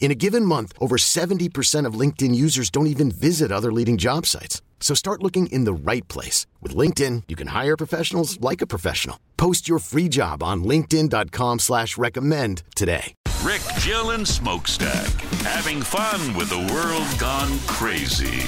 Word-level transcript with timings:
In 0.00 0.10
a 0.10 0.14
given 0.14 0.44
month, 0.44 0.72
over 0.80 0.96
70% 0.96 1.84
of 1.84 1.92
LinkedIn 1.94 2.34
users 2.34 2.70
don't 2.70 2.86
even 2.86 3.10
visit 3.10 3.52
other 3.52 3.70
leading 3.72 3.98
job 3.98 4.24
sites. 4.24 4.62
So 4.80 4.94
start 4.94 5.22
looking 5.22 5.48
in 5.48 5.64
the 5.64 5.72
right 5.74 6.06
place. 6.08 6.46
With 6.62 6.74
LinkedIn, 6.74 7.24
you 7.28 7.36
can 7.36 7.48
hire 7.48 7.76
professionals 7.76 8.40
like 8.40 8.62
a 8.62 8.66
professional. 8.66 9.20
Post 9.36 9.68
your 9.68 9.80
free 9.80 10.08
job 10.08 10.42
on 10.42 10.64
linkedin.com 10.64 11.58
slash 11.58 11.98
recommend 11.98 12.62
today. 12.74 13.12
Rick, 13.42 13.60
Jill, 13.78 14.12
and 14.12 14.26
Smokestack. 14.26 15.10
Having 15.42 15.82
fun 15.82 16.34
with 16.34 16.48
the 16.48 16.72
world 16.72 17.06
gone 17.18 17.58
crazy. 17.66 18.46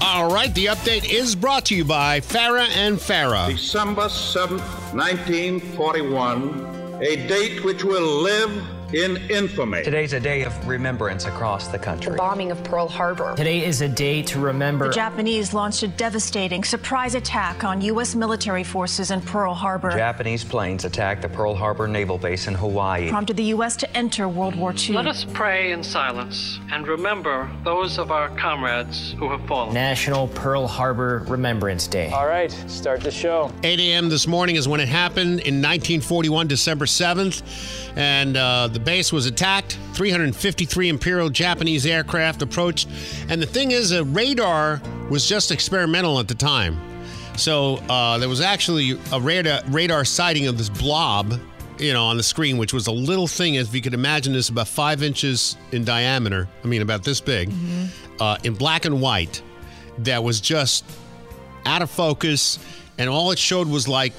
All 0.00 0.32
right, 0.32 0.52
the 0.54 0.66
update 0.66 1.12
is 1.12 1.36
brought 1.36 1.64
to 1.66 1.76
you 1.76 1.84
by 1.84 2.20
Farah 2.20 2.68
and 2.76 2.98
Farah. 2.98 3.48
December 3.48 4.06
7th, 4.06 4.60
1941, 4.94 6.98
a 7.00 7.16
date 7.28 7.64
which 7.64 7.84
will 7.84 8.20
live 8.20 8.50
in 8.94 9.16
infamy. 9.30 9.82
Today's 9.82 10.12
a 10.12 10.20
day 10.20 10.42
of 10.42 10.68
remembrance 10.68 11.24
across 11.24 11.68
the 11.68 11.78
country. 11.78 12.12
The 12.12 12.18
bombing 12.18 12.50
of 12.50 12.62
Pearl 12.62 12.88
Harbor. 12.88 13.34
Today 13.36 13.64
is 13.64 13.80
a 13.80 13.88
day 13.88 14.22
to 14.24 14.38
remember. 14.38 14.88
The 14.88 14.94
Japanese 14.94 15.54
launched 15.54 15.82
a 15.82 15.88
devastating 15.88 16.62
surprise 16.62 17.14
attack 17.14 17.64
on 17.64 17.80
U.S. 17.80 18.14
military 18.14 18.64
forces 18.64 19.10
in 19.10 19.22
Pearl 19.22 19.54
Harbor. 19.54 19.90
Japanese 19.90 20.44
planes 20.44 20.84
attacked 20.84 21.22
the 21.22 21.28
Pearl 21.28 21.54
Harbor 21.54 21.88
Naval 21.88 22.18
Base 22.18 22.48
in 22.48 22.54
Hawaii. 22.54 23.08
Prompted 23.08 23.36
the 23.36 23.44
U.S. 23.44 23.76
to 23.76 23.96
enter 23.96 24.28
World 24.28 24.56
War 24.56 24.74
II. 24.76 24.94
Let 24.96 25.06
us 25.06 25.24
pray 25.32 25.72
in 25.72 25.82
silence 25.82 26.58
and 26.70 26.86
remember 26.86 27.50
those 27.64 27.98
of 27.98 28.10
our 28.10 28.28
comrades 28.36 29.12
who 29.18 29.30
have 29.30 29.46
fallen. 29.46 29.72
National 29.72 30.28
Pearl 30.28 30.66
Harbor 30.66 31.24
Remembrance 31.28 31.86
Day. 31.86 32.10
All 32.10 32.26
right, 32.26 32.52
start 32.66 33.00
the 33.00 33.10
show. 33.10 33.50
8 33.62 33.80
a.m. 33.80 34.10
this 34.10 34.26
morning 34.26 34.56
is 34.56 34.68
when 34.68 34.80
it 34.80 34.88
happened 34.88 35.40
in 35.40 35.62
1941, 35.62 36.46
December 36.46 36.84
7th. 36.84 37.42
And 37.96 38.36
uh, 38.36 38.68
the 38.68 38.81
base 38.84 39.12
was 39.12 39.26
attacked. 39.26 39.78
353 39.94 40.88
Imperial 40.88 41.30
Japanese 41.30 41.86
aircraft 41.86 42.42
approached. 42.42 42.88
And 43.28 43.40
the 43.40 43.46
thing 43.46 43.70
is, 43.70 43.92
a 43.92 44.04
radar 44.04 44.80
was 45.10 45.26
just 45.26 45.50
experimental 45.50 46.18
at 46.18 46.28
the 46.28 46.34
time. 46.34 46.78
So 47.36 47.76
uh, 47.88 48.18
there 48.18 48.28
was 48.28 48.40
actually 48.40 48.98
a 49.12 49.20
radar, 49.20 49.60
radar 49.68 50.04
sighting 50.04 50.46
of 50.46 50.58
this 50.58 50.68
blob, 50.68 51.40
you 51.78 51.92
know, 51.92 52.04
on 52.06 52.16
the 52.16 52.22
screen, 52.22 52.58
which 52.58 52.72
was 52.72 52.86
a 52.86 52.92
little 52.92 53.26
thing, 53.26 53.54
if 53.54 53.74
you 53.74 53.80
could 53.80 53.94
imagine 53.94 54.32
this, 54.32 54.48
about 54.48 54.68
five 54.68 55.02
inches 55.02 55.56
in 55.72 55.84
diameter. 55.84 56.48
I 56.62 56.66
mean, 56.66 56.82
about 56.82 57.04
this 57.04 57.20
big, 57.20 57.50
mm-hmm. 57.50 58.22
uh, 58.22 58.38
in 58.44 58.54
black 58.54 58.84
and 58.84 59.00
white, 59.00 59.42
that 59.98 60.22
was 60.22 60.40
just 60.40 60.84
out 61.64 61.82
of 61.82 61.90
focus. 61.90 62.58
And 62.98 63.08
all 63.08 63.30
it 63.30 63.38
showed 63.38 63.68
was 63.68 63.88
like 63.88 64.12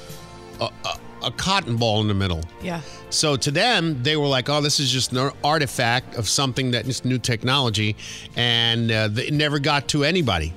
a, 0.60 0.66
a, 0.66 0.98
a 1.24 1.32
cotton 1.32 1.78
ball 1.78 2.02
in 2.02 2.08
the 2.08 2.14
middle. 2.14 2.42
Yeah. 2.62 2.82
So 3.10 3.36
to 3.36 3.52
them, 3.52 4.02
they 4.04 4.18
were 4.18 4.28
like, 4.28 4.50
"Oh, 4.50 4.62
this 4.62 4.80
is 4.80 4.92
just 4.92 5.12
an 5.14 5.32
artifact 5.44 6.16
of 6.16 6.28
something 6.28 6.72
that 6.72 6.88
is 6.88 7.06
new 7.06 7.18
technology," 7.18 7.96
and 8.36 8.92
uh, 8.92 9.10
it 9.16 9.34
never 9.34 9.60
got 9.60 9.88
to 9.90 10.04
anybody. 10.04 10.54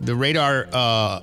The 0.00 0.14
radar, 0.14 0.66
uh, 0.72 1.20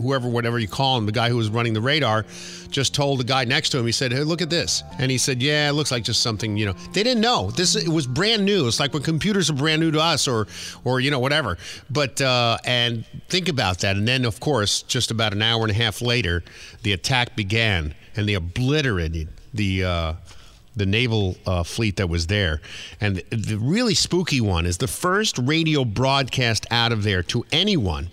whoever, 0.00 0.28
whatever 0.28 0.58
you 0.58 0.68
call 0.68 0.96
him, 0.96 1.06
the 1.06 1.12
guy 1.12 1.28
who 1.28 1.36
was 1.36 1.50
running 1.50 1.74
the 1.74 1.80
radar, 1.80 2.24
just 2.70 2.94
told 2.94 3.20
the 3.20 3.24
guy 3.24 3.44
next 3.44 3.70
to 3.70 3.78
him. 3.78 3.86
He 3.86 3.92
said, 3.92 4.12
"Hey, 4.12 4.20
look 4.22 4.42
at 4.42 4.50
this," 4.50 4.82
and 4.98 5.10
he 5.10 5.18
said, 5.18 5.42
"Yeah, 5.42 5.68
it 5.68 5.72
looks 5.72 5.90
like 5.90 6.04
just 6.04 6.22
something." 6.22 6.56
You 6.56 6.66
know, 6.66 6.74
they 6.92 7.02
didn't 7.02 7.20
know 7.20 7.50
this. 7.50 7.76
It 7.76 7.88
was 7.88 8.06
brand 8.06 8.44
new. 8.44 8.66
It's 8.66 8.80
like 8.80 8.94
when 8.94 9.02
computers 9.02 9.50
are 9.50 9.54
brand 9.54 9.80
new 9.80 9.90
to 9.92 10.00
us, 10.00 10.26
or, 10.26 10.46
or 10.84 11.00
you 11.00 11.10
know, 11.10 11.18
whatever. 11.18 11.58
But 11.90 12.20
uh, 12.20 12.58
and 12.64 13.04
think 13.28 13.48
about 13.48 13.78
that, 13.80 13.96
and 13.96 14.08
then 14.08 14.24
of 14.24 14.40
course, 14.40 14.82
just 14.82 15.10
about 15.10 15.32
an 15.32 15.42
hour 15.42 15.62
and 15.62 15.70
a 15.70 15.74
half 15.74 16.00
later, 16.02 16.42
the 16.82 16.92
attack 16.92 17.36
began, 17.36 17.94
and 18.16 18.28
they 18.28 18.34
obliterated 18.34 19.28
the 19.54 19.84
uh, 19.84 20.12
the 20.76 20.86
naval 20.86 21.36
uh, 21.46 21.62
fleet 21.62 21.96
that 21.96 22.08
was 22.08 22.26
there. 22.28 22.60
And 23.00 23.16
the, 23.16 23.36
the 23.36 23.58
really 23.58 23.94
spooky 23.94 24.40
one 24.40 24.66
is 24.66 24.78
the 24.78 24.86
first 24.88 25.38
radio 25.38 25.84
broadcast 25.84 26.66
out 26.70 26.92
of 26.92 27.02
there 27.02 27.22
to 27.24 27.44
anyone. 27.52 28.10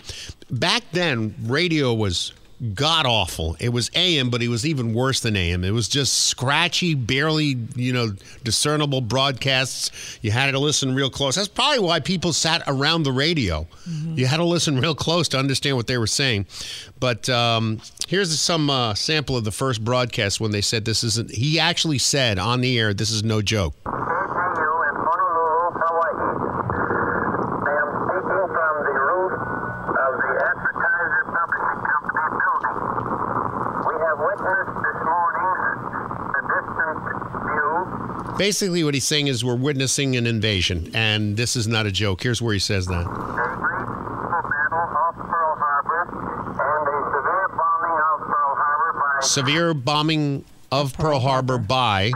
Back 0.49 0.83
then, 0.91 1.35
radio 1.43 1.93
was 1.93 2.33
god 2.73 3.05
awful. 3.05 3.55
It 3.59 3.69
was 3.69 3.91
AM, 3.93 4.29
but 4.29 4.41
it 4.41 4.47
was 4.47 4.65
even 4.65 4.93
worse 4.93 5.19
than 5.19 5.35
AM. 5.35 5.63
It 5.63 5.71
was 5.71 5.87
just 5.87 6.27
scratchy, 6.27 6.95
barely, 6.95 7.57
you 7.75 7.93
know, 7.93 8.13
discernible 8.43 9.01
broadcasts. 9.01 10.19
You 10.21 10.31
had 10.31 10.51
to 10.51 10.59
listen 10.59 10.95
real 10.95 11.09
close. 11.09 11.35
That's 11.35 11.47
probably 11.47 11.79
why 11.79 11.99
people 11.99 12.33
sat 12.33 12.63
around 12.67 13.03
the 13.03 13.11
radio. 13.11 13.67
Mm-hmm. 13.87 14.17
You 14.17 14.25
had 14.25 14.37
to 14.37 14.43
listen 14.43 14.79
real 14.79 14.95
close 14.95 15.27
to 15.29 15.39
understand 15.39 15.77
what 15.77 15.87
they 15.87 15.97
were 15.97 16.07
saying. 16.07 16.47
But 16.99 17.29
um, 17.29 17.81
here's 18.07 18.37
some 18.39 18.69
uh, 18.69 18.95
sample 18.95 19.37
of 19.37 19.43
the 19.43 19.51
first 19.51 19.83
broadcast 19.83 20.39
when 20.39 20.51
they 20.51 20.61
said 20.61 20.85
this 20.85 21.03
isn't. 21.03 21.31
He 21.31 21.59
actually 21.59 21.99
said 21.99 22.39
on 22.39 22.61
the 22.61 22.79
air, 22.79 22.93
"This 22.93 23.11
is 23.11 23.23
no 23.23 23.41
joke." 23.41 23.75
Basically, 38.37 38.83
what 38.83 38.93
he's 38.93 39.07
saying 39.07 39.27
is 39.27 39.43
we're 39.43 39.55
witnessing 39.55 40.15
an 40.15 40.27
invasion, 40.27 40.91
and 40.93 41.35
this 41.37 41.55
is 41.55 41.67
not 41.67 41.85
a 41.85 41.91
joke. 41.91 42.21
Here's 42.21 42.41
where 42.41 42.53
he 42.53 42.59
says 42.59 42.85
that. 42.87 43.05
Severe 49.21 49.73
bombing 49.73 50.45
of 50.71 50.93
Pearl 50.93 51.19
Harbor 51.19 51.57
by 51.57 52.11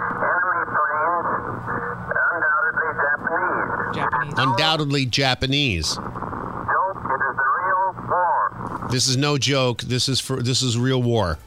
Japanese. 3.94 4.34
undoubtedly 4.38 5.06
Japanese. 5.06 5.98
This 8.92 9.08
is 9.08 9.18
no 9.18 9.38
joke. 9.38 9.82
This 9.84 10.10
is 10.10 10.20
for 10.20 10.42
this 10.42 10.62
is 10.62 10.78
real 10.78 11.02
war. 11.02 11.40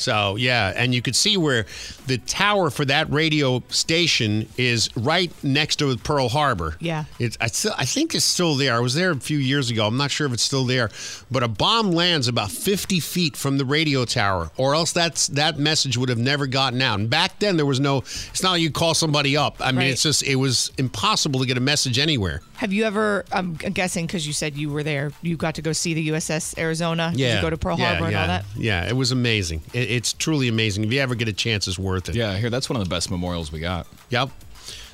So 0.00 0.36
yeah, 0.36 0.72
and 0.74 0.94
you 0.94 1.02
could 1.02 1.14
see 1.16 1.36
where 1.36 1.66
the 2.06 2.18
tower 2.18 2.70
for 2.70 2.84
that 2.86 3.10
radio 3.10 3.62
station 3.68 4.48
is 4.56 4.88
right 4.96 5.30
next 5.44 5.76
to 5.76 5.96
Pearl 5.98 6.28
Harbor. 6.28 6.76
Yeah, 6.80 7.04
it's 7.18 7.36
I 7.40 7.48
still 7.48 7.74
I 7.76 7.84
think 7.84 8.14
it's 8.14 8.24
still 8.24 8.54
there. 8.56 8.74
I 8.74 8.80
was 8.80 8.94
there 8.94 9.10
a 9.10 9.16
few 9.20 9.38
years 9.38 9.70
ago. 9.70 9.86
I'm 9.86 9.96
not 9.96 10.10
sure 10.10 10.26
if 10.26 10.32
it's 10.32 10.42
still 10.42 10.64
there, 10.64 10.90
but 11.30 11.42
a 11.42 11.48
bomb 11.48 11.92
lands 11.92 12.28
about 12.28 12.50
50 12.50 13.00
feet 13.00 13.36
from 13.36 13.58
the 13.58 13.64
radio 13.64 14.04
tower, 14.04 14.50
or 14.56 14.74
else 14.74 14.92
that's 14.92 15.26
that 15.28 15.58
message 15.58 15.96
would 15.96 16.08
have 16.08 16.18
never 16.18 16.46
gotten 16.46 16.80
out. 16.82 16.98
And 16.98 17.10
back 17.10 17.38
then 17.38 17.56
there 17.56 17.66
was 17.66 17.80
no. 17.80 17.98
It's 17.98 18.42
not 18.42 18.52
like 18.52 18.62
you 18.62 18.70
call 18.70 18.94
somebody 18.94 19.36
up. 19.36 19.56
I 19.60 19.70
mean, 19.72 19.78
Right. 19.80 19.90
it's 19.90 20.02
just 20.02 20.22
it 20.22 20.36
was 20.36 20.70
impossible 20.78 21.40
to 21.40 21.46
get 21.46 21.56
a 21.56 21.60
message 21.60 21.98
anywhere. 21.98 22.40
Have 22.56 22.72
you 22.72 22.84
ever? 22.84 23.24
I'm 23.32 23.54
guessing 23.54 24.06
because 24.06 24.26
you 24.26 24.32
said 24.32 24.54
you 24.56 24.70
were 24.70 24.82
there. 24.82 25.12
You 25.22 25.36
got 25.36 25.54
to 25.56 25.62
go 25.62 25.72
see 25.72 25.94
the 25.94 26.08
USS 26.10 26.58
Arizona. 26.58 27.10
Did 27.10 27.20
Yeah, 27.20 27.36
you 27.36 27.42
go 27.42 27.50
to 27.50 27.56
Pearl 27.56 27.78
yeah, 27.78 27.88
Harbor 27.90 28.04
and 28.04 28.12
yeah, 28.12 28.20
all 28.20 28.26
that. 28.28 28.44
Yeah, 28.56 28.88
it 28.88 28.94
was 28.96 29.12
amazing. 29.12 29.62
It, 29.72 29.89
it's 29.90 30.12
truly 30.12 30.48
amazing. 30.48 30.84
If 30.84 30.92
you 30.92 31.00
ever 31.00 31.14
get 31.14 31.28
a 31.28 31.32
chance, 31.32 31.66
it's 31.66 31.78
worth 31.78 32.08
it. 32.08 32.14
Yeah, 32.14 32.36
here 32.36 32.48
that's 32.48 32.70
one 32.70 32.80
of 32.80 32.84
the 32.84 32.88
best 32.88 33.10
memorials 33.10 33.50
we 33.50 33.60
got. 33.60 33.86
Yep. 34.10 34.30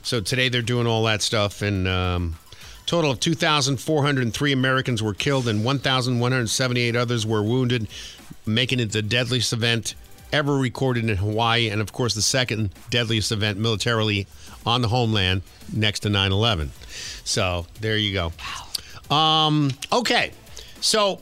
So 0.02 0.20
today 0.20 0.48
they're 0.48 0.62
doing 0.62 0.86
all 0.86 1.04
that 1.04 1.20
stuff, 1.20 1.62
and 1.62 1.86
um, 1.86 2.36
total 2.86 3.10
of 3.10 3.20
2,403 3.20 4.52
Americans 4.52 5.02
were 5.02 5.14
killed, 5.14 5.48
and 5.48 5.64
1,178 5.64 6.96
others 6.96 7.26
were 7.26 7.42
wounded, 7.42 7.88
making 8.46 8.80
it 8.80 8.92
the 8.92 9.02
deadliest 9.02 9.52
event 9.52 9.94
ever 10.32 10.56
recorded 10.56 11.08
in 11.08 11.16
Hawaii, 11.16 11.68
and 11.68 11.80
of 11.80 11.92
course 11.92 12.14
the 12.14 12.22
second 12.22 12.70
deadliest 12.90 13.32
event 13.32 13.58
militarily 13.58 14.26
on 14.64 14.82
the 14.82 14.88
homeland, 14.88 15.42
next 15.72 16.00
to 16.00 16.08
9/11. 16.08 16.70
So 17.24 17.66
there 17.80 17.96
you 17.96 18.12
go. 18.12 19.14
Um, 19.14 19.70
okay, 19.92 20.32
so 20.80 21.20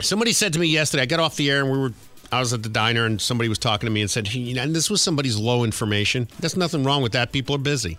somebody 0.00 0.32
said 0.32 0.52
to 0.52 0.58
me 0.58 0.66
yesterday. 0.66 1.02
I 1.02 1.06
got 1.06 1.20
off 1.20 1.36
the 1.36 1.50
air 1.50 1.62
and 1.62 1.72
we 1.72 1.78
were 1.78 1.92
I 2.32 2.40
was 2.40 2.52
at 2.54 2.62
the 2.62 2.68
diner 2.70 3.04
and 3.04 3.20
somebody 3.20 3.48
was 3.48 3.58
talking 3.58 3.86
to 3.86 3.90
me 3.92 4.00
and 4.00 4.10
said, 4.10 4.28
hey, 4.28 4.40
you 4.40 4.54
know, 4.54 4.62
and 4.62 4.74
this 4.74 4.88
was 4.88 5.02
somebody's 5.02 5.36
low 5.36 5.64
information. 5.64 6.28
There's 6.40 6.56
nothing 6.56 6.82
wrong 6.82 7.02
with 7.02 7.12
that. 7.12 7.30
People 7.30 7.54
are 7.56 7.58
busy. 7.58 7.98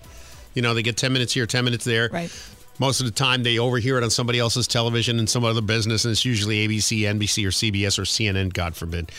You 0.55 0.63
know, 0.63 0.73
they 0.73 0.81
get 0.81 0.97
10 0.97 1.13
minutes 1.13 1.33
here, 1.33 1.45
10 1.45 1.63
minutes 1.63 1.85
there. 1.85 2.09
Right. 2.11 2.31
Most 2.79 2.99
of 2.99 3.05
the 3.05 3.11
time, 3.11 3.43
they 3.43 3.59
overhear 3.59 3.99
it 3.99 4.03
on 4.03 4.09
somebody 4.09 4.39
else's 4.39 4.67
television 4.67 5.19
in 5.19 5.27
some 5.27 5.45
other 5.45 5.61
business, 5.61 6.05
and 6.05 6.11
it's 6.11 6.25
usually 6.25 6.67
ABC, 6.67 7.01
NBC, 7.01 7.45
or 7.45 7.49
CBS, 7.49 7.99
or 7.99 8.01
CNN, 8.01 8.51
God 8.51 8.75
forbid. 8.75 9.11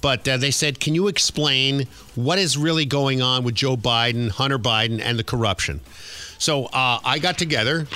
But 0.00 0.26
uh, 0.26 0.38
they 0.38 0.50
said, 0.50 0.80
Can 0.80 0.94
you 0.94 1.08
explain 1.08 1.86
what 2.14 2.38
is 2.38 2.56
really 2.56 2.86
going 2.86 3.20
on 3.20 3.44
with 3.44 3.54
Joe 3.54 3.76
Biden, 3.76 4.30
Hunter 4.30 4.58
Biden, 4.58 4.98
and 4.98 5.18
the 5.18 5.24
corruption? 5.24 5.80
So 6.38 6.66
uh, 6.66 7.00
I 7.04 7.18
got 7.18 7.36
together 7.36 7.86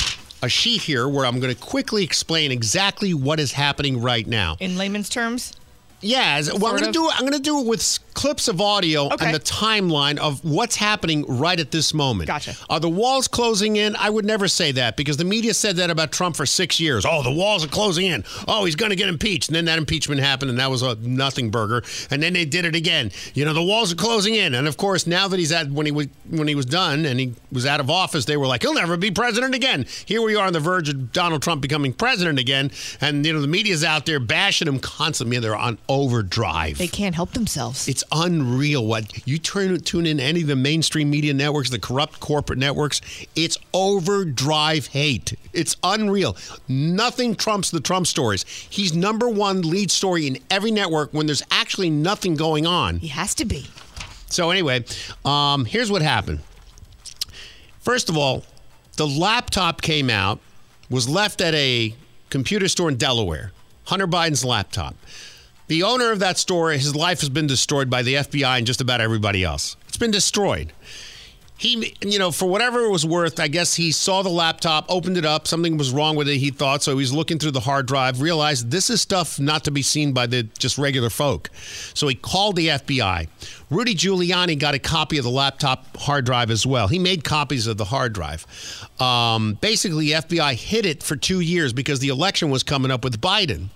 a 0.42 0.50
sheet 0.50 0.82
here 0.82 1.08
where 1.08 1.24
I'm 1.24 1.40
going 1.40 1.54
to 1.54 1.60
quickly 1.60 2.04
explain 2.04 2.52
exactly 2.52 3.14
what 3.14 3.40
is 3.40 3.52
happening 3.52 4.02
right 4.02 4.26
now. 4.26 4.58
In 4.60 4.76
layman's 4.76 5.08
terms? 5.08 5.54
Yeah, 6.00 6.40
well, 6.54 6.66
I'm 6.66 6.78
going 6.78 6.78
to 6.82 6.88
of. 6.88 6.92
do 6.92 7.08
it. 7.08 7.14
I'm 7.14 7.20
going 7.20 7.32
to 7.32 7.38
do 7.38 7.60
it 7.60 7.66
with 7.66 7.82
clips 8.16 8.48
of 8.48 8.60
audio 8.60 9.12
Okay. 9.12 9.26
and 9.26 9.34
the 9.34 9.40
timeline 9.40 10.16
of 10.18 10.42
what's 10.44 10.74
happening 10.74 11.24
right 11.28 11.60
at 11.60 11.70
this 11.70 11.92
moment. 11.94 12.26
Gotcha. 12.26 12.54
Are 12.70 12.80
the 12.80 12.88
walls 12.88 13.28
closing 13.28 13.76
in? 13.76 13.94
I 13.96 14.08
would 14.10 14.24
never 14.24 14.48
say 14.48 14.72
that 14.72 14.96
because 14.96 15.18
the 15.18 15.24
media 15.24 15.52
said 15.54 15.76
that 15.76 15.90
about 15.90 16.10
Trump 16.12 16.34
for 16.34 16.46
six 16.46 16.80
years. 16.80 17.04
Oh, 17.06 17.22
the 17.22 17.30
walls 17.30 17.64
are 17.64 17.68
closing 17.68 18.06
in. 18.06 18.24
Oh, 18.48 18.64
he's 18.64 18.74
going 18.74 18.90
to 18.90 18.96
get 18.96 19.08
impeached. 19.08 19.48
And 19.50 19.54
then 19.54 19.66
that 19.66 19.78
impeachment 19.78 20.20
happened, 20.20 20.50
and 20.50 20.58
that 20.58 20.70
was 20.70 20.82
a 20.82 20.94
nothing 20.96 21.50
burger. 21.50 21.82
And 22.10 22.22
then 22.22 22.32
they 22.32 22.44
did 22.46 22.64
it 22.64 22.74
again. 22.74 23.12
You 23.34 23.44
know, 23.44 23.52
the 23.52 23.62
walls 23.62 23.92
are 23.92 23.96
closing 23.96 24.34
in. 24.34 24.54
And 24.54 24.66
of 24.66 24.76
course, 24.78 25.06
now 25.06 25.28
that 25.28 25.38
he's 25.38 25.52
at 25.52 25.70
when 25.70 25.84
he 25.86 25.92
was 25.92 26.06
when 26.30 26.48
he 26.48 26.54
was 26.54 26.66
done 26.66 27.04
and 27.04 27.20
he 27.20 27.34
was 27.52 27.66
out 27.66 27.80
of 27.80 27.90
office, 27.90 28.24
they 28.24 28.36
were 28.38 28.46
like, 28.46 28.62
he'll 28.62 28.74
never 28.74 28.96
be 28.96 29.10
president 29.10 29.54
again. 29.54 29.86
Here 30.06 30.22
we 30.22 30.34
are 30.36 30.46
on 30.46 30.52
the 30.54 30.60
verge 30.60 30.88
of 30.88 31.12
Donald 31.12 31.42
Trump 31.42 31.60
becoming 31.60 31.92
president 31.92 32.38
again, 32.38 32.70
and 33.00 33.24
you 33.26 33.32
know 33.34 33.40
the 33.42 33.46
media's 33.46 33.84
out 33.84 34.06
there 34.06 34.18
bashing 34.20 34.66
him 34.68 34.78
constantly. 34.80 35.38
They're 35.38 35.54
on 35.54 35.78
overdrive. 35.88 36.78
They 36.78 36.88
can't 36.88 37.14
help 37.14 37.32
themselves. 37.32 37.88
It's 37.88 38.04
unreal 38.12 38.86
what 38.86 39.26
you 39.26 39.38
turn 39.38 39.78
tune 39.80 40.06
in 40.06 40.20
any 40.20 40.42
of 40.42 40.46
the 40.46 40.56
mainstream 40.56 41.10
media 41.10 41.34
networks, 41.34 41.70
the 41.70 41.78
corrupt 41.78 42.20
corporate 42.20 42.58
networks. 42.58 43.00
It's 43.34 43.58
overdrive 43.72 44.86
hate. 44.88 45.34
It's 45.52 45.76
unreal. 45.82 46.36
Nothing 46.68 47.34
trumps 47.34 47.70
the 47.70 47.80
Trump 47.80 48.06
stories. 48.06 48.44
He's 48.44 48.94
number 48.94 49.28
one 49.28 49.62
lead 49.62 49.90
story 49.90 50.26
in 50.26 50.38
every 50.50 50.70
network 50.70 51.12
when 51.12 51.26
there's 51.26 51.42
actually 51.50 51.90
nothing 51.90 52.34
going 52.34 52.66
on. 52.66 52.98
He 52.98 53.08
has 53.08 53.34
to 53.36 53.44
be. 53.44 53.66
So 54.28 54.50
anyway, 54.50 54.84
um, 55.24 55.64
here's 55.64 55.90
what 55.90 56.02
happened. 56.02 56.40
First 57.80 58.08
of 58.08 58.16
all, 58.16 58.44
the 58.96 59.06
laptop 59.06 59.82
came 59.82 60.10
out, 60.10 60.40
was 60.90 61.08
left 61.08 61.40
at 61.40 61.54
a 61.54 61.94
computer 62.30 62.68
store 62.68 62.88
in 62.88 62.96
Delaware. 62.96 63.52
Hunter 63.84 64.06
Biden's 64.06 64.44
laptop. 64.44 64.96
The 65.68 65.82
owner 65.82 66.12
of 66.12 66.20
that 66.20 66.38
store, 66.38 66.70
his 66.70 66.94
life 66.94 67.20
has 67.20 67.28
been 67.28 67.48
destroyed 67.48 67.90
by 67.90 68.02
the 68.02 68.14
FBI 68.14 68.58
and 68.58 68.66
just 68.66 68.80
about 68.80 69.00
everybody 69.00 69.42
else. 69.42 69.76
It's 69.88 69.96
been 69.96 70.12
destroyed. 70.12 70.72
He, 71.58 71.96
you 72.02 72.18
know, 72.18 72.30
for 72.30 72.46
whatever 72.46 72.80
it 72.84 72.90
was 72.90 73.06
worth, 73.06 73.40
I 73.40 73.48
guess 73.48 73.74
he 73.74 73.90
saw 73.90 74.22
the 74.22 74.28
laptop, 74.28 74.84
opened 74.90 75.16
it 75.16 75.24
up, 75.24 75.46
something 75.46 75.78
was 75.78 75.90
wrong 75.90 76.14
with 76.14 76.28
it, 76.28 76.36
he 76.36 76.50
thought. 76.50 76.82
So 76.82 76.92
he 76.92 76.96
was 76.96 77.14
looking 77.14 77.38
through 77.38 77.52
the 77.52 77.60
hard 77.60 77.86
drive, 77.86 78.20
realized 78.20 78.70
this 78.70 78.90
is 78.90 79.00
stuff 79.00 79.40
not 79.40 79.64
to 79.64 79.70
be 79.70 79.80
seen 79.80 80.12
by 80.12 80.26
the 80.26 80.42
just 80.58 80.76
regular 80.76 81.08
folk. 81.08 81.48
So 81.94 82.08
he 82.08 82.14
called 82.14 82.56
the 82.56 82.68
FBI. 82.68 83.28
Rudy 83.70 83.94
Giuliani 83.94 84.58
got 84.58 84.74
a 84.74 84.78
copy 84.78 85.16
of 85.18 85.24
the 85.24 85.30
laptop 85.30 85.96
hard 85.96 86.26
drive 86.26 86.50
as 86.50 86.66
well. 86.66 86.88
He 86.88 86.98
made 86.98 87.24
copies 87.24 87.66
of 87.66 87.78
the 87.78 87.86
hard 87.86 88.12
drive. 88.12 88.46
Um, 89.00 89.54
basically, 89.60 90.08
FBI 90.08 90.54
hid 90.54 90.84
it 90.84 91.02
for 91.02 91.16
two 91.16 91.40
years 91.40 91.72
because 91.72 92.00
the 92.00 92.08
election 92.08 92.50
was 92.50 92.62
coming 92.62 92.90
up 92.90 93.02
with 93.02 93.20
Biden. 93.20 93.68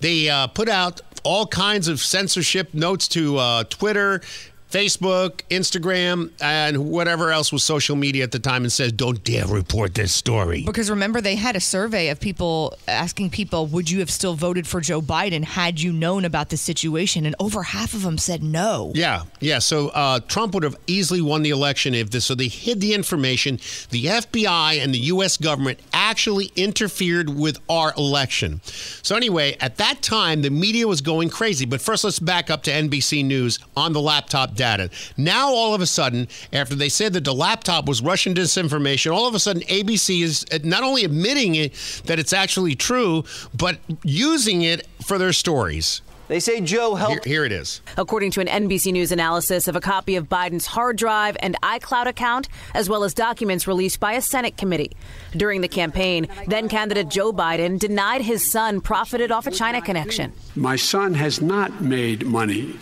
They 0.00 0.28
uh, 0.28 0.46
put 0.46 0.68
out 0.68 1.00
all 1.26 1.46
kinds 1.46 1.88
of 1.88 2.00
censorship 2.00 2.72
notes 2.72 3.08
to 3.08 3.36
uh, 3.36 3.64
Twitter, 3.64 4.20
Facebook, 4.70 5.42
Instagram, 5.48 6.30
and 6.40 6.90
whatever 6.90 7.30
else 7.30 7.52
was 7.52 7.62
social 7.62 7.94
media 7.94 8.24
at 8.24 8.32
the 8.32 8.38
time 8.38 8.62
and 8.62 8.72
says, 8.72 8.92
don't 8.92 9.22
dare 9.22 9.46
report 9.46 9.94
this 9.94 10.12
story. 10.12 10.64
Because 10.64 10.90
remember, 10.90 11.20
they 11.20 11.36
had 11.36 11.54
a 11.54 11.60
survey 11.60 12.08
of 12.08 12.18
people 12.18 12.76
asking 12.88 13.30
people, 13.30 13.66
would 13.66 13.88
you 13.90 14.00
have 14.00 14.10
still 14.10 14.34
voted 14.34 14.66
for 14.66 14.80
Joe 14.80 15.00
Biden 15.00 15.44
had 15.44 15.80
you 15.80 15.92
known 15.92 16.24
about 16.24 16.48
the 16.48 16.56
situation? 16.56 17.26
And 17.26 17.36
over 17.38 17.62
half 17.62 17.94
of 17.94 18.02
them 18.02 18.18
said 18.18 18.42
no. 18.42 18.90
Yeah, 18.94 19.22
yeah. 19.40 19.60
So 19.60 19.88
uh, 19.90 20.20
Trump 20.20 20.54
would 20.54 20.64
have 20.64 20.76
easily 20.86 21.20
won 21.20 21.42
the 21.42 21.50
election 21.50 21.94
if 21.94 22.10
this. 22.10 22.24
So 22.24 22.34
they 22.34 22.48
hid 22.48 22.80
the 22.80 22.92
information. 22.92 23.60
The 23.90 24.06
FBI 24.06 24.82
and 24.82 24.92
the 24.92 24.98
U.S. 24.98 25.36
government 25.36 25.78
actually 25.92 26.50
interfered 26.56 27.30
with 27.30 27.60
our 27.68 27.94
election. 27.96 28.60
So 28.64 29.14
anyway, 29.14 29.56
at 29.60 29.76
that 29.76 30.02
time, 30.02 30.42
the 30.42 30.50
media 30.50 30.88
was 30.88 31.00
going 31.00 31.30
crazy. 31.30 31.66
But 31.66 31.80
first, 31.80 32.02
let's 32.02 32.18
back 32.18 32.50
up 32.50 32.64
to 32.64 32.72
NBC 32.72 33.24
News 33.24 33.60
on 33.76 33.92
the 33.92 34.00
laptop 34.00 34.55
data. 34.56 34.90
Now, 35.16 35.50
all 35.50 35.74
of 35.74 35.80
a 35.80 35.86
sudden, 35.86 36.28
after 36.52 36.74
they 36.74 36.88
said 36.88 37.12
that 37.12 37.24
the 37.24 37.34
laptop 37.34 37.86
was 37.86 38.02
Russian 38.02 38.34
disinformation, 38.34 39.12
all 39.12 39.28
of 39.28 39.34
a 39.34 39.38
sudden, 39.38 39.62
ABC 39.62 40.22
is 40.22 40.46
not 40.64 40.82
only 40.82 41.04
admitting 41.04 41.54
it 41.54 41.72
that 42.06 42.18
it's 42.18 42.32
actually 42.32 42.74
true, 42.74 43.24
but 43.54 43.78
using 44.02 44.62
it 44.62 44.86
for 45.04 45.18
their 45.18 45.32
stories. 45.32 46.00
They 46.28 46.40
say 46.40 46.60
Joe 46.60 46.96
helped. 46.96 47.24
Here, 47.24 47.34
here 47.34 47.44
it 47.44 47.52
is. 47.52 47.80
According 47.96 48.32
to 48.32 48.40
an 48.40 48.48
NBC 48.48 48.90
News 48.90 49.12
analysis 49.12 49.68
of 49.68 49.76
a 49.76 49.80
copy 49.80 50.16
of 50.16 50.28
Biden's 50.28 50.66
hard 50.66 50.96
drive 50.96 51.36
and 51.38 51.56
iCloud 51.62 52.06
account, 52.06 52.48
as 52.74 52.88
well 52.88 53.04
as 53.04 53.14
documents 53.14 53.68
released 53.68 54.00
by 54.00 54.14
a 54.14 54.20
Senate 54.20 54.56
committee. 54.56 54.90
During 55.36 55.60
the 55.60 55.68
campaign, 55.68 56.26
then 56.48 56.68
candidate 56.68 57.10
Joe 57.10 57.32
Biden 57.32 57.78
denied 57.78 58.22
his 58.22 58.50
son 58.50 58.80
profited 58.80 59.30
off 59.30 59.46
a 59.46 59.52
China 59.52 59.80
connection. 59.80 60.32
My 60.56 60.74
son 60.74 61.14
has 61.14 61.40
not 61.40 61.80
made 61.80 62.26
money 62.26 62.76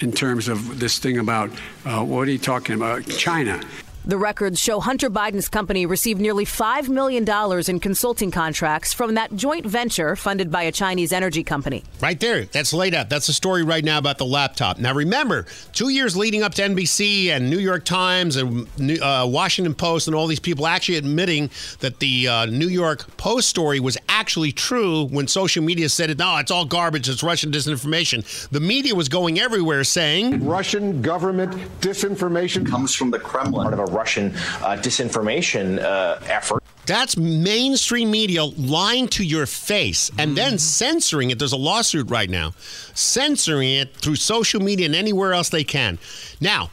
in 0.00 0.12
terms 0.12 0.48
of 0.48 0.80
this 0.80 0.98
thing 0.98 1.18
about 1.18 1.50
uh, 1.84 2.02
what 2.02 2.26
are 2.26 2.30
you 2.30 2.38
talking 2.38 2.74
about? 2.74 3.06
China. 3.06 3.60
The 4.10 4.18
records 4.18 4.58
show 4.58 4.80
Hunter 4.80 5.08
Biden's 5.08 5.48
company 5.48 5.86
received 5.86 6.20
nearly 6.20 6.44
$5 6.44 6.88
million 6.88 7.24
in 7.70 7.78
consulting 7.78 8.32
contracts 8.32 8.92
from 8.92 9.14
that 9.14 9.36
joint 9.36 9.64
venture 9.64 10.16
funded 10.16 10.50
by 10.50 10.64
a 10.64 10.72
Chinese 10.72 11.12
energy 11.12 11.44
company. 11.44 11.84
Right 12.00 12.18
there. 12.18 12.46
That's 12.46 12.72
laid 12.72 12.92
out. 12.92 13.08
That's 13.08 13.28
the 13.28 13.32
story 13.32 13.62
right 13.62 13.84
now 13.84 13.98
about 13.98 14.18
the 14.18 14.24
laptop. 14.24 14.80
Now, 14.80 14.94
remember, 14.94 15.46
two 15.72 15.90
years 15.90 16.16
leading 16.16 16.42
up 16.42 16.54
to 16.54 16.62
NBC 16.62 17.28
and 17.28 17.48
New 17.48 17.60
York 17.60 17.84
Times 17.84 18.34
and 18.34 18.66
uh, 19.00 19.28
Washington 19.30 19.76
Post 19.76 20.08
and 20.08 20.16
all 20.16 20.26
these 20.26 20.40
people 20.40 20.66
actually 20.66 20.96
admitting 20.96 21.48
that 21.78 22.00
the 22.00 22.26
uh, 22.26 22.46
New 22.46 22.66
York 22.66 23.16
Post 23.16 23.48
story 23.48 23.78
was 23.78 23.96
actually 24.08 24.50
true 24.50 25.04
when 25.04 25.28
social 25.28 25.62
media 25.62 25.88
said 25.88 26.10
it. 26.10 26.18
No, 26.18 26.36
it's 26.38 26.50
all 26.50 26.64
garbage. 26.64 27.08
It's 27.08 27.22
Russian 27.22 27.52
disinformation. 27.52 28.48
The 28.48 28.58
media 28.58 28.92
was 28.92 29.08
going 29.08 29.38
everywhere 29.38 29.84
saying 29.84 30.44
Russian 30.44 31.00
government 31.00 31.52
disinformation 31.80 32.66
comes 32.66 32.92
from 32.92 33.12
the 33.12 33.20
Kremlin, 33.20 33.62
part 33.62 33.74
of 33.74 33.78
a 33.78 33.99
Russian 34.00 34.34
uh, 34.34 34.78
disinformation 34.80 35.78
uh, 35.78 36.18
effort. 36.24 36.62
That's 36.86 37.18
mainstream 37.18 38.10
media 38.10 38.44
lying 38.44 39.08
to 39.08 39.22
your 39.22 39.44
face 39.44 40.10
and 40.18 40.36
then 40.36 40.58
censoring 40.58 41.30
it. 41.30 41.38
There's 41.38 41.52
a 41.52 41.58
lawsuit 41.58 42.10
right 42.10 42.30
now, 42.30 42.54
censoring 42.94 43.74
it 43.74 43.94
through 43.94 44.16
social 44.16 44.60
media 44.60 44.86
and 44.86 44.96
anywhere 44.96 45.34
else 45.34 45.50
they 45.50 45.64
can. 45.64 45.98
Now, 46.40 46.70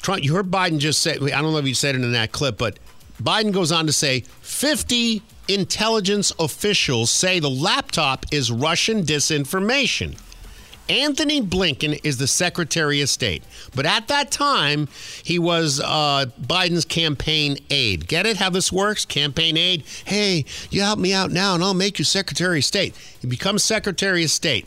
Trump, 0.00 0.22
you 0.22 0.34
heard 0.34 0.50
Biden 0.50 0.78
just 0.78 1.02
say, 1.02 1.14
I 1.16 1.42
don't 1.42 1.52
know 1.52 1.58
if 1.58 1.66
you 1.66 1.74
said 1.74 1.96
it 1.96 2.02
in 2.02 2.12
that 2.12 2.30
clip, 2.30 2.56
but 2.56 2.78
Biden 3.20 3.52
goes 3.52 3.72
on 3.72 3.86
to 3.86 3.92
say 3.92 4.20
50 4.20 5.20
intelligence 5.48 6.32
officials 6.38 7.10
say 7.10 7.40
the 7.40 7.50
laptop 7.50 8.24
is 8.30 8.52
Russian 8.52 9.02
disinformation. 9.02 10.16
Antony 10.88 11.42
Blinken 11.42 12.00
is 12.02 12.18
the 12.18 12.26
Secretary 12.26 13.00
of 13.00 13.08
State. 13.08 13.42
But 13.74 13.86
at 13.86 14.08
that 14.08 14.30
time, 14.30 14.88
he 15.22 15.38
was 15.38 15.80
uh, 15.80 16.26
Biden's 16.40 16.84
campaign 16.84 17.58
aide. 17.70 18.08
Get 18.08 18.26
it 18.26 18.36
how 18.38 18.50
this 18.50 18.72
works? 18.72 19.04
Campaign 19.04 19.56
aide. 19.56 19.84
Hey, 20.04 20.44
you 20.70 20.80
help 20.80 20.98
me 20.98 21.12
out 21.12 21.30
now 21.30 21.54
and 21.54 21.62
I'll 21.62 21.74
make 21.74 21.98
you 21.98 22.04
Secretary 22.04 22.58
of 22.58 22.64
State. 22.64 22.96
He 23.20 23.26
becomes 23.26 23.62
Secretary 23.62 24.24
of 24.24 24.30
State. 24.30 24.66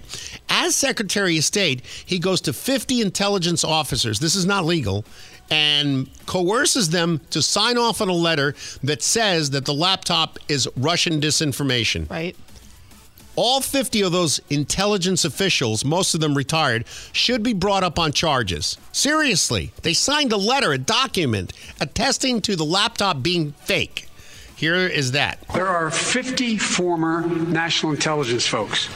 As 0.49 0.75
Secretary 0.75 1.37
of 1.37 1.43
State, 1.43 1.81
he 2.05 2.19
goes 2.19 2.41
to 2.41 2.53
50 2.53 3.01
intelligence 3.01 3.63
officers. 3.63 4.19
This 4.19 4.35
is 4.35 4.45
not 4.45 4.65
legal. 4.65 5.05
And 5.49 6.09
coerces 6.27 6.91
them 6.91 7.19
to 7.31 7.41
sign 7.41 7.77
off 7.77 7.99
on 7.99 8.07
a 8.07 8.13
letter 8.13 8.55
that 8.83 9.03
says 9.03 9.49
that 9.49 9.65
the 9.65 9.73
laptop 9.73 10.39
is 10.47 10.69
Russian 10.77 11.19
disinformation. 11.19 12.09
Right. 12.09 12.37
All 13.37 13.61
50 13.61 14.01
of 14.01 14.11
those 14.11 14.41
intelligence 14.49 15.23
officials, 15.23 15.85
most 15.85 16.13
of 16.13 16.19
them 16.19 16.35
retired, 16.35 16.85
should 17.13 17.43
be 17.43 17.53
brought 17.53 17.83
up 17.83 17.97
on 17.97 18.11
charges. 18.11 18.77
Seriously, 18.91 19.71
they 19.83 19.93
signed 19.93 20.33
a 20.33 20.37
letter, 20.37 20.73
a 20.73 20.77
document, 20.77 21.53
attesting 21.79 22.41
to 22.41 22.57
the 22.57 22.65
laptop 22.65 23.23
being 23.23 23.53
fake. 23.53 24.09
Here 24.61 24.75
is 24.75 25.13
that. 25.13 25.39
There 25.55 25.67
are 25.67 25.89
50 25.89 26.57
former 26.57 27.25
national 27.25 27.93
intelligence 27.93 28.45
folks 28.45 28.89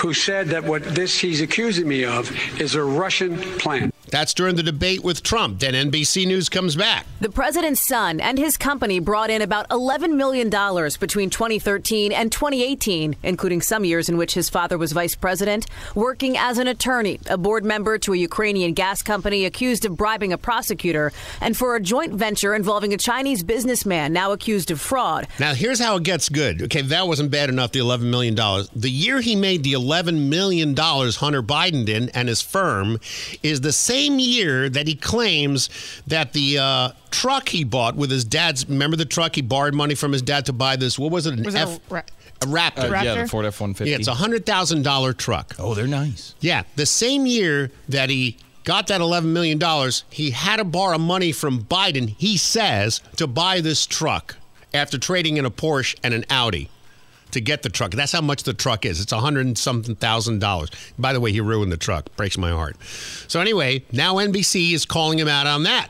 who 0.00 0.12
said 0.12 0.48
that 0.48 0.64
what 0.64 0.82
this 0.82 1.18
he's 1.18 1.40
accusing 1.40 1.88
me 1.88 2.04
of 2.04 2.30
is 2.60 2.74
a 2.74 2.82
Russian 2.82 3.38
plan. 3.58 3.92
That's 4.10 4.32
during 4.34 4.56
the 4.56 4.62
debate 4.62 5.02
with 5.02 5.22
Trump. 5.22 5.60
Then 5.60 5.74
NBC 5.74 6.26
News 6.26 6.48
comes 6.48 6.76
back. 6.76 7.06
The 7.20 7.30
president's 7.30 7.84
son 7.84 8.20
and 8.20 8.38
his 8.38 8.56
company 8.56 9.00
brought 9.00 9.30
in 9.30 9.42
about 9.42 9.68
$11 9.68 10.14
million 10.14 10.48
between 10.48 11.30
2013 11.30 12.12
and 12.12 12.30
2018, 12.30 13.16
including 13.22 13.60
some 13.60 13.84
years 13.84 14.08
in 14.08 14.16
which 14.16 14.34
his 14.34 14.48
father 14.48 14.78
was 14.78 14.92
vice 14.92 15.14
president, 15.14 15.66
working 15.94 16.36
as 16.36 16.58
an 16.58 16.68
attorney, 16.68 17.18
a 17.28 17.36
board 17.36 17.64
member 17.64 17.98
to 17.98 18.12
a 18.12 18.16
Ukrainian 18.16 18.72
gas 18.72 19.02
company 19.02 19.44
accused 19.44 19.84
of 19.84 19.96
bribing 19.96 20.32
a 20.32 20.38
prosecutor, 20.38 21.12
and 21.40 21.56
for 21.56 21.74
a 21.74 21.80
joint 21.80 22.12
venture 22.14 22.54
involving 22.54 22.94
a 22.94 22.96
Chinese 22.96 23.42
businessman 23.42 24.12
now 24.12 24.32
accused 24.32 24.70
of 24.70 24.80
fraud. 24.80 25.26
Now, 25.40 25.54
here's 25.54 25.80
how 25.80 25.96
it 25.96 26.04
gets 26.04 26.28
good. 26.28 26.62
Okay, 26.62 26.82
that 26.82 27.06
wasn't 27.06 27.30
bad 27.30 27.48
enough, 27.48 27.72
the 27.72 27.80
$11 27.80 28.02
million. 28.02 28.34
The 28.34 28.90
year 28.90 29.20
he 29.20 29.34
made 29.34 29.64
the 29.64 29.72
$11 29.72 30.28
million 30.28 30.76
Hunter 30.76 31.42
Biden 31.42 31.84
did 31.84 32.10
and 32.14 32.28
his 32.28 32.42
firm 32.42 33.00
is 33.42 33.60
the 33.62 33.72
same 33.72 33.95
year 34.00 34.68
that 34.68 34.86
he 34.86 34.94
claims 34.94 35.68
that 36.06 36.32
the 36.32 36.58
uh, 36.58 36.90
truck 37.10 37.48
he 37.48 37.64
bought 37.64 37.96
with 37.96 38.10
his 38.10 38.24
dad's, 38.24 38.68
remember 38.68 38.96
the 38.96 39.04
truck 39.04 39.34
he 39.34 39.42
borrowed 39.42 39.74
money 39.74 39.94
from 39.94 40.12
his 40.12 40.22
dad 40.22 40.46
to 40.46 40.52
buy 40.52 40.76
this, 40.76 40.98
what 40.98 41.10
was 41.10 41.26
it, 41.26 41.34
an 41.34 41.44
Was 41.44 41.54
it 41.54 41.58
F? 41.58 41.80
a 41.90 41.94
ra- 41.94 42.02
a 42.42 42.46
Raptor. 42.46 42.90
Uh, 42.98 43.02
yeah, 43.02 43.22
the 43.22 43.28
Ford 43.28 43.46
F 43.46 43.60
one 43.60 43.72
fifty. 43.74 43.90
Yeah, 43.90 43.96
it's 43.96 44.08
a 44.08 44.14
hundred 44.14 44.44
thousand 44.44 44.82
dollar 44.82 45.12
truck. 45.12 45.54
Oh, 45.58 45.74
they're 45.74 45.86
nice. 45.86 46.34
Yeah, 46.40 46.64
the 46.76 46.84
same 46.86 47.24
year 47.24 47.70
that 47.88 48.10
he 48.10 48.36
got 48.64 48.88
that 48.88 49.00
eleven 49.00 49.32
million 49.32 49.56
dollars, 49.58 50.04
he 50.10 50.32
had 50.32 50.56
to 50.56 50.64
borrow 50.64 50.98
money 50.98 51.32
from 51.32 51.64
Biden. 51.64 52.10
He 52.18 52.36
says 52.36 53.00
to 53.16 53.26
buy 53.26 53.60
this 53.62 53.86
truck 53.86 54.36
after 54.74 54.98
trading 54.98 55.38
in 55.38 55.46
a 55.46 55.50
Porsche 55.50 55.96
and 56.02 56.12
an 56.12 56.24
Audi 56.28 56.68
to 57.32 57.40
get 57.40 57.62
the 57.62 57.68
truck. 57.68 57.92
That's 57.92 58.12
how 58.12 58.20
much 58.20 58.44
the 58.44 58.54
truck 58.54 58.84
is. 58.84 59.00
It's 59.00 59.12
a 59.12 59.18
hundred 59.18 59.46
and 59.46 59.58
something 59.58 59.96
thousand 59.96 60.40
dollars. 60.40 60.70
By 60.98 61.12
the 61.12 61.20
way, 61.20 61.32
he 61.32 61.40
ruined 61.40 61.72
the 61.72 61.76
truck. 61.76 62.14
Breaks 62.16 62.38
my 62.38 62.50
heart. 62.50 62.76
So 63.28 63.40
anyway, 63.40 63.84
now 63.92 64.14
NBC 64.14 64.72
is 64.72 64.86
calling 64.86 65.18
him 65.18 65.28
out 65.28 65.46
on 65.46 65.64
that. 65.64 65.88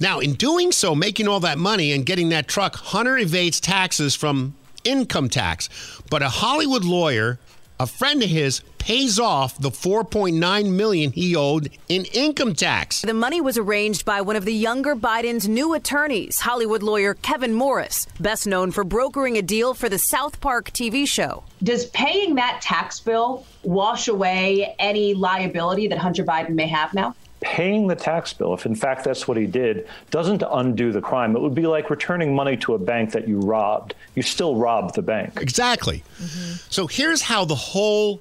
Now, 0.00 0.18
in 0.18 0.34
doing 0.34 0.72
so, 0.72 0.94
making 0.94 1.28
all 1.28 1.40
that 1.40 1.58
money 1.58 1.92
and 1.92 2.04
getting 2.04 2.30
that 2.30 2.48
truck, 2.48 2.76
Hunter 2.76 3.16
evades 3.16 3.60
taxes 3.60 4.14
from 4.14 4.54
income 4.82 5.28
tax. 5.28 5.68
But 6.10 6.22
a 6.22 6.28
Hollywood 6.28 6.84
lawyer, 6.84 7.38
a 7.78 7.86
friend 7.86 8.22
of 8.22 8.28
his, 8.28 8.60
pays 8.84 9.18
off 9.18 9.58
the 9.58 9.70
4.9 9.70 10.70
million 10.70 11.10
he 11.10 11.34
owed 11.34 11.70
in 11.88 12.04
income 12.12 12.52
tax. 12.54 13.00
The 13.00 13.14
money 13.14 13.40
was 13.40 13.56
arranged 13.56 14.04
by 14.04 14.20
one 14.20 14.36
of 14.36 14.44
the 14.44 14.52
younger 14.52 14.94
Biden's 14.94 15.48
new 15.48 15.72
attorneys, 15.72 16.40
Hollywood 16.40 16.82
lawyer 16.82 17.14
Kevin 17.14 17.54
Morris, 17.54 18.06
best 18.20 18.46
known 18.46 18.72
for 18.72 18.84
brokering 18.84 19.38
a 19.38 19.42
deal 19.42 19.72
for 19.72 19.88
the 19.88 19.98
South 19.98 20.38
Park 20.38 20.70
TV 20.72 21.08
show. 21.08 21.44
Does 21.62 21.86
paying 21.86 22.34
that 22.34 22.60
tax 22.60 23.00
bill 23.00 23.46
wash 23.62 24.06
away 24.06 24.76
any 24.78 25.14
liability 25.14 25.88
that 25.88 25.96
Hunter 25.96 26.22
Biden 26.22 26.50
may 26.50 26.66
have 26.66 26.92
now? 26.92 27.14
Paying 27.40 27.86
the 27.86 27.96
tax 27.96 28.34
bill, 28.34 28.52
if 28.52 28.66
in 28.66 28.74
fact 28.74 29.02
that's 29.02 29.26
what 29.26 29.38
he 29.38 29.46
did, 29.46 29.88
doesn't 30.10 30.42
undo 30.46 30.92
the 30.92 31.00
crime. 31.00 31.34
It 31.36 31.40
would 31.40 31.54
be 31.54 31.66
like 31.66 31.88
returning 31.88 32.34
money 32.34 32.58
to 32.58 32.74
a 32.74 32.78
bank 32.78 33.12
that 33.12 33.26
you 33.26 33.40
robbed. 33.40 33.94
You 34.14 34.20
still 34.20 34.56
robbed 34.56 34.94
the 34.94 35.02
bank. 35.02 35.38
Exactly. 35.40 36.04
Mm-hmm. 36.18 36.56
So 36.68 36.86
here's 36.86 37.22
how 37.22 37.46
the 37.46 37.54
whole 37.54 38.20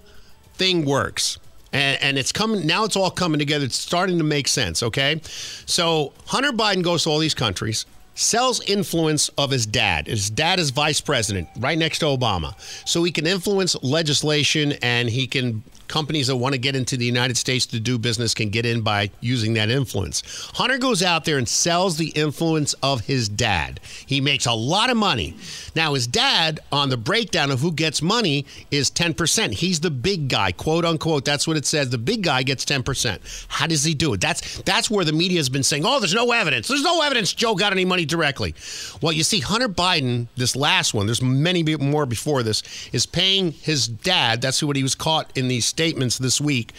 thing 0.53 0.85
works. 0.85 1.37
And, 1.71 2.01
and 2.01 2.17
it's 2.17 2.31
coming 2.31 2.67
now. 2.67 2.83
It's 2.83 2.95
all 2.95 3.09
coming 3.09 3.39
together. 3.39 3.65
It's 3.65 3.77
starting 3.77 4.19
to 4.19 4.23
make 4.23 4.47
sense. 4.47 4.83
Okay, 4.83 5.21
so 5.65 6.13
Hunter 6.27 6.51
Biden 6.51 6.83
goes 6.83 7.03
to 7.03 7.09
all 7.09 7.19
these 7.19 7.33
countries, 7.33 7.85
sells 8.13 8.61
influence 8.69 9.29
of 9.29 9.49
his 9.49 9.65
dad. 9.65 10.07
His 10.07 10.29
dad 10.29 10.59
is 10.59 10.69
vice 10.69 11.01
president, 11.01 11.47
right 11.57 11.77
next 11.77 11.99
to 11.99 12.05
Obama, 12.05 12.53
so 12.87 13.03
he 13.03 13.11
can 13.11 13.25
influence 13.25 13.75
legislation 13.81 14.73
and 14.83 15.09
he 15.09 15.25
can 15.25 15.63
companies 15.87 16.27
that 16.27 16.35
want 16.35 16.53
to 16.53 16.59
get 16.59 16.75
into 16.75 16.97
the 16.97 17.05
United 17.05 17.37
States 17.37 17.65
to 17.67 17.79
do 17.79 17.97
business 17.97 18.33
can 18.33 18.49
get 18.49 18.65
in 18.65 18.81
by 18.81 19.11
using 19.21 19.53
that 19.53 19.69
influence. 19.69 20.23
Hunter 20.55 20.77
goes 20.77 21.03
out 21.03 21.25
there 21.25 21.37
and 21.37 21.47
sells 21.47 21.97
the 21.97 22.09
influence 22.09 22.73
of 22.81 23.01
his 23.01 23.29
dad. 23.29 23.79
He 24.05 24.21
makes 24.21 24.45
a 24.45 24.53
lot 24.53 24.89
of 24.89 24.97
money. 24.97 25.35
Now, 25.75 25.93
his 25.93 26.07
dad, 26.07 26.59
on 26.71 26.89
the 26.89 26.97
breakdown 26.97 27.51
of 27.51 27.59
who 27.59 27.71
gets 27.71 28.01
money, 28.01 28.45
is 28.71 28.89
10%. 28.89 29.53
He's 29.53 29.79
the 29.79 29.91
big 29.91 30.29
guy, 30.29 30.51
quote 30.51 30.85
unquote. 30.85 31.25
That's 31.25 31.47
what 31.47 31.57
it 31.57 31.65
says. 31.65 31.89
The 31.89 31.97
big 31.97 32.23
guy 32.23 32.43
gets 32.43 32.65
10%. 32.65 33.45
How 33.47 33.67
does 33.67 33.83
he 33.83 33.93
do 33.93 34.13
it? 34.13 34.21
That's 34.21 34.61
that's 34.61 34.89
where 34.89 35.05
the 35.05 35.13
media 35.13 35.39
has 35.39 35.49
been 35.49 35.63
saying, 35.63 35.83
oh, 35.85 35.99
there's 35.99 36.13
no 36.13 36.31
evidence. 36.31 36.67
There's 36.67 36.83
no 36.83 37.01
evidence 37.01 37.33
Joe 37.33 37.55
got 37.55 37.71
any 37.71 37.85
money 37.85 38.05
directly. 38.05 38.55
Well, 39.01 39.13
you 39.13 39.23
see, 39.23 39.39
Hunter 39.39 39.69
Biden, 39.69 40.27
this 40.35 40.55
last 40.55 40.93
one, 40.93 41.05
there's 41.05 41.21
many 41.21 41.63
more 41.77 42.05
before 42.05 42.43
this, 42.43 42.63
is 42.91 43.05
paying 43.05 43.51
his 43.51 43.87
dad, 43.87 44.41
that's 44.41 44.61
what 44.63 44.75
he 44.75 44.83
was 44.83 44.95
caught 44.95 45.35
in 45.35 45.47
these 45.47 45.65
statements 45.73 46.17
this 46.19 46.39
week, 46.39 46.71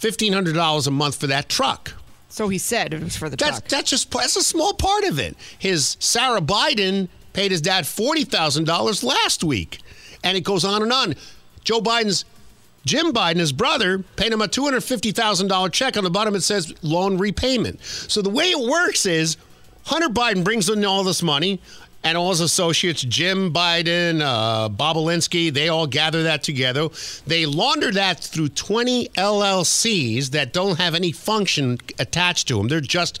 $1,500 0.00 0.86
a 0.86 0.90
month 0.90 1.16
for 1.16 1.26
that 1.26 1.48
truck. 1.48 1.94
So 2.28 2.48
he 2.48 2.58
said 2.58 2.94
it 2.94 3.02
was 3.02 3.16
for 3.16 3.28
the 3.28 3.36
That's 3.36 3.58
truck. 3.58 3.68
that's 3.68 3.90
just 3.90 4.10
that's 4.10 4.36
a 4.36 4.42
small 4.42 4.74
part 4.74 5.04
of 5.04 5.18
it. 5.18 5.34
His 5.58 5.96
Sarah 5.98 6.40
Biden 6.42 7.08
paid 7.32 7.50
his 7.50 7.60
dad 7.62 7.86
forty 7.86 8.22
thousand 8.24 8.64
dollars 8.64 9.02
last 9.02 9.42
week, 9.42 9.80
and 10.22 10.36
it 10.36 10.42
goes 10.42 10.64
on 10.64 10.82
and 10.82 10.92
on. 10.92 11.14
Joe 11.64 11.80
Biden's 11.80 12.24
Jim 12.84 13.12
Biden, 13.12 13.36
his 13.36 13.50
brother, 13.52 14.00
paid 14.16 14.30
him 14.30 14.42
a 14.42 14.46
two 14.46 14.62
hundred 14.62 14.84
fifty 14.84 15.10
thousand 15.10 15.48
dollar 15.48 15.70
check. 15.70 15.96
On 15.96 16.04
the 16.04 16.10
bottom 16.10 16.34
it 16.34 16.42
says 16.42 16.72
loan 16.82 17.16
repayment. 17.18 17.82
So 17.82 18.20
the 18.22 18.30
way 18.30 18.50
it 18.50 18.68
works 18.70 19.06
is 19.06 19.36
Hunter 19.86 20.08
Biden 20.10 20.44
brings 20.44 20.68
in 20.68 20.84
all 20.84 21.02
this 21.04 21.22
money. 21.22 21.60
And 22.04 22.16
all 22.16 22.30
his 22.30 22.40
associates, 22.40 23.02
Jim 23.02 23.52
Biden, 23.52 24.20
uh, 24.22 24.68
Bobulinski, 24.68 25.52
they 25.52 25.68
all 25.68 25.86
gather 25.86 26.22
that 26.22 26.42
together. 26.42 26.88
They 27.26 27.44
launder 27.44 27.90
that 27.92 28.20
through 28.20 28.50
20 28.50 29.08
LLCs 29.08 30.30
that 30.30 30.52
don't 30.52 30.78
have 30.78 30.94
any 30.94 31.12
function 31.12 31.78
attached 31.98 32.48
to 32.48 32.56
them. 32.56 32.68
They're 32.68 32.80
just 32.80 33.20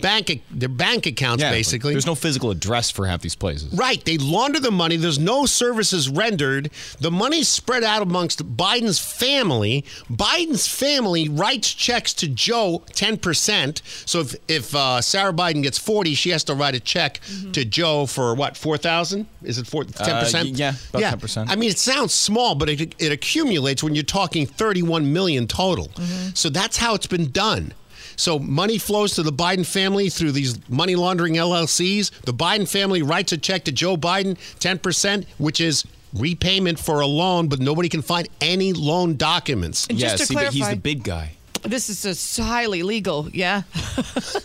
bank, 0.00 0.42
they're 0.50 0.68
bank 0.68 1.06
accounts, 1.06 1.42
Yeah, 1.42 1.50
basically. 1.50 1.92
There's 1.92 2.06
no 2.06 2.14
physical 2.14 2.50
address 2.50 2.90
for 2.90 3.06
half 3.06 3.20
these 3.22 3.34
places. 3.34 3.72
Right. 3.74 4.04
They 4.04 4.18
launder 4.18 4.60
the 4.60 4.70
money. 4.70 4.96
There's 4.96 5.18
no 5.18 5.46
services 5.46 6.08
rendered. 6.08 6.70
The 7.00 7.10
money's 7.10 7.48
spread 7.48 7.84
out 7.84 8.02
amongst 8.02 8.56
Biden's 8.56 8.98
family. 8.98 9.84
Biden's 10.10 10.66
family 10.68 11.28
writes 11.28 11.72
checks 11.72 12.12
to 12.14 12.28
Joe 12.28 12.82
10%. 12.92 13.82
So 14.08 14.20
if, 14.20 14.34
if 14.48 14.74
uh, 14.74 15.00
Sarah 15.00 15.32
Biden 15.32 15.62
gets 15.62 15.78
40, 15.78 16.14
she 16.14 16.30
has 16.30 16.44
to 16.44 16.54
write 16.54 16.74
a 16.74 16.80
check 16.80 17.20
to 17.52 17.64
Joe 17.64 18.06
for 18.06 18.34
what, 18.34 18.56
4,000? 18.56 19.26
Is 19.42 19.58
it 19.58 19.66
4, 19.66 19.84
10%? 19.84 20.34
Uh, 20.34 20.44
yeah, 20.54 20.74
about 20.92 21.20
10%. 21.20 21.46
I 21.48 21.56
mean, 21.56 21.70
it 21.70 21.78
sounds 21.78 22.12
small, 22.14 22.54
but 22.54 22.68
it, 22.68 22.94
it 22.98 23.12
accumulates 23.12 23.82
when 23.82 23.94
you're 23.94 24.04
talking 24.04 24.46
31 24.46 25.12
million 25.12 25.46
total. 25.46 25.90
So 26.34 26.48
that's 26.48 26.76
how 26.76 26.94
it's 26.94 27.06
been 27.06 27.30
done. 27.30 27.72
So 28.16 28.38
money 28.38 28.78
flows 28.78 29.14
to 29.14 29.22
the 29.22 29.32
Biden 29.32 29.66
family 29.66 30.08
through 30.08 30.32
these 30.32 30.58
money 30.68 30.94
laundering 30.94 31.34
LLCs. 31.34 32.10
The 32.22 32.34
Biden 32.34 32.68
family 32.68 33.02
writes 33.02 33.32
a 33.32 33.38
check 33.38 33.64
to 33.64 33.72
Joe 33.72 33.96
Biden, 33.96 34.36
10%, 34.60 35.26
which 35.38 35.60
is 35.60 35.84
repayment 36.14 36.78
for 36.78 37.00
a 37.00 37.06
loan, 37.06 37.48
but 37.48 37.60
nobody 37.60 37.88
can 37.88 38.02
find 38.02 38.28
any 38.40 38.72
loan 38.72 39.16
documents. 39.16 39.86
And 39.88 39.98
just 39.98 40.18
to 40.18 40.26
see, 40.26 40.34
but 40.34 40.52
he's 40.52 40.68
the 40.68 40.76
big 40.76 41.02
guy. 41.02 41.36
This 41.64 41.88
is 41.88 42.02
just 42.02 42.38
highly 42.38 42.82
legal, 42.82 43.28
yeah. 43.32 43.62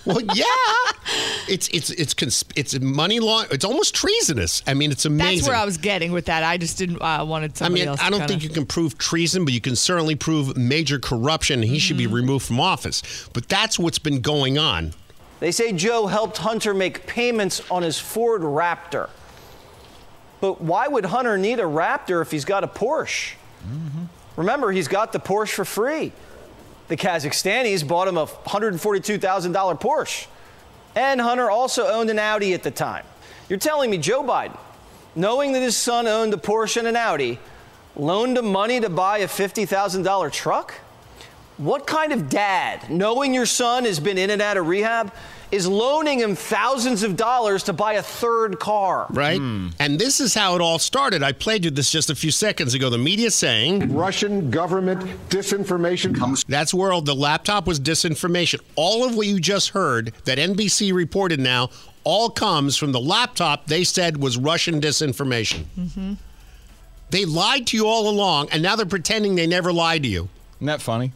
Well, 0.06 0.22
yeah. 0.34 0.46
It's 1.48 1.68
it's 1.70 1.90
it's 1.92 2.14
cons- 2.16 2.46
it's 2.56 2.80
money 2.80 3.20
law. 3.20 3.44
It's 3.52 3.66
almost 3.66 3.94
treasonous. 3.94 4.64
I 4.66 4.74
mean, 4.74 4.92
it's 4.92 5.06
amazing. 5.06 5.38
That's 5.40 5.48
where 5.48 5.58
I 5.58 5.66
was 5.66 5.78
getting 5.78 6.12
with 6.12 6.26
that. 6.26 6.42
I 6.44 6.58
just 6.58 6.78
didn't 6.78 7.02
uh, 7.02 7.24
wanted 7.28 7.62
I 7.62 7.70
mean, 7.70 7.88
else. 7.88 8.00
I 8.00 8.10
don't 8.10 8.20
kinda- 8.20 8.28
think 8.28 8.44
you 8.44 8.50
can 8.50 8.66
prove 8.66 8.98
treason, 8.98 9.46
but 9.46 9.54
you 9.54 9.62
can 9.62 9.76
certainly 9.76 10.16
prove 10.16 10.58
major 10.58 10.98
corruption. 10.98 11.62
He 11.62 11.78
should 11.78 11.98
be 11.98 12.08
removed 12.08 12.46
from 12.46 12.60
office. 12.60 13.04
But 13.34 13.50
that's 13.50 13.78
what's 13.78 14.00
been 14.00 14.22
going 14.22 14.58
on. 14.58 14.94
They 15.40 15.52
say 15.52 15.74
Joe 15.74 16.08
helped 16.08 16.38
Hunter 16.40 16.74
make 16.74 17.06
payments 17.06 17.62
on 17.70 17.84
his 17.84 18.00
Ford 18.00 18.42
Raptor. 18.42 19.10
But 20.42 20.62
why 20.62 20.88
would 20.88 21.06
Hunter 21.06 21.38
need 21.38 21.60
a 21.60 21.64
Raptor 21.64 22.22
if 22.22 22.32
he's 22.32 22.46
got 22.46 22.64
a 22.64 22.68
Porsche? 22.68 23.34
Remember, 24.38 24.72
he's 24.72 24.88
got 24.88 25.12
the 25.12 25.20
Porsche 25.20 25.54
for 25.54 25.66
free. 25.66 26.14
The 26.89 26.98
Kazakhstanis 26.98 27.88
bought 27.88 28.08
him 28.08 28.17
a 28.17 28.25
$142,000 28.25 29.79
Porsche. 29.79 30.27
And 30.96 31.22
Hunter 31.22 31.50
also 31.50 31.88
owned 31.88 32.10
an 32.10 32.19
Audi 32.19 32.53
at 32.53 32.63
the 32.63 32.72
time. 32.72 33.05
You're 33.48 33.60
telling 33.60 33.89
me 33.89 33.98
Joe 33.98 34.24
Biden, 34.24 34.58
knowing 35.15 35.53
that 35.53 35.62
his 35.62 35.77
son 35.77 36.08
owned 36.08 36.34
a 36.34 36.38
Porsche 36.38 36.77
and 36.77 36.88
an 36.88 36.96
Audi, 36.96 37.39
loaned 37.96 38.38
him 38.38 38.51
money 38.51 38.79
to 38.79 38.89
buy 38.89 39.19
a 39.19 39.27
$50,000 39.27 40.31
truck? 40.31 40.74
What 41.58 41.86
kind 41.86 42.12
of 42.12 42.29
dad, 42.29 42.89
knowing 42.89 43.34
your 43.34 43.46
son 43.46 43.86
has 43.86 44.00
been 44.00 44.17
in 44.17 44.29
and 44.29 44.41
out 44.41 44.58
of 44.58 44.67
rehab, 44.67 45.13
is 45.51 45.68
loaning 45.68 46.20
him 46.20 46.36
thousands 46.36 47.03
of 47.03 47.15
dollars 47.15 47.63
to 47.63 47.74
buy 47.74 47.94
a 47.94 48.03
third 48.03 48.60
car? 48.60 49.08
Right? 49.10 49.39
And 49.39 50.00
this 50.00 50.20
is 50.20 50.34
how 50.34 50.56
it 50.56 50.62
all 50.62 50.79
started. 50.79 51.24
I 51.24 51.32
played 51.32 51.65
you 51.65 51.72
this 51.72 51.91
just 51.91 52.10
a 52.10 52.15
few 52.15 52.32
seconds 52.32 52.74
ago. 52.74 52.89
The 52.89 52.98
media 52.98 53.32
saying 53.32 53.94
Russian 53.94 54.50
government 54.51 55.01
disinformation 55.29 56.15
comes. 56.15 56.44
that's 56.46 56.74
where 56.74 56.91
all 56.91 57.01
the 57.01 57.15
laptop 57.15 57.68
was 57.68 57.79
disinformation. 57.79 58.62
All 58.75 59.06
of 59.06 59.15
what 59.15 59.27
you 59.27 59.39
just 59.39 59.70
heard 59.70 60.13
that 60.25 60.38
NBC 60.38 60.94
reported 60.94 61.39
now 61.39 61.70
all 62.03 62.29
comes 62.29 62.77
from 62.77 62.91
the 62.91 63.00
laptop 63.00 63.68
they 63.68 63.84
said 63.84 64.18
was 64.18 64.38
Russian 64.38 64.79
disinformation. 64.79 65.63
Mm-hmm. 65.77 66.13
They 67.12 67.25
lied 67.25 67.68
to 67.68 67.77
you 67.77 67.88
all 67.88 68.08
along, 68.08 68.50
and 68.51 68.62
now 68.62 68.75
they're 68.75 68.86
pretending 68.86 69.36
they 69.36 69.48
never 69.48 69.74
lied 69.74 70.03
to 70.03 70.10
you. 70.10 70.29
Isn't 70.58 70.68
that 70.68 70.82
funny? 70.82 71.12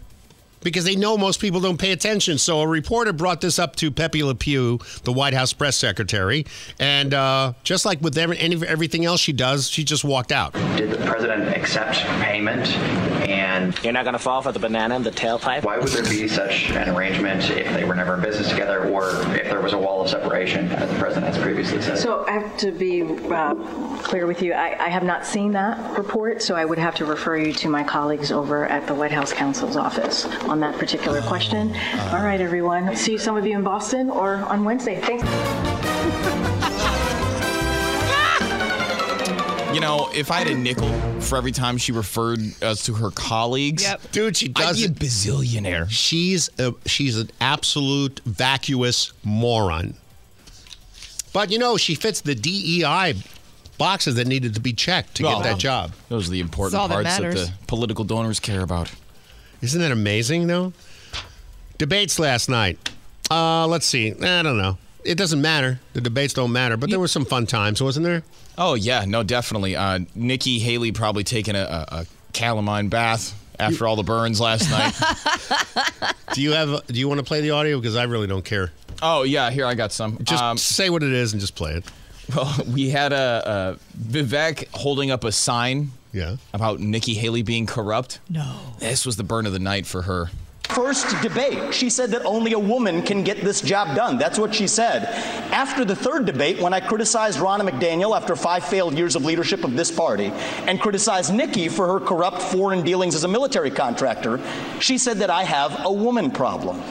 Because 0.64 0.86
they 0.86 0.96
know 0.96 1.18
most 1.18 1.40
people 1.40 1.60
don't 1.60 1.78
pay 1.78 1.92
attention. 1.92 2.38
So 2.38 2.62
a 2.62 2.68
reporter 2.68 3.14
brought 3.14 3.42
this 3.42 3.60
up 3.60 3.76
to 3.78 3.92
Pepe 3.92 4.24
Le 4.24 4.36
Pew, 4.36 4.80
the 5.04 5.12
White 5.12 5.34
House 5.34 5.54
press 5.54 5.76
secretary, 5.76 6.46
and 6.80 7.14
uh, 7.14 7.54
just 7.64 7.86
like 7.86 8.02
with 8.02 8.18
every, 8.18 8.38
everything 8.38 9.06
else 9.06 9.20
she 9.20 9.34
does, 9.34 9.70
she 9.70 9.84
just 9.84 10.04
walked 10.04 10.32
out. 10.32 10.54
Did 10.78 10.92
the 10.92 11.06
president 11.06 11.56
accept 11.56 11.98
payment? 12.22 12.68
And 13.64 13.84
you're 13.84 13.94
not 13.94 14.04
going 14.04 14.14
to 14.14 14.20
fall 14.20 14.42
for 14.42 14.52
the 14.52 14.60
banana 14.60 14.96
in 14.96 15.04
the 15.04 15.12
tailpipe. 15.12 15.64
Why 15.64 15.78
would 15.78 15.88
there 15.90 16.04
be 16.04 16.28
such 16.28 16.70
an 16.72 16.90
arrangement 16.90 17.50
if 17.50 17.74
they 17.74 17.86
were 17.86 17.96
never 17.96 18.16
in 18.16 18.22
business 18.22 18.50
together, 18.50 18.90
or 18.90 19.12
if 19.36 19.46
there 19.46 19.62
was 19.62 19.74
a 19.74 19.78
wall 19.78 20.02
of 20.02 20.10
separation, 20.10 20.68
as 20.72 20.90
the 20.90 21.00
president 21.00 21.34
has 21.34 21.42
previously 21.42 21.82
said? 21.82 21.98
So 21.98 22.26
I 22.28 22.32
have 22.32 22.58
to 22.58 22.72
be 22.72 23.04
uh, 23.04 23.56
clear 24.04 24.28
with 24.28 24.42
you. 24.42 24.54
I, 24.54 24.76
I 24.86 24.90
have 24.90 25.04
not 25.04 25.26
seen 25.26 25.54
that 25.54 25.98
report, 25.98 26.42
so 26.42 26.56
I 26.56 26.66
would 26.66 26.78
have 26.78 26.96
to 26.96 27.06
refer 27.06 27.38
you 27.38 27.54
to 27.54 27.70
my 27.70 27.84
colleagues 27.84 28.32
over 28.32 28.66
at 28.66 28.88
the 28.88 28.94
White 28.94 29.12
House 29.12 29.32
counsel's 29.32 29.78
office 29.78 30.26
on 30.44 30.60
that 30.60 30.78
particular 30.78 31.22
question. 31.22 31.76
All 32.12 32.24
right, 32.24 32.42
everyone. 32.42 32.96
See 32.96 33.18
some 33.18 33.38
of 33.38 33.46
you 33.46 33.56
in 33.56 33.64
Boston 33.64 34.10
or 34.10 34.36
on 34.36 34.64
Wednesday. 34.64 35.00
Thanks. 35.02 36.50
You 39.74 39.80
know, 39.80 40.10
if 40.14 40.30
I 40.30 40.38
had 40.40 40.48
a 40.48 40.56
nickel 40.56 40.88
for 41.20 41.38
every 41.38 41.52
time 41.52 41.78
she 41.78 41.92
referred 41.92 42.40
us 42.62 42.86
to 42.86 42.94
her 42.94 43.10
colleagues, 43.10 43.84
Yep. 43.84 44.12
Dude, 44.12 44.38
she 44.38 44.48
does 44.50 44.84
I'd 44.84 44.96
be 45.00 45.06
a 45.06 45.08
bazillionaire. 45.08 45.90
She's 45.90 46.50
a, 46.60 46.74
she's 46.86 47.18
an 47.18 47.32
absolute 47.42 48.22
vacuous 48.26 49.14
moron. 49.24 49.96
But 51.34 51.50
you 51.52 51.58
know, 51.58 51.78
she 51.78 51.96
fits 51.96 52.22
the 52.22 52.36
DEI 52.36 53.16
boxes 53.80 54.16
that 54.16 54.28
needed 54.28 54.54
to 54.54 54.60
be 54.60 54.74
checked 54.74 55.16
to 55.16 55.24
Well, 55.24 55.40
get 55.42 55.44
that 55.54 55.58
job. 55.58 55.92
Those 56.10 56.28
are 56.28 56.32
the 56.32 56.40
important 56.40 56.80
that 56.80 56.90
parts 56.94 57.18
that, 57.18 57.34
the 57.34 57.52
political 57.66 58.06
donors 58.06 58.40
care 58.40 58.62
about. 58.62 58.92
Isn't 59.62 59.82
that 59.82 59.92
amazing, 59.92 60.48
though? 60.48 60.74
Debates 61.80 62.20
last 62.20 62.50
night. 62.50 62.78
Uh, 63.32 63.66
let's 63.66 63.86
see. 63.88 64.12
I 64.12 64.44
don't 64.44 64.58
know. 64.58 64.78
It 65.04 65.16
doesn't 65.18 65.42
matter. 65.42 65.80
The 65.94 66.02
debates 66.02 66.34
don't 66.34 66.52
matter, 66.52 66.78
but 66.78 66.90
there 66.90 67.00
were 67.00 67.08
some 67.08 67.26
fun 67.26 67.48
times, 67.48 67.82
wasn't 67.82 68.06
there? 68.06 68.24
Oh 68.58 68.76
yeah, 68.76 69.06
no, 69.06 69.24
definitely. 69.24 69.76
Uh, 69.76 70.00
Nikki 70.16 70.60
Haley 70.60 70.92
probably 70.92 71.24
taking 71.24 71.56
a, 71.56 71.62
a, 71.92 71.96
a 72.02 72.06
calamine 72.34 72.90
bath 72.90 73.40
after 73.60 73.88
all 73.88 73.96
the 73.96 74.04
burns 74.04 74.40
last 74.42 74.70
night. 74.70 76.14
Do 76.34 76.42
you 76.42 76.52
have? 76.52 76.86
Do 76.88 77.00
you 77.00 77.08
want 77.08 77.20
to 77.20 77.24
play 77.26 77.42
the 77.42 77.52
audio? 77.52 77.80
Because 77.80 77.96
I 77.96 78.04
really 78.04 78.28
don't 78.28 78.46
care. 78.46 78.72
oh 79.02 79.24
yeah, 79.24 79.50
here 79.52 79.66
I 79.66 79.74
got 79.76 79.92
some. 79.92 80.18
Just 80.24 80.42
Um, 80.44 80.58
say 80.58 80.90
what 80.90 81.04
it 81.04 81.12
is 81.14 81.34
and 81.34 81.40
just 81.42 81.56
play 81.56 81.74
it. 81.74 81.86
Well, 82.36 82.54
we 82.72 82.90
had 82.90 83.12
a, 83.14 83.78
a 83.78 83.98
Vivek 84.00 84.68
holding 84.74 85.12
up 85.12 85.24
a 85.24 85.32
sign 85.32 85.92
Yeah. 86.12 86.38
about 86.54 86.80
Nikki 86.80 87.14
Haley 87.16 87.42
being 87.44 87.66
corrupt. 87.66 88.20
No. 88.30 88.56
This 88.80 89.06
was 89.06 89.16
the 89.18 89.24
burn 89.24 89.46
of 89.46 89.54
the 89.54 89.60
night 89.60 89.86
for 89.86 90.04
her. 90.04 90.30
First 90.74 91.22
debate, 91.22 91.74
she 91.74 91.90
said 91.90 92.12
that 92.12 92.26
only 92.26 92.54
a 92.54 92.60
woman 92.60 93.04
can 93.04 93.24
get 93.24 93.42
this 93.42 93.62
job 93.62 93.96
done. 93.96 94.18
That's 94.18 94.40
what 94.40 94.56
she 94.56 94.68
said. 94.68 95.06
After 95.54 95.86
the 95.86 95.96
third 95.96 96.26
debate, 96.26 96.60
when 96.60 96.74
I 96.74 96.80
criticized 96.80 97.38
Ronna 97.40 97.70
McDaniel 97.70 98.18
after 98.18 98.36
five 98.36 98.66
failed 98.66 98.98
years 98.98 99.16
of 99.16 99.24
leadership 99.24 99.64
of 99.64 99.76
this 99.76 99.92
party 99.92 100.32
and 100.68 100.82
criticized 100.82 101.32
Nikki 101.32 101.70
for 101.70 101.88
her 101.88 102.00
corrupt 102.04 102.42
foreign 102.42 102.84
dealings 102.84 103.14
as 103.14 103.24
a 103.24 103.28
military 103.28 103.70
contractor, 103.70 104.40
she 104.80 104.98
said 104.98 105.18
that 105.18 105.30
I 105.30 105.44
have 105.44 105.86
a 105.86 105.92
woman 105.92 106.32
problem. 106.32 106.82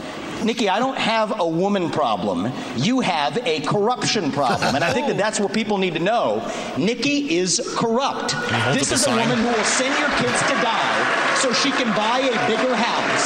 Nikki, 0.44 0.68
I 0.68 0.78
don't 0.78 0.98
have 0.98 1.38
a 1.40 1.46
woman 1.46 1.90
problem. 1.90 2.52
You 2.76 3.00
have 3.00 3.38
a 3.46 3.60
corruption 3.60 4.32
problem. 4.32 4.74
And 4.74 4.82
I 4.82 4.92
think 4.92 5.06
that 5.06 5.16
that's 5.16 5.38
what 5.38 5.52
people 5.52 5.78
need 5.78 5.94
to 5.94 6.00
know. 6.00 6.42
Nikki 6.76 7.36
is 7.36 7.60
corrupt. 7.76 8.34
This 8.74 8.90
is 8.90 9.06
a 9.06 9.10
a 9.12 9.16
woman 9.16 9.38
who 9.38 9.48
will 9.48 9.64
send 9.64 9.92
your 9.98 10.08
kids 10.18 10.40
to 10.48 10.54
die 10.64 11.34
so 11.36 11.52
she 11.52 11.70
can 11.70 11.90
buy 11.96 12.20
a 12.20 12.34
bigger 12.46 12.74
house. 12.74 13.24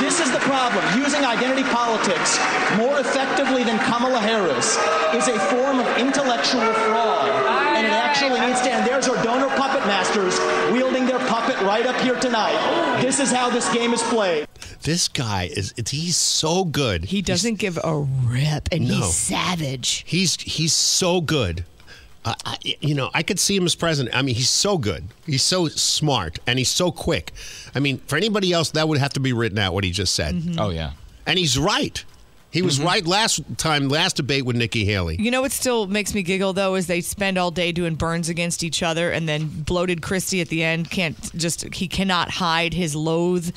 This 0.00 0.20
is 0.20 0.30
the 0.32 0.38
problem. 0.40 0.82
Using 0.96 1.24
identity 1.24 1.64
politics 1.68 2.38
more 2.76 2.98
effectively 3.00 3.64
than 3.64 3.78
Kamala 3.80 4.20
Harris 4.20 4.76
is 5.14 5.28
a 5.28 5.38
form 5.50 5.80
of 5.80 5.86
intellectual 5.98 6.62
fraud. 6.86 7.28
And 7.76 7.86
it 7.86 7.92
actually 7.92 8.40
needs 8.40 8.60
to 8.62 8.70
end. 8.72 8.86
There's 8.86 9.08
our 9.08 9.20
donor 9.22 9.48
puppet 9.56 9.84
masters 9.86 10.38
wielding 11.46 11.62
their 11.62 11.66
puppet 11.66 11.66
right 11.66 11.86
up 11.86 12.00
here 12.02 12.18
tonight. 12.20 13.00
This 13.00 13.20
is 13.20 13.30
how 13.30 13.50
this 13.50 13.72
game 13.72 13.92
is 13.92 14.02
played. 14.02 14.46
This 14.82 15.08
guy 15.08 15.44
is 15.52 15.74
he's 15.88 16.16
so 16.16 16.64
good. 16.64 17.04
He 17.06 17.22
doesn't 17.22 17.58
give 17.58 17.78
a 17.82 17.96
rip, 17.98 18.68
and 18.72 18.88
No. 18.88 18.94
he's 18.96 19.14
savage. 19.14 20.04
He's 20.06 20.40
he's 20.40 20.72
so 20.72 21.20
good. 21.20 21.64
Uh, 22.24 22.34
I, 22.44 22.56
you 22.80 22.94
know, 22.94 23.10
I 23.14 23.22
could 23.22 23.38
see 23.38 23.54
him 23.56 23.64
as 23.66 23.76
president. 23.76 24.16
I 24.16 24.22
mean, 24.22 24.34
he's 24.34 24.48
so 24.50 24.78
good. 24.78 25.04
He's 25.26 25.44
so 25.44 25.68
smart, 25.68 26.40
and 26.46 26.58
he's 26.58 26.68
so 26.70 26.90
quick. 26.90 27.32
I 27.74 27.78
mean, 27.78 27.98
for 28.08 28.16
anybody 28.16 28.52
else, 28.52 28.70
that 28.72 28.88
would 28.88 28.98
have 28.98 29.12
to 29.12 29.20
be 29.20 29.32
written 29.32 29.58
out 29.58 29.74
what 29.74 29.84
he 29.84 29.90
just 29.92 30.14
said. 30.14 30.42
Oh 30.58 30.70
yeah. 30.70 30.92
And 31.26 31.38
he's 31.38 31.58
right. 31.58 32.04
He 32.56 32.62
was 32.62 32.80
right 32.80 33.06
last 33.06 33.42
time, 33.58 33.88
last 33.88 34.16
debate 34.16 34.44
with 34.46 34.56
Nikki 34.56 34.84
Haley. 34.84 35.16
You 35.18 35.30
know 35.30 35.42
what 35.42 35.52
still 35.52 35.86
makes 35.86 36.14
me 36.14 36.22
giggle 36.22 36.54
though 36.54 36.74
is 36.74 36.86
they 36.86 37.02
spend 37.02 37.36
all 37.36 37.50
day 37.50 37.70
doing 37.70 37.96
burns 37.96 38.28
against 38.30 38.64
each 38.64 38.82
other, 38.82 39.10
and 39.10 39.28
then 39.28 39.48
bloated 39.48 40.00
Christie 40.00 40.40
at 40.40 40.48
the 40.48 40.64
end 40.64 40.90
can't 40.90 41.16
just 41.36 41.74
he 41.74 41.86
cannot 41.86 42.30
hide 42.30 42.72
his 42.72 42.96
loathe, 42.96 43.54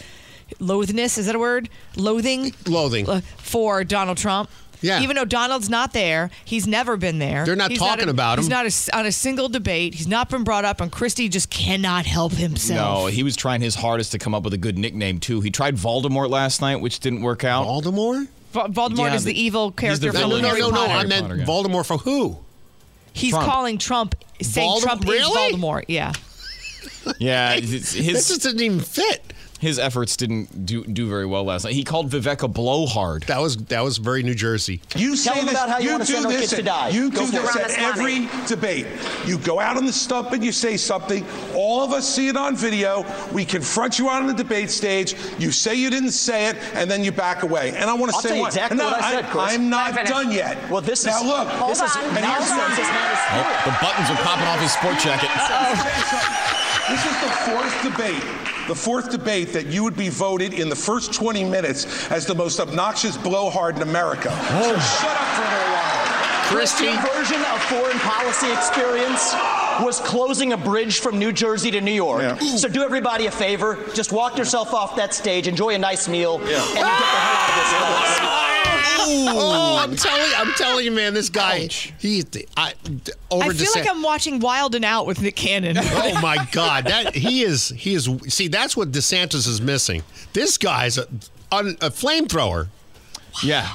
loathness 0.60 1.18
is 1.18 1.28
that 1.28 1.36
a 1.36 1.40
word? 1.40 1.70
Loathing, 1.96 2.54
Loathing. 2.68 3.10
uh, 3.10 3.22
for 3.38 3.84
Donald 3.84 4.18
Trump. 4.18 4.50
Yeah. 4.82 5.02
Even 5.02 5.18
though 5.18 5.26
Donald's 5.26 5.70
not 5.70 5.92
there, 5.92 6.30
he's 6.46 6.66
never 6.66 6.96
been 6.96 7.20
there. 7.20 7.46
They're 7.46 7.56
not 7.58 7.70
He's 7.70 7.80
talking 7.80 8.08
a- 8.08 8.12
about 8.12 8.38
him. 8.38 8.44
He's 8.44 8.50
not 8.50 8.64
a 8.64 8.68
s 8.68 8.90
on 8.90 9.06
a 9.06 9.12
single 9.12 9.50
debate. 9.50 9.94
He's 9.94 10.08
not 10.08 10.30
been 10.30 10.44
brought 10.44 10.64
up, 10.64 10.80
and 10.80 10.92
Christie 10.92 11.28
just 11.28 11.50
cannot 11.50 12.06
help 12.06 12.32
himself. 12.34 12.80
No, 13.04 13.06
he 13.08 13.24
was 13.24 13.36
trying 13.36 13.62
his 13.62 13.76
hardest 13.76 14.14
to 14.14 14.20
come 14.20 14.34
up 14.34 14.44
with 14.44 14.54
a 14.54 14.58
good 14.58 14.78
nickname 14.78 15.20
too. 15.20 15.42
He 15.42 15.52
tried 15.52 15.76
Voldemort 15.76 16.30
last 16.30 16.62
night, 16.62 16.78
which 16.78 17.00
didn't 17.00 17.22
work 17.22 17.44
out. 17.44 17.66
Voldemort? 17.66 18.28
Va- 18.52 18.68
Voldemort 18.70 18.98
Yeah, 19.10 19.16
is 19.16 19.24
the, 19.24 19.34
the- 19.34 19.42
evil 19.42 19.72
character 19.72 20.12
the 20.12 20.20
from 20.20 20.30
No, 20.30 20.40
no, 20.40 20.48
Harry 20.48 20.60
no, 20.62 20.70
no. 20.70 20.76
Potter. 20.78 20.92
I 20.94 21.06
meant 21.06 21.24
Potter 21.24 21.38
guy. 21.38 21.44
Voldemort 21.46 21.86
for 21.86 21.98
who? 21.98 22.38
He's 23.14 23.32
Trump. 23.32 23.46
calling 23.46 23.78
Trump, 23.78 24.16
saying 24.42 24.70
Voldem- 24.70 24.82
Trump 24.84 25.04
is 25.04 25.10
Really? 25.10 25.54
Voldemort. 25.54 25.86
Yeah. 25.88 26.14
Yeah, 27.18 27.56
his 27.60 27.72
This 27.72 27.94
his, 27.94 28.28
just 28.28 28.42
didn't 28.44 28.62
even 28.62 28.80
fit. 28.80 29.34
His 29.60 29.78
efforts 29.78 30.16
didn't 30.18 30.66
do 30.66 30.84
do 30.86 31.08
very 31.10 31.26
well 31.26 31.44
last 31.44 31.66
night. 31.66 31.74
He 31.74 31.84
called 31.84 32.10
Vivek 32.10 32.44
a 32.44 32.48
blowhard. 32.48 33.24
That 33.24 33.40
was 33.40 33.58
that 33.66 33.84
was 33.84 33.98
very 33.98 34.24
New 34.24 34.36
Jersey. 34.36 34.82
You 34.96 35.10
Tell 35.16 35.18
say 35.18 35.36
them 35.36 35.46
this, 35.46 35.54
about 35.56 35.70
how 35.70 35.80
you 35.80 35.92
wanna 35.92 36.06
do 36.06 36.14
send 36.14 36.26
our 36.26 36.32
this 36.32 36.42
kids 36.42 36.56
to 36.56 36.64
die. 36.64 36.90
You 36.90 37.12
Go 37.12 37.30
do 37.30 37.38
for 37.38 37.58
this 37.58 37.58
at 37.58 37.72
every 37.72 38.28
debate. 38.48 38.88
You 39.26 39.38
go 39.38 39.60
out 39.60 39.78
on 39.78 39.86
the 39.86 39.94
stump 39.94 40.32
and 40.32 40.44
you 40.44 40.52
say 40.52 40.78
something. 40.78 41.26
All 41.54 41.84
of 41.84 41.92
us 41.92 42.08
see 42.08 42.30
it 42.30 42.38
on 42.38 42.56
video. 42.56 43.06
We 43.34 43.46
confront 43.46 44.00
you 44.00 44.10
on 44.10 44.28
the 44.28 44.34
debate 44.34 44.70
stage. 44.72 45.16
You 45.38 45.52
say 45.52 45.76
you 45.76 45.90
didn't 45.90 46.12
say 46.12 46.48
it, 46.50 46.56
and 46.74 46.90
then 46.90 47.04
you 47.04 47.12
back 47.12 47.44
away. 47.44 47.74
And 47.76 47.90
I 47.90 47.94
want 47.94 48.12
to 48.12 48.16
I'll 48.16 48.22
say 48.22 48.30
tell 48.30 48.38
you 48.38 48.44
one. 48.44 48.50
exactly 48.50 48.78
no, 48.78 48.86
what 48.86 49.04
I 49.04 49.12
said, 49.12 49.26
Chris. 49.26 49.44
I, 49.44 49.54
am 49.54 49.70
not 49.70 49.94
done 50.06 50.32
yet. 50.32 50.70
Well, 50.70 50.82
this 50.82 51.06
now 51.06 51.20
is 51.20 51.26
look. 51.28 51.68
this 51.68 51.82
is 51.82 51.96
and 51.98 52.16
now 52.16 52.36
here's 52.36 52.48
Trump 52.48 52.72
is 52.72 52.88
not 52.88 53.12
a 53.12 53.20
Oh, 53.30 53.62
the 53.66 53.78
buttons 53.82 54.10
are 54.10 54.24
popping 54.24 54.48
off 54.48 54.60
his 54.60 54.72
sport 54.72 54.98
jacket. 55.00 55.30
This 56.90 57.06
is 57.06 57.22
the 57.22 57.30
fourth 57.46 57.84
debate. 57.84 58.49
The 58.70 58.76
fourth 58.76 59.10
debate 59.10 59.52
that 59.54 59.66
you 59.66 59.84
would 59.84 59.98
be 59.98 60.10
voted 60.10 60.54
in 60.54 60.70
the 60.70 60.76
first 60.76 61.12
20 61.12 61.44
minutes 61.44 62.12
as 62.12 62.28
the 62.28 62.36
most 62.36 62.60
obnoxious 62.60 63.18
blowhard 63.18 63.78
in 63.78 63.82
America. 63.82 64.30
So 64.30 64.78
shut 64.78 65.18
up 65.18 65.28
for 65.34 65.42
a 65.42 65.50
little 65.58 65.74
while. 65.74 66.46
Christie. 66.46 66.96
Version 67.18 67.42
of 67.46 67.64
foreign 67.64 67.98
policy 67.98 68.52
experience 68.52 69.34
was 69.82 70.00
closing 70.02 70.54
a 70.54 70.58
bridge 70.58 71.00
from 71.00 71.18
New 71.18 71.32
Jersey 71.32 71.72
to 71.72 71.82
New 71.82 71.92
York. 71.92 72.22
Yeah. 72.22 72.38
So 72.58 72.68
do 72.68 72.84
everybody 72.84 73.26
a 73.26 73.32
favor, 73.32 73.90
just 73.96 74.12
walk 74.12 74.38
yourself 74.38 74.72
off 74.72 74.96
that 74.98 75.16
stage, 75.16 75.48
enjoy 75.48 75.74
a 75.74 75.80
nice 75.80 76.08
meal, 76.08 76.36
and 76.36 76.44
you 76.44 76.54
get 76.54 76.76
the 76.76 76.86
hell 76.86 77.42
out 77.42 77.50
of 77.50 77.56
this 77.56 78.20
place. 78.20 78.49
Oh, 79.12 79.80
I'm 79.82 79.96
telling, 79.96 80.32
I'm 80.38 80.54
telling 80.54 80.86
you, 80.86 80.92
man, 80.92 81.14
this 81.14 81.30
guy, 81.30 81.68
he, 82.00 82.24
I, 82.56 82.74
over 83.32 83.46
I 83.46 83.50
feel 83.50 83.68
Dece- 83.68 83.76
like 83.76 83.90
I'm 83.90 84.02
watching 84.02 84.40
Wild 84.40 84.76
and 84.76 84.86
Out 84.86 85.06
with 85.08 85.22
Nick 85.22 85.36
Cannon. 85.36 85.78
oh 85.80 86.20
my 86.22 86.48
God, 86.52 86.86
that 86.86 87.16
he 87.16 87.44
is, 87.44 87.70
he 87.70 87.94
is. 87.94 88.10
See, 88.28 88.48
that's 88.48 88.78
what 88.78 88.92
DeSantis 88.92 89.48
is 89.48 89.62
missing. 89.62 90.04
This 90.34 90.58
guy's 90.58 90.98
a, 90.98 91.08
un- 91.52 91.78
a 91.82 91.90
flamethrower. 91.90 92.68
Yeah. 93.44 93.70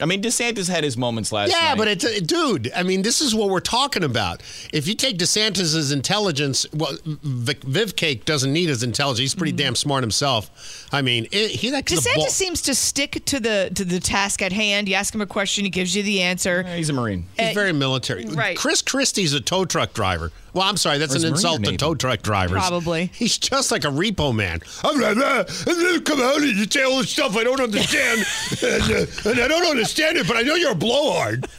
I 0.00 0.06
mean, 0.06 0.20
DeSantis 0.22 0.68
had 0.68 0.84
his 0.84 0.96
moments 0.96 1.32
last 1.32 1.50
year. 1.50 1.58
yeah, 1.58 1.68
night. 1.70 1.78
but 1.78 1.88
it's 1.88 2.04
a, 2.04 2.20
dude. 2.20 2.72
I 2.74 2.82
mean, 2.82 3.02
this 3.02 3.20
is 3.20 3.34
what 3.34 3.50
we're 3.50 3.60
talking 3.60 4.02
about. 4.02 4.42
If 4.72 4.88
you 4.88 4.94
take 4.94 5.16
DeSantis's 5.16 5.92
intelligence, 5.92 6.66
well, 6.72 6.96
Vic, 7.04 7.60
Vivcake 7.60 8.24
doesn't 8.24 8.52
need 8.52 8.68
his 8.68 8.82
intelligence. 8.82 9.20
He's 9.20 9.34
pretty 9.34 9.52
mm-hmm. 9.52 9.58
damn 9.58 9.76
smart 9.76 10.02
himself. 10.02 10.88
I 10.92 11.02
mean, 11.02 11.26
it, 11.30 11.52
he 11.52 11.70
likes 11.70 11.92
DeSantis 11.92 12.16
ball. 12.16 12.28
seems 12.28 12.62
to 12.62 12.74
stick 12.74 13.24
to 13.26 13.40
the 13.40 13.70
to 13.74 13.84
the 13.84 14.00
task 14.00 14.42
at 14.42 14.52
hand. 14.52 14.88
You 14.88 14.96
ask 14.96 15.14
him 15.14 15.20
a 15.20 15.26
question, 15.26 15.64
he 15.64 15.70
gives 15.70 15.94
you 15.94 16.02
the 16.02 16.22
answer. 16.22 16.64
He's 16.64 16.90
a 16.90 16.92
Marine. 16.92 17.26
Uh, 17.38 17.44
he's 17.44 17.54
very 17.54 17.72
military. 17.72 18.26
right. 18.26 18.56
Chris 18.56 18.82
Christie's 18.82 19.34
a 19.34 19.40
tow 19.40 19.64
truck 19.64 19.92
driver. 19.92 20.32
Well, 20.56 20.64
I'm 20.64 20.78
sorry, 20.78 20.96
that's 20.96 21.14
an 21.14 21.20
Marine 21.20 21.34
insult 21.34 21.64
to 21.64 21.76
tow 21.76 21.94
truck 21.94 22.22
drivers. 22.22 22.56
Probably. 22.56 23.10
He's 23.14 23.36
just 23.36 23.70
like 23.70 23.84
a 23.84 23.88
repo 23.88 24.34
man. 24.34 24.62
I'm 24.82 24.98
like, 24.98 25.18
"Ah, 25.20 25.44
and 25.66 25.78
then 25.78 26.02
come 26.02 26.18
out 26.18 26.38
and 26.38 26.46
you 26.46 26.64
say 26.64 26.82
all 26.82 26.96
this 26.96 27.10
stuff 27.10 27.36
I 27.36 27.44
don't 27.44 27.60
understand, 27.60 28.24
and, 28.62 28.82
uh, 28.90 29.30
and 29.30 29.40
I 29.40 29.48
don't 29.48 29.66
understand 29.66 30.16
it, 30.16 30.26
but 30.26 30.38
I 30.38 30.40
know 30.40 30.54
you're 30.54 30.72
a 30.72 30.74
blowhard. 30.74 31.46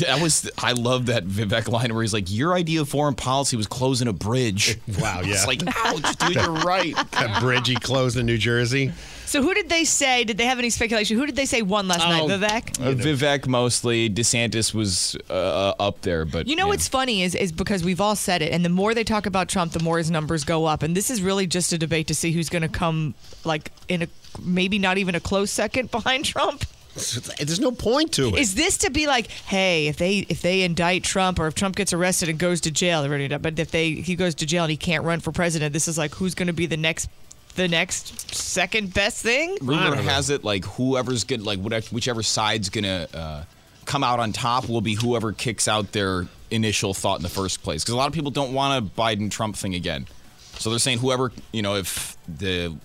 That 0.00 0.20
was 0.20 0.50
I 0.58 0.72
love 0.72 1.06
that 1.06 1.26
Vivek 1.26 1.68
line 1.68 1.92
where 1.94 2.02
he's 2.02 2.12
like, 2.14 2.30
"Your 2.30 2.54
idea 2.54 2.80
of 2.80 2.88
foreign 2.88 3.14
policy 3.14 3.56
was 3.56 3.66
closing 3.66 4.08
a 4.08 4.12
bridge." 4.12 4.78
Wow, 4.98 5.20
yeah. 5.20 5.34
It's 5.34 5.46
like, 5.46 5.62
ouch, 5.66 6.16
dude, 6.16 6.34
you're 6.34 6.50
right. 6.50 6.94
that 7.12 7.40
bridge 7.40 7.68
he 7.68 7.76
closed 7.76 8.16
in 8.16 8.26
New 8.26 8.38
Jersey. 8.38 8.90
So 9.30 9.42
who 9.42 9.54
did 9.54 9.68
they 9.68 9.84
say? 9.84 10.24
Did 10.24 10.38
they 10.38 10.46
have 10.46 10.58
any 10.58 10.70
speculation? 10.70 11.16
Who 11.16 11.24
did 11.24 11.36
they 11.36 11.46
say 11.46 11.62
won 11.62 11.86
last 11.86 12.00
night? 12.00 12.22
Oh. 12.22 12.26
Vivek. 12.26 12.80
Uh, 12.80 12.94
Vivek 12.94 13.46
mostly. 13.46 14.10
DeSantis 14.10 14.74
was 14.74 15.16
uh, 15.30 15.72
up 15.78 16.00
there, 16.00 16.24
but 16.24 16.48
You 16.48 16.56
know 16.56 16.64
yeah. 16.64 16.70
what's 16.70 16.88
funny 16.88 17.22
is 17.22 17.36
is 17.36 17.52
because 17.52 17.84
we've 17.84 18.00
all 18.00 18.16
said 18.16 18.42
it, 18.42 18.52
and 18.52 18.64
the 18.64 18.68
more 18.68 18.92
they 18.92 19.04
talk 19.04 19.26
about 19.26 19.48
Trump, 19.48 19.70
the 19.70 19.78
more 19.84 19.98
his 19.98 20.10
numbers 20.10 20.42
go 20.42 20.64
up. 20.64 20.82
And 20.82 20.96
this 20.96 21.10
is 21.10 21.22
really 21.22 21.46
just 21.46 21.72
a 21.72 21.78
debate 21.78 22.08
to 22.08 22.14
see 22.14 22.32
who's 22.32 22.48
going 22.48 22.62
to 22.62 22.68
come, 22.68 23.14
like 23.44 23.70
in 23.88 24.02
a 24.02 24.08
maybe 24.42 24.80
not 24.80 24.98
even 24.98 25.14
a 25.14 25.20
close 25.20 25.52
second 25.52 25.90
behind 25.98 26.24
Trump. 26.24 26.64
There's 26.94 27.60
no 27.60 27.70
point 27.70 28.10
to 28.14 28.30
it. 28.30 28.34
Is 28.34 28.56
this 28.56 28.78
to 28.78 28.90
be 28.90 29.06
like, 29.06 29.28
hey, 29.28 29.86
if 29.86 29.96
they 29.96 30.26
if 30.28 30.42
they 30.42 30.62
indict 30.62 31.04
Trump 31.04 31.38
or 31.38 31.46
if 31.46 31.54
Trump 31.54 31.76
gets 31.76 31.92
arrested 31.92 32.28
and 32.28 32.36
goes 32.36 32.60
to 32.62 32.72
jail, 32.72 33.02
they're 33.02 33.10
already 33.12 33.28
done. 33.28 33.42
But 33.42 33.60
if 33.60 33.70
they 33.70 33.92
he 33.92 34.16
goes 34.16 34.34
to 34.34 34.44
jail 34.44 34.64
and 34.64 34.72
he 34.72 34.76
can't 34.76 35.04
run 35.04 35.20
for 35.20 35.30
president, 35.30 35.72
this 35.72 35.86
is 35.86 35.96
like 35.96 36.16
who's 36.16 36.34
going 36.34 36.48
to 36.48 36.52
be 36.52 36.66
the 36.66 36.76
next 36.76 37.08
the 37.54 37.68
next 37.68 38.34
second 38.34 38.94
best 38.94 39.22
thing? 39.22 39.56
rumor 39.60 39.96
has 39.96 40.30
it 40.30 40.44
like 40.44 40.64
whoever's 40.64 41.24
good, 41.24 41.42
like 41.42 41.58
whatever, 41.58 41.86
whichever 41.90 42.22
side's 42.22 42.68
gonna 42.68 43.08
uh, 43.12 43.44
come 43.84 44.04
out 44.04 44.20
on 44.20 44.32
top 44.32 44.68
will 44.68 44.80
be 44.80 44.94
whoever 44.94 45.32
kicks 45.32 45.68
out 45.68 45.92
their 45.92 46.26
initial 46.50 46.94
thought 46.94 47.18
in 47.18 47.22
the 47.22 47.28
first 47.28 47.62
place. 47.62 47.82
Because 47.82 47.94
a 47.94 47.96
lot 47.96 48.08
of 48.08 48.14
people 48.14 48.30
don't 48.30 48.52
want 48.52 48.84
a 48.84 49.00
Biden 49.00 49.30
Trump 49.30 49.56
thing 49.56 49.74
again, 49.74 50.06
so 50.54 50.70
they're 50.70 50.78
saying 50.78 50.98
whoever 50.98 51.32
you 51.52 51.62
know 51.62 51.76
if 51.76 52.16
the 52.28 52.76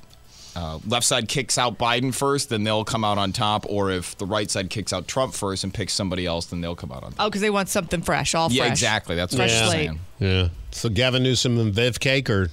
uh, 0.56 0.80
left 0.88 1.06
side 1.06 1.28
kicks 1.28 1.58
out 1.58 1.78
Biden 1.78 2.14
first, 2.14 2.50
then 2.50 2.64
they'll 2.64 2.86
come 2.86 3.04
out 3.04 3.18
on 3.18 3.34
top, 3.34 3.66
or 3.68 3.92
if 3.92 4.18
the 4.18 4.26
right 4.26 4.50
side 4.50 4.70
kicks 4.70 4.94
out 4.94 5.08
Trump 5.08 5.34
first 5.34 5.64
and 5.64 5.74
picks 5.74 5.94
somebody 5.94 6.26
else, 6.26 6.46
then 6.46 6.62
they'll 6.62 6.76
come 6.76 6.92
out 6.92 7.04
on 7.04 7.12
top. 7.12 7.26
Oh, 7.26 7.30
because 7.30 7.42
they 7.42 7.50
want 7.50 7.68
something 7.68 8.02
fresh, 8.02 8.34
all 8.34 8.50
yeah, 8.50 8.64
fresh. 8.64 8.72
exactly. 8.72 9.16
That's 9.16 9.34
what 9.34 9.50
fresh 9.50 9.62
I'm 9.62 9.70
saying. 9.70 10.00
Yeah. 10.20 10.48
So 10.72 10.90
Gavin 10.90 11.24
Newsom 11.24 11.60
and 11.60 11.74
Viv 11.74 12.00
Cake 12.00 12.30
or 12.30 12.52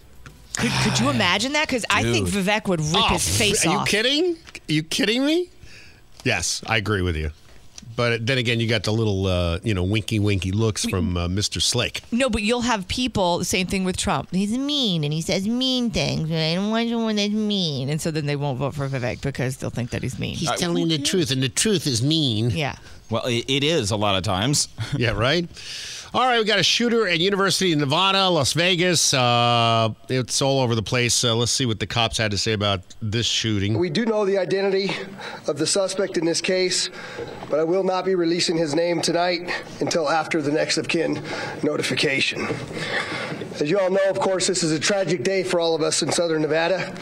Could, 0.56 0.70
could 0.82 0.98
you 1.00 1.08
imagine 1.10 1.52
that? 1.52 1.66
Because 1.66 1.84
I 1.90 2.02
think 2.02 2.30
Dude. 2.30 2.44
Vivek 2.44 2.68
would 2.68 2.80
rip 2.80 2.96
Oh, 3.10 3.14
his 3.14 3.38
face 3.38 3.64
off. 3.64 3.66
Are 3.66 3.72
you 3.74 3.78
off. 3.80 3.88
kidding? 3.88 4.36
Are 4.68 4.72
you 4.72 4.82
kidding 4.82 5.24
me? 5.24 5.48
Yes, 6.24 6.62
I 6.66 6.76
agree 6.76 7.02
with 7.02 7.16
you. 7.16 7.30
But 7.94 8.26
then 8.26 8.38
again, 8.38 8.58
you 8.58 8.68
got 8.68 8.84
the 8.84 8.92
little, 8.92 9.26
uh, 9.26 9.58
you 9.62 9.74
know, 9.74 9.82
winky 9.82 10.18
winky 10.18 10.50
looks 10.50 10.84
from 10.86 11.14
uh, 11.16 11.28
Mr. 11.28 11.60
Slick. 11.60 12.00
No, 12.10 12.30
but 12.30 12.40
you'll 12.42 12.62
have 12.62 12.88
people, 12.88 13.38
the 13.38 13.44
same 13.44 13.66
thing 13.66 13.84
with 13.84 13.98
Trump. 13.98 14.30
He's 14.32 14.56
mean 14.56 15.04
and 15.04 15.12
he 15.12 15.20
says 15.20 15.46
mean 15.46 15.90
things. 15.90 16.30
and 16.30 16.38
I 16.38 16.54
don't 16.54 16.70
want 16.70 16.88
someone 16.88 17.16
that's 17.16 17.32
mean. 17.32 17.90
And 17.90 18.00
so 18.00 18.10
then 18.10 18.24
they 18.24 18.36
won't 18.36 18.58
vote 18.58 18.74
for 18.74 18.88
Vivek 18.88 19.20
because 19.20 19.58
they'll 19.58 19.68
think 19.70 19.90
that 19.90 20.02
he's 20.02 20.18
mean. 20.18 20.36
He's 20.36 20.50
telling 20.52 20.88
the 20.88 20.98
truth, 20.98 21.30
and 21.32 21.42
the 21.42 21.50
truth 21.50 21.86
is 21.86 22.02
mean. 22.02 22.50
Yeah. 22.50 22.76
Well, 23.10 23.26
it, 23.26 23.44
it 23.48 23.62
is 23.62 23.90
a 23.90 23.96
lot 23.96 24.16
of 24.16 24.22
times. 24.22 24.68
yeah, 24.96 25.10
right. 25.10 25.46
All 26.14 26.20
right, 26.20 26.38
we 26.38 26.44
got 26.44 26.58
a 26.58 26.62
shooter 26.62 27.08
at 27.08 27.20
University 27.20 27.72
of 27.72 27.78
Nevada, 27.78 28.28
Las 28.28 28.52
Vegas. 28.52 29.14
Uh, 29.14 29.94
it's 30.10 30.42
all 30.42 30.60
over 30.60 30.74
the 30.74 30.82
place. 30.82 31.24
Uh, 31.24 31.34
let's 31.34 31.50
see 31.50 31.64
what 31.64 31.80
the 31.80 31.86
cops 31.86 32.18
had 32.18 32.32
to 32.32 32.36
say 32.36 32.52
about 32.52 32.82
this 33.00 33.24
shooting. 33.24 33.78
We 33.78 33.88
do 33.88 34.04
know 34.04 34.26
the 34.26 34.36
identity 34.36 34.90
of 35.48 35.56
the 35.56 35.66
suspect 35.66 36.18
in 36.18 36.26
this 36.26 36.42
case, 36.42 36.90
but 37.48 37.60
I 37.60 37.64
will 37.64 37.82
not 37.82 38.04
be 38.04 38.14
releasing 38.14 38.58
his 38.58 38.74
name 38.74 39.00
tonight 39.00 39.50
until 39.80 40.06
after 40.06 40.42
the 40.42 40.52
next 40.52 40.76
of 40.76 40.86
kin 40.86 41.22
notification. 41.62 42.46
As 43.58 43.70
you 43.70 43.80
all 43.80 43.90
know, 43.90 44.10
of 44.10 44.20
course, 44.20 44.46
this 44.46 44.62
is 44.62 44.72
a 44.72 44.78
tragic 44.78 45.24
day 45.24 45.42
for 45.42 45.60
all 45.60 45.74
of 45.74 45.80
us 45.80 46.02
in 46.02 46.12
southern 46.12 46.42
Nevada, 46.42 46.94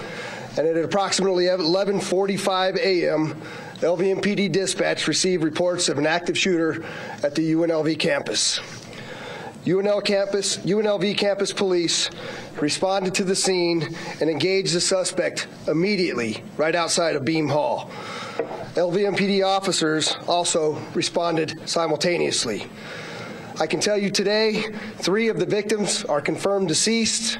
and 0.56 0.68
at 0.68 0.76
approximately 0.76 1.46
11:45 1.46 2.76
a.m., 2.76 3.42
LVMPD 3.80 4.52
dispatch 4.52 5.08
received 5.08 5.42
reports 5.42 5.88
of 5.88 5.98
an 5.98 6.06
active 6.06 6.38
shooter 6.38 6.84
at 7.24 7.34
the 7.34 7.54
UNLV 7.54 7.98
campus. 7.98 8.60
UNL 9.64 10.02
campus, 10.02 10.56
UNLV 10.58 11.18
campus 11.18 11.52
police 11.52 12.08
responded 12.60 13.14
to 13.14 13.24
the 13.24 13.36
scene 13.36 13.94
and 14.20 14.30
engaged 14.30 14.74
the 14.74 14.80
suspect 14.80 15.48
immediately 15.68 16.42
right 16.56 16.74
outside 16.74 17.14
of 17.14 17.26
Beam 17.26 17.46
Hall. 17.46 17.90
LVMPD 18.74 19.44
officers 19.44 20.16
also 20.26 20.80
responded 20.94 21.60
simultaneously. 21.68 22.66
I 23.60 23.66
can 23.66 23.80
tell 23.80 23.98
you 23.98 24.08
today, 24.08 24.62
three 24.96 25.28
of 25.28 25.38
the 25.38 25.44
victims 25.44 26.04
are 26.06 26.22
confirmed 26.22 26.68
deceased. 26.68 27.38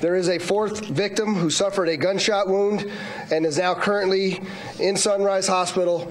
There 0.00 0.16
is 0.16 0.30
a 0.30 0.38
fourth 0.38 0.86
victim 0.86 1.34
who 1.34 1.50
suffered 1.50 1.90
a 1.90 1.96
gunshot 1.98 2.48
wound 2.48 2.90
and 3.30 3.44
is 3.44 3.58
now 3.58 3.74
currently 3.74 4.40
in 4.78 4.96
Sunrise 4.96 5.46
Hospital, 5.46 6.10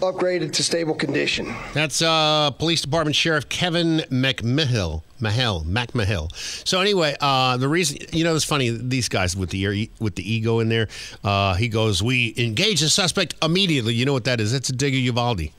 upgraded 0.00 0.52
to 0.54 0.62
stable 0.62 0.94
condition. 0.94 1.54
That's 1.74 2.02
uh, 2.02 2.50
Police 2.52 2.82
Department 2.82 3.16
Sheriff 3.16 3.48
Kevin 3.48 3.98
McMihill. 4.10 5.02
Mahel, 5.20 5.64
McMahill. 5.64 6.32
So 6.66 6.80
anyway, 6.80 7.16
uh, 7.20 7.56
the 7.56 7.68
reason 7.68 7.98
you 8.12 8.24
know 8.24 8.34
it's 8.36 8.44
funny 8.44 8.70
these 8.70 9.08
guys 9.08 9.36
with 9.36 9.50
the 9.50 9.90
with 9.98 10.14
the 10.14 10.32
ego 10.32 10.60
in 10.60 10.68
there. 10.68 10.88
Uh, 11.24 11.54
he 11.54 11.68
goes, 11.68 12.02
"We 12.02 12.34
engage 12.36 12.80
the 12.80 12.88
suspect 12.88 13.34
immediately." 13.42 13.94
You 13.94 14.06
know 14.06 14.12
what 14.12 14.24
that 14.24 14.40
is? 14.40 14.52
That's 14.52 14.68
a 14.68 14.72
Digger 14.72 14.98
Uvalde. 14.98 15.50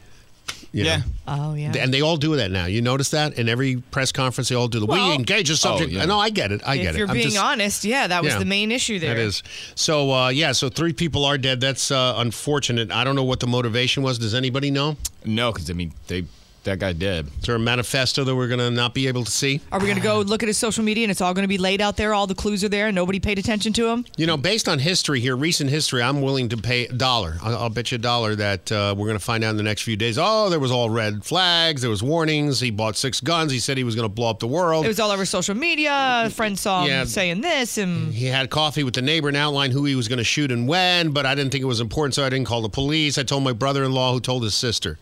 You 0.72 0.84
Yeah. 0.84 0.98
know? 0.98 1.04
Oh 1.28 1.54
yeah. 1.56 1.72
And 1.78 1.92
they 1.94 2.02
all 2.02 2.18
do 2.18 2.36
that 2.36 2.52
now. 2.52 2.66
You 2.66 2.82
notice 2.82 3.10
that 3.10 3.34
in 3.40 3.50
every 3.50 3.78
press 3.92 4.12
conference, 4.12 4.50
they 4.50 4.56
all 4.56 4.68
do 4.68 4.80
the 4.80 4.86
Well- 4.86 5.10
we 5.10 5.16
engage 5.16 5.50
the 5.50 5.58
subject. 5.58 5.92
Oh, 5.94 5.98
yeah. 5.98 6.06
No, 6.06 6.20
I 6.20 6.30
get 6.30 6.52
it. 6.52 6.62
I 6.66 6.76
if 6.76 6.82
get 6.82 6.88
it. 6.88 6.90
If 6.90 6.98
you're. 6.98 7.08
I'm 7.08 7.14
being 7.16 7.30
just- 7.30 7.38
honest, 7.44 7.84
yeah, 7.86 8.06
that 8.08 8.24
was 8.24 8.34
Yeah. 8.34 8.40
the 8.40 8.46
main 8.46 8.72
issue 8.72 9.00
there. 9.00 9.16
That 9.16 9.22
is. 9.22 9.42
So 9.76 10.12
uh, 10.14 10.30
yeah, 10.30 10.52
so 10.52 10.70
three 10.70 10.94
people 10.94 11.26
are 11.26 11.38
dead. 11.38 11.60
That's 11.60 11.90
uh, 11.92 12.14
unfortunate. 12.18 12.92
I 12.92 13.04
don't 13.04 13.16
know 13.16 13.24
what 13.24 13.40
the 13.40 13.48
motivation 13.48 14.04
was. 14.04 14.20
Does 14.20 14.34
anybody 14.36 14.70
know? 14.70 14.98
No, 15.26 15.52
because 15.52 15.70
I 15.70 15.74
mean 15.74 15.94
they 16.08 16.26
that 16.64 16.80
guy 16.80 16.94
did. 16.94 17.28
Is 17.28 17.46
there 17.46 17.56
a 17.56 17.60
manifesto 17.60 18.24
that 18.24 18.36
we're 18.36 18.48
going 18.48 18.60
to 18.60 18.70
not 18.72 18.94
be 18.94 19.08
able 19.08 19.24
to 19.24 19.32
see? 19.32 19.62
Are 19.72 19.80
we 19.80 19.86
going 19.86 19.98
to 19.98 20.04
go 20.04 20.20
look 20.22 20.44
at 20.44 20.48
his 20.48 20.58
social 20.58 20.84
media 20.84 21.04
and 21.04 21.12
it's 21.12 21.22
all 21.22 21.34
going 21.34 21.44
to 21.44 21.48
be 21.50 21.58
laid 21.58 21.82
out 21.82 21.98
there? 21.98 22.14
All 22.14 22.28
the 22.28 22.36
clues 22.36 22.64
are 22.64 22.70
there 22.70 22.88
and 22.88 22.96
nobody 22.96 23.20
paid 23.20 23.40
attention 23.40 23.74
to 23.74 23.88
him? 23.88 24.06
You 24.18 24.28
know, 24.28 24.38
based 24.38 24.68
on 24.68 24.80
history 24.80 25.20
here, 25.20 25.36
recent 25.36 25.70
history, 25.70 26.02
I'm 26.02 26.22
willing 26.22 26.50
to 26.50 26.58
pay 26.58 26.86
a 26.86 26.94
dollar. 26.94 27.38
I'll, 27.42 27.58
I'll 27.58 27.70
bet 27.70 27.92
you 27.92 27.96
a 27.96 28.00
dollar 28.00 28.36
that 28.36 28.72
uh, 28.72 28.94
we're 28.98 29.08
going 29.08 29.18
to 29.20 29.24
find 29.24 29.44
out 29.44 29.52
in 29.52 29.58
the 29.58 29.64
next 29.64 29.84
few 29.84 29.96
days. 29.96 30.18
Oh, 30.20 30.50
there 30.50 30.60
was 30.60 30.72
all 30.72 30.90
red 30.90 31.24
flags. 31.26 31.82
There 31.82 31.90
was 31.90 32.04
warnings. 32.04 32.60
He 32.60 32.72
bought 32.72 32.98
six 32.98 33.22
guns. 33.22 33.52
He 33.52 33.60
said 33.60 33.78
he 33.78 33.84
was 33.84 33.96
going 33.96 34.08
to 34.08 34.14
blow 34.14 34.30
up 34.30 34.40
the 34.40 34.48
world. 34.48 34.86
It 34.86 34.90
was 34.90 35.00
all 35.00 35.12
over 35.12 35.26
social 35.26 35.56
media. 35.56 36.30
Friends 36.34 36.62
saw 36.62 36.82
him 36.84 36.90
Yeah. 36.90 37.04
saying 37.06 37.42
this 37.42 37.78
and 37.78 38.14
he 38.14 38.26
had 38.26 38.50
coffee 38.50 38.84
with 38.84 38.94
the 38.96 39.02
neighbor 39.02 39.28
and 39.28 39.38
outlined 39.38 39.74
who 39.74 39.86
he 39.86 39.96
was 39.96 40.08
going 40.08 40.18
to 40.18 40.24
shoot 40.24 40.52
and 40.52 40.68
when, 40.68 41.12
but 41.12 41.26
I 41.26 41.36
didn't 41.36 41.52
think 41.52 41.62
it 41.62 41.68
was 41.68 41.80
important, 41.80 42.16
so 42.16 42.24
I 42.26 42.30
didn't 42.30 42.48
call 42.48 42.62
the 42.62 42.70
police. 42.70 43.18
I 43.18 43.24
told 43.24 43.44
my 43.44 43.54
brother-in-law, 43.54 44.14
who 44.14 44.20
told 44.20 44.44
his 44.44 44.54
sister. 44.56 44.98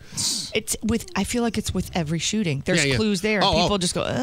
it's 0.54 0.76
with 0.82 1.06
I 1.16 1.24
feel 1.24 1.42
like 1.42 1.57
it's 1.58 1.74
with 1.74 1.90
every 1.94 2.18
shooting. 2.18 2.62
There's 2.64 2.84
Yeah, 2.84 2.92
yeah. 2.92 2.96
clues 2.96 3.20
there. 3.20 3.40
Oh, 3.42 3.52
people 3.52 3.74
oh. 3.74 3.78
just 3.78 3.94
go, 3.94 4.02
uh. 4.02 4.14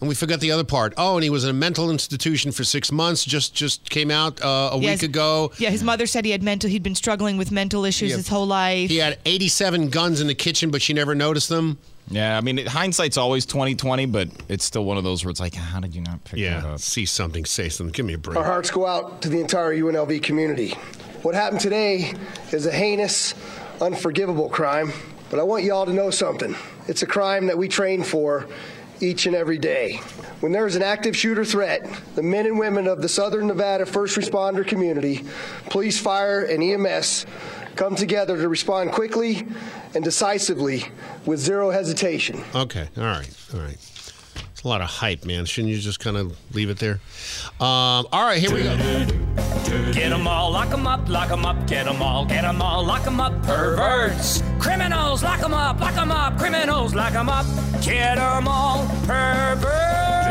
And 0.00 0.08
we 0.08 0.14
forgot 0.14 0.40
the 0.40 0.52
other 0.52 0.64
part. 0.64 0.94
Oh, 0.96 1.16
and 1.16 1.24
he 1.24 1.30
was 1.30 1.44
in 1.44 1.50
a 1.50 1.54
mental 1.54 1.90
institution 1.90 2.52
for 2.52 2.64
six 2.64 2.90
months. 2.92 3.24
Just 3.24 3.54
just 3.54 3.90
came 3.90 4.10
out 4.10 4.40
uh, 4.42 4.70
a 4.72 4.76
Yeah, 4.76 4.80
week 4.80 5.00
his- 5.00 5.02
ago. 5.02 5.52
Yeah, 5.58 5.70
his 5.70 5.82
mother 5.82 6.06
said 6.06 6.24
he 6.24 6.30
had 6.30 6.42
mental 6.42 6.70
he'd 6.70 6.82
been 6.82 6.94
struggling 6.94 7.36
with 7.36 7.50
mental 7.50 7.84
issues 7.84 8.10
Yeah. 8.10 8.16
his 8.16 8.28
whole 8.28 8.46
life. 8.46 8.88
He 8.88 8.98
had 8.98 9.18
87 9.26 9.90
guns 9.90 10.20
in 10.20 10.26
the 10.28 10.34
kitchen, 10.34 10.70
but 10.70 10.80
she 10.80 10.92
never 10.94 11.14
noticed 11.14 11.48
them. 11.48 11.78
Yeah, 12.10 12.38
I 12.38 12.40
mean 12.40 12.64
hindsight's 12.66 13.18
always 13.18 13.44
2020, 13.44 14.06
but 14.06 14.28
it's 14.48 14.64
still 14.64 14.84
one 14.86 14.96
of 14.96 15.04
those 15.04 15.24
where 15.24 15.30
it's 15.30 15.40
like, 15.40 15.54
how 15.54 15.78
did 15.80 15.94
you 15.94 16.00
not 16.00 16.24
pick 16.24 16.32
that 16.34 16.38
Yeah, 16.40 16.66
up? 16.74 16.78
see 16.80 17.04
something, 17.04 17.44
say 17.44 17.68
something. 17.68 17.92
Give 17.92 18.06
me 18.06 18.14
a 18.14 18.18
break. 18.18 18.36
Our 18.38 18.44
hearts 18.44 18.70
go 18.70 18.86
out 18.86 19.20
to 19.22 19.28
the 19.28 19.40
entire 19.40 19.74
UNLV 19.74 20.22
community. 20.22 20.70
What 21.22 21.34
happened 21.34 21.60
today 21.60 22.14
is 22.52 22.64
a 22.64 22.72
heinous, 22.72 23.34
unforgivable 23.82 24.48
crime, 24.48 24.92
but 25.30 25.38
I 25.38 25.42
want 25.42 25.64
you 25.64 25.72
all 25.72 25.86
to 25.86 25.92
know 25.92 26.10
something. 26.10 26.54
It's 26.86 27.02
a 27.02 27.06
crime 27.06 27.46
that 27.46 27.58
we 27.58 27.68
train 27.68 28.02
for 28.02 28.46
each 29.00 29.26
and 29.26 29.34
every 29.36 29.58
day. 29.58 29.96
When 30.40 30.52
there 30.52 30.66
is 30.66 30.76
an 30.76 30.82
active 30.82 31.16
shooter 31.16 31.44
threat, 31.44 31.88
the 32.14 32.22
men 32.22 32.46
and 32.46 32.58
women 32.58 32.86
of 32.86 33.02
the 33.02 33.08
Southern 33.08 33.46
Nevada 33.46 33.86
first 33.86 34.16
responder 34.16 34.66
community, 34.66 35.24
police, 35.70 36.00
fire, 36.00 36.42
and 36.42 36.62
EMS 36.62 37.26
come 37.76 37.94
together 37.94 38.36
to 38.36 38.48
respond 38.48 38.92
quickly 38.92 39.46
and 39.94 40.02
decisively 40.02 40.84
with 41.26 41.38
zero 41.38 41.70
hesitation. 41.70 42.42
Okay, 42.54 42.88
all 42.96 43.04
right, 43.04 43.30
all 43.54 43.60
right. 43.60 43.78
It's 44.58 44.64
a 44.64 44.68
lot 44.68 44.80
of 44.80 44.88
hype, 44.88 45.24
man. 45.24 45.44
Shouldn't 45.44 45.72
you 45.72 45.78
just 45.78 46.00
kind 46.00 46.16
of 46.16 46.36
leave 46.52 46.68
it 46.68 46.80
there? 46.80 46.98
Um, 47.60 48.08
all 48.10 48.24
right, 48.24 48.40
here 48.40 48.52
we 48.52 48.64
go. 48.64 48.76
Get 49.92 50.08
them 50.08 50.26
all, 50.26 50.50
lock 50.50 50.70
them 50.70 50.84
up, 50.84 51.08
lock 51.08 51.30
'em 51.30 51.46
up, 51.46 51.68
get 51.68 51.86
'em 51.86 52.02
all, 52.02 52.24
get 52.24 52.42
them 52.42 52.60
all, 52.60 52.84
lock 52.84 53.04
them 53.04 53.20
up, 53.20 53.40
perverts. 53.44 54.42
Criminals, 54.58 55.22
lock 55.22 55.44
'em 55.44 55.54
up, 55.54 55.80
lock 55.80 55.96
'em 55.96 56.10
up, 56.10 56.36
criminals, 56.38 56.92
lock 56.92 57.12
them 57.12 57.28
up, 57.28 57.46
get 57.82 58.18
'em 58.18 58.48
all, 58.48 58.84
perverts. 59.06 60.26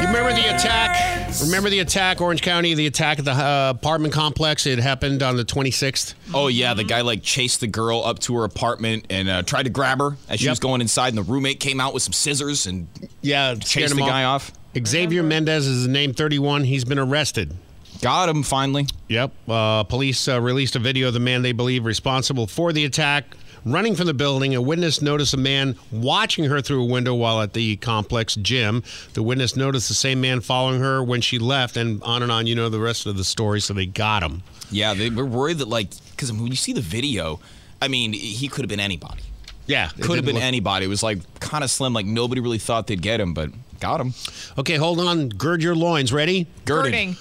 You 0.00 0.06
remember 0.06 0.34
the 0.34 0.54
attack? 0.54 1.23
Remember 1.42 1.68
the 1.68 1.80
attack, 1.80 2.20
Orange 2.20 2.42
County, 2.42 2.74
the 2.74 2.86
attack 2.86 3.18
at 3.18 3.24
the 3.24 3.32
uh, 3.32 3.70
apartment 3.76 4.14
complex? 4.14 4.66
It 4.66 4.78
happened 4.78 5.22
on 5.22 5.36
the 5.36 5.44
26th. 5.44 6.14
Oh 6.32 6.46
yeah, 6.48 6.74
the 6.74 6.84
guy 6.84 7.00
like 7.02 7.22
chased 7.22 7.60
the 7.60 7.66
girl 7.66 8.02
up 8.04 8.20
to 8.20 8.36
her 8.36 8.44
apartment 8.44 9.06
and 9.10 9.28
uh, 9.28 9.42
tried 9.42 9.64
to 9.64 9.70
grab 9.70 9.98
her 9.98 10.16
as 10.28 10.38
she 10.40 10.46
Yep. 10.46 10.52
was 10.52 10.58
going 10.60 10.80
inside, 10.80 11.08
and 11.08 11.18
the 11.18 11.22
roommate 11.22 11.60
came 11.60 11.80
out 11.80 11.92
with 11.92 12.02
some 12.02 12.12
scissors 12.12 12.66
and 12.66 12.86
Yeah, 13.20 13.54
chased 13.56 13.94
the 13.94 14.00
guy 14.00 14.24
off. 14.24 14.52
Xavier 14.86 15.22
Mendez 15.22 15.66
is 15.66 15.82
the 15.84 15.90
name, 15.90 16.14
31. 16.14 16.64
He's 16.64 16.84
been 16.84 16.98
arrested. 16.98 17.52
Got 18.00 18.28
him 18.28 18.42
finally. 18.42 18.86
Yep. 19.08 19.32
Uh, 19.48 19.82
police 19.84 20.26
uh, 20.28 20.40
released 20.40 20.76
a 20.76 20.78
video 20.80 21.08
of 21.08 21.14
the 21.14 21.20
man 21.20 21.42
they 21.42 21.52
believe 21.52 21.84
responsible 21.84 22.46
for 22.46 22.72
the 22.72 22.84
attack. 22.84 23.24
Running 23.64 23.94
from 23.94 24.06
the 24.06 24.14
building, 24.14 24.54
a 24.54 24.60
witness 24.60 25.00
noticed 25.00 25.32
a 25.32 25.38
man 25.38 25.76
watching 25.90 26.44
her 26.44 26.60
through 26.60 26.82
a 26.82 26.86
window 26.86 27.14
while 27.14 27.40
at 27.40 27.54
the 27.54 27.76
complex 27.76 28.34
gym. 28.34 28.82
The 29.14 29.22
witness 29.22 29.56
noticed 29.56 29.88
the 29.88 29.94
same 29.94 30.20
man 30.20 30.40
following 30.42 30.80
her 30.80 31.02
when 31.02 31.22
she 31.22 31.38
left, 31.38 31.76
and 31.78 32.02
on 32.02 32.22
and 32.22 32.30
on. 32.30 32.46
You 32.46 32.54
know 32.54 32.68
the 32.68 32.78
rest 32.80 33.06
of 33.06 33.16
the 33.16 33.24
story, 33.24 33.60
so 33.60 33.72
they 33.72 33.86
got 33.86 34.22
him. 34.22 34.42
Yeah, 34.70 34.92
they 34.92 35.08
were 35.08 35.24
worried 35.24 35.58
that 35.58 35.68
like 35.68 35.88
because 36.10 36.30
when 36.30 36.48
you 36.48 36.56
see 36.56 36.74
the 36.74 36.82
video, 36.82 37.40
I 37.80 37.88
mean, 37.88 38.12
he 38.12 38.48
could 38.48 38.62
have 38.62 38.68
been 38.68 38.80
anybody. 38.80 39.22
Yeah, 39.66 39.88
could 40.00 40.16
have 40.16 40.26
been 40.26 40.34
look- 40.34 40.44
anybody. 40.44 40.84
It 40.84 40.88
was 40.88 41.02
like 41.02 41.18
kind 41.40 41.64
of 41.64 41.70
slim. 41.70 41.94
Like 41.94 42.04
nobody 42.06 42.42
really 42.42 42.58
thought 42.58 42.86
they'd 42.86 43.00
get 43.00 43.18
him, 43.18 43.32
but 43.32 43.50
got 43.80 43.98
him. 44.00 44.12
Okay, 44.58 44.76
hold 44.76 45.00
on. 45.00 45.30
Gird 45.30 45.62
your 45.62 45.74
loins. 45.74 46.12
Ready? 46.12 46.46
Girded. 46.66 46.92
Girding. 46.92 47.16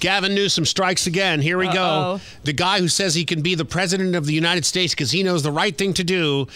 Gavin 0.00 0.34
Newsom 0.34 0.64
strikes 0.64 1.06
again. 1.06 1.40
Here 1.40 1.58
we 1.58 1.66
Uh-oh. 1.68 2.18
go. 2.18 2.20
The 2.44 2.52
guy 2.52 2.78
who 2.80 2.88
says 2.88 3.14
he 3.14 3.24
can 3.24 3.42
be 3.42 3.54
the 3.54 3.64
president 3.64 4.14
of 4.14 4.26
the 4.26 4.32
United 4.34 4.64
States 4.64 4.94
because 4.94 5.10
he 5.10 5.22
knows 5.22 5.42
the 5.42 5.52
right 5.52 5.76
thing 5.76 5.94
to 5.94 6.04
do. 6.04 6.46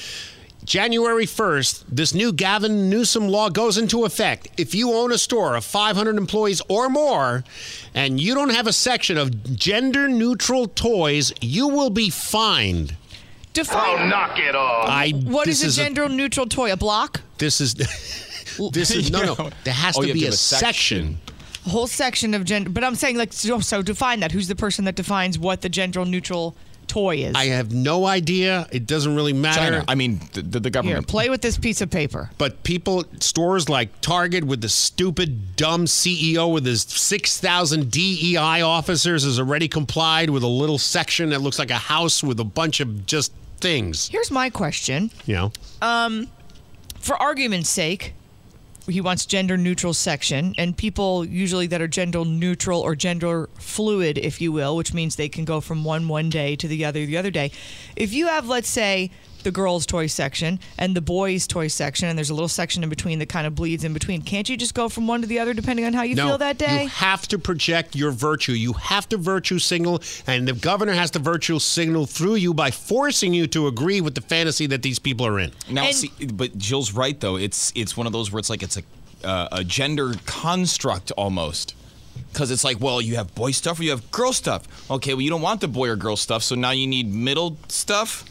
January 0.64 1.24
1st, 1.24 1.84
this 1.88 2.12
new 2.14 2.32
Gavin 2.32 2.90
Newsom 2.90 3.28
law 3.28 3.48
goes 3.48 3.78
into 3.78 4.04
effect. 4.04 4.48
If 4.58 4.74
you 4.74 4.92
own 4.92 5.12
a 5.12 5.18
store 5.18 5.54
of 5.54 5.64
500 5.64 6.16
employees 6.18 6.60
or 6.68 6.88
more 6.90 7.44
and 7.94 8.20
you 8.20 8.34
don't 8.34 8.50
have 8.50 8.66
a 8.66 8.72
section 8.72 9.16
of 9.16 9.56
gender 9.56 10.08
neutral 10.08 10.66
toys, 10.66 11.32
you 11.40 11.68
will 11.68 11.90
be 11.90 12.10
fined. 12.10 12.96
Define. 13.54 14.00
Oh, 14.00 14.06
knock 14.08 14.38
it 14.38 14.54
off. 14.54 14.88
I, 14.88 15.10
What 15.12 15.46
this 15.46 15.62
is 15.62 15.78
a 15.78 15.82
gender 15.84 16.08
neutral 16.08 16.46
toy? 16.46 16.72
A 16.72 16.76
block? 16.76 17.22
this 17.38 17.60
is 17.60 17.74
this 18.72 18.90
is 18.90 19.10
no 19.10 19.22
no. 19.22 19.50
There 19.64 19.72
has 19.72 19.96
Oh, 19.96 20.02
to 20.02 20.12
be 20.12 20.22
a 20.22 20.24
have 20.26 20.34
a 20.34 20.36
section. 20.36 21.18
A 21.27 21.27
whole 21.68 21.86
section 21.86 22.34
of 22.34 22.44
gender. 22.44 22.70
But 22.70 22.84
I'm 22.84 22.94
saying, 22.94 23.16
like, 23.16 23.32
so, 23.32 23.60
so 23.60 23.82
define 23.82 24.20
that. 24.20 24.32
Who's 24.32 24.48
the 24.48 24.56
person 24.56 24.84
that 24.86 24.94
defines 24.94 25.38
what 25.38 25.62
the 25.62 25.68
gender 25.68 26.04
neutral 26.04 26.56
toy 26.86 27.16
is? 27.16 27.34
I 27.34 27.46
have 27.46 27.72
no 27.72 28.06
idea. 28.06 28.66
It 28.72 28.86
doesn't 28.86 29.14
really 29.14 29.32
matter. 29.32 29.58
China. 29.58 29.84
I 29.86 29.94
mean, 29.94 30.20
the, 30.32 30.42
the, 30.42 30.60
the 30.70 30.82
Here, 30.82 31.02
play 31.02 31.30
with 31.30 31.42
this 31.42 31.58
piece 31.58 31.80
of 31.80 31.90
paper. 31.90 32.30
But 32.38 32.62
people, 32.64 33.04
stores 33.20 33.68
like 33.68 34.00
Target 34.00 34.44
with 34.44 34.60
the 34.60 34.68
stupid, 34.68 35.56
dumb 35.56 35.84
CEO 35.84 36.52
with 36.52 36.66
his 36.66 36.82
6,000 36.82 37.90
DEI 37.90 38.62
officers 38.62 39.24
has 39.24 39.38
already 39.38 39.68
complied 39.68 40.30
with 40.30 40.42
a 40.42 40.48
little 40.48 40.78
section 40.78 41.30
that 41.30 41.40
looks 41.40 41.58
like 41.58 41.70
a 41.70 41.74
house 41.74 42.22
with 42.22 42.40
a 42.40 42.44
bunch 42.44 42.80
of 42.80 43.06
just 43.06 43.32
things. 43.58 44.08
Here's 44.08 44.30
my 44.30 44.50
question. 44.50 45.10
You 45.26 45.34
know? 45.34 45.52
Um, 45.82 46.28
for 46.98 47.16
argument's 47.16 47.70
sake, 47.70 48.14
he 48.88 49.00
wants 49.00 49.26
gender 49.26 49.56
neutral 49.56 49.94
section, 49.94 50.54
and 50.58 50.76
people 50.76 51.24
usually 51.24 51.66
that 51.68 51.80
are 51.80 51.88
gender 51.88 52.24
neutral 52.24 52.80
or 52.80 52.96
gender 52.96 53.48
fluid, 53.58 54.18
if 54.18 54.40
you 54.40 54.50
will, 54.52 54.76
which 54.76 54.94
means 54.94 55.16
they 55.16 55.28
can 55.28 55.44
go 55.44 55.60
from 55.60 55.84
one 55.84 56.08
one 56.08 56.30
day 56.30 56.56
to 56.56 56.66
the 56.66 56.84
other 56.84 57.04
the 57.04 57.16
other 57.16 57.30
day. 57.30 57.50
If 57.96 58.12
you 58.12 58.26
have, 58.26 58.48
let's 58.48 58.68
say, 58.68 59.10
the 59.42 59.50
girls' 59.50 59.86
toy 59.86 60.06
section 60.06 60.58
and 60.78 60.94
the 60.94 61.00
boys' 61.00 61.46
toy 61.46 61.68
section, 61.68 62.08
and 62.08 62.18
there's 62.18 62.30
a 62.30 62.34
little 62.34 62.48
section 62.48 62.82
in 62.82 62.88
between 62.88 63.18
that 63.18 63.28
kind 63.28 63.46
of 63.46 63.54
bleeds 63.54 63.84
in 63.84 63.92
between, 63.92 64.22
can't 64.22 64.48
you 64.48 64.56
just 64.56 64.74
go 64.74 64.88
from 64.88 65.06
one 65.06 65.20
to 65.20 65.26
the 65.26 65.38
other 65.38 65.54
depending 65.54 65.84
on 65.84 65.92
how 65.92 66.02
you 66.02 66.14
no, 66.14 66.26
feel 66.26 66.38
that 66.38 66.58
day? 66.58 66.84
You 66.84 66.88
have 66.88 67.26
to 67.28 67.38
project 67.38 67.96
your 67.96 68.10
virtue. 68.10 68.52
You 68.52 68.72
have 68.74 69.08
to 69.10 69.16
virtue 69.16 69.58
signal, 69.58 70.02
and 70.26 70.46
the 70.46 70.52
governor 70.52 70.92
has 70.92 71.10
to 71.12 71.18
virtue 71.18 71.58
signal 71.58 72.06
through 72.06 72.36
you 72.36 72.54
by 72.54 72.70
forcing 72.70 73.34
you 73.34 73.46
to 73.48 73.66
agree 73.66 74.00
with 74.00 74.14
the 74.14 74.20
fantasy 74.20 74.66
that 74.66 74.82
these 74.82 74.98
people 74.98 75.26
are 75.26 75.38
in. 75.38 75.52
Now, 75.70 75.90
see, 75.90 76.10
but 76.26 76.56
Jill's 76.58 76.92
right 76.92 77.18
though. 77.18 77.36
It's 77.36 77.72
it's 77.74 77.96
one 77.96 78.06
of 78.06 78.12
those 78.12 78.32
where 78.32 78.38
it's 78.38 78.50
like 78.50 78.62
it's 78.62 78.76
a 78.76 78.82
uh, 79.24 79.48
a 79.52 79.64
gender 79.64 80.14
construct 80.26 81.10
almost. 81.12 81.74
Because 82.32 82.50
it's 82.50 82.64
like, 82.64 82.80
well, 82.80 83.00
you 83.00 83.16
have 83.16 83.34
boy 83.34 83.52
stuff 83.52 83.80
or 83.80 83.84
you 83.84 83.90
have 83.90 84.10
girl 84.10 84.32
stuff. 84.32 84.90
Okay, 84.90 85.14
well, 85.14 85.22
you 85.22 85.30
don't 85.30 85.40
want 85.40 85.60
the 85.60 85.68
boy 85.68 85.88
or 85.88 85.96
girl 85.96 86.16
stuff, 86.16 86.42
so 86.42 86.54
now 86.54 86.72
you 86.72 86.86
need 86.86 87.12
middle 87.12 87.56
stuff. 87.68 88.24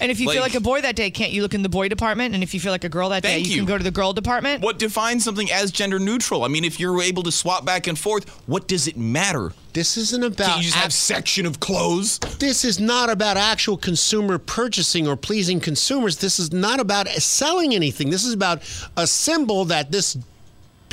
And 0.00 0.10
if 0.10 0.20
you 0.20 0.30
feel 0.30 0.42
like 0.42 0.54
a 0.54 0.60
boy 0.60 0.80
that 0.80 0.96
day, 0.96 1.10
can't 1.10 1.32
you 1.32 1.42
look 1.42 1.54
in 1.54 1.62
the 1.62 1.68
boy 1.68 1.88
department? 1.88 2.34
And 2.34 2.42
if 2.42 2.54
you 2.54 2.60
feel 2.60 2.72
like 2.72 2.84
a 2.84 2.88
girl 2.88 3.08
that 3.10 3.22
day, 3.22 3.38
you, 3.38 3.50
you. 3.50 3.56
can 3.56 3.66
go 3.66 3.78
to 3.78 3.84
the 3.84 3.90
girl 3.90 4.12
department. 4.12 4.62
What 4.62 4.78
defines 4.78 5.24
something 5.24 5.50
as 5.50 5.70
gender 5.70 5.98
neutral? 5.98 6.44
I 6.44 6.48
mean, 6.48 6.64
if 6.64 6.80
you're 6.80 7.00
able 7.02 7.22
to 7.24 7.32
swap 7.32 7.64
back 7.64 7.86
and 7.86 7.98
forth, 7.98 8.28
what 8.46 8.68
does 8.68 8.86
it 8.86 8.96
matter? 8.96 9.52
This 9.72 9.96
isn't 9.96 10.22
about. 10.22 10.46
Can't 10.46 10.58
you 10.58 10.64
just 10.64 10.76
have 10.76 10.92
section 10.92 11.46
of 11.46 11.58
clothes? 11.58 12.18
This 12.38 12.64
is 12.64 12.78
not 12.78 13.10
about 13.10 13.36
actual 13.36 13.76
consumer 13.76 14.38
purchasing 14.38 15.08
or 15.08 15.16
pleasing 15.16 15.58
consumers. 15.58 16.18
This 16.18 16.38
is 16.38 16.52
not 16.52 16.78
about 16.78 17.08
selling 17.08 17.74
anything. 17.74 18.10
This 18.10 18.24
is 18.24 18.32
about 18.32 18.62
a 18.96 19.06
symbol 19.06 19.64
that 19.66 19.90
this 19.90 20.16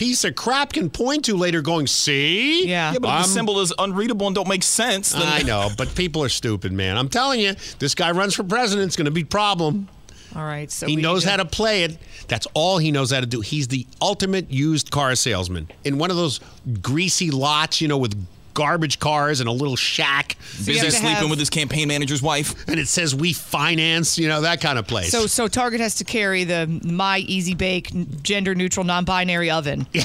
piece 0.01 0.23
of 0.23 0.33
crap 0.33 0.73
can 0.73 0.89
point 0.89 1.25
to 1.25 1.37
later 1.37 1.61
going, 1.61 1.85
see? 1.85 2.67
Yeah. 2.67 2.93
Yeah, 2.93 2.97
but 2.99 3.19
if 3.19 3.27
the 3.27 3.31
symbol 3.31 3.59
is 3.59 3.71
unreadable 3.77 4.25
and 4.25 4.35
don't 4.35 4.47
make 4.47 4.63
sense. 4.63 5.11
Then 5.11 5.27
I 5.27 5.43
know, 5.43 5.69
but 5.77 5.93
people 5.93 6.23
are 6.23 6.29
stupid, 6.29 6.71
man. 6.71 6.97
I'm 6.97 7.07
telling 7.07 7.39
you, 7.39 7.53
this 7.77 7.93
guy 7.93 8.09
runs 8.09 8.33
for 8.33 8.43
president. 8.43 8.87
It's 8.87 8.95
going 8.95 9.05
to 9.05 9.11
be 9.11 9.21
a 9.21 9.25
problem. 9.25 9.89
All 10.35 10.43
right, 10.43 10.71
so 10.71 10.87
he 10.87 10.95
knows 10.95 11.23
how 11.23 11.37
to 11.37 11.45
play 11.45 11.83
it. 11.83 11.99
That's 12.27 12.47
all 12.55 12.79
he 12.79 12.89
knows 12.89 13.11
how 13.11 13.19
to 13.19 13.27
do. 13.27 13.41
He's 13.41 13.67
the 13.67 13.85
ultimate 14.01 14.49
used 14.49 14.89
car 14.89 15.13
salesman 15.13 15.69
in 15.83 15.99
one 15.99 16.09
of 16.09 16.17
those 16.17 16.39
greasy 16.81 17.29
lots, 17.29 17.79
you 17.79 17.87
know, 17.87 17.99
with 17.99 18.15
garbage 18.53 18.99
cars 18.99 19.39
and 19.39 19.49
a 19.49 19.51
little 19.51 19.75
shack. 19.75 20.35
you 20.59 20.65
Busy 20.65 20.79
to 20.81 20.91
sleeping 20.91 21.09
have- 21.15 21.29
with 21.29 21.39
his 21.39 21.49
campaign 21.49 21.87
manager's 21.87 22.21
wife. 22.21 22.67
And 22.67 22.79
it 22.79 22.87
says 22.87 23.13
we 23.15 23.33
finance, 23.33 24.17
you 24.17 24.27
know, 24.27 24.41
that 24.41 24.61
kind 24.61 24.77
of 24.79 24.87
place. 24.87 25.11
So, 25.11 25.27
so 25.27 25.47
Target 25.47 25.79
has 25.81 25.95
to 25.95 26.03
carry 26.03 26.43
the 26.43 26.67
My 26.83 27.19
Easy 27.19 27.55
Bake 27.55 27.89
gender 28.23 28.55
neutral 28.55 28.85
non-binary 28.85 29.49
oven. 29.51 29.85
Do 29.91 29.99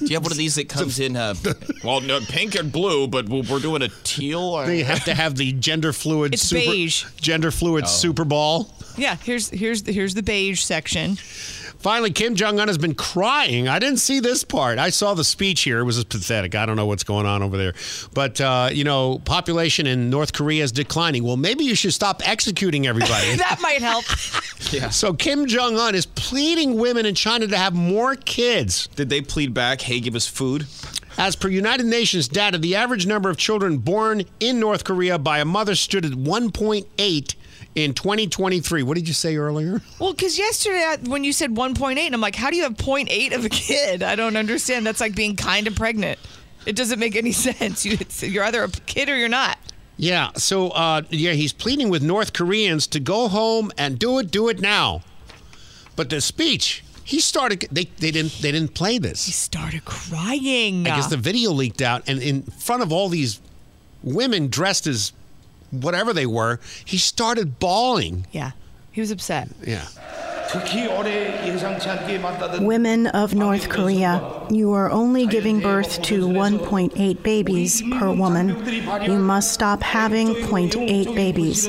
you 0.00 0.14
have 0.14 0.22
one 0.22 0.32
of 0.32 0.38
these 0.38 0.54
that 0.56 0.68
comes 0.68 1.00
in, 1.00 1.16
uh, 1.16 1.34
well, 1.84 2.00
no, 2.00 2.20
pink 2.20 2.54
and 2.54 2.70
blue, 2.72 3.06
but 3.08 3.28
we're 3.28 3.42
we're 3.50 3.58
doing 3.60 3.82
a 3.82 3.88
teal? 4.04 4.40
Or... 4.40 4.66
they 4.66 4.82
have 4.82 5.04
to 5.04 5.14
have 5.14 5.36
the 5.36 5.52
gender 5.52 5.92
fluid 5.92 6.34
It's 6.34 6.42
super, 6.42 6.70
beige. 6.70 7.04
gender 7.20 7.50
fluid 7.50 7.84
Oh. 7.84 7.88
super 7.88 8.24
ball. 8.24 8.70
Yeah, 8.96 9.16
here's 9.22 9.48
here's 9.50 9.82
the, 9.84 9.92
here's 9.92 10.14
the 10.14 10.22
beige 10.22 10.60
section. 10.62 11.16
Finally, 11.80 12.10
Kim 12.10 12.34
Jong 12.34 12.60
Un 12.60 12.68
has 12.68 12.76
been 12.76 12.94
crying. 12.94 13.66
I 13.66 13.78
didn't 13.78 14.00
see 14.00 14.20
this 14.20 14.44
part. 14.44 14.78
I 14.78 14.90
saw 14.90 15.14
the 15.14 15.24
speech 15.24 15.62
here. 15.62 15.78
It 15.78 15.84
was 15.84 15.96
just 15.96 16.10
pathetic. 16.10 16.54
I 16.54 16.66
don't 16.66 16.76
know 16.76 16.84
what's 16.84 17.04
going 17.04 17.24
on 17.24 17.42
over 17.42 17.56
there. 17.56 17.72
But, 18.12 18.38
uh, 18.38 18.68
you 18.70 18.84
know, 18.84 19.18
population 19.24 19.86
in 19.86 20.10
North 20.10 20.34
Korea 20.34 20.62
is 20.62 20.72
declining. 20.72 21.24
Well, 21.24 21.38
maybe 21.38 21.64
you 21.64 21.74
should 21.74 21.94
stop 21.94 22.20
executing 22.28 22.86
everybody. 22.86 23.34
that 23.36 23.58
might 23.60 23.80
help. 23.80 24.04
Yeah. 24.72 24.90
so 24.90 25.14
Kim 25.14 25.46
Jong 25.46 25.78
Un 25.78 25.94
is 25.96 26.06
pleading 26.06 26.78
women 26.78 27.04
in 27.04 27.14
China 27.14 27.46
to 27.46 27.56
have 27.56 27.72
more 27.74 28.14
kids. 28.14 28.88
Did 28.94 29.08
they 29.08 29.20
plead 29.20 29.52
back? 29.52 29.80
Hey, 29.80 29.98
give 30.00 30.14
us 30.14 30.28
food. 30.28 30.66
As 31.18 31.34
per 31.34 31.48
United 31.48 31.86
Nations 31.86 32.28
data, 32.28 32.56
the 32.58 32.76
average 32.76 33.06
number 33.06 33.30
of 33.30 33.36
children 33.36 33.78
born 33.78 34.22
in 34.38 34.60
North 34.60 34.84
Korea 34.84 35.18
by 35.18 35.38
a 35.38 35.44
mother 35.44 35.74
stood 35.74 36.04
at 36.04 36.12
1.8 36.12 37.34
in 37.74 37.94
2023. 37.94 38.82
What 38.82 38.96
did 38.96 39.06
you 39.08 39.14
say 39.14 39.36
earlier? 39.36 39.80
Well, 39.98 40.12
because 40.12 40.38
yesterday 40.38 40.84
I- 40.84 41.08
when 41.08 41.24
you 41.24 41.32
said 41.32 41.50
1.8, 41.54 41.98
and 41.98 42.14
I'm 42.14 42.20
like, 42.20 42.34
how 42.34 42.50
do 42.50 42.56
you 42.56 42.64
have 42.64 42.76
0.8 42.76 43.32
of 43.34 43.44
a 43.44 43.48
kid? 43.48 44.02
I 44.02 44.16
don't 44.16 44.36
understand. 44.36 44.86
That's 44.86 45.00
like 45.00 45.14
being 45.14 45.36
kind 45.36 45.66
of 45.66 45.74
pregnant. 45.76 46.18
It 46.66 46.76
doesn't 46.76 46.98
make 46.98 47.16
any 47.16 47.32
sense. 47.46 47.86
You, 47.86 47.96
you're 48.28 48.44
either 48.44 48.64
a 48.64 48.68
kid 48.68 49.08
or 49.08 49.16
you're 49.16 49.28
not. 49.28 49.58
Yeah, 49.96 50.30
so 50.36 50.70
uh, 50.70 51.02
yeah, 51.10 51.32
he's 51.32 51.52
pleading 51.52 51.90
with 51.90 52.02
North 52.02 52.32
Koreans 52.32 52.86
to 52.88 53.00
go 53.00 53.28
home 53.28 53.70
and 53.76 53.98
do 53.98 54.18
it, 54.18 54.30
do 54.30 54.48
it 54.48 54.58
now. 54.60 55.02
But 55.94 56.08
the 56.08 56.22
speech, 56.22 56.82
he 57.04 57.20
started. 57.20 57.66
They, 57.70 57.84
they 57.98 58.10
didn't 58.10 58.32
they 58.40 58.50
didn't 58.50 58.72
play 58.72 58.96
this. 58.96 59.26
He 59.26 59.32
started 59.32 59.84
crying. 59.84 60.86
I 60.86 60.96
guess 60.96 61.08
the 61.08 61.18
video 61.18 61.50
leaked 61.50 61.82
out, 61.82 62.08
and 62.08 62.22
in 62.22 62.42
front 62.44 62.82
of 62.82 62.92
all 62.92 63.10
these 63.10 63.42
women 64.02 64.48
dressed 64.48 64.86
as 64.86 65.12
whatever 65.70 66.12
they 66.12 66.26
were, 66.26 66.60
he 66.84 66.98
started 66.98 67.58
bawling. 67.58 68.26
Yeah, 68.32 68.52
he 68.92 69.00
was 69.00 69.10
upset. 69.10 69.48
Yeah. 69.66 69.86
Women 72.60 73.06
of 73.06 73.34
North 73.36 73.68
Korea, 73.68 74.46
you 74.50 74.72
are 74.72 74.90
only 74.90 75.26
giving 75.26 75.60
birth 75.60 76.02
to 76.02 76.26
1.8 76.26 77.22
babies 77.22 77.82
per 77.82 78.12
woman. 78.12 78.56
You 79.04 79.16
must 79.16 79.52
stop 79.52 79.80
having 79.82 80.34
0.8 80.34 81.14
babies. 81.14 81.68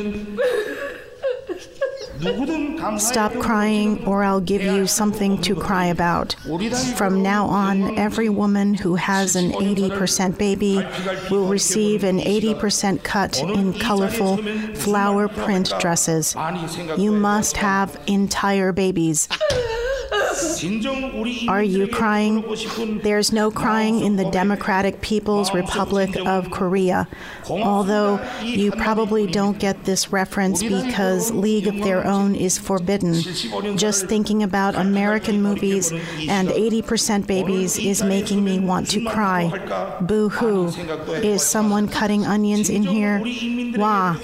Stop 2.98 3.34
crying, 3.40 4.06
or 4.06 4.24
I'll 4.24 4.42
give 4.42 4.62
you 4.62 4.86
something 4.86 5.42
to 5.42 5.56
cry 5.56 5.86
about. 5.86 6.36
From 6.96 7.24
now 7.24 7.46
on, 7.48 7.98
every 7.98 8.30
woman 8.30 8.74
who 8.76 8.96
has 8.96 9.36
an 9.36 9.52
80% 9.52 10.38
baby 10.38 10.86
will 11.30 11.48
receive 11.48 12.04
an 12.04 12.20
80% 12.20 13.04
cut 13.04 13.40
in 13.42 13.74
colorful 13.74 14.38
flower 14.76 15.28
print 15.28 15.74
dresses. 15.80 16.36
You 16.98 17.12
must 17.12 17.58
have 17.58 18.00
entire 18.08 18.72
babies. 18.72 19.28
Are 21.48 21.64
you 21.64 21.88
crying? 21.88 22.44
There's 23.04 23.32
no 23.32 23.52
crying 23.52 24.00
in 24.00 24.16
the 24.16 24.30
Democratic 24.32 25.02
People's 25.02 25.54
Republic 25.54 26.16
of 26.26 26.52
Korea. 26.52 27.08
Although 27.50 28.22
you 28.42 28.72
probably 28.72 29.28
don't 29.28 29.60
get 29.60 29.84
this 29.84 30.12
reference 30.14 30.64
because 30.64 31.32
League 31.32 31.68
of 31.68 31.76
Their 31.84 32.06
Own 32.08 32.36
is 32.36 32.58
forbidden. 32.58 33.22
Just 33.78 34.08
thinking 34.08 34.42
about 34.44 34.76
American 34.76 35.42
movies 35.42 35.92
and 35.92 36.50
80% 36.50 37.28
babies 37.28 37.78
is 37.78 38.02
making 38.04 38.44
me 38.44 38.60
want 38.60 38.90
to 38.92 39.04
cry. 39.06 39.50
Boo 40.02 40.30
hoo. 40.30 40.68
Is 41.16 41.46
someone 41.46 41.88
cutting 41.88 42.26
onions 42.26 42.70
in 42.70 42.84
here? 42.84 43.22
Wah. 43.78 44.16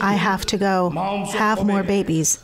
I 0.00 0.14
have 0.14 0.44
to 0.46 0.58
go. 0.58 0.90
Have 1.32 1.64
more 1.64 1.82
babies. 1.82 2.43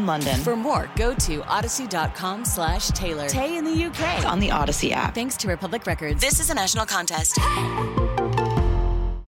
London. 0.05 0.39
For 0.41 0.55
more, 0.55 0.89
go 0.95 1.13
to 1.13 1.39
audacy.com 1.41 2.45
slash 2.45 2.89
Taylor. 2.89 3.27
Tay 3.27 3.57
in 3.57 3.63
the 3.63 3.71
UK. 3.85 4.17
It's 4.17 4.25
on 4.25 4.39
the 4.39 4.49
Audacy 4.49 4.91
app. 4.91 5.15
Thanks 5.15 5.37
to 5.37 5.47
Republic 5.47 5.85
Records. 5.87 6.21
This 6.21 6.39
is 6.39 6.49
a 6.49 6.53
national 6.53 6.85
contest. 6.85 7.35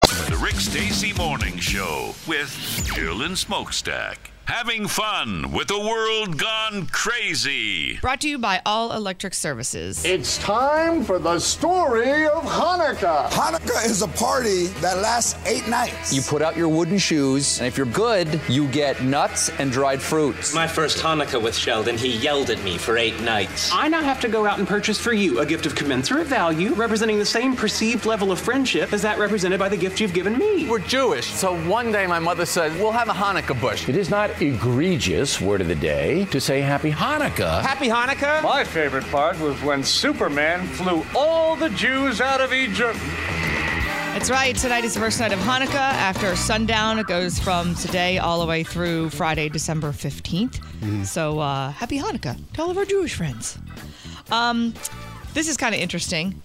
The 0.02 0.40
Rick 0.42 0.56
Stacy 0.56 1.14
Morning 1.14 1.58
Show 1.58 2.14
with 2.28 2.50
Dylan 2.96 3.36
Smokestack. 3.36 4.32
Having 4.48 4.88
fun 4.88 5.52
with 5.52 5.70
a 5.72 5.78
world 5.78 6.38
gone 6.38 6.86
crazy. 6.94 7.98
Brought 7.98 8.22
to 8.22 8.30
you 8.30 8.38
by 8.38 8.62
All 8.66 8.94
Electric 8.94 9.34
Services. 9.34 10.06
It's 10.06 10.38
time 10.38 11.04
for 11.04 11.20
the 11.20 11.38
story 11.38 12.26
of 12.28 12.46
Hanukkah. 12.46 13.28
Hanukkah 13.28 13.86
is 13.86 14.02
a 14.04 14.08
party 14.08 14.68
that 14.80 15.00
lasts 15.00 15.38
eight 15.46 15.68
nights. 15.68 16.14
You 16.14 16.22
put 16.22 16.42
out 16.42 16.56
your 16.56 16.70
wooden 16.70 16.98
shoes, 16.98 17.60
and 17.60 17.68
if 17.68 17.76
you're 17.76 17.88
good, 17.88 18.40
you 18.48 18.70
get 18.70 19.04
nuts 19.04 19.50
and 19.60 19.70
dried 19.70 20.02
fruits. 20.02 20.56
My 20.56 20.66
first 20.66 21.00
Hanukkah 21.00 21.44
with 21.44 21.54
Sheldon, 21.54 21.98
he 21.98 22.16
yelled 22.16 22.50
at 22.50 22.64
me 22.64 22.78
for 22.78 22.98
eight 22.98 23.20
nights. 23.20 23.70
I 23.74 23.90
now 23.90 24.02
have 24.02 24.22
to 24.22 24.30
go 24.30 24.46
out 24.46 24.60
and 24.60 24.68
purchase 24.68 24.98
for 24.98 25.12
you 25.12 25.42
a 25.42 25.46
gift 25.46 25.66
of 25.66 25.76
commensurate 25.76 26.28
value, 26.28 26.74
representing 26.74 27.20
the 27.20 27.26
same 27.26 27.54
perceived 27.54 28.06
level 28.06 28.32
of 28.32 28.40
friendship 28.40 28.94
as 28.94 29.02
that 29.02 29.20
represented 29.20 29.60
by 29.60 29.68
the 29.68 29.76
gift 29.76 30.00
you've 30.00 30.14
given 30.14 30.38
me. 30.38 30.70
We're 30.70 30.80
Jewish, 30.80 31.26
so 31.26 31.60
one 31.68 31.92
day 31.92 32.08
my 32.08 32.20
mother 32.20 32.46
said, 32.46 32.72
We'll 32.80 32.94
have 32.94 33.10
a 33.10 33.14
Hanukkah 33.14 33.60
bush. 33.60 33.90
It 33.90 33.98
is 33.98 34.10
not 34.10 34.37
egregious, 34.42 35.42
word 35.42 35.62
of 35.62 35.68
the 35.68 35.76
day, 35.76 36.26
to 36.26 36.40
say 36.40 36.62
Happy 36.62 36.92
Hanukkah. 36.92 37.62
Happy 37.62 37.88
Hanukkah! 37.88 38.44
My 38.44 38.64
favorite 38.64 39.06
part 39.12 39.40
was 39.40 39.62
when 39.62 39.84
Superman 39.84 40.66
flew 40.68 41.06
all 41.16 41.56
the 41.56 41.70
Jews 41.70 42.22
out 42.22 42.42
of 42.42 42.54
Egypt. 42.54 43.00
That's 44.14 44.32
right. 44.32 44.56
Tonight 44.56 44.84
is 44.84 44.96
the 44.96 45.00
first 45.00 45.20
night 45.20 45.32
of 45.32 45.40
Hanukkah. 45.40 45.76
After 45.76 46.36
sundown, 46.36 46.98
it 46.98 47.06
goes 47.06 47.38
from 47.38 47.76
today 47.76 48.18
all 48.18 48.40
the 48.40 48.48
way 48.48 48.64
through 48.64 49.12
Friday, 49.12 49.48
December 49.48 49.92
15th. 49.92 51.06
So 51.06 51.40
uh, 51.40 51.72
happy 51.72 52.00
Hanukkah 52.00 52.36
to 52.54 52.62
all 52.64 52.72
of 52.72 52.78
our 52.78 52.86
Jewish 52.86 53.14
friends. 53.14 53.60
Um, 54.32 54.74
this 55.34 55.48
is 55.48 55.56
kind 55.56 55.76
of 55.76 55.82
interesting. 55.82 56.42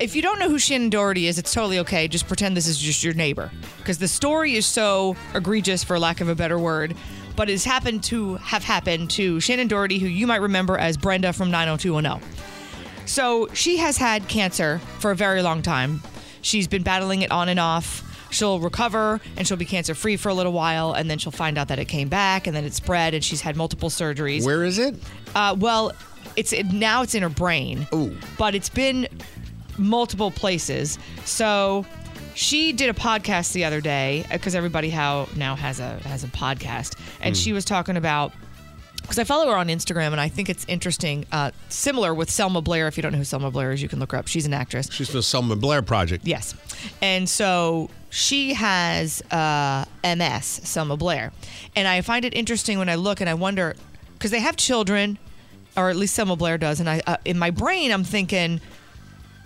If 0.00 0.16
you 0.16 0.22
don't 0.22 0.40
know 0.40 0.48
who 0.48 0.56
Shannen 0.56 0.90
Doherty 0.90 1.28
is, 1.28 1.38
it's 1.38 1.54
totally 1.54 1.78
okay. 1.80 2.08
Just 2.08 2.26
pretend 2.26 2.56
this 2.56 2.66
is 2.66 2.78
just 2.78 3.04
your 3.04 3.14
neighbor. 3.14 3.52
Because 3.78 3.98
the 3.98 4.08
story 4.08 4.54
is 4.54 4.66
so 4.66 5.14
egregious, 5.36 5.84
for 5.84 6.00
lack 6.00 6.20
of 6.20 6.28
a 6.28 6.34
better 6.34 6.58
word. 6.58 6.96
But 7.36 7.50
it's 7.50 7.64
happened 7.64 8.04
to 8.04 8.36
have 8.36 8.62
happened 8.62 9.10
to 9.10 9.36
Shannen 9.36 9.68
Doherty, 9.68 9.98
who 9.98 10.06
you 10.06 10.26
might 10.26 10.40
remember 10.40 10.78
as 10.78 10.96
Brenda 10.96 11.32
from 11.32 11.50
90210. 11.50 12.22
So 13.06 13.48
she 13.52 13.76
has 13.78 13.96
had 13.96 14.28
cancer 14.28 14.78
for 14.98 15.10
a 15.10 15.16
very 15.16 15.42
long 15.42 15.62
time. 15.62 16.00
She's 16.42 16.68
been 16.68 16.82
battling 16.82 17.22
it 17.22 17.30
on 17.30 17.48
and 17.48 17.58
off. 17.58 18.02
She'll 18.30 18.58
recover 18.60 19.20
and 19.36 19.46
she'll 19.46 19.56
be 19.56 19.64
cancer 19.64 19.94
free 19.94 20.16
for 20.16 20.28
a 20.28 20.34
little 20.34 20.52
while, 20.52 20.92
and 20.92 21.08
then 21.08 21.18
she'll 21.18 21.32
find 21.32 21.56
out 21.56 21.68
that 21.68 21.78
it 21.78 21.84
came 21.86 22.08
back 22.08 22.46
and 22.46 22.56
then 22.56 22.64
it 22.64 22.74
spread, 22.74 23.14
and 23.14 23.22
she's 23.22 23.40
had 23.40 23.56
multiple 23.56 23.90
surgeries. 23.90 24.44
Where 24.44 24.64
is 24.64 24.78
it? 24.78 24.96
Uh, 25.34 25.54
well, 25.58 25.92
it's 26.36 26.52
it, 26.52 26.66
now 26.66 27.02
it's 27.02 27.14
in 27.14 27.22
her 27.22 27.28
brain. 27.28 27.86
Ooh. 27.94 28.16
But 28.38 28.54
it's 28.54 28.68
been 28.68 29.06
multiple 29.78 30.30
places. 30.30 30.98
So 31.24 31.86
she 32.34 32.72
did 32.72 32.90
a 32.90 32.92
podcast 32.94 33.52
the 33.52 33.64
other 33.64 33.80
day 33.80 34.24
because 34.30 34.54
everybody 34.54 34.90
how 34.90 35.28
now 35.36 35.54
has 35.56 35.80
a 35.80 35.98
has 36.00 36.24
a 36.24 36.28
podcast, 36.28 36.98
and 37.20 37.34
Hmm. 37.34 37.40
she 37.40 37.52
was 37.52 37.64
talking 37.64 37.96
about 37.96 38.32
because 39.02 39.18
I 39.18 39.24
follow 39.24 39.50
her 39.50 39.56
on 39.58 39.68
Instagram 39.68 40.12
and 40.12 40.20
I 40.20 40.28
think 40.30 40.48
it's 40.48 40.64
interesting. 40.66 41.26
Uh, 41.30 41.50
similar 41.68 42.14
with 42.14 42.30
Selma 42.30 42.62
Blair. 42.62 42.88
If 42.88 42.96
you 42.96 43.02
don't 43.02 43.12
know 43.12 43.18
who 43.18 43.24
Selma 43.24 43.50
Blair 43.50 43.72
is, 43.72 43.82
you 43.82 43.88
can 43.88 43.98
look 44.00 44.12
her 44.12 44.18
up. 44.18 44.28
She's 44.28 44.46
an 44.46 44.54
actress. 44.54 44.88
She's 44.90 45.08
the 45.10 45.22
Selma 45.22 45.56
Blair 45.56 45.82
Project. 45.82 46.26
Yes. 46.26 46.54
And 47.02 47.28
so 47.28 47.90
she 48.08 48.54
has 48.54 49.20
uh, 49.30 49.84
MS, 50.02 50.46
Selma 50.64 50.96
Blair. 50.96 51.32
And 51.76 51.86
I 51.86 52.00
find 52.00 52.24
it 52.24 52.32
interesting 52.34 52.78
when 52.78 52.88
I 52.88 52.94
look 52.94 53.20
and 53.20 53.28
I 53.28 53.34
wonder, 53.34 53.76
because 54.14 54.30
they 54.30 54.40
have 54.40 54.56
children, 54.56 55.18
or 55.76 55.90
at 55.90 55.96
least 55.96 56.14
Selma 56.14 56.34
Blair 56.36 56.56
does. 56.56 56.80
And 56.80 56.88
I, 56.88 57.02
uh, 57.06 57.18
in 57.26 57.38
my 57.38 57.50
brain, 57.50 57.92
I'm 57.92 58.04
thinking, 58.04 58.58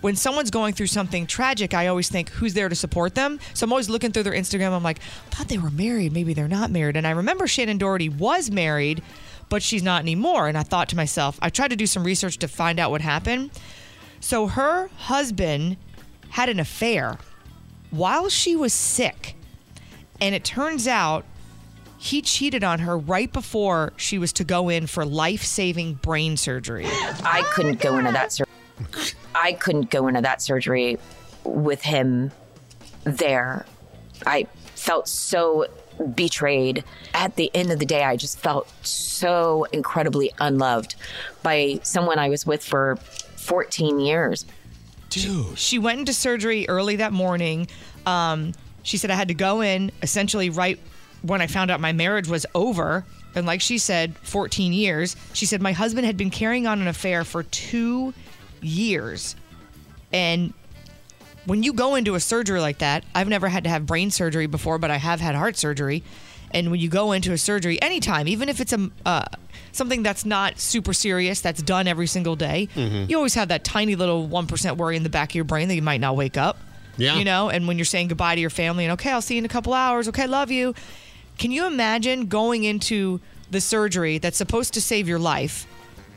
when 0.01 0.15
someone's 0.15 0.49
going 0.49 0.73
through 0.73 0.87
something 0.87 1.27
tragic, 1.27 1.73
I 1.73 1.87
always 1.87 2.09
think, 2.09 2.29
who's 2.29 2.53
there 2.53 2.69
to 2.69 2.75
support 2.75 3.15
them? 3.15 3.39
So 3.53 3.65
I'm 3.65 3.71
always 3.71 3.89
looking 3.89 4.11
through 4.11 4.23
their 4.23 4.33
Instagram. 4.33 4.71
I'm 4.71 4.83
like, 4.83 4.99
I 4.99 5.35
thought 5.35 5.47
they 5.49 5.57
were 5.57 5.69
married. 5.69 6.13
Maybe 6.13 6.33
they're 6.33 6.47
not 6.47 6.71
married. 6.71 6.95
And 6.95 7.05
I 7.05 7.11
remember 7.11 7.45
Shannen 7.45 7.77
Doherty 7.79 8.07
was 8.07 8.49
married, 8.49 9.03
but 9.49 9.61
she's 9.61 9.83
not 9.83 10.01
anymore. 10.01 10.47
And 10.47 10.57
I 10.57 10.63
thought 10.63 10.89
to 10.89 10.95
myself, 10.95 11.37
I 11.41 11.49
tried 11.49 11.69
to 11.69 11.75
do 11.75 11.85
some 11.85 12.03
research 12.03 12.37
to 12.39 12.47
find 12.47 12.79
out 12.79 12.91
what 12.91 13.01
happened. 13.01 13.51
So 14.21 14.47
her 14.47 14.89
husband 14.97 15.77
had 16.29 16.49
an 16.49 16.59
affair 16.59 17.17
while 17.91 18.29
she 18.29 18.55
was 18.55 18.73
sick. 18.73 19.35
And 20.21 20.35
it 20.35 20.43
turns 20.43 20.87
out 20.87 21.25
he 21.97 22.21
cheated 22.21 22.63
on 22.63 22.79
her 22.79 22.97
right 22.97 23.31
before 23.31 23.91
she 23.97 24.17
was 24.17 24.31
to 24.33 24.45
go 24.45 24.69
in 24.69 24.87
for 24.87 25.05
life 25.05 25.43
saving 25.43 25.95
brain 25.95 26.37
surgery. 26.37 26.85
I 26.87 27.43
couldn't 27.53 27.81
go 27.81 27.97
into 27.97 28.13
that 28.13 28.31
surgery. 28.31 28.53
I 29.35 29.53
couldn't 29.53 29.89
go 29.89 30.07
into 30.07 30.21
that 30.21 30.41
surgery 30.41 30.97
with 31.43 31.81
him 31.81 32.31
there. 33.03 33.65
I 34.25 34.47
felt 34.75 35.07
so 35.07 35.67
betrayed. 36.15 36.83
At 37.13 37.35
the 37.35 37.51
end 37.53 37.71
of 37.71 37.79
the 37.79 37.85
day, 37.85 38.03
I 38.03 38.15
just 38.15 38.39
felt 38.39 38.71
so 38.85 39.65
incredibly 39.71 40.31
unloved 40.39 40.95
by 41.43 41.79
someone 41.83 42.19
I 42.19 42.29
was 42.29 42.45
with 42.45 42.63
for 42.63 42.95
14 42.95 43.99
years. 43.99 44.45
Dude. 45.09 45.57
She 45.57 45.79
went 45.79 45.99
into 45.99 46.13
surgery 46.13 46.67
early 46.69 46.97
that 46.97 47.13
morning. 47.13 47.67
Um, 48.05 48.53
she 48.83 48.97
said 48.97 49.11
I 49.11 49.15
had 49.15 49.27
to 49.29 49.33
go 49.33 49.61
in 49.61 49.91
essentially 50.01 50.49
right 50.49 50.79
when 51.21 51.41
I 51.41 51.47
found 51.47 51.71
out 51.71 51.81
my 51.81 51.91
marriage 51.91 52.27
was 52.27 52.45
over. 52.55 53.05
And 53.35 53.45
like 53.45 53.61
she 53.61 53.77
said, 53.77 54.15
14 54.19 54.73
years. 54.73 55.15
She 55.33 55.45
said 55.45 55.61
my 55.61 55.71
husband 55.71 56.05
had 56.05 56.17
been 56.17 56.29
carrying 56.29 56.67
on 56.67 56.81
an 56.81 56.87
affair 56.87 57.23
for 57.23 57.43
two 57.43 58.05
years. 58.05 58.25
And 60.11 60.53
when 61.45 61.63
you 61.63 61.73
go 61.73 61.95
into 61.95 62.15
a 62.15 62.19
surgery 62.19 62.59
like 62.59 62.79
that, 62.79 63.03
I've 63.15 63.27
never 63.27 63.47
had 63.49 63.63
to 63.63 63.69
have 63.69 63.85
brain 63.85 64.11
surgery 64.11 64.47
before, 64.47 64.77
but 64.77 64.91
I 64.91 64.97
have 64.97 65.19
had 65.19 65.35
heart 65.35 65.57
surgery. 65.57 66.03
And 66.51 66.71
when 66.71 66.79
you 66.79 66.89
go 66.89 67.11
into 67.11 67.31
a 67.31 67.37
surgery, 67.37 67.79
anytime, 67.81 68.27
even 68.27 68.49
if 68.49 68.59
it's 68.59 68.73
a 68.73 68.89
uh, 69.05 69.25
something 69.71 70.01
that's 70.01 70.25
not 70.25 70.59
super 70.59 70.93
serious, 70.93 71.41
that's 71.41 71.61
done 71.61 71.87
every 71.87 72.07
single 72.07 72.35
day, 72.35 72.67
Mhm. 72.75 73.07
you 73.09 73.17
always 73.17 73.35
have 73.35 73.49
that 73.49 73.63
tiny 73.63 73.95
little 73.95 74.25
one 74.25 74.47
percent 74.47 74.77
worry 74.77 74.95
in 74.97 75.03
the 75.03 75.09
back 75.09 75.29
of 75.31 75.35
your 75.35 75.43
brain 75.43 75.67
that 75.67 75.75
you 75.75 75.83
might 75.83 76.01
not 76.01 76.15
wake 76.15 76.37
up. 76.37 76.57
Yeah. 76.97 77.15
you 77.17 77.23
know. 77.23 77.49
And 77.49 77.65
when 77.65 77.77
you're 77.77 77.85
saying 77.85 78.09
goodbye 78.09 78.35
to 78.35 78.41
your 78.41 78.49
family, 78.49 78.83
and 78.83 78.91
okay, 78.93 79.11
I'll 79.11 79.21
see 79.21 79.35
you 79.35 79.39
in 79.39 79.45
a 79.45 79.49
couple 79.49 79.73
hours. 79.73 80.09
Okay, 80.09 80.27
love 80.27 80.51
you. 80.51 80.73
Can 81.37 81.49
you 81.51 81.65
imagine 81.65 82.25
going 82.25 82.65
into 82.65 83.21
the 83.49 83.61
surgery 83.61 84.17
that's 84.17 84.35
supposed 84.37 84.73
to 84.73 84.81
save 84.81 85.07
your 85.07 85.19
life? 85.19 85.65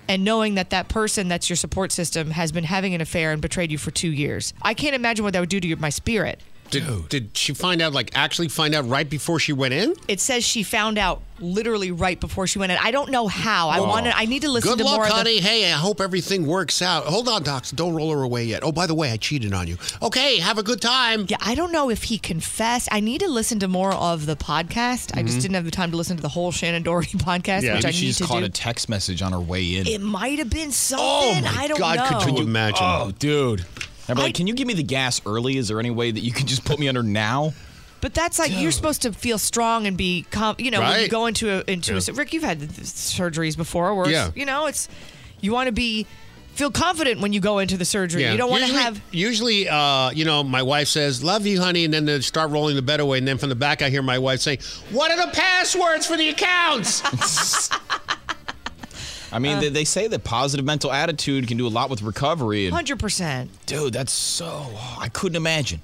And 0.08 0.24
knowing 0.24 0.54
that 0.54 0.70
that 0.70 0.88
person 0.88 1.28
that's 1.28 1.48
your 1.48 1.56
support 1.56 1.92
system 1.92 2.30
has 2.32 2.52
been 2.52 2.64
having 2.64 2.94
an 2.94 3.00
affair 3.00 3.32
and 3.32 3.40
betrayed 3.40 3.70
you 3.70 3.78
for 3.78 3.90
two 3.90 4.10
years. 4.10 4.52
I 4.62 4.74
can't 4.74 4.94
imagine 4.94 5.24
what 5.24 5.32
that 5.32 5.40
would 5.40 5.48
do 5.48 5.60
to 5.60 5.68
your, 5.68 5.78
my 5.78 5.90
spirit. 5.90 6.40
Did, 6.72 7.08
did 7.08 7.36
she 7.36 7.54
find 7.54 7.80
out, 7.80 7.92
like, 7.92 8.10
actually 8.14 8.48
find 8.48 8.74
out 8.74 8.88
right 8.88 9.08
before 9.08 9.38
she 9.38 9.52
went 9.52 9.74
in? 9.74 9.94
It 10.08 10.20
says 10.20 10.44
she 10.44 10.62
found 10.62 10.98
out 10.98 11.22
literally 11.38 11.90
right 11.90 12.20
before 12.20 12.46
she 12.46 12.58
went 12.58 12.70
in. 12.72 12.78
I 12.80 12.90
don't 12.92 13.10
know 13.10 13.26
how. 13.26 13.68
I 13.68 13.80
Whoa. 13.80 13.88
wanted. 13.88 14.12
I 14.16 14.26
need 14.26 14.42
to 14.42 14.48
listen 14.48 14.70
Good 14.70 14.78
to 14.78 14.84
luck, 14.84 14.96
more. 14.96 15.06
honey. 15.06 15.38
Of 15.38 15.42
the, 15.44 15.48
hey, 15.48 15.72
I 15.72 15.76
hope 15.76 16.00
everything 16.00 16.46
works 16.46 16.80
out. 16.82 17.04
Hold 17.04 17.28
on, 17.28 17.42
Docs. 17.42 17.72
Don't 17.72 17.94
roll 17.94 18.12
her 18.12 18.22
away 18.22 18.44
yet. 18.44 18.62
Oh, 18.64 18.70
by 18.72 18.86
the 18.86 18.94
way, 18.94 19.10
I 19.10 19.16
cheated 19.16 19.52
on 19.52 19.66
you. 19.66 19.76
Okay, 20.02 20.38
have 20.38 20.58
a 20.58 20.62
good 20.62 20.80
time. 20.80 21.26
yeah, 21.28 21.36
I 21.40 21.54
don't 21.54 21.72
know 21.72 21.90
if 21.90 22.04
he 22.04 22.18
confessed. 22.18 22.88
I 22.92 23.00
need 23.00 23.20
to 23.22 23.28
listen 23.28 23.58
to 23.60 23.68
more 23.68 23.92
of 23.92 24.26
the 24.26 24.36
podcast. 24.36 25.16
I 25.16 25.22
just 25.22 25.38
Mhm. 25.38 25.42
didn't 25.42 25.54
have 25.56 25.64
the 25.64 25.70
time 25.72 25.90
to 25.90 25.96
listen 25.96 26.16
to 26.16 26.22
the 26.22 26.28
whole 26.28 26.52
Shannen 26.52 26.84
Doherty 26.84 27.18
podcast, 27.18 27.62
which 27.62 27.72
Maybe 27.72 27.86
I 27.86 27.90
she 27.90 28.00
need 28.02 28.06
just 28.08 28.18
to 28.20 28.26
caught 28.26 28.40
do. 28.40 28.44
a 28.46 28.48
text 28.48 28.88
message 28.88 29.20
on 29.20 29.32
her 29.32 29.40
way 29.40 29.76
in. 29.76 29.86
It 29.86 30.00
might 30.00 30.38
have 30.38 30.50
been 30.50 30.70
something. 30.70 31.04
Oh 31.06 31.40
my 31.40 31.62
I 31.64 31.66
don't 31.68 31.78
God! 31.78 31.96
know. 32.10 32.18
Could 32.24 32.38
you 32.38 32.44
imagine? 32.44 32.78
Oh, 32.82 33.12
dude. 33.18 33.64
I'm 34.08 34.16
like, 34.16 34.34
can 34.34 34.46
you 34.46 34.54
give 34.54 34.66
me 34.66 34.74
the 34.74 34.82
gas 34.82 35.20
early? 35.26 35.56
Is 35.56 35.68
there 35.68 35.78
any 35.80 35.90
way 35.90 36.10
that 36.10 36.20
you 36.20 36.32
can 36.32 36.46
just 36.46 36.64
put 36.64 36.78
me 36.78 36.88
under 36.88 37.02
now? 37.02 37.52
But 38.00 38.14
that's 38.14 38.38
like 38.38 38.50
you're 38.52 38.72
supposed 38.72 39.02
to 39.02 39.12
feel 39.12 39.38
strong 39.38 39.86
and 39.86 39.96
be, 39.96 40.26
com- 40.30 40.56
you 40.58 40.70
know, 40.72 40.80
when 40.80 40.88
you 40.90 40.96
Right. 41.02 41.10
go 41.10 41.26
into 41.26 41.50
a 41.50 41.70
into 41.70 41.94
Yeah. 41.94 42.00
a 42.08 42.12
Rick. 42.12 42.32
You've 42.32 42.42
had 42.42 42.58
th- 42.58 42.74
th- 42.74 42.86
surgeries 42.86 43.56
before, 43.56 43.94
where 43.94 44.10
Yeah. 44.10 44.26
it's, 44.28 44.36
you 44.36 44.44
know 44.44 44.66
it's 44.66 44.88
you 45.40 45.52
want 45.52 45.68
to 45.68 45.72
be 45.72 46.06
feel 46.54 46.70
confident 46.72 47.20
when 47.20 47.32
you 47.32 47.38
go 47.40 47.60
into 47.60 47.76
the 47.78 47.84
surgery. 47.84 48.28
You 48.28 48.36
don't 48.36 48.50
want 48.50 48.62
to 48.64 48.66
Usually- 48.66 48.82
have 48.84 49.00
Usually, 49.12 49.68
uh, 49.68 50.10
you 50.10 50.24
know, 50.24 50.42
my 50.42 50.62
wife 50.62 50.88
says, 50.88 51.22
"Love 51.22 51.46
you, 51.46 51.60
honey," 51.62 51.84
and 51.84 51.94
then 51.94 52.04
they 52.04 52.20
start 52.22 52.50
rolling 52.50 52.74
the 52.76 52.82
bed 52.82 52.98
away, 53.00 53.18
and 53.18 53.26
then 53.28 53.38
from 53.38 53.48
the 53.50 53.54
back, 53.54 53.82
I 53.82 53.88
hear 53.88 54.02
my 54.02 54.18
wife 54.18 54.40
saying, 54.40 54.58
"What 54.90 55.10
are 55.12 55.16
the 55.24 55.32
passwords 55.32 56.04
for 56.04 56.16
the 56.16 56.28
accounts?" 56.28 57.02
I 59.32 59.38
mean, 59.38 59.56
Uh. 59.56 59.60
they, 59.62 59.68
they 59.70 59.84
say 59.84 60.06
that 60.08 60.24
positive 60.24 60.64
mental 60.66 60.92
attitude 60.92 61.48
can 61.48 61.56
do 61.56 61.66
a 61.66 61.68
lot 61.70 61.88
with 61.90 62.02
recovery. 62.02 62.68
Hundred 62.68 62.98
percent. 62.98 63.50
dude, 63.66 63.92
that's 63.92 64.12
so. 64.12 64.70
I 64.98 65.08
couldn't 65.08 65.36
imagine. 65.36 65.80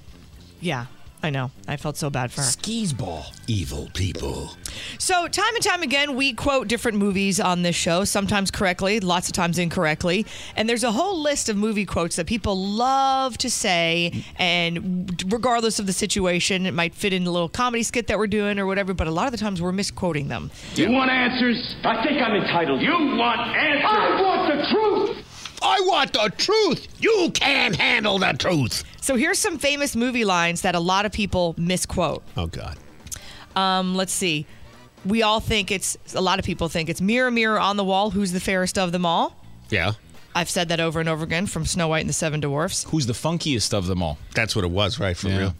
Yeah, 0.61 0.85
I 1.21 1.29
know. 1.29 1.51
I 1.67 1.75
felt 1.75 1.97
so 1.97 2.09
bad 2.09 2.31
for 2.31 2.41
her. 2.41 2.47
Skis 2.47 2.93
ball. 2.93 3.25
Evil 3.45 3.89
people. 3.93 4.51
So, 4.97 5.27
time 5.27 5.53
and 5.53 5.63
time 5.63 5.83
again, 5.83 6.15
we 6.15 6.31
quote 6.31 6.69
different 6.69 6.97
movies 6.97 7.41
on 7.41 7.61
this 7.61 7.75
show, 7.75 8.05
sometimes 8.05 8.51
correctly, 8.51 9.01
lots 9.01 9.27
of 9.27 9.33
times 9.33 9.59
incorrectly. 9.59 10.25
And 10.55 10.69
there's 10.69 10.83
a 10.83 10.93
whole 10.93 11.19
list 11.19 11.49
of 11.49 11.57
movie 11.57 11.85
quotes 11.85 12.15
that 12.15 12.25
people 12.25 12.57
love 12.57 13.37
to 13.39 13.49
say. 13.49 14.23
And 14.37 15.21
regardless 15.29 15.79
of 15.79 15.87
the 15.87 15.93
situation, 15.93 16.65
it 16.65 16.73
might 16.73 16.95
fit 16.95 17.11
in 17.11 17.27
a 17.27 17.31
little 17.31 17.49
comedy 17.49 17.83
skit 17.83 18.07
that 18.07 18.17
we're 18.17 18.27
doing 18.27 18.57
or 18.57 18.65
whatever, 18.65 18.93
but 18.93 19.07
a 19.07 19.11
lot 19.11 19.25
of 19.25 19.31
the 19.33 19.37
times 19.37 19.61
we're 19.61 19.73
misquoting 19.73 20.29
them. 20.29 20.51
You 20.75 20.89
want 20.91 21.11
answers? 21.11 21.75
I 21.83 22.01
think 22.01 22.21
I'm 22.21 22.35
entitled. 22.35 22.81
You 22.81 22.91
want 22.91 23.41
answers? 23.41 23.85
I 23.85 24.21
want 24.21 24.57
the 24.57 24.67
truth. 24.71 25.25
I 25.61 25.81
want 25.81 26.13
the 26.13 26.31
truth. 26.37 26.87
You 26.99 27.31
can't 27.33 27.75
handle 27.75 28.19
the 28.19 28.33
truth. 28.33 28.83
So, 29.01 29.15
here's 29.15 29.39
some 29.39 29.57
famous 29.57 29.95
movie 29.95 30.25
lines 30.25 30.61
that 30.61 30.75
a 30.75 30.79
lot 30.79 31.05
of 31.05 31.11
people 31.11 31.55
misquote. 31.57 32.23
Oh, 32.37 32.47
God. 32.47 32.77
Um, 33.55 33.95
let's 33.95 34.13
see. 34.13 34.45
We 35.05 35.23
all 35.23 35.39
think 35.39 35.71
it's, 35.71 35.97
a 36.13 36.21
lot 36.21 36.39
of 36.39 36.45
people 36.45 36.67
think 36.67 36.89
it's 36.89 37.01
Mirror, 37.01 37.31
Mirror 37.31 37.59
on 37.59 37.77
the 37.77 37.83
Wall, 37.83 38.11
who's 38.11 38.31
the 38.31 38.39
fairest 38.39 38.77
of 38.77 38.91
them 38.91 39.05
all? 39.05 39.35
Yeah. 39.69 39.93
I've 40.35 40.49
said 40.49 40.69
that 40.69 40.79
over 40.79 40.99
and 40.99 41.09
over 41.09 41.23
again 41.23 41.47
from 41.47 41.65
Snow 41.65 41.87
White 41.87 42.01
and 42.01 42.09
the 42.09 42.13
Seven 42.13 42.39
Dwarfs. 42.39 42.83
Who's 42.89 43.05
the 43.05 43.13
funkiest 43.13 43.73
of 43.73 43.87
them 43.87 44.03
all? 44.03 44.17
That's 44.35 44.55
what 44.55 44.63
it 44.65 44.71
was, 44.71 44.99
right? 44.99 45.17
For 45.17 45.27
real. 45.27 45.55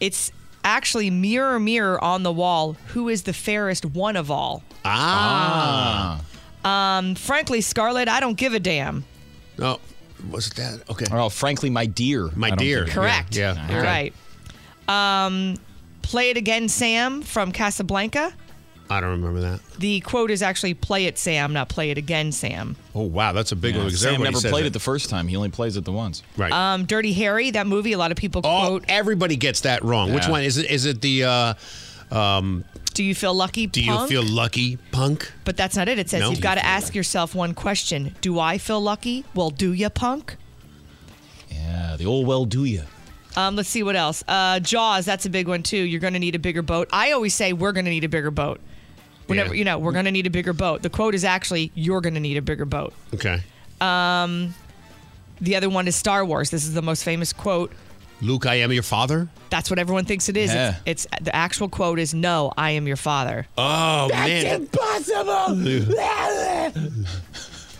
It's 0.00 0.30
actually 0.62 1.10
Mirror, 1.10 1.60
Mirror 1.60 2.02
on 2.02 2.22
the 2.22 2.32
Wall, 2.32 2.76
who 2.88 3.08
is 3.08 3.22
the 3.22 3.32
fairest 3.32 3.84
one 3.86 4.16
of 4.16 4.30
all? 4.30 4.62
Ah. 4.84 6.20
Um, 6.64 7.14
frankly, 7.14 7.60
Scarlett, 7.60 8.08
I 8.08 8.20
don't 8.20 8.36
give 8.36 8.54
a 8.54 8.60
damn. 8.60 9.04
No. 9.58 9.80
Was 10.30 10.46
it 10.46 10.56
that? 10.56 10.88
Okay. 10.90 11.06
Oh, 11.12 11.28
frankly, 11.28 11.70
my 11.70 11.86
dear. 11.86 12.30
My 12.34 12.50
dear. 12.50 12.86
Correct. 12.86 13.36
Yeah. 13.36 13.54
yeah. 13.54 13.68
You're 13.70 13.80
okay. 13.80 14.12
right. 14.88 15.26
Um, 15.26 15.56
Play 16.02 16.30
it 16.30 16.36
again, 16.36 16.68
Sam 16.68 17.22
from 17.22 17.50
Casablanca. 17.50 18.32
I 18.90 19.00
don't 19.00 19.10
remember 19.10 19.40
that. 19.40 19.60
The 19.78 20.00
quote 20.00 20.30
is 20.30 20.42
actually 20.42 20.74
"Play 20.74 21.06
it, 21.06 21.16
Sam," 21.16 21.54
not 21.54 21.70
"Play 21.70 21.90
it 21.90 21.96
again, 21.96 22.30
Sam." 22.30 22.76
Oh, 22.94 23.02
wow. 23.02 23.32
That's 23.32 23.52
a 23.52 23.56
big 23.56 23.74
Yeah, 23.74 23.80
one. 23.80 23.86
because 23.88 24.02
Sam 24.02 24.22
never 24.22 24.38
played 24.38 24.64
it. 24.64 24.68
it 24.68 24.72
the 24.74 24.80
first 24.80 25.08
time. 25.08 25.26
He 25.26 25.36
only 25.36 25.48
plays 25.48 25.78
it 25.78 25.84
the 25.86 25.92
once. 25.92 26.22
Right. 26.36 26.52
Um, 26.52 26.84
Dirty 26.84 27.14
Harry, 27.14 27.50
that 27.52 27.66
movie, 27.66 27.92
a 27.92 27.98
lot 27.98 28.10
of 28.10 28.18
people 28.18 28.42
oh, 28.44 28.66
quote. 28.66 28.84
everybody 28.86 29.36
gets 29.36 29.62
that 29.62 29.82
wrong. 29.82 30.12
Which 30.12 30.28
one 30.28 30.42
is 30.42 30.58
it? 30.58 30.70
Is 30.70 30.84
it 30.84 31.00
the? 31.00 31.24
Uh, 31.24 31.54
um, 32.14 32.64
Do 32.92 33.02
you 33.02 33.14
feel 33.14 33.34
lucky? 33.34 33.66
Punk? 33.66 33.72
Do 33.74 33.82
you 33.82 34.06
feel 34.06 34.22
lucky, 34.22 34.76
punk? 34.92 35.32
But 35.44 35.56
that's 35.56 35.74
not 35.76 35.88
it. 35.88 35.98
It 35.98 36.08
says 36.10 36.20
No. 36.20 36.30
you've 36.30 36.40
got 36.40 36.54
to 36.56 36.64
ask 36.64 36.94
yourself 36.94 37.34
one 37.34 37.54
question: 37.54 38.14
Do 38.20 38.38
I 38.38 38.58
feel 38.58 38.80
lucky? 38.80 39.24
Well, 39.34 39.50
do 39.50 39.72
you, 39.72 39.90
punk? 39.90 40.36
Yeah, 41.50 41.96
the 41.96 42.06
old 42.06 42.26
well 42.26 42.44
do 42.44 42.64
you. 42.64 42.82
Um, 43.36 43.56
let's 43.56 43.68
see 43.68 43.82
what 43.82 43.96
else. 43.96 44.22
Uh, 44.28 44.60
Jaws, 44.60 45.04
that's 45.04 45.26
a 45.26 45.30
big 45.30 45.48
one 45.48 45.62
too. 45.64 45.76
You're 45.78 46.00
going 46.00 46.12
to 46.12 46.20
need 46.20 46.36
a 46.36 46.38
bigger 46.38 46.62
boat. 46.62 46.88
I 46.92 47.10
always 47.12 47.34
say 47.34 47.52
we're 47.52 47.72
going 47.72 47.84
to 47.84 47.90
need 47.90 48.04
a 48.04 48.08
bigger 48.08 48.30
boat. 48.30 48.60
Whenever 49.26 49.54
Yeah. 49.54 49.58
you 49.58 49.64
know, 49.64 49.78
we're 49.78 49.92
going 49.92 50.04
to 50.04 50.12
need 50.12 50.26
a 50.26 50.30
bigger 50.30 50.52
boat. 50.52 50.82
The 50.82 50.90
quote 50.90 51.14
is 51.14 51.24
actually 51.24 51.72
you're 51.74 52.00
going 52.00 52.14
to 52.14 52.20
need 52.20 52.36
a 52.36 52.42
bigger 52.42 52.64
boat. 52.64 52.92
Okay. 53.12 53.42
Um, 53.80 54.54
the 55.40 55.56
other 55.56 55.68
one 55.68 55.88
is 55.88 55.96
Star 55.96 56.24
Wars. 56.24 56.50
This 56.50 56.64
is 56.64 56.74
the 56.74 56.82
most 56.82 57.02
famous 57.02 57.32
quote. 57.32 57.72
Luke, 58.24 58.46
I 58.46 58.54
am 58.56 58.72
your 58.72 58.82
father. 58.82 59.28
That's 59.50 59.68
what 59.68 59.78
everyone 59.78 60.06
thinks 60.06 60.28
it 60.30 60.36
is. 60.36 60.52
Yeah. 60.52 60.76
It's, 60.86 61.06
it's 61.12 61.24
the 61.24 61.36
actual 61.36 61.68
quote 61.68 61.98
is 61.98 62.14
no, 62.14 62.52
I 62.56 62.70
am 62.70 62.86
your 62.86 62.96
father. 62.96 63.46
Oh 63.58 64.08
man. 64.08 64.68
That's 64.70 65.04
impossible. 65.04 65.94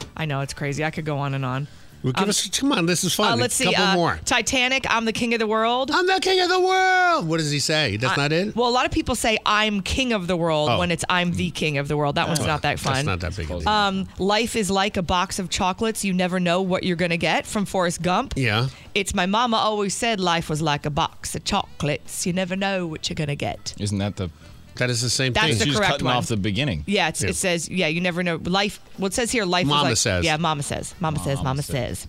I 0.16 0.26
know 0.26 0.40
it's 0.40 0.52
crazy. 0.54 0.84
I 0.84 0.90
could 0.90 1.06
go 1.06 1.18
on 1.18 1.34
and 1.34 1.44
on. 1.44 1.66
Well, 2.04 2.12
give 2.12 2.22
Um, 2.24 2.28
us. 2.28 2.48
Come 2.50 2.70
on, 2.70 2.84
this 2.86 3.02
is 3.02 3.14
fun. 3.14 3.32
Uh, 3.32 3.36
let's 3.36 3.58
a 3.58 3.64
see. 3.64 3.72
couple 3.72 3.82
uh, 3.82 3.94
more. 3.94 4.20
Titanic. 4.26 4.84
I'm 4.90 5.06
the 5.06 5.12
king 5.12 5.32
of 5.32 5.38
the 5.40 5.46
world. 5.46 5.90
I'm 5.90 6.06
the 6.06 6.20
king 6.20 6.38
of 6.40 6.50
the 6.50 6.60
world. 6.60 7.26
What 7.26 7.38
does 7.38 7.50
he 7.50 7.58
say? 7.58 7.96
That's 7.96 8.16
I- 8.18 8.22
not 8.22 8.32
it. 8.32 8.54
Well, 8.54 8.68
a 8.68 8.70
lot 8.70 8.84
of 8.84 8.92
people 8.92 9.14
say 9.14 9.38
I'm 9.46 9.80
king 9.80 10.12
of 10.12 10.26
the 10.26 10.36
world 10.36 10.68
Oh. 10.70 10.78
when 10.78 10.90
it's 10.90 11.04
I'm 11.08 11.32
the 11.32 11.50
king 11.50 11.78
of 11.78 11.88
the 11.88 11.96
world. 11.96 12.14
That 12.16 12.28
one's 12.28 12.40
Oh, 12.40 12.46
not 12.46 12.62
that 12.62 12.78
fun. 12.78 12.92
That's 12.92 13.06
not 13.06 13.20
that 13.20 13.34
big. 13.36 13.50
a 13.50 13.58
deal. 13.58 13.68
Um, 13.68 14.06
life 14.18 14.54
is 14.54 14.70
like 14.70 14.96
a 14.98 15.02
box 15.02 15.38
of 15.38 15.48
chocolates. 15.48 16.04
You 16.04 16.12
never 16.12 16.38
know 16.38 16.60
what 16.60 16.84
you're 16.84 16.94
going 16.96 17.10
to 17.10 17.16
get 17.16 17.46
from 17.46 17.64
Forrest 17.64 18.02
Gump. 18.02 18.34
yeah. 18.36 18.68
It's 18.94 19.12
my 19.12 19.26
mama 19.26 19.56
always 19.56 19.92
said 19.92 20.20
life 20.20 20.48
was 20.48 20.62
like 20.62 20.86
a 20.86 20.90
box 20.90 21.34
of 21.34 21.42
chocolates. 21.42 22.26
You 22.26 22.32
never 22.32 22.54
know 22.54 22.86
what 22.86 23.08
you're 23.10 23.16
going 23.16 23.26
to 23.28 23.34
get. 23.34 23.74
Isn't 23.80 23.98
that 23.98 24.14
the? 24.16 24.30
That 24.76 24.90
is 24.90 25.00
the 25.02 25.10
same 25.10 25.32
thing. 25.32 25.42
That's 25.42 25.46
thing. 25.50 25.58
the 25.58 25.64
She's 25.66 25.76
correct 25.76 25.90
cutting 25.92 26.06
one. 26.06 26.16
off 26.16 26.26
the 26.26 26.36
beginning. 26.36 26.82
Yeah, 26.86 27.08
it's, 27.08 27.22
Yeah. 27.22 27.30
it 27.30 27.36
says, 27.36 27.68
yeah, 27.68 27.86
you 27.86 28.00
never 28.00 28.22
know. 28.22 28.36
Life, 28.42 28.80
well, 28.98 29.06
it 29.06 29.14
says 29.14 29.30
here, 29.30 29.44
life 29.44 29.66
Mama 29.66 29.82
was 29.82 29.90
like. 29.90 29.96
says. 29.98 30.24
Yeah, 30.24 30.36
mama 30.36 30.62
says. 30.62 30.94
Mama, 31.00 31.18
says, 31.18 31.36
Mama 31.38 31.44
mama 31.50 31.62
says. 31.62 31.98
says. 32.00 32.08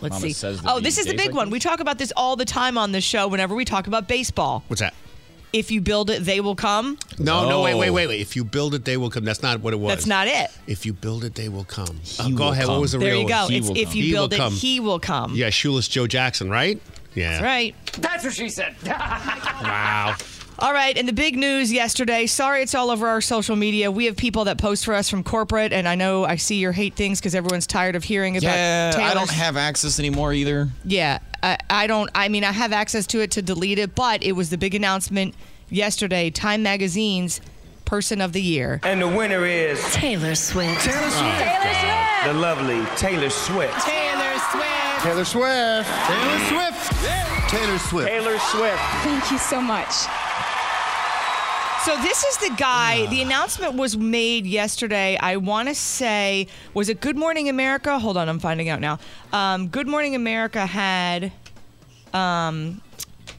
Let's 0.00 0.12
Mama 0.14 0.26
see. 0.26 0.32
says 0.32 0.60
oh, 0.66 0.78
this 0.80 0.98
is 0.98 1.06
the 1.06 1.14
big 1.16 1.28
like 1.28 1.34
one. 1.36 1.46
this? 1.48 1.52
We 1.52 1.58
talk 1.60 1.80
about 1.80 1.96
this 1.98 2.12
all 2.16 2.36
the 2.36 2.44
time 2.44 2.76
on 2.76 2.92
the 2.92 3.00
show 3.00 3.28
whenever 3.28 3.54
we 3.54 3.64
talk 3.64 3.86
about 3.86 4.06
baseball. 4.08 4.62
What's 4.68 4.80
that? 4.80 4.94
If 5.52 5.70
you 5.70 5.80
build 5.80 6.10
it, 6.10 6.24
they 6.24 6.40
will 6.40 6.56
come. 6.56 6.98
No, 7.18 7.48
no, 7.48 7.62
wait, 7.62 7.74
wait, 7.76 7.88
Oh. 7.88 7.92
wait, 7.94 8.06
wait. 8.08 8.20
If 8.20 8.36
you 8.36 8.44
build 8.44 8.74
it, 8.74 8.84
they 8.84 8.98
will 8.98 9.08
come. 9.08 9.24
That's 9.24 9.42
not 9.42 9.60
what 9.62 9.72
it 9.72 9.76
was. 9.78 9.90
That's 9.94 10.06
not 10.06 10.26
it. 10.26 10.50
If 10.66 10.84
you 10.84 10.92
build 10.92 11.24
it, 11.24 11.34
they 11.34 11.48
will 11.48 11.64
come. 11.64 12.00
Uh, 12.18 12.24
He 12.24 12.32
go 12.32 12.46
will 12.46 12.52
ahead. 12.52 12.66
What 12.68 12.80
was 12.80 12.92
the 12.92 12.98
There 12.98 13.12
real 13.12 13.22
you 13.22 13.28
go. 13.28 13.42
one? 13.44 13.50
He 13.52 13.56
It's 13.58 13.68
will 13.68 13.76
if 13.78 13.88
come. 13.88 13.96
you 13.96 14.12
build 14.12 14.32
it, 14.34 14.36
come. 14.36 14.52
he 14.52 14.80
will 14.80 14.98
come. 15.00 15.34
Yeah, 15.34 15.48
shoeless 15.50 15.88
Joe 15.88 16.06
Jackson, 16.06 16.50
right? 16.50 16.78
Yeah. 17.14 17.30
That's 17.30 17.42
right. 17.44 17.74
That's 18.00 18.24
what 18.24 18.34
she 18.34 18.50
said. 18.50 18.74
Wow. 18.84 20.16
All 20.58 20.72
right, 20.72 20.96
and 20.96 21.06
the 21.06 21.12
big 21.12 21.36
news 21.36 21.70
yesterday. 21.70 22.26
Sorry, 22.26 22.62
it's 22.62 22.74
all 22.74 22.90
over 22.90 23.08
our 23.08 23.20
social 23.20 23.56
media. 23.56 23.90
We 23.90 24.06
have 24.06 24.16
people 24.16 24.44
that 24.44 24.56
post 24.56 24.86
for 24.86 24.94
us 24.94 25.10
from 25.10 25.22
corporate, 25.22 25.72
and 25.72 25.86
I 25.86 25.96
know 25.96 26.24
I 26.24 26.36
see 26.36 26.56
your 26.56 26.72
hate 26.72 26.94
things 26.94 27.20
because 27.20 27.34
everyone's 27.34 27.66
tired 27.66 27.94
of 27.94 28.04
hearing 28.04 28.38
about. 28.38 28.54
Yeah, 28.54 28.92
I 28.96 29.12
don't 29.12 29.30
have 29.30 29.58
access 29.58 29.98
anymore 29.98 30.32
either. 30.32 30.68
Yeah, 30.84 31.18
I, 31.42 31.58
I 31.68 31.86
don't. 31.86 32.10
I 32.14 32.28
mean, 32.28 32.42
I 32.42 32.52
have 32.52 32.72
access 32.72 33.06
to 33.08 33.20
it 33.20 33.32
to 33.32 33.42
delete 33.42 33.78
it, 33.78 33.94
but 33.94 34.22
it 34.22 34.32
was 34.32 34.48
the 34.48 34.56
big 34.56 34.74
announcement 34.74 35.34
yesterday. 35.68 36.30
Time 36.30 36.62
Magazine's 36.62 37.42
Person 37.84 38.22
of 38.22 38.32
the 38.32 38.42
Year. 38.42 38.80
And 38.82 39.02
the 39.02 39.08
winner 39.08 39.44
is 39.44 39.78
Taylor 39.92 40.34
Swift. 40.34 40.80
Taylor 40.84 41.10
Swift. 41.10 41.38
Taylor 41.38 41.74
Swift. 41.74 42.24
The 42.24 42.32
lovely 42.32 42.82
Taylor 42.96 43.30
Swift. 43.30 43.84
Taylor 43.84 44.38
Swift. 44.50 45.02
Taylor 45.02 45.24
Swift. 45.24 45.88
Taylor 46.06 46.38
Swift. 46.48 47.50
Taylor 47.50 47.78
Swift. 47.78 48.08
Taylor 48.08 48.38
Swift. 48.38 48.80
Thank 49.04 49.30
you 49.30 49.38
so 49.38 49.60
much. 49.60 49.92
So 51.86 51.96
this 51.98 52.24
is 52.24 52.38
the 52.38 52.52
guy. 52.56 53.06
The 53.06 53.22
announcement 53.22 53.74
was 53.74 53.96
made 53.96 54.44
yesterday. 54.44 55.16
I 55.18 55.36
want 55.36 55.68
to 55.68 55.74
say, 55.76 56.48
was 56.74 56.88
it 56.88 57.00
Good 57.00 57.16
Morning 57.16 57.48
America? 57.48 57.96
Hold 57.96 58.16
on, 58.16 58.28
I'm 58.28 58.40
finding 58.40 58.68
out 58.68 58.80
now. 58.80 58.98
Um, 59.32 59.68
Good 59.68 59.86
Morning 59.86 60.16
America 60.16 60.66
had, 60.66 61.30
um, 62.12 62.80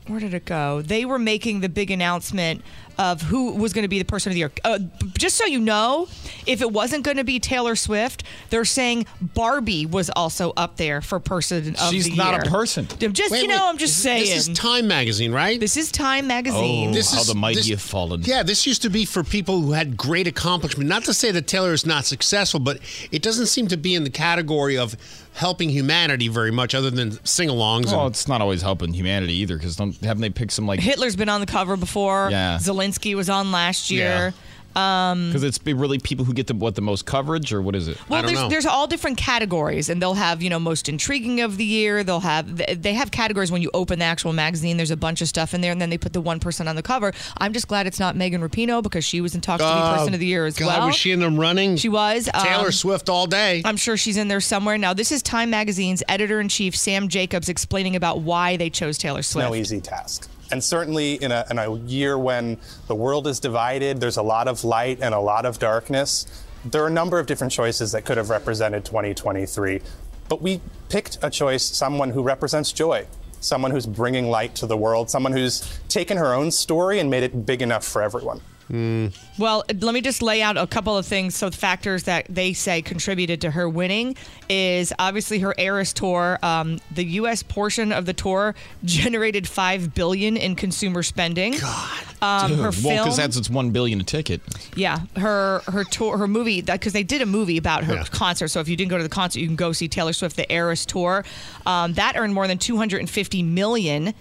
where 0.07 0.21
did 0.21 0.33
it 0.33 0.45
go? 0.45 0.81
They 0.81 1.03
were 1.03 1.19
making 1.19 1.59
the 1.59 1.67
big 1.67 1.91
announcement 1.91 2.61
of 2.97 3.21
who 3.21 3.53
was 3.53 3.73
going 3.73 3.83
to 3.83 3.87
be 3.87 3.99
the 3.99 4.05
person 4.05 4.31
of 4.31 4.33
the 4.33 4.39
year. 4.39 4.51
Uh, 4.63 4.79
just 5.17 5.37
so 5.37 5.45
you 5.45 5.59
know, 5.59 6.07
if 6.45 6.61
it 6.61 6.71
wasn't 6.71 7.03
going 7.03 7.17
to 7.17 7.23
be 7.23 7.39
Taylor 7.39 7.75
Swift, 7.75 8.23
they're 8.49 8.65
saying 8.65 9.05
Barbie 9.21 9.85
was 9.85 10.09
also 10.09 10.53
up 10.57 10.77
there 10.77 11.01
for 11.01 11.19
person 11.19 11.57
of 11.57 11.63
She's 11.65 11.75
the 11.75 11.87
year. 11.95 12.01
She's 12.03 12.17
not 12.17 12.47
a 12.47 12.49
person. 12.49 12.87
I'm 13.01 13.13
just, 13.13 13.31
Wait, 13.31 13.41
you 13.43 13.47
know, 13.47 13.55
wait. 13.55 13.69
I'm 13.69 13.77
just 13.77 13.95
This- 13.95 14.03
saying. 14.03 14.25
This 14.25 14.47
is 14.47 14.57
Time 14.57 14.87
magazine, 14.87 15.31
right? 15.31 15.59
This 15.59 15.77
is 15.77 15.91
Time 15.91 16.27
magazine. 16.27 16.95
Oh, 16.95 17.15
how 17.15 17.23
the 17.23 17.35
mighty 17.35 17.71
have 17.71 17.81
fallen. 17.81 18.21
Yeah, 18.23 18.43
this 18.43 18.65
used 18.65 18.81
to 18.83 18.89
be 18.89 19.05
for 19.05 19.23
people 19.23 19.61
who 19.61 19.71
had 19.73 19.97
great 19.97 20.27
accomplishment. 20.27 20.89
Not 20.89 21.03
to 21.05 21.13
say 21.13 21.31
that 21.31 21.47
Taylor 21.47 21.73
is 21.73 21.85
not 21.85 22.05
successful, 22.05 22.59
but 22.59 22.79
it 23.11 23.21
doesn't 23.21 23.47
seem 23.47 23.67
to 23.67 23.77
be 23.77 23.95
in 23.95 24.03
the 24.03 24.09
category 24.09 24.77
of 24.77 24.95
helping 25.37 25.69
humanity 25.69 26.27
very 26.27 26.51
much, 26.51 26.73
other 26.73 26.89
than 26.89 27.23
sing-alongs. 27.23 27.85
Well, 27.85 28.07
and, 28.07 28.09
it's 28.09 28.27
not 28.27 28.41
always 28.41 28.63
helping 28.63 28.91
humanity 28.91 29.33
either, 29.33 29.55
because 29.55 29.77
haven't 29.77 30.21
they 30.21 30.31
picked 30.31 30.51
some 30.51 30.65
like 30.65 30.79
Hitler's 30.79 31.15
been 31.15 31.29
on 31.29 31.41
the 31.41 31.45
cover 31.45 31.77
before. 31.77 32.29
Yeah. 32.31 32.57
Zelensky 32.57 33.15
was 33.15 33.29
on 33.29 33.51
last 33.51 33.91
year. 33.91 34.27
Um, 34.27 34.33
because 34.77 35.43
it's 35.43 35.59
really 35.65 35.97
people 35.97 36.23
who 36.25 36.33
get 36.33 36.47
the 36.47 36.53
what 36.53 36.75
the 36.75 36.81
most 36.81 37.05
coverage 37.05 37.51
or 37.51 37.61
what 37.61 37.75
is 37.75 37.87
it? 37.87 37.97
Well, 38.09 38.21
there's 38.21 38.49
there's 38.49 38.65
all 38.65 38.85
different 38.85 39.17
categories, 39.17 39.89
and 39.89 40.01
they'll 40.01 40.13
have 40.13 40.41
you 40.41 40.49
know 40.49 40.59
most 40.59 40.87
intriguing 40.87 41.41
of 41.41 41.57
the 41.57 41.65
year. 41.65 42.03
They'll 42.03 42.19
have 42.19 42.81
they 42.81 42.93
have 42.93 43.09
categories 43.11 43.51
when 43.51 43.61
you 43.61 43.71
open 43.73 43.99
the 43.99 44.05
actual 44.05 44.33
magazine. 44.33 44.77
There's 44.77 44.91
a 44.91 44.97
bunch 44.97 45.21
of 45.21 45.27
stuff 45.27 45.53
in 45.53 45.61
there, 45.61 45.71
and 45.71 45.81
then 45.81 45.89
they 45.89 45.97
put 45.97 46.13
the 46.13 46.21
one 46.21 46.39
person 46.39 46.67
on 46.67 46.75
the 46.75 46.83
cover. 46.83 47.11
I'm 47.37 47.53
just 47.53 47.67
glad 47.67 47.87
it's 47.87 47.99
not 47.99 48.15
Megan 48.15 48.41
Rapinoe 48.41 48.83
because 48.83 49.03
she 49.03 49.19
was 49.21 49.33
in 49.33 49.41
talks 49.41 49.63
to 49.63 49.67
be 49.67 49.73
Oh, 49.77 49.95
person 49.97 50.13
of 50.13 50.19
the 50.19 50.25
year 50.25 50.45
as 50.45 50.55
God, 50.55 50.67
well. 50.67 50.87
was 50.87 50.95
she 50.95 51.11
in 51.11 51.19
them 51.19 51.39
running? 51.39 51.75
She 51.77 51.89
was. 51.89 52.29
Taylor 52.43 52.67
um, 52.67 52.71
Swift 52.71 53.09
all 53.09 53.25
day. 53.27 53.61
I'm 53.65 53.77
sure 53.77 53.97
she's 53.97 54.17
in 54.17 54.27
there 54.27 54.41
somewhere. 54.41 54.77
Now, 54.77 54.93
this 54.93 55.11
is 55.11 55.21
Time 55.23 55.49
Magazine's 55.49 56.03
editor 56.07 56.39
in 56.39 56.49
chief, 56.49 56.75
Sam 56.75 57.07
Jacobs, 57.07 57.49
explaining 57.49 57.95
about 57.95 58.21
why 58.21 58.57
they 58.57 58.69
chose 58.69 58.97
Taylor 58.97 59.21
Swift. 59.23 59.47
no 59.49 59.55
easy 59.55 59.81
task. 59.81 60.29
And 60.51 60.63
certainly 60.63 61.15
in 61.15 61.31
a, 61.31 61.45
in 61.49 61.59
a 61.59 61.75
year 61.75 62.17
when 62.17 62.57
the 62.87 62.95
world 62.95 63.27
is 63.27 63.39
divided, 63.39 63.99
there's 63.99 64.17
a 64.17 64.21
lot 64.21 64.47
of 64.47 64.63
light 64.63 64.99
and 65.01 65.13
a 65.13 65.19
lot 65.19 65.45
of 65.45 65.59
darkness. 65.59 66.25
There 66.65 66.83
are 66.83 66.87
a 66.87 66.91
number 66.91 67.19
of 67.19 67.27
different 67.27 67.53
choices 67.53 67.91
that 67.91 68.05
could 68.05 68.17
have 68.17 68.29
represented 68.29 68.85
2023. 68.85 69.81
But 70.29 70.41
we 70.41 70.61
picked 70.89 71.17
a 71.21 71.29
choice, 71.29 71.63
someone 71.63 72.11
who 72.11 72.21
represents 72.21 72.71
joy, 72.71 73.07
someone 73.39 73.71
who's 73.71 73.85
bringing 73.85 74.29
light 74.29 74.55
to 74.55 74.67
the 74.67 74.77
world, 74.77 75.09
someone 75.09 75.31
who's 75.31 75.79
taken 75.87 76.17
her 76.17 76.33
own 76.33 76.51
story 76.51 76.99
and 76.99 77.09
made 77.09 77.23
it 77.23 77.45
big 77.45 77.61
enough 77.61 77.85
for 77.85 78.01
everyone. 78.01 78.41
Well, 78.69 79.63
let 79.69 79.93
me 79.93 80.01
just 80.01 80.21
lay 80.21 80.41
out 80.41 80.57
a 80.57 80.67
couple 80.67 80.97
of 80.97 81.05
things. 81.05 81.35
So, 81.35 81.49
the 81.49 81.57
factors 81.57 82.03
that 82.03 82.25
they 82.29 82.53
say 82.53 82.81
contributed 82.81 83.41
to 83.41 83.51
her 83.51 83.69
winning 83.69 84.15
is 84.49 84.93
obviously 84.99 85.39
her 85.39 85.53
Eras 85.57 85.93
tour. 85.93 86.37
Um, 86.43 86.79
the 86.91 87.03
U.S. 87.05 87.43
portion 87.43 87.91
of 87.91 88.05
the 88.05 88.13
tour 88.13 88.55
generated 88.83 89.47
five 89.47 89.93
billion 89.93 90.37
in 90.37 90.55
consumer 90.55 91.03
spending. 91.03 91.53
God, 91.59 92.03
um, 92.21 92.49
Dude, 92.49 92.57
her 92.59 92.63
well, 92.65 92.71
film. 92.71 92.97
because 93.03 93.17
that's 93.17 93.37
it's 93.37 93.49
one 93.49 93.71
billion 93.71 94.01
a 94.01 94.03
ticket. 94.03 94.41
Yeah, 94.75 94.99
her 95.15 95.61
her 95.67 95.83
tour, 95.83 96.17
her 96.17 96.27
movie, 96.27 96.61
because 96.61 96.93
they 96.93 97.03
did 97.03 97.21
a 97.21 97.25
movie 97.25 97.57
about 97.57 97.83
her 97.85 97.93
Yeah. 97.95 98.03
concert. 98.05 98.49
So 98.49 98.59
if 98.59 98.67
you 98.67 98.75
didn't 98.75 98.89
go 98.89 98.97
to 98.97 99.03
the 99.03 99.09
concert, 99.09 99.39
you 99.39 99.47
can 99.47 99.55
go 99.55 99.71
see 99.71 99.87
Taylor 99.87 100.13
Swift, 100.13 100.35
the 100.35 100.51
Eras 100.51 100.85
tour. 100.85 101.23
Um, 101.65 101.93
that 101.93 102.15
earned 102.17 102.33
more 102.33 102.47
than 102.47 102.57
250 102.57 103.43
million. 103.43 104.13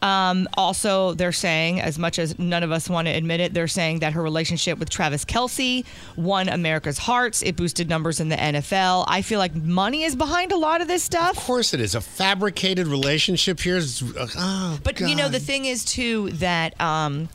Um, 0.00 0.48
also, 0.54 1.14
they're 1.14 1.32
saying, 1.32 1.80
as 1.80 1.98
much 1.98 2.18
as 2.20 2.38
none 2.38 2.62
of 2.62 2.70
us 2.70 2.88
want 2.88 3.08
to 3.08 3.12
admit 3.12 3.40
it, 3.40 3.52
they're 3.52 3.66
saying 3.66 3.98
that 3.98 4.12
her 4.12 4.22
relationship 4.22 4.78
with 4.78 4.90
Travis 4.90 5.24
Kelce 5.24 5.84
won 6.16 6.48
America's 6.48 6.98
hearts. 6.98 7.42
It 7.42 7.56
boosted 7.56 7.88
numbers 7.88 8.20
in 8.20 8.28
the 8.28 8.36
NFL. 8.36 9.04
I 9.08 9.22
feel 9.22 9.40
like 9.40 9.54
money 9.56 10.04
is 10.04 10.14
behind 10.14 10.52
a 10.52 10.56
lot 10.56 10.80
of 10.80 10.86
this 10.88 11.02
stuff. 11.02 11.36
Of 11.36 11.44
course, 11.44 11.74
it 11.74 11.80
is 11.80 11.96
a 11.96 12.00
fabricated 12.00 12.86
relationship 12.86 13.58
here. 13.60 13.78
Uh, 13.78 14.26
oh, 14.36 14.78
But 14.84 15.00
you 15.00 15.16
know, 15.16 15.28
the 15.28 15.40
thing 15.40 15.64
is 15.64 15.84
too 15.84 16.30
that 16.34 16.80
um, 16.80 17.28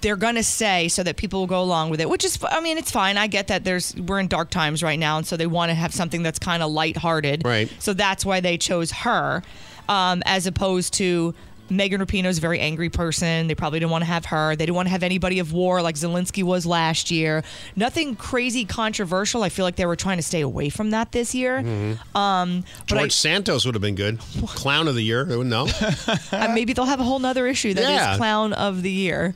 they're 0.00 0.16
gonna 0.16 0.42
say 0.42 0.88
so 0.88 1.02
that 1.02 1.16
people 1.16 1.40
will 1.40 1.46
go 1.46 1.62
along 1.62 1.90
with 1.90 2.00
it, 2.00 2.08
which 2.08 2.24
is, 2.24 2.38
I 2.48 2.60
mean, 2.60 2.78
it's 2.78 2.90
fine. 2.90 3.16
I 3.18 3.26
get 3.26 3.48
that. 3.48 3.64
There's 3.64 3.94
we're 3.96 4.20
in 4.20 4.28
dark 4.28 4.50
times 4.50 4.82
right 4.82 4.98
now, 4.98 5.18
and 5.18 5.26
so 5.26 5.36
they 5.36 5.46
want 5.46 5.70
to 5.70 5.74
have 5.74 5.92
something 5.92 6.22
that's 6.22 6.38
kind 6.38 6.62
of 6.62 6.70
lighthearted. 6.70 7.42
Right. 7.44 7.72
So 7.80 7.92
that's 7.92 8.24
why 8.24 8.40
they 8.40 8.56
chose 8.56 8.90
her, 8.92 9.42
um, 9.88 10.22
as 10.26 10.46
opposed 10.46 10.94
to. 10.94 11.34
Megan 11.68 12.00
Rapinoe's 12.00 12.38
a 12.38 12.40
very 12.40 12.60
angry 12.60 12.88
person. 12.88 13.46
They 13.48 13.54
probably 13.54 13.80
didn't 13.80 13.90
want 13.92 14.02
to 14.02 14.06
have 14.06 14.26
her. 14.26 14.54
They 14.56 14.66
didn't 14.66 14.76
want 14.76 14.86
to 14.86 14.90
have 14.90 15.02
anybody 15.02 15.38
of 15.38 15.52
war 15.52 15.82
like 15.82 15.96
Zelensky 15.96 16.42
was 16.42 16.64
last 16.66 17.10
year. 17.10 17.42
Nothing 17.74 18.16
crazy 18.16 18.64
controversial. 18.64 19.42
I 19.42 19.48
feel 19.48 19.64
like 19.64 19.76
they 19.76 19.86
were 19.86 19.96
trying 19.96 20.18
to 20.18 20.22
stay 20.22 20.40
away 20.42 20.68
from 20.68 20.90
that 20.90 21.12
this 21.12 21.34
year. 21.34 21.62
Mhm. 21.62 21.98
Um, 22.16 22.64
but 22.80 22.86
George 22.96 23.02
I, 23.04 23.08
Santos 23.08 23.64
would 23.66 23.74
have 23.74 23.82
been 23.82 23.94
good. 23.96 24.18
Clown 24.46 24.88
of 24.88 24.94
the 24.94 25.02
year. 25.02 25.24
They 25.24 25.36
would 25.36 25.52
uh, 25.52 26.48
maybe 26.54 26.72
they'll 26.72 26.84
have 26.84 27.00
a 27.00 27.04
whole 27.04 27.18
nother 27.18 27.46
issue 27.46 27.74
that 27.74 27.82
is 27.82 27.88
Yeah. 27.90 28.16
clown 28.16 28.52
of 28.52 28.82
the 28.82 28.90
year. 28.90 29.34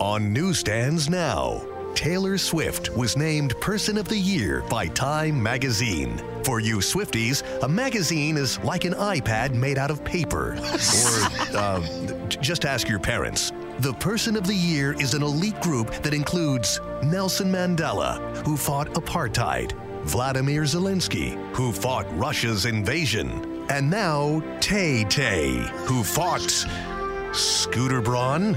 On 0.00 0.32
newsstands 0.32 1.08
now, 1.08 1.62
Taylor 1.94 2.36
Swift 2.36 2.94
was 2.96 3.16
named 3.16 3.58
Person 3.60 3.96
of 3.96 4.08
the 4.08 4.18
Year 4.18 4.62
by 4.68 4.88
Time 4.88 5.40
Magazine. 5.40 6.20
For 6.42 6.58
you 6.58 6.78
Swifties, 6.78 7.42
a 7.62 7.68
magazine 7.68 8.36
is 8.36 8.58
like 8.64 8.84
an 8.84 8.94
iPad 8.94 9.54
made 9.54 9.78
out 9.78 9.92
of 9.92 10.04
paper. 10.04 10.54
or 10.58 11.56
uh, 11.56 11.80
just 12.28 12.64
ask 12.64 12.88
your 12.88 12.98
parents. 12.98 13.52
The 13.78 13.94
Person 13.94 14.36
of 14.36 14.44
the 14.46 14.54
Year 14.54 14.92
is 15.00 15.14
an 15.14 15.22
elite 15.22 15.60
group 15.60 15.90
that 16.02 16.12
includes 16.12 16.80
Nelson 17.04 17.50
Mandela, 17.50 18.18
who 18.44 18.56
fought 18.56 18.88
apartheid, 18.94 19.72
Vladimir 20.02 20.62
Zelensky, 20.62 21.36
who 21.54 21.72
fought 21.72 22.06
Russia's 22.18 22.66
invasion, 22.66 23.64
and 23.70 23.88
now 23.88 24.42
Tay 24.60 25.04
Tay, 25.04 25.52
who 25.86 26.02
fought 26.02 26.66
Scooter 27.32 28.00
Braun? 28.00 28.54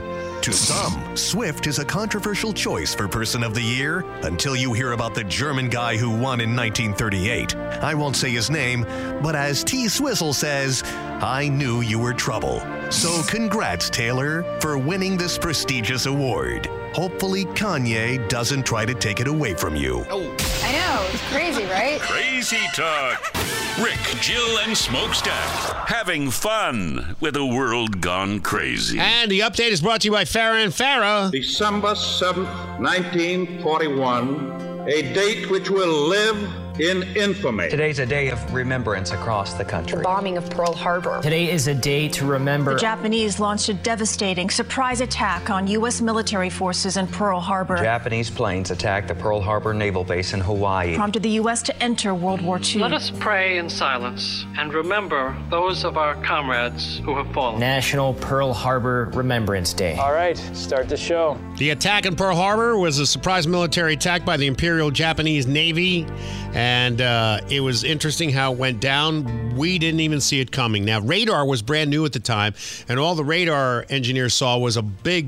To 0.47 0.53
some, 0.53 1.17
Swift 1.17 1.67
is 1.67 1.79
a 1.79 1.83
controversial 1.83 2.53
choice 2.53 2.95
for 2.95 3.05
Person 3.05 3.43
of 3.43 3.53
the 3.53 3.61
Year 3.61 4.05
until 4.23 4.55
you 4.55 4.71
hear 4.71 4.93
about 4.93 5.13
the 5.13 5.25
German 5.25 5.67
guy 5.67 5.97
who 5.97 6.09
won 6.09 6.39
in 6.39 6.55
1938. 6.55 7.53
I 7.83 7.93
won't 7.93 8.15
say 8.15 8.29
his 8.29 8.49
name, 8.49 8.83
but 9.21 9.35
as 9.35 9.61
T. 9.61 9.89
Swizzle 9.89 10.31
says, 10.31 10.83
I 10.85 11.49
knew 11.49 11.81
you 11.81 11.99
were 11.99 12.13
trouble. 12.13 12.61
So 12.91 13.23
congrats, 13.23 13.89
Taylor, 13.89 14.45
for 14.61 14.77
winning 14.77 15.17
this 15.17 15.37
prestigious 15.37 16.05
award. 16.05 16.67
Hopefully, 16.93 17.43
Kanye 17.43 18.25
doesn't 18.29 18.65
try 18.65 18.85
to 18.85 18.93
take 18.93 19.19
it 19.19 19.27
away 19.27 19.53
from 19.53 19.75
you. 19.75 20.05
Oh. 20.09 20.46
I 20.63 20.71
know, 20.73 21.07
it's 21.11 21.23
crazy, 21.31 21.65
right? 21.65 21.99
Crazy 22.01 22.57
Talk. 22.73 23.33
Rick, 23.79 23.99
Jill, 24.21 24.57
and 24.59 24.75
Smokestack 24.75 25.87
having 25.87 26.31
fun 26.31 27.15
with 27.19 27.35
a 27.35 27.45
world 27.45 28.01
gone 28.01 28.39
crazy. 28.39 28.97
And 28.99 29.29
the 29.29 29.41
update 29.41 29.69
is 29.69 29.81
brought 29.81 30.01
to 30.01 30.07
you 30.07 30.11
by 30.11 30.23
Farah 30.23 30.63
and 30.63 30.73
Farah. 30.73 31.29
December 31.31 31.93
7th, 31.93 32.79
1941, 32.79 34.81
a 34.87 35.13
date 35.13 35.49
which 35.51 35.69
will 35.69 36.07
live 36.07 36.37
in 36.79 37.03
infamy. 37.15 37.69
Today's 37.69 37.97
a 37.99 38.05
day 38.05 38.29
of 38.29 38.53
remembrance 38.53 39.11
across 39.11 39.55
the 39.55 39.65
country. 39.65 39.97
The 39.97 40.03
bombing 40.03 40.37
of 40.37 40.47
Pearl 40.49 40.73
Harbor. 40.73 41.19
Today 41.23 41.49
is 41.49 41.67
a 41.67 41.73
day 41.73 42.07
to 42.09 42.25
remember. 42.25 42.73
The 42.73 42.79
Japanese 42.79 43.39
launched 43.39 43.69
a 43.69 43.73
devastating 43.73 44.49
surprise 44.49 45.01
attack 45.01 45.49
on 45.49 45.67
U.S. 45.67 46.01
military 46.01 46.51
forces 46.51 46.97
in 46.97 47.07
Pearl 47.07 47.39
Harbor, 47.39 47.77
Japanese 47.77 48.29
planes 48.29 48.69
attacked 48.69 49.07
the 49.07 49.15
Pearl 49.15 49.41
Harbor 49.41 49.73
Naval 49.73 50.03
Base 50.03 50.33
in 50.33 50.39
Hawaii. 50.39 50.95
prompted 50.95 51.23
the 51.23 51.31
U.S. 51.31 51.63
to 51.63 51.83
enter 51.83 52.13
World 52.13 52.41
War 52.41 52.59
II. 52.63 52.81
Let 52.81 52.93
us 52.93 53.11
pray 53.19 53.57
in 53.57 53.69
silence 53.69 54.45
and 54.57 54.73
remember 54.73 55.35
those 55.49 55.83
of 55.83 55.97
our 55.97 56.15
comrades 56.23 56.99
who 56.99 57.15
have 57.15 57.31
fallen. 57.33 57.59
National 57.59 58.13
Pearl 58.13 58.53
Harbor 58.53 59.09
Remembrance 59.13 59.73
Day. 59.73 59.95
All 59.97 60.13
right, 60.13 60.37
start 60.53 60.89
the 60.89 60.97
show. 60.97 61.39
The 61.57 61.71
attack 61.71 62.05
in 62.05 62.15
Pearl 62.15 62.35
Harbor 62.35 62.77
was 62.77 62.99
a 62.99 63.07
surprise 63.07 63.47
military 63.47 63.93
attack 63.93 64.25
by 64.25 64.37
the 64.37 64.45
Imperial 64.45 64.91
Japanese 64.91 65.47
Navy, 65.47 66.05
and 66.53 66.66
uh, 67.01 67.39
it 67.49 67.61
was 67.61 67.83
interesting 67.83 68.29
how 68.29 68.53
it 68.53 68.57
went 68.57 68.79
down. 68.79 69.55
We 69.55 69.77
didn't 69.77 69.99
even 69.99 70.21
see 70.21 70.39
it 70.39 70.51
coming. 70.51 70.85
Now, 70.85 71.01
radar 71.01 71.45
was 71.45 71.61
brand 71.61 71.89
new 71.89 72.05
at 72.05 72.13
the 72.13 72.19
time, 72.19 72.53
and 72.87 72.99
all 72.99 73.15
the 73.15 73.23
radar 73.23 73.85
engineers 73.89 74.33
saw 74.33 74.57
was 74.57 74.77
a 74.77 74.81
big 74.81 75.27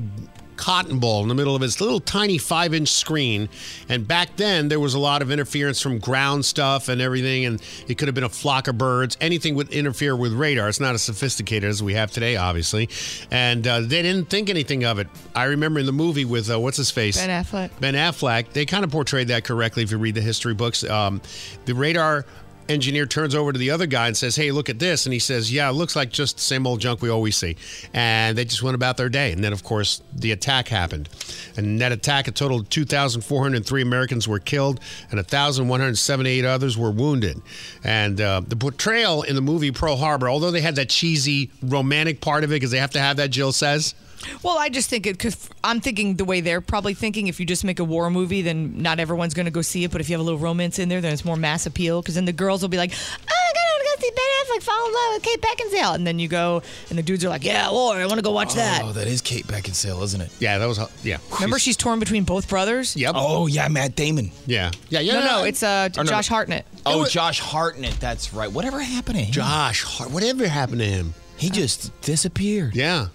cotton 0.60 0.98
ball 0.98 1.22
in 1.22 1.28
the 1.28 1.34
middle 1.34 1.56
of 1.56 1.62
its 1.62 1.80
little 1.80 2.00
tiny 2.00 2.36
five 2.36 2.74
inch 2.74 2.90
screen. 2.90 3.48
And 3.88 4.06
back 4.06 4.36
then, 4.36 4.68
there 4.68 4.78
was 4.78 4.92
a 4.92 4.98
lot 4.98 5.22
of 5.22 5.30
interference 5.30 5.80
from 5.80 5.98
ground 5.98 6.44
stuff 6.44 6.88
and 6.88 7.00
everything, 7.00 7.46
and 7.46 7.62
it 7.88 7.96
could 7.96 8.08
have 8.08 8.14
been 8.14 8.24
a 8.24 8.28
flock 8.28 8.68
of 8.68 8.76
birds. 8.76 9.16
Anything 9.22 9.54
would 9.54 9.70
interfere 9.70 10.14
with 10.14 10.34
radar. 10.34 10.68
It's 10.68 10.78
not 10.78 10.94
as 10.94 11.02
sophisticated 11.02 11.68
as 11.68 11.82
we 11.82 11.94
have 11.94 12.10
today, 12.10 12.36
obviously. 12.36 12.90
And 13.30 13.66
uh, 13.66 13.80
they 13.80 14.02
didn't 14.02 14.28
think 14.28 14.50
anything 14.50 14.84
of 14.84 14.98
it. 14.98 15.08
I 15.34 15.44
remember 15.44 15.80
in 15.80 15.86
the 15.86 15.92
movie 15.92 16.26
with, 16.26 16.50
uh, 16.50 16.60
what's 16.60 16.76
his 16.76 16.90
face? 16.90 17.16
Ben 17.16 17.44
Affleck. 17.44 17.70
Ben 17.80 17.94
Affleck, 17.94 18.52
they 18.52 18.66
kind 18.66 18.84
of 18.84 18.90
portrayed 18.90 19.28
that 19.28 19.44
correctly 19.44 19.82
if 19.82 19.90
you 19.90 19.96
read 19.96 20.14
the 20.14 20.20
history 20.20 20.52
books. 20.52 20.84
Um, 20.84 21.22
the 21.64 21.74
radar 21.74 22.26
engineer 22.68 23.06
turns 23.06 23.34
over 23.34 23.52
to 23.52 23.58
the 23.58 23.70
other 23.70 23.86
guy 23.86 24.06
and 24.06 24.16
says, 24.16 24.36
Hey, 24.36 24.50
look 24.50 24.68
at 24.68 24.78
this. 24.78 25.06
And 25.06 25.12
he 25.12 25.18
says, 25.18 25.52
Yeah, 25.52 25.68
it 25.68 25.72
looks 25.72 25.96
like 25.96 26.10
just 26.10 26.36
the 26.36 26.42
same 26.42 26.66
old 26.66 26.80
junk 26.80 27.02
we 27.02 27.08
always 27.08 27.36
see. 27.36 27.56
And 27.92 28.36
they 28.36 28.44
just 28.44 28.62
went 28.62 28.74
about 28.74 28.96
their 28.96 29.08
day. 29.08 29.32
And 29.32 29.42
then, 29.42 29.52
of 29.52 29.64
course, 29.64 30.02
the 30.14 30.32
attack 30.32 30.68
happened. 30.68 31.08
And 31.56 31.80
that 31.80 31.92
attack, 31.92 32.28
a 32.28 32.30
total 32.30 32.60
of 32.60 32.68
2,403 32.68 33.82
Americans 33.82 34.28
were 34.28 34.38
killed 34.38 34.80
and 35.10 35.18
1,178 35.18 36.44
others 36.44 36.78
were 36.78 36.90
wounded. 36.90 37.40
And 37.84 38.20
uh, 38.20 38.42
the 38.46 38.56
portrayal 38.56 39.22
in 39.22 39.34
the 39.34 39.42
movie 39.42 39.70
Pearl 39.70 39.96
Harbor, 39.96 40.28
although 40.28 40.50
they 40.50 40.60
had 40.60 40.76
that 40.76 40.88
cheesy 40.88 41.50
romantic 41.62 42.20
part 42.20 42.44
of 42.44 42.50
it, 42.50 42.56
because 42.56 42.70
they 42.70 42.78
have 42.78 42.92
to 42.92 43.00
have 43.00 43.16
that, 43.16 43.30
Jill 43.30 43.52
says. 43.52 43.94
Well, 44.42 44.58
I 44.58 44.68
just 44.68 44.90
think 44.90 45.06
it 45.06 45.12
because 45.18 45.48
I'm 45.64 45.80
thinking 45.80 46.16
the 46.16 46.24
way 46.24 46.40
they're 46.40 46.60
probably 46.60 46.94
thinking. 46.94 47.26
If 47.26 47.40
you 47.40 47.46
just 47.46 47.64
make 47.64 47.78
a 47.78 47.84
war 47.84 48.10
movie, 48.10 48.42
then 48.42 48.82
not 48.82 49.00
everyone's 49.00 49.34
going 49.34 49.46
to 49.46 49.50
go 49.50 49.62
see 49.62 49.84
it. 49.84 49.90
But 49.90 50.00
if 50.00 50.08
you 50.08 50.14
have 50.14 50.20
a 50.20 50.24
little 50.24 50.38
romance 50.38 50.78
in 50.78 50.88
there, 50.88 51.00
then 51.00 51.12
it's 51.12 51.24
more 51.24 51.36
mass 51.36 51.66
appeal. 51.66 52.02
Because 52.02 52.14
then 52.16 52.24
the 52.26 52.32
girls 52.32 52.62
will 52.62 52.68
be 52.68 52.76
like, 52.76 52.92
"Oh, 52.92 52.94
I 53.28 53.52
gotta 53.54 53.84
go 53.84 54.02
see 54.02 54.10
Ben 54.10 54.58
Affleck 54.58 54.62
fall 54.62 54.86
in 54.86 54.92
love 54.92 55.14
with 55.14 55.22
Kate 55.22 55.40
Beckinsale," 55.40 55.94
and 55.94 56.06
then 56.06 56.18
you 56.18 56.28
go, 56.28 56.62
and 56.90 56.98
the 56.98 57.02
dudes 57.02 57.24
are 57.24 57.28
like, 57.28 57.44
"Yeah, 57.44 57.70
war, 57.70 57.94
I 57.96 58.06
want 58.06 58.18
to 58.18 58.22
go 58.22 58.32
watch 58.32 58.54
that." 58.54 58.82
Oh, 58.84 58.92
that 58.92 59.06
is 59.06 59.20
Kate 59.22 59.46
Beckinsale, 59.46 60.02
isn't 60.02 60.20
it? 60.20 60.30
Yeah, 60.38 60.58
that 60.58 60.66
was 60.66 60.78
yeah. 61.02 61.18
Remember, 61.34 61.58
she's 61.58 61.76
torn 61.76 61.98
between 61.98 62.24
both 62.24 62.48
brothers. 62.48 62.96
Yep. 62.96 63.14
Oh 63.16 63.46
yeah, 63.46 63.68
Matt 63.68 63.96
Damon. 63.96 64.30
Yeah. 64.46 64.70
Yeah. 64.90 65.00
Yeah. 65.00 65.14
No, 65.14 65.24
no, 65.24 65.44
it's 65.44 65.62
uh, 65.62 65.88
Or 65.96 66.04
no, 66.04 66.10
Josh 66.10 66.30
no. 66.30 66.36
Hartnett. 66.36 66.66
Oh, 66.86 67.06
Josh 67.06 67.40
Hartnett. 67.40 67.98
That's 68.00 68.32
right. 68.34 68.50
Whatever 68.50 68.80
happened 68.80 69.18
to 69.18 69.24
him? 69.24 69.32
Josh 69.32 69.82
Hart. 69.82 70.10
Whatever 70.10 70.46
happened 70.48 70.80
to 70.80 70.86
him? 70.86 71.14
He 71.36 71.48
just 71.50 71.98
disappeared. 72.02 72.74
Yeah. 72.76 73.08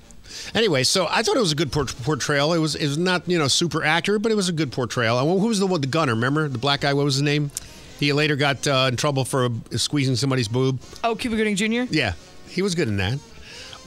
Anyway, 0.54 0.84
so 0.84 1.08
I 1.10 1.22
thought 1.24 1.36
it 1.38 1.42
was 1.42 1.52
a 1.52 1.56
good 1.56 1.72
por- 1.72 1.86
portrayal. 1.86 2.54
It 2.54 2.60
was 2.60 2.76
it 2.76 2.88
was 2.88 2.98
not 2.98 3.28
you 3.28 3.38
know 3.38 3.48
super 3.48 3.84
accurate, 3.84 4.22
but 4.22 4.32
it 4.32 4.36
was 4.36 4.50
a 4.50 4.54
good 4.54 4.72
portrayal. 4.72 5.20
And 5.20 5.28
who 5.40 5.48
was 5.48 5.60
the 5.60 5.68
one, 5.68 5.82
the 5.82 5.88
gunner? 5.88 6.14
Remember 6.14 6.48
the 6.48 6.58
black 6.58 6.82
guy? 6.82 6.94
What 6.94 7.06
was 7.06 7.16
his 7.16 7.22
name? 7.24 7.52
He 8.00 8.12
later 8.14 8.36
got 8.36 8.68
uh, 8.68 8.88
in 8.90 8.98
trouble 8.98 9.24
for 9.26 9.46
uh, 9.46 9.50
squeezing 9.78 10.16
somebody's 10.18 10.48
boob. 10.50 10.80
Oh, 11.04 11.16
Cuba 11.16 11.38
Gooding 11.38 11.56
Jr. 11.56 11.92
Yeah, 11.94 12.14
he 12.50 12.62
was 12.62 12.76
good 12.76 12.88
in 12.90 12.98
that. 12.98 13.20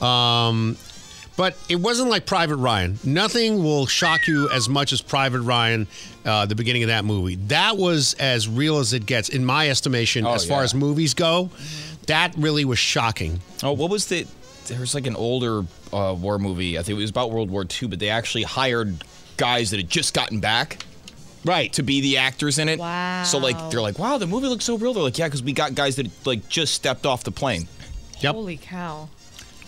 Um, 0.05 0.77
but 1.37 1.57
it 1.69 1.77
wasn't 1.77 2.11
like 2.11 2.27
Private 2.27 2.57
Ryan. 2.57 2.99
Nothing 3.05 3.63
will 3.63 3.87
shock 3.87 4.27
you 4.27 4.51
as 4.51 4.69
much 4.69 4.93
as 4.93 5.01
Private 5.01 5.41
Ryan, 5.43 5.87
uh, 6.25 6.47
the 6.47 6.55
beginning 6.55 6.83
of 6.83 6.89
that 6.89 7.05
movie. 7.05 7.37
That 7.47 7.77
was 7.77 8.15
as 8.15 8.49
real 8.49 8.79
as 8.79 8.93
it 8.93 9.07
gets, 9.07 9.29
in 9.29 9.45
my 9.45 9.71
estimation, 9.71 10.27
Oh, 10.27 10.33
as 10.35 10.45
far 10.45 10.63
as 10.65 10.75
movies 10.75 11.15
go. 11.15 11.51
That 12.07 12.35
really 12.37 12.65
was 12.65 12.79
shocking. 12.79 13.41
Oh, 13.63 13.73
what 13.73 13.91
was 13.91 14.07
the? 14.07 14.27
There 14.69 14.81
was 14.81 14.95
like 14.95 15.07
an 15.07 15.17
older 15.17 15.65
uh, 15.93 16.15
war 16.19 16.39
movie. 16.39 16.79
I 16.79 16.83
think 16.83 16.99
it 16.99 17.01
was 17.01 17.11
about 17.11 17.31
World 17.31 17.51
War 17.51 17.65
II, 17.65 17.89
but 17.89 17.99
they 17.99 18.09
actually 18.09 18.45
hired 18.45 19.05
guys 19.37 19.71
that 19.71 19.79
had 19.79 19.91
just 19.91 20.15
gotten 20.15 20.41
back. 20.41 20.85
Right. 21.45 21.73
To 21.75 21.83
be 21.83 22.01
the 22.01 22.19
actors 22.19 22.59
in 22.59 22.69
it. 22.69 22.79
Wow. 22.79 23.23
So 23.25 23.39
like 23.39 23.71
they're 23.71 23.81
like, 23.81 23.99
wow, 23.99 24.19
the 24.19 24.27
movie 24.27 24.49
looks 24.49 24.65
so 24.65 24.77
real. 24.77 24.93
They're 24.93 25.03
like, 25.03 25.19
yeah, 25.19 25.27
because 25.27 25.43
we 25.43 25.53
got 25.53 25.75
guys 25.75 25.97
that 25.97 26.09
like 26.27 26.49
just 26.49 26.75
stepped 26.75 27.07
off 27.07 27.25
the 27.25 27.31
plane. 27.31 27.69
Yep. 28.21 28.35
Holy 28.35 28.57
cow! 28.57 29.09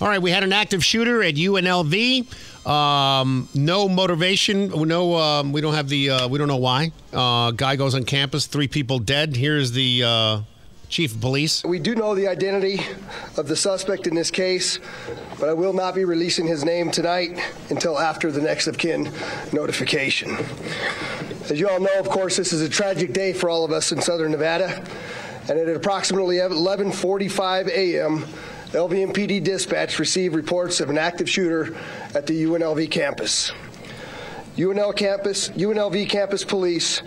All 0.00 0.08
right, 0.08 0.20
we 0.20 0.30
had 0.30 0.42
an 0.42 0.52
active 0.52 0.82
shooter 0.82 1.22
at 1.22 1.34
UNLV. 1.34 2.66
Um, 2.66 3.48
no 3.54 3.88
motivation. 3.88 4.68
No, 4.68 5.14
um, 5.16 5.52
we 5.52 5.60
don't 5.60 5.74
have 5.74 5.88
the. 5.88 6.10
Uh, 6.10 6.28
we 6.28 6.38
don't 6.38 6.48
know 6.48 6.56
why. 6.56 6.92
Uh, 7.12 7.50
guy 7.50 7.76
goes 7.76 7.94
on 7.94 8.04
campus. 8.04 8.46
Three 8.46 8.66
people 8.66 8.98
dead. 8.98 9.36
Here's 9.36 9.72
the 9.72 10.02
uh, 10.04 10.40
chief 10.90 11.14
of 11.14 11.20
police. 11.20 11.64
We 11.64 11.78
do 11.78 11.94
know 11.94 12.14
the 12.14 12.26
identity 12.26 12.80
of 13.36 13.46
the 13.46 13.56
suspect 13.56 14.08
in 14.08 14.14
this 14.14 14.30
case, 14.30 14.80
but 15.38 15.48
I 15.48 15.52
will 15.52 15.72
not 15.72 15.94
be 15.94 16.04
releasing 16.04 16.46
his 16.46 16.64
name 16.64 16.90
tonight 16.90 17.40
until 17.70 17.98
after 17.98 18.32
the 18.32 18.42
next 18.42 18.66
of 18.66 18.76
kin 18.76 19.10
notification. 19.52 20.36
As 21.48 21.58
you 21.60 21.68
all 21.68 21.80
know, 21.80 21.98
of 21.98 22.08
course, 22.08 22.36
this 22.36 22.52
is 22.52 22.60
a 22.60 22.68
tragic 22.68 23.12
day 23.12 23.32
for 23.32 23.48
all 23.48 23.64
of 23.64 23.70
us 23.70 23.92
in 23.92 24.02
southern 24.02 24.32
Nevada, 24.32 24.84
and 25.48 25.58
at 25.58 25.68
approximately 25.68 26.36
11:45 26.36 27.68
a.m., 27.68 28.26
LVMPD 28.72 29.42
dispatch 29.42 29.98
received 29.98 30.34
reports 30.34 30.80
of 30.80 30.90
an 30.90 30.98
active 30.98 31.30
shooter 31.30 31.76
at 32.14 32.26
the 32.26 32.44
UNLV 32.44 32.90
campus. 32.90 33.52
UNL 34.56 34.94
campus, 34.94 35.48
UNLV 35.50 36.08
campus 36.08 36.44
police 36.44 37.02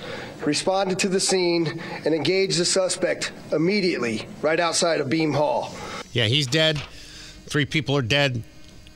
responded 0.45 0.99
to 0.99 1.09
the 1.09 1.19
scene 1.19 1.81
and 2.05 2.13
engaged 2.13 2.59
the 2.59 2.65
suspect 2.65 3.31
immediately 3.51 4.27
right 4.41 4.59
outside 4.59 4.99
of 4.99 5.09
Beam 5.09 5.33
Hall. 5.33 5.73
Yeah, 6.11 6.25
he's 6.25 6.47
dead. 6.47 6.81
Three 7.47 7.65
people 7.65 7.95
are 7.97 8.01
dead. 8.01 8.43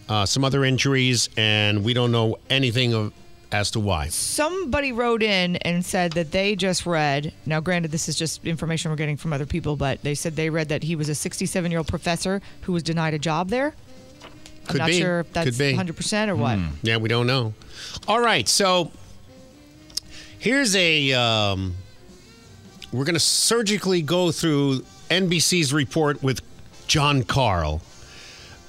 Uh, 0.10 0.26
some 0.26 0.46
other 0.46 0.64
injuries, 0.64 1.30
and 1.36 1.84
we 1.84 1.94
don't 1.94 2.12
know 2.14 2.38
anything 2.50 2.94
of, 2.94 3.12
as 3.52 3.72
to 3.72 3.80
why. 3.80 4.08
Somebody 4.08 4.94
wrote 4.94 5.22
in 5.22 5.58
and 5.58 5.86
said 5.86 6.14
that 6.14 6.32
they 6.32 6.56
just 6.56 6.86
read. 6.86 7.34
Now, 7.46 7.60
granted, 7.60 7.92
this 7.92 8.08
is 8.08 8.16
just 8.16 8.46
information 8.46 8.90
we're 8.90 8.96
getting 8.98 9.18
from 9.18 9.34
other 9.34 9.46
people, 9.46 9.76
but 9.76 10.02
they 10.04 10.16
said 10.16 10.36
they 10.38 10.50
read 10.50 10.70
that 10.70 10.84
he 10.84 10.96
was 10.96 11.10
a 11.10 11.16
67 11.16 11.70
year 11.72 11.80
old 11.80 11.88
professor 11.88 12.42
who 12.62 12.72
was 12.72 12.84
denied 12.84 13.14
a 13.16 13.20
job 13.20 13.50
there. 13.50 13.74
I'm 14.24 14.68
Could 14.68 14.78
not 14.80 14.88
be. 14.88 15.00
sure 15.00 15.20
if 15.22 15.34
that's 15.34 15.50
Could 15.50 15.58
be. 15.58 15.74
100% 15.74 16.28
or 16.30 16.36
what. 16.38 16.58
Hmm. 16.58 16.68
Yeah, 16.84 16.98
we 16.98 17.10
don't 17.10 17.28
know. 17.28 17.54
All 18.08 18.20
right, 18.22 18.48
so 18.48 18.92
here's 20.40 20.76
a. 20.76 21.14
Um, 21.14 21.76
we're 22.92 23.06
going 23.06 23.16
to 23.16 23.20
surgically 23.20 24.02
go 24.02 24.32
through 24.32 24.86
NBC's 25.10 25.74
report 25.74 26.24
with 26.24 26.42
Jon 26.88 27.24
Karl. 27.24 27.82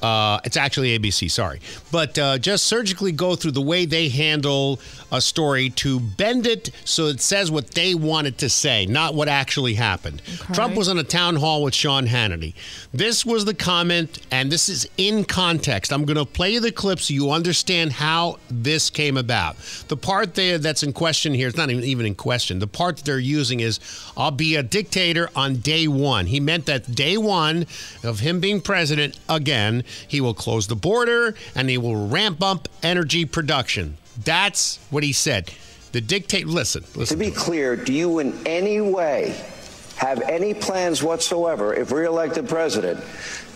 Uh, 0.02 0.40
it's 0.44 0.56
actually 0.56 0.98
ABC, 0.98 1.30
sorry. 1.30 1.60
But 1.90 2.18
uh, 2.18 2.38
just 2.38 2.64
surgically 2.64 3.12
go 3.12 3.36
through 3.36 3.52
the 3.52 3.62
way 3.62 3.84
they 3.84 4.08
handle 4.08 4.80
a 5.10 5.20
story 5.20 5.70
to 5.70 5.98
bend 6.00 6.46
it 6.46 6.70
so 6.84 7.06
it 7.06 7.20
says 7.20 7.50
what 7.50 7.70
they 7.72 7.94
want 7.94 8.26
it 8.26 8.38
to 8.38 8.48
say, 8.48 8.86
not 8.86 9.14
what 9.14 9.28
actually 9.28 9.74
happened. 9.74 10.22
Trump 10.52 10.76
was 10.76 10.88
on 10.88 10.98
a 10.98 11.04
town 11.04 11.36
hall 11.36 11.62
with 11.62 11.74
Sean 11.74 12.06
Hannity. 12.06 12.54
This 12.92 13.24
was 13.24 13.44
the 13.44 13.54
comment, 13.54 14.18
and 14.30 14.52
this 14.52 14.68
is 14.68 14.88
in 14.96 15.24
context. 15.24 15.92
I'm 15.92 16.04
going 16.04 16.16
to 16.16 16.24
play 16.24 16.52
you 16.52 16.60
the 16.60 16.72
clip 16.72 17.00
so 17.00 17.14
you 17.14 17.30
understand 17.30 17.92
how 17.92 18.38
this 18.50 18.90
came 18.90 19.16
about. 19.16 19.56
The 19.88 19.96
part 19.96 20.34
there 20.34 20.58
that's 20.58 20.82
in 20.82 20.92
question 20.92 21.34
here, 21.34 21.48
it's 21.48 21.56
not 21.56 21.70
even, 21.70 21.84
even 21.84 22.06
in 22.06 22.14
question. 22.14 22.58
The 22.58 22.66
part 22.66 22.96
that 22.96 23.04
they're 23.04 23.18
using 23.18 23.60
is, 23.60 23.80
I'll 24.16 24.30
be 24.30 24.56
a 24.56 24.62
dictator 24.62 25.30
on 25.34 25.56
day 25.56 25.88
one. 25.88 26.26
He 26.26 26.40
meant 26.40 26.66
that 26.66 26.94
day 26.94 27.16
one 27.16 27.66
of 28.02 28.20
him 28.20 28.40
being 28.40 28.60
president 28.60 29.18
again, 29.28 29.84
he 30.06 30.20
will 30.20 30.34
close 30.34 30.66
the 30.66 30.76
border 30.76 31.34
and 31.54 31.68
he 31.70 31.78
will 31.78 32.08
ramp 32.08 32.42
up 32.42 32.68
energy 32.82 33.24
production. 33.24 33.96
That's 34.24 34.78
what 34.90 35.02
he 35.02 35.12
said. 35.12 35.50
The 35.92 36.00
dictator, 36.00 36.46
listen, 36.48 36.82
To 36.82 36.98
listen. 36.98 37.18
be 37.18 37.30
clear, 37.30 37.74
do 37.76 37.92
you 37.92 38.18
in 38.18 38.38
any 38.46 38.80
way 38.80 39.42
have 39.96 40.20
any 40.22 40.54
plans 40.54 41.02
whatsoever, 41.02 41.74
if 41.74 41.90
reelected 41.90 42.48
president, 42.48 43.02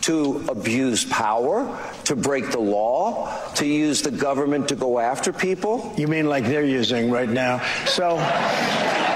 to 0.02 0.44
abuse 0.48 1.04
power, 1.04 1.78
to 2.04 2.16
break 2.16 2.50
the 2.50 2.58
law, 2.58 3.30
to 3.54 3.64
use 3.66 4.02
the 4.02 4.10
government 4.10 4.68
to 4.68 4.74
go 4.74 4.98
after 4.98 5.32
people? 5.32 5.92
You 5.96 6.08
mean 6.08 6.28
like 6.28 6.44
they're 6.44 6.64
using 6.64 7.10
right 7.10 7.28
now? 7.28 7.60
So, 7.86 8.14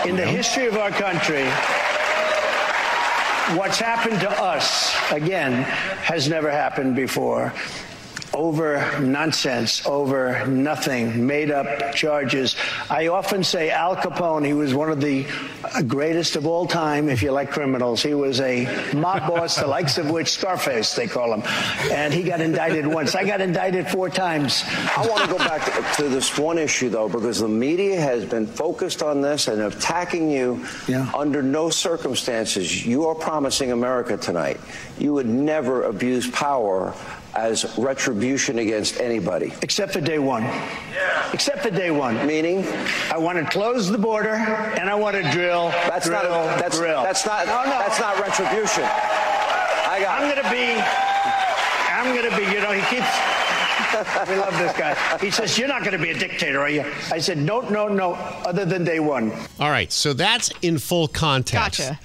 in 0.06 0.14
the 0.14 0.26
history 0.26 0.66
of 0.66 0.76
our 0.76 0.90
country, 0.90 1.44
what's 3.54 3.78
happened 3.78 4.20
to 4.20 4.30
us, 4.30 4.94
again, 5.12 5.62
has 6.02 6.28
never 6.28 6.50
happened 6.50 6.96
before. 6.96 7.52
Over 8.36 9.00
nonsense, 9.00 9.86
over 9.86 10.46
nothing, 10.46 11.26
made 11.26 11.50
up 11.50 11.94
charges. 11.94 12.54
I 12.90 13.06
often 13.06 13.42
say 13.42 13.70
Al 13.70 13.96
Capone, 13.96 14.44
he 14.44 14.52
was 14.52 14.74
one 14.74 14.90
of 14.90 15.00
the 15.00 15.26
greatest 15.88 16.36
of 16.36 16.46
all 16.46 16.66
time, 16.66 17.08
if 17.08 17.22
you 17.22 17.32
like 17.32 17.50
criminals. 17.50 18.02
He 18.02 18.12
was 18.12 18.42
a 18.42 18.66
mob 18.94 19.26
boss, 19.28 19.56
the 19.56 19.66
likes 19.66 19.96
of 19.96 20.10
which 20.10 20.28
Scarface, 20.28 20.94
they 20.94 21.06
call 21.06 21.32
him. 21.32 21.42
And 21.90 22.12
he 22.12 22.22
got 22.22 22.42
indicted 22.42 22.86
once. 22.86 23.14
I 23.14 23.24
got 23.24 23.40
indicted 23.40 23.88
four 23.88 24.10
times. 24.10 24.64
I 24.66 25.06
want 25.08 25.24
to 25.24 25.30
go 25.30 25.38
back 25.38 25.64
to, 25.96 26.02
to 26.02 26.08
this 26.10 26.36
one 26.36 26.58
issue, 26.58 26.90
though, 26.90 27.08
because 27.08 27.40
the 27.40 27.48
media 27.48 27.98
has 27.98 28.26
been 28.26 28.46
focused 28.46 29.02
on 29.02 29.22
this 29.22 29.48
and 29.48 29.62
attacking 29.62 30.30
you. 30.30 30.62
Under 31.16 31.42
no 31.42 31.70
circumstances, 31.70 32.84
you 32.84 33.06
are 33.06 33.14
promising 33.14 33.72
America 33.72 34.18
tonight 34.18 34.60
you 34.98 35.12
would 35.12 35.26
never 35.26 35.84
abuse 35.84 36.30
power 36.30 36.94
as 37.36 37.76
retribution 37.78 38.58
against 38.58 39.00
anybody. 39.00 39.52
Except 39.62 39.92
for 39.92 40.00
day 40.00 40.18
one. 40.18 40.44
Except 41.32 41.62
for 41.62 41.70
day 41.70 41.90
one. 41.90 42.26
Meaning? 42.26 42.66
I 43.10 43.18
want 43.18 43.38
to 43.38 43.44
close 43.44 43.90
the 43.90 43.98
border 43.98 44.34
and 44.34 44.88
I 44.88 44.94
want 44.94 45.16
to 45.16 45.30
drill. 45.30 45.68
That's 45.68 46.06
drill, 46.06 46.22
not. 46.22 46.58
That's 46.58 46.78
drill. 46.78 47.02
that's 47.02 47.26
not. 47.26 47.46
No, 47.46 47.64
no. 47.64 47.78
That's 47.78 48.00
not 48.00 48.18
retribution. 48.18 48.84
I 48.84 50.00
got. 50.00 50.20
I'm 50.20 50.34
gonna 50.34 50.50
be. 50.50 50.74
I'm 51.92 52.14
gonna 52.14 52.36
be. 52.36 52.52
You 52.52 52.60
know, 52.60 52.72
he 52.72 52.82
keeps. 52.94 53.08
we 54.28 54.36
love 54.36 54.56
this 54.58 54.76
guy. 54.76 54.94
He 55.18 55.30
says, 55.30 55.56
"You're 55.58 55.68
not 55.68 55.80
going 55.80 55.96
to 55.96 56.02
be 56.02 56.10
a 56.10 56.18
dictator, 56.18 56.60
are 56.60 56.68
you?" 56.68 56.84
I 57.10 57.18
said, 57.18 57.38
"No, 57.38 57.60
no, 57.60 57.88
no. 57.88 58.14
Other 58.44 58.64
than 58.64 58.84
day 58.84 59.00
one." 59.00 59.32
All 59.60 59.70
right, 59.70 59.90
so 59.90 60.12
that's 60.12 60.50
in 60.62 60.78
full 60.78 61.08
context. 61.08 61.80
Gotcha. 61.80 61.98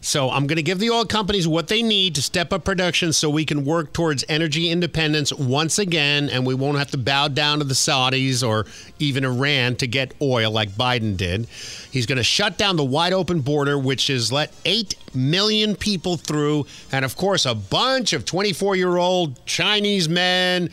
So 0.00 0.30
I'm 0.30 0.46
going 0.46 0.56
to 0.56 0.62
give 0.62 0.78
the 0.78 0.90
oil 0.90 1.04
companies 1.04 1.48
what 1.48 1.68
they 1.68 1.82
need 1.82 2.14
to 2.14 2.22
step 2.22 2.52
up 2.52 2.64
production 2.64 3.12
so 3.12 3.28
we 3.28 3.44
can 3.44 3.64
work 3.64 3.92
towards 3.92 4.24
energy 4.28 4.70
independence 4.70 5.32
once 5.32 5.78
again 5.78 6.30
and 6.30 6.46
we 6.46 6.54
won't 6.54 6.78
have 6.78 6.90
to 6.92 6.98
bow 6.98 7.28
down 7.28 7.58
to 7.58 7.64
the 7.64 7.74
Saudis 7.74 8.46
or 8.46 8.66
even 8.98 9.24
Iran 9.24 9.76
to 9.76 9.86
get 9.86 10.14
oil 10.22 10.50
like 10.50 10.70
Biden 10.70 11.16
did. 11.16 11.46
He's 11.90 12.06
going 12.06 12.18
to 12.18 12.24
shut 12.24 12.58
down 12.58 12.76
the 12.76 12.84
wide 12.84 13.12
open 13.12 13.40
border 13.40 13.78
which 13.78 14.06
has 14.06 14.30
let 14.30 14.52
8 14.64 14.94
million 15.14 15.74
people 15.74 16.16
through 16.16 16.66
and 16.92 17.04
of 17.04 17.16
course 17.16 17.44
a 17.46 17.54
bunch 17.54 18.12
of 18.12 18.24
24-year-old 18.24 19.44
Chinese 19.46 20.08
men 20.08 20.70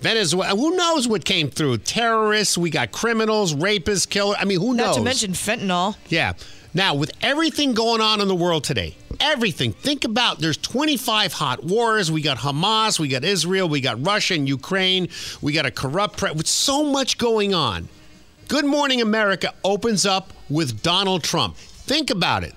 Venezuela, 0.00 0.56
who 0.56 0.76
knows 0.76 1.08
what 1.08 1.24
came 1.24 1.50
through? 1.50 1.78
Terrorists, 1.78 2.56
we 2.56 2.70
got 2.70 2.92
criminals, 2.92 3.54
rapists, 3.54 4.08
killers. 4.08 4.36
I 4.38 4.44
mean, 4.44 4.60
who 4.60 4.72
knows? 4.72 4.88
Not 4.88 4.94
to 4.98 5.02
mention 5.02 5.32
fentanyl. 5.32 5.96
Yeah. 6.08 6.34
Now, 6.74 6.94
with 6.94 7.12
everything 7.22 7.72
going 7.72 8.00
on 8.00 8.20
in 8.20 8.28
the 8.28 8.34
world 8.34 8.64
today, 8.64 8.94
everything. 9.20 9.72
Think 9.72 10.04
about 10.04 10.38
there's 10.38 10.56
25 10.56 11.32
hot 11.32 11.64
wars. 11.64 12.10
We 12.10 12.22
got 12.22 12.38
Hamas, 12.38 12.98
we 12.98 13.08
got 13.08 13.24
Israel, 13.24 13.68
we 13.68 13.80
got 13.80 14.04
Russia 14.04 14.34
and 14.34 14.48
Ukraine, 14.48 15.08
we 15.40 15.52
got 15.52 15.66
a 15.66 15.70
corrupt 15.70 16.18
pre- 16.18 16.32
with 16.32 16.46
so 16.46 16.84
much 16.84 17.18
going 17.18 17.54
on. 17.54 17.88
Good 18.48 18.64
Morning 18.64 19.02
America 19.02 19.52
opens 19.64 20.06
up 20.06 20.32
with 20.48 20.82
Donald 20.82 21.22
Trump. 21.22 21.56
Think 21.56 22.10
about 22.10 22.44
it. 22.44 22.54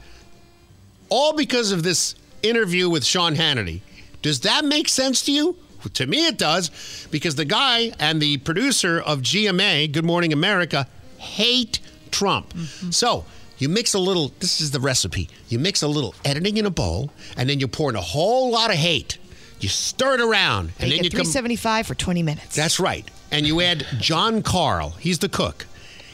All 1.09 1.33
because 1.33 1.71
of 1.71 1.83
this 1.83 2.15
interview 2.43 2.89
with 2.89 3.03
Sean 3.03 3.35
Hannity. 3.35 3.81
Does 4.21 4.41
that 4.41 4.63
make 4.63 4.87
sense 4.87 5.21
to 5.23 5.31
you? 5.31 5.57
To 5.93 6.05
me, 6.05 6.27
it 6.27 6.37
does, 6.37 7.07
because 7.09 7.35
the 7.35 7.45
guy 7.45 7.91
and 7.99 8.21
the 8.21 8.37
producer 8.37 9.01
of 9.01 9.21
GMA, 9.21 9.91
Good 9.91 10.05
Morning 10.05 10.31
America, 10.31 10.87
hate 11.17 11.79
Trump. 12.11 12.53
Mm-hmm. 12.53 12.91
So 12.91 13.25
you 13.61 13.69
mix 13.69 13.93
a 13.93 13.99
little, 13.99 14.33
this 14.39 14.59
is 14.59 14.71
the 14.71 14.79
recipe. 14.79 15.29
You 15.47 15.59
mix 15.59 15.83
a 15.83 15.87
little 15.87 16.15
editing 16.25 16.57
in 16.57 16.65
a 16.65 16.71
bowl, 16.71 17.11
and 17.37 17.47
then 17.47 17.59
you 17.59 17.67
pour 17.67 17.91
in 17.91 17.95
a 17.95 18.01
whole 18.01 18.49
lot 18.51 18.71
of 18.71 18.75
hate. 18.75 19.19
You 19.59 19.69
stir 19.69 20.15
it 20.15 20.19
around, 20.21 20.71
and 20.71 20.73
And 20.79 20.83
then 20.85 20.89
you 20.89 20.95
you 20.95 21.03
get 21.03 21.17
come. 21.17 21.25
375 21.25 21.85
for 21.85 21.93
20 21.93 22.23
minutes. 22.23 22.55
That's 22.55 22.79
right. 22.79 23.07
And 23.29 23.45
you 23.45 23.61
add 23.61 23.85
Jon 23.99 24.41
Karl. 24.41 24.89
He's 24.99 25.19
the 25.19 25.29
cook. 25.29 25.67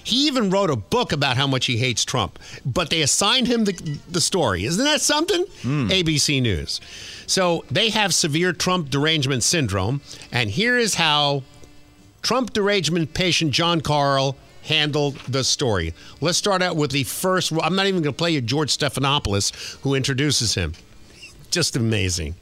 He 0.04 0.28
even 0.28 0.50
wrote 0.50 0.70
a 0.70 0.76
book 0.76 1.14
about 1.14 1.38
how 1.38 1.48
much 1.48 1.68
he 1.68 1.78
hates 1.78 2.04
Trump, 2.04 2.38
but 2.66 2.90
they 2.90 3.02
assigned 3.02 3.48
him 3.48 3.64
the, 3.64 4.00
the 4.10 4.22
story. 4.22 4.66
Isn't 4.66 4.84
that 4.84 5.00
something? 5.00 5.46
Hmm. 5.62 5.88
ABC 5.88 6.42
News. 6.42 6.82
So 7.28 7.64
they 7.72 7.90
have 7.92 8.14
severe 8.14 8.52
Trump 8.52 8.90
derangement 8.90 9.44
syndrome. 9.44 10.02
And 10.34 10.50
here 10.50 10.78
is 10.78 10.96
how 10.96 11.44
Trump 12.22 12.52
derangement 12.52 13.14
patient 13.14 13.52
Jon 13.52 13.80
Karl 13.80 14.36
handled 14.68 15.16
the 15.28 15.44
story. 15.44 15.94
Let's 16.22 16.38
start 16.38 16.62
out 16.62 16.76
with 16.76 16.92
the 16.92 17.04
first. 17.04 17.52
I'm 17.52 17.76
not 17.76 17.88
even 17.88 18.02
going 18.02 18.14
to 18.14 18.18
play 18.18 18.32
you 18.32 18.42
George 18.42 18.78
Stephanopoulos, 18.78 19.80
who 19.82 19.96
introduces 19.96 20.56
him. 20.56 20.74
Just 21.50 21.76
amazing. 21.76 22.36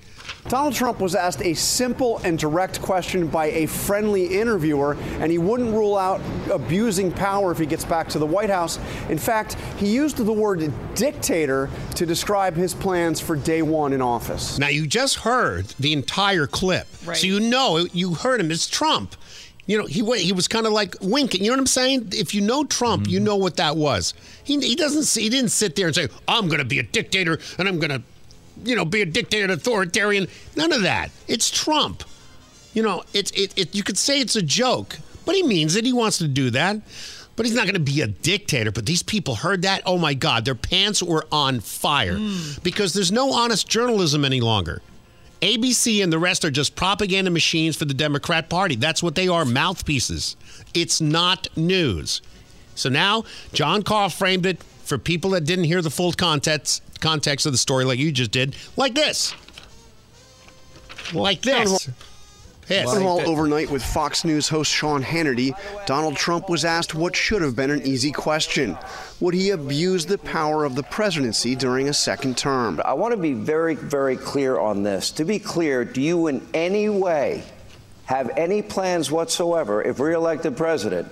Donald 0.47 0.73
Trump 0.73 0.99
was 0.99 1.15
asked 1.15 1.41
a 1.41 1.53
simple 1.53 2.19
and 2.23 2.37
direct 2.37 2.81
question 2.81 3.27
by 3.27 3.47
a 3.47 3.65
friendly 3.65 4.25
interviewer, 4.39 4.95
and 5.19 5.31
he 5.31 5.37
wouldn't 5.37 5.71
rule 5.71 5.97
out 5.97 6.21
abusing 6.51 7.11
power 7.11 7.51
if 7.51 7.57
he 7.57 7.65
gets 7.65 7.85
back 7.85 8.07
to 8.09 8.19
the 8.19 8.25
White 8.25 8.49
House. 8.49 8.79
In 9.09 9.17
fact, 9.17 9.55
he 9.77 9.87
used 9.87 10.17
the 10.17 10.31
word 10.31 10.71
dictator 10.93 11.69
to 11.95 12.05
describe 12.05 12.55
his 12.55 12.73
plans 12.73 13.19
for 13.19 13.35
day 13.35 13.61
one 13.61 13.93
in 13.93 14.01
office. 14.01 14.59
Now, 14.59 14.67
you 14.67 14.85
just 14.85 15.17
heard 15.17 15.65
the 15.79 15.93
entire 15.93 16.47
clip. 16.47 16.87
Right. 17.05 17.17
So 17.17 17.27
you 17.27 17.39
know, 17.39 17.87
you 17.91 18.13
heard 18.13 18.39
him. 18.39 18.51
It's 18.51 18.67
Trump. 18.67 19.15
You 19.67 19.79
know, 19.79 19.85
he 19.85 20.03
he 20.19 20.31
was 20.31 20.47
kind 20.47 20.67
of 20.67 20.73
like 20.73 20.95
winking. 21.01 21.43
You 21.43 21.49
know 21.49 21.55
what 21.55 21.61
I'm 21.61 21.67
saying? 21.67 22.09
If 22.11 22.35
you 22.35 22.41
know 22.41 22.65
Trump, 22.65 23.07
you 23.07 23.17
mm-hmm. 23.17 23.25
know 23.25 23.35
what 23.35 23.57
that 23.57 23.75
was. 23.75 24.13
He, 24.43 24.59
he 24.59 24.75
doesn't 24.75 25.03
see, 25.03 25.23
he 25.23 25.29
didn't 25.29 25.49
sit 25.49 25.75
there 25.75 25.87
and 25.87 25.95
say, 25.95 26.07
"I'm 26.27 26.47
going 26.47 26.59
to 26.59 26.65
be 26.65 26.79
a 26.79 26.83
dictator 26.83 27.39
and 27.57 27.67
I'm 27.67 27.79
going 27.79 27.89
to, 27.89 28.03
you 28.63 28.75
know, 28.75 28.85
be 28.85 29.01
a 29.01 29.05
dictator, 29.05 29.51
authoritarian." 29.51 30.27
None 30.55 30.71
of 30.71 30.83
that. 30.83 31.09
It's 31.27 31.49
Trump. 31.49 32.03
You 32.73 32.83
know, 32.83 33.03
it's 33.13 33.31
it, 33.31 33.57
it. 33.57 33.73
You 33.73 33.81
could 33.81 33.97
say 33.97 34.19
it's 34.19 34.35
a 34.35 34.41
joke, 34.43 34.99
but 35.25 35.33
he 35.33 35.41
means 35.41 35.75
it. 35.75 35.85
He 35.85 35.93
wants 35.93 36.19
to 36.19 36.27
do 36.27 36.51
that. 36.51 36.81
But 37.35 37.45
he's 37.45 37.55
not 37.55 37.63
going 37.63 37.73
to 37.73 37.79
be 37.81 38.01
a 38.01 38.07
dictator. 38.07 38.71
But 38.71 38.85
these 38.85 39.03
people 39.03 39.35
heard 39.35 39.63
that. 39.63 39.81
Oh 39.85 39.97
my 39.97 40.13
God, 40.13 40.45
their 40.45 40.55
pants 40.55 41.03
were 41.03 41.25
on 41.31 41.59
fire 41.59 42.17
mm. 42.17 42.63
because 42.63 42.93
there's 42.93 43.11
no 43.11 43.33
honest 43.33 43.67
journalism 43.67 44.23
any 44.23 44.39
longer. 44.39 44.81
ABC 45.41 46.03
and 46.03 46.11
the 46.11 46.19
rest 46.19 46.45
are 46.45 46.51
just 46.51 46.75
propaganda 46.75 47.31
machines 47.31 47.75
for 47.75 47.85
the 47.85 47.93
Democrat 47.93 48.49
Party. 48.49 48.75
That's 48.75 49.03
what 49.03 49.15
they 49.15 49.27
are 49.27 49.45
mouthpieces. 49.45 50.35
It's 50.73 51.01
not 51.01 51.47
news. 51.55 52.21
So 52.75 52.89
now, 52.89 53.23
Jon 53.53 53.83
Karl 53.83 54.09
framed 54.09 54.45
it 54.45 54.61
for 54.83 54.97
people 54.97 55.31
that 55.31 55.41
didn't 55.45 55.65
hear 55.65 55.81
the 55.81 55.89
full 55.89 56.13
context, 56.13 56.83
context 56.99 57.45
of 57.45 57.51
the 57.51 57.57
story 57.57 57.85
like 57.85 57.99
you 57.99 58.11
just 58.11 58.31
did, 58.31 58.55
like 58.75 58.93
this. 58.93 59.33
Like 61.13 61.41
this. 61.41 61.89
Yes. 62.69 62.91
Town 62.91 63.03
hall 63.03 63.21
overnight 63.21 63.69
with 63.69 63.83
Fox 63.83 64.25
News 64.25 64.49
host 64.49 64.71
Sean 64.71 65.03
Hannity, 65.03 65.55
Donald 65.85 66.15
Trump 66.15 66.49
was 66.49 66.65
asked 66.65 66.95
what 66.95 67.15
should 67.15 67.43
have 67.43 67.55
been 67.55 67.69
an 67.69 67.83
easy 67.83 68.11
question. 68.11 68.77
Would 69.19 69.35
he 69.35 69.51
abuse 69.51 70.05
the 70.05 70.17
power 70.17 70.65
of 70.65 70.75
the 70.75 70.81
presidency 70.83 71.55
during 71.55 71.89
a 71.89 71.93
second 71.93 72.37
term? 72.37 72.81
I 72.83 72.93
want 72.93 73.13
to 73.13 73.17
be 73.17 73.33
very, 73.33 73.75
very 73.75 74.17
clear 74.17 74.57
on 74.57 74.81
this. 74.81 75.11
To 75.11 75.25
be 75.25 75.37
clear, 75.37 75.85
do 75.85 76.01
you 76.01 76.27
in 76.27 76.45
any 76.53 76.89
way 76.89 77.43
have 78.05 78.31
any 78.35 78.61
plans 78.61 79.11
whatsoever, 79.11 79.83
if 79.83 79.99
reelected 79.99 80.57
president, 80.57 81.07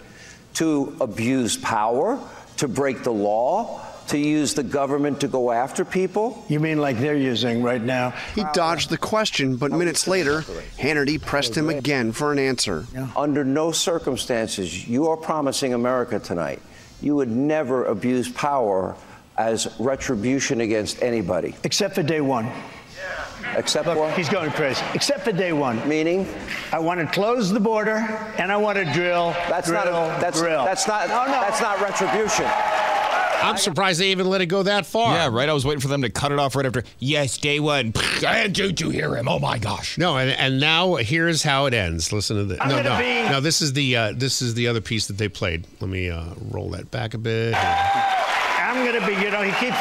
to 0.56 0.96
abuse 1.02 1.58
power, 1.58 2.20
to 2.58 2.68
break 2.68 3.04
the 3.04 3.12
law, 3.12 3.82
to 4.14 4.18
use 4.18 4.54
the 4.54 4.64
government 4.64 5.20
to 5.22 5.28
go 5.28 5.52
after 5.52 5.84
people? 5.84 6.46
You 6.48 6.60
mean 6.60 6.80
like 6.80 6.98
they're 7.00 7.16
using 7.16 7.62
right 7.62 7.82
now? 7.82 8.14
He 8.34 8.44
dodged 8.54 8.90
the 8.90 8.98
question, 8.98 9.58
but 9.58 9.72
minutes 9.72 10.08
later, 10.08 10.42
Hannity 10.78 11.22
pressed 11.22 11.56
him 11.56 11.70
again 11.70 12.12
for 12.12 12.32
an 12.32 12.40
answer. 12.40 12.86
Under 13.16 13.44
no 13.44 13.72
circumstances, 13.72 14.88
you 14.88 15.08
are 15.08 15.18
promising 15.18 15.74
America 15.74 16.20
tonight 16.20 16.62
you 17.04 17.16
would 17.18 17.30
never 17.30 17.86
abuse 17.86 18.30
power 18.32 18.96
as 19.38 19.68
retribution 19.78 20.62
against 20.62 21.04
anybody. 21.04 21.54
Except 21.66 21.94
for 21.96 22.02
day 22.02 22.22
one. 22.22 22.50
Except 23.58 23.88
Look, 23.88 23.98
what? 23.98 24.18
He's 24.18 24.30
going 24.30 24.52
crazy. 24.52 24.82
Except 24.94 25.22
for 25.26 25.34
day 25.34 25.52
one. 25.52 25.86
Meaning? 25.88 26.28
I 26.72 26.80
want 26.80 27.02
to 27.02 27.06
close 27.08 27.52
the 27.52 27.60
border 27.60 27.98
and 28.38 28.52
I 28.52 28.58
want 28.58 28.78
to 28.78 28.86
drill. 28.94 29.32
That's 29.50 29.68
drill, 29.68 29.84
not 29.84 30.18
a, 30.18 30.22
that's 30.22 30.40
drill. 30.40 30.64
that's 30.64 30.88
not 30.88 31.10
No, 31.10 31.26
no. 31.26 31.32
that's 31.32 31.62
not 31.62 31.82
retribution. 31.82 32.46
I'm 33.44 33.58
surprised 33.58 34.00
they 34.00 34.12
even 34.12 34.28
let 34.30 34.42
it 34.42 34.48
go 34.48 34.64
that 34.64 34.86
far. 34.86 35.14
Yeah, 35.16 35.30
right. 35.32 35.50
I 35.50 35.54
was 35.54 35.66
waiting 35.66 35.82
for 35.82 35.88
them 35.90 36.02
to 36.04 36.10
cut 36.10 36.32
it 36.32 36.40
off 36.40 36.56
right 36.56 36.66
after. 36.66 36.84
Yes, 37.00 37.38
day 37.38 37.60
one. 37.60 37.94
And 38.26 38.54
did 38.56 38.80
you 38.82 38.90
hear 38.90 39.16
him? 39.16 39.28
Oh 39.28 39.38
my 39.40 39.58
gosh. 39.58 39.98
No, 39.98 40.18
and, 40.18 40.30
and 40.32 40.60
now 40.60 40.96
here's 40.96 41.44
how 41.44 41.66
it 41.66 41.74
ends. 41.74 42.12
Listen 42.14 42.38
to 42.38 42.46
this. 42.46 42.58
I'm 42.62 42.70
No, 42.70 42.78
gonna 42.84 42.90
no, 42.90 42.98
be- 43.26 43.30
no. 43.32 43.42
This 43.42 43.62
is 43.62 43.74
the 43.74 43.96
uh, 43.96 44.14
this 44.16 44.42
is 44.42 44.54
the 44.56 44.68
other 44.68 44.82
piece 44.82 45.08
that 45.08 45.18
they 45.18 45.28
played. 45.28 45.66
Let 45.82 45.90
me 45.90 46.10
uh, 46.10 46.24
roll 46.50 46.70
that 46.72 46.90
back 46.92 47.14
a 47.14 47.18
bit. 47.18 47.54
I'm 47.56 48.86
going 48.86 49.00
to 49.00 49.06
be, 49.06 49.14
you 49.22 49.30
know, 49.30 49.42
he 49.44 49.52
keeps. 49.64 49.78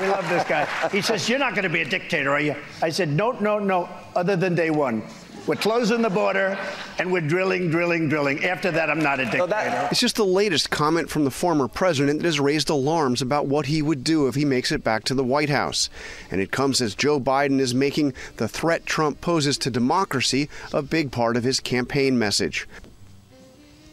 we 0.00 0.06
love 0.08 0.28
this 0.28 0.44
guy. 0.44 0.66
He 0.90 1.00
says, 1.00 1.28
You're 1.28 1.38
not 1.38 1.54
going 1.54 1.64
to 1.64 1.68
be 1.68 1.80
a 1.80 1.88
dictator, 1.88 2.30
are 2.30 2.40
you? 2.40 2.54
I 2.82 2.90
said, 2.90 3.08
No, 3.08 3.32
no, 3.32 3.58
no, 3.58 3.88
other 4.14 4.36
than 4.36 4.54
day 4.54 4.70
one. 4.70 5.02
We're 5.46 5.56
closing 5.56 6.00
the 6.00 6.08
border 6.08 6.58
and 6.98 7.12
we're 7.12 7.20
drilling, 7.20 7.70
drilling, 7.70 8.08
drilling. 8.08 8.46
After 8.46 8.70
that, 8.70 8.88
I'm 8.88 9.00
not 9.00 9.20
a 9.20 9.24
dictator. 9.24 9.88
It's 9.90 10.00
just 10.00 10.16
the 10.16 10.24
latest 10.24 10.70
comment 10.70 11.10
from 11.10 11.24
the 11.24 11.30
former 11.30 11.68
president 11.68 12.20
that 12.20 12.26
has 12.26 12.40
raised 12.40 12.70
alarms 12.70 13.20
about 13.20 13.46
what 13.46 13.66
he 13.66 13.82
would 13.82 14.02
do 14.02 14.26
if 14.26 14.36
he 14.36 14.46
makes 14.46 14.72
it 14.72 14.82
back 14.82 15.04
to 15.04 15.14
the 15.14 15.22
White 15.22 15.50
House. 15.50 15.90
And 16.30 16.40
it 16.40 16.50
comes 16.50 16.80
as 16.80 16.94
Joe 16.94 17.20
Biden 17.20 17.60
is 17.60 17.74
making 17.74 18.14
the 18.38 18.48
threat 18.48 18.86
Trump 18.86 19.20
poses 19.20 19.58
to 19.58 19.70
democracy 19.70 20.48
a 20.72 20.80
big 20.80 21.12
part 21.12 21.36
of 21.36 21.44
his 21.44 21.60
campaign 21.60 22.18
message. 22.18 22.66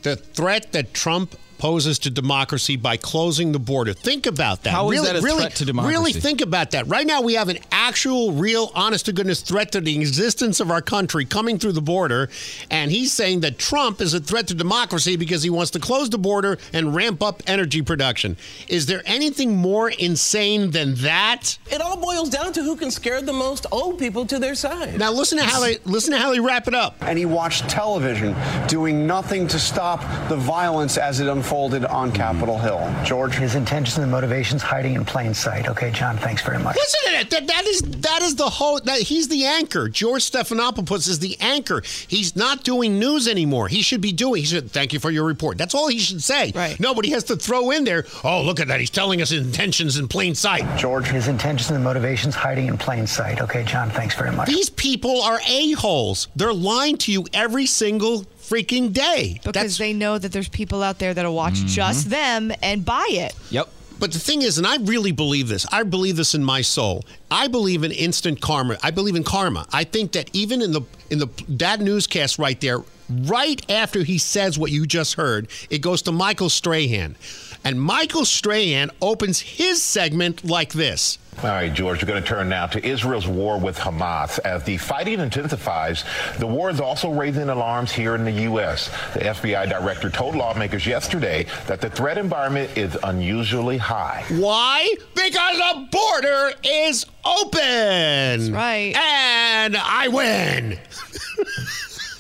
The 0.04 0.16
threat 0.16 0.72
that 0.72 0.94
Trump 0.94 1.36
poses 1.62 2.00
to 2.00 2.10
democracy 2.10 2.76
by 2.76 2.98
closing 2.98 3.52
the 3.52 3.60
border. 3.60 3.94
Think 3.94 4.26
about 4.26 4.64
that. 4.64 4.72
How 4.72 4.90
is 4.90 4.98
really, 5.00 5.14
that 5.14 5.20
a 5.20 5.22
really, 5.22 5.42
threat 5.42 5.56
to 5.58 5.66
democracy? 5.66 5.96
Really 5.96 6.12
think 6.12 6.42
about 6.42 6.72
that. 6.72 6.88
Right 6.88 7.06
now, 7.06 7.22
we 7.22 7.36
have 7.36 7.50
an 7.50 7.60
actual, 7.72 8.32
real, 8.32 8.72
honest 8.74 9.06
to 9.06 9.14
goodness 9.14 9.42
threat 9.42 9.72
to 9.74 9.80
the 9.80 9.96
existence 9.96 10.60
of 10.60 10.72
our 10.72 10.82
country 10.82 11.24
coming 11.24 11.60
through 11.60 11.74
the 11.74 11.82
border, 11.82 12.32
and 12.72 12.90
he's 12.90 13.14
saying 13.14 13.42
that 13.42 13.60
Trump 13.60 14.02
is 14.02 14.16
a 14.16 14.20
threat 14.20 14.48
to 14.48 14.56
democracy 14.56 15.18
because 15.18 15.44
he 15.44 15.52
wants 15.52 15.70
to 15.70 15.80
close 15.80 16.10
the 16.10 16.18
border 16.18 16.58
and 16.74 16.96
ramp 16.96 17.22
up 17.22 17.44
energy 17.46 17.84
production. 17.84 18.38
Is 18.68 18.88
there 18.88 19.04
anything 19.06 19.56
more 19.56 19.92
insane 19.92 20.72
than 20.72 20.96
that? 20.96 21.60
It 21.70 21.80
all 21.80 21.96
boils 21.96 22.32
down 22.32 22.54
to 22.54 22.64
who 22.64 22.76
can 22.76 22.90
scare 22.90 23.22
the 23.22 23.34
most 23.34 23.68
old 23.72 24.00
people 24.00 24.26
to 24.26 24.40
their 24.40 24.56
side. 24.56 24.98
Now 24.98 25.12
listen 25.12 25.38
to 25.38 25.44
how 25.44 25.60
they 25.60 25.78
listen 25.86 26.14
to 26.14 26.18
how 26.18 26.32
they 26.32 26.40
wrap 26.40 26.68
it 26.68 26.74
up. 26.74 26.96
And 27.02 27.20
he 27.20 27.26
watched 27.26 27.70
television, 27.70 28.36
doing 28.68 29.06
nothing 29.06 29.48
to 29.50 29.60
stop 29.60 30.00
the 30.28 30.38
violence 30.38 30.98
as 30.98 31.20
it 31.20 31.28
unfolded 31.52 31.84
on 31.86 32.10
hmm. 32.10 32.16
Capitol 32.16 32.58
Hill. 32.58 32.94
George? 33.04 33.36
His 33.36 33.56
intentions 33.56 33.98
and 33.98 34.10
motivations 34.10 34.62
hiding 34.62 34.94
in 34.94 35.04
plain 35.04 35.34
sight. 35.34 35.68
Okay, 35.68 35.92
John, 35.92 36.18
thanks 36.18 36.42
very 36.42 36.60
much. 36.60 36.78
Listen 36.78 37.00
to 37.06 37.12
that. 37.12 37.30
That, 37.30 37.48
that 37.48 37.66
is 37.68 37.82
that 37.82 38.22
is 38.22 38.36
the 38.36 38.50
whole. 38.50 38.80
That 38.80 39.00
he's 39.00 39.28
the 39.28 39.44
anchor. 39.46 39.90
George 39.90 40.24
Stephanopoulos 40.24 41.10
is 41.10 41.20
the 41.20 41.36
anchor. 41.42 41.84
He's 42.08 42.38
not 42.38 42.64
doing 42.64 43.00
news 43.00 43.28
anymore. 43.28 43.68
He 43.68 43.82
should 43.82 44.00
be 44.00 44.14
doing. 44.14 44.42
He 44.42 44.46
should. 44.46 44.72
Thank 44.72 44.94
you 44.94 45.00
for 45.00 45.12
your 45.12 45.26
report. 45.26 45.58
That's 45.58 45.76
all 45.76 45.90
he 45.90 46.00
should 46.00 46.24
say. 46.24 46.54
Right. 46.56 46.80
Nobody 46.80 47.10
has 47.10 47.26
to 47.26 47.36
throw 47.36 47.72
in 47.72 47.84
there. 47.84 48.06
Oh, 48.24 48.44
look 48.44 48.62
at 48.62 48.70
that. 48.70 48.80
He's 48.80 48.90
telling 48.90 49.22
us 49.22 49.30
his 49.30 49.46
intentions 49.46 49.98
in 49.98 50.08
plain 50.08 50.36
sight. 50.36 50.80
George? 50.80 51.08
His 51.08 51.28
intentions 51.28 51.70
and 51.72 51.84
motivations 51.84 52.34
hiding 52.34 52.68
in 52.68 52.78
plain 52.78 53.06
sight. 53.06 53.42
Okay, 53.42 53.66
John, 53.66 53.90
thanks 53.90 54.16
very 54.16 54.32
much. 54.32 54.48
These 54.48 54.70
people 54.70 55.22
are 55.22 55.42
a 55.48 55.72
holes. 55.72 56.30
They're 56.36 56.54
lying 56.54 56.98
to 57.00 57.12
you 57.12 57.26
every 57.34 57.66
single 57.66 58.26
freaking 58.52 58.92
day. 58.92 59.40
Because 59.44 59.78
they 59.78 59.94
know 59.94 60.18
that 60.18 60.32
there's 60.32 60.50
people 60.50 60.84
out 60.84 61.00
there 61.00 61.14
that'll 61.14 61.34
watch 61.34 61.54
mm-hmm. 61.54 61.68
just 61.68 62.10
them 62.10 62.52
and 62.62 62.84
buy 62.84 63.08
it. 63.10 63.34
Yep. 63.50 63.70
But 63.98 64.12
the 64.12 64.20
thing 64.20 64.42
is, 64.42 64.58
and 64.58 64.66
I 64.66 64.78
really 64.78 65.12
believe 65.12 65.48
this, 65.48 65.66
I 65.72 65.84
believe 65.84 66.16
this 66.16 66.34
in 66.34 66.44
my 66.44 66.62
soul. 66.62 67.06
I 67.30 67.48
believe 67.48 67.84
in 67.84 67.92
instant 67.92 68.42
karma. 68.42 68.78
I 68.82 68.90
believe 68.90 69.16
in 69.16 69.24
karma. 69.24 69.68
I 69.72 69.84
think 69.84 70.14
that 70.14 70.30
even 70.34 70.62
in 70.64 70.72
the 70.72 70.82
in 71.12 71.20
the 71.20 71.28
that 71.50 71.82
newscast 71.82 72.40
right 72.40 72.60
there, 72.60 72.80
right 73.10 73.64
after 73.70 74.04
he 74.04 74.18
says 74.18 74.58
what 74.58 74.72
you 74.72 74.88
just 74.88 75.14
heard, 75.14 75.50
it 75.70 75.80
goes 75.80 76.02
to 76.04 76.12
Michael 76.12 76.50
Strahan. 76.50 77.16
And 77.64 77.80
Michael 77.80 78.26
Strahan 78.26 78.90
opens 79.04 79.40
his 79.40 79.84
segment 79.84 80.44
like 80.44 80.74
this. 80.74 81.20
All 81.38 81.50
right, 81.50 81.74
George, 81.74 82.04
we're 82.04 82.08
going 82.08 82.22
to 82.22 82.28
turn 82.28 82.50
now 82.50 82.68
to 82.68 82.86
Israel's 82.86 83.26
war 83.28 83.58
with 83.60 83.76
Hamas. 83.78 84.38
As 84.46 84.64
the 84.64 84.78
fighting 84.78 85.20
intensifies, 85.20 86.04
the 86.38 86.46
war 86.46 86.70
is 86.70 86.80
also 86.80 87.10
raising 87.10 87.50
alarms 87.50 87.92
here 87.92 88.14
in 88.14 88.26
the 88.26 88.32
U.S. 88.44 88.90
The 89.16 89.22
FBI 89.22 89.68
director 89.68 90.12
told 90.12 90.36
lawmakers 90.36 90.86
yesterday 90.86 91.48
that 91.66 91.82
the 91.82 91.90
threat 91.90 92.20
environment 92.20 92.78
is 92.78 92.96
unusually 93.04 93.78
high. 93.78 94.24
Why? 94.30 94.94
Because 95.16 95.58
the 95.58 95.88
border 95.92 96.52
is 96.64 97.08
open. 97.26 97.60
That's 97.60 98.50
right. 98.52 98.96
And 98.96 99.76
I 99.78 100.08
win. 100.10 100.80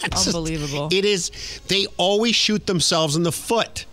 It's 0.03 0.26
just- 0.26 0.28
Unbelievable. 0.36 0.89
it 0.91 1.05
is. 1.05 1.30
They 1.68 1.86
always 1.97 2.36
shoot 2.36 2.66
themselves 2.66 3.16
in 3.16 3.22
the 3.22 3.32
foot. 3.32 3.86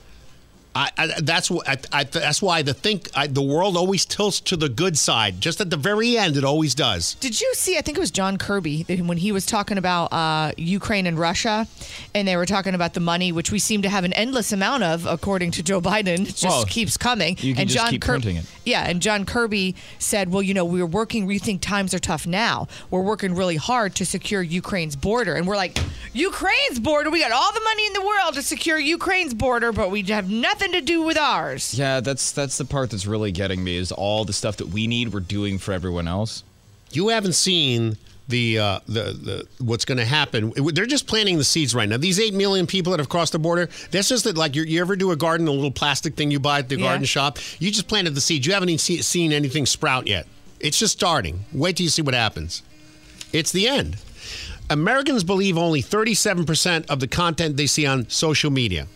I, 0.74 0.90
I, 0.96 1.06
that's 1.22 1.48
wh- 1.48 1.66
I, 1.66 1.76
I, 1.92 2.04
that's 2.04 2.40
why 2.40 2.62
the 2.62 2.72
think 2.74 3.08
I, 3.14 3.26
the 3.26 3.42
world 3.42 3.76
always 3.76 4.04
tilts 4.04 4.38
to 4.42 4.56
the 4.56 4.68
good 4.68 4.96
side. 4.96 5.40
Just 5.40 5.60
at 5.60 5.70
the 5.70 5.76
very 5.76 6.16
end, 6.16 6.36
it 6.36 6.44
always 6.44 6.74
does. 6.74 7.14
Did 7.14 7.40
you 7.40 7.52
see? 7.54 7.76
I 7.76 7.80
think 7.80 7.96
it 7.96 8.00
was 8.00 8.12
John 8.12 8.36
Kirby 8.36 8.84
when 9.00 9.16
he 9.18 9.32
was 9.32 9.44
talking 9.44 9.76
about 9.78 10.12
uh, 10.12 10.52
Ukraine 10.56 11.06
and 11.06 11.18
Russia, 11.18 11.66
and 12.14 12.28
they 12.28 12.36
were 12.36 12.46
talking 12.46 12.74
about 12.74 12.94
the 12.94 13.00
money, 13.00 13.32
which 13.32 13.50
we 13.50 13.58
seem 13.58 13.82
to 13.82 13.88
have 13.88 14.04
an 14.04 14.12
endless 14.12 14.52
amount 14.52 14.84
of, 14.84 15.04
according 15.06 15.50
to 15.52 15.62
Joe 15.64 15.80
Biden. 15.80 16.20
It 16.20 16.36
just 16.36 16.44
Well, 16.44 16.64
keeps 16.66 16.96
coming. 16.96 17.36
you 17.40 17.54
can 17.54 17.62
and 17.62 17.70
just 17.70 17.82
John 17.84 17.90
keep 17.90 18.02
Kir- 18.02 18.12
printing 18.12 18.36
it. 18.36 18.44
Yeah, 18.64 18.84
and 18.88 19.00
John 19.02 19.24
Kirby 19.24 19.74
said, 19.98 20.30
"Well, 20.30 20.42
you 20.42 20.54
know, 20.54 20.64
we're 20.64 20.86
working. 20.86 21.26
We 21.26 21.38
think 21.38 21.60
times 21.60 21.92
are 21.94 21.98
tough 21.98 22.26
now. 22.26 22.68
We're 22.90 23.00
working 23.02 23.34
really 23.34 23.56
hard 23.56 23.94
to 23.96 24.04
secure 24.04 24.42
Ukraine's 24.42 24.94
border." 24.94 25.34
And 25.34 25.46
we're 25.48 25.56
like, 25.56 25.76
"Ukraine's 26.12 26.78
border? 26.78 27.10
We 27.10 27.20
got 27.20 27.32
all 27.32 27.52
the 27.52 27.60
money 27.64 27.86
in 27.86 27.94
the 27.94 28.02
world 28.06 28.34
to 28.34 28.42
secure 28.42 28.78
Ukraine's 28.78 29.34
border, 29.34 29.72
but 29.72 29.90
we 29.90 30.02
have 30.02 30.30
nothing 30.30 30.57
to 30.66 30.80
do 30.80 31.02
with 31.02 31.16
ours." 31.18 31.74
Yeah, 31.74 32.00
that's 32.00 32.32
that's 32.32 32.58
the 32.58 32.64
part 32.64 32.90
that's 32.90 33.06
really 33.06 33.32
getting 33.32 33.62
me 33.62 33.76
is 33.76 33.92
all 33.92 34.24
the 34.24 34.32
stuff 34.32 34.56
that 34.58 34.68
we 34.68 34.86
need 34.86 35.12
we're 35.12 35.20
doing 35.20 35.58
for 35.58 35.72
everyone 35.72 36.08
else. 36.08 36.42
You 36.90 37.08
haven't 37.08 37.34
seen 37.34 37.96
the 38.28 38.58
uh, 38.58 38.80
the, 38.86 39.02
the 39.02 39.46
what's 39.64 39.84
going 39.84 39.98
to 39.98 40.04
happen. 40.04 40.52
They're 40.74 40.86
just 40.86 41.06
planting 41.06 41.38
the 41.38 41.44
seeds 41.44 41.74
right 41.74 41.88
now. 41.88 41.96
These 41.96 42.20
eight 42.20 42.34
million 42.34 42.66
people 42.66 42.90
that 42.92 42.98
have 43.00 43.08
crossed 43.08 43.32
the 43.32 43.38
border. 43.38 43.68
That's 43.90 44.08
just 44.08 44.24
that, 44.24 44.36
like 44.36 44.54
you 44.54 44.62
you 44.62 44.80
ever 44.80 44.96
do 44.96 45.10
a 45.12 45.16
garden, 45.16 45.46
a 45.48 45.50
little 45.52 45.70
plastic 45.70 46.14
thing 46.14 46.30
you 46.30 46.40
buy 46.40 46.58
at 46.60 46.68
the 46.68 46.76
Yeah. 46.76 46.86
garden 46.86 47.04
shop. 47.06 47.38
You 47.58 47.70
just 47.70 47.88
planted 47.88 48.14
the 48.14 48.20
seeds. 48.20 48.46
You 48.46 48.52
haven't 48.54 48.68
even 48.70 48.78
see, 48.78 49.00
seen 49.02 49.32
anything 49.32 49.64
sprout 49.66 50.06
yet. 50.06 50.26
It's 50.60 50.78
just 50.78 50.92
starting. 50.94 51.44
Wait 51.52 51.76
till 51.76 51.84
you 51.84 51.90
see 51.90 52.02
what 52.02 52.14
happens. 52.14 52.62
It's 53.32 53.52
the 53.52 53.68
end. 53.68 53.96
Americans 54.70 55.24
believe 55.24 55.56
only 55.56 55.82
37% 55.82 56.86
of 56.90 57.00
the 57.00 57.08
content 57.08 57.56
they 57.56 57.66
see 57.66 57.86
on 57.86 58.08
social 58.10 58.50
media. 58.50 58.86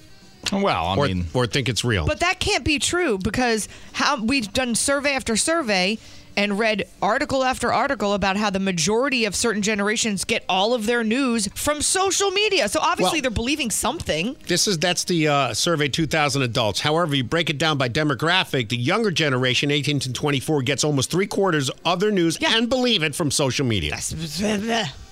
Well, 0.50 0.86
I 0.86 0.96
or, 0.96 1.06
mean, 1.06 1.26
or 1.34 1.46
think 1.46 1.68
it's 1.68 1.84
real. 1.84 2.06
But 2.06 2.20
that 2.20 2.40
can't 2.40 2.64
be 2.64 2.78
true 2.78 3.18
because 3.18 3.68
how 3.92 4.22
we've 4.22 4.52
done 4.52 4.74
survey 4.74 5.12
after 5.12 5.36
survey 5.36 5.98
and 6.36 6.58
read 6.58 6.88
article 7.00 7.44
after 7.44 7.72
article 7.72 8.14
about 8.14 8.36
how 8.36 8.50
the 8.50 8.58
majority 8.58 9.24
of 9.24 9.34
certain 9.34 9.62
generations 9.62 10.24
get 10.24 10.44
all 10.48 10.74
of 10.74 10.86
their 10.86 11.04
news 11.04 11.48
from 11.54 11.82
social 11.82 12.30
media. 12.30 12.68
So 12.68 12.80
obviously 12.80 13.18
Well- 13.18 13.22
they're 13.22 13.30
believing 13.30 13.70
something. 13.70 14.36
This 14.46 14.66
is 14.66 14.78
that's 14.78 15.04
the 15.04 15.28
uh, 15.28 15.54
survey 15.54 15.88
2,000 15.88 16.42
adults. 16.42 16.80
However, 16.80 17.14
you 17.14 17.24
break 17.24 17.50
it 17.50 17.58
down 17.58 17.78
by 17.78 17.88
demographic, 17.88 18.68
the 18.68 18.76
younger 18.76 19.10
generation, 19.10 19.70
18 19.70 20.00
to 20.00 20.12
24, 20.12 20.62
gets 20.62 20.84
almost 20.84 21.10
three 21.10 21.26
quarters 21.26 21.70
of 21.84 22.00
their 22.00 22.10
news 22.10 22.38
and 22.44 22.68
believe 22.68 23.02
it 23.02 23.14
from 23.14 23.30
social 23.30 23.66
media. 23.66 23.96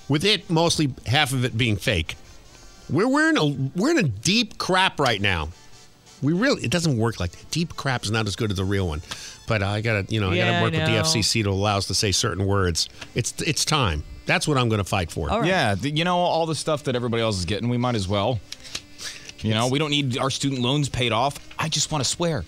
With 0.08 0.24
it 0.24 0.50
mostly 0.50 0.92
half 1.06 1.32
of 1.32 1.44
it 1.44 1.56
being 1.56 1.76
fake. 1.76 2.16
We're 2.90 3.08
we're 3.08 3.30
in 3.30 3.36
a 3.36 3.46
we're 3.78 3.90
in 3.90 3.98
a 3.98 4.02
deep 4.08 4.58
crap 4.58 4.98
right 5.00 5.20
now. 5.20 5.48
We 6.22 6.32
really 6.34 6.62
it 6.64 6.70
doesn't 6.70 6.98
work 6.98 7.18
like 7.20 7.30
that. 7.32 7.50
deep 7.50 7.76
crap 7.76 8.04
is 8.04 8.10
not 8.10 8.26
as 8.26 8.36
good 8.36 8.50
as 8.50 8.56
the 8.58 8.64
real 8.64 8.86
one. 8.88 9.00
But 9.46 9.62
I 9.62 9.80
gotta 9.80 10.06
you 10.12 10.20
know 10.20 10.30
I 10.30 10.34
Yeah, 10.34 10.44
gotta 10.46 10.56
I 10.58 10.62
work 10.62 10.72
with 10.72 10.80
the 10.86 10.92
know. 10.92 11.02
FCC 11.02 11.42
to 11.44 11.50
allow 11.50 11.76
us 11.78 11.86
to 11.86 11.94
say 11.94 12.12
certain 12.12 12.46
words. 12.46 12.88
It's 13.14 13.32
it's 13.42 13.64
time. 13.64 14.04
That's 14.26 14.46
what 14.46 14.56
I'm 14.58 14.68
going 14.68 14.78
to 14.78 14.84
fight 14.88 15.10
for. 15.10 15.28
Yeah, 15.44 15.74
th- 15.74 15.98
you 15.98 16.04
know 16.04 16.16
all 16.18 16.46
the 16.46 16.54
stuff 16.54 16.84
that 16.84 16.94
everybody 16.94 17.20
else 17.20 17.36
is 17.38 17.46
getting, 17.46 17.68
we 17.68 17.78
might 17.78 17.96
as 17.96 18.06
well. 18.06 18.38
You 19.40 19.54
know, 19.54 19.66
we 19.66 19.78
don't 19.80 19.90
need 19.90 20.18
our 20.18 20.30
student 20.30 20.60
loans 20.60 20.88
paid 20.88 21.10
off. 21.10 21.36
I 21.58 21.68
just 21.68 21.90
want 21.90 22.04
to 22.04 22.08
swear. 22.08 22.44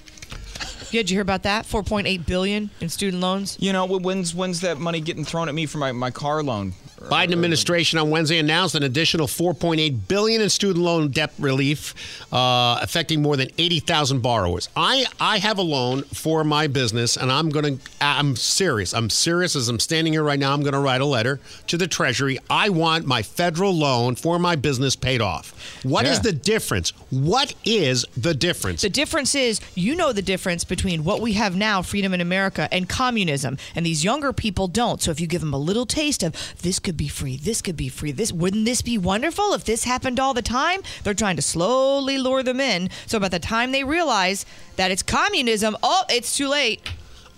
Yeah, 0.93 1.01
did 1.01 1.11
you 1.11 1.15
hear 1.17 1.23
about 1.23 1.43
that? 1.45 1.65
4.8 1.65 2.25
billion 2.27 2.71
in 2.81 2.89
student 2.89 3.21
loans. 3.21 3.57
You 3.59 3.73
know, 3.73 3.87
wh- 3.89 4.01
when's 4.05 4.33
when's 4.35 4.61
that 4.61 4.79
money 4.79 5.01
getting 5.01 5.25
thrown 5.25 5.49
at 5.49 5.55
me 5.57 5.67
for 5.67 5.79
my, 5.79 5.91
my 5.91 6.11
car 6.13 6.43
loan? 6.45 6.75
Biden 7.11 7.33
administration 7.33 7.99
on 7.99 8.11
Wednesday 8.11 8.39
announced 8.39 8.75
an 8.75 8.83
additional 8.83 9.27
4.8 9.27 10.09
billion 10.09 10.41
in 10.41 10.49
student 10.49 10.85
loan 10.85 11.11
debt 11.11 11.33
relief, 11.39 11.95
uh, 12.33 12.79
affecting 12.81 13.23
more 13.23 13.37
than 13.37 13.49
80,000 13.59 14.21
borrowers. 14.21 14.69
I 14.77 15.05
I 15.21 15.39
have 15.39 15.59
a 15.59 15.63
loan 15.63 16.03
for 16.05 16.45
my 16.45 16.67
business, 16.67 17.17
and 17.17 17.31
I'm 17.31 17.51
gonna. 17.51 17.77
I'm 18.01 18.37
serious. 18.37 18.95
I'm 18.95 19.11
serious 19.11 19.57
as 19.57 19.69
I'm 19.69 19.81
standing 19.81 20.13
here 20.13 20.23
right 20.23 20.39
now. 20.39 20.53
I'm 20.53 20.63
gonna 20.63 20.81
write 20.81 21.01
a 21.01 21.07
letter 21.07 21.41
to 21.69 21.77
the 21.77 21.87
Treasury. 21.87 22.39
I 22.49 22.69
want 22.69 23.07
my 23.07 23.23
federal 23.23 23.73
loan 23.75 24.15
for 24.17 24.39
my 24.39 24.57
business 24.57 24.97
paid 24.97 25.21
off. 25.21 25.55
What 25.83 26.07
is 26.07 26.19
Yeah. 26.19 26.23
the 26.23 26.33
difference? 26.33 26.93
What 27.11 27.55
is 27.65 28.05
the 28.17 28.35
difference? 28.35 28.83
The 28.83 28.89
difference 28.91 29.35
is, 29.35 29.61
you 29.75 29.95
know, 29.95 30.13
the 30.13 30.23
difference 30.23 30.65
between 30.65 31.05
what 31.05 31.21
we 31.21 31.33
have 31.35 31.57
now, 31.57 31.83
freedom 31.83 32.15
in 32.15 32.21
America, 32.21 32.69
and 32.73 32.89
communism. 32.89 33.59
And 33.75 33.85
these 33.87 34.05
younger 34.05 34.33
people 34.33 34.69
don't. 34.69 35.03
So 35.03 35.11
if 35.11 35.21
you 35.21 35.27
give 35.27 35.41
them 35.41 35.53
a 35.55 35.59
little 35.59 35.87
taste 35.87 36.23
of 36.23 36.35
this 36.63 36.79
could 36.79 36.92
be 36.97 37.09
free, 37.09 37.37
this 37.37 37.63
could 37.63 37.77
be 37.77 37.89
free, 37.89 38.13
this 38.13 38.33
wouldn't 38.33 38.65
this 38.65 38.83
be 38.83 38.99
wonderful 38.99 39.53
if 39.53 39.65
this 39.65 39.85
happened 39.85 40.21
all 40.21 40.35
the 40.35 40.43
time? 40.43 40.83
They're 41.03 41.15
trying 41.15 41.37
to 41.37 41.43
slowly 41.43 42.19
lure 42.19 42.43
them 42.43 42.61
in. 42.61 42.91
So 43.07 43.19
by 43.19 43.29
the 43.29 43.39
time 43.39 43.73
they 43.73 43.85
realize 43.85 44.47
that 44.77 44.91
it's 44.91 45.03
communism, 45.03 45.77
oh, 45.83 46.05
it's 46.09 46.37
too 46.37 46.49
late. 46.49 46.89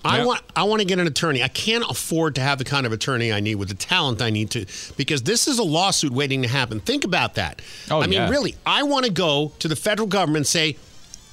I 0.05 0.25
want 0.25 0.43
I 0.55 0.65
want 0.65 0.81
to 0.81 0.87
get 0.87 0.99
an 0.99 1.07
attorney. 1.07 1.43
I 1.43 1.49
can't 1.49 1.85
afford 1.89 2.35
to 2.35 2.41
have 2.43 2.59
the 2.59 2.65
kind 2.65 2.85
of 2.85 2.93
attorney 2.93 3.33
I 3.33 3.41
need 3.41 3.55
with 3.55 3.69
the 3.69 3.75
talent 3.75 4.21
I 4.21 4.31
need 4.31 4.51
to 4.51 4.67
because 4.97 5.23
this 5.23 5.49
is 5.49 5.59
a 5.59 5.63
lawsuit 5.63 6.13
waiting 6.13 6.43
to 6.43 6.49
happen. 6.49 6.81
Think 6.81 7.05
about 7.05 7.37
that. 7.37 7.63
Oh, 7.91 8.03
I 8.03 8.07
mean, 8.07 8.21
yeah. 8.21 8.29
really, 8.29 8.55
I 8.67 8.83
want 8.83 9.07
to 9.07 9.11
go 9.11 9.53
to 9.61 9.69
the 9.69 9.77
federal 9.77 10.07
government 10.07 10.39
and 10.39 10.47
say, 10.47 10.77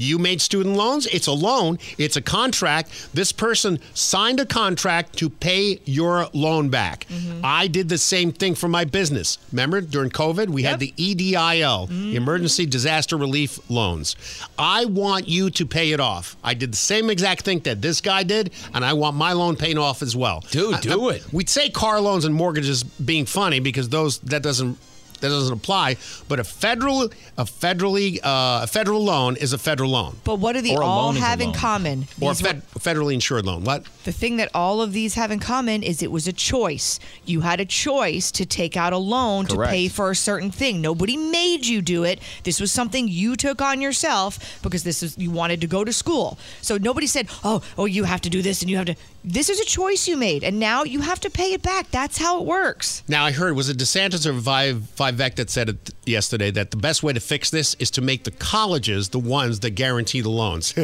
you 0.01 0.17
made 0.17 0.41
student 0.41 0.75
loans. 0.75 1.07
It's 1.07 1.27
a 1.27 1.31
loan. 1.31 1.79
It's 1.97 2.15
a 2.15 2.21
contract. 2.21 3.09
This 3.13 3.31
person 3.31 3.79
signed 3.93 4.39
a 4.39 4.45
contract 4.45 5.17
to 5.17 5.29
pay 5.29 5.79
your 5.85 6.27
loan 6.33 6.69
back. 6.69 7.05
Mm-hmm. 7.05 7.41
I 7.43 7.67
did 7.67 7.89
the 7.89 7.97
same 7.97 8.31
thing 8.31 8.55
for 8.55 8.67
my 8.67 8.85
business. 8.85 9.37
Remember 9.51 9.81
during 9.81 10.09
COVID, 10.09 10.49
we 10.49 10.63
had 10.63 10.79
the 10.79 10.93
EIDL, 10.97 11.87
the 11.87 11.93
mm-hmm. 11.93 12.17
Emergency 12.17 12.65
Disaster 12.65 13.17
Relief 13.17 13.59
Loans. 13.69 14.15
I 14.57 14.85
want 14.85 15.27
you 15.27 15.49
to 15.51 15.65
pay 15.65 15.91
it 15.91 15.99
off. 15.99 16.35
I 16.43 16.53
did 16.53 16.71
the 16.73 16.77
same 16.77 17.09
exact 17.09 17.43
thing 17.43 17.59
that 17.59 17.81
this 17.81 18.01
guy 18.01 18.23
did, 18.23 18.51
and 18.73 18.83
I 18.83 18.93
want 18.93 19.15
my 19.15 19.33
loan 19.33 19.55
paid 19.55 19.77
off 19.77 20.01
as 20.01 20.15
well. 20.15 20.43
Dude, 20.51 20.81
do 20.81 21.09
it. 21.09 21.31
We'd 21.31 21.49
say 21.49 21.69
car 21.69 21.99
loans 21.99 22.25
and 22.25 22.33
mortgages 22.33 22.83
being 22.83 23.25
funny 23.25 23.59
because 23.59 23.89
those 23.89 24.19
that 24.19 24.43
doesn't 24.43 24.77
that 25.21 25.29
doesn't 25.29 25.53
apply. 25.53 25.97
But 26.27 26.39
a 26.39 26.43
federal 26.43 27.03
a 27.37 27.45
federally 27.45 28.19
uh, 28.23 28.61
a 28.63 28.67
federal 28.67 29.03
loan 29.03 29.37
is 29.37 29.53
a 29.53 29.57
federal 29.57 29.91
loan. 29.91 30.17
But 30.23 30.39
what 30.39 30.53
do 30.53 30.61
they 30.61 30.75
all 30.75 31.05
loan 31.07 31.15
is 31.15 31.21
a 31.21 31.25
have 31.25 31.39
in 31.41 31.47
loan. 31.47 31.55
common? 31.55 32.07
Or 32.19 32.31
a 32.31 32.35
fed, 32.35 32.61
federally 32.79 33.13
insured 33.13 33.45
loan. 33.45 33.63
What? 33.63 33.85
The 34.03 34.11
thing 34.11 34.37
that 34.37 34.49
all 34.53 34.81
of 34.81 34.93
these 34.93 35.13
have 35.15 35.31
in 35.31 35.39
common 35.39 35.83
is 35.83 36.01
it 36.01 36.11
was 36.11 36.27
a 36.27 36.33
choice. 36.33 36.99
You 37.25 37.41
had 37.41 37.59
a 37.59 37.65
choice 37.65 38.31
to 38.31 38.45
take 38.45 38.75
out 38.75 38.93
a 38.93 38.97
loan 38.97 39.45
Correct. 39.45 39.69
to 39.69 39.75
pay 39.75 39.87
for 39.87 40.09
a 40.09 40.15
certain 40.15 40.49
thing. 40.51 40.81
Nobody 40.81 41.17
made 41.17 41.65
you 41.65 41.81
do 41.81 42.03
it. 42.03 42.19
This 42.43 42.59
was 42.59 42.71
something 42.71 43.07
you 43.07 43.35
took 43.35 43.61
on 43.61 43.79
yourself 43.81 44.59
because 44.63 44.83
this 44.83 45.03
is 45.03 45.17
you 45.17 45.29
wanted 45.29 45.61
to 45.61 45.67
go 45.67 45.83
to 45.83 45.93
school. 45.93 46.37
So 46.61 46.77
nobody 46.77 47.05
said, 47.07 47.27
"Oh, 47.43 47.61
oh, 47.77 47.85
you 47.85 48.05
have 48.05 48.21
to 48.21 48.29
do 48.29 48.41
this 48.41 48.61
and 48.61 48.69
you 48.71 48.77
have 48.77 48.87
to." 48.87 48.95
This 49.23 49.49
is 49.49 49.59
a 49.59 49.65
choice 49.65 50.07
you 50.07 50.17
made, 50.17 50.43
and 50.43 50.59
now 50.59 50.83
you 50.83 51.01
have 51.01 51.19
to 51.19 51.29
pay 51.29 51.53
it 51.53 51.61
back. 51.61 51.91
That's 51.91 52.17
how 52.17 52.39
it 52.41 52.45
works. 52.47 53.03
Now 53.07 53.23
I 53.23 53.31
heard 53.31 53.55
was 53.55 53.69
it 53.69 53.77
DeSantis 53.77 54.25
or 54.25 54.33
Vi- 54.33 54.73
Vivek 54.73 55.35
that 55.35 55.51
said 55.51 55.69
it 55.69 55.91
yesterday 56.07 56.49
that 56.51 56.71
the 56.71 56.77
best 56.77 57.03
way 57.03 57.13
to 57.13 57.19
fix 57.19 57.51
this 57.51 57.75
is 57.75 57.91
to 57.91 58.01
make 58.01 58.23
the 58.23 58.31
colleges 58.31 59.09
the 59.09 59.19
ones 59.19 59.59
that 59.59 59.71
guarantee 59.71 60.21
the 60.21 60.29
loans. 60.29 60.73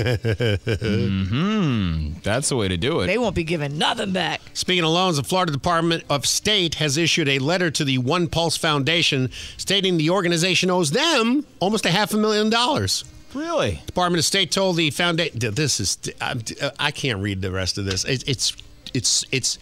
Hmm, 0.87 2.13
that's 2.23 2.49
the 2.49 2.55
way 2.55 2.67
to 2.67 2.77
do 2.77 3.01
it. 3.01 3.06
They 3.07 3.17
won't 3.17 3.35
be 3.35 3.43
giving 3.43 3.77
nothing 3.77 4.11
back. 4.11 4.41
Speaking 4.53 4.83
of 4.83 4.91
loans, 4.91 5.17
the 5.17 5.23
Florida 5.23 5.51
Department 5.51 6.03
of 6.09 6.25
State 6.25 6.75
has 6.75 6.97
issued 6.97 7.29
a 7.29 7.39
letter 7.39 7.71
to 7.71 7.83
the 7.83 7.97
One 7.97 8.27
Pulse 8.27 8.57
Foundation 8.57 9.29
stating 9.57 9.97
the 9.97 10.09
organization 10.09 10.69
owes 10.69 10.91
them 10.91 11.45
almost 11.59 11.85
a 11.85 11.89
half 11.89 12.13
a 12.13 12.17
million 12.17 12.49
dollars. 12.49 13.03
Really? 13.33 13.81
Department 13.85 14.19
of 14.19 14.25
State 14.25 14.51
told 14.51 14.77
the 14.77 14.89
foundation. 14.91 15.39
This 15.39 15.79
is. 15.79 15.97
I'm, 16.21 16.41
I 16.79 16.91
can't 16.91 17.21
read 17.21 17.41
the 17.41 17.51
rest 17.51 17.77
of 17.77 17.85
this. 17.85 18.03
It, 18.05 18.23
it's. 18.27 18.55
It's. 18.93 19.25
It's. 19.31 19.59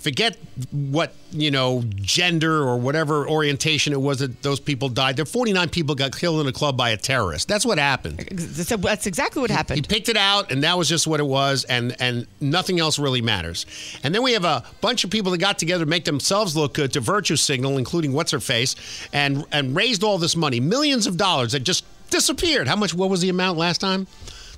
Forget 0.00 0.38
what 0.70 1.14
you 1.32 1.50
know, 1.50 1.82
gender 1.96 2.62
or 2.62 2.76
whatever 2.76 3.28
orientation 3.28 3.92
it 3.92 4.00
was 4.00 4.18
that 4.18 4.42
those 4.42 4.58
people 4.58 4.88
died. 4.88 5.16
There, 5.16 5.24
49 5.24 5.68
people 5.68 5.94
got 5.94 6.16
killed 6.16 6.40
in 6.40 6.46
a 6.46 6.52
club 6.52 6.76
by 6.76 6.90
a 6.90 6.96
terrorist. 6.96 7.48
That's 7.48 7.64
what 7.64 7.78
happened. 7.78 8.18
That's 8.30 9.06
exactly 9.06 9.40
what 9.40 9.50
happened. 9.50 9.76
He 9.76 9.82
picked 9.82 10.08
it 10.08 10.16
out, 10.16 10.50
and 10.50 10.62
that 10.64 10.76
was 10.76 10.88
just 10.88 11.06
what 11.06 11.20
it 11.20 11.26
was, 11.26 11.64
and 11.64 11.94
and 12.00 12.26
nothing 12.40 12.80
else 12.80 12.98
really 12.98 13.22
matters. 13.22 13.66
And 14.02 14.14
then 14.14 14.22
we 14.22 14.32
have 14.32 14.44
a 14.44 14.64
bunch 14.80 15.04
of 15.04 15.10
people 15.10 15.32
that 15.32 15.38
got 15.38 15.58
together 15.58 15.84
to 15.84 15.90
make 15.90 16.04
themselves 16.04 16.56
look 16.56 16.74
good 16.74 16.92
to 16.94 17.00
virtue 17.00 17.36
signal, 17.36 17.78
including 17.78 18.12
what's 18.12 18.32
her 18.32 18.40
face, 18.40 18.76
and 19.12 19.44
and 19.52 19.76
raised 19.76 20.02
all 20.02 20.18
this 20.18 20.36
money, 20.36 20.60
millions 20.60 21.06
of 21.06 21.16
dollars 21.16 21.52
that 21.52 21.60
just 21.60 21.84
disappeared. 22.10 22.66
How 22.66 22.76
much? 22.76 22.92
What 22.94 23.10
was 23.10 23.20
the 23.20 23.28
amount 23.28 23.58
last 23.58 23.80
time? 23.80 24.06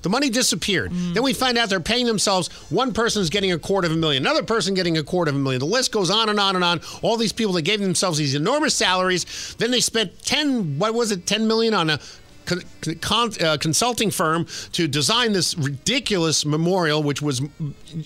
The 0.03 0.09
money 0.09 0.29
disappeared. 0.29 0.91
Then 0.91 1.23
we 1.23 1.33
find 1.33 1.57
out 1.57 1.69
they're 1.69 1.79
paying 1.79 2.05
themselves. 2.05 2.49
One 2.69 2.93
person's 2.93 3.29
getting 3.29 3.51
a 3.53 3.57
quarter 3.57 3.87
of 3.87 3.93
a 3.93 3.95
million, 3.97 4.21
another 4.23 4.43
person 4.43 4.73
getting 4.73 4.97
a 4.97 5.03
quarter 5.03 5.29
of 5.29 5.35
a 5.35 5.39
million. 5.39 5.59
The 5.59 5.65
list 5.65 5.91
goes 5.91 6.09
on 6.09 6.29
and 6.29 6.39
on 6.39 6.55
and 6.55 6.63
on. 6.63 6.81
All 7.01 7.15
these 7.17 7.31
people 7.33 7.53
that 7.53 7.61
gave 7.63 7.79
themselves 7.79 8.17
these 8.17 8.35
enormous 8.35 8.75
salaries. 8.75 9.55
Then 9.57 9.71
they 9.71 9.79
spent 9.79 10.21
10, 10.23 10.77
what 10.77 10.93
was 10.93 11.11
it, 11.11 11.25
10 11.25 11.47
million 11.47 11.73
on 11.73 11.89
a 11.89 11.99
con- 12.45 12.63
con- 13.01 13.31
uh, 13.41 13.57
consulting 13.59 14.11
firm 14.11 14.45
to 14.73 14.87
design 14.87 15.31
this 15.31 15.57
ridiculous 15.57 16.45
memorial, 16.45 17.01
which 17.01 17.21
was 17.21 17.41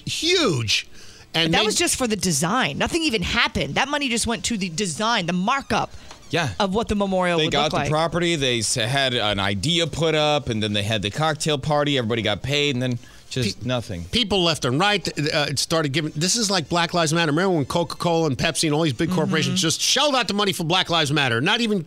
huge. 0.05 0.87
And 1.33 1.53
that 1.53 1.59
they- 1.59 1.65
was 1.65 1.75
just 1.75 1.95
for 1.95 2.07
the 2.07 2.15
design. 2.15 2.77
Nothing 2.77 3.03
even 3.03 3.21
happened. 3.23 3.75
That 3.75 3.87
money 3.87 4.09
just 4.09 4.27
went 4.27 4.43
to 4.45 4.57
the 4.57 4.69
design, 4.69 5.25
the 5.25 5.33
markup 5.33 5.91
Yeah. 6.29 6.49
of 6.59 6.73
what 6.75 6.87
the 6.87 6.95
memorial 6.95 7.37
They 7.37 7.45
would 7.45 7.51
got 7.51 7.63
look 7.65 7.71
the 7.71 7.77
like. 7.77 7.89
property. 7.89 8.35
They 8.35 8.59
s- 8.59 8.75
had 8.75 9.13
an 9.13 9.39
idea 9.39 9.87
put 9.87 10.15
up, 10.15 10.49
and 10.49 10.61
then 10.61 10.73
they 10.73 10.83
had 10.83 11.01
the 11.01 11.09
cocktail 11.09 11.57
party. 11.57 11.97
Everybody 11.97 12.21
got 12.21 12.41
paid, 12.41 12.75
and 12.75 12.81
then 12.81 12.99
just 13.29 13.65
nothing. 13.65 14.05
people 14.05 14.41
left 14.43 14.63
and 14.63 14.79
right 14.79 15.05
uh, 15.19 15.53
started 15.55 15.89
giving. 15.91 16.11
This 16.15 16.35
is 16.37 16.49
like 16.49 16.69
Black 16.69 16.93
Lives 16.93 17.13
Matter. 17.13 17.31
Remember 17.31 17.55
when 17.57 17.65
Coca 17.65 17.95
Cola 17.97 18.27
and 18.27 18.37
Pepsi 18.37 18.65
and 18.65 18.73
all 18.73 18.81
these 18.83 18.93
big 18.93 19.11
corporations 19.11 19.61
just 19.61 19.81
shelled 19.81 20.15
out 20.15 20.27
the 20.29 20.33
money 20.33 20.53
for 20.53 20.63
Black 20.63 20.89
Lives 20.89 21.11
Matter, 21.11 21.41
not 21.41 21.59
even 21.61 21.85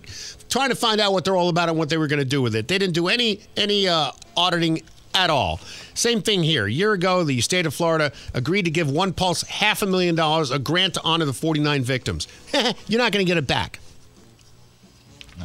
trying 0.50 0.68
to 0.68 0.74
find 0.76 1.00
out 1.00 1.12
what 1.12 1.24
they're 1.24 1.36
all 1.36 1.48
about 1.48 1.68
and 1.70 1.78
what 1.78 1.88
they 1.88 1.96
were 1.96 2.08
going 2.08 2.18
to 2.18 2.24
do 2.26 2.42
with 2.42 2.54
it. 2.54 2.68
They 2.68 2.78
didn't 2.78 2.94
do 2.94 3.08
any 3.08 3.40
any 3.56 3.88
uh, 3.88 4.12
auditing 4.36 4.82
at 5.14 5.28
all. 5.30 5.60
Same 5.94 6.22
thing 6.22 6.42
here. 6.42 6.66
A 6.66 6.70
year 6.70 6.92
ago, 6.92 7.24
the 7.24 7.40
state 7.40 7.66
of 7.66 7.74
Florida 7.74 8.12
agreed 8.34 8.66
to 8.66 8.70
give 8.70 8.88
One 8.90 9.12
Pulse 9.12 9.42
half 9.42 9.82
a 9.82 9.86
million 9.86 10.14
dollars, 10.14 10.50
a 10.50 10.58
grant 10.58 10.94
to 10.94 11.00
honor 11.04 11.24
the 11.24 11.32
49 11.32 11.82
victims. 11.82 12.28
You're 12.86 13.00
not 13.00 13.12
going 13.12 13.24
to 13.24 13.28
get 13.28 13.36
it 13.38 13.46
back. 13.46 13.80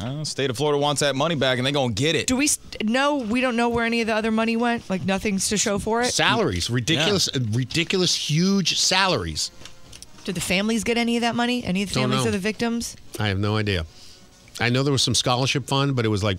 Uh, 0.00 0.24
state 0.24 0.50
of 0.50 0.56
Florida 0.56 0.78
wants 0.78 1.00
that 1.00 1.16
money 1.16 1.34
back, 1.34 1.58
and 1.58 1.66
they're 1.66 1.72
gonna 1.72 1.92
get 1.92 2.14
it. 2.14 2.26
Do 2.26 2.36
we 2.36 2.46
st- 2.48 2.84
know? 2.88 3.16
We 3.16 3.40
don't 3.40 3.56
know 3.56 3.68
where 3.68 3.84
any 3.84 4.00
of 4.02 4.06
the 4.06 4.14
other 4.14 4.30
money 4.30 4.56
went. 4.56 4.88
Like 4.90 5.04
nothing's 5.04 5.48
to 5.48 5.56
show 5.56 5.78
for 5.78 6.02
it. 6.02 6.12
Salaries, 6.12 6.68
ridiculous, 6.70 7.28
ridiculous, 7.52 8.14
huge 8.14 8.78
salaries. 8.78 9.50
Did 10.24 10.34
the 10.34 10.40
families 10.40 10.82
get 10.84 10.98
any 10.98 11.16
of 11.16 11.20
that 11.22 11.34
money? 11.34 11.64
Any 11.64 11.82
of 11.82 11.88
the 11.90 11.94
families 12.00 12.26
of 12.26 12.32
the 12.32 12.38
victims? 12.38 12.96
I 13.18 13.28
have 13.28 13.38
no 13.38 13.56
idea. 13.56 13.86
I 14.60 14.68
know 14.70 14.82
there 14.82 14.92
was 14.92 15.02
some 15.02 15.14
scholarship 15.14 15.66
fund, 15.66 15.94
but 15.96 16.04
it 16.04 16.08
was 16.08 16.24
like 16.24 16.38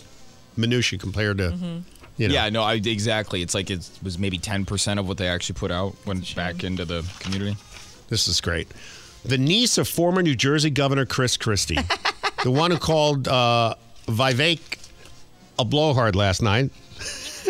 minutia 0.56 1.00
compared 1.00 1.38
to, 1.38 1.50
Mm-hmm. 1.52 1.78
you 2.18 2.28
know. 2.28 2.34
Yeah, 2.34 2.50
no, 2.50 2.64
I, 2.64 2.74
exactly. 2.76 3.42
It's 3.42 3.54
like 3.56 3.70
it 3.70 3.90
was 4.04 4.20
maybe 4.20 4.38
ten 4.38 4.66
percent 4.66 5.00
of 5.00 5.08
what 5.08 5.18
they 5.18 5.28
actually 5.28 5.56
put 5.58 5.72
out 5.72 5.96
went 6.06 6.36
back 6.36 6.64
into 6.64 6.84
the 6.86 7.06
community. 7.20 7.56
This 8.10 8.28
is 8.28 8.42
great. 8.42 8.68
The 9.26 9.38
niece 9.38 9.78
of 9.78 9.88
former 9.88 10.22
New 10.22 10.36
Jersey 10.36 10.70
Governor 10.70 11.06
Chris 11.06 11.38
Christie, 11.38 11.78
the 12.44 12.52
one 12.52 12.72
who 12.72 12.78
called 12.78 13.28
uh, 13.28 13.76
Vivek 14.08 14.78
a 15.60 15.66
blowhard 15.66 16.16
last 16.16 16.42
night, 16.42 16.72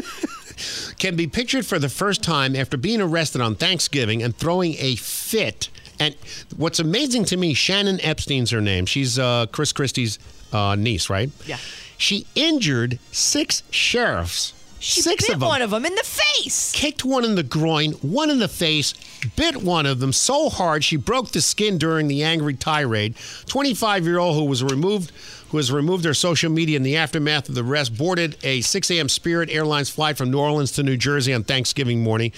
can 0.98 1.16
be 1.16 1.28
pictured 1.28 1.66
for 1.66 1.80
the 1.80 1.90
first 1.90 2.24
time 2.24 2.56
after 2.56 2.78
being 2.78 3.02
arrested 3.02 3.42
on 3.42 3.56
Thanksgiving 3.56 4.24
and 4.24 4.36
throwing 4.36 4.76
a 4.80 4.96
fit. 4.96 5.70
And 6.00 6.16
what's 6.56 6.80
amazing 6.80 7.26
to 7.26 7.38
me, 7.38 7.54
Shannon 7.54 8.00
Epstein's 8.02 8.52
her 8.52 8.62
name. 8.62 8.86
She's 8.86 9.18
uh, 9.20 9.48
Chris 9.52 9.72
Christie's 9.74 10.20
uh, 10.54 10.76
niece, 10.76 11.10
right? 11.10 11.30
Yeah. 11.46 11.58
She 11.98 12.28
injured 12.36 13.00
six 13.12 13.64
sheriffs. 13.72 14.54
She 14.80 15.02
six 15.02 15.26
bit 15.26 15.34
of 15.36 15.40
them 15.40 15.50
one 15.50 15.62
of 15.62 15.72
them 15.72 15.86
in 15.86 15.96
the 15.96 16.04
face. 16.04 16.72
kicked 16.72 17.04
one 17.04 17.26
in 17.26 17.36
the 17.36 17.44
groin, 17.44 17.94
one 17.94 18.30
in 18.30 18.40
the 18.40 18.48
face, 18.48 18.94
bit 19.36 19.58
one 19.58 19.86
of 19.86 20.00
them 20.00 20.14
so 20.14 20.50
hard 20.50 20.84
she 20.84 20.98
broke 20.98 21.32
the 21.32 21.42
skin 21.42 21.78
during 21.78 22.08
the 22.08 22.24
angry 22.24 22.54
tirade. 22.54 23.16
25-year-old 23.16 24.36
who 24.36 24.46
was 24.46 24.64
removed 24.64 25.12
who 25.50 25.58
has 25.58 25.72
removed 25.72 26.04
her 26.04 26.14
social 26.14 26.52
media 26.52 26.76
in 26.76 26.84
the 26.84 26.98
aftermath 26.98 27.48
of 27.48 27.56
the 27.56 27.64
arrest 27.64 27.98
boarded 27.98 28.38
a 28.44 28.60
6 28.62 28.92
a.m. 28.92 29.08
Spirit 29.08 29.50
Airlines 29.50 29.90
flight 29.90 30.18
from 30.18 30.30
New 30.30 30.40
Orleans 30.40 30.74
to 30.74 30.84
New 30.84 30.98
Jersey 30.98 31.34
on 31.34 31.44
Thanksgiving 31.44 32.04
morning. 32.04 32.34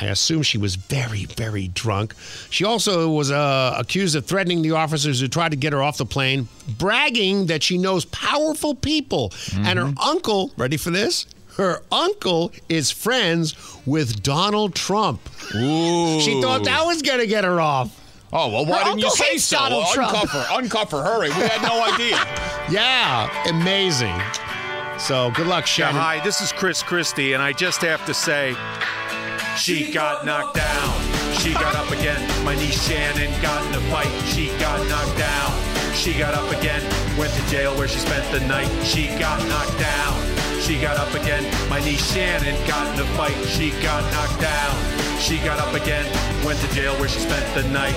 I 0.00 0.06
assume 0.06 0.42
she 0.42 0.58
was 0.58 0.74
very, 0.74 1.24
very 1.24 1.68
drunk. 1.68 2.14
She 2.50 2.64
also 2.64 3.08
was 3.10 3.30
uh, 3.30 3.76
accused 3.78 4.16
of 4.16 4.26
threatening 4.26 4.60
the 4.62 4.72
officers 4.72 5.20
who 5.20 5.28
tried 5.28 5.50
to 5.52 5.56
get 5.56 5.72
her 5.72 5.82
off 5.82 5.98
the 5.98 6.04
plane, 6.04 6.48
bragging 6.78 7.46
that 7.46 7.62
she 7.62 7.78
knows 7.78 8.04
powerful 8.06 8.74
people. 8.74 9.32
And 9.56 9.78
her 9.78 9.92
uncle, 10.02 10.52
ready 10.56 10.76
for 10.76 10.90
this? 10.90 11.26
Her 11.56 11.82
uncle 11.92 12.52
is 12.68 12.90
friends 12.90 13.54
with 13.86 14.22
Donald 14.22 14.74
Trump. 14.74 15.20
Ooh. 15.54 16.20
She 16.20 16.40
thought 16.42 16.64
that 16.64 16.84
was 16.84 17.02
going 17.02 17.20
to 17.20 17.26
get 17.26 17.44
her 17.44 17.60
off. 17.60 18.00
Oh 18.32 18.48
well, 18.48 18.66
why 18.66 18.78
Her 18.78 18.84
didn't 18.86 18.98
you 19.00 19.10
say 19.10 19.36
so? 19.36 19.56
Donald 19.58 19.86
Trump. 19.92 20.16
uncuff 20.16 20.28
her, 20.30 20.44
uncuff 20.60 20.90
her, 20.90 21.02
hurry! 21.04 21.28
We 21.28 21.34
had 21.46 21.62
no 21.62 21.82
idea. 21.94 22.18
Yeah, 22.70 23.28
amazing. 23.50 24.18
So 24.98 25.30
good 25.32 25.46
luck, 25.46 25.64
Yeah, 25.64 25.88
Shannon. 25.90 26.00
hi, 26.00 26.20
this 26.24 26.40
is 26.40 26.50
Chris 26.50 26.82
Christie, 26.82 27.34
and 27.34 27.42
I 27.42 27.52
just 27.52 27.82
have 27.82 28.04
to 28.06 28.14
say, 28.14 28.56
she 29.58 29.92
got 29.92 30.24
knocked 30.24 30.56
down. 30.56 31.34
She 31.34 31.52
got 31.52 31.74
up 31.76 31.90
again. 31.90 32.20
My 32.44 32.54
niece 32.54 32.82
Shannon 32.88 33.30
got 33.42 33.64
in 33.66 33.74
a 33.74 33.80
fight. 33.90 34.08
She 34.28 34.48
got 34.58 34.88
knocked 34.88 35.18
down. 35.18 35.73
She 35.94 36.12
got 36.12 36.34
up 36.34 36.50
again. 36.50 36.82
Went 37.16 37.32
to 37.32 37.42
jail 37.48 37.74
where 37.76 37.88
she 37.88 37.98
spent 37.98 38.30
the 38.30 38.40
night. 38.46 38.68
She 38.84 39.06
got 39.18 39.46
knocked 39.48 39.78
down. 39.78 40.60
She 40.60 40.80
got 40.80 40.96
up 40.96 41.12
again. 41.14 41.44
My 41.70 41.80
niece 41.80 42.12
Shannon 42.12 42.54
got 42.66 42.92
in 42.94 43.00
a 43.00 43.06
fight. 43.16 43.36
She 43.46 43.70
got 43.82 44.02
knocked 44.12 44.40
down. 44.40 45.20
She 45.20 45.38
got 45.38 45.58
up 45.58 45.72
again. 45.74 46.04
Went 46.44 46.58
to 46.60 46.68
jail 46.74 46.94
where 47.00 47.08
she 47.08 47.20
spent 47.20 47.54
the 47.54 47.62
night. 47.68 47.94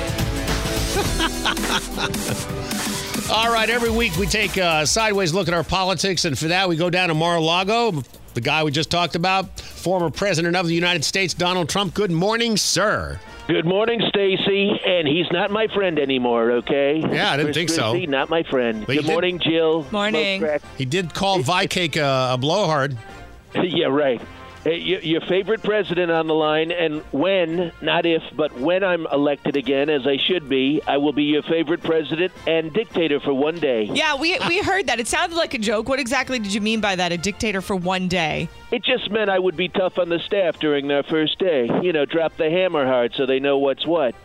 All 3.30 3.52
right, 3.52 3.70
every 3.70 3.92
week 3.92 4.16
we 4.16 4.26
take 4.26 4.56
a 4.58 4.88
sideways 4.88 5.34
look 5.34 5.50
at 5.50 5.54
our 5.54 5.64
politics, 5.64 6.24
and 6.24 6.38
for 6.38 6.48
that 6.48 6.70
we 6.70 6.78
go 6.78 6.90
down 6.90 7.10
to 7.10 7.14
Mar-a-Lago. 7.14 8.04
The 8.36 8.42
guy 8.42 8.64
we 8.64 8.72
just 8.72 8.90
talked 8.90 9.16
about, 9.16 9.60
former 9.60 10.10
president 10.10 10.56
of 10.56 10.66
the 10.68 10.74
United 10.74 11.04
States, 11.04 11.34
Donald 11.34 11.68
Trump. 11.68 11.94
Good 11.94 12.12
morning, 12.12 12.56
sir. 12.56 13.20
Good 13.48 13.66
morning, 13.66 14.02
Stacy. 14.10 14.72
And 14.86 15.08
he's 15.08 15.26
not 15.32 15.52
my 15.52 15.68
friend 15.74 15.98
anymore, 16.00 16.52
okay? 16.52 17.00
Yeah, 17.00 17.32
I 17.32 17.38
didn't 17.38 17.54
Chris 17.54 17.56
think 17.56 17.70
so. 17.70 17.94
Not 17.98 18.30
my 18.30 18.44
friend. 18.44 18.86
But 18.86 18.94
he 18.94 18.98
Good 19.02 19.06
did- 19.08 19.12
morning, 19.14 19.40
Jill. 19.40 19.88
Morning. 19.92 20.46
He 20.78 20.84
did 20.84 21.14
call 21.14 21.40
Vivek 21.40 21.96
a, 21.96 22.34
a 22.34 22.38
blowhard. 22.38 22.98
yeah, 23.56 23.86
right. 23.88 24.22
Hey, 24.68 24.80
your 24.80 25.22
favorite 25.22 25.64
president 25.64 26.12
on 26.12 26.28
the 26.28 26.34
line, 26.34 26.74
and 26.74 27.02
when, 27.14 27.72
not 27.82 28.06
if, 28.06 28.22
but 28.36 28.52
when 28.60 28.84
I'm 28.84 29.08
elected 29.14 29.56
again, 29.56 29.90
as 29.90 30.06
I 30.06 30.18
should 30.18 30.50
be, 30.50 30.82
I 30.86 30.98
will 30.98 31.14
be 31.14 31.24
your 31.24 31.42
favorite 31.44 31.82
president 31.82 32.34
and 32.46 32.74
dictator 32.74 33.22
for 33.22 33.34
one 33.34 33.60
day. 33.60 33.84
Yeah, 33.84 34.16
we 34.16 34.38
we 34.46 34.60
heard 34.60 34.88
that. 34.88 35.00
It 35.00 35.08
sounded 35.08 35.38
like 35.38 35.54
a 35.54 35.58
joke. 35.58 35.88
What 35.88 36.02
exactly 36.02 36.38
did 36.38 36.54
you 36.54 36.60
mean 36.60 36.82
by 36.82 36.98
that? 36.98 37.14
A 37.14 37.18
dictator 37.18 37.62
for 37.62 37.78
one 37.78 38.10
day? 38.10 38.50
It 38.70 38.84
just 38.84 39.10
meant 39.10 39.30
I 39.30 39.40
would 39.40 39.56
be 39.56 39.70
tough 39.70 39.98
on 39.98 40.10
the 40.10 40.20
staff 40.20 40.60
during 40.60 40.90
their 40.90 41.04
first 41.04 41.40
day. 41.40 41.70
You 41.82 41.94
know, 41.94 42.04
drop 42.04 42.36
the 42.36 42.50
hammer 42.50 42.86
hard 42.86 43.14
so 43.16 43.26
they 43.26 43.40
know 43.40 43.60
what's 43.60 43.88
what. 43.88 44.16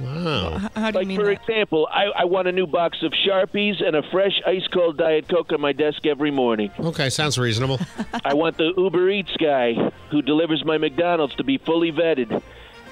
Wow. 0.00 0.58
How 0.74 0.90
do 0.90 0.98
like 0.98 1.04
you 1.04 1.08
mean 1.08 1.20
for 1.20 1.26
that? 1.26 1.40
example, 1.42 1.88
I, 1.90 2.06
I 2.16 2.24
want 2.24 2.48
a 2.48 2.52
new 2.52 2.66
box 2.66 2.98
of 3.02 3.12
Sharpies 3.12 3.82
and 3.84 3.94
a 3.96 4.02
fresh 4.10 4.40
ice 4.46 4.66
cold 4.72 4.98
Diet 4.98 5.28
Coke 5.28 5.52
on 5.52 5.60
my 5.60 5.72
desk 5.72 6.04
every 6.06 6.30
morning. 6.30 6.70
Okay, 6.78 7.10
sounds 7.10 7.38
reasonable. 7.38 7.78
I 8.24 8.34
want 8.34 8.56
the 8.56 8.72
Uber 8.76 9.08
Eats 9.10 9.36
guy 9.38 9.74
who 10.10 10.22
delivers 10.22 10.64
my 10.64 10.78
McDonald's 10.78 11.34
to 11.36 11.44
be 11.44 11.58
fully 11.58 11.92
vetted, 11.92 12.42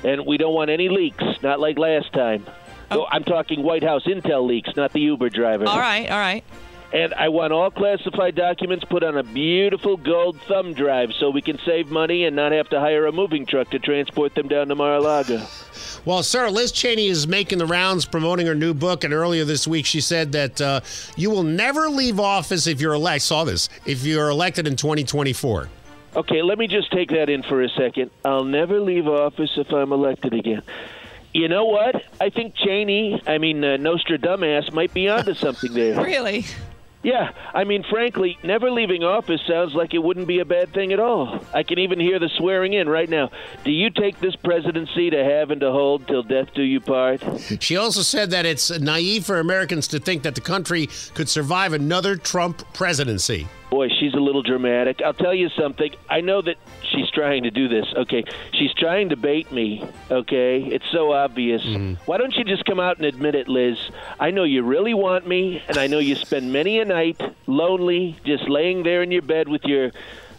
and 0.05 0.27
we 0.27 0.37
don't 0.37 0.55
want 0.55 0.71
any 0.71 0.89
leaks, 0.89 1.25
not 1.43 1.61
like 1.61 1.79
last 1.79 2.13
time. 2.13 2.47
No, 2.91 3.07
I'm 3.11 3.25
talking 3.25 3.63
White 3.63 3.83
House 3.83 4.05
intel 4.05 4.47
leaks, 4.47 4.71
not 4.77 4.93
the 4.93 5.01
Uber 5.01 5.31
driver. 5.31 5.67
All 5.67 5.79
right, 5.81 6.11
all 6.11 6.19
right. 6.19 6.45
And 6.93 7.15
I 7.15 7.31
want 7.31 7.55
all 7.55 7.71
classified 7.71 8.35
documents 8.35 8.85
put 8.85 9.03
on 9.03 9.17
a 9.17 9.23
beautiful 9.23 9.97
gold 9.97 10.39
thumb 10.43 10.75
drive 10.75 11.13
so 11.19 11.31
we 11.31 11.41
can 11.41 11.59
save 11.65 11.91
money 11.91 12.27
and 12.27 12.37
not 12.37 12.53
have 12.53 12.69
to 12.69 12.81
hire 12.81 13.07
a 13.07 13.13
moving 13.13 13.47
truck 13.47 13.71
to 13.71 13.79
transport 13.79 14.35
them 14.35 14.47
down 14.47 14.69
to 14.69 14.75
Mar-a-Lago. 14.75 15.43
Well, 16.05 16.25
sir, 16.25 16.51
Liz 16.51 16.73
Cheney 16.73 17.07
is 17.07 17.29
making 17.29 17.59
the 17.59 17.67
rounds 17.67 18.07
promoting 18.07 18.47
her 18.49 18.57
new 18.57 18.75
book, 18.75 19.05
and 19.05 19.15
earlier 19.15 19.45
this 19.45 19.69
week 19.69 19.87
she 19.87 20.01
said 20.01 20.33
that 20.33 20.61
uh, 20.61 20.81
you 21.17 21.31
will 21.31 21.45
never 21.45 21.89
leave 21.89 22.19
office 22.19 22.67
if 22.67 22.81
you're 22.81 22.95
elected. 22.95 23.23
Saw 23.23 23.45
this 23.45 23.69
if 23.87 24.03
you're 24.05 24.29
elected 24.29 24.67
in 24.67 24.75
2024. 24.75 25.69
Okay, 26.17 26.43
let 26.43 26.59
me 26.59 26.67
just 26.67 26.91
take 26.91 27.11
that 27.11 27.29
in 27.29 27.45
for 27.45 27.63
a 27.63 27.69
second. 27.69 28.11
I'll 28.25 28.45
never 28.45 28.81
leave 28.81 29.07
office 29.07 29.53
if 29.57 29.73
I'm 29.73 29.93
elected 29.93 30.35
again. 30.35 30.63
You 31.33 31.49
know 31.49 31.65
what? 31.67 32.03
I 32.21 32.31
think 32.31 32.57
Cheney, 32.57 33.23
I 33.27 33.39
mean, 33.39 33.65
uh, 33.65 33.77
Nostradamus, 33.77 34.73
might 34.73 34.93
be 34.93 35.09
onto 35.09 35.35
something 35.35 35.73
there. 35.73 35.95
Really? 36.05 36.45
Yeah, 37.03 37.33
I 37.53 37.65
mean, 37.65 37.85
frankly, 37.91 38.39
never 38.45 38.71
leaving 38.71 39.03
office 39.03 39.41
sounds 39.49 39.75
like 39.75 39.93
it 39.93 39.99
wouldn't 39.99 40.29
be 40.29 40.39
a 40.39 40.45
bad 40.45 40.73
thing 40.73 40.93
at 40.93 41.01
all. 41.01 41.45
I 41.53 41.65
can 41.65 41.81
even 41.81 41.99
hear 41.99 42.21
the 42.21 42.29
swearing 42.37 42.75
in 42.75 42.89
right 42.89 43.09
now. 43.09 43.31
Do 43.65 43.73
you 43.73 43.91
take 43.91 44.21
this 44.21 44.37
presidency 44.37 45.11
to 45.11 45.25
have 45.25 45.51
and 45.51 45.61
to 45.63 45.73
hold 45.73 46.07
till 46.07 46.23
death 46.23 46.55
do 46.55 46.63
you 46.63 46.81
part? 46.81 47.23
She 47.61 47.77
also 47.77 48.03
said 48.03 48.31
that 48.31 48.47
it's 48.47 48.71
naive 48.79 49.27
for 49.27 49.41
Americans 49.41 49.89
to 49.89 49.99
think 49.99 50.23
that 50.23 50.37
the 50.37 50.41
country 50.41 50.89
could 51.15 51.29
survive 51.29 51.73
another 51.73 52.15
Trump 52.15 52.63
presidency. 52.73 53.49
Boy, 53.71 53.89
she's 53.89 54.15
a 54.15 54.21
little 54.21 54.43
dramatic. 54.43 55.01
I'll 55.05 55.15
tell 55.15 55.35
you 55.35 55.49
something. 55.59 55.95
I 56.09 56.21
know 56.21 56.43
that 56.43 56.57
she's 56.93 57.11
trying 57.11 57.43
to 57.45 57.51
do 57.51 57.69
this, 57.69 57.87
okay? 57.97 58.25
She's 58.53 58.73
trying 58.75 59.09
to 59.11 59.17
bait 59.17 59.51
me, 59.51 59.85
okay? 60.11 60.63
It's 60.63 60.85
so 60.93 61.13
obvious. 61.13 61.63
Mm-hmm. 61.63 62.05
Why 62.05 62.19
don't 62.19 62.35
you 62.37 62.45
just 62.45 62.65
come 62.65 62.81
out 62.81 62.97
and 62.99 63.07
admit 63.07 63.35
it, 63.35 63.49
Liz? 63.49 63.79
I 64.21 64.31
know 64.31 64.45
you 64.45 64.63
really 64.63 64.95
want 64.95 65.27
me, 65.27 65.63
and 65.69 65.79
I 65.79 65.87
know 65.87 65.99
you 65.99 66.15
spend 66.15 66.53
many 66.53 66.79
a 66.81 66.85
night 66.85 67.21
lonely, 67.47 68.17
just 68.25 68.49
laying 68.49 68.83
there 68.83 69.03
in 69.03 69.11
your 69.11 69.23
bed 69.23 69.49
with 69.49 69.65
your 69.65 69.91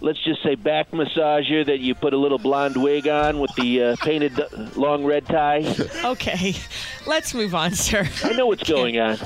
let's 0.04 0.22
just 0.22 0.43
say 0.43 0.54
back 0.54 0.91
massager 0.91 1.66
that 1.66 1.80
you 1.80 1.95
put 1.95 2.14
a 2.14 2.18
little 2.18 2.38
blonde 2.38 2.76
wig 2.76 3.08
on 3.08 3.39
with 3.39 3.56
the 3.56 3.82
uh, 3.82 3.95
painted 4.01 4.38
uh, 4.38 4.47
long 4.76 5.04
red 5.04 5.26
tie. 5.26 5.64
Okay, 6.04 6.54
let's 7.08 7.34
move 7.34 7.56
on, 7.56 7.74
sir. 7.74 8.08
I 8.24 8.34
know 8.34 8.47
what's 8.47 8.68
going 8.70 8.99
on. 8.99 9.18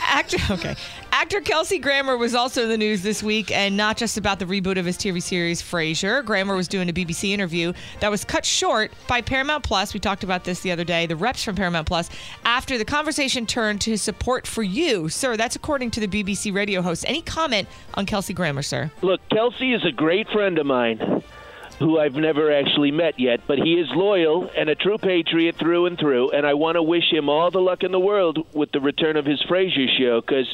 Actor, 0.00 0.38
okay. 0.50 0.74
Actor 1.12 1.40
Kelsey 1.42 1.78
Grammer 1.78 2.16
was 2.16 2.34
also 2.34 2.64
in 2.64 2.68
the 2.68 2.76
news 2.76 3.02
this 3.02 3.22
week, 3.22 3.50
and 3.50 3.76
not 3.76 3.96
just 3.96 4.16
about 4.16 4.38
the 4.38 4.44
reboot 4.44 4.78
of 4.78 4.84
his 4.84 4.96
TV 4.96 5.22
series 5.22 5.62
Frasier. 5.62 6.24
Grammer 6.24 6.54
was 6.54 6.68
doing 6.68 6.88
a 6.88 6.92
BBC 6.92 7.30
interview 7.30 7.72
that 8.00 8.10
was 8.10 8.24
cut 8.24 8.44
short 8.44 8.92
by 9.06 9.20
Paramount 9.20 9.64
Plus. 9.64 9.94
We 9.94 10.00
talked 10.00 10.24
about 10.24 10.44
this 10.44 10.60
the 10.60 10.72
other 10.72 10.84
day. 10.84 11.06
The 11.06 11.16
reps 11.16 11.42
from 11.42 11.54
Paramount 11.56 11.86
Plus 11.86 12.10
after 12.44 12.76
the 12.78 12.84
conversation 12.84 13.46
turned 13.46 13.80
to 13.82 13.90
his 13.90 14.02
support 14.02 14.46
for 14.46 14.62
you, 14.62 15.08
sir. 15.08 15.36
That's 15.36 15.56
according 15.56 15.92
to 15.92 16.00
the 16.00 16.08
BBC 16.08 16.52
radio 16.52 16.82
host. 16.82 17.04
Any 17.06 17.22
comment 17.22 17.68
on 17.94 18.06
Kelsey 18.06 18.34
Grammer, 18.34 18.62
sir? 18.62 18.90
Look, 19.02 19.20
Kelsey 19.30 19.72
is 19.72 19.84
a 19.84 19.92
great 19.92 20.07
friend 20.32 20.58
of 20.58 20.64
mine 20.64 21.22
who 21.78 21.98
I've 21.98 22.14
never 22.14 22.52
actually 22.52 22.90
met 22.90 23.20
yet, 23.20 23.40
but 23.46 23.58
he 23.58 23.74
is 23.74 23.88
loyal 23.90 24.50
and 24.56 24.68
a 24.68 24.74
true 24.74 24.98
patriot 24.98 25.56
through 25.56 25.86
and 25.86 25.98
through, 25.98 26.30
and 26.30 26.46
I 26.46 26.54
want 26.54 26.76
to 26.76 26.82
wish 26.82 27.12
him 27.12 27.28
all 27.28 27.50
the 27.50 27.60
luck 27.60 27.82
in 27.82 27.92
the 27.92 28.00
world 28.00 28.46
with 28.52 28.72
the 28.72 28.80
return 28.80 29.16
of 29.16 29.24
his 29.24 29.42
Frasier 29.42 29.86
show 29.98 30.20
because 30.20 30.48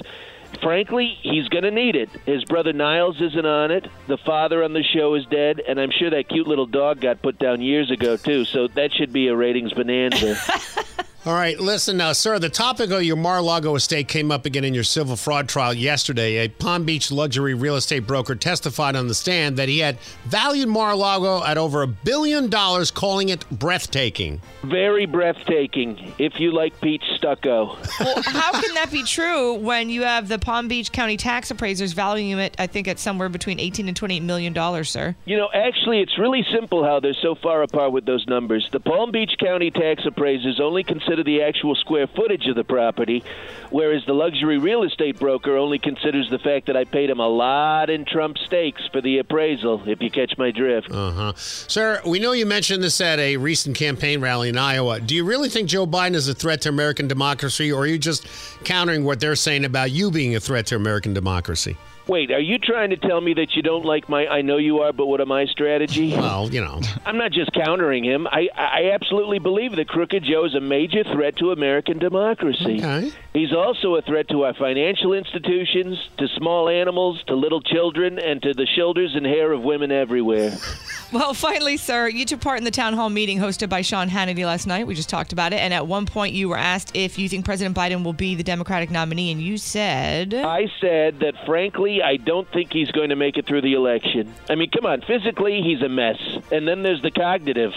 frankly, 0.60 1.16
he's 1.22 1.48
going 1.48 1.64
to 1.64 1.70
need 1.70 1.96
it. 1.96 2.10
His 2.26 2.44
brother 2.44 2.72
Niles 2.72 3.20
isn't 3.20 3.46
on 3.46 3.70
it. 3.70 3.86
The 4.06 4.18
father 4.18 4.62
on 4.64 4.72
the 4.72 4.82
show 4.82 5.14
is 5.14 5.24
dead, 5.26 5.60
and 5.66 5.80
I'm 5.80 5.90
sure 5.90 6.10
that 6.10 6.28
cute 6.28 6.46
little 6.46 6.66
dog 6.66 7.00
got 7.00 7.22
put 7.22 7.38
down 7.38 7.62
years 7.62 7.90
ago 7.90 8.16
too. 8.16 8.44
So 8.44 8.68
that 8.68 8.92
should 8.92 9.12
be 9.12 9.28
a 9.28 9.36
ratings 9.36 9.72
bonanza. 9.72 10.36
All 11.26 11.32
right, 11.32 11.58
listen 11.58 11.96
now, 11.96 12.12
sir. 12.12 12.38
The 12.38 12.50
topic 12.50 12.90
of 12.90 13.02
your 13.02 13.16
Mar-a-Lago 13.16 13.76
estate 13.76 14.08
came 14.08 14.30
up 14.30 14.44
again 14.44 14.62
in 14.62 14.74
your 14.74 14.84
civil 14.84 15.16
fraud 15.16 15.48
trial 15.48 15.72
yesterday. 15.72 16.44
A 16.44 16.48
Palm 16.48 16.84
Beach 16.84 17.10
luxury 17.10 17.54
real 17.54 17.76
estate 17.76 18.00
broker 18.00 18.34
testified 18.34 18.94
on 18.94 19.08
the 19.08 19.14
stand 19.14 19.56
that 19.56 19.70
he 19.70 19.78
had 19.78 19.98
valued 20.26 20.68
Mar-a-Lago 20.68 21.42
at 21.42 21.56
over 21.56 21.80
a 21.80 21.86
billion 21.86 22.50
dollars, 22.50 22.90
calling 22.90 23.30
it 23.30 23.48
breathtaking. 23.48 24.42
Very 24.64 25.06
breathtaking, 25.06 26.12
if 26.18 26.38
you 26.38 26.52
like 26.52 26.78
peach 26.82 27.02
stucco. 27.16 27.78
Well, 28.00 28.22
how 28.22 28.52
can 28.60 28.74
that 28.74 28.90
be 28.92 29.02
true 29.02 29.54
when 29.54 29.88
you 29.88 30.02
have 30.02 30.28
the 30.28 30.38
Palm 30.38 30.68
Beach 30.68 30.92
County 30.92 31.16
tax 31.16 31.50
appraisers 31.50 31.94
valuing 31.94 32.38
it, 32.38 32.54
I 32.58 32.66
think, 32.66 32.86
at 32.86 32.98
somewhere 32.98 33.30
between 33.30 33.58
18 33.60 33.88
and 33.88 33.96
28 33.96 34.20
million 34.20 34.52
dollars, 34.52 34.90
sir? 34.90 35.16
You 35.24 35.38
know, 35.38 35.48
actually, 35.54 36.00
it's 36.00 36.18
really 36.18 36.44
simple 36.52 36.84
how 36.84 37.00
they're 37.00 37.14
so 37.14 37.34
far 37.34 37.62
apart 37.62 37.92
with 37.92 38.04
those 38.04 38.26
numbers. 38.26 38.68
The 38.72 38.80
Palm 38.80 39.10
Beach 39.10 39.36
County 39.42 39.70
tax 39.70 40.04
appraisers 40.04 40.60
only 40.60 40.84
consider 40.84 41.13
the 41.22 41.42
actual 41.42 41.74
square 41.74 42.06
footage 42.06 42.46
of 42.46 42.56
the 42.56 42.64
property, 42.64 43.22
whereas 43.70 44.04
the 44.06 44.12
luxury 44.12 44.58
real 44.58 44.82
estate 44.82 45.18
broker 45.18 45.56
only 45.56 45.78
considers 45.78 46.28
the 46.30 46.38
fact 46.38 46.66
that 46.66 46.76
I 46.76 46.84
paid 46.84 47.10
him 47.10 47.20
a 47.20 47.28
lot 47.28 47.90
in 47.90 48.04
Trump 48.04 48.38
stakes 48.38 48.82
for 48.90 49.00
the 49.00 49.18
appraisal, 49.18 49.82
if 49.86 50.00
you 50.00 50.10
catch 50.10 50.36
my 50.38 50.50
drift. 50.50 50.90
Uh 50.90 51.10
huh. 51.12 51.32
Sir, 51.36 52.00
we 52.06 52.18
know 52.18 52.32
you 52.32 52.46
mentioned 52.46 52.82
this 52.82 53.00
at 53.00 53.18
a 53.18 53.36
recent 53.36 53.76
campaign 53.76 54.20
rally 54.20 54.48
in 54.48 54.58
Iowa. 54.58 55.00
Do 55.00 55.14
you 55.14 55.24
really 55.24 55.48
think 55.48 55.68
Joe 55.68 55.86
Biden 55.86 56.14
is 56.14 56.28
a 56.28 56.34
threat 56.34 56.62
to 56.62 56.68
American 56.68 57.06
democracy, 57.06 57.70
or 57.70 57.82
are 57.82 57.86
you 57.86 57.98
just 57.98 58.26
countering 58.64 59.04
what 59.04 59.20
they're 59.20 59.36
saying 59.36 59.64
about 59.64 59.90
you 59.90 60.10
being 60.10 60.34
a 60.34 60.40
threat 60.40 60.66
to 60.66 60.76
American 60.76 61.14
democracy? 61.14 61.76
Wait, 62.06 62.30
are 62.30 62.40
you 62.40 62.58
trying 62.58 62.90
to 62.90 62.96
tell 62.96 63.20
me 63.20 63.34
that 63.34 63.56
you 63.56 63.62
don't 63.62 63.84
like 63.84 64.08
my 64.08 64.26
I 64.26 64.42
know 64.42 64.58
you 64.58 64.80
are, 64.80 64.92
but 64.92 65.06
what 65.06 65.20
am 65.20 65.32
I 65.32 65.46
strategy? 65.46 66.12
Well, 66.12 66.50
you 66.50 66.60
know. 66.60 66.80
I'm 67.06 67.16
not 67.16 67.32
just 67.32 67.52
countering 67.52 68.04
him. 68.04 68.26
I, 68.26 68.48
I 68.54 68.90
absolutely 68.92 69.38
believe 69.38 69.76
that 69.76 69.88
Crooked 69.88 70.22
Joe 70.24 70.44
is 70.44 70.54
a 70.54 70.60
major 70.60 71.02
threat 71.04 71.36
to 71.36 71.50
American 71.50 71.98
democracy. 71.98 72.78
Okay. 72.78 73.12
He's 73.34 73.52
also 73.52 73.96
a 73.96 74.02
threat 74.02 74.28
to 74.28 74.44
our 74.44 74.54
financial 74.54 75.12
institutions, 75.12 75.98
to 76.18 76.28
small 76.28 76.68
animals, 76.68 77.20
to 77.26 77.34
little 77.34 77.60
children, 77.60 78.20
and 78.20 78.40
to 78.42 78.54
the 78.54 78.64
shoulders 78.64 79.16
and 79.16 79.26
hair 79.26 79.50
of 79.50 79.62
women 79.62 79.90
everywhere. 79.90 80.56
Well, 81.12 81.32
finally, 81.32 81.76
sir, 81.76 82.08
you 82.08 82.24
took 82.24 82.40
part 82.40 82.58
in 82.58 82.64
the 82.64 82.72
town 82.72 82.94
hall 82.94 83.08
meeting 83.08 83.38
hosted 83.38 83.68
by 83.68 83.82
Sean 83.82 84.08
Hannity 84.08 84.44
last 84.44 84.66
night. 84.66 84.84
We 84.84 84.96
just 84.96 85.08
talked 85.08 85.32
about 85.32 85.52
it. 85.52 85.60
And 85.60 85.72
at 85.72 85.86
one 85.86 86.06
point, 86.06 86.34
you 86.34 86.48
were 86.48 86.56
asked 86.56 86.90
if 86.96 87.20
you 87.20 87.28
think 87.28 87.44
President 87.44 87.76
Biden 87.76 88.02
will 88.02 88.14
be 88.14 88.34
the 88.34 88.42
Democratic 88.42 88.90
nominee, 88.90 89.30
and 89.30 89.40
you 89.40 89.56
said. 89.56 90.34
I 90.34 90.66
said 90.80 91.20
that, 91.20 91.34
frankly, 91.46 92.02
I 92.02 92.16
don't 92.16 92.50
think 92.50 92.72
he's 92.72 92.90
going 92.90 93.10
to 93.10 93.16
make 93.16 93.36
it 93.36 93.46
through 93.46 93.60
the 93.60 93.74
election. 93.74 94.34
I 94.50 94.56
mean, 94.56 94.70
come 94.70 94.86
on, 94.86 95.02
physically, 95.02 95.62
he's 95.62 95.82
a 95.82 95.88
mess. 95.88 96.18
And 96.50 96.66
then 96.66 96.82
there's 96.82 97.02
the 97.02 97.12
cognitive. 97.12 97.74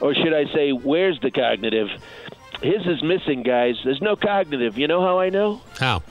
Or 0.00 0.14
should 0.14 0.32
I 0.32 0.46
say, 0.54 0.70
where's 0.70 1.20
the 1.20 1.30
cognitive? 1.30 1.90
His 2.62 2.86
is 2.86 3.02
missing, 3.02 3.42
guys. 3.42 3.76
There's 3.84 4.02
no 4.02 4.16
cognitive. 4.16 4.76
You 4.78 4.88
know 4.88 5.00
how 5.00 5.18
I 5.18 5.30
know? 5.30 5.60
How? 5.78 6.02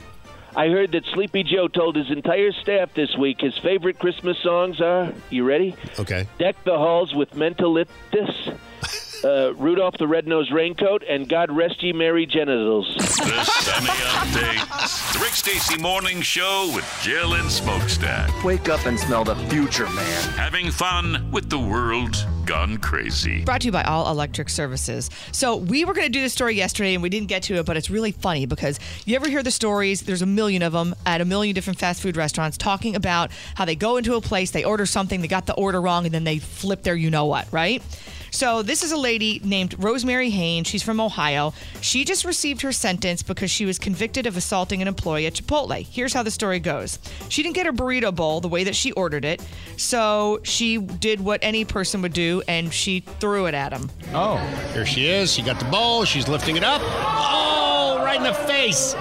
I 0.56 0.68
heard 0.68 0.92
that 0.92 1.04
Sleepy 1.12 1.42
Joe 1.44 1.68
told 1.68 1.94
his 1.94 2.10
entire 2.10 2.52
staff 2.52 2.94
this 2.94 3.14
week 3.16 3.40
his 3.40 3.56
favorite 3.58 3.98
Christmas 3.98 4.38
songs 4.42 4.80
are. 4.80 5.12
You 5.30 5.44
ready? 5.44 5.76
Okay. 5.98 6.26
Deck 6.38 6.56
the 6.64 6.76
halls 6.76 7.14
with 7.14 7.30
mentalitis. 7.32 8.58
Uh, 9.24 9.52
Rudolph 9.56 9.98
the 9.98 10.06
Red-Nosed 10.06 10.52
Raincoat 10.52 11.02
and 11.02 11.28
God 11.28 11.50
Rest 11.50 11.82
Ye 11.82 11.92
Merry 11.92 12.24
Genitals. 12.24 12.94
The 12.98 13.42
Sunny 13.42 13.88
Update. 13.88 15.12
The 15.12 15.18
Rick 15.18 15.32
Stacy 15.32 15.76
Morning 15.82 16.22
Show 16.22 16.70
with 16.72 16.84
Jill 17.02 17.34
and 17.34 17.50
Smokestack. 17.50 18.44
Wake 18.44 18.68
up 18.68 18.86
and 18.86 18.96
smell 18.96 19.24
the 19.24 19.34
future, 19.48 19.88
man. 19.88 20.22
Having 20.36 20.70
fun 20.70 21.28
with 21.32 21.50
the 21.50 21.58
world 21.58 22.14
gone 22.48 22.78
crazy. 22.78 23.44
Brought 23.44 23.60
to 23.60 23.66
you 23.66 23.72
by 23.72 23.82
All 23.82 24.10
Electric 24.10 24.48
Services. 24.48 25.10
So 25.32 25.56
we 25.56 25.84
were 25.84 25.92
going 25.92 26.06
to 26.06 26.12
do 26.12 26.22
this 26.22 26.32
story 26.32 26.54
yesterday 26.54 26.94
and 26.94 27.02
we 27.02 27.10
didn't 27.10 27.28
get 27.28 27.42
to 27.44 27.56
it, 27.56 27.66
but 27.66 27.76
it's 27.76 27.90
really 27.90 28.10
funny 28.10 28.46
because 28.46 28.80
you 29.04 29.14
ever 29.16 29.28
hear 29.28 29.42
the 29.42 29.50
stories? 29.50 30.00
There's 30.00 30.22
a 30.22 30.26
million 30.26 30.62
of 30.62 30.72
them 30.72 30.94
at 31.04 31.20
a 31.20 31.26
million 31.26 31.54
different 31.54 31.78
fast 31.78 32.00
food 32.00 32.16
restaurants 32.16 32.56
talking 32.56 32.96
about 32.96 33.30
how 33.54 33.66
they 33.66 33.76
go 33.76 33.98
into 33.98 34.14
a 34.14 34.22
place, 34.22 34.50
they 34.50 34.64
order 34.64 34.86
something, 34.86 35.20
they 35.20 35.28
got 35.28 35.44
the 35.44 35.54
order 35.54 35.78
wrong, 35.78 36.06
and 36.06 36.14
then 36.14 36.24
they 36.24 36.38
flip 36.38 36.84
their 36.84 36.94
you 36.94 37.10
know 37.10 37.26
what, 37.26 37.52
right? 37.52 37.82
So 38.30 38.62
this 38.62 38.82
is 38.82 38.92
a 38.92 38.96
lady 38.96 39.40
named 39.44 39.74
Rosemary 39.82 40.30
Haynes. 40.30 40.66
She's 40.66 40.82
from 40.82 41.00
Ohio. 41.00 41.54
She 41.80 42.04
just 42.04 42.24
received 42.24 42.62
her 42.62 42.72
sentence 42.72 43.22
because 43.22 43.50
she 43.50 43.64
was 43.64 43.78
convicted 43.78 44.26
of 44.26 44.36
assaulting 44.36 44.82
an 44.82 44.88
employee 44.88 45.26
at 45.26 45.34
Chipotle. 45.34 45.86
Here's 45.86 46.12
how 46.12 46.22
the 46.22 46.30
story 46.30 46.60
goes. 46.60 46.98
She 47.28 47.42
didn't 47.42 47.54
get 47.54 47.66
her 47.66 47.72
burrito 47.72 48.14
bowl 48.14 48.40
the 48.40 48.48
way 48.48 48.64
that 48.64 48.76
she 48.76 48.92
ordered 48.92 49.24
it, 49.24 49.42
so 49.76 50.40
she 50.42 50.78
did 50.78 51.20
what 51.20 51.40
any 51.42 51.64
person 51.64 52.02
would 52.02 52.12
do 52.12 52.37
and 52.46 52.72
she 52.72 53.00
threw 53.20 53.46
it 53.46 53.54
at 53.54 53.72
him. 53.72 53.90
Oh, 54.12 54.36
here 54.72 54.86
she 54.86 55.06
is. 55.06 55.32
She 55.32 55.42
got 55.42 55.58
the 55.58 55.64
bowl. 55.66 56.04
She's 56.04 56.28
lifting 56.28 56.56
it 56.56 56.64
up. 56.64 56.80
Oh, 56.84 58.00
right 58.04 58.16
in 58.16 58.22
the 58.22 58.34
face. 58.34 58.92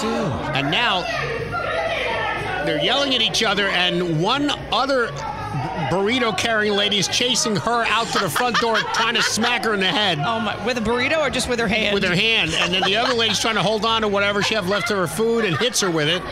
Dude. 0.00 0.32
And 0.56 0.70
now 0.70 1.02
they're 2.64 2.82
yelling 2.82 3.14
at 3.14 3.20
each 3.20 3.42
other, 3.42 3.68
and 3.68 4.22
one 4.22 4.50
other 4.72 5.08
burrito 5.90 6.36
carrying 6.36 6.74
lady 6.74 6.98
is 6.98 7.08
chasing 7.08 7.56
her 7.56 7.84
out 7.86 8.06
to 8.08 8.18
the 8.18 8.30
front 8.30 8.56
door, 8.60 8.76
trying 8.94 9.14
to 9.14 9.22
smack 9.22 9.64
her 9.64 9.74
in 9.74 9.80
the 9.80 9.86
head. 9.86 10.18
Oh 10.18 10.40
my! 10.40 10.64
With 10.64 10.78
a 10.78 10.80
burrito 10.80 11.18
or 11.18 11.30
just 11.30 11.48
with 11.48 11.58
her 11.58 11.68
hand? 11.68 11.94
With 11.94 12.04
her 12.04 12.14
hand, 12.14 12.52
and 12.54 12.72
then 12.72 12.82
the 12.82 12.96
other 12.96 13.14
lady's 13.14 13.40
trying 13.40 13.56
to 13.56 13.62
hold 13.62 13.84
on 13.84 14.02
to 14.02 14.08
whatever 14.08 14.42
she 14.42 14.54
have 14.54 14.68
left 14.68 14.90
of 14.90 14.98
her 14.98 15.06
food 15.06 15.44
and 15.44 15.56
hits 15.56 15.80
her 15.80 15.90
with 15.90 16.08
it. 16.08 16.22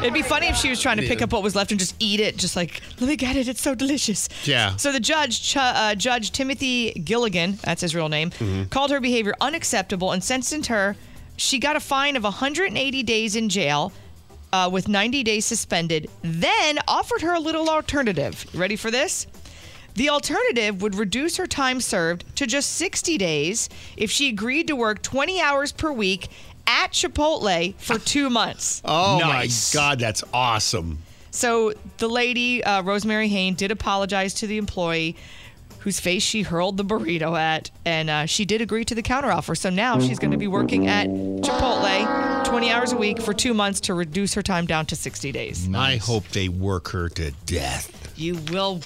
It'd 0.00 0.14
be 0.14 0.22
funny 0.22 0.46
if 0.46 0.56
she 0.56 0.70
was 0.70 0.80
trying 0.80 0.98
to 0.98 1.02
pick 1.06 1.22
up 1.22 1.32
what 1.32 1.42
was 1.42 1.56
left 1.56 1.72
and 1.72 1.78
just 1.80 1.96
eat 1.98 2.20
it, 2.20 2.36
just 2.36 2.54
like, 2.54 2.80
let 3.00 3.08
me 3.08 3.16
get 3.16 3.34
it. 3.34 3.48
It's 3.48 3.60
so 3.60 3.74
delicious. 3.74 4.28
Yeah. 4.44 4.76
So 4.76 4.92
the 4.92 5.00
judge, 5.00 5.42
Ch- 5.42 5.56
uh, 5.56 5.96
Judge 5.96 6.30
Timothy 6.30 6.92
Gilligan, 6.92 7.58
that's 7.62 7.82
his 7.82 7.96
real 7.96 8.08
name, 8.08 8.30
Mhm. 8.30 8.70
called 8.70 8.92
her 8.92 9.00
behavior 9.00 9.34
unacceptable 9.40 10.12
and 10.12 10.22
sentenced 10.22 10.68
her. 10.68 10.96
She 11.36 11.58
got 11.58 11.74
a 11.74 11.80
fine 11.80 12.14
of 12.16 12.24
180 12.24 13.02
days 13.02 13.34
in 13.34 13.48
jail. 13.48 13.92
Uh, 14.50 14.66
with 14.72 14.88
90 14.88 15.22
days 15.24 15.44
suspended, 15.44 16.08
then 16.22 16.78
offered 16.88 17.20
her 17.20 17.34
a 17.34 17.40
little 17.40 17.68
alternative. 17.68 18.46
Ready 18.54 18.76
for 18.76 18.90
this? 18.90 19.26
The 19.94 20.08
alternative 20.08 20.80
would 20.80 20.94
reduce 20.94 21.36
her 21.36 21.46
time 21.46 21.82
served 21.82 22.24
to 22.36 22.46
just 22.46 22.76
60 22.76 23.18
days 23.18 23.68
if 23.96 24.10
she 24.10 24.28
agreed 24.30 24.66
to 24.68 24.76
work 24.76 25.02
20 25.02 25.38
hours 25.38 25.70
per 25.72 25.92
week 25.92 26.28
at 26.68 26.92
Chipotle 26.92 27.74
for 27.76 27.98
two 28.04 28.30
months. 28.30 28.80
Oh 28.84 29.18
my 29.18 29.48
God, 29.72 29.98
that's 29.98 30.22
awesome. 30.32 30.98
So 31.30 31.72
the 31.98 32.08
lady, 32.08 32.62
uh, 32.62 32.82
Rosemary 32.82 33.28
Hain, 33.28 33.54
did 33.54 33.70
apologize 33.70 34.34
to 34.34 34.46
the 34.46 34.58
employee 34.58 35.16
whose 35.80 36.00
face 36.00 36.22
she 36.22 36.42
hurled 36.42 36.76
the 36.76 36.84
burrito 36.84 37.38
at, 37.38 37.70
and 37.84 38.10
uh, 38.10 38.26
she 38.26 38.44
did 38.44 38.60
agree 38.60 38.84
to 38.84 38.94
the 38.94 39.02
counteroffer. 39.02 39.56
So 39.56 39.70
now 39.70 40.00
she's 40.00 40.18
going 40.18 40.32
to 40.32 40.36
be 40.36 40.48
working 40.48 40.88
at 40.88 41.06
Chipotle 41.08 42.44
20 42.44 42.70
hours 42.70 42.92
a 42.92 42.96
week 42.96 43.22
for 43.22 43.32
two 43.32 43.54
months 43.54 43.80
to 43.80 43.94
reduce 43.94 44.34
her 44.34 44.42
time 44.42 44.66
down 44.66 44.86
to 44.86 44.96
60 44.96 45.30
days. 45.32 45.68
I 45.74 45.96
hope 45.96 46.26
they 46.28 46.48
work 46.48 46.88
her 46.88 47.08
to 47.10 47.30
death. 47.46 48.12
You 48.16 48.36
will 48.50 48.80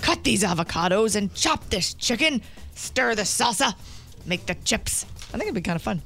cut 0.00 0.24
these 0.24 0.42
avocados 0.42 1.16
and 1.16 1.32
chop 1.34 1.68
this 1.68 1.94
chicken, 1.94 2.40
stir 2.74 3.14
the 3.14 3.22
salsa, 3.22 3.74
make 4.24 4.46
the 4.46 4.54
chips. 4.64 5.04
I 5.28 5.32
think 5.32 5.44
it'd 5.44 5.54
be 5.54 5.60
kind 5.60 5.76
of 5.76 5.82
fun. 5.82 6.00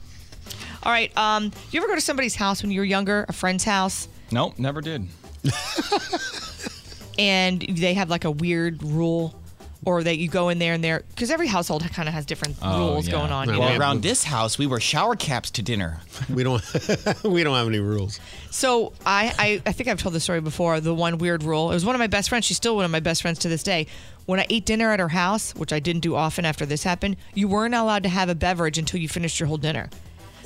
All 0.87 0.93
right. 0.93 1.11
Um, 1.19 1.51
you 1.73 1.81
ever 1.81 1.89
go 1.89 1.97
to 1.97 2.01
somebody's 2.01 2.37
house 2.37 2.63
when 2.63 2.71
you 2.71 2.79
were 2.79 2.85
younger, 2.85 3.27
a 3.29 3.33
friend's 3.33 3.65
house, 3.65 4.07
Nope, 4.31 4.57
never 4.57 4.81
did. 4.81 5.09
and 7.19 7.61
they 7.63 7.95
have 7.95 8.09
like 8.09 8.25
a 8.25 8.31
weird 8.31 8.85
rule 8.85 9.35
or 9.85 10.05
that 10.05 10.17
you 10.19 10.29
go 10.29 10.49
in 10.49 10.61
there 10.61 10.75
and 10.75 10.85
there 10.85 11.03
because 11.09 11.33
every 11.33 11.49
household 11.49 11.83
kind 11.91 12.09
of 12.09 12.15
has 12.15 12.25
different 12.25 12.57
rules 12.63 13.09
going 13.09 13.33
on. 13.33 13.49
you 13.53 13.59
Well, 13.59 13.73
know? 13.73 13.79
around 13.81 14.03
this 14.03 14.23
house, 14.23 14.59
we 14.59 14.69
wear 14.69 14.79
shower 14.79 15.17
caps 15.17 15.51
to 15.53 15.63
dinner. 15.63 15.99
We 16.33 16.45
don't. 16.45 16.63
we 17.25 17.43
don't 17.43 17.57
have 17.57 17.67
any 17.67 17.81
rules. 17.81 18.21
So 18.53 18.93
I, 19.05 19.33
I, 19.41 19.63
I 19.67 19.73
think 19.73 19.89
I've 19.89 20.01
told 20.01 20.15
the 20.15 20.21
story 20.21 20.41
before. 20.41 20.79
The 20.81 20.95
one 20.95 21.19
weird 21.19 21.43
rule. 21.43 21.73
It 21.73 21.75
was 21.75 21.85
one 21.85 21.97
of 21.97 21.99
my 21.99 22.07
best 22.07 22.29
friends. 22.29 22.45
She's 22.45 22.57
still 22.59 22.77
one 22.77 22.85
of 22.85 22.93
my 22.93 23.01
best 23.01 23.23
friends 23.23 23.41
to 23.41 23.49
this 23.49 23.65
day. 23.65 23.89
When 24.27 24.39
I 24.39 24.47
ate 24.51 24.67
dinner 24.67 24.93
at 24.93 25.01
her 25.01 25.09
house, 25.09 25.53
which 25.57 25.73
I 25.73 25.81
didn't 25.81 26.03
do 26.03 26.15
often 26.15 26.45
after 26.45 26.65
this 26.65 26.85
happened, 26.85 27.17
you 27.35 27.49
weren't 27.49 27.75
allowed 27.75 28.05
to 28.05 28.09
have 28.09 28.29
a 28.29 28.37
beverage 28.37 28.79
until 28.79 29.01
you 29.01 29.09
finished 29.09 29.41
your 29.41 29.49
whole 29.49 29.57
dinner. 29.59 29.89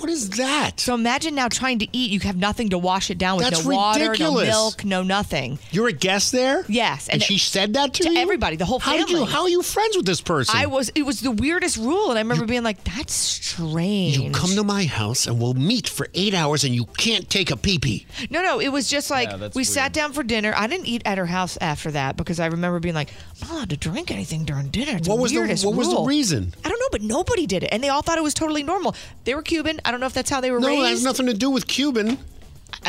What 0.00 0.08
is 0.08 0.30
that? 0.30 0.80
So 0.80 0.94
imagine 0.94 1.34
now 1.34 1.48
trying 1.48 1.78
to 1.80 1.88
eat. 1.92 2.10
You 2.10 2.20
have 2.20 2.36
nothing 2.36 2.70
to 2.70 2.78
wash 2.78 3.10
it 3.10 3.18
down 3.18 3.36
with. 3.36 3.44
That's 3.50 3.64
no 3.66 3.76
water, 3.76 4.10
ridiculous. 4.10 4.48
no 4.48 4.50
milk, 4.50 4.84
no 4.84 5.02
nothing. 5.02 5.58
You're 5.70 5.88
a 5.88 5.92
guest 5.92 6.32
there. 6.32 6.64
Yes, 6.68 7.08
and, 7.08 7.22
she 7.22 7.36
said 7.36 7.74
that 7.74 7.92
to, 7.94 8.10
you? 8.10 8.18
everybody, 8.18 8.56
the 8.56 8.64
whole 8.64 8.78
How 8.78 8.92
family. 8.92 9.04
did 9.06 9.18
you? 9.18 9.24
How 9.26 9.42
are 9.42 9.48
you 9.50 9.62
friends 9.62 9.96
with 9.98 10.06
this 10.06 10.22
person? 10.22 10.56
I 10.56 10.66
was. 10.66 10.90
It 10.94 11.02
was 11.02 11.20
the 11.20 11.30
weirdest 11.30 11.76
rule, 11.76 12.08
and 12.08 12.18
I 12.18 12.22
remember 12.22 12.46
being 12.46 12.62
like, 12.62 12.82
"That's 12.84 13.12
strange." 13.12 14.16
You 14.18 14.30
come 14.30 14.50
to 14.56 14.64
my 14.64 14.84
house 14.84 15.26
and 15.26 15.38
we'll 15.40 15.54
meet 15.54 15.88
for 15.88 16.08
eight 16.14 16.32
hours, 16.32 16.64
and 16.64 16.74
you 16.74 16.86
can't 16.86 17.28
take 17.28 17.50
a 17.50 17.56
pee 17.56 17.78
pee. 17.78 18.06
No, 18.30 18.42
no, 18.42 18.58
it 18.58 18.68
was 18.70 18.88
just 18.88 19.10
like 19.10 19.28
Yeah, 19.28 19.36
we 19.36 19.48
weird. 19.56 19.66
sat 19.66 19.92
down 19.92 20.12
for 20.14 20.22
dinner. 20.22 20.54
I 20.56 20.66
didn't 20.66 20.86
eat 20.86 21.02
at 21.04 21.18
her 21.18 21.26
house 21.26 21.58
after 21.60 21.90
that 21.90 22.16
because 22.16 22.40
I 22.40 22.46
remember 22.46 22.80
being 22.80 22.94
like, 22.94 23.10
I'm 23.42 23.48
not 23.48 23.54
allowed 23.56 23.70
to 23.70 23.76
drink 23.76 24.10
anything 24.10 24.44
during 24.44 24.68
dinner. 24.68 24.96
It's 24.96 25.08
What 25.08 25.16
the 25.16 25.22
was 25.22 25.32
the 25.32 25.38
weirdest 25.40 25.64
What 25.66 25.74
was 25.74 25.90
the 25.90 26.00
reason? 26.02 26.54
I 26.64 26.68
don't 26.68 26.80
know, 26.80 26.88
but 26.90 27.02
nobody 27.02 27.46
did 27.46 27.64
it, 27.64 27.68
and 27.72 27.82
they 27.84 27.88
all 27.90 28.02
thought 28.02 28.16
it 28.18 28.24
was 28.24 28.34
totally 28.34 28.62
normal. 28.62 28.94
They 29.24 29.34
were 29.34 29.42
Cuban. 29.42 29.80
I 29.90 29.92
don't 29.92 29.98
know 29.98 30.06
if 30.06 30.12
that's 30.12 30.30
how 30.30 30.40
they 30.40 30.52
were 30.52 30.60
No, 30.60 30.68
raised. 30.68 30.82
that 30.84 30.88
has 30.90 31.02
nothing 31.02 31.26
to 31.26 31.34
do 31.34 31.50
with 31.50 31.66
Cuban. 31.66 32.16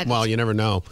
well, 0.05 0.27
you 0.27 0.37
never 0.37 0.53
know. 0.53 0.83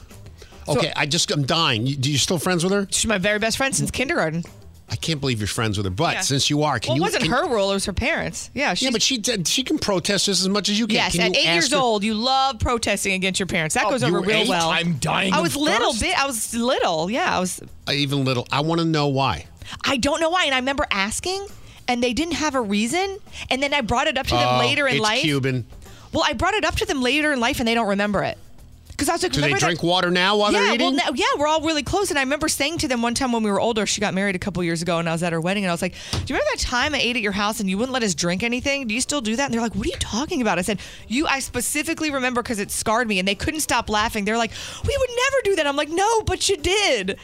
Okay, 0.68 0.92
I 0.96 1.06
just 1.06 1.30
I'm 1.32 1.46
dying. 1.46 1.86
You, 1.86 1.96
do 1.96 2.12
you 2.12 2.18
still 2.18 2.40
friends 2.40 2.64
with 2.64 2.74
her? 2.74 2.88
She's 2.90 3.06
my 3.06 3.20
very 3.20 3.38
best 3.38 3.58
friend 3.58 3.76
since 3.76 3.92
kindergarten. 3.92 4.44
I 4.92 4.96
can't 4.96 5.20
believe 5.22 5.38
you're 5.40 5.48
friends 5.48 5.78
with 5.78 5.86
her. 5.86 5.92
But 5.92 6.14
Yeah. 6.16 6.22
since 6.22 6.50
you 6.50 6.64
are, 6.64 6.80
can 6.80 6.90
well, 6.90 6.98
you? 6.98 7.04
it 7.04 7.06
wasn't 7.06 7.24
can- 7.26 7.32
her 7.32 7.48
rule; 7.48 7.70
it 7.70 7.76
was 7.76 7.86
her 7.86 7.94
parents. 7.94 8.50
Yeah, 8.56 8.74
she's, 8.74 8.86
Yeah, 8.86 8.90
but 8.92 9.04
she 9.04 9.22
she 9.46 9.62
can 9.64 9.78
protest 9.78 10.26
just 10.26 10.42
as 10.42 10.50
much 10.50 10.68
as 10.68 10.80
you 10.80 10.88
can. 10.88 10.96
Yes, 10.96 11.12
Can 11.12 11.22
at 11.22 11.36
you 11.36 11.42
eight 11.48 11.54
years 11.54 11.72
her- 11.72 11.78
old, 11.78 12.04
you 12.04 12.16
love 12.16 12.58
protesting 12.58 13.14
against 13.14 13.40
your 13.40 13.46
parents. 13.46 13.76
That 13.76 13.86
Oh, 13.86 13.92
goes 13.92 14.04
over 14.04 14.20
real 14.20 14.38
eight? 14.38 14.50
well. 14.50 14.72
I'm 14.72 14.94
dying 14.98 15.32
I 15.32 15.38
of 15.38 15.44
was 15.44 15.56
little 15.56 15.92
thirst? 15.94 16.02
bit. 16.02 16.20
I 16.20 16.26
was 16.26 16.56
little. 16.56 17.10
Yeah, 17.12 17.36
I 17.36 17.40
was. 17.40 17.62
Even 17.94 18.26
little. 18.26 18.48
I 18.52 18.62
want 18.62 18.80
to 18.80 18.86
know 18.86 19.08
why. 19.10 19.46
I 19.86 19.98
don't 19.98 20.20
know 20.20 20.32
why, 20.32 20.46
and 20.46 20.56
I 20.56 20.58
remember 20.58 20.88
asking, 20.90 21.46
and 21.88 22.02
they 22.04 22.14
didn't 22.14 22.34
have 22.36 22.56
a 22.56 22.62
reason. 22.62 23.20
And 23.52 23.62
then 23.62 23.76
I 23.76 23.82
brought 23.82 24.08
it 24.08 24.18
up 24.18 24.26
to 24.28 24.34
them 24.36 24.56
Oh, 24.56 24.60
later 24.60 24.88
in 24.88 24.96
it's 24.96 25.04
life. 25.04 25.22
Cuban. 25.22 25.68
Well, 26.12 26.24
I 26.26 26.34
brought 26.34 26.54
it 26.56 26.66
up 26.66 26.76
to 26.78 26.86
them 26.86 27.02
later 27.02 27.32
in 27.34 27.40
life, 27.40 27.60
and 27.60 27.68
they 27.68 27.74
don't 27.76 27.88
remember 27.88 28.24
it. 28.24 28.38
Because 28.90 29.08
I 29.08 29.14
was 29.14 29.24
like, 29.24 29.32
Do 29.32 29.40
they 29.40 29.48
remember 29.48 29.60
that- 29.62 29.66
drink 29.68 29.84
water 29.84 30.12
now 30.12 30.36
while 30.36 30.52
yeah, 30.52 30.60
they're 30.60 30.74
eating? 30.74 30.88
well, 30.88 31.06
now, 31.08 31.14
yeah, 31.16 31.26
we're 31.38 31.48
all 31.48 31.62
really 31.62 31.84
close. 31.84 32.10
And 32.10 32.20
I 32.20 32.24
remember 32.24 32.50
saying 32.50 32.80
to 32.80 32.88
them 32.90 33.02
one 33.02 33.14
time 33.16 33.32
when 33.32 33.44
we 33.44 33.50
were 33.52 33.60
older, 33.62 33.86
she 33.86 34.02
got 34.02 34.14
married 34.14 34.36
a 34.36 34.40
couple 34.40 34.62
years 34.62 34.82
ago, 34.82 34.98
and 35.00 35.08
I 35.08 35.14
was 35.14 35.24
at 35.24 35.32
her 35.32 35.40
wedding, 35.40 35.64
and 35.64 35.72
I 35.72 35.74
was 35.74 35.82
like, 35.82 35.94
"Do 35.94 36.18
you 36.18 36.26
remember 36.36 36.50
that 36.56 36.60
time 36.60 36.94
I 36.94 37.00
ate 37.00 37.16
at 37.16 37.22
your 37.22 37.32
house 37.32 37.62
and 37.62 37.70
you 37.70 37.78
wouldn't 37.78 37.94
let 37.94 38.04
us 38.04 38.14
drink 38.14 38.44
anything? 38.44 38.88
Do 38.88 38.94
you 38.94 39.00
still 39.00 39.22
do 39.22 39.38
that?" 39.38 39.46
And 39.46 39.54
they're 39.54 39.62
like, 39.62 39.74
"What 39.74 39.86
are 39.88 39.90
you 39.90 39.96
talking 40.00 40.42
about?" 40.42 40.60
I 40.60 40.64
said, 40.64 40.80
"You." 41.08 41.28
I 41.28 41.40
specifically 41.40 42.12
remember 42.12 42.44
because 42.44 42.60
it 42.60 42.72
scarred 42.72 43.08
me, 43.08 43.20
and 43.20 43.28
they 43.28 43.36
couldn't 43.36 43.62
stop 43.62 43.90
laughing. 43.90 44.26
They're 44.26 44.38
like, 44.38 44.52
"We 44.86 44.98
would 44.98 45.10
never 45.10 45.38
do 45.46 45.56
that." 45.56 45.66
I'm 45.68 45.78
like, 45.78 45.90
"No, 45.90 46.22
but 46.24 46.50
you 46.50 46.58
did." 46.58 47.18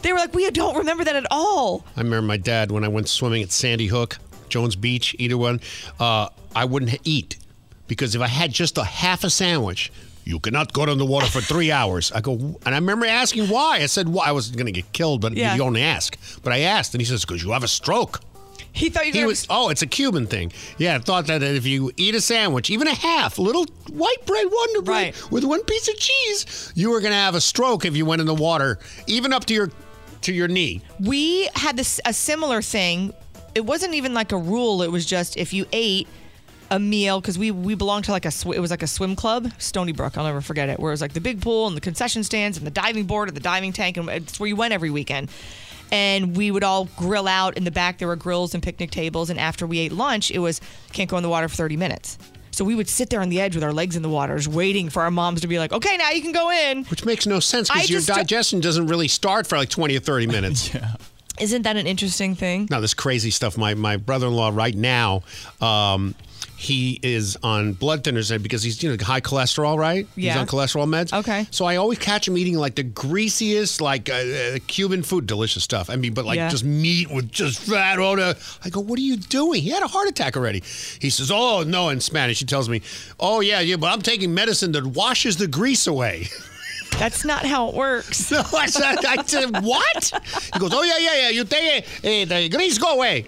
They 0.00 0.12
were 0.14 0.18
like, 0.18 0.32
"We 0.32 0.48
don't 0.50 0.76
remember 0.78 1.04
that 1.04 1.14
at 1.16 1.26
all." 1.30 1.84
I 1.94 2.00
remember 2.00 2.26
my 2.26 2.38
dad 2.38 2.70
when 2.70 2.84
I 2.84 2.88
went 2.88 3.06
swimming 3.10 3.42
at 3.42 3.52
Sandy 3.52 3.88
Hook, 3.88 4.16
Jones 4.48 4.76
Beach, 4.76 5.14
either 5.18 5.36
one. 5.36 5.60
Uh, 6.00 6.28
I 6.56 6.64
wouldn't 6.64 6.96
eat 7.04 7.36
because 7.88 8.14
if 8.14 8.20
I 8.20 8.28
had 8.28 8.52
just 8.52 8.78
a 8.78 8.84
half 8.84 9.24
a 9.24 9.30
sandwich, 9.30 9.90
you 10.24 10.38
cannot 10.38 10.72
go 10.72 10.84
in 10.84 10.98
the 10.98 11.06
water 11.06 11.26
for 11.26 11.40
three 11.40 11.72
hours. 11.72 12.12
I 12.12 12.20
go, 12.20 12.32
and 12.34 12.74
I 12.74 12.74
remember 12.78 13.06
asking 13.06 13.48
why. 13.48 13.78
I 13.78 13.86
said, 13.86 14.08
why? 14.08 14.26
I 14.26 14.32
was 14.32 14.50
going 14.50 14.66
to 14.66 14.72
get 14.72 14.92
killed, 14.92 15.20
but 15.22 15.32
Yeah. 15.32 15.52
you 15.52 15.58
don't 15.58 15.76
ask. 15.76 16.16
But 16.42 16.52
I 16.52 16.60
asked, 16.60 16.94
and 16.94 17.00
he 17.00 17.06
says, 17.06 17.24
because 17.24 17.42
you 17.42 17.50
have 17.52 17.64
a 17.64 17.68
stroke. 17.68 18.20
He 18.70 18.90
thought 18.90 19.06
you 19.06 19.12
He 19.12 19.24
was, 19.24 19.46
oh, 19.48 19.70
it's 19.70 19.80
a 19.82 19.86
Cuban 19.86 20.26
thing. 20.26 20.52
Yeah, 20.76 20.96
I 20.96 20.98
thought 20.98 21.26
that 21.28 21.42
if 21.42 21.66
you 21.66 21.90
eat 21.96 22.14
a 22.14 22.20
sandwich, 22.20 22.68
even 22.70 22.86
a 22.86 22.94
half, 22.94 23.38
little 23.38 23.64
white 23.90 24.24
bread, 24.26 24.46
Wonder 24.52 24.82
Bread, 24.82 25.14
with 25.30 25.44
one 25.44 25.64
piece 25.64 25.88
of 25.88 25.96
cheese, 25.96 26.72
you 26.76 26.90
were 26.90 27.00
going 27.00 27.12
to 27.12 27.16
have 27.18 27.34
a 27.34 27.40
stroke 27.40 27.86
if 27.86 27.96
you 27.96 28.04
went 28.04 28.20
in 28.20 28.26
the 28.26 28.34
water, 28.34 28.78
even 29.06 29.32
up 29.32 29.46
to 29.46 29.54
your 29.54 29.70
to 30.20 30.32
your 30.32 30.48
knee. 30.48 30.82
We 31.00 31.48
had 31.54 31.76
this 31.76 32.00
a 32.04 32.12
similar 32.12 32.60
thing. 32.60 33.14
It 33.54 33.64
wasn't 33.64 33.94
even 33.94 34.14
like 34.14 34.32
a 34.32 34.36
rule. 34.36 34.82
It 34.82 34.92
was 34.92 35.06
just 35.06 35.36
if 35.36 35.52
you 35.52 35.64
ate 35.72 36.06
a 36.70 36.78
meal 36.78 37.20
because 37.20 37.38
we 37.38 37.50
we 37.50 37.74
belonged 37.74 38.04
to 38.04 38.12
like 38.12 38.24
a 38.26 38.30
sw- 38.30 38.46
it 38.54 38.60
was 38.60 38.70
like 38.70 38.82
a 38.82 38.86
swim 38.86 39.16
club, 39.16 39.50
Stony 39.58 39.92
Brook. 39.92 40.18
I'll 40.18 40.24
never 40.24 40.40
forget 40.40 40.68
it. 40.68 40.78
Where 40.78 40.90
it 40.90 40.94
was 40.94 41.00
like 41.00 41.12
the 41.14 41.20
big 41.20 41.40
pool 41.40 41.66
and 41.66 41.76
the 41.76 41.80
concession 41.80 42.24
stands 42.24 42.58
and 42.58 42.66
the 42.66 42.70
diving 42.70 43.04
board 43.06 43.28
and 43.28 43.36
the 43.36 43.40
diving 43.40 43.72
tank, 43.72 43.96
and 43.96 44.08
it's 44.08 44.38
where 44.38 44.48
you 44.48 44.56
went 44.56 44.72
every 44.74 44.90
weekend. 44.90 45.30
And 45.90 46.36
we 46.36 46.50
would 46.50 46.64
all 46.64 46.84
grill 46.96 47.26
out 47.26 47.56
in 47.56 47.64
the 47.64 47.70
back. 47.70 47.96
There 47.98 48.08
were 48.08 48.16
grills 48.16 48.52
and 48.52 48.62
picnic 48.62 48.90
tables. 48.90 49.30
And 49.30 49.40
after 49.40 49.66
we 49.66 49.78
ate 49.78 49.92
lunch, 49.92 50.30
it 50.30 50.38
was 50.38 50.60
can't 50.92 51.08
go 51.08 51.16
in 51.16 51.22
the 51.22 51.30
water 51.30 51.48
for 51.48 51.56
30 51.56 51.78
minutes. 51.78 52.18
So 52.50 52.62
we 52.64 52.74
would 52.74 52.88
sit 52.90 53.08
there 53.08 53.22
on 53.22 53.30
the 53.30 53.40
edge 53.40 53.54
with 53.54 53.64
our 53.64 53.72
legs 53.72 53.96
in 53.96 54.02
the 54.02 54.08
water, 54.10 54.36
just 54.36 54.48
waiting 54.48 54.90
for 54.90 55.02
our 55.02 55.10
moms 55.10 55.40
to 55.42 55.46
be 55.46 55.58
like, 55.58 55.72
"Okay, 55.72 55.96
now 55.96 56.10
you 56.10 56.20
can 56.20 56.32
go 56.32 56.50
in." 56.50 56.84
Which 56.86 57.04
makes 57.06 57.24
no 57.24 57.40
sense 57.40 57.70
because 57.70 57.88
your 57.88 58.00
digestion 58.02 58.60
doesn't 58.60 58.88
really 58.88 59.08
start 59.08 59.46
for 59.46 59.56
like 59.56 59.70
20 59.70 59.96
or 59.96 60.00
30 60.00 60.26
minutes. 60.36 60.74
yeah. 60.74 60.96
Isn't 61.40 61.62
that 61.62 61.76
an 61.76 61.86
interesting 61.86 62.34
thing? 62.34 62.66
Now, 62.68 62.80
this 62.80 62.94
crazy 62.94 63.30
stuff. 63.30 63.56
My, 63.56 63.74
my 63.74 63.96
brother 63.96 64.26
in 64.26 64.34
law, 64.34 64.50
right 64.52 64.74
now, 64.74 65.22
um, 65.60 66.16
he 66.60 66.98
is 67.04 67.36
on 67.44 67.72
blood 67.72 68.02
thinners 68.02 68.42
because 68.42 68.64
he's 68.64 68.82
you 68.82 68.90
know 68.90 68.96
high 69.04 69.20
cholesterol, 69.20 69.78
right? 69.78 70.08
Yeah. 70.16 70.32
He's 70.32 70.40
on 70.40 70.46
cholesterol 70.48 70.88
meds. 70.88 71.16
Okay. 71.16 71.46
So 71.52 71.66
I 71.66 71.76
always 71.76 72.00
catch 72.00 72.26
him 72.26 72.36
eating 72.36 72.56
like 72.56 72.74
the 72.74 72.82
greasiest, 72.82 73.80
like 73.80 74.10
uh, 74.10 74.14
uh, 74.14 74.58
Cuban 74.66 75.04
food, 75.04 75.28
delicious 75.28 75.62
stuff. 75.62 75.88
I 75.88 75.94
mean, 75.94 76.14
but 76.14 76.24
like 76.24 76.34
Yeah. 76.36 76.48
just 76.48 76.64
meat 76.64 77.12
with 77.12 77.30
just 77.30 77.60
fat 77.60 78.00
on 78.00 78.18
it. 78.18 78.36
I 78.64 78.70
go, 78.70 78.80
what 78.80 78.98
are 78.98 79.02
you 79.02 79.16
doing? 79.16 79.62
He 79.62 79.70
had 79.70 79.84
a 79.84 79.86
heart 79.86 80.08
attack 80.08 80.36
already. 80.36 80.64
He 81.00 81.10
says, 81.10 81.30
oh 81.32 81.62
no, 81.62 81.90
in 81.90 82.00
Spanish. 82.00 82.40
He 82.40 82.44
tells 82.44 82.68
me, 82.68 82.82
oh 83.20 83.38
yeah, 83.38 83.60
yeah, 83.60 83.76
but 83.76 83.92
I'm 83.92 84.02
taking 84.02 84.34
medicine 84.34 84.72
that 84.72 84.84
washes 84.84 85.36
the 85.36 85.46
grease 85.46 85.86
away. 85.86 86.26
That's 86.98 87.24
not 87.24 87.46
how 87.46 87.68
it 87.68 87.74
works. 87.76 88.32
No, 88.32 88.42
I 88.56 88.66
said, 88.66 89.04
I 89.04 89.22
said, 89.24 89.62
what? 89.62 90.12
He 90.54 90.58
goes, 90.58 90.72
oh 90.74 90.82
yeah, 90.82 90.98
yeah, 90.98 91.16
yeah. 91.20 91.28
You 91.28 91.44
take 91.44 91.84
it, 92.02 92.04
eh, 92.04 92.24
the 92.24 92.48
grease 92.48 92.78
go 92.78 92.94
away. 92.94 93.26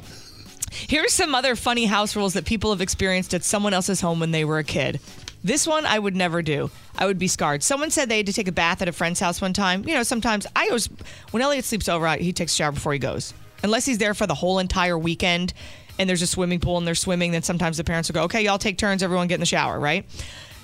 Here's 0.71 1.13
some 1.13 1.35
other 1.35 1.57
funny 1.57 1.87
house 1.87 2.15
rules 2.17 2.35
that 2.35 2.45
people 2.45 2.71
have 2.71 2.81
experienced 2.81 3.35
at 3.35 3.45
someone 3.45 3.75
else's 3.75 4.01
home 4.01 4.21
when 4.21 4.31
they 4.31 4.45
were 4.45 4.59
a 4.59 4.65
kid. 4.65 5.01
This 5.43 5.67
one 5.67 5.85
I 5.85 5.99
would 5.99 6.15
never 6.15 6.43
do. 6.43 6.71
I 6.97 7.07
would 7.07 7.19
be 7.19 7.29
scarred. 7.29 7.63
Someone 7.63 7.91
said 7.91 8.09
they 8.09 8.19
had 8.19 8.27
to 8.27 8.33
take 8.33 8.49
a 8.49 8.53
bath 8.53 8.83
at 8.83 8.89
a 8.89 8.93
friend's 8.93 9.21
house 9.21 9.41
one 9.41 9.53
time. 9.53 9.87
You 9.89 9.95
know, 9.95 10.03
sometimes 10.03 10.47
I 10.55 10.67
always, 10.67 10.89
when 11.31 11.43
Elliot 11.43 11.65
sleeps 11.65 11.89
over, 11.89 12.09
he 12.17 12.33
takes 12.33 12.53
a 12.53 12.57
shower 12.57 12.73
before 12.73 12.93
he 12.93 12.99
goes. 12.99 13.35
Unless 13.63 13.87
he's 13.87 13.99
there 13.99 14.15
for 14.15 14.27
the 14.27 14.35
whole 14.35 14.59
entire 14.59 14.99
weekend 14.99 15.53
and 15.99 16.09
there's 16.09 16.23
a 16.23 16.27
swimming 16.27 16.61
pool 16.61 16.79
and 16.79 16.87
they're 16.87 16.95
swimming, 16.95 17.33
then 17.33 17.43
sometimes 17.43 17.77
the 17.77 17.85
parents 17.85 18.09
will 18.09 18.15
go, 18.15 18.23
okay, 18.25 18.43
y'all 18.43 18.59
take 18.59 18.79
turns, 18.79 19.03
everyone 19.03 19.29
get 19.29 19.35
in 19.35 19.41
the 19.41 19.47
shower, 19.47 19.79
right? 19.79 20.07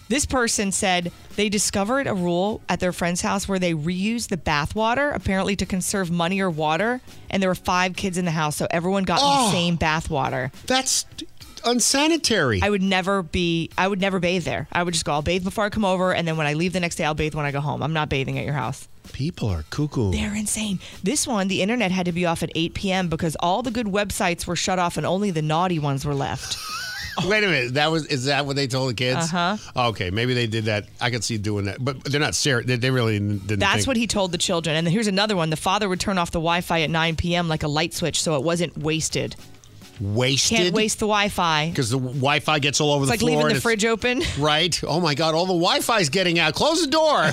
This 0.08 0.24
person 0.24 0.70
said 0.72 1.10
they 1.34 1.48
discovered 1.48 2.06
a 2.06 2.14
rule 2.14 2.60
at 2.68 2.78
their 2.80 2.92
friend's 2.92 3.22
house 3.22 3.48
where 3.48 3.58
they 3.58 3.72
reuse 3.74 4.28
the 4.28 4.36
bath 4.36 4.74
water, 4.74 5.10
apparently 5.10 5.56
to 5.56 5.66
conserve 5.66 6.10
money 6.10 6.40
or 6.40 6.48
water. 6.50 7.00
And 7.28 7.42
there 7.42 7.50
were 7.50 7.54
five 7.56 7.96
kids 7.96 8.16
in 8.16 8.24
the 8.24 8.30
house, 8.30 8.56
so 8.56 8.68
everyone 8.70 9.02
got 9.04 9.18
Oh. 9.20 9.46
the 9.46 9.52
same 9.52 9.74
bath 9.76 10.08
water. 10.08 10.52
That's 10.66 11.06
unsanitary. 11.64 12.60
I 12.62 12.70
would 12.70 12.82
never 12.82 13.22
be. 13.22 13.70
I 13.76 13.88
would 13.88 14.00
never 14.00 14.20
bathe 14.20 14.44
there. 14.44 14.68
I 14.72 14.82
would 14.84 14.94
just 14.94 15.04
go. 15.04 15.12
I'll 15.12 15.22
bathe 15.22 15.42
before 15.42 15.64
I 15.64 15.70
come 15.70 15.84
over, 15.84 16.14
and 16.14 16.26
then 16.26 16.36
when 16.36 16.46
I 16.46 16.52
leave 16.54 16.72
the 16.72 16.80
next 16.80 16.96
day, 16.96 17.04
I'll 17.04 17.14
bathe 17.14 17.34
when 17.34 17.44
I 17.44 17.50
go 17.50 17.60
home. 17.60 17.82
I'm 17.82 17.92
not 17.92 18.08
bathing 18.08 18.38
at 18.38 18.44
your 18.44 18.54
house. 18.54 18.86
People 19.12 19.48
are 19.48 19.64
cuckoo. 19.70 20.12
They're 20.12 20.34
insane. 20.34 20.78
This 21.02 21.26
one, 21.26 21.48
the 21.48 21.62
internet 21.62 21.90
had 21.90 22.06
to 22.06 22.12
be 22.12 22.26
off 22.26 22.42
at 22.42 22.50
8 22.54 22.74
p.m. 22.74 23.08
because 23.08 23.36
all 23.40 23.62
the 23.62 23.70
good 23.70 23.86
websites 23.86 24.46
were 24.46 24.56
shut 24.56 24.78
off 24.78 24.96
and 24.96 25.04
only 25.06 25.30
the 25.30 25.42
naughty 25.42 25.78
ones 25.78 26.04
were 26.04 26.14
left. 26.14 26.56
Wait 27.26 27.44
a 27.44 27.46
minute. 27.46 27.74
That 27.74 27.90
was 27.90 28.06
is 28.06 28.26
that 28.26 28.46
what 28.46 28.56
they 28.56 28.66
told 28.66 28.90
the 28.90 28.94
kids? 28.94 29.32
Uh-huh. 29.32 29.56
Okay, 29.90 30.10
maybe 30.10 30.34
they 30.34 30.46
did 30.46 30.64
that. 30.66 30.86
I 31.00 31.10
could 31.10 31.24
see 31.24 31.38
doing 31.38 31.66
that, 31.66 31.82
but 31.82 32.02
they're 32.04 32.20
not 32.20 32.34
serious. 32.34 32.66
They, 32.66 32.76
they 32.76 32.90
really 32.90 33.18
didn't. 33.18 33.58
That's 33.58 33.76
think. 33.76 33.86
what 33.86 33.96
he 33.96 34.06
told 34.06 34.32
the 34.32 34.38
children. 34.38 34.76
And 34.76 34.86
here's 34.88 35.06
another 35.06 35.36
one. 35.36 35.50
The 35.50 35.56
father 35.56 35.88
would 35.88 36.00
turn 36.00 36.18
off 36.18 36.30
the 36.30 36.38
Wi-Fi 36.38 36.82
at 36.82 36.90
9 36.90 37.16
p.m. 37.16 37.48
like 37.48 37.62
a 37.62 37.68
light 37.68 37.94
switch, 37.94 38.20
so 38.20 38.36
it 38.36 38.42
wasn't 38.42 38.76
wasted. 38.76 39.34
wasted. 40.00 40.58
Can't 40.58 40.74
waste 40.74 40.98
the 40.98 41.06
Wi-Fi. 41.06 41.70
because 41.70 41.88
the 41.90 41.98
Wi-Fi 41.98 42.58
gets 42.58 42.80
all 42.80 42.92
over 42.92 43.04
It's 43.04 43.08
the 43.08 43.12
like 43.12 43.20
floor. 43.20 43.42
leaving 43.44 43.54
the 43.54 43.60
fridge 43.62 43.84
open. 43.86 44.22
Right. 44.38 44.78
Oh 44.86 45.00
my 45.00 45.14
God! 45.14 45.34
All 45.34 45.46
the 45.46 45.54
Wi-Fi's 45.54 46.10
getting 46.10 46.38
out. 46.38 46.52
Close 46.54 46.82
the 46.84 46.90
door. 46.90 47.26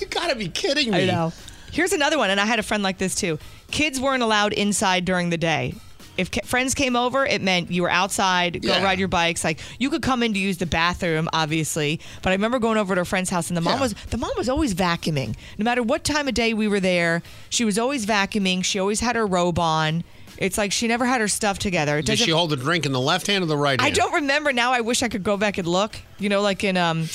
you 0.00 0.06
gotta 0.08 0.34
be 0.34 0.48
kidding 0.48 0.90
me. 0.90 1.02
I 1.02 1.06
know. 1.06 1.32
Here's 1.70 1.92
another 1.92 2.18
one, 2.18 2.30
and 2.30 2.40
I 2.40 2.44
had 2.44 2.58
a 2.58 2.62
friend 2.62 2.82
like 2.82 2.98
this 2.98 3.14
too. 3.14 3.38
Kids 3.70 4.00
weren't 4.00 4.22
allowed 4.22 4.52
inside 4.52 5.04
during 5.04 5.30
the 5.30 5.38
day. 5.38 5.74
If 6.18 6.28
friends 6.44 6.74
came 6.74 6.94
over, 6.94 7.24
it 7.24 7.40
meant 7.40 7.70
you 7.70 7.82
were 7.82 7.90
outside, 7.90 8.60
go 8.62 8.68
Yeah. 8.68 8.82
ride 8.82 8.98
your 8.98 9.08
bikes. 9.08 9.42
Like 9.44 9.60
you 9.78 9.88
could 9.88 10.02
come 10.02 10.22
in 10.22 10.34
to 10.34 10.38
use 10.38 10.58
the 10.58 10.66
bathroom, 10.66 11.28
obviously. 11.32 12.00
But 12.20 12.30
I 12.30 12.32
remember 12.34 12.58
going 12.58 12.76
over 12.76 12.94
to 12.94 13.00
a 13.00 13.04
friend's 13.04 13.30
house, 13.30 13.48
and 13.48 13.56
the 13.56 13.60
mom 13.62 13.74
Yeah. 13.76 13.80
was 13.80 13.94
the 14.10 14.18
mom 14.18 14.32
was 14.36 14.48
always 14.48 14.74
vacuuming. 14.74 15.34
No 15.58 15.64
matter 15.64 15.82
what 15.82 16.04
time 16.04 16.28
of 16.28 16.34
day 16.34 16.52
we 16.52 16.68
were 16.68 16.80
there, 16.80 17.22
she 17.48 17.64
was 17.64 17.78
always 17.78 18.04
vacuuming. 18.04 18.62
She 18.64 18.78
always 18.78 19.00
had 19.00 19.16
her 19.16 19.26
robe 19.26 19.58
on. 19.58 20.04
It's 20.38 20.58
like 20.58 20.72
she 20.72 20.88
never 20.88 21.06
had 21.06 21.20
her 21.20 21.28
stuff 21.28 21.58
together. 21.58 21.98
It 21.98 22.06
Did 22.06 22.18
she 22.18 22.30
hold 22.30 22.50
the 22.50 22.56
drink 22.56 22.84
in 22.84 22.92
the 22.92 23.00
left 23.00 23.26
hand 23.26 23.42
or 23.44 23.46
the 23.46 23.56
right 23.56 23.80
hand? 23.80 23.90
I 23.92 23.94
don't 23.94 24.12
remember 24.12 24.52
now. 24.52 24.72
I 24.72 24.80
wish 24.80 25.02
I 25.02 25.08
could 25.08 25.22
go 25.22 25.36
back 25.36 25.56
and 25.58 25.68
look. 25.68 25.96
You 26.18 26.28
know, 26.28 26.40
like 26.42 26.62
in 26.64 26.76
um 26.76 27.08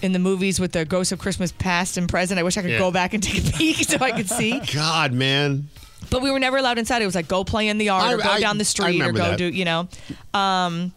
in 0.00 0.12
the 0.12 0.18
movies 0.18 0.60
with 0.60 0.72
the 0.72 0.84
ghosts 0.84 1.10
of 1.12 1.18
Christmas 1.18 1.52
past 1.52 1.96
and 1.96 2.08
present. 2.08 2.38
I 2.38 2.44
wish 2.44 2.56
I 2.56 2.62
could 2.62 2.70
Yeah. 2.70 2.78
go 2.78 2.90
back 2.90 3.14
and 3.14 3.22
take 3.22 3.46
a 3.46 3.52
peek 3.58 3.76
so 3.88 3.98
I 4.00 4.12
could 4.12 4.28
see. 4.30 4.60
God, 4.72 5.12
man. 5.12 5.68
But 6.10 6.22
we 6.22 6.30
were 6.30 6.38
never 6.38 6.56
allowed 6.56 6.78
inside. 6.78 7.02
It 7.02 7.06
was 7.06 7.14
like 7.14 7.28
go 7.28 7.44
play 7.44 7.68
in 7.68 7.78
the 7.78 7.86
yard 7.86 8.14
or 8.18 8.22
go 8.22 8.30
I- 8.30 8.40
down 8.40 8.58
the 8.58 8.64
street 8.64 9.00
or 9.02 9.12
go 9.12 9.18
that. 9.30 9.38
do, 9.38 9.44
you 9.46 9.64
know. 9.64 9.88
Um, 10.32 10.92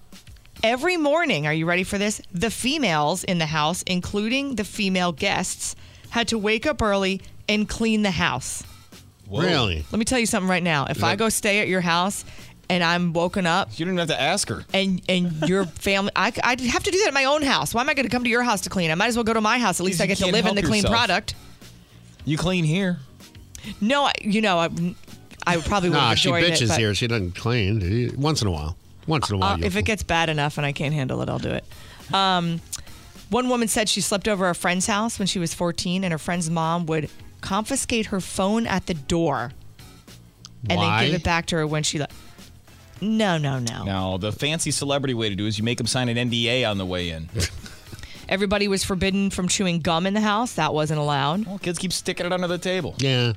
every 0.64 0.96
morning, 0.98 1.48
are 1.48 1.54
you 1.54 1.66
ready 1.66 1.84
for 1.84 1.98
this? 1.98 2.22
The 2.32 2.50
females 2.52 3.24
in 3.24 3.38
the 3.38 3.46
house, 3.48 3.84
including 3.84 4.56
the 4.56 4.64
female 4.64 5.12
guests, 5.12 5.76
had 6.12 6.28
to 6.30 6.38
wake 6.38 6.66
up 6.66 6.82
early 6.82 7.22
and 7.50 7.68
clean 7.68 8.04
the 8.04 8.12
house. 8.12 8.64
Really? 9.30 9.86
Let 9.92 10.00
me 10.00 10.06
tell 10.06 10.20
you 10.20 10.26
something 10.26 10.50
right 10.50 10.64
now. 10.64 10.86
If 10.90 11.04
I 11.04 11.16
go 11.16 11.30
stay 11.30 11.60
at 11.62 11.68
your 11.70 11.82
house 11.82 12.26
and 12.70 12.84
I'm 12.84 13.14
woken 13.14 13.46
up, 13.46 13.70
You 13.78 13.86
don't 13.86 13.96
even 13.96 14.08
have 14.08 14.18
to 14.18 14.22
ask 14.22 14.48
her. 14.50 14.66
and 14.74 15.02
and 15.10 15.42
your 15.50 15.66
family, 15.80 16.12
I 16.16 16.32
I'd 16.44 16.60
have 16.62 16.84
to 16.84 16.92
do 16.92 16.98
that 17.00 17.08
at 17.10 17.14
my 17.14 17.26
own 17.26 17.42
house. 17.42 17.74
Why 17.74 17.82
am 17.82 17.90
I 17.90 17.94
going 17.94 18.06
to 18.06 18.10
come 18.10 18.24
to 18.26 18.30
your 18.30 18.44
house 18.44 18.62
to 18.62 18.70
clean? 18.70 18.92
I 18.92 18.96
might 18.96 19.08
as 19.08 19.16
well 19.16 19.24
go 19.24 19.34
to 19.34 19.42
my 19.42 19.58
house. 19.58 19.80
At 19.80 19.86
least 19.86 20.00
I 20.02 20.06
get 20.06 20.18
to 20.20 20.26
live 20.26 20.36
in 20.36 20.44
help 20.44 20.56
the 20.58 20.62
clean 20.64 20.84
yourself. 20.84 20.94
product. 20.94 21.36
You 22.26 22.38
clean 22.38 22.66
here. 22.66 23.00
No, 23.80 24.06
I, 24.06 24.14
you 24.22 24.42
know, 24.42 24.58
I, 24.60 24.70
I 25.46 25.58
probably 25.58 25.90
would 25.90 25.96
Nah, 25.96 26.10
have 26.10 26.20
she 26.20 26.30
enjoyed 26.30 26.44
it. 26.46 26.54
bitches 26.54 26.68
but- 26.70 26.80
here. 26.80 26.94
She 26.96 27.08
doesn't 27.08 27.36
clean. 27.36 28.14
Once 28.18 28.42
in 28.42 28.48
a 28.48 28.52
while. 28.52 28.76
Once 29.08 29.30
in 29.30 29.36
a 29.36 29.40
while. 29.40 29.54
Uh, 29.54 29.58
you'll 29.58 29.66
if 29.68 29.76
it 29.76 29.84
gets 29.86 30.04
bad 30.04 30.30
enough 30.30 30.58
and 30.58 30.66
I 30.66 30.72
can't 30.72 30.94
handle 30.94 31.22
it, 31.22 31.30
I'll 31.30 31.40
do 31.40 31.52
it. 31.52 31.66
Um, 32.14 32.62
one 33.30 33.48
woman 33.50 33.68
said 33.68 33.88
she 33.90 34.02
slept 34.02 34.28
over 34.28 34.50
a 34.50 34.56
friend's 34.56 34.88
house 34.88 35.18
when 35.18 35.26
she 35.28 35.40
was 35.40 35.54
14, 35.54 36.04
and 36.04 36.12
her 36.12 36.18
friend's 36.18 36.50
mom 36.50 36.86
would 36.88 37.10
confiscate 37.40 38.08
her 38.08 38.20
phone 38.20 38.68
at 38.68 38.86
the 38.88 38.94
door 38.94 39.52
and 40.70 40.78
Why? 40.78 41.02
then 41.04 41.12
give 41.12 41.22
it 41.22 41.24
back 41.24 41.46
to 41.48 41.56
her 41.56 41.66
when 41.66 41.84
she 41.84 41.98
left. 42.00 42.14
No, 43.00 43.38
no, 43.40 43.58
no. 43.58 43.84
Now, 43.84 44.18
the 44.18 44.32
fancy 44.32 44.70
celebrity 44.70 45.14
way 45.16 45.30
to 45.30 45.36
do 45.36 45.48
is 45.48 45.58
you 45.58 45.64
make 45.64 45.80
them 45.80 45.88
sign 45.88 46.08
an 46.10 46.18
NDA 46.30 46.70
on 46.70 46.78
the 46.78 46.86
way 46.86 47.10
in. 47.10 47.30
Everybody 48.32 48.70
was 48.70 48.82
forbidden 48.86 49.30
from 49.30 49.50
chewing 49.50 49.82
gum 49.82 50.08
in 50.08 50.14
the 50.14 50.22
house. 50.22 50.54
That 50.54 50.74
wasn't 50.74 51.02
allowed. 51.02 51.46
Well, 51.46 51.60
kids 51.60 51.78
keep 51.78 51.92
sticking 51.92 52.26
it 52.26 52.32
under 52.32 52.48
the 52.48 52.58
table. 52.58 52.96
Yeah. 52.98 53.34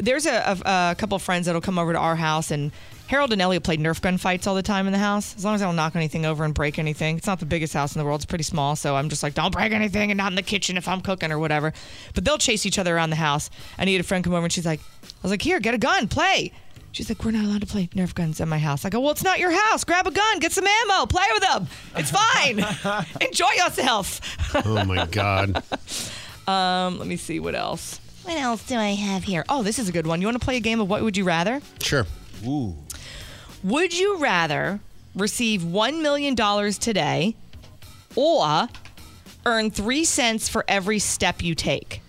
There's 0.00 0.26
a, 0.26 0.58
a, 0.66 0.90
a 0.90 0.94
couple 0.98 1.14
of 1.14 1.22
friends 1.22 1.46
that'll 1.46 1.60
come 1.60 1.78
over 1.78 1.92
to 1.92 1.98
our 1.98 2.16
house, 2.16 2.50
and 2.50 2.72
Harold 3.06 3.32
and 3.32 3.40
Elliot 3.40 3.62
played 3.62 3.78
Nerf 3.78 4.02
gun 4.02 4.18
fights 4.18 4.48
all 4.48 4.56
the 4.56 4.62
time 4.62 4.88
in 4.88 4.92
the 4.92 4.98
house. 4.98 5.36
As 5.36 5.44
long 5.44 5.54
as 5.54 5.62
I 5.62 5.66
don't 5.66 5.76
knock 5.76 5.94
anything 5.94 6.26
over 6.26 6.44
and 6.44 6.52
break 6.52 6.80
anything. 6.80 7.18
It's 7.18 7.26
not 7.28 7.38
the 7.38 7.46
biggest 7.46 7.72
house 7.72 7.94
in 7.94 8.00
the 8.00 8.04
world. 8.04 8.18
It's 8.18 8.26
pretty 8.26 8.42
small, 8.42 8.74
so 8.74 8.96
I'm 8.96 9.08
just 9.08 9.22
like, 9.22 9.34
don't 9.34 9.52
break 9.52 9.70
anything, 9.70 10.10
and 10.10 10.18
not 10.18 10.32
in 10.32 10.36
the 10.36 10.42
kitchen 10.42 10.76
if 10.76 10.88
I'm 10.88 11.02
cooking 11.02 11.30
or 11.30 11.38
whatever. 11.38 11.72
But 12.12 12.24
they'll 12.24 12.36
chase 12.36 12.66
each 12.66 12.80
other 12.80 12.96
around 12.96 13.10
the 13.10 13.16
house. 13.16 13.48
And 13.78 13.88
he 13.88 13.94
had 13.94 14.04
a 14.04 14.06
friend 14.06 14.24
come 14.24 14.34
over, 14.34 14.42
and 14.42 14.52
she's 14.52 14.66
like, 14.66 14.80
I 14.80 15.06
was 15.22 15.30
like, 15.30 15.42
here, 15.42 15.60
get 15.60 15.74
a 15.74 15.78
gun, 15.78 16.08
play. 16.08 16.52
She's 16.92 17.08
like, 17.08 17.24
we're 17.24 17.30
not 17.30 17.46
allowed 17.46 17.62
to 17.62 17.66
play 17.66 17.86
Nerf 17.94 18.14
guns 18.14 18.38
at 18.40 18.48
my 18.48 18.58
house. 18.58 18.84
I 18.84 18.90
go, 18.90 19.00
well, 19.00 19.12
it's 19.12 19.24
not 19.24 19.38
your 19.38 19.50
house. 19.50 19.82
Grab 19.82 20.06
a 20.06 20.10
gun, 20.10 20.38
get 20.40 20.52
some 20.52 20.66
ammo, 20.66 21.06
play 21.06 21.24
with 21.32 21.42
them. 21.42 21.66
It's 21.96 22.10
fine. 22.10 22.58
Enjoy 23.26 23.50
yourself. 23.56 24.20
oh 24.66 24.84
my 24.84 25.06
God. 25.06 25.62
Um, 26.46 26.98
let 26.98 27.08
me 27.08 27.16
see 27.16 27.40
what 27.40 27.54
else. 27.54 27.98
What 28.24 28.36
else 28.36 28.66
do 28.66 28.76
I 28.76 28.90
have 28.90 29.24
here? 29.24 29.42
Oh, 29.48 29.62
this 29.62 29.78
is 29.78 29.88
a 29.88 29.92
good 29.92 30.06
one. 30.06 30.20
You 30.20 30.26
want 30.26 30.38
to 30.38 30.44
play 30.44 30.56
a 30.56 30.60
game 30.60 30.80
of 30.80 30.88
What 30.88 31.02
Would 31.02 31.16
You 31.16 31.24
Rather? 31.24 31.62
Sure. 31.80 32.06
Ooh. 32.46 32.76
Would 33.64 33.98
you 33.98 34.18
rather 34.18 34.80
receive 35.14 35.62
$1 35.62 36.02
million 36.02 36.36
today 36.74 37.34
or 38.14 38.68
earn 39.46 39.70
three 39.70 40.04
cents 40.04 40.48
for 40.48 40.62
every 40.68 40.98
step 40.98 41.42
you 41.42 41.54
take? 41.54 42.02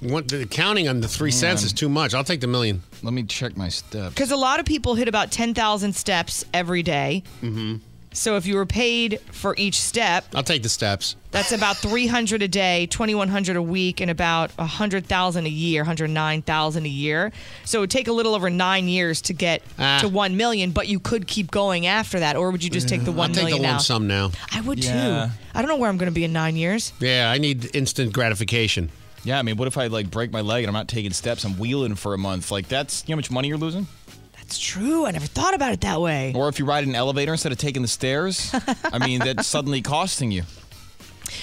What, 0.00 0.28
the 0.28 0.46
counting 0.46 0.88
on 0.88 1.00
the 1.00 1.08
three 1.08 1.30
Hang 1.30 1.40
cents 1.40 1.64
is 1.64 1.72
too 1.72 1.88
much. 1.88 2.14
I'll 2.14 2.22
take 2.22 2.40
the 2.40 2.46
million. 2.46 2.82
Let 3.06 3.12
me 3.14 3.22
check 3.22 3.56
my 3.56 3.68
steps. 3.68 4.14
Because 4.16 4.32
a 4.32 4.36
lot 4.36 4.58
of 4.58 4.66
people 4.66 4.96
hit 4.96 5.06
about 5.06 5.30
10,000 5.30 5.92
steps 5.94 6.44
every 6.52 6.82
day. 6.82 7.22
Mm-hmm. 7.40 7.76
So 8.12 8.34
if 8.36 8.46
you 8.46 8.56
were 8.56 8.66
paid 8.66 9.20
for 9.30 9.54
each 9.56 9.80
step, 9.80 10.24
I'll 10.34 10.42
take 10.42 10.64
the 10.64 10.68
steps. 10.68 11.14
that's 11.30 11.52
about 11.52 11.76
300 11.76 12.42
a 12.42 12.48
day, 12.48 12.86
2100 12.86 13.54
a 13.54 13.62
week, 13.62 14.00
and 14.00 14.10
about 14.10 14.50
100,000 14.58 15.46
a 15.46 15.48
year, 15.48 15.82
109,000 15.82 16.84
a 16.84 16.88
year. 16.88 17.30
So 17.64 17.78
it 17.78 17.80
would 17.82 17.90
take 17.92 18.08
a 18.08 18.12
little 18.12 18.34
over 18.34 18.50
nine 18.50 18.88
years 18.88 19.20
to 19.22 19.32
get 19.34 19.62
Ah. 19.78 19.98
to 20.00 20.08
1 20.08 20.36
million, 20.36 20.72
but 20.72 20.88
you 20.88 20.98
could 20.98 21.28
keep 21.28 21.52
going 21.52 21.86
after 21.86 22.18
that. 22.18 22.34
Or 22.34 22.50
would 22.50 22.64
you 22.64 22.70
just 22.70 22.88
take 22.88 23.04
the 23.04 23.12
I'll 23.12 23.18
one 23.18 23.32
take 23.32 23.44
million 23.44 23.58
the 23.58 23.62
now? 23.68 23.70
lump 23.74 23.82
sum 23.82 24.08
now. 24.08 24.32
I 24.50 24.62
would 24.62 24.82
Yeah. 24.82 25.26
too. 25.26 25.32
I 25.54 25.62
don't 25.62 25.68
know 25.68 25.76
where 25.76 25.88
I'm 25.90 25.96
going 25.98 26.10
to 26.10 26.14
be 26.14 26.24
in 26.24 26.32
nine 26.32 26.56
years. 26.56 26.92
Yeah, 26.98 27.30
I 27.30 27.38
need 27.38 27.70
instant 27.76 28.12
gratification. 28.12 28.90
Yeah, 29.26 29.40
I 29.40 29.42
mean, 29.42 29.56
what 29.56 29.66
if 29.66 29.76
I 29.76 29.88
like 29.88 30.08
break 30.08 30.32
my 30.32 30.40
leg 30.40 30.62
and 30.62 30.68
I'm 30.68 30.74
not 30.74 30.86
taking 30.86 31.12
steps? 31.12 31.44
I'm 31.44 31.58
wheeling 31.58 31.96
for 31.96 32.14
a 32.14 32.18
month. 32.18 32.52
Like 32.52 32.68
that's 32.68 33.02
you 33.02 33.12
know 33.12 33.16
how 33.16 33.18
much 33.18 33.30
money 33.32 33.48
you're 33.48 33.58
losing. 33.58 33.88
That's 34.36 34.56
true. 34.56 35.04
I 35.04 35.10
never 35.10 35.26
thought 35.26 35.52
about 35.52 35.72
it 35.72 35.80
that 35.80 36.00
way. 36.00 36.32
Or 36.32 36.48
if 36.48 36.60
you 36.60 36.64
ride 36.64 36.84
an 36.84 36.94
elevator 36.94 37.32
instead 37.32 37.50
of 37.50 37.58
taking 37.58 37.82
the 37.82 37.88
stairs, 37.88 38.54
I 38.84 39.04
mean, 39.04 39.18
that's 39.18 39.48
suddenly 39.48 39.82
costing 39.82 40.30
you. 40.30 40.44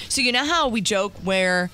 So 0.08 0.22
you 0.22 0.32
know 0.32 0.46
how 0.46 0.68
we 0.68 0.80
joke 0.80 1.12
where 1.24 1.70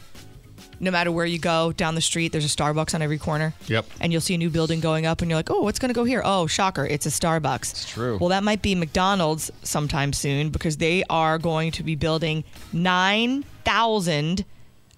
no 0.81 0.91
matter 0.91 1.13
where 1.13 1.27
you 1.27 1.39
go 1.39 1.71
down 1.71 1.95
the 1.95 2.01
street, 2.01 2.33
there's 2.33 2.45
a 2.45 2.49
Starbucks 2.57 2.93
on 2.93 3.03
every 3.03 3.19
corner? 3.19 3.55
Yep. 3.69 3.87
And 4.01 4.11
you'll 4.11 4.23
see 4.23 4.35
a 4.35 4.39
new 4.39 4.51
building 4.51 4.81
going 4.81 5.07
up 5.07 5.21
and 5.21 5.31
you're 5.31 5.39
like, 5.39 5.51
oh, 5.51 5.61
what's 5.63 5.79
going 5.79 5.91
to 5.91 5.95
go 5.95 6.03
here? 6.05 6.23
Oh, 6.25 6.49
shocker, 6.49 6.85
it's 6.87 7.07
a 7.07 7.11
Starbucks. 7.11 7.71
It's 7.71 7.89
true. 7.89 8.19
Well, 8.19 8.31
that 8.31 8.43
might 8.43 8.63
be 8.63 8.75
McDonald's 8.75 9.53
sometime 9.63 10.13
soon 10.13 10.51
because 10.51 10.79
they 10.79 11.05
are 11.09 11.39
going 11.39 11.71
to 11.73 11.85
be 11.85 11.95
building 11.95 12.43
9,000 12.73 14.45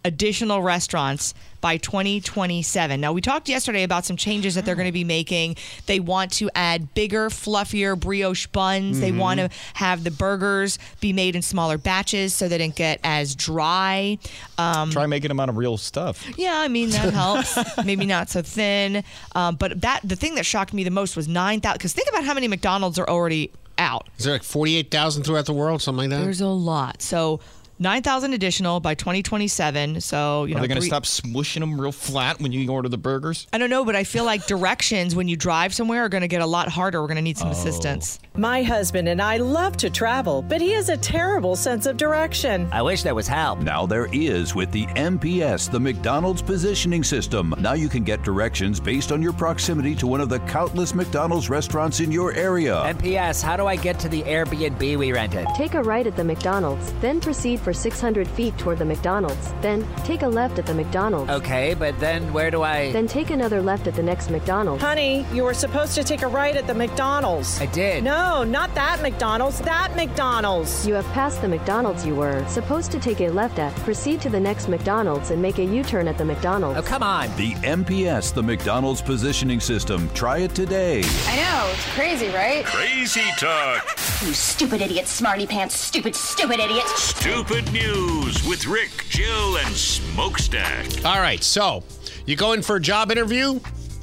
additional 0.05 0.63
restaurants 0.63 1.35
by 1.61 1.77
2027. 1.77 3.01
Now, 3.01 3.13
we 3.13 3.21
talked 3.21 3.49
yesterday 3.49 3.85
about 3.85 4.05
some 4.05 4.17
changes 4.17 4.57
that 4.57 4.65
they're 4.65 4.75
going 4.75 4.89
to 4.89 4.93
be 4.93 5.05
making. 5.05 5.57
They 5.87 6.01
want 6.01 6.33
to 6.35 6.51
add 6.57 6.93
bigger, 6.95 7.29
fluffier 7.29 7.99
brioche 7.99 8.47
buns. 8.49 8.99
They 8.99 9.13
Mhm. 9.13 9.19
want 9.19 9.39
to 9.41 9.49
have 9.75 10.03
the 10.03 10.11
burgers 10.11 10.79
be 11.01 11.13
made 11.13 11.37
in 11.37 11.43
smaller 11.43 11.79
batches 11.79 12.35
so 12.35 12.49
they 12.49 12.59
don't 12.59 12.75
get 12.75 12.99
as 13.05 13.37
dry. 13.37 14.19
Um, 14.59 14.91
Try 14.91 15.07
making 15.07 15.29
them 15.29 15.39
out 15.39 15.49
of 15.49 15.57
real 15.57 15.77
stuff. 15.77 16.25
yeah, 16.37 16.59
I 16.59 16.67
mean 16.67 16.91
that 16.91 17.13
helps. 17.15 17.57
Maybe 17.85 18.07
not 18.07 18.29
so 18.29 18.43
thin, 18.43 19.05
um, 19.37 19.55
but 19.55 19.81
that 19.83 20.01
the 20.03 20.17
thing 20.17 20.35
that 20.35 20.45
shocked 20.47 20.73
me 20.75 20.83
the 20.83 20.91
most 20.91 21.17
was 21.17 21.29
nine 21.29 21.61
thousand. 21.61 21.79
Because 21.79 21.93
think 21.93 22.09
about 22.09 22.25
how 22.25 22.35
many 22.35 22.49
McDonald's 22.49 22.99
are 22.99 23.09
already 23.09 23.51
out. 23.79 24.09
Is 24.19 24.25
there 24.25 24.35
like 24.35 24.43
48,000 24.43 25.23
throughout 25.25 25.47
the 25.47 25.53
world, 25.55 25.81
something 25.81 26.11
like 26.11 26.19
that? 26.19 26.25
There's 26.25 26.41
a 26.41 26.47
lot. 26.49 27.01
So 27.03 27.41
nine 27.83 28.03
thousand 28.03 28.33
additional 28.33 28.81
by 28.81 28.95
2027. 28.95 30.01
So 30.01 30.45
you 30.45 30.55
Are 30.55 30.57
know, 30.57 30.63
they 30.63 30.69
going 30.69 30.77
to 30.77 30.81
three- 30.83 30.89
stop 30.89 31.03
smushing 31.05 31.61
them 31.61 31.81
real 31.81 31.93
flat 31.93 32.41
when 32.41 32.53
you 32.53 32.71
order 32.71 32.89
the 32.89 32.97
burgers? 32.99 33.47
I 33.53 33.59
don't 33.59 33.71
know, 33.71 33.85
but 33.85 33.97
I 33.97 34.05
feel 34.05 34.25
like 34.25 34.47
directions 34.47 35.15
when 35.15 35.29
you 35.29 35.37
drive 35.37 35.75
somewhere 35.75 36.05
are 36.05 36.09
going 36.09 36.23
to 36.23 36.29
get 36.29 36.41
a 36.43 36.47
lot 36.47 36.69
harder. 36.69 37.01
We're 37.01 37.09
going 37.09 37.17
to 37.17 37.23
need 37.23 37.37
some 37.39 37.49
Oh. 37.49 37.53
assistance. 37.53 38.19
My 38.35 38.63
husband 38.63 39.09
and 39.09 39.21
I 39.21 39.37
love 39.37 39.77
to 39.79 39.91
travel, 39.91 40.41
but 40.43 40.61
he 40.61 40.71
has 40.71 40.89
a 40.89 40.97
terrible 40.97 41.55
sense 41.57 41.85
of 41.87 41.97
direction. 41.99 42.69
I 42.73 42.81
wish 42.83 43.03
there 43.03 43.15
was 43.15 43.29
help. 43.29 43.59
Now 43.61 43.85
there 43.85 44.09
is 44.13 44.55
with 44.55 44.71
the 44.73 44.87
MPS, 44.97 45.71
the 45.71 45.81
McDonald's 45.81 46.41
Positioning 46.41 47.05
System. 47.05 47.55
Now 47.59 47.75
you 47.75 47.89
can 47.89 48.05
get 48.05 48.23
directions 48.23 48.81
based 48.81 49.13
on 49.13 49.21
your 49.21 49.33
proximity 49.35 49.95
to 49.97 50.07
one 50.07 50.21
of 50.21 50.29
the 50.29 50.39
countless 50.41 50.95
McDonald's 50.95 51.51
restaurants 51.51 52.01
in 52.01 52.11
your 52.13 52.33
area. 52.33 52.75
MPS, 52.87 53.43
how 53.43 53.57
do 53.57 53.67
I 53.67 53.77
get 53.77 53.99
to 54.01 54.09
the 54.09 54.23
Airbnb 54.23 54.97
we 54.97 55.13
rented? 55.13 55.47
Take 55.57 55.75
a 55.75 55.83
right 55.83 56.07
at 56.07 56.17
the 56.17 56.25
McDonald's, 56.25 56.93
then 57.01 57.21
proceed 57.21 57.61
for 57.61 57.72
600 57.73 58.27
feet 58.29 58.57
toward 58.59 58.79
the 58.79 58.85
McDonald's. 58.85 59.53
Then 59.61 59.87
take 60.05 60.23
a 60.23 60.29
left 60.29 60.59
at 60.59 60.67
the 60.67 60.75
McDonald's. 60.75 61.31
Okay, 61.31 61.75
but 61.75 61.99
then 62.01 62.33
where 62.33 62.51
do 62.51 62.63
I. 62.63 62.93
Then 62.93 63.07
take 63.07 63.31
another 63.31 63.63
left 63.63 63.87
at 63.87 63.95
the 63.95 64.03
next 64.03 64.31
McDonald's. 64.31 64.83
Honey, 64.83 65.27
you 65.33 65.45
were 65.45 65.55
supposed 65.55 65.95
to 65.95 66.05
take 66.05 66.23
a 66.23 66.29
right 66.29 66.57
at 66.57 66.67
the 66.67 66.75
McDonald's. 66.75 67.61
I 67.61 67.67
did. 67.67 68.05
No, 68.05 68.45
not 68.45 68.75
that 68.75 69.01
McDonald's, 69.03 69.61
that 69.61 69.95
McDonald's. 69.97 70.87
You 70.87 70.95
have 70.95 71.07
passed 71.13 71.41
the 71.43 71.49
McDonald's 71.49 72.07
you 72.07 72.15
were 72.15 72.47
supposed 72.49 72.91
to 72.93 72.99
take 72.99 73.21
a 73.21 73.29
left 73.29 73.59
at. 73.59 73.75
Proceed 73.77 74.21
to 74.23 74.31
the 74.31 74.41
next 74.41 74.69
McDonald's 74.69 75.31
and 75.31 75.41
make 75.41 75.59
a 75.59 75.65
U-turn 75.65 76.09
at 76.09 76.19
the 76.19 76.25
McDonald's. 76.25 76.79
Oh, 76.79 76.83
come 76.83 77.03
on. 77.03 77.35
The 77.37 77.53
MPS, 77.55 78.33
the 78.35 78.43
McDonald's 78.43 79.03
Positioning 79.03 79.61
System. 79.61 80.09
Try 80.15 80.39
it 80.39 80.55
today. 80.55 81.03
I 81.27 81.37
know, 81.37 81.71
it's 81.73 81.89
crazy, 81.95 82.29
right? 82.29 82.65
Crazy 82.65 83.23
talk. 83.39 83.85
You 84.23 84.33
stupid 84.33 84.81
idiot, 84.83 85.07
smarty 85.07 85.47
pants, 85.47 85.77
stupid, 85.77 86.15
stupid 86.15 86.61
idiot. 86.61 86.87
Stupid 86.89 87.62
news 87.71 88.47
with 88.47 88.67
Rick, 88.67 89.05
Jill, 89.09 89.59
and 89.59 89.75
Smokestack. 89.75 91.05
All 91.05 91.21
right, 91.21 91.43
so 91.43 91.85
you 92.27 92.37
go 92.37 92.53
in 92.53 92.63
for 92.63 92.77
a 92.77 92.81
job 92.81 93.13
interview, 93.13 93.61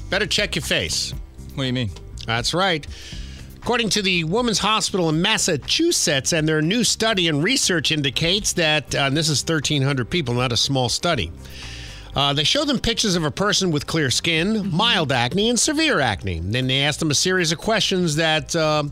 better 0.08 0.26
check 0.26 0.54
your 0.54 0.62
face. 0.62 1.12
What 1.54 1.64
do 1.64 1.66
you 1.66 1.72
mean? 1.72 1.90
That's 2.26 2.54
right. 2.54 2.86
According 3.56 3.90
to 3.90 4.02
the 4.02 4.24
Women's 4.24 4.58
Hospital 4.60 5.08
in 5.10 5.20
Massachusetts, 5.20 6.32
and 6.32 6.48
their 6.48 6.62
new 6.62 6.82
study 6.84 7.28
and 7.28 7.44
research 7.44 7.92
indicates 7.92 8.54
that, 8.54 8.94
uh, 8.94 9.00
and 9.00 9.16
this 9.16 9.28
is 9.28 9.42
1,300 9.42 10.08
people, 10.08 10.34
not 10.34 10.52
a 10.52 10.56
small 10.56 10.88
study. 10.88 11.30
Uh, 12.14 12.32
they 12.32 12.44
show 12.44 12.64
them 12.64 12.78
pictures 12.78 13.16
of 13.16 13.24
a 13.24 13.30
person 13.30 13.70
with 13.70 13.86
clear 13.86 14.10
skin, 14.10 14.70
mild 14.74 15.12
acne, 15.12 15.48
and 15.48 15.60
severe 15.60 16.00
acne. 16.00 16.40
Then 16.40 16.66
they 16.66 16.82
ask 16.82 16.98
them 16.98 17.10
a 17.10 17.14
series 17.14 17.52
of 17.52 17.58
questions 17.58 18.16
that 18.16 18.56
uh, 18.56 18.84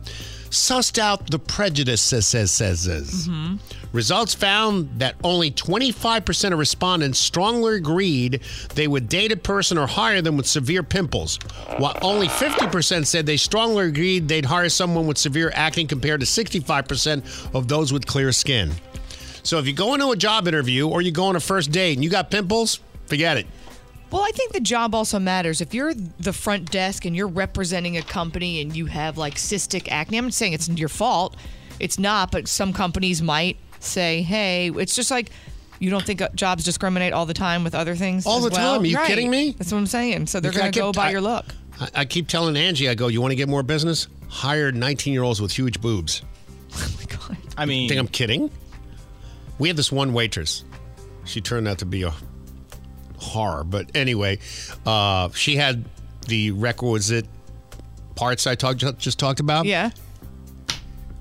sussed 0.51 0.99
out 0.99 1.31
the 1.31 1.39
prejudices. 1.39 2.25
Mm-hmm. 2.25 3.57
Results 3.93 4.35
found 4.35 4.91
that 4.99 5.17
only 5.25 5.51
25% 5.51 6.53
of 6.53 6.59
respondents 6.59 7.19
strongly 7.19 7.77
agreed 7.77 8.41
they 8.75 8.87
would 8.87 9.09
date 9.09 9.33
a 9.33 9.37
person 9.37 9.79
or 9.79 9.87
hire 9.87 10.21
them 10.21 10.37
with 10.37 10.47
severe 10.47 10.83
pimples, 10.83 11.39
while 11.79 11.97
only 12.03 12.29
50% 12.29 13.07
said 13.07 13.25
they 13.25 13.37
strongly 13.37 13.87
agreed 13.87 14.29
they'd 14.29 14.45
hire 14.45 14.69
someone 14.69 15.07
with 15.07 15.19
severe 15.19 15.51
acne 15.55 15.87
compared 15.87 16.21
to 16.21 16.27
65% 16.27 17.55
of 17.55 17.69
those 17.69 17.93
with 17.93 18.07
clear 18.07 18.33
skin. 18.33 18.73
So 19.43 19.59
if 19.59 19.67
you 19.67 19.73
go 19.73 19.95
into 19.95 20.11
a 20.11 20.17
job 20.17 20.47
interview 20.47 20.89
or 20.89 21.01
you 21.01 21.11
go 21.11 21.25
on 21.25 21.37
a 21.37 21.41
first 21.41 21.71
date 21.73 21.97
and 21.97 22.05
you 22.05 22.11
got 22.11 22.31
pimples, 22.31 22.81
forget 23.07 23.39
it. 23.39 23.47
Well, 24.11 24.23
I 24.23 24.31
think 24.33 24.53
the 24.53 24.61
job 24.61 24.95
also 24.95 25.19
matters. 25.19 25.61
If 25.61 25.75
you're 25.75 25.93
the 25.95 26.33
front 26.33 26.71
desk 26.71 27.05
and 27.05 27.15
you're 27.15 27.29
representing 27.29 27.97
a 27.99 28.03
company 28.03 28.61
and 28.63 28.75
you 28.75 28.87
have 28.87 29.19
like 29.19 29.35
cystic 29.35 29.89
acne, 29.91 30.17
I'm 30.19 30.25
not 30.27 30.35
saying 30.35 30.55
it's 30.55 30.69
your 30.69 30.89
fault. 30.89 31.37
It's 31.79 31.99
not, 31.99 32.33
but 32.33 32.49
some 32.49 32.73
companies 32.73 33.21
might 33.23 33.57
say, 33.81 34.23
hey, 34.23 34.71
it's 34.71 34.95
just 34.97 35.11
like 35.11 35.31
you 35.79 35.91
don't 35.91 36.05
think 36.05 36.21
uh, 36.23 36.29
jobs 36.35 36.65
discriminate 36.65 37.13
all 37.13 37.27
the 37.27 37.35
time 37.35 37.63
with 37.65 37.75
other 37.75 37.95
things? 37.95 38.27
All 38.27 38.39
as 38.39 38.45
the 38.45 38.51
well? 38.51 38.75
time. 38.77 38.83
Are 38.83 38.87
you 38.87 38.97
Right. 38.97 39.07
kidding 39.07 39.31
me? 39.31 39.55
That's 39.59 39.71
what 39.71 39.79
I'm 39.79 39.87
saying. 39.87 40.27
So 40.27 40.41
they're 40.41 40.53
going 40.53 40.73
to 40.73 40.79
go 40.79 40.91
by 40.93 41.09
I- 41.09 41.11
your 41.11 41.21
look. 41.21 41.45
I, 41.81 41.89
I 41.97 42.05
keep 42.05 42.27
telling 42.29 42.57
Angie, 42.57 42.89
I 42.89 42.95
go, 42.95 43.07
you 43.09 43.21
want 43.21 43.31
to 43.33 43.37
get 43.37 43.49
more 43.49 43.63
business? 43.63 44.09
Hire 44.29 44.73
19 44.73 45.13
year 45.13 45.23
olds 45.23 45.41
with 45.41 45.53
huge 45.53 45.81
boobs. 45.81 46.23
Oh 46.75 46.95
my 46.99 47.05
god! 47.07 47.37
I 47.57 47.65
mean, 47.65 47.89
think 47.89 47.99
I'm 47.99 48.09
kidding? 48.09 48.51
We 49.59 49.69
had 49.69 49.77
this 49.77 49.91
one 49.91 50.13
waitress. 50.13 50.65
She 51.25 51.41
turned 51.41 51.67
out 51.67 51.79
to 51.79 51.87
be 51.87 52.03
a 52.03 52.13
horror. 53.19 53.65
But 53.65 53.91
anyway, 53.95 54.39
uh, 54.87 55.31
she 55.31 55.57
had 55.57 55.85
the 56.27 56.53
requisite 56.53 57.27
parts 58.15 58.47
I 58.47 58.55
talked 58.55 58.99
just 58.99 59.19
talked 59.19 59.41
about. 59.41 59.65
Yeah. 59.65 59.91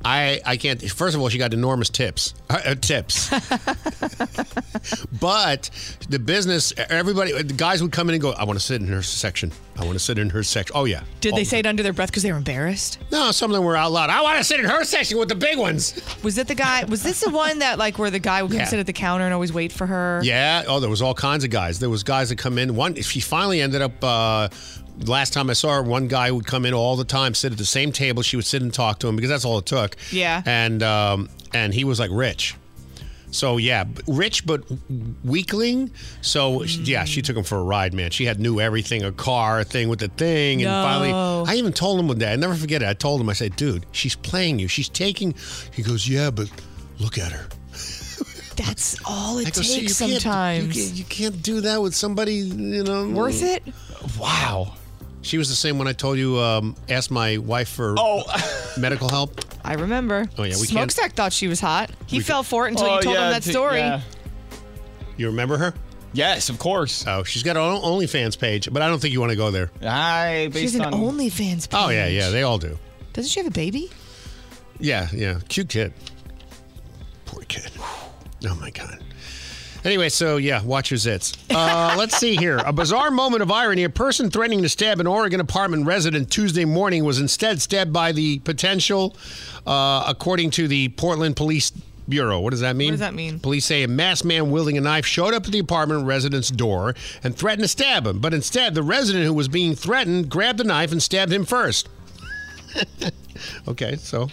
I, 0.05 0.39
I 0.45 0.57
can't. 0.57 0.81
First 0.89 1.15
of 1.15 1.21
all, 1.21 1.29
she 1.29 1.37
got 1.37 1.53
enormous 1.53 1.89
tips. 1.89 2.33
Uh, 2.49 2.61
uh, 2.65 2.75
tips. 2.75 3.29
but 5.19 5.69
the 6.09 6.19
business, 6.19 6.71
everybody, 6.77 7.33
the 7.33 7.53
guys 7.53 7.81
would 7.81 7.91
come 7.91 8.07
in 8.09 8.15
and 8.15 8.21
go, 8.21 8.31
I 8.31 8.45
want 8.45 8.57
to 8.57 8.65
sit 8.65 8.81
in 8.81 8.87
her 8.87 9.01
section. 9.01 9.51
I 9.77 9.85
want 9.85 9.93
to 9.93 10.03
sit 10.03 10.17
in 10.17 10.29
her 10.31 10.43
section. 10.43 10.75
Oh, 10.75 10.85
yeah. 10.85 11.03
Did 11.21 11.33
All 11.33 11.37
they 11.37 11.43
the 11.43 11.49
say 11.49 11.59
it 11.59 11.65
under 11.65 11.83
their 11.83 11.93
breath 11.93 12.09
because 12.09 12.23
they 12.23 12.31
were 12.31 12.37
embarrassed? 12.37 12.97
No, 13.11 13.31
some 13.31 13.51
of 13.51 13.55
them 13.55 13.63
were 13.63 13.75
out 13.75 13.91
loud. 13.91 14.09
I 14.09 14.21
want 14.21 14.37
to 14.37 14.43
sit 14.43 14.59
in 14.59 14.65
her 14.65 14.83
section 14.83 15.17
with 15.17 15.29
the 15.29 15.35
big 15.35 15.57
ones. 15.57 15.99
Was 16.23 16.37
it 16.37 16.47
the 16.47 16.55
guy? 16.55 16.83
Was 16.85 17.03
this 17.03 17.21
the 17.21 17.29
one 17.29 17.59
that 17.59 17.77
like 17.77 17.99
where 17.99 18.09
the 18.09 18.19
guy 18.19 18.41
would 18.41 18.51
come 18.51 18.59
Yeah. 18.59 18.65
sit 18.65 18.79
at 18.79 18.85
the 18.87 18.93
counter 18.93 19.25
and 19.25 19.33
always 19.33 19.53
wait 19.53 19.71
for 19.71 19.85
her? 19.85 20.21
Yeah. 20.23 20.63
Oh, 20.67 20.79
there 20.79 20.89
was 20.89 21.01
all 21.01 21.13
kinds 21.13 21.43
of 21.43 21.49
guys. 21.49 21.79
There 21.79 21.89
was 21.89 22.03
guys 22.03 22.29
that 22.29 22.37
come 22.37 22.57
in. 22.57 22.75
One, 22.75 22.95
she 22.95 23.19
finally 23.19 23.61
ended 23.61 23.81
up. 23.81 24.03
Uh, 24.03 24.49
last 25.05 25.31
time 25.33 25.49
I 25.49 25.53
saw 25.53 25.75
her, 25.75 25.83
one 25.83 26.07
guy 26.07 26.31
would 26.31 26.45
come 26.47 26.65
in 26.65 26.73
all 26.73 26.95
the 26.95 27.05
time, 27.05 27.33
sit 27.35 27.51
at 27.51 27.57
the 27.57 27.65
same 27.65 27.91
table. 27.91 28.23
She 28.23 28.35
would 28.35 28.45
sit 28.45 28.61
and 28.61 28.73
talk 28.73 28.99
to 28.99 29.07
him 29.07 29.15
because 29.15 29.29
that's 29.29 29.45
all 29.45 29.59
it 29.59 29.65
took. 29.67 29.95
Yeah. 30.11 30.41
And 30.45 30.81
um, 30.83 31.29
and 31.53 31.73
he 31.73 31.83
was 31.83 31.99
like 31.99 32.09
rich. 32.11 32.55
So 33.29 33.57
yeah, 33.57 33.83
rich 34.07 34.45
but 34.45 34.63
weakling. 35.23 35.91
So 36.21 36.63
yeah, 36.63 37.03
she 37.03 37.21
took 37.21 37.35
him 37.35 37.43
for 37.43 37.57
a 37.57 37.63
ride, 37.63 37.93
man. 37.93 38.09
She 38.11 38.25
had 38.25 38.39
knew 38.39 38.59
everything, 38.59 39.03
a 39.03 39.11
car, 39.11 39.59
a 39.59 39.63
thing 39.63 39.89
with 39.89 39.99
the 39.99 40.07
thing, 40.07 40.61
and 40.63 40.71
No. 40.71 40.83
finally, 40.83 41.11
I 41.51 41.55
even 41.57 41.73
told 41.73 41.99
him 41.99 42.07
one 42.07 42.17
day. 42.19 42.31
I 42.31 42.35
never 42.37 42.55
forget 42.55 42.81
it. 42.81 42.87
I 42.87 42.93
told 42.93 43.19
him, 43.19 43.29
I 43.29 43.33
said, 43.33 43.55
"Dude, 43.57 43.85
she's 43.91 44.15
playing 44.15 44.59
you. 44.59 44.67
She's 44.67 44.89
taking." 44.89 45.35
He 45.73 45.83
goes, 45.83 46.07
"Yeah, 46.07 46.31
but 46.31 46.49
look 46.99 47.17
at 47.17 47.31
her." 47.33 47.47
That's 48.55 48.95
all 49.05 49.37
it 49.39 49.53
go, 49.53 49.61
"See, 49.61 49.81
takes 49.81 49.99
you 50.01 50.07
can't- 50.07 50.21
sometimes. 50.21 50.75
You 50.77 50.83
can't, 50.85 50.95
you 50.97 51.03
can't 51.03 51.43
do 51.43 51.61
that 51.61 51.81
with 51.81 51.93
somebody, 51.95 52.35
you 52.35 52.83
know. 52.83 53.09
Worth 53.09 53.43
it? 53.43 53.61
Wow. 54.19 54.73
She 55.27 55.37
was 55.37 55.49
the 55.49 55.55
same 55.55 55.77
when 55.77 55.87
I 55.89 55.93
told 55.93 56.17
you, 56.17 56.39
um, 56.39 56.73
asked 56.87 57.11
my 57.11 57.37
wife 57.37 57.67
for 57.69 57.95
medical 58.77 59.09
help. 59.09 59.41
I 59.65 59.73
remember. 59.73 60.25
Oh, 60.37 60.43
yeah, 60.43 60.51
we 60.55 60.67
can't- 60.67 60.69
Smokestack 60.69 61.13
thought 61.15 61.33
she 61.33 61.47
was 61.49 61.59
hot. 61.59 61.91
He 62.05 62.17
We 62.19 62.23
fell 62.23 62.43
for 62.43 62.65
it 62.67 62.71
until 62.71 62.85
Oh, 62.87 62.95
you 62.95 63.01
told 63.01 63.15
yeah, 63.15 63.25
him 63.27 63.33
that 63.33 63.43
t- 63.43 63.51
story. 63.51 63.79
yeah. 63.79 64.01
You 65.17 65.27
remember 65.27 65.57
her? 65.57 65.73
Yes, 66.13 66.47
of 66.49 66.57
course. 66.59 67.05
Oh, 67.05 67.23
she's 67.23 67.43
got 67.43 67.57
her 67.57 67.61
own 67.61 67.81
OnlyFans 67.81 68.39
page, 68.39 68.69
but 68.71 68.81
I 68.81 68.87
don't 68.87 68.99
think 68.99 69.11
you 69.13 69.19
want 69.19 69.31
to 69.31 69.35
go 69.35 69.51
there. 69.51 69.69
I 69.81 70.45
She's 70.53 70.71
based 70.71 70.75
an 70.75 70.81
on 70.85 70.93
OnlyFans 70.93 71.69
page. 71.69 71.73
Oh, 71.79 71.89
yeah, 71.89 72.07
yeah, 72.07 72.29
they 72.29 72.43
all 72.43 72.57
do. 72.57 72.79
Doesn't 73.11 73.29
she 73.29 73.39
have 73.41 73.47
a 73.47 73.51
baby? 73.51 73.91
Yeah, 74.79 75.09
yeah. 75.11 75.39
Cute 75.49 75.67
kid. 75.69 75.91
Poor 77.25 77.43
kid. 77.43 77.69
Oh, 78.47 78.53
my 78.61 78.69
God. 78.69 79.03
Anyway, 79.87 80.09
so 80.09 80.35
yeah, 80.35 80.61
watch 80.63 80.91
your 80.91 80.97
zits. 80.97 81.37
Uh, 81.49 81.95
let's 81.97 82.17
see 82.17 82.35
here. 82.35 82.57
A 82.65 82.73
bizarre 82.73 83.09
moment 83.09 83.41
of 83.41 83.49
irony. 83.49 83.85
A 83.85 83.89
person 83.89 84.29
threatening 84.29 84.61
to 84.63 84.67
stab 84.67 84.99
an 84.99 85.07
Oregon 85.07 85.39
apartment 85.39 85.85
resident 85.85 86.29
Tuesday 86.29 86.65
morning 86.65 87.05
was 87.05 87.21
instead 87.21 87.61
stabbed 87.61 87.93
by 87.93 88.11
the 88.11 88.39
potential, 88.39 89.15
uh, 89.65 90.03
according 90.05 90.51
to 90.51 90.67
the 90.67 90.89
Portland 90.89 91.37
Police 91.37 91.71
Bureau. 92.09 92.41
What 92.41 92.49
does 92.49 92.59
that 92.59 92.75
mean? 92.75 92.87
What 92.87 92.91
does 92.91 92.99
that 92.99 93.13
mean? 93.13 93.39
Police 93.39 93.63
say 93.63 93.83
a 93.83 93.87
masked 93.87 94.25
man 94.25 94.51
wielding 94.51 94.77
a 94.77 94.81
knife 94.81 95.05
showed 95.05 95.33
up 95.33 95.45
at 95.45 95.53
the 95.53 95.59
apartment 95.59 96.05
resident's 96.05 96.49
door 96.49 96.93
and 97.23 97.33
threatened 97.33 97.63
to 97.63 97.69
stab 97.69 98.05
him. 98.05 98.19
But 98.19 98.33
instead, 98.33 98.75
the 98.75 98.83
resident 98.83 99.23
who 99.23 99.33
was 99.33 99.47
being 99.47 99.73
threatened 99.73 100.29
grabbed 100.29 100.59
the 100.59 100.65
knife 100.65 100.91
and 100.91 101.01
stabbed 101.01 101.31
him 101.31 101.45
first. 101.45 101.87
okay, 103.69 103.95
so 103.95 104.27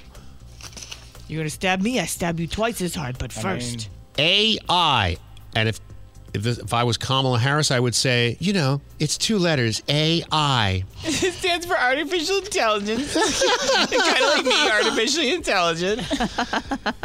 You're 1.29 1.43
gonna 1.43 1.51
stab 1.51 1.81
me? 1.81 2.01
I 2.01 2.07
stab 2.07 2.41
you 2.41 2.49
twice 2.49 2.81
as 2.81 2.97
hard, 2.97 3.19
but 3.19 3.33
first. 3.33 3.89
AI. 4.19 5.17
And 5.55 5.69
if 5.69 5.81
if, 6.35 6.43
this, 6.43 6.59
if 6.59 6.75
I 6.75 6.83
was 6.83 6.99
Kamala 6.99 7.39
Harris, 7.39 7.71
I 7.71 7.79
would 7.79 7.95
say, 7.95 8.37
you 8.41 8.53
know, 8.53 8.81
it's 8.99 9.17
two 9.17 9.39
letters, 9.39 9.83
AI. 9.89 10.83
it 11.05 11.33
stands 11.33 11.65
for 11.65 11.79
artificial 11.79 12.39
intelligence. 12.39 13.15
kind 13.89 14.25
of 14.25 14.35
like 14.35 14.45
me, 14.45 14.71
artificially 14.71 15.33
intelligent. 15.33 16.03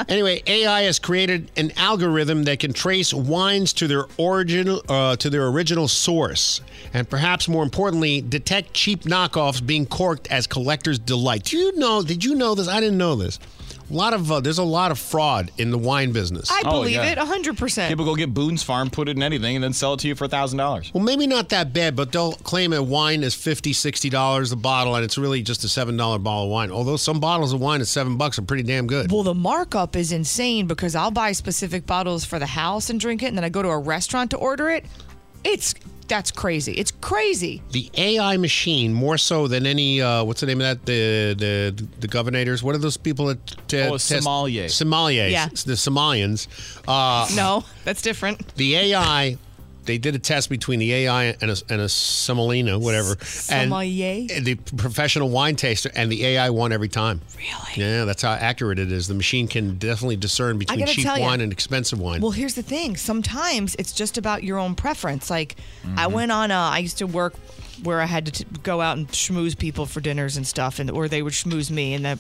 Anyway, 0.08 0.42
AI 0.48 0.82
has 0.84 0.98
created 0.98 1.52
an 1.56 1.72
algorithm 1.78 2.44
that 2.46 2.60
can 2.60 2.74
trace 2.74 3.14
wines 3.14 3.74
to 3.74 3.88
their 3.88 4.06
original 4.20 4.82
uh, 4.90 5.16
to 5.18 5.30
their 5.30 5.48
original 5.48 5.88
source, 5.88 6.62
and 6.96 7.08
perhaps 7.08 7.48
more 7.48 7.62
importantly, 7.62 8.22
detect 8.22 8.74
cheap 8.74 9.04
knockoffs 9.04 9.64
being 9.64 9.86
corked 9.86 10.28
as 10.32 10.48
collectors' 10.48 10.98
delight. 10.98 11.44
Do 11.44 11.58
you 11.58 11.78
know? 11.78 12.02
Did 12.02 12.26
you 12.26 12.34
know 12.34 12.56
this? 12.56 12.68
I 12.68 12.80
didn't 12.80 12.98
know 12.98 13.16
this. 13.16 13.40
A 13.90 13.94
lot 13.94 14.14
of 14.14 14.32
uh, 14.32 14.40
there's 14.40 14.58
a 14.60 14.64
lot 14.64 14.92
of 14.92 15.00
fraud 15.00 15.52
in 15.58 15.72
the 15.72 15.78
wine 15.78 16.12
business. 16.12 16.52
I 16.52 16.62
Oh, 16.66 16.72
believe 16.82 16.96
yeah. 16.96 17.06
it, 17.12 17.18
hundred 17.18 17.58
percent. 17.58 17.90
People 17.90 18.06
go 18.06 18.16
get 18.16 18.34
Boone's 18.34 18.62
Farm, 18.62 18.90
put 18.90 19.10
it 19.10 19.18
in 19.18 19.24
anything, 19.24 19.56
and 19.56 19.64
then 19.64 19.74
sell 19.74 19.94
it 19.96 20.00
to 20.02 20.08
you 20.08 20.16
for 20.16 20.26
a 20.26 20.28
thousand 20.28 20.58
dollars. 20.60 20.92
Well, 20.94 21.04
maybe 21.04 21.26
not 21.26 21.50
that 21.50 21.74
bad, 21.74 21.96
but 21.96 22.12
they'll 22.12 22.34
claim 22.34 22.72
a 22.74 22.84
wine 22.84 23.24
is 23.24 23.36
$50, 23.36 23.72
$60 23.72 24.54
a 24.54 24.56
bottle, 24.56 24.96
and 24.96 25.04
it's 25.04 25.18
really 25.18 25.42
just 25.42 25.64
a 25.64 25.68
$7 25.68 25.98
bottle 25.98 26.44
of 26.44 26.50
wine. 26.50 26.72
Although 26.72 26.98
some 26.98 27.20
bottles 27.20 27.52
of 27.54 27.62
wine 27.62 27.82
at 27.82 27.88
7 27.88 28.16
bucks 28.18 28.38
are 28.38 28.44
pretty 28.44 28.64
damn 28.64 28.86
good. 28.86 29.12
Well, 29.12 29.24
the 29.24 29.34
markup 29.34 29.96
is 29.96 30.12
insane 30.12 30.68
because 30.68 30.94
I'll 30.96 31.12
buy 31.12 31.32
specific 31.32 31.86
bottles 31.88 32.26
for 32.26 32.38
the 32.38 32.46
house 32.46 32.90
and 32.90 33.00
drink 33.00 33.24
it, 33.24 33.28
and 33.28 33.38
then 33.38 33.44
I 33.44 33.50
go 33.50 33.62
to 33.64 33.70
a 33.70 33.80
restaurant 33.80 34.30
to 34.32 34.38
order 34.38 34.70
it. 34.70 34.86
It's 35.44 35.74
that's 36.10 36.32
crazy. 36.32 36.74
It's 36.74 36.92
crazy. 37.00 37.62
The 37.72 37.90
AI 37.96 38.36
machine, 38.38 38.94
more 38.94 39.18
so 39.18 39.48
than 39.48 39.66
any, 39.66 40.02
uh, 40.02 40.24
what's 40.26 40.42
the 40.42 40.48
name 40.48 40.60
of 40.60 40.66
that? 40.68 40.86
The 40.86 41.36
the 41.38 41.88
the 42.02 42.08
governors. 42.08 42.62
What 42.62 42.76
are 42.76 42.80
those 42.80 42.98
people 42.98 43.28
that 43.28 43.40
t- 43.70 43.80
Oh, 43.82 43.92
test- 43.92 44.08
sommelier. 44.10 44.66
Sommeliers. 44.66 45.32
Yeah. 45.32 45.48
The 45.48 45.74
Somalians. 45.78 46.48
Uh, 46.88 47.28
No, 47.36 47.64
that's 47.86 48.02
different. 48.02 48.54
The 48.56 48.76
AI, 48.76 49.38
they 49.90 49.98
did 49.98 50.14
a 50.14 50.20
test 50.20 50.52
between 50.52 50.78
the 50.78 50.94
AI 50.94 51.36
and 51.42 51.50
a, 51.50 51.58
and 51.68 51.82
a 51.82 51.90
Semolina, 51.90 52.78
whatever. 52.78 53.18
Sommelier? 53.24 54.28
And 54.32 54.46
the 54.46 54.54
professional 54.54 55.30
wine 55.30 55.56
taster, 55.56 55.90
and 55.96 56.12
the 56.12 56.24
AI 56.28 56.52
won 56.52 56.72
every 56.72 56.90
time. 56.90 57.22
Really? 57.36 57.84
Yeah, 57.84 58.06
that's 58.06 58.22
how 58.22 58.34
accurate 58.34 58.78
it 58.78 58.92
is. 58.92 59.08
The 59.08 59.16
machine 59.16 59.48
can 59.48 59.80
definitely 59.80 60.18
discern 60.18 60.60
between 60.60 60.80
gotta 60.80 60.92
cheap 60.92 61.06
tell 61.06 61.18
ya. 61.18 61.26
wine 61.26 61.42
and 61.42 61.52
expensive 61.52 62.00
wine. 62.00 62.22
Well, 62.22 62.30
here's 62.30 62.54
the 62.54 62.62
thing. 62.62 62.98
Sometimes 62.98 63.74
it's 63.80 63.92
just 63.92 64.20
about 64.20 64.44
your 64.44 64.60
own 64.60 64.76
preference. 64.76 65.32
Like, 65.32 65.56
I 65.84 66.06
mm-hmm. 66.06 66.14
went 66.14 66.32
on. 66.32 66.52
A, 66.52 66.54
I 66.54 66.78
used 66.78 67.00
to 67.00 67.08
work 67.08 67.34
where 67.82 68.00
I 68.00 68.06
had 68.06 68.28
to 68.28 68.32
t- 68.32 68.46
go 68.62 68.82
out 68.82 68.98
and 68.98 69.08
schmooze 69.08 69.58
people 69.58 69.88
for 69.88 70.02
dinners 70.02 70.38
and 70.38 70.46
stuff, 70.46 70.78
and 70.78 70.92
or 70.92 71.08
they 71.08 71.24
would 71.24 71.34
schmooze 71.34 71.72
me, 71.72 71.96
and 71.96 72.06
that 72.06 72.20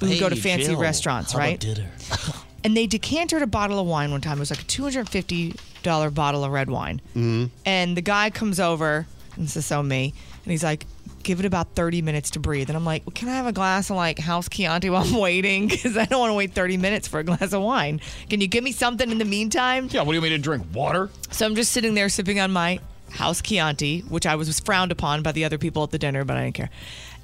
we 0.00 0.08
would 0.08 0.18
go 0.18 0.28
to 0.28 0.34
Hey, 0.34 0.40
fancy 0.40 0.66
Jill, 0.66 0.80
restaurants, 0.80 1.30
how 1.30 1.38
about 1.38 1.46
right? 1.46 1.60
dinner? 1.60 1.90
and 2.64 2.76
they 2.76 2.86
decanted 2.86 3.42
a 3.42 3.46
bottle 3.46 3.78
of 3.78 3.86
wine 3.86 4.10
one 4.10 4.20
time. 4.20 4.38
It 4.38 4.40
was 4.40 4.50
like 4.50 4.62
a 4.62 4.64
two 4.64 4.82
hundred 4.82 5.08
fifty 5.08 5.54
dollar 5.82 6.10
bottle 6.10 6.42
of 6.42 6.50
red 6.50 6.70
wine. 6.70 7.00
Mm-hmm. 7.10 7.46
And 7.64 7.96
the 7.96 8.02
guy 8.02 8.30
comes 8.30 8.58
over, 8.58 9.06
and 9.36 9.44
this 9.44 9.56
is 9.56 9.66
so 9.66 9.82
me, 9.82 10.14
and 10.44 10.50
he's 10.50 10.64
like, 10.64 10.86
give 11.24 11.40
it 11.40 11.46
about 11.46 11.74
30 11.74 12.02
minutes 12.02 12.30
to 12.30 12.38
breathe. 12.38 12.68
And 12.68 12.76
I'm 12.76 12.84
like, 12.84 13.04
well, 13.06 13.12
can 13.14 13.28
I 13.28 13.32
have 13.36 13.46
a 13.46 13.52
glass 13.52 13.90
of 13.90 13.96
like 13.96 14.18
house 14.18 14.48
Chianti 14.48 14.90
while 14.90 15.02
I'm 15.02 15.14
waiting? 15.18 15.68
Because 15.68 15.96
I 15.96 16.04
don't 16.04 16.20
want 16.20 16.30
to 16.30 16.34
wait 16.34 16.52
30 16.52 16.76
minutes 16.76 17.08
for 17.08 17.18
a 17.18 17.24
glass 17.24 17.52
of 17.52 17.62
wine. 17.62 18.00
Can 18.28 18.40
you 18.40 18.46
give 18.46 18.62
me 18.62 18.72
something 18.72 19.10
in 19.10 19.18
the 19.18 19.24
meantime? 19.24 19.88
Yeah, 19.90 20.02
what 20.02 20.12
do 20.12 20.16
you 20.16 20.20
mean 20.20 20.32
to 20.32 20.38
drink? 20.38 20.66
Water? 20.72 21.10
So 21.30 21.46
I'm 21.46 21.56
just 21.56 21.72
sitting 21.72 21.94
there 21.94 22.08
sipping 22.08 22.38
on 22.38 22.52
my 22.52 22.78
house 23.10 23.40
Chianti, 23.40 24.00
which 24.02 24.26
I 24.26 24.36
was, 24.36 24.48
was 24.48 24.60
frowned 24.60 24.92
upon 24.92 25.22
by 25.22 25.32
the 25.32 25.44
other 25.44 25.58
people 25.58 25.82
at 25.82 25.90
the 25.90 25.98
dinner, 25.98 26.24
but 26.24 26.36
I 26.36 26.44
didn't 26.44 26.56
care. 26.56 26.70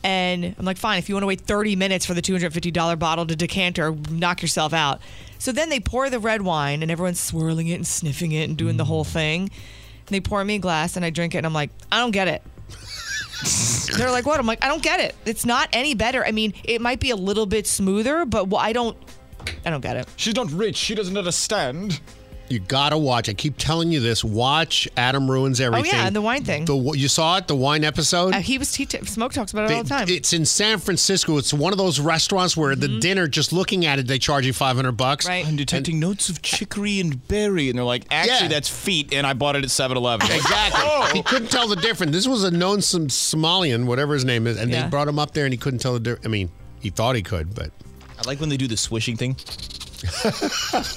And 0.02 0.54
I'm 0.58 0.64
like, 0.64 0.78
fine, 0.78 0.98
if 0.98 1.08
you 1.08 1.14
want 1.14 1.24
to 1.24 1.26
wait 1.26 1.42
30 1.42 1.76
minutes 1.76 2.06
for 2.06 2.14
the 2.14 2.22
$250 2.22 2.98
bottle 2.98 3.26
to 3.26 3.36
decanter, 3.36 3.94
knock 4.10 4.40
yourself 4.40 4.72
out. 4.72 5.00
So 5.38 5.52
then 5.52 5.68
they 5.68 5.80
pour 5.80 6.08
the 6.08 6.18
red 6.18 6.42
wine 6.42 6.82
and 6.82 6.90
everyone's 6.90 7.20
swirling 7.20 7.68
it 7.68 7.74
and 7.74 7.86
sniffing 7.86 8.32
it 8.32 8.48
and 8.48 8.56
doing 8.56 8.76
the 8.76 8.84
whole 8.84 9.04
mm. 9.04 9.12
thing. 9.12 9.42
And 9.42 10.08
they 10.08 10.20
pour 10.20 10.44
me 10.44 10.56
a 10.56 10.58
glass 10.58 10.96
and 10.96 11.04
I 11.04 11.10
drink 11.10 11.34
it 11.34 11.38
and 11.38 11.46
I'm 11.46 11.52
like, 11.52 11.70
I 11.92 11.98
don't 11.98 12.12
get 12.12 12.28
it. 12.28 12.42
They're 13.96 14.10
like, 14.10 14.26
what? 14.26 14.38
I'm 14.40 14.46
like, 14.46 14.64
I 14.64 14.68
don't 14.68 14.82
get 14.82 15.00
it. 15.00 15.14
It's 15.24 15.44
not 15.44 15.68
any 15.72 15.94
better. 15.94 16.24
I 16.24 16.32
mean, 16.32 16.54
it 16.64 16.80
might 16.80 17.00
be 17.00 17.10
a 17.10 17.16
little 17.16 17.46
bit 17.46 17.66
smoother, 17.66 18.24
but 18.24 18.54
I 18.54 18.72
don't, 18.72 18.96
I 19.64 19.70
don't 19.70 19.80
get 19.80 19.96
it. 19.96 20.08
She's 20.16 20.34
not 20.34 20.50
rich. 20.50 20.76
She 20.76 20.94
doesn't 20.94 21.16
understand. 21.16 22.00
You 22.50 22.58
gotta 22.58 22.98
watch. 22.98 23.28
I 23.28 23.32
keep 23.32 23.54
telling 23.58 23.92
you 23.92 24.00
this. 24.00 24.24
Watch 24.24 24.88
Adam 24.96 25.30
ruins 25.30 25.60
everything. 25.60 25.92
Oh 25.94 25.96
yeah, 25.96 26.06
and 26.08 26.16
the 26.16 26.20
wine 26.20 26.42
thing. 26.44 26.64
The 26.64 26.74
you 26.96 27.06
saw 27.06 27.36
it, 27.36 27.46
the 27.46 27.54
wine 27.54 27.84
episode. 27.84 28.34
Uh, 28.34 28.40
he 28.40 28.58
was 28.58 28.74
he 28.74 28.86
t- 28.86 28.98
smoke 29.06 29.32
talks 29.32 29.52
about 29.52 29.70
it 29.70 29.74
all 29.76 29.84
the 29.84 29.88
time. 29.88 30.08
It's 30.08 30.32
in 30.32 30.44
San 30.44 30.78
Francisco. 30.80 31.38
It's 31.38 31.54
one 31.54 31.70
of 31.72 31.78
those 31.78 32.00
restaurants 32.00 32.56
where 32.56 32.74
the 32.74 32.98
dinner, 32.98 33.28
just 33.28 33.52
looking 33.52 33.86
at 33.86 34.00
it, 34.00 34.08
they 34.08 34.18
charge 34.18 34.46
you 34.46 34.52
five 34.52 34.74
hundred 34.74 34.92
bucks. 34.96 35.28
Right. 35.28 35.46
I'm 35.46 35.54
detecting 35.54 36.00
notes 36.00 36.28
of 36.28 36.42
chicory 36.42 36.98
and 36.98 37.26
berry, 37.28 37.70
and 37.70 37.78
they're 37.78 37.84
like, 37.84 38.06
actually, 38.10 38.48
Yeah. 38.48 38.48
that's 38.48 38.68
feet, 38.68 39.14
and 39.14 39.28
I 39.28 39.32
bought 39.32 39.54
it 39.54 39.62
at 39.62 39.70
7-Eleven. 39.70 40.28
Exactly. 40.34 40.80
Oh. 40.82 41.08
He 41.14 41.22
couldn't 41.22 41.52
tell 41.52 41.68
the 41.68 41.76
difference. 41.76 42.10
This 42.12 42.26
was 42.26 42.42
a 42.42 42.50
known 42.50 42.80
some 42.82 43.06
Somalian, 43.06 43.84
whatever 43.86 44.14
his 44.14 44.24
name 44.24 44.48
is, 44.48 44.58
and 44.58 44.70
Yeah. 44.72 44.82
they 44.84 44.88
brought 44.90 45.06
him 45.06 45.20
up 45.20 45.34
there, 45.34 45.44
and 45.44 45.52
he 45.54 45.58
couldn't 45.58 45.78
tell 45.78 45.92
the 45.92 46.00
difference. 46.00 46.26
I 46.26 46.30
mean, 46.30 46.50
he 46.80 46.90
thought 46.90 47.14
he 47.14 47.22
could, 47.22 47.54
but 47.54 47.70
I 48.18 48.22
like 48.26 48.40
when 48.40 48.48
they 48.48 48.56
do 48.56 48.66
the 48.66 48.76
swishing 48.76 49.16
thing. 49.16 49.36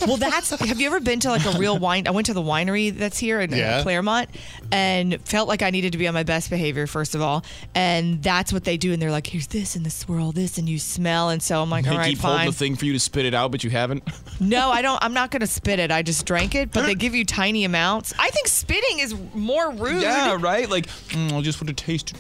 Well, 0.07 0.17
that's. 0.17 0.49
Have 0.51 0.80
you 0.80 0.88
ever 0.88 0.99
been 0.99 1.19
to 1.21 1.30
like 1.30 1.45
a 1.45 1.57
real 1.57 1.77
wine? 1.77 2.07
I 2.07 2.11
went 2.11 2.27
to 2.27 2.34
the 2.34 2.41
winery 2.41 2.95
that's 2.95 3.17
here 3.17 3.41
in 3.41 3.51
Yeah. 3.51 3.81
Claremont, 3.81 4.30
and 4.71 5.19
felt 5.27 5.47
like 5.47 5.61
I 5.61 5.69
needed 5.69 5.91
to 5.91 5.97
be 5.97 6.07
on 6.07 6.13
my 6.13 6.23
best 6.23 6.49
behavior 6.49 6.88
first 6.88 7.15
of 7.15 7.21
all, 7.21 7.43
and 7.75 8.21
that's 8.23 8.53
what 8.53 8.63
they 8.63 8.77
do. 8.77 8.93
And 8.93 9.01
they're 9.01 9.11
like, 9.11 9.27
"Here's 9.27 9.47
this, 9.47 9.75
and 9.75 9.85
the 9.85 9.89
swirl 9.89 10.31
this, 10.31 10.57
and 10.57 10.69
you 10.69 10.80
smell." 10.80 11.30
And 11.30 11.41
so 11.43 11.61
I'm 11.61 11.69
like, 11.69 11.85
They 11.85 11.91
"All 11.91 11.97
right, 11.97 12.09
keep 12.09 12.19
holding 12.19 12.39
fine." 12.39 12.47
the 12.47 12.53
thing 12.53 12.75
for 12.75 12.85
you 12.85 12.93
to 12.93 12.99
spit 12.99 13.25
it 13.25 13.34
out, 13.34 13.51
but 13.51 13.63
you 13.63 13.69
haven't. 13.69 14.03
No, 14.39 14.71
I 14.71 14.81
don't. 14.81 15.01
I'm 15.01 15.13
not 15.13 15.31
going 15.31 15.39
to 15.41 15.47
spit 15.47 15.80
it. 15.80 15.89
I 15.91 16.01
just 16.01 16.25
drank 16.25 16.53
it, 16.55 16.71
but 16.71 16.85
they 16.85 16.95
give 16.95 17.15
you 17.15 17.23
tiny 17.23 17.63
amounts. 17.63 18.13
I 18.19 18.30
think 18.31 18.47
spitting 18.47 18.99
is 18.99 19.15
more 19.34 19.71
rude. 19.71 20.01
Yeah, 20.01 20.38
right. 20.39 20.69
Like, 20.69 20.88
mm, 20.88 21.31
I 21.31 21.41
just 21.41 21.61
want 21.61 21.69
to 21.69 21.85
taste. 21.85 22.13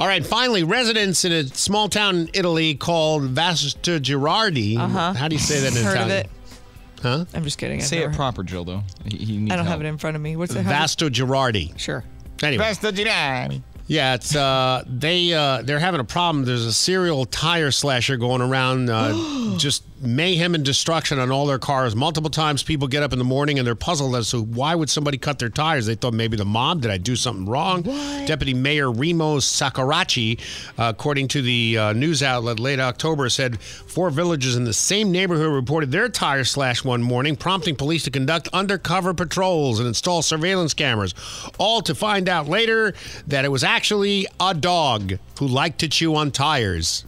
All 0.00 0.06
right, 0.06 0.24
finally, 0.26 0.64
residents 0.64 1.24
in 1.26 1.32
a 1.32 1.46
small 1.48 1.88
town 1.90 2.16
in 2.16 2.30
Italy 2.32 2.74
called 2.74 3.22
Vasta 3.24 4.00
Girardi. 4.00 4.78
Uh-huh. 4.78 5.12
How 5.12 5.28
do 5.28 5.34
you 5.36 5.40
say 5.40 5.60
that 5.60 5.76
in 5.76 5.82
Heard 5.84 5.96
of 5.98 6.06
Italian? 6.06 6.10
it. 6.26 6.30
Huh? 7.02 7.24
I'm 7.34 7.44
just 7.44 7.58
kidding. 7.58 7.80
I've 7.80 7.86
Say 7.86 8.00
never 8.00 8.12
it 8.12 8.16
proper, 8.16 8.42
Jill. 8.42 8.64
Though 8.64 8.82
he, 9.04 9.18
he 9.18 9.36
needs 9.36 9.52
I 9.52 9.56
don't 9.56 9.66
help. 9.66 9.76
have 9.78 9.84
it 9.84 9.88
in 9.88 9.98
front 9.98 10.16
of 10.16 10.22
me. 10.22 10.36
What's 10.36 10.54
it? 10.54 10.62
how 10.64 10.70
does- 10.82 10.96
Vasto 10.96 11.10
Girardi. 11.10 11.78
Sure. 11.78 12.02
Anyway. 12.42 12.64
Vasta 12.64 12.92
Girardi. 12.92 13.62
Yeah, 13.88 14.14
it's 14.14 14.34
uh 14.36 14.84
they 14.86 15.32
uh 15.34 15.62
they're 15.62 15.78
having 15.80 16.00
a 16.00 16.04
problem. 16.04 16.44
There's 16.46 16.64
a 16.64 16.72
serial 16.72 17.24
tire 17.26 17.70
slasher 17.70 18.16
going 18.16 18.40
around 18.40 18.88
uh 18.88 19.12
just 19.58 19.82
mayhem 20.00 20.54
and 20.54 20.64
destruction 20.64 21.18
on 21.18 21.30
all 21.30 21.46
their 21.46 21.58
cars. 21.58 21.94
Multiple 21.94 22.30
times 22.30 22.62
people 22.62 22.88
get 22.88 23.02
up 23.02 23.12
in 23.12 23.18
the 23.18 23.24
morning 23.24 23.58
and 23.58 23.66
they're 23.66 23.74
puzzled 23.74 24.16
as 24.16 24.30
to 24.30 24.42
why 24.42 24.74
would 24.74 24.88
somebody 24.88 25.18
cut 25.18 25.38
their 25.38 25.48
tires? 25.48 25.86
They 25.86 25.94
thought 25.94 26.14
maybe 26.14 26.36
the 26.36 26.44
mob 26.44 26.82
did 26.82 26.90
I 26.90 26.98
do 26.98 27.16
something 27.16 27.46
wrong? 27.46 27.82
Deputy 27.82 28.54
Mayor 28.54 28.90
Remo 28.90 29.38
Saccaraci, 29.38 30.40
uh, 30.78 30.92
according 30.96 31.28
to 31.28 31.42
the 31.42 31.78
uh, 31.78 31.92
news 31.92 32.22
outlet 32.22 32.58
late 32.58 32.80
October 32.80 33.28
said 33.28 33.60
four 33.60 34.10
villagers 34.10 34.56
in 34.56 34.64
the 34.64 34.72
same 34.72 35.10
neighborhood 35.12 35.52
reported 35.52 35.90
their 35.90 36.08
tires 36.08 36.50
slashed 36.50 36.84
one 36.84 37.02
morning, 37.02 37.36
prompting 37.36 37.76
police 37.76 38.04
to 38.04 38.10
conduct 38.10 38.48
undercover 38.52 39.12
patrols 39.14 39.78
and 39.78 39.88
install 39.88 40.22
surveillance 40.22 40.74
cameras, 40.74 41.14
all 41.58 41.82
to 41.82 41.94
find 41.94 42.28
out 42.28 42.48
later 42.48 42.94
that 43.26 43.44
it 43.44 43.48
was 43.48 43.64
actually 43.64 44.26
a 44.40 44.54
dog 44.54 45.18
who 45.38 45.46
liked 45.46 45.78
to 45.80 45.88
chew 45.88 46.14
on 46.14 46.30
tires. 46.30 47.04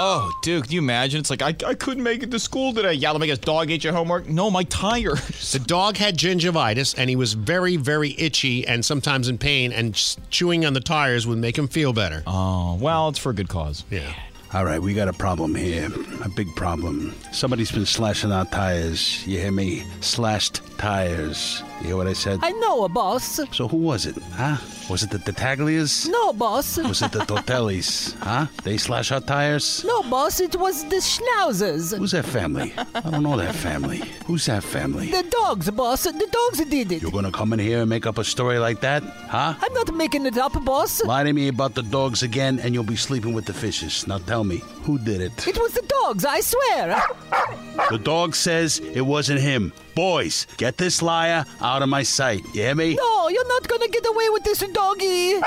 Oh, 0.00 0.30
dude, 0.42 0.62
can 0.64 0.72
you 0.72 0.78
imagine? 0.78 1.18
It's 1.18 1.28
like 1.28 1.42
I, 1.42 1.48
I 1.66 1.74
couldn't 1.74 2.04
make 2.04 2.22
it 2.22 2.30
to 2.30 2.38
school 2.38 2.72
today. 2.72 2.92
Yeah, 2.92 3.10
let 3.10 3.20
me 3.20 3.26
guess. 3.26 3.38
Dog 3.38 3.68
ate 3.70 3.82
your 3.82 3.92
homework? 3.92 4.28
No, 4.28 4.48
my 4.50 4.62
tires. 4.64 5.18
The 5.58 5.58
dog 5.58 5.96
had 5.96 6.16
gingivitis 6.16 6.94
and 6.96 7.10
he 7.10 7.16
was 7.16 7.32
very, 7.32 7.76
very 7.76 8.14
itchy 8.18 8.64
and 8.66 8.84
sometimes 8.84 9.28
in 9.28 9.38
pain, 9.38 9.72
and 9.72 9.94
s- 9.94 10.16
chewing 10.30 10.64
on 10.66 10.72
the 10.74 10.80
tires 10.80 11.26
would 11.26 11.38
make 11.38 11.56
him 11.58 11.66
feel 11.66 11.92
better. 11.92 12.22
Oh, 12.28 12.76
well, 12.80 13.08
it's 13.08 13.18
for 13.18 13.30
a 13.30 13.34
good 13.34 13.48
cause. 13.48 13.84
Yeah. 13.90 14.12
All 14.54 14.64
right, 14.64 14.80
we 14.80 14.94
got 14.94 15.08
a 15.08 15.12
problem 15.12 15.54
here. 15.54 15.88
A 16.22 16.28
big 16.28 16.54
problem. 16.54 17.14
Somebody's 17.32 17.72
been 17.72 17.86
slashing 17.86 18.30
our 18.30 18.44
tires. 18.46 19.26
You 19.26 19.38
hear 19.40 19.52
me? 19.52 19.84
Slashed 20.00 20.60
tires. 20.78 21.62
You 21.80 21.88
hear 21.88 21.96
what 21.96 22.06
I 22.06 22.12
said? 22.14 22.40
I 22.42 22.52
know, 22.52 22.88
boss. 22.88 23.40
So 23.52 23.68
who 23.68 23.76
was 23.76 24.06
it? 24.06 24.16
Huh? 24.32 24.56
Was 24.88 25.02
it 25.02 25.10
the, 25.10 25.18
the 25.18 26.08
No, 26.10 26.32
boss. 26.32 26.78
Was 26.78 27.02
it 27.02 27.12
the 27.12 27.18
Tortellis? 27.30 28.16
huh? 28.20 28.46
They 28.64 28.78
slash 28.78 29.12
our 29.12 29.20
tires? 29.20 29.84
No, 29.84 30.02
boss, 30.04 30.40
it 30.40 30.56
was 30.56 30.84
the 30.84 30.96
schnauzers. 30.96 31.96
Who's 31.96 32.12
that 32.12 32.24
family? 32.24 32.72
I 32.94 33.00
don't 33.10 33.22
know 33.22 33.36
that 33.36 33.54
family. 33.54 34.00
Who's 34.26 34.46
that 34.46 34.64
family? 34.64 35.10
The 35.10 35.24
dogs, 35.24 35.70
boss. 35.70 36.04
The 36.04 36.28
dogs 36.30 36.64
did 36.64 36.92
it. 36.92 37.02
You're 37.02 37.10
gonna 37.10 37.30
come 37.32 37.52
in 37.52 37.58
here 37.58 37.80
and 37.80 37.90
make 37.90 38.06
up 38.06 38.16
a 38.18 38.24
story 38.24 38.58
like 38.58 38.80
that? 38.80 39.02
Huh? 39.02 39.54
I'm 39.60 39.72
not 39.74 39.94
making 39.94 40.24
it 40.26 40.38
up, 40.38 40.52
boss. 40.64 41.04
Lie 41.04 41.24
to 41.24 41.32
me 41.32 41.48
about 41.48 41.74
the 41.74 41.82
dogs 41.82 42.22
again 42.22 42.58
and 42.60 42.72
you'll 42.72 42.84
be 42.84 42.96
sleeping 42.96 43.34
with 43.34 43.44
the 43.44 43.52
fishes. 43.54 44.06
Now 44.06 44.18
tell 44.18 44.44
me, 44.44 44.62
who 44.84 44.98
did 44.98 45.20
it? 45.20 45.46
It 45.46 45.58
was 45.58 45.74
the 45.74 45.82
dogs, 45.82 46.24
I 46.24 46.40
swear. 46.40 47.02
The 47.90 47.98
dog 47.98 48.34
says 48.34 48.78
it 48.78 49.02
wasn't 49.02 49.40
him. 49.40 49.72
Boys, 49.98 50.46
get 50.58 50.76
this 50.76 51.02
liar 51.02 51.44
out 51.60 51.82
of 51.82 51.88
my 51.88 52.04
sight. 52.04 52.44
You 52.54 52.62
hear 52.62 52.74
me? 52.76 52.94
No, 52.94 53.28
you're 53.30 53.48
not 53.48 53.66
gonna 53.66 53.88
get 53.88 54.06
away 54.06 54.28
with 54.28 54.44
this, 54.44 54.60
doggy. 54.60 55.40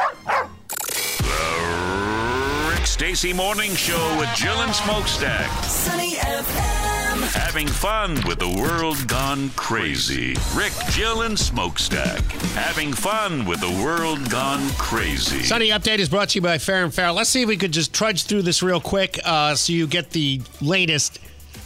Rick 2.68 2.86
Stacy 2.86 3.32
Morning 3.32 3.74
Show 3.76 4.18
with 4.20 4.28
Jill 4.36 4.60
and 4.60 4.76
Smokestack. 4.76 5.50
Sunny 5.64 6.16
FM. 6.16 7.32
Having 7.32 7.70
fun 7.70 8.16
with 8.28 8.40
the 8.40 8.50
world 8.50 9.08
gone 9.08 9.52
crazy. 9.52 10.36
Rick, 10.54 10.74
Jill, 10.90 11.22
and 11.22 11.40
Smokestack. 11.40 12.22
Having 12.54 12.92
fun 12.92 13.46
with 13.46 13.62
the 13.62 13.82
world 13.82 14.30
gone 14.30 14.70
crazy. 14.72 15.44
Sunny 15.44 15.70
Update 15.70 16.00
is 16.00 16.10
brought 16.10 16.28
to 16.30 16.40
you 16.40 16.42
by 16.42 16.58
Fair 16.58 16.84
and 16.84 16.94
Fair. 16.94 17.14
Let's 17.14 17.30
see 17.30 17.44
if 17.44 17.48
we 17.48 17.56
could 17.56 17.72
just 17.72 17.94
trudge 17.94 18.24
through 18.24 18.42
this 18.42 18.62
real 18.62 18.82
quick 18.82 19.18
uh, 19.24 19.56
so 19.56 19.72
you 19.72 19.88
get 19.88 20.10
the 20.10 20.42
latest 20.60 21.20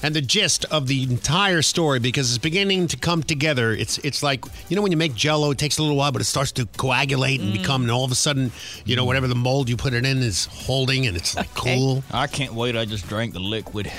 and 0.05 0.15
the 0.15 0.21
gist 0.21 0.65
of 0.65 0.85
the 0.85 1.01
entire 1.01 1.63
story 1.63 1.97
because 1.97 2.29
it's 2.29 2.37
beginning 2.37 2.87
to 2.87 2.95
come 2.95 3.23
together. 3.23 3.71
It's 3.71 3.97
it's 3.99 4.21
like 4.21 4.45
you 4.69 4.75
know 4.75 4.83
when 4.83 4.91
you 4.91 4.97
make 4.97 5.15
Jello, 5.15 5.49
it 5.49 5.57
takes 5.57 5.79
a 5.79 5.81
little 5.81 5.97
while, 5.97 6.11
but 6.11 6.21
it 6.21 6.25
starts 6.25 6.51
to 6.53 6.67
coagulate 6.77 7.41
and 7.41 7.51
become, 7.51 7.81
and 7.81 7.89
all 7.89 8.05
of 8.05 8.11
a 8.11 8.15
sudden, 8.15 8.51
you 8.85 8.95
know, 8.95 9.03
whatever 9.03 9.27
the 9.27 9.33
mold 9.33 9.67
you 9.67 9.75
put 9.75 9.95
it 9.95 10.05
in 10.05 10.19
is 10.19 10.45
holding, 10.45 11.07
and 11.07 11.17
it's 11.17 11.35
like 11.35 11.51
cool. 11.55 12.03
I 12.11 12.27
can't 12.27 12.53
wait. 12.53 12.75
I 12.75 12.85
just 12.85 13.09
drank 13.09 13.33
the 13.33 13.39
liquid. 13.39 13.91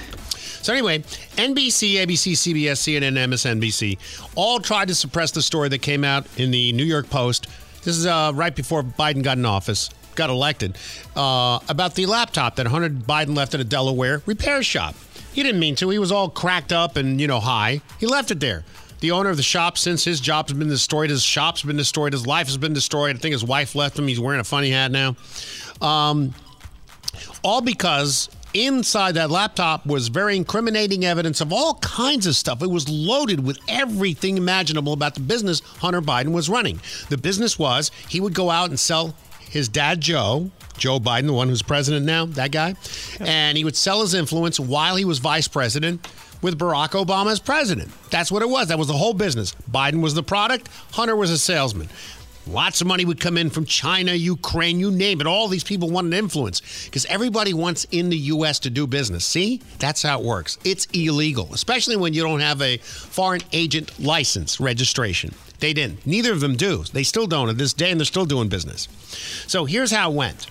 So 0.62 0.72
anyway, 0.72 1.00
NBC, 1.00 1.94
ABC, 1.94 2.34
CBS, 2.34 2.78
CNN, 2.78 3.16
MSNBC 3.26 3.98
all 4.36 4.60
tried 4.60 4.86
to 4.88 4.94
suppress 4.94 5.32
the 5.32 5.42
story 5.42 5.68
that 5.70 5.82
came 5.82 6.04
out 6.04 6.24
in 6.38 6.52
the 6.52 6.72
New 6.72 6.84
York 6.84 7.10
Post. 7.10 7.48
This 7.82 7.96
is 7.96 8.06
uh, 8.06 8.30
right 8.32 8.54
before 8.54 8.84
Biden 8.84 9.24
got 9.24 9.38
in 9.38 9.44
office, 9.44 9.90
got 10.14 10.30
elected, 10.30 10.78
uh, 11.16 11.58
about 11.68 11.96
the 11.96 12.06
laptop 12.06 12.56
that 12.56 12.66
Hunter 12.68 12.90
Biden 12.90 13.36
left 13.36 13.54
at 13.54 13.60
a 13.60 13.64
Delaware 13.64 14.22
repair 14.24 14.62
shop. 14.62 14.94
He 15.36 15.42
didn't 15.42 15.60
mean 15.60 15.74
to. 15.76 15.90
He 15.90 15.98
was 15.98 16.10
all 16.10 16.30
cracked 16.30 16.72
up 16.72 16.96
and 16.96 17.20
you 17.20 17.26
know 17.26 17.40
high. 17.40 17.82
He 18.00 18.06
left 18.06 18.30
it 18.30 18.40
there. 18.40 18.64
The 19.00 19.10
owner 19.10 19.28
of 19.28 19.36
the 19.36 19.42
shop, 19.42 19.76
since 19.76 20.02
his 20.02 20.18
job's 20.18 20.54
been 20.54 20.70
destroyed, 20.70 21.10
his 21.10 21.22
shop's 21.22 21.62
been 21.62 21.76
destroyed, 21.76 22.14
his 22.14 22.26
life 22.26 22.46
has 22.46 22.56
been 22.56 22.72
destroyed. 22.72 23.16
I 23.16 23.18
think 23.18 23.34
his 23.34 23.44
wife 23.44 23.74
left 23.74 23.98
him. 23.98 24.08
He's 24.08 24.18
wearing 24.18 24.40
a 24.40 24.44
funny 24.44 24.70
hat 24.70 24.90
now. 24.90 25.14
Um, 25.82 26.34
all 27.44 27.60
because 27.60 28.30
inside 28.54 29.12
that 29.16 29.30
laptop 29.30 29.84
was 29.84 30.08
very 30.08 30.38
incriminating 30.38 31.04
evidence 31.04 31.42
of 31.42 31.52
all 31.52 31.74
kinds 31.74 32.26
of 32.26 32.34
stuff. 32.34 32.62
It 32.62 32.70
was 32.70 32.88
loaded 32.88 33.44
with 33.44 33.58
everything 33.68 34.38
imaginable 34.38 34.94
about 34.94 35.16
the 35.16 35.20
business 35.20 35.60
Hunter 35.60 36.00
Biden 36.00 36.32
was 36.32 36.48
running. 36.48 36.80
The 37.10 37.18
business 37.18 37.58
was 37.58 37.90
he 38.08 38.20
would 38.20 38.32
go 38.32 38.48
out 38.48 38.70
and 38.70 38.80
sell 38.80 39.14
his 39.50 39.68
dad, 39.68 40.00
Joe. 40.00 40.50
Joe 40.76 41.00
Biden, 41.00 41.26
the 41.26 41.32
one 41.32 41.48
who's 41.48 41.62
president 41.62 42.06
now, 42.06 42.26
that 42.26 42.52
guy. 42.52 42.74
And 43.20 43.56
he 43.56 43.64
would 43.64 43.76
sell 43.76 44.00
his 44.02 44.14
influence 44.14 44.60
while 44.60 44.96
he 44.96 45.04
was 45.04 45.18
vice 45.18 45.48
president 45.48 46.06
with 46.42 46.58
Barack 46.58 46.90
Obama 46.90 47.32
as 47.32 47.40
president. 47.40 47.90
That's 48.10 48.30
what 48.30 48.42
it 48.42 48.48
was. 48.48 48.68
That 48.68 48.78
was 48.78 48.88
the 48.88 48.94
whole 48.94 49.14
business. 49.14 49.54
Biden 49.70 50.02
was 50.02 50.14
the 50.14 50.22
product, 50.22 50.68
Hunter 50.92 51.16
was 51.16 51.30
a 51.30 51.38
salesman. 51.38 51.88
Lots 52.48 52.80
of 52.80 52.86
money 52.86 53.04
would 53.04 53.18
come 53.18 53.36
in 53.36 53.50
from 53.50 53.64
China, 53.64 54.12
Ukraine, 54.12 54.78
you 54.78 54.92
name 54.92 55.20
it. 55.20 55.26
All 55.26 55.48
these 55.48 55.64
people 55.64 55.90
wanted 55.90 56.14
influence 56.14 56.84
because 56.84 57.04
everybody 57.06 57.52
wants 57.52 57.86
in 57.90 58.08
the 58.08 58.16
U.S. 58.16 58.60
to 58.60 58.70
do 58.70 58.86
business. 58.86 59.24
See, 59.24 59.60
that's 59.80 60.02
how 60.02 60.20
it 60.20 60.24
works. 60.24 60.56
It's 60.62 60.86
illegal, 60.92 61.52
especially 61.52 61.96
when 61.96 62.14
you 62.14 62.22
don't 62.22 62.38
have 62.38 62.62
a 62.62 62.76
foreign 62.76 63.40
agent 63.52 63.98
license 63.98 64.60
registration. 64.60 65.34
They 65.58 65.72
didn't. 65.72 66.06
Neither 66.06 66.32
of 66.32 66.38
them 66.38 66.54
do. 66.54 66.84
They 66.84 67.02
still 67.02 67.26
don't 67.26 67.48
at 67.48 67.58
this 67.58 67.72
day, 67.72 67.90
and 67.90 67.98
they're 67.98 68.04
still 68.04 68.26
doing 68.26 68.48
business. 68.48 68.86
So 69.48 69.64
here's 69.64 69.90
how 69.90 70.12
it 70.12 70.14
went. 70.14 70.46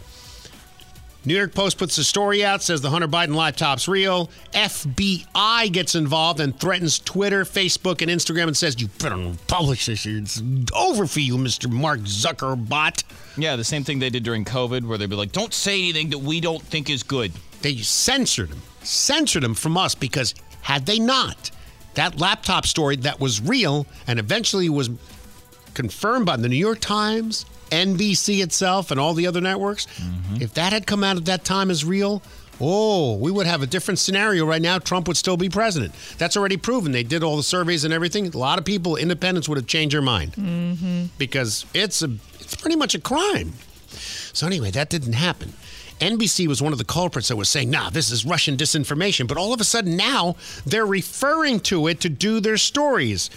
New 1.27 1.35
York 1.35 1.55
Post 1.55 1.79
puts 1.79 1.95
the 1.95 2.03
story 2.03 2.45
out, 2.45 2.61
says 2.61 2.81
the 2.81 2.89
Hunter 2.91 3.07
Biden 3.07 3.33
laptop's 3.35 3.87
real. 3.87 4.29
FBI 4.53 5.71
gets 5.71 5.95
involved 5.95 6.39
and 6.39 6.57
threatens 6.59 6.99
Twitter, 6.99 7.43
Facebook, 7.43 8.03
and 8.03 8.11
Instagram 8.11 8.43
and 8.43 8.55
says, 8.55 8.79
You 8.79 8.89
better 8.99 9.33
publish 9.47 9.87
this. 9.87 10.05
It's 10.05 10.41
over 10.75 11.07
for 11.07 11.21
you, 11.21 11.37
Mr. 11.37 11.69
Mark 11.69 12.01
Zuckerbot. 12.01 13.03
Yeah, 13.37 13.55
the 13.55 13.63
same 13.63 13.83
thing 13.83 13.97
they 13.97 14.11
did 14.11 14.23
during 14.23 14.45
COVID, 14.45 14.85
where 14.85 14.97
they'd 14.97 15.09
be 15.09 15.15
like, 15.15 15.31
"Don't 15.31 15.53
say 15.53 15.81
anything 15.81 16.11
that 16.11 16.19
we 16.19 16.39
don't 16.39 16.61
think 16.61 16.89
is 16.89 17.03
good." 17.03 17.33
They 17.61 17.77
censored 17.77 18.49
him, 18.49 18.61
censored 18.83 19.43
him 19.43 19.55
from 19.55 19.77
us 19.77 19.95
because 19.95 20.35
had 20.61 20.85
they 20.85 20.99
not, 20.99 21.51
that 21.95 22.19
laptop 22.19 22.65
story 22.65 22.95
that 22.97 23.19
was 23.19 23.41
real 23.41 23.87
and 24.07 24.19
eventually 24.19 24.69
was 24.69 24.89
confirmed 25.73 26.25
by 26.25 26.37
the 26.37 26.47
New 26.47 26.55
York 26.55 26.79
Times, 26.79 27.45
NBC 27.71 28.41
itself, 28.43 28.91
and 28.91 28.99
all 28.99 29.13
the 29.13 29.27
other 29.27 29.41
networks, 29.41 29.87
if 30.39 30.53
that 30.55 30.73
had 30.73 30.85
come 30.87 31.03
out 31.03 31.17
at 31.17 31.25
that 31.25 31.43
time 31.43 31.69
as 31.71 31.83
real, 31.85 32.21
Oh, 32.61 33.15
we 33.17 33.31
would 33.31 33.47
have 33.47 33.61
a 33.63 33.67
different 33.67 33.99
scenario 33.99 34.45
right 34.45 34.61
now. 34.61 34.79
Trump 34.79 35.09
would 35.09 35.17
still 35.17 35.35
be 35.35 35.49
president. 35.49 35.93
That's 36.17 36.37
already 36.37 36.55
proven. 36.55 36.93
They 36.93 37.03
did 37.03 37.21
all 37.21 37.35
the 37.35 37.43
surveys 37.43 37.83
and 37.83 37.93
everything. 37.93 38.27
A 38.33 38.37
lot 38.37 38.59
of 38.59 38.63
people, 38.63 38.95
independents, 38.95 39.49
would 39.49 39.57
have 39.57 39.67
changed 39.67 39.93
their 39.93 40.01
mind 40.01 40.31
Mm-hmm. 40.37 41.05
because 41.17 41.65
it's 41.73 42.01
a 42.01 42.09
it's 42.39 42.55
pretty 42.55 42.77
much 42.77 42.95
a 42.95 42.99
crime. 43.01 43.51
So 44.31 44.47
anyway, 44.47 44.71
that 44.71 44.89
didn't 44.89 45.13
happen. 45.13 45.51
NBC 45.99 46.47
was 46.47 46.61
one 46.61 46.71
of 46.71 46.77
the 46.77 46.85
culprits 46.85 47.27
that 47.27 47.35
was 47.35 47.49
saying, 47.49 47.71
"Nah, 47.71 47.89
this 47.89 48.09
is 48.09 48.23
Russian 48.25 48.55
disinformation." 48.55 49.27
But 49.27 49.35
all 49.37 49.51
of 49.53 49.59
a 49.59 49.65
sudden 49.65 49.97
now 49.97 50.37
they're 50.65 50.85
referring 50.85 51.59
to 51.61 51.87
it 51.87 51.99
to 52.01 52.09
do 52.09 52.39
their 52.39 52.55
stories. 52.57 53.29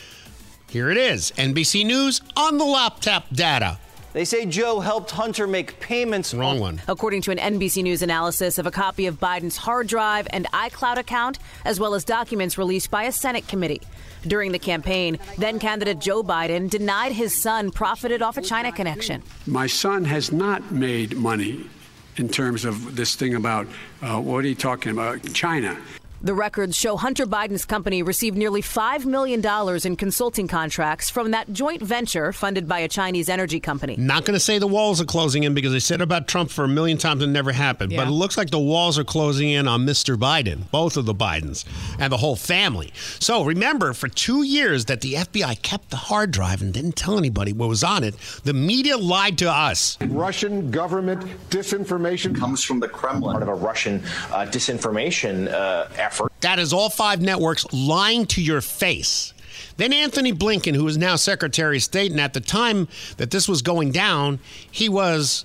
Here 0.70 0.90
it 0.92 0.96
is. 0.96 1.32
NBC 1.36 1.84
News 1.84 2.20
on 2.36 2.56
the 2.58 2.64
laptop 2.64 3.26
data. 3.32 3.78
They 4.18 4.24
say 4.24 4.46
Joe 4.46 4.80
helped 4.80 5.12
Hunter 5.12 5.46
make 5.46 5.78
payments. 5.78 6.34
Wrong 6.34 6.58
one. 6.58 6.82
According 6.88 7.22
to 7.22 7.30
an 7.30 7.38
NBC 7.38 7.84
News 7.84 8.02
analysis 8.02 8.58
of 8.58 8.66
a 8.66 8.70
copy 8.72 9.06
of 9.06 9.20
Biden's 9.20 9.56
hard 9.56 9.86
drive 9.86 10.26
and 10.30 10.44
iCloud 10.46 10.96
account, 10.96 11.38
as 11.64 11.78
well 11.78 11.94
as 11.94 12.04
documents 12.04 12.58
released 12.58 12.90
by 12.90 13.04
a 13.04 13.12
Senate 13.12 13.46
committee. 13.46 13.80
During 14.26 14.50
the 14.50 14.58
campaign, 14.58 15.20
then 15.36 15.60
candidate 15.60 16.00
Joe 16.00 16.24
Biden 16.24 16.68
denied 16.68 17.12
his 17.12 17.40
son 17.40 17.70
profited 17.70 18.20
off 18.20 18.36
a 18.36 18.42
China 18.42 18.72
connection. 18.72 19.22
My 19.46 19.68
son 19.68 20.04
has 20.06 20.32
not 20.32 20.72
made 20.72 21.16
money 21.16 21.70
in 22.16 22.28
terms 22.28 22.64
of 22.64 22.96
this 22.96 23.14
thing 23.14 23.36
about 23.36 23.68
uh, 24.02 24.20
what 24.20 24.44
are 24.44 24.48
you 24.48 24.56
talking 24.56 24.90
about? 24.90 25.32
China. 25.32 25.78
The 26.20 26.34
records 26.34 26.76
show 26.76 26.96
Hunter 26.96 27.26
Biden's 27.26 27.64
company 27.64 28.02
received 28.02 28.36
nearly 28.36 28.60
$5 28.60 29.04
million 29.04 29.40
in 29.86 29.94
consulting 29.94 30.48
contracts 30.48 31.08
from 31.08 31.30
that 31.30 31.52
joint 31.52 31.80
venture 31.80 32.32
funded 32.32 32.66
by 32.66 32.80
a 32.80 32.88
Chinese 32.88 33.28
energy 33.28 33.60
company. 33.60 33.94
Not 33.96 34.24
going 34.24 34.34
to 34.34 34.40
say 34.40 34.58
the 34.58 34.66
walls 34.66 35.00
are 35.00 35.04
closing 35.04 35.44
in 35.44 35.54
because 35.54 35.70
they 35.70 35.78
said 35.78 36.00
about 36.00 36.26
Trump 36.26 36.50
for 36.50 36.64
a 36.64 36.68
million 36.68 36.98
times 36.98 37.22
and 37.22 37.32
never 37.32 37.52
happened. 37.52 37.94
But 37.94 38.08
it 38.08 38.10
looks 38.10 38.36
like 38.36 38.50
the 38.50 38.58
walls 38.58 38.98
are 38.98 39.04
closing 39.04 39.48
in 39.48 39.68
on 39.68 39.86
Mr. 39.86 40.16
Biden, 40.16 40.68
both 40.72 40.96
of 40.96 41.06
the 41.06 41.14
Bidens, 41.14 41.64
and 42.00 42.12
the 42.12 42.16
whole 42.16 42.34
family. 42.34 42.92
So 43.20 43.44
remember, 43.44 43.92
for 43.92 44.08
two 44.08 44.42
years 44.42 44.86
that 44.86 45.02
the 45.02 45.14
FBI 45.14 45.62
kept 45.62 45.90
the 45.90 45.96
hard 45.96 46.32
drive 46.32 46.62
and 46.62 46.74
didn't 46.74 46.96
tell 46.96 47.16
anybody 47.16 47.52
what 47.52 47.68
was 47.68 47.84
on 47.84 48.02
it, 48.02 48.16
the 48.42 48.54
media 48.54 48.98
lied 48.98 49.38
to 49.38 49.48
us. 49.48 49.96
Russian 50.00 50.72
government 50.72 51.22
disinformation 51.48 52.36
comes 52.36 52.64
from 52.64 52.80
the 52.80 52.88
Kremlin, 52.88 53.34
part 53.34 53.42
of 53.44 53.48
a 53.48 53.54
Russian 53.54 54.02
uh, 54.32 54.46
disinformation 54.50 55.46
uh, 55.52 55.86
effort. 55.94 56.07
That 56.40 56.58
is 56.58 56.72
all 56.72 56.90
five 56.90 57.20
networks 57.20 57.66
lying 57.72 58.26
to 58.26 58.42
your 58.42 58.60
face. 58.60 59.32
Then 59.76 59.92
Antony 59.92 60.32
Blinken, 60.32 60.74
who 60.74 60.86
is 60.86 60.98
now 60.98 61.16
Secretary 61.16 61.76
of 61.76 61.82
State, 61.82 62.10
and 62.10 62.20
at 62.20 62.34
the 62.34 62.40
time 62.40 62.88
that 63.16 63.30
this 63.30 63.48
was 63.48 63.62
going 63.62 63.92
down, 63.92 64.40
he 64.70 64.88
was 64.88 65.44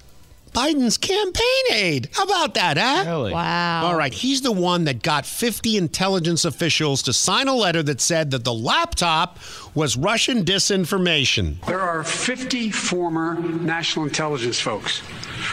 Biden's 0.54 0.98
campaign 0.98 1.64
aide. 1.72 2.10
How 2.14 2.24
about 2.24 2.54
that, 2.54 2.78
huh? 2.78 3.10
Really? 3.10 3.34
Wow. 3.34 3.86
All 3.86 3.96
right. 3.96 4.14
He's 4.14 4.42
the 4.42 4.52
one 4.52 4.84
that 4.84 5.02
got 5.02 5.26
50 5.26 5.78
intelligence 5.78 6.46
officials 6.46 7.02
to 7.04 7.14
sign 7.14 7.48
a 7.48 7.56
letter 7.56 7.82
that 7.84 8.00
said 8.00 8.32
that 8.32 8.44
the 8.44 8.54
laptop 8.54 9.40
was 9.74 9.98
Russian 9.98 10.46
disinformation. 10.46 11.64
There 11.66 11.82
are 11.82 12.04
50 12.04 12.70
former 12.70 13.40
national 13.40 14.06
intelligence 14.06 14.60
folks 14.60 15.00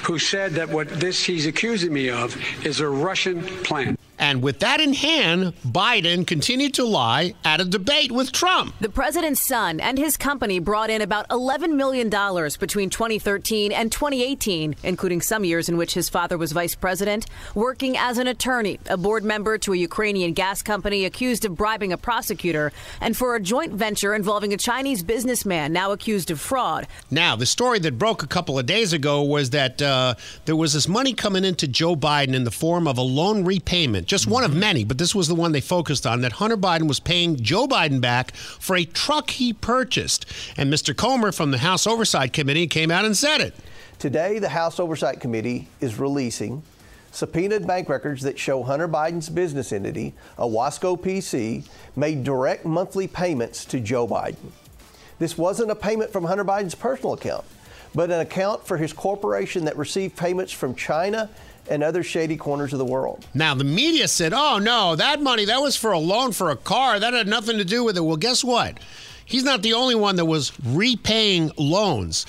who 0.05 0.19
said 0.19 0.53
that 0.53 0.69
what 0.69 0.89
this 0.89 1.25
he's 1.25 1.47
accusing 1.47 1.93
me 1.93 2.11
of 2.11 2.37
is 2.65 2.81
a 2.81 2.89
Russian 2.89 3.43
plan. 3.43 3.97
And 4.21 4.43
with 4.43 4.59
that 4.61 4.81
in 4.81 4.93
hand, 4.93 5.55
Biden 5.67 6.27
continued 6.27 6.75
to 6.75 6.85
lie 6.85 7.33
at 7.43 7.59
a 7.59 7.65
debate 7.65 8.13
with 8.13 8.33
Trump. 8.33 8.75
The 8.79 8.91
president's 8.91 9.41
son 9.41 9.81
and 9.81 9.97
his 9.97 10.19
company 10.19 10.59
brought 10.59 10.91
in 10.91 11.01
about 11.01 11.27
$11 11.31 11.75
million 11.75 12.11
between 12.11 12.91
2013 12.91 13.73
and 13.73 13.91
2018, 13.91 14.77
including 14.83 15.23
some 15.23 15.43
years 15.43 15.71
in 15.71 15.79
which 15.79 15.95
his 15.95 16.11
father 16.11 16.37
was 16.37 16.53
vice 16.53 16.75
president, 16.75 17.25
working 17.55 17.97
as 17.97 18.19
an 18.19 18.27
attorney, 18.27 18.79
a 18.91 18.99
board 18.99 19.25
member 19.25 19.57
to 19.57 19.73
a 19.73 19.77
Ukrainian 19.77 20.35
gas 20.35 20.61
company 20.61 21.07
accused 21.07 21.47
of 21.47 21.57
bribing 21.57 21.91
a 21.91 21.97
prosecutor, 21.97 22.73
and 23.01 23.17
for 23.17 23.35
a 23.35 23.41
joint 23.41 23.73
venture 23.73 24.15
involving 24.15 24.53
a 24.53 24.59
Chinese 24.59 25.03
businessman 25.03 25.73
now 25.73 25.93
accused 25.93 26.31
of 26.31 26.39
fraud. 26.39 26.87
Now, 27.11 27.37
the 27.37 27.47
story 27.47 27.79
that 27.79 27.99
broke 27.99 28.23
a 28.23 28.27
couple 28.27 28.59
of 28.59 28.67
days 28.67 28.93
ago 28.93 29.23
was 29.23 29.49
that 29.51 29.81
uh, 29.81 30.17
there 30.45 30.57
was 30.57 30.75
this 30.75 30.89
money 30.89 31.15
coming 31.15 31.43
into 31.43 31.67
Joe 31.67 31.97
Biden 31.97 32.35
in 32.35 32.45
the 32.45 32.51
form 32.51 32.87
of 32.87 32.99
a 32.99 33.03
loan 33.03 33.47
repayment, 33.47 34.10
just 34.11 34.27
one 34.27 34.43
of 34.43 34.53
many, 34.53 34.83
but 34.83 34.99
this 34.99 35.15
was 35.15 35.29
the 35.29 35.37
one 35.37 35.53
they 35.53 35.61
focused 35.61 36.05
on 36.05 36.21
that 36.23 36.33
Hunter 36.33 36.57
Biden 36.57 36.89
was 36.89 36.99
paying 36.99 37.37
Joe 37.37 37.69
Biden 37.69 38.01
back 38.01 38.35
for 38.35 38.75
a 38.75 38.85
truck 38.85 39.31
he 39.31 39.53
purchased. 39.53 40.27
And 40.57 40.71
Mr. 40.71 40.97
Comer 40.97 41.31
from 41.31 41.53
the 41.53 41.59
House 41.59 41.87
Oversight 41.87 42.33
Committee 42.33 42.67
came 42.67 42.91
out 42.91 43.05
and 43.05 43.17
said 43.17 43.41
it. 43.41 43.55
Today, 44.01 44.41
the 44.41 44.49
House 44.49 44.81
Oversight 44.81 45.21
Committee 45.21 45.69
is 45.81 46.01
releasing 46.01 46.65
subpoenaed 47.13 47.69
bank 47.69 47.89
records 47.89 48.23
that 48.23 48.37
show 48.37 48.65
Hunter 48.65 48.89
Biden's 48.89 49.29
business 49.29 49.73
entity, 49.73 50.13
Owasco 50.39 50.99
PC, 51.01 51.65
made 51.95 52.25
direct 52.25 52.65
monthly 52.65 53.07
payments 53.07 53.65
to 53.67 53.79
Joe 53.79 54.09
Biden. 54.09 54.51
This 55.21 55.39
wasn't 55.39 55.71
a 55.71 55.77
payment 55.77 56.13
from 56.13 56.25
Hunter 56.25 56.45
Biden's 56.45 56.75
personal 56.75 57.13
account, 57.13 57.45
but 57.95 58.11
an 58.11 58.19
account 58.19 58.67
for 58.67 58.77
his 58.77 58.93
corporation 58.93 59.67
that 59.67 59.77
received 59.77 60.17
payments 60.17 60.53
from 60.53 60.75
China 60.75 61.31
and 61.69 61.83
other 61.83 62.03
shady 62.03 62.37
corners 62.37 62.73
of 62.73 62.79
the 62.79 62.85
world. 62.85 63.27
Now, 63.35 63.55
the 63.55 63.65
media 63.65 64.09
said, 64.09 64.33
oh, 64.33 64.59
no, 64.59 64.97
that 64.97 65.21
money, 65.21 65.45
that 65.45 65.61
was 65.61 65.77
for 65.77 65.93
a 65.93 65.99
loan 65.99 66.33
for 66.33 66.51
a 66.51 66.57
car. 66.57 66.99
That 66.99 67.15
had 67.15 67.29
nothing 67.29 67.59
to 67.59 67.65
do 67.65 67.85
with 67.85 67.97
it. 67.97 68.01
Well, 68.01 68.17
guess 68.17 68.43
what? 68.43 68.79
He's 69.25 69.45
not 69.45 69.63
the 69.63 69.75
only 69.75 69.95
one 69.95 70.17
that 70.17 70.25
was 70.25 70.53
repaying 70.65 71.53
loans. 71.57 72.27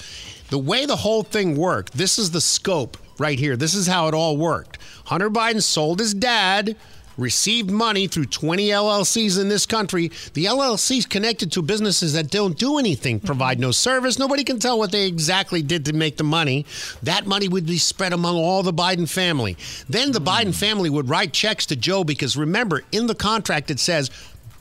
The 0.50 0.60
way 0.60 0.86
the 0.86 0.98
whole 0.98 1.24
thing 1.24 1.58
worked, 1.58 1.94
this 1.94 2.20
is 2.20 2.32
the 2.32 2.42
scope 2.42 2.98
right 3.18 3.40
here. 3.40 3.56
This 3.56 3.74
is 3.74 3.88
how 3.88 4.08
it 4.08 4.14
all 4.14 4.38
worked. 4.38 4.78
Hunter 5.06 5.30
Biden 5.30 5.64
sold 5.64 6.00
his 6.00 6.14
dad, 6.14 6.76
received 7.18 7.70
money 7.70 8.08
through 8.08 8.26
20 8.26 8.68
LLCs 8.68 9.40
in 9.40 9.50
this 9.50 9.66
country. 9.66 10.12
The 10.34 10.46
LLCs 10.46 11.10
connected 11.10 11.52
to 11.54 11.62
businesses 11.62 12.14
that 12.14 12.30
don't 12.30 12.58
do 12.58 12.78
anything, 12.78 13.18
mm-hmm. 13.18 13.26
provide 13.26 13.60
no 13.60 13.72
service. 13.72 14.20
Nobody 14.20 14.44
can 14.44 14.60
tell 14.60 14.78
what 14.78 14.92
they 14.92 15.08
exactly 15.08 15.62
did 15.62 15.86
to 15.86 15.94
make 15.94 16.18
the 16.18 16.24
money. 16.24 16.66
That 17.04 17.26
money 17.26 17.48
would 17.48 17.66
be 17.66 17.78
spread 17.78 18.14
among 18.14 18.36
all 18.36 18.64
the 18.64 18.74
Biden 18.74 19.10
family. 19.10 19.58
Then 19.90 20.12
the 20.12 20.20
mm-hmm. 20.20 20.50
Biden 20.50 20.56
family 20.56 20.90
would 20.90 21.10
write 21.10 21.34
checks 21.34 21.66
to 21.68 21.76
Joe 21.76 22.04
because 22.04 22.38
remember, 22.38 22.84
in 22.92 23.08
the 23.08 23.16
contract 23.16 23.72
it 23.72 23.80
says 23.80 24.10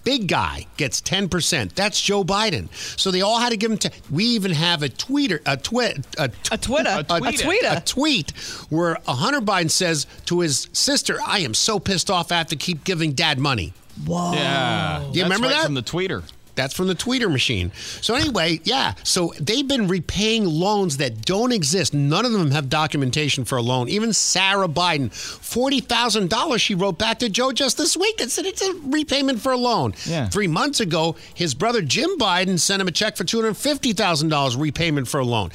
Big 0.05 0.29
guy 0.29 0.67
gets 0.77 1.01
10%. 1.03 1.75
That's 1.75 2.01
Joe 2.01 2.25
Biden. 2.25 2.69
So 2.99 3.11
they 3.11 3.21
all 3.21 3.39
had 3.39 3.51
to 3.51 3.57
give 3.57 3.71
him. 3.71 3.79
T- 3.79 3.91
we 4.11 4.25
even 4.25 4.53
have 4.53 4.83
a 4.83 4.89
tweeter, 4.89 5.41
a 5.47 5.57
tweet, 5.57 5.99
a, 6.19 6.31
A 6.51 6.57
Twitter. 6.59 7.05
A 7.09 7.21
tweet, 7.21 7.41
tweeter. 7.41 7.77
a 7.77 7.81
tweet 7.81 8.31
where 8.71 8.99
a 9.07 9.15
Hunter 9.15 9.41
Biden 9.41 9.71
says 9.71 10.07
to 10.27 10.41
his 10.41 10.69
sister, 10.73 11.19
"I 11.27 11.41
am 11.41 11.53
so 11.55 11.79
pissed 11.79 12.11
off. 12.11 12.33
I 12.33 12.39
have 12.39 12.47
to 12.49 12.57
keep 12.57 12.85
giving 12.85 13.13
Dad 13.13 13.39
money." 13.39 13.73
Whoa. 14.07 14.33
Yeah. 14.33 15.01
You 15.01 15.07
That's 15.07 15.23
remember 15.25 15.47
right 15.49 15.57
that 15.57 15.65
from 15.67 15.75
the 15.75 15.83
tweeter? 15.83 16.23
That's 16.61 16.75
from 16.75 16.89
the 16.89 16.95
tweeter 16.95 17.33
machine. 17.33 17.73
So 18.03 18.15
anyway, 18.15 18.61
yeah. 18.65 18.93
So 19.03 19.33
they've 19.41 19.67
been 19.67 19.89
repaying 19.89 20.45
loans 20.45 20.99
that 20.99 21.25
don't 21.25 21.53
exist. 21.53 21.95
None 21.95 22.27
of 22.27 22.33
them 22.33 22.51
have 22.51 22.69
documentation 22.69 23.47
for 23.47 23.57
a 23.57 23.63
loan. 23.63 23.89
Even 23.89 24.13
Sarah 24.13 24.69
Biden, 24.69 25.11
forty 25.11 25.81
thousand 25.81 26.29
dollars 26.29 26.61
she 26.61 26.75
wrote 26.75 26.99
back 26.99 27.21
to 27.21 27.31
Joe 27.31 27.53
just 27.53 27.79
this 27.79 27.97
week 27.97 28.21
and 28.21 28.31
said 28.31 28.45
it's 28.45 28.61
a 28.61 28.75
repayment 28.85 29.41
for 29.41 29.53
a 29.53 29.57
loan. 29.57 29.95
Yeah. 30.05 30.29
Three 30.29 30.49
months 30.49 30.81
ago, 30.81 31.17
his 31.33 31.55
brother 31.55 31.81
Jim 31.81 32.19
Biden 32.19 32.61
sent 32.61 32.83
him 32.83 32.89
a 32.89 32.93
check 32.93 33.17
for 33.17 33.25
two 33.25 33.41
hundred 33.41 33.57
fifty 33.57 33.95
thousand 33.95 34.29
dollars 34.29 34.55
repayment 34.55 35.09
for 35.09 35.21
a 35.21 35.25
loan. 35.25 35.53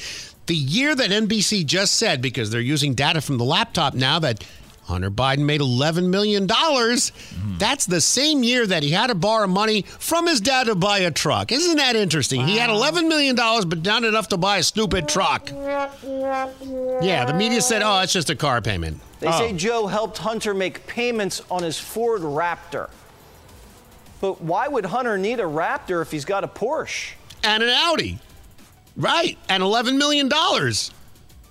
The 0.48 0.56
year 0.56 0.94
that 0.95 1.10
NBC 1.10 1.65
just 1.65 1.95
said, 1.95 2.22
because 2.22 2.52
they're 2.52 2.61
using 2.61 2.94
data 2.94 3.19
from 3.22 3.38
the 3.38 3.44
laptop 3.44 3.95
now, 3.95 4.19
that 4.19 4.44
Hunter 4.86 5.10
Biden 5.10 5.45
made 5.45 5.62
$11 5.62 6.10
million. 6.10 6.48
Mm-hmm. 6.48 7.57
That's 7.57 7.88
the 7.88 7.99
same 7.99 8.44
year 8.44 8.68
that 8.68 8.84
he 8.84 8.91
had 8.91 9.07
to 9.07 9.16
borrow 9.16 9.48
money 9.48 9.82
from 9.82 10.28
his 10.28 10.40
dad 10.40 10.68
to 10.68 10.76
buy 10.76 10.99
a 10.99 11.12
truck. 11.12 11.52
Isn't 11.52 11.78
that 11.78 11.95
interesting? 11.95 12.45
He 12.45 12.57
had 12.57 12.70
$11 12.70 13.07
million, 13.07 13.36
but 13.36 13.84
not 13.84 14.03
enough 14.03 14.28
to 14.30 14.38
buy 14.38 14.57
a 14.57 14.64
stupid 14.64 15.07
truck. 15.07 15.49
Yeah, 15.49 17.26
the 17.26 17.34
media 17.36 17.62
said, 17.62 17.82
oh, 17.82 17.99
it's 18.02 18.14
just 18.14 18.30
a 18.30 18.36
car 18.36 18.62
payment. 18.62 18.99
They 19.20 19.32
say 19.32 19.53
oh. 19.53 19.57
Joe 19.57 19.88
helped 19.88 20.20
Hunter 20.20 20.53
make 20.53 20.86
payments 20.86 21.41
on 21.49 21.64
his 21.64 21.80
Ford 21.80 22.22
Raptor. 22.22 22.90
But 24.22 24.41
why 24.41 24.68
would 24.68 24.86
Hunter 24.86 25.18
need 25.18 25.40
a 25.40 25.44
Raptor 25.44 26.02
if 26.02 26.12
he's 26.12 26.26
got 26.26 26.44
a 26.44 26.48
Porsche? 26.48 27.14
And 27.44 27.64
an 27.64 27.70
Audi. 27.70 28.20
Right. 28.95 29.38
And 29.49 29.64
$11 29.64 29.98
million. 29.98 30.30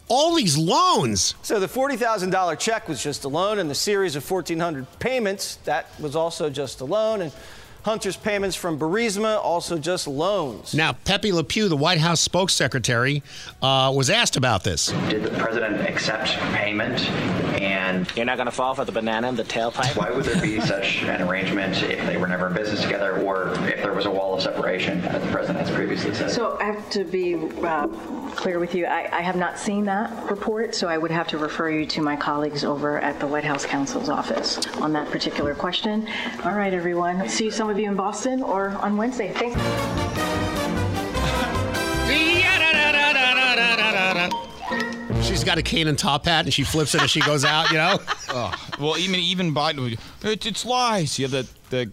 All 0.09 0.35
these 0.35 0.59
loans. 0.59 1.35
So 1.43 1.59
the 1.59 1.67
$40,000 1.67 2.59
check 2.59 2.89
was 2.89 3.03
just 3.03 3.25
a 3.25 3.29
loan, 3.29 3.59
and 3.59 3.71
the 3.71 3.75
series 3.75 4.17
of 4.17 4.31
1,400 4.31 4.87
payments, 4.99 5.57
that 5.65 5.89
was 5.99 6.15
also 6.15 6.51
just 6.51 6.81
a 6.83 6.85
loan. 6.85 7.23
And 7.23 7.33
Hunter's 7.85 8.17
payments 8.17 8.57
from 8.57 8.79
Burisma 8.79 9.37
also 9.45 9.77
just 9.77 10.09
loans. 10.09 10.75
Now, 10.75 10.95
Pepe 11.05 11.31
Le 11.33 11.45
Pew, 11.45 11.69
the 11.69 11.77
White 11.77 11.99
House 11.99 12.19
spokes 12.19 12.55
secretary, 12.55 13.23
uh, 13.61 13.93
was 13.95 14.09
asked 14.09 14.39
about 14.39 14.65
this. 14.65 14.87
Did 15.11 15.23
the 15.23 15.31
president 15.33 15.83
accept 15.83 16.31
payment? 16.55 16.99
And 17.61 18.11
you're 18.17 18.25
not 18.25 18.37
going 18.37 18.47
to 18.47 18.53
fall 18.53 18.75
for 18.75 18.87
the 18.87 18.93
banana 18.93 19.29
in 19.29 19.37
the 19.37 19.45
tailpipe. 19.45 19.97
Why 19.97 20.11
would 20.11 20.25
there 20.25 20.41
be 20.41 20.61
such 20.67 21.03
an 21.03 21.21
arrangement 21.29 21.83
if 21.83 22.07
they 22.07 22.17
were 22.17 22.27
never 22.27 22.47
in 22.47 22.55
business 22.55 22.83
together, 22.83 23.21
or 23.21 23.51
if 23.69 23.83
there 23.83 23.93
was 23.93 24.07
a 24.07 24.11
wall 24.11 24.35
of 24.35 24.43
separation, 24.43 25.05
as 25.05 25.23
the 25.23 25.31
president 25.31 25.67
has 25.67 25.71
previously 25.71 26.15
said? 26.15 26.31
So 26.31 26.57
I 26.59 26.65
have 26.65 26.89
to 26.91 27.05
be 27.05 27.35
uh, 27.35 27.87
clear 28.35 28.59
with 28.59 28.75
you. 28.75 28.87
I, 28.87 29.11
I 29.13 29.21
have 29.21 29.37
not 29.37 29.59
seen 29.59 29.85
that 29.85 30.31
report, 30.31 30.75
so 30.75 30.89
I 30.89 30.97
would 30.97 31.11
have 31.11 31.29
to 31.29 31.39
refer 31.39 31.69
you 31.69 31.85
to 31.87 32.01
my 32.01 32.17
colleagues 32.17 32.65
over 32.65 32.99
at 32.99 33.21
the 33.21 33.27
White 33.27 33.45
House 33.45 33.67
counsel's 33.67 34.09
office 34.09 34.67
on 34.79 34.95
that 34.95 35.11
particular 35.11 35.55
question. 35.55 36.09
All 36.45 36.55
right, 36.55 36.73
everyone. 36.73 37.29
See 37.29 37.51
some 37.51 37.74
of 37.75 37.81
you 37.81 37.89
in 37.89 37.97
Boston 37.97 38.43
or 38.43 38.71
on 38.71 38.97
Wednesday. 38.97 39.33
Thanks. 39.33 39.61
She's 45.27 45.43
got 45.43 45.59
a 45.59 45.63
cane 45.63 45.89
and 45.89 45.99
top 45.99 46.27
hat, 46.27 46.45
and 46.45 46.55
she 46.55 46.63
flips 46.63 46.95
it 46.95 47.03
as 47.03 47.11
she 47.11 47.21
goes 47.21 47.45
out. 47.45 47.71
You 47.71 47.77
know. 47.77 47.99
Oh, 48.37 48.53
well, 48.81 48.99
even 48.99 49.21
even 49.21 49.55
Biden, 49.55 49.97
it, 50.25 50.45
it's 50.45 50.65
lies. 50.65 51.21
You 51.21 51.29
have 51.29 51.31
the 51.31 51.49
the 51.71 51.93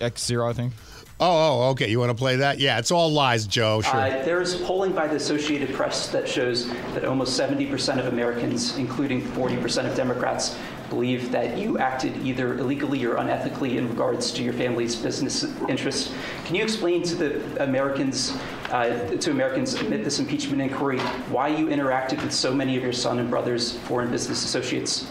X 0.00 0.24
zero, 0.24 0.48
I 0.48 0.52
think. 0.52 0.72
Oh, 1.18 1.64
oh, 1.64 1.68
okay. 1.70 1.90
You 1.90 1.98
want 1.98 2.10
to 2.10 2.14
play 2.14 2.36
that? 2.36 2.60
Yeah, 2.60 2.78
it's 2.78 2.92
all 2.92 3.10
lies, 3.10 3.44
Joe. 3.46 3.82
Sure. 3.82 3.96
Uh, 3.96 4.22
there's 4.24 4.54
polling 4.62 4.92
by 4.92 5.08
the 5.08 5.16
Associated 5.16 5.74
Press 5.74 6.06
that 6.10 6.28
shows 6.28 6.68
that 6.94 7.04
almost 7.04 7.38
70% 7.38 7.98
of 7.98 8.06
Americans, 8.06 8.78
including 8.78 9.20
40% 9.20 9.90
of 9.90 9.96
Democrats, 9.96 10.56
believe 10.90 11.32
that 11.32 11.56
you 11.56 11.78
acted 11.78 12.14
either 12.26 12.58
illegally 12.58 13.04
or 13.06 13.14
unethically 13.14 13.76
in 13.76 13.88
regards 13.88 14.30
to 14.32 14.42
your 14.42 14.52
family's 14.52 14.94
business 14.96 15.44
interests. 15.68 16.12
Can 16.44 16.56
you 16.56 16.62
explain 16.62 17.02
to 17.04 17.14
the 17.14 17.62
Americans, 17.62 18.36
uh, 18.70 19.16
to 19.20 19.30
Americans 19.30 19.74
amid 19.74 20.04
this 20.04 20.18
impeachment 20.18 20.60
inquiry, 20.60 20.98
why 21.30 21.48
you 21.48 21.68
interacted 21.68 22.22
with 22.22 22.32
so 22.32 22.52
many 22.52 22.76
of 22.76 22.82
your 22.82 22.92
son 22.92 23.18
and 23.20 23.30
brother's 23.30 23.78
foreign 23.78 24.10
business 24.10 24.44
associates? 24.44 25.10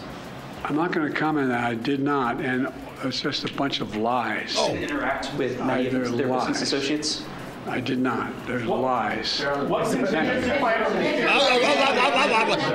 I'm 0.64 0.76
not 0.76 0.92
going 0.92 1.10
to 1.10 1.18
comment 1.18 1.44
on 1.44 1.48
that. 1.50 1.64
I 1.64 1.74
did 1.74 2.00
not, 2.00 2.40
and 2.40 2.72
it's 3.02 3.20
just 3.20 3.44
a 3.44 3.52
bunch 3.54 3.80
of 3.80 3.96
lies. 3.96 4.54
Oh. 4.58 4.74
interact 4.74 5.34
with 5.34 5.58
many 5.64 5.86
of 5.86 5.92
their 6.16 6.26
lies. 6.26 6.46
business 6.46 6.62
associates? 6.62 7.24
I 7.66 7.80
did 7.80 7.98
not. 7.98 8.32
There's 8.46 8.64
lies. 8.64 9.42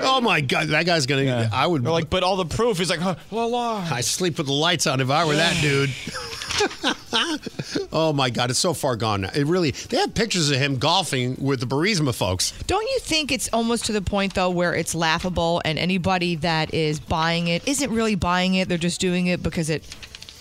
Oh 0.07 0.21
my 0.21 0.39
God, 0.41 0.67
that 0.69 0.85
guy's 0.85 1.05
gonna. 1.05 1.49
I 1.51 1.67
would. 1.67 1.83
like, 1.83 2.09
but 2.09 2.23
all 2.23 2.37
the 2.37 2.45
proof 2.45 2.79
is 2.79 2.89
like, 2.89 2.99
huh, 2.99 3.15
well, 3.31 3.49
lie. 3.49 3.87
I 3.91 4.01
sleep 4.01 4.37
with 4.37 4.47
the 4.47 4.53
lights 4.53 4.87
on 4.87 5.01
if 5.01 5.09
I 5.09 5.25
were 5.25 5.35
that 5.35 5.59
dude. 5.61 5.89
oh 7.91 8.13
my 8.13 8.29
God, 8.29 8.49
it's 8.49 8.59
so 8.59 8.73
far 8.73 8.95
gone 8.95 9.21
now. 9.21 9.29
It 9.35 9.45
really. 9.45 9.71
They 9.71 9.97
have 9.97 10.13
pictures 10.13 10.49
of 10.51 10.57
him 10.57 10.77
golfing 10.77 11.35
with 11.39 11.59
the 11.59 11.65
Burisma 11.65 12.13
folks. 12.15 12.53
Don't 12.67 12.87
you 12.87 12.99
think 12.99 13.31
it's 13.31 13.49
almost 13.51 13.85
to 13.85 13.91
the 13.93 14.01
point 14.01 14.35
though 14.35 14.49
where 14.49 14.73
it's 14.73 14.95
laughable 14.95 15.61
and 15.65 15.77
anybody 15.77 16.35
that 16.35 16.73
is 16.73 16.99
buying 16.99 17.47
it 17.47 17.67
isn't 17.67 17.91
really 17.91 18.15
buying 18.15 18.55
it, 18.55 18.69
they're 18.69 18.77
just 18.77 19.01
doing 19.01 19.27
it 19.27 19.43
because 19.43 19.69
it 19.69 19.83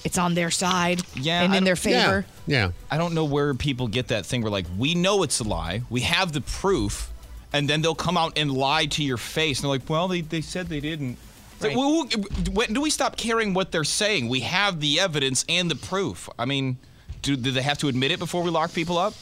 it's 0.05 0.19
on 0.19 0.35
their 0.35 0.51
side 0.51 1.03
Yeah, 1.17 1.43
and 1.43 1.55
in 1.55 1.65
their 1.65 1.77
favor. 1.77 2.27
Yeah. 2.47 2.71
I 2.91 2.99
don't 2.99 3.15
know 3.15 3.25
where 3.25 3.55
people 3.55 3.89
get 3.89 4.09
that 4.09 4.27
thing 4.27 4.43
where 4.43 4.51
like 4.51 4.67
we 4.79 4.95
know 4.95 5.23
it's 5.23 5.41
a 5.41 5.45
lie, 5.45 5.83
we 5.91 6.03
have 6.03 6.33
the 6.33 6.41
proof, 6.43 7.11
and 7.53 7.69
then 7.69 7.81
they'll 7.83 7.95
come 7.95 8.17
out 8.17 8.37
and 8.39 8.53
lie 8.53 8.87
to 8.87 9.03
your 9.03 9.17
face. 9.17 9.59
And 9.59 9.65
they're 9.65 9.79
like, 9.79 9.89
well, 9.89 10.09
they, 10.09 10.21
they 10.21 10.41
said 10.41 10.69
they 10.69 10.81
didn't. 10.81 11.17
It's 11.55 11.63
like, 11.63 11.73
who- 11.73 12.07
who- 12.07 12.51
when 12.53 12.73
do 12.75 12.81
we 12.81 12.91
stop 12.91 13.17
caring 13.17 13.55
what 13.55 13.73
they're 13.73 13.85
saying? 13.85 14.29
We 14.29 14.41
have 14.41 14.81
the 14.81 15.01
evidence 15.01 15.45
and 15.49 15.71
the 15.71 15.77
proof. 15.77 16.29
I 16.39 16.45
mean, 16.45 16.77
do, 17.23 17.37
do 17.37 17.51
they 17.53 17.63
have 17.63 17.79
to 17.79 17.89
admit 17.89 18.11
it 18.11 18.19
before 18.19 18.43
we 18.43 18.51
lock 18.51 18.73
people 18.75 18.99
up? 18.99 19.15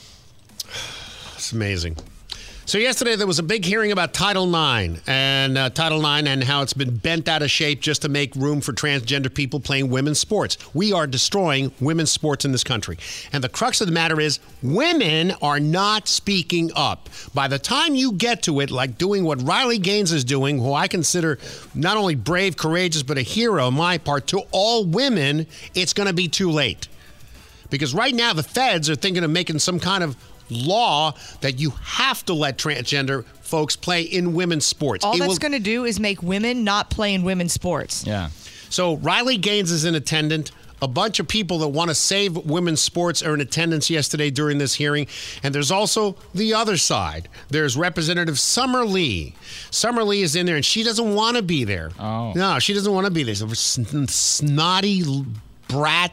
It's 1.37 1.53
amazing. 1.53 1.97
So 2.73 2.78
yesterday 2.78 3.16
there 3.16 3.27
was 3.27 3.39
a 3.39 3.43
big 3.43 3.66
hearing 3.66 3.93
about 3.93 4.15
Title 4.15 4.47
IX 4.47 4.99
and 5.07 5.59
uh, 5.59 5.69
Title 5.69 5.99
IX 5.99 6.27
and 6.27 6.43
how 6.43 6.62
it's 6.62 6.73
been 6.73 6.97
bent 6.97 7.28
out 7.28 7.43
of 7.43 7.51
shape 7.51 7.82
just 7.82 8.01
to 8.01 8.09
make 8.09 8.35
room 8.35 8.62
for 8.62 8.73
transgender 8.73 9.35
people 9.35 9.61
playing 9.61 9.90
women's 9.90 10.19
sports. 10.19 10.57
We 10.73 10.90
are 10.90 11.07
destroying 11.07 11.70
women's 11.81 12.11
sports 12.11 12.47
in 12.47 12.53
this 12.53 12.65
country. 12.65 12.97
And 13.31 13.44
the 13.44 13.51
crux 13.51 13.82
of 13.82 13.89
the 13.89 13.93
matter 13.93 14.19
is 14.19 14.40
women 14.62 15.32
are 15.43 15.61
not 15.61 16.09
speaking 16.09 16.70
up. 16.74 17.11
By 17.35 17.47
the 17.47 17.59
time 17.59 17.94
you 17.94 18.12
get 18.12 18.43
to 18.44 18.61
it, 18.61 18.70
like 18.70 18.97
doing 18.97 19.24
what 19.24 19.43
Riley 19.43 19.77
Gaines 19.77 20.11
is 20.11 20.24
doing, 20.24 20.59
who 20.59 20.73
I 20.73 20.89
consider 20.89 21.39
not 21.74 21.99
only 21.99 22.15
brave, 22.15 22.57
courageous, 22.57 23.03
but 23.03 23.19
a 23.19 23.23
hero 23.23 23.66
on 23.66 23.74
my 23.74 23.99
part, 23.99 24.28
to 24.28 24.44
all 24.51 24.86
women, 24.86 25.47
it's 25.74 25.93
going 25.93 26.09
to 26.09 26.15
be 26.15 26.27
too 26.27 26.51
late. 26.51 26.89
Because 27.69 27.94
right 27.94 28.15
now 28.15 28.32
the 28.32 28.43
feds 28.43 28.89
are 28.89 28.97
thinking 28.97 29.24
of 29.24 29.31
making 29.31 29.59
some 29.59 29.78
kind 29.78 30.03
of 30.03 30.16
law 30.53 31.15
that 31.41 31.59
you 31.59 31.70
have 31.83 32.24
to 32.27 32.35
let 32.35 32.59
transgender 32.59 33.24
folks 33.41 33.77
play 33.77 34.03
in 34.03 34.35
women's 34.35 34.65
sports. 34.65 35.05
All 35.05 35.15
It 35.15 35.19
that's 35.20 35.39
going 35.39 35.53
to 35.53 35.59
do 35.59 35.85
is 35.85 35.99
make 36.01 36.23
women 36.23 36.65
not 36.65 36.91
play 36.91 37.15
in 37.15 37.23
women's 37.24 37.53
sports. 37.53 38.07
Yeah. 38.07 38.31
So 38.70 38.97
Riley 38.97 39.37
Gaines 39.37 39.70
is 39.70 39.85
in 39.85 39.95
attendant. 39.95 40.53
A 40.81 40.89
bunch 40.89 41.20
of 41.20 41.29
people 41.29 41.59
that 41.59 41.69
want 41.69 41.91
to 41.91 41.95
save 41.95 42.37
women's 42.37 42.81
sports 42.81 43.23
are 43.23 43.35
in 43.35 43.41
attendance 43.41 43.89
yesterday 43.89 44.31
during 44.31 44.59
this 44.59 44.74
hearing. 44.74 45.07
And 45.45 45.55
there's 45.55 45.70
also 45.70 46.16
the 46.35 46.55
other 46.55 46.77
side. 46.77 47.29
There's 47.51 47.77
Representative 47.77 48.37
Summer 48.37 48.85
Lee. 48.85 49.37
Summer 49.70 50.03
Lee 50.03 50.23
is 50.23 50.35
in 50.35 50.45
there 50.47 50.57
and 50.57 50.65
she 50.65 50.83
doesn't 50.83 51.15
want 51.15 51.37
to 51.37 51.43
be 51.43 51.62
there. 51.62 51.91
Oh. 52.01 52.33
No, 52.35 52.59
she 52.59 52.74
doesn't 52.74 52.93
want 52.93 53.05
to 53.07 53.12
be 53.12 53.23
there. 53.23 53.35
So 53.37 53.47
sn- 53.49 54.09
snotty 54.09 55.05
brat 55.73 56.12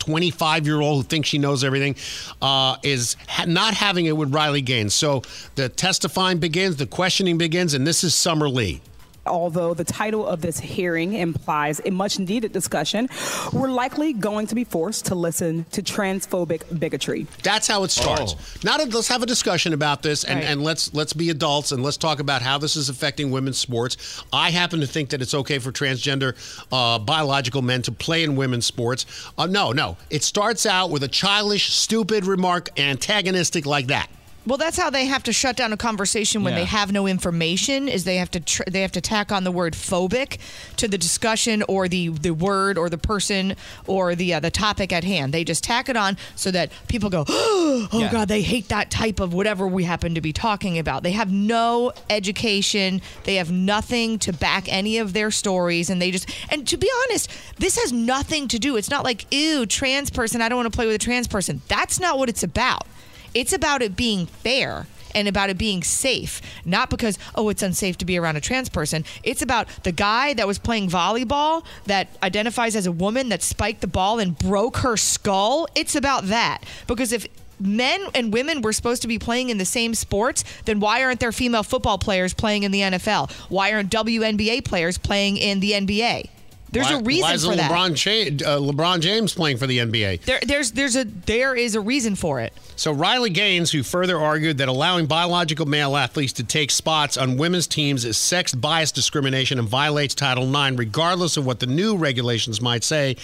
25 0.00 0.66
year 0.66 0.80
old 0.80 1.04
who 1.04 1.08
thinks 1.08 1.28
she 1.28 1.38
knows 1.38 1.64
everything 1.64 1.96
uh, 2.40 2.76
is 2.82 3.16
ha- 3.28 3.44
not 3.46 3.74
having 3.74 4.06
it 4.06 4.16
with 4.16 4.32
Riley 4.32 4.62
Gaines. 4.62 4.94
So 4.94 5.22
the 5.54 5.68
testifying 5.68 6.38
begins, 6.38 6.76
the 6.76 6.86
questioning 6.86 7.38
begins, 7.38 7.74
and 7.74 7.86
this 7.86 8.04
is 8.04 8.14
Summer 8.14 8.48
Lee. 8.48 8.80
Although 9.28 9.74
the 9.74 9.84
title 9.84 10.26
of 10.26 10.40
this 10.40 10.58
hearing 10.58 11.12
implies 11.14 11.80
a 11.84 11.90
much 11.90 12.18
needed 12.18 12.52
discussion, 12.52 13.08
we're 13.52 13.70
likely 13.70 14.12
going 14.12 14.46
to 14.48 14.54
be 14.54 14.64
forced 14.64 15.06
to 15.06 15.14
listen 15.14 15.64
to 15.72 15.82
transphobic 15.82 16.78
bigotry. 16.80 17.26
That's 17.42 17.68
how 17.68 17.84
it 17.84 17.90
starts. 17.90 18.34
Now 18.64 18.76
let's 18.78 19.08
have 19.08 19.22
a 19.22 19.26
discussion 19.26 19.72
about 19.72 20.02
this 20.02 20.24
and, 20.24 20.40
Right. 20.40 20.48
and 20.48 20.62
let's 20.62 20.92
let's 20.94 21.12
be 21.12 21.30
adults 21.30 21.72
and 21.72 21.82
let's 21.82 21.96
talk 21.96 22.20
about 22.20 22.42
how 22.42 22.58
this 22.58 22.74
is 22.76 22.88
affecting 22.88 23.30
women's 23.30 23.58
sports. 23.58 23.96
I 24.32 24.50
happen 24.50 24.80
to 24.80 24.86
think 24.86 25.10
that 25.10 25.20
it's 25.22 25.34
okay 25.34 25.58
for 25.58 25.70
transgender 25.72 26.34
uh, 26.72 26.98
biological 26.98 27.62
men 27.62 27.82
to 27.82 27.92
play 27.92 28.24
in 28.24 28.34
women's 28.36 28.66
sports. 28.66 29.06
Uh, 29.36 29.46
no, 29.46 29.72
no. 29.72 29.96
It 30.10 30.22
starts 30.22 30.66
out 30.66 30.90
with 30.90 31.02
a 31.02 31.08
childish, 31.08 31.72
stupid 31.72 32.24
remark, 32.24 32.70
antagonistic 32.78 33.66
like 33.66 33.88
that. 33.88 34.08
Well, 34.48 34.56
that's 34.56 34.78
how 34.78 34.88
they 34.88 35.04
have 35.04 35.22
to 35.24 35.32
shut 35.32 35.56
down 35.58 35.74
a 35.74 35.76
conversation 35.76 36.42
when 36.42 36.54
Yeah. 36.54 36.60
they 36.60 36.64
have 36.64 36.90
no 36.90 37.06
information. 37.06 37.86
Is 37.86 38.04
they 38.04 38.16
have 38.16 38.30
to 38.30 38.40
tr- 38.40 38.62
they 38.66 38.80
have 38.80 38.92
to 38.92 39.00
tack 39.02 39.30
on 39.30 39.44
the 39.44 39.52
word 39.52 39.74
phobic 39.74 40.38
to 40.78 40.88
the 40.88 40.96
discussion 40.96 41.62
or 41.68 41.86
the 41.86 42.08
the 42.08 42.30
word 42.30 42.78
or 42.78 42.88
the 42.88 42.96
person 42.96 43.54
or 43.86 44.14
the 44.14 44.32
uh, 44.32 44.40
the 44.40 44.50
topic 44.50 44.90
at 44.90 45.04
hand. 45.04 45.34
They 45.34 45.44
just 45.44 45.62
tack 45.62 45.90
it 45.90 45.96
on 45.98 46.16
so 46.34 46.50
that 46.50 46.70
people 46.88 47.10
go, 47.10 47.26
oh 47.28 47.88
Yeah. 47.92 48.10
god, 48.10 48.28
they 48.28 48.40
hate 48.40 48.68
that 48.68 48.90
type 48.90 49.20
of 49.20 49.34
whatever 49.34 49.68
we 49.68 49.84
happen 49.84 50.14
to 50.14 50.22
be 50.22 50.32
talking 50.32 50.78
about. 50.78 51.02
They 51.02 51.12
have 51.12 51.30
no 51.30 51.92
education. 52.08 53.02
They 53.24 53.34
have 53.34 53.50
nothing 53.52 54.18
to 54.20 54.32
back 54.32 54.64
any 54.72 54.96
of 54.96 55.12
their 55.12 55.30
stories, 55.30 55.90
and 55.90 56.00
they 56.00 56.10
just 56.10 56.26
and 56.48 56.66
to 56.68 56.78
be 56.78 56.90
honest, 57.04 57.30
this 57.58 57.76
has 57.78 57.92
nothing 57.92 58.48
to 58.48 58.58
do. 58.58 58.76
It's 58.76 58.88
not 58.90 59.04
like 59.04 59.26
ew, 59.30 59.66
trans 59.66 60.08
person. 60.08 60.40
I 60.40 60.48
don't 60.48 60.56
want 60.56 60.72
to 60.72 60.76
play 60.76 60.86
with 60.86 60.94
a 60.96 60.98
trans 60.98 61.28
person. 61.28 61.60
That's 61.68 62.00
not 62.00 62.18
what 62.18 62.30
it's 62.30 62.42
about. 62.42 62.86
It's 63.34 63.52
about 63.52 63.82
it 63.82 63.96
being 63.96 64.26
fair 64.26 64.86
and 65.14 65.26
about 65.28 65.50
it 65.50 65.58
being 65.58 65.82
safe, 65.82 66.40
not 66.64 66.90
because, 66.90 67.18
oh, 67.34 67.48
it's 67.48 67.62
unsafe 67.62 67.98
to 67.98 68.04
be 68.04 68.18
around 68.18 68.36
a 68.36 68.40
trans 68.40 68.68
person. 68.68 69.04
It's 69.22 69.42
about 69.42 69.68
the 69.82 69.92
guy 69.92 70.34
that 70.34 70.46
was 70.46 70.58
playing 70.58 70.90
volleyball 70.90 71.64
that 71.86 72.08
identifies 72.22 72.76
as 72.76 72.86
a 72.86 72.92
woman 72.92 73.28
that 73.30 73.42
spiked 73.42 73.80
the 73.80 73.86
ball 73.86 74.18
and 74.18 74.36
broke 74.36 74.78
her 74.78 74.96
skull. 74.96 75.66
It's 75.74 75.94
about 75.94 76.24
that. 76.24 76.62
Because 76.86 77.12
if 77.12 77.26
men 77.60 78.00
and 78.14 78.32
women 78.32 78.62
were 78.62 78.72
supposed 78.72 79.02
to 79.02 79.08
be 79.08 79.18
playing 79.18 79.50
in 79.50 79.58
the 79.58 79.64
same 79.64 79.94
sports, 79.94 80.44
then 80.64 80.80
why 80.80 81.02
aren't 81.02 81.20
there 81.20 81.32
female 81.32 81.62
football 81.62 81.98
players 81.98 82.34
playing 82.34 82.62
in 82.62 82.70
the 82.70 82.80
NFL? 82.80 83.30
Why 83.50 83.72
aren't 83.72 83.90
WNBA 83.90 84.64
players 84.64 84.98
playing 84.98 85.36
in 85.36 85.60
the 85.60 85.72
NBA? 85.72 86.28
There's 86.70 86.86
Why- 86.86 86.94
a 86.98 87.02
reason 87.02 87.22
why 87.22 87.32
isn't 87.34 87.50
for 87.50 87.56
that. 87.56 87.70
LeBron, 87.70 87.94
James, 87.94 88.42
uh, 88.42 88.58
LeBron 88.58 89.00
James 89.00 89.32
playing 89.32 89.56
for 89.56 89.66
the 89.66 89.78
NBA? 89.78 90.22
There, 90.24 90.38
there's, 90.46 90.72
there's 90.72 90.96
a, 90.96 91.04
there 91.04 91.54
is 91.54 91.74
a 91.74 91.80
reason 91.80 92.14
for 92.14 92.40
it. 92.40 92.52
So 92.76 92.92
Riley 92.92 93.30
Gaines, 93.30 93.70
who 93.72 93.82
further 93.82 94.18
argued 94.18 94.58
that 94.58 94.68
allowing 94.68 95.06
biological 95.06 95.66
male 95.66 95.96
athletes 95.96 96.34
to 96.34 96.44
take 96.44 96.70
spots 96.70 97.16
on 97.16 97.36
women's 97.38 97.66
teams 97.66 98.04
is 98.04 98.16
sex 98.18 98.54
bias 98.54 98.92
discrimination 98.92 99.58
and 99.58 99.66
violates 99.68 100.14
Title 100.14 100.44
IX, 100.54 100.76
regardless 100.76 101.36
of 101.36 101.46
what 101.46 101.60
the 101.60 101.66
new 101.66 101.96
regulations 101.96 102.60
might 102.60 102.84
say. 102.84 103.16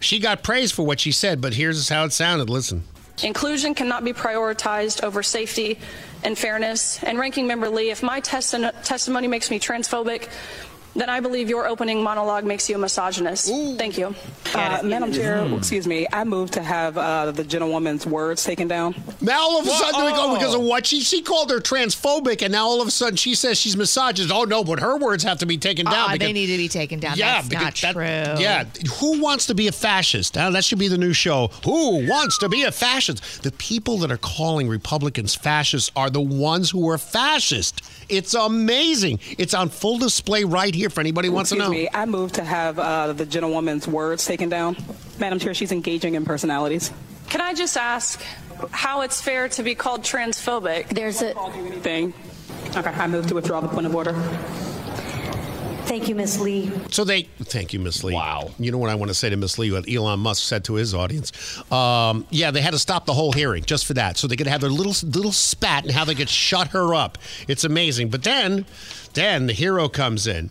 She 0.00 0.18
got 0.18 0.42
praised 0.42 0.74
for 0.74 0.84
what 0.84 0.98
she 1.00 1.12
said, 1.12 1.40
but 1.40 1.54
here's 1.54 1.88
how 1.88 2.04
it 2.04 2.12
sounded. 2.12 2.50
Listen. 2.50 2.82
Inclusion 3.22 3.74
cannot 3.74 4.04
be 4.04 4.12
prioritized 4.12 5.02
over 5.02 5.22
safety 5.22 5.78
and 6.22 6.36
fairness. 6.38 7.02
And 7.02 7.18
Ranking 7.18 7.46
Member 7.46 7.68
Lee, 7.68 7.90
if 7.90 8.02
my 8.02 8.20
testi- 8.20 8.72
testimony 8.84 9.26
makes 9.26 9.50
me 9.50 9.58
transphobic, 9.58 10.28
then 10.98 11.08
I 11.08 11.20
believe 11.20 11.48
your 11.48 11.66
opening 11.66 12.02
monologue 12.02 12.44
makes 12.44 12.68
you 12.68 12.76
a 12.76 12.78
misogynist. 12.78 13.48
Thank 13.78 13.96
you. 13.98 14.14
Uh, 14.54 14.80
Madam 14.82 15.12
Chair, 15.12 15.46
excuse 15.56 15.86
me, 15.86 16.06
I 16.12 16.24
move 16.24 16.50
to 16.52 16.62
have 16.62 16.96
uh, 16.98 17.30
the 17.32 17.44
gentlewoman's 17.44 18.06
words 18.06 18.44
taken 18.44 18.68
down. 18.68 18.94
Now 19.20 19.40
all 19.40 19.60
of 19.60 19.66
a 19.66 19.70
sudden, 19.70 20.04
we 20.04 20.10
go 20.12 20.34
because 20.34 20.54
of 20.54 20.62
what 20.62 20.86
she 20.86 21.00
she 21.00 21.22
called 21.22 21.50
her 21.50 21.58
transphobic, 21.60 22.42
and 22.42 22.52
now 22.52 22.66
all 22.66 22.80
of 22.80 22.88
a 22.88 22.90
sudden 22.90 23.16
she 23.16 23.34
says 23.34 23.58
she's 23.58 23.76
misogynist. 23.76 24.32
Oh 24.34 24.44
no, 24.44 24.64
but 24.64 24.80
her 24.80 24.96
words 24.98 25.22
have 25.24 25.38
to 25.38 25.46
be 25.46 25.58
taken 25.58 25.84
down. 25.86 25.94
Ah, 25.94 26.12
because- 26.12 26.26
they 26.28 26.32
need 26.32 26.46
to 26.46 26.56
be 26.56 26.68
taken 26.68 27.00
down. 27.00 27.16
Yeah, 27.16 27.42
That's 27.42 27.50
not 27.52 27.74
that- 27.76 27.92
true. 27.92 28.42
Yeah, 28.42 28.64
who 29.00 29.20
wants 29.20 29.46
to 29.46 29.54
be 29.54 29.68
a 29.68 29.72
fascist? 29.72 30.34
Now, 30.36 30.50
that 30.50 30.64
should 30.64 30.78
be 30.78 30.88
the 30.88 30.98
new 30.98 31.12
show. 31.12 31.48
Who 31.64 32.06
wants 32.08 32.38
to 32.38 32.48
be 32.48 32.62
a 32.64 32.72
fascist? 32.72 33.42
The 33.42 33.52
people 33.52 33.98
that 33.98 34.10
are 34.10 34.16
calling 34.18 34.68
Republicans 34.68 35.34
fascists 35.34 35.90
are 35.96 36.10
the 36.10 36.20
ones 36.20 36.70
who 36.70 36.88
are 36.90 36.98
fascist. 36.98 37.82
It's 38.08 38.34
amazing. 38.34 39.20
It's 39.36 39.54
on 39.54 39.68
full 39.68 39.98
display 39.98 40.44
right 40.44 40.74
here 40.74 40.90
for 40.90 41.00
anybody 41.00 41.28
who 41.28 41.34
wants 41.34 41.52
excuse 41.52 41.66
to 41.66 41.70
know. 41.70 41.76
me, 41.76 41.88
I 41.92 42.06
move 42.06 42.32
to 42.32 42.44
have 42.44 42.78
uh, 42.78 43.12
the 43.12 43.26
gentlewoman's 43.26 43.86
words 43.86 44.24
taken 44.24 44.48
down. 44.48 44.76
Madam 45.18 45.38
Chair, 45.38 45.54
she's 45.54 45.72
engaging 45.72 46.14
in 46.14 46.24
personalities. 46.24 46.92
Can 47.28 47.40
I 47.40 47.52
just 47.52 47.76
ask 47.76 48.22
how 48.70 49.02
it's 49.02 49.20
fair 49.20 49.48
to 49.50 49.62
be 49.62 49.74
called 49.74 50.02
transphobic? 50.02 50.88
There's 50.88 51.20
a 51.20 51.34
thing. 51.80 52.14
Okay, 52.74 52.90
I 52.90 53.06
move 53.06 53.26
to 53.26 53.34
withdraw 53.34 53.60
the 53.60 53.68
point 53.68 53.86
of 53.86 53.94
order. 53.94 54.12
Thank 55.88 56.06
you, 56.06 56.14
Ms. 56.14 56.38
Lee. 56.38 56.70
So 56.90 57.02
they 57.02 57.22
thank 57.22 57.72
you, 57.72 57.80
Miss 57.80 58.04
Lee. 58.04 58.12
Wow. 58.12 58.50
You 58.58 58.70
know 58.70 58.76
what 58.76 58.90
I 58.90 58.94
want 58.94 59.08
to 59.08 59.14
say 59.14 59.30
to 59.30 59.36
Miss 59.38 59.58
Lee? 59.58 59.72
What 59.72 59.88
Elon 59.88 60.20
Musk 60.20 60.46
said 60.46 60.62
to 60.64 60.74
his 60.74 60.94
audience. 60.94 61.32
Um, 61.72 62.26
yeah, 62.28 62.50
they 62.50 62.60
had 62.60 62.72
to 62.72 62.78
stop 62.78 63.06
the 63.06 63.14
whole 63.14 63.32
hearing 63.32 63.64
just 63.64 63.86
for 63.86 63.94
that, 63.94 64.18
so 64.18 64.26
they 64.26 64.36
could 64.36 64.46
have 64.46 64.60
their 64.60 64.68
little 64.68 64.92
little 65.08 65.32
spat 65.32 65.84
and 65.84 65.92
how 65.92 66.04
they 66.04 66.14
could 66.14 66.28
shut 66.28 66.68
her 66.68 66.94
up. 66.94 67.16
It's 67.48 67.64
amazing. 67.64 68.10
But 68.10 68.22
then, 68.22 68.66
then 69.14 69.46
the 69.46 69.54
hero 69.54 69.88
comes 69.88 70.26
in. 70.26 70.50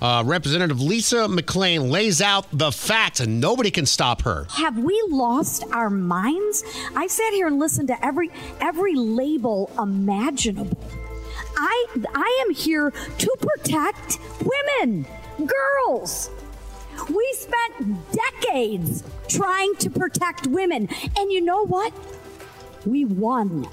Uh, 0.00 0.22
Representative 0.24 0.80
Lisa 0.80 1.26
McClain 1.26 1.90
lays 1.90 2.22
out 2.22 2.46
the 2.52 2.72
facts, 2.72 3.20
and 3.20 3.40
nobody 3.40 3.70
can 3.70 3.84
stop 3.84 4.22
her. 4.22 4.46
Have 4.50 4.78
we 4.78 4.98
lost 5.08 5.64
our 5.72 5.90
minds? 5.90 6.64
I 6.96 7.08
sat 7.08 7.32
here 7.34 7.46
and 7.46 7.58
listened 7.58 7.88
to 7.88 8.04
every 8.04 8.30
every 8.60 8.94
label 8.94 9.70
imaginable. 9.78 10.78
I 11.58 11.86
I 12.14 12.44
am 12.46 12.54
here 12.54 12.90
to 12.90 13.36
protect 13.40 14.18
women, 14.40 15.06
girls. 15.44 16.30
We 17.08 17.36
spent 17.36 17.96
decades 18.12 19.02
trying 19.28 19.74
to 19.76 19.90
protect 19.90 20.46
women, 20.46 20.88
and 21.16 21.32
you 21.32 21.40
know 21.40 21.66
what? 21.66 21.92
We 22.86 23.04
won. 23.04 23.68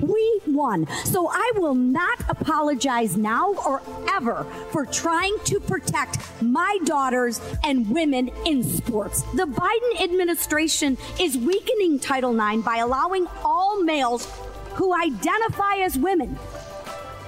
We 0.00 0.40
won. 0.46 0.86
So 1.04 1.28
I 1.28 1.52
will 1.56 1.74
not 1.74 2.18
apologize 2.28 3.16
now 3.16 3.54
or 3.66 3.82
ever 4.10 4.44
for 4.70 4.86
trying 4.86 5.36
to 5.44 5.60
protect 5.60 6.18
my 6.42 6.78
daughters 6.84 7.40
and 7.64 7.88
women 7.90 8.30
in 8.46 8.62
sports. 8.62 9.22
The 9.34 9.46
Biden 9.46 10.02
administration 10.02 10.98
is 11.20 11.36
weakening 11.36 11.98
Title 11.98 12.38
IX 12.38 12.62
by 12.62 12.76
allowing 12.76 13.26
all 13.44 13.82
males 13.82 14.28
who 14.74 14.94
identify 14.94 15.78
as 15.78 15.98
women 15.98 16.38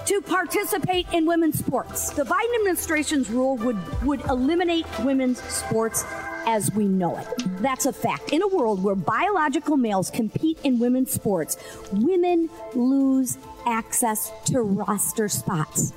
to 0.05 0.21
participate 0.21 1.07
in 1.13 1.25
women's 1.25 1.59
sports. 1.59 2.09
The 2.11 2.23
Biden 2.23 2.55
administration's 2.55 3.29
rule 3.29 3.57
would, 3.57 3.77
would 4.03 4.21
eliminate 4.25 4.85
women's 4.99 5.41
sports 5.41 6.05
as 6.45 6.71
we 6.73 6.85
know 6.85 7.17
it. 7.17 7.27
That's 7.61 7.85
a 7.85 7.93
fact. 7.93 8.31
In 8.31 8.41
a 8.41 8.47
world 8.47 8.83
where 8.83 8.95
biological 8.95 9.77
males 9.77 10.09
compete 10.09 10.59
in 10.63 10.79
women's 10.79 11.11
sports, 11.11 11.57
women 11.91 12.49
lose 12.73 13.37
access 13.65 14.31
to 14.45 14.61
roster 14.61 15.29
spots. 15.29 15.93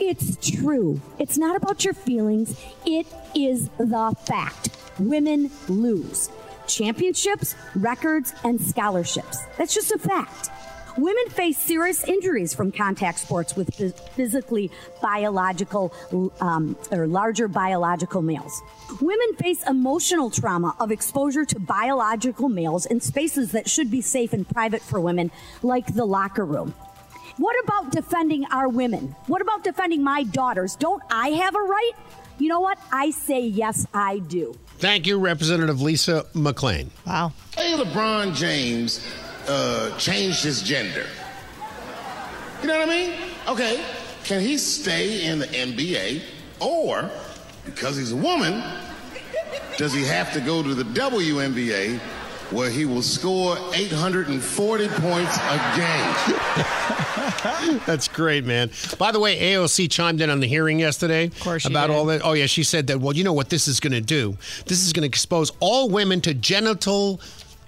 It's 0.00 0.36
true. 0.36 1.00
It's 1.18 1.38
not 1.38 1.56
about 1.56 1.84
your 1.84 1.94
feelings, 1.94 2.60
it 2.84 3.06
is 3.34 3.68
the 3.78 4.14
fact. 4.26 4.70
Women 4.98 5.50
lose 5.68 6.30
championships, 6.66 7.54
records, 7.74 8.34
and 8.42 8.60
scholarships. 8.60 9.38
That's 9.58 9.74
just 9.74 9.92
a 9.92 9.98
fact. 9.98 10.50
Women 10.96 11.28
face 11.30 11.58
serious 11.58 12.04
injuries 12.04 12.54
from 12.54 12.70
contact 12.70 13.18
sports 13.18 13.56
with 13.56 13.74
physically 14.14 14.70
biological 15.02 15.92
um, 16.40 16.76
or 16.92 17.08
larger 17.08 17.48
biological 17.48 18.22
males. 18.22 18.62
Women 19.00 19.34
face 19.34 19.66
emotional 19.66 20.30
trauma 20.30 20.76
of 20.78 20.92
exposure 20.92 21.44
to 21.46 21.58
biological 21.58 22.48
males 22.48 22.86
in 22.86 23.00
spaces 23.00 23.50
that 23.52 23.68
should 23.68 23.90
be 23.90 24.00
safe 24.00 24.32
and 24.32 24.48
private 24.48 24.82
for 24.82 25.00
women, 25.00 25.32
like 25.62 25.94
the 25.94 26.04
locker 26.04 26.44
room. 26.44 26.72
What 27.38 27.56
about 27.64 27.90
defending 27.90 28.44
our 28.52 28.68
women? 28.68 29.16
What 29.26 29.42
about 29.42 29.64
defending 29.64 30.04
my 30.04 30.22
daughters? 30.22 30.76
Don't 30.76 31.02
I 31.10 31.30
have 31.30 31.56
a 31.56 31.60
right? 31.60 31.92
You 32.38 32.48
know 32.48 32.60
what? 32.60 32.78
I 32.92 33.10
say 33.10 33.40
yes, 33.40 33.86
I 33.92 34.20
do. 34.20 34.54
Thank 34.78 35.06
you, 35.06 35.18
Representative 35.18 35.80
Lisa 35.80 36.26
McClain. 36.34 36.90
Wow. 37.04 37.32
Hey, 37.56 37.76
LeBron 37.76 38.34
James 38.34 39.04
uh, 39.48 39.96
changed 39.98 40.42
his 40.42 40.62
gender. 40.62 41.06
You 42.62 42.68
know 42.68 42.78
what 42.78 42.88
I 42.88 42.90
mean? 42.90 43.14
Okay, 43.48 43.84
can 44.24 44.40
he 44.40 44.56
stay 44.56 45.26
in 45.26 45.38
the 45.38 45.46
NBA 45.46 46.22
or 46.60 47.10
because 47.66 47.96
he's 47.96 48.12
a 48.12 48.16
woman, 48.16 48.62
does 49.76 49.92
he 49.92 50.04
have 50.04 50.32
to 50.32 50.40
go 50.40 50.62
to 50.62 50.74
the 50.74 50.84
WNBA 50.84 51.98
where 52.50 52.70
he 52.70 52.84
will 52.84 53.02
score 53.02 53.56
840 53.74 54.88
points 54.88 55.36
a 55.38 55.76
game? 55.76 57.80
That's 57.86 58.08
great, 58.08 58.44
man. 58.44 58.70
By 58.98 59.12
the 59.12 59.20
way, 59.20 59.38
AOC 59.38 59.90
chimed 59.90 60.20
in 60.20 60.30
on 60.30 60.40
the 60.40 60.46
hearing 60.46 60.78
yesterday 60.78 61.30
course 61.40 61.62
she 61.62 61.68
about 61.68 61.88
did. 61.88 61.96
all 61.96 62.04
that. 62.06 62.20
Oh 62.24 62.32
yeah, 62.32 62.46
she 62.46 62.62
said 62.62 62.86
that. 62.88 63.00
Well, 63.00 63.14
you 63.14 63.24
know 63.24 63.32
what 63.32 63.50
this 63.50 63.66
is 63.66 63.80
going 63.80 63.92
to 63.94 64.00
do? 64.00 64.36
This 64.66 64.84
is 64.86 64.92
going 64.92 65.02
to 65.02 65.08
expose 65.08 65.50
all 65.60 65.88
women 65.88 66.20
to 66.22 66.34
genital 66.34 67.20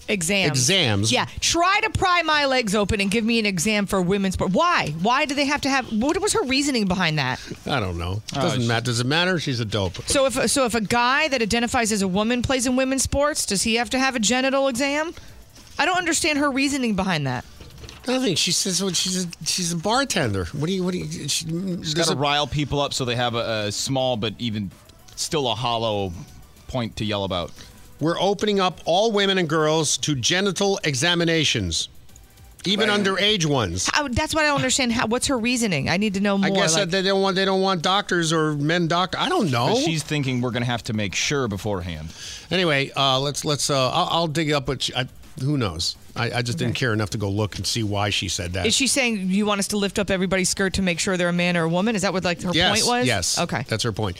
Exams. 0.08 0.50
Exams. 0.52 1.12
Yeah. 1.12 1.26
Try 1.40 1.80
to 1.82 1.90
pry 1.90 2.22
my 2.22 2.46
legs 2.46 2.74
open 2.74 3.00
and 3.00 3.10
give 3.10 3.24
me 3.24 3.38
an 3.38 3.46
exam 3.46 3.86
for 3.86 4.00
women's 4.00 4.34
sport. 4.34 4.52
Why? 4.52 4.94
Why 5.02 5.24
do 5.24 5.34
they 5.34 5.46
have 5.46 5.60
to 5.62 5.68
have? 5.68 5.92
What 5.92 6.20
was 6.20 6.32
her 6.34 6.42
reasoning 6.44 6.86
behind 6.86 7.18
that? 7.18 7.40
I 7.66 7.80
don't 7.80 7.98
know. 7.98 8.22
Oh, 8.36 8.40
Doesn't 8.40 8.62
she- 8.62 8.68
matter. 8.68 8.84
Does 8.84 9.00
it 9.00 9.06
matter? 9.06 9.38
She's 9.40 9.60
a 9.60 9.64
dope. 9.64 9.96
So 10.08 10.26
if 10.26 10.50
so, 10.50 10.64
if 10.64 10.74
a 10.74 10.80
guy 10.80 11.28
that 11.28 11.42
identifies 11.42 11.90
as 11.92 12.02
a 12.02 12.08
woman 12.08 12.42
plays 12.42 12.66
in 12.66 12.76
women's 12.76 13.02
sports, 13.02 13.46
does 13.46 13.62
he 13.62 13.74
have 13.76 13.90
to 13.90 13.98
have 13.98 14.14
a 14.14 14.20
genital 14.20 14.68
exam? 14.68 15.12
I 15.78 15.84
don't 15.84 15.98
understand 15.98 16.38
her 16.38 16.50
reasoning 16.50 16.94
behind 16.94 17.26
that. 17.26 17.44
I 18.08 18.20
think 18.20 18.38
she 18.38 18.52
says 18.52 18.80
well, 18.80 18.92
she's 18.92 19.24
a, 19.24 19.28
she's 19.44 19.72
a 19.72 19.76
bartender. 19.76 20.44
What 20.52 20.68
do 20.68 20.72
you 20.72 20.84
what 20.84 20.92
do 20.92 20.98
you? 20.98 21.28
She, 21.28 21.44
Just 21.46 21.48
there's 21.48 21.94
got 21.94 22.06
to 22.06 22.12
a- 22.12 22.16
rile 22.16 22.46
people 22.46 22.80
up 22.80 22.94
so 22.94 23.04
they 23.04 23.16
have 23.16 23.34
a, 23.34 23.64
a 23.66 23.72
small 23.72 24.16
but 24.16 24.34
even 24.38 24.70
still 25.16 25.50
a 25.50 25.54
hollow 25.56 26.12
point 26.68 26.96
to 26.96 27.04
yell 27.04 27.24
about. 27.24 27.50
We're 28.00 28.20
opening 28.20 28.60
up 28.60 28.80
all 28.84 29.12
women 29.12 29.38
and 29.38 29.48
girls 29.48 29.96
to 29.98 30.14
genital 30.14 30.78
examinations, 30.84 31.88
even 32.64 32.90
underage 32.90 33.46
ones. 33.46 33.88
How, 33.92 34.08
that's 34.08 34.34
what 34.34 34.44
I 34.44 34.48
don't 34.48 34.56
understand. 34.56 34.92
How, 34.92 35.06
what's 35.06 35.28
her 35.28 35.38
reasoning? 35.38 35.88
I 35.88 35.96
need 35.96 36.14
to 36.14 36.20
know 36.20 36.36
more. 36.36 36.46
I 36.46 36.50
guess 36.50 36.74
like- 36.74 36.90
that 36.90 37.02
they 37.02 37.08
don't 37.08 37.22
want 37.22 37.36
they 37.36 37.44
don't 37.44 37.62
want 37.62 37.82
doctors 37.82 38.32
or 38.32 38.54
men 38.54 38.86
doctor. 38.88 39.18
I 39.18 39.28
don't 39.28 39.50
know. 39.50 39.76
She's 39.76 40.02
thinking 40.02 40.40
we're 40.40 40.50
going 40.50 40.62
to 40.62 40.70
have 40.70 40.82
to 40.84 40.92
make 40.92 41.14
sure 41.14 41.48
beforehand. 41.48 42.12
Anyway, 42.50 42.90
uh, 42.96 43.18
let's 43.20 43.44
let's. 43.44 43.70
Uh, 43.70 43.90
I'll, 43.90 44.08
I'll 44.10 44.28
dig 44.28 44.52
up 44.52 44.68
what. 44.68 44.82
She, 44.82 44.94
I, 44.94 45.06
who 45.40 45.56
knows? 45.58 45.96
I, 46.14 46.38
I 46.38 46.42
just 46.42 46.58
didn't 46.58 46.74
care 46.76 46.92
enough 46.92 47.10
to 47.10 47.18
go 47.18 47.28
look 47.28 47.56
and 47.56 47.66
see 47.66 47.82
why 47.82 48.10
she 48.10 48.28
said 48.28 48.54
that. 48.54 48.66
Is 48.66 48.74
she 48.74 48.86
saying 48.86 49.28
you 49.28 49.44
want 49.44 49.58
us 49.58 49.68
to 49.68 49.76
lift 49.76 49.98
up 49.98 50.10
everybody's 50.10 50.48
skirt 50.48 50.74
to 50.74 50.82
make 50.82 50.98
sure 50.98 51.16
they're 51.16 51.28
a 51.28 51.32
man 51.32 51.56
or 51.56 51.64
a 51.64 51.68
woman? 51.68 51.94
Is 51.94 52.02
that 52.02 52.12
what 52.12 52.24
like 52.24 52.40
her 52.42 52.52
yes, 52.52 52.82
point 52.82 53.00
was? 53.00 53.06
Yes. 53.06 53.38
Okay. 53.38 53.64
That's 53.68 53.82
her 53.82 53.92
point. 53.92 54.16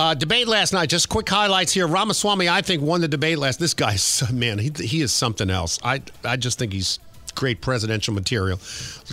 Uh, 0.00 0.14
debate 0.14 0.48
last 0.48 0.72
night. 0.72 0.88
Just 0.88 1.10
quick 1.10 1.28
highlights 1.28 1.74
here. 1.74 1.86
Ramaswamy, 1.86 2.48
I 2.48 2.62
think, 2.62 2.80
won 2.80 3.02
the 3.02 3.08
debate 3.08 3.36
last. 3.36 3.60
This 3.60 3.74
guy's 3.74 4.22
man. 4.32 4.58
He, 4.58 4.70
he 4.70 5.02
is 5.02 5.12
something 5.12 5.50
else. 5.50 5.78
I 5.84 6.00
I 6.24 6.38
just 6.38 6.58
think 6.58 6.72
he's 6.72 6.98
great 7.34 7.60
presidential 7.60 8.14
material. 8.14 8.58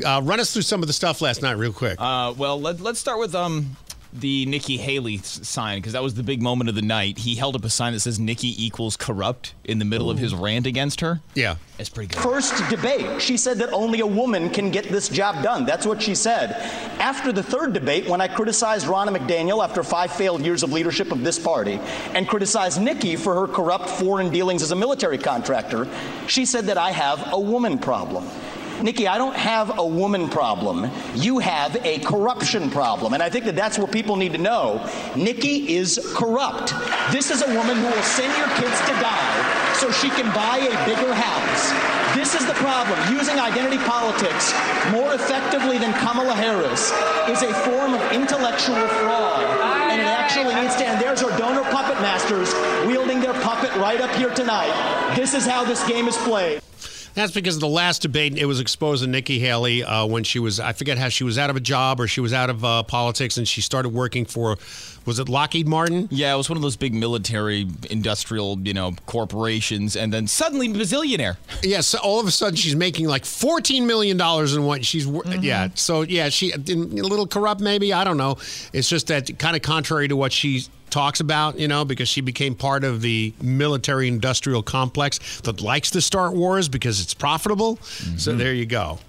Uh, 0.06 0.22
run 0.24 0.40
us 0.40 0.54
through 0.54 0.62
some 0.62 0.82
of 0.82 0.88
the 0.88 0.94
stuff 0.94 1.20
last 1.20 1.42
night, 1.42 1.58
real 1.58 1.74
quick. 1.74 2.00
Uh, 2.00 2.34
well, 2.38 2.60
let, 2.62 2.80
let's 2.80 3.00
start 3.00 3.20
with 3.20 3.36
um 3.36 3.76
the 4.22 4.46
Nikki 4.46 4.78
Haley 4.78 5.18
sign 5.18 5.80
because 5.80 5.94
that 5.94 6.04
was 6.04 6.16
the 6.16 6.24
big 6.24 6.42
moment 6.42 6.70
of 6.70 6.76
the 6.76 6.82
night. 6.82 7.20
He 7.20 7.36
held 7.36 7.56
up 7.56 7.64
a 7.64 7.70
sign 7.70 7.94
that 7.94 8.00
says 8.00 8.20
"Nikki 8.20 8.64
equals 8.64 8.98
corrupt" 8.98 9.54
in 9.64 9.80
the 9.80 9.86
middle 9.86 10.10
of 10.10 10.20
his 10.20 10.34
rant 10.34 10.68
against 10.68 11.02
her. 11.02 11.22
Yeah, 11.36 11.56
it's 11.78 11.90
pretty 11.90 12.14
good. 12.14 12.22
First 12.22 12.68
debate, 12.70 13.22
she 13.22 13.38
said 13.38 13.58
that 13.60 13.72
only 13.72 14.00
a 14.00 14.08
woman 14.08 14.50
can 14.50 14.72
get 14.72 14.90
this 14.90 15.10
job 15.10 15.44
done. 15.44 15.66
That's 15.66 15.86
what 15.86 16.02
she 16.02 16.16
said. 16.16 16.52
After 17.00 17.32
the 17.32 17.44
third 17.44 17.74
debate, 17.74 18.08
when 18.08 18.22
I 18.22 18.28
criticized 18.28 18.88
Ronna 18.88 19.16
McDaniel 19.16 19.64
after 19.64 19.84
five 19.84 20.12
failed 20.12 20.42
years 20.42 20.64
of 20.64 20.72
leadership 20.72 21.12
of 21.12 21.24
this 21.24 21.38
party 21.40 21.80
and 22.14 22.28
criticized 22.28 22.82
Nikki 22.82 23.16
for 23.16 23.36
her 23.36 23.54
corrupt 23.54 23.90
foreign 23.90 24.32
dealings 24.32 24.62
as 24.64 24.72
a 24.72 24.76
military 24.76 25.18
contractor, 25.18 25.88
she 26.28 26.46
said 26.46 26.66
that 26.66 26.78
I 26.78 26.92
have 26.92 27.34
a 27.34 27.40
woman 27.40 27.78
problem. 27.78 28.28
Nikki, 28.82 29.08
I 29.08 29.18
don't 29.18 29.36
have 29.36 29.80
a 29.80 29.86
woman 29.86 30.30
problem. 30.30 30.90
You 31.16 31.40
have 31.40 31.76
a 31.84 32.00
corruption 32.00 32.70
problem. 32.70 33.14
And 33.14 33.24
I 33.24 33.30
think 33.30 33.46
that 33.46 33.56
that's 33.56 33.78
what 33.78 33.92
people 33.92 34.16
need 34.16 34.34
to 34.34 34.38
know. 34.38 34.88
Nikki 35.16 35.76
is 35.76 36.00
corrupt. 36.16 36.74
This 37.12 37.32
is 37.32 37.42
a 37.42 37.48
woman 37.56 37.78
who 37.78 37.86
will 37.86 38.04
send 38.04 38.36
your 38.38 38.48
kids 38.58 38.80
to 38.82 38.94
die 39.02 39.74
so 39.74 39.92
she 39.92 40.10
can 40.10 40.32
buy 40.34 40.58
a 40.58 40.86
bigger 40.86 41.14
house. 41.14 41.98
This 42.16 42.36
is 42.36 42.46
the 42.46 42.54
problem. 42.54 42.98
Using 43.14 43.40
identity 43.40 43.78
politics 43.78 44.54
more 44.92 45.14
effectively 45.14 45.78
than 45.78 45.94
Kamala 45.94 46.34
Harris 46.34 46.92
is 47.30 47.44
a 47.44 47.54
form 47.66 47.94
of 47.94 48.02
intellectual 48.12 48.88
fraud, 48.88 49.44
and 49.92 50.02
it 50.02 50.08
actually 50.08 50.54
needs 50.56 50.76
to 50.78 50.88
end. 50.88 51.02
There's 51.02 51.22
our 51.22 51.36
donor 51.38 51.64
puppet 51.70 52.00
masters 52.02 52.54
wielding 52.88 53.20
their 53.20 53.34
puppet 53.42 53.76
right 53.76 54.02
up 54.02 54.14
here 54.16 54.34
tonight. 54.34 54.74
This 55.16 55.34
is 55.34 55.46
how 55.46 55.64
this 55.64 55.86
game 55.88 56.08
is 56.08 56.18
played. 56.18 56.62
That's 57.18 57.32
because 57.32 57.56
of 57.56 57.62
the 57.62 57.68
last 57.68 58.04
debate, 58.04 58.38
it 58.38 58.46
was 58.46 58.60
exposed 58.60 59.04
to 59.04 59.10
Nikki 59.10 59.40
Haley 59.40 59.84
uh, 59.84 60.06
when 60.06 60.24
she 60.24 60.38
was, 60.38 60.60
I 60.60 60.74
forget 60.74 61.00
how 61.00 61.10
she 61.10 61.24
was 61.24 61.40
out 61.40 61.50
of 61.50 61.56
a 61.56 61.60
job 61.60 62.00
or 62.00 62.08
she 62.08 62.22
was 62.22 62.32
out 62.32 62.52
of 62.52 62.64
uh, 62.64 62.84
politics 62.84 63.38
and 63.38 63.48
she 63.48 63.60
started 63.60 63.90
working 63.90 64.24
for, 64.24 64.56
was 65.04 65.18
it 65.18 65.28
Lockheed 65.28 65.68
Martin? 65.68 66.08
Yeah, 66.12 66.32
it 66.36 66.38
was 66.38 66.48
one 66.48 66.58
of 66.58 66.62
those 66.62 66.76
big 66.76 66.94
military, 66.94 67.66
industrial, 67.90 68.60
you 68.60 68.76
know, 68.76 68.94
corporations, 69.08 69.96
and 69.96 70.14
then 70.14 70.28
suddenly 70.28 70.70
bazillionaire. 70.70 71.38
Yeah, 71.64 71.82
so 71.82 71.98
all 72.04 72.20
of 72.20 72.28
a 72.28 72.32
sudden 72.32 72.56
she's 72.56 72.76
making 72.76 73.08
like 73.08 73.24
$14 73.24 73.88
million 73.88 74.22
in 74.22 74.64
what 74.64 74.86
she's, 74.86 75.08
wor- 75.08 75.26
yeah. 75.42 75.70
So 75.74 76.04
yeah, 76.04 76.30
she, 76.30 76.52
a 76.52 76.58
little 76.58 77.26
corrupt 77.26 77.62
maybe, 77.62 77.94
I 77.94 78.04
don't 78.04 78.18
know. 78.18 78.38
It's 78.74 78.90
just 78.90 79.08
that 79.08 79.40
kind 79.40 79.56
of 79.56 79.64
contrary 79.64 80.08
to 80.10 80.16
what 80.16 80.32
she 80.32 80.66
talks 80.90 81.20
about, 81.20 81.60
you 81.60 81.68
know, 81.68 81.86
because 81.86 82.08
she 82.08 82.22
became 82.22 82.56
part 82.56 82.84
of 82.84 83.02
the 83.02 83.34
military 83.42 84.08
industrial 84.08 84.64
complex 84.64 85.42
that 85.42 85.62
likes 85.62 85.92
to 85.92 86.02
start 86.02 86.34
wars 86.34 86.70
because 86.70 87.02
it's 87.02 87.14
profitable. 87.14 87.78
So 87.78 88.32
mm-hmm. 88.32 88.38
there 88.38 88.54
you 88.54 88.66
go. 88.66 89.00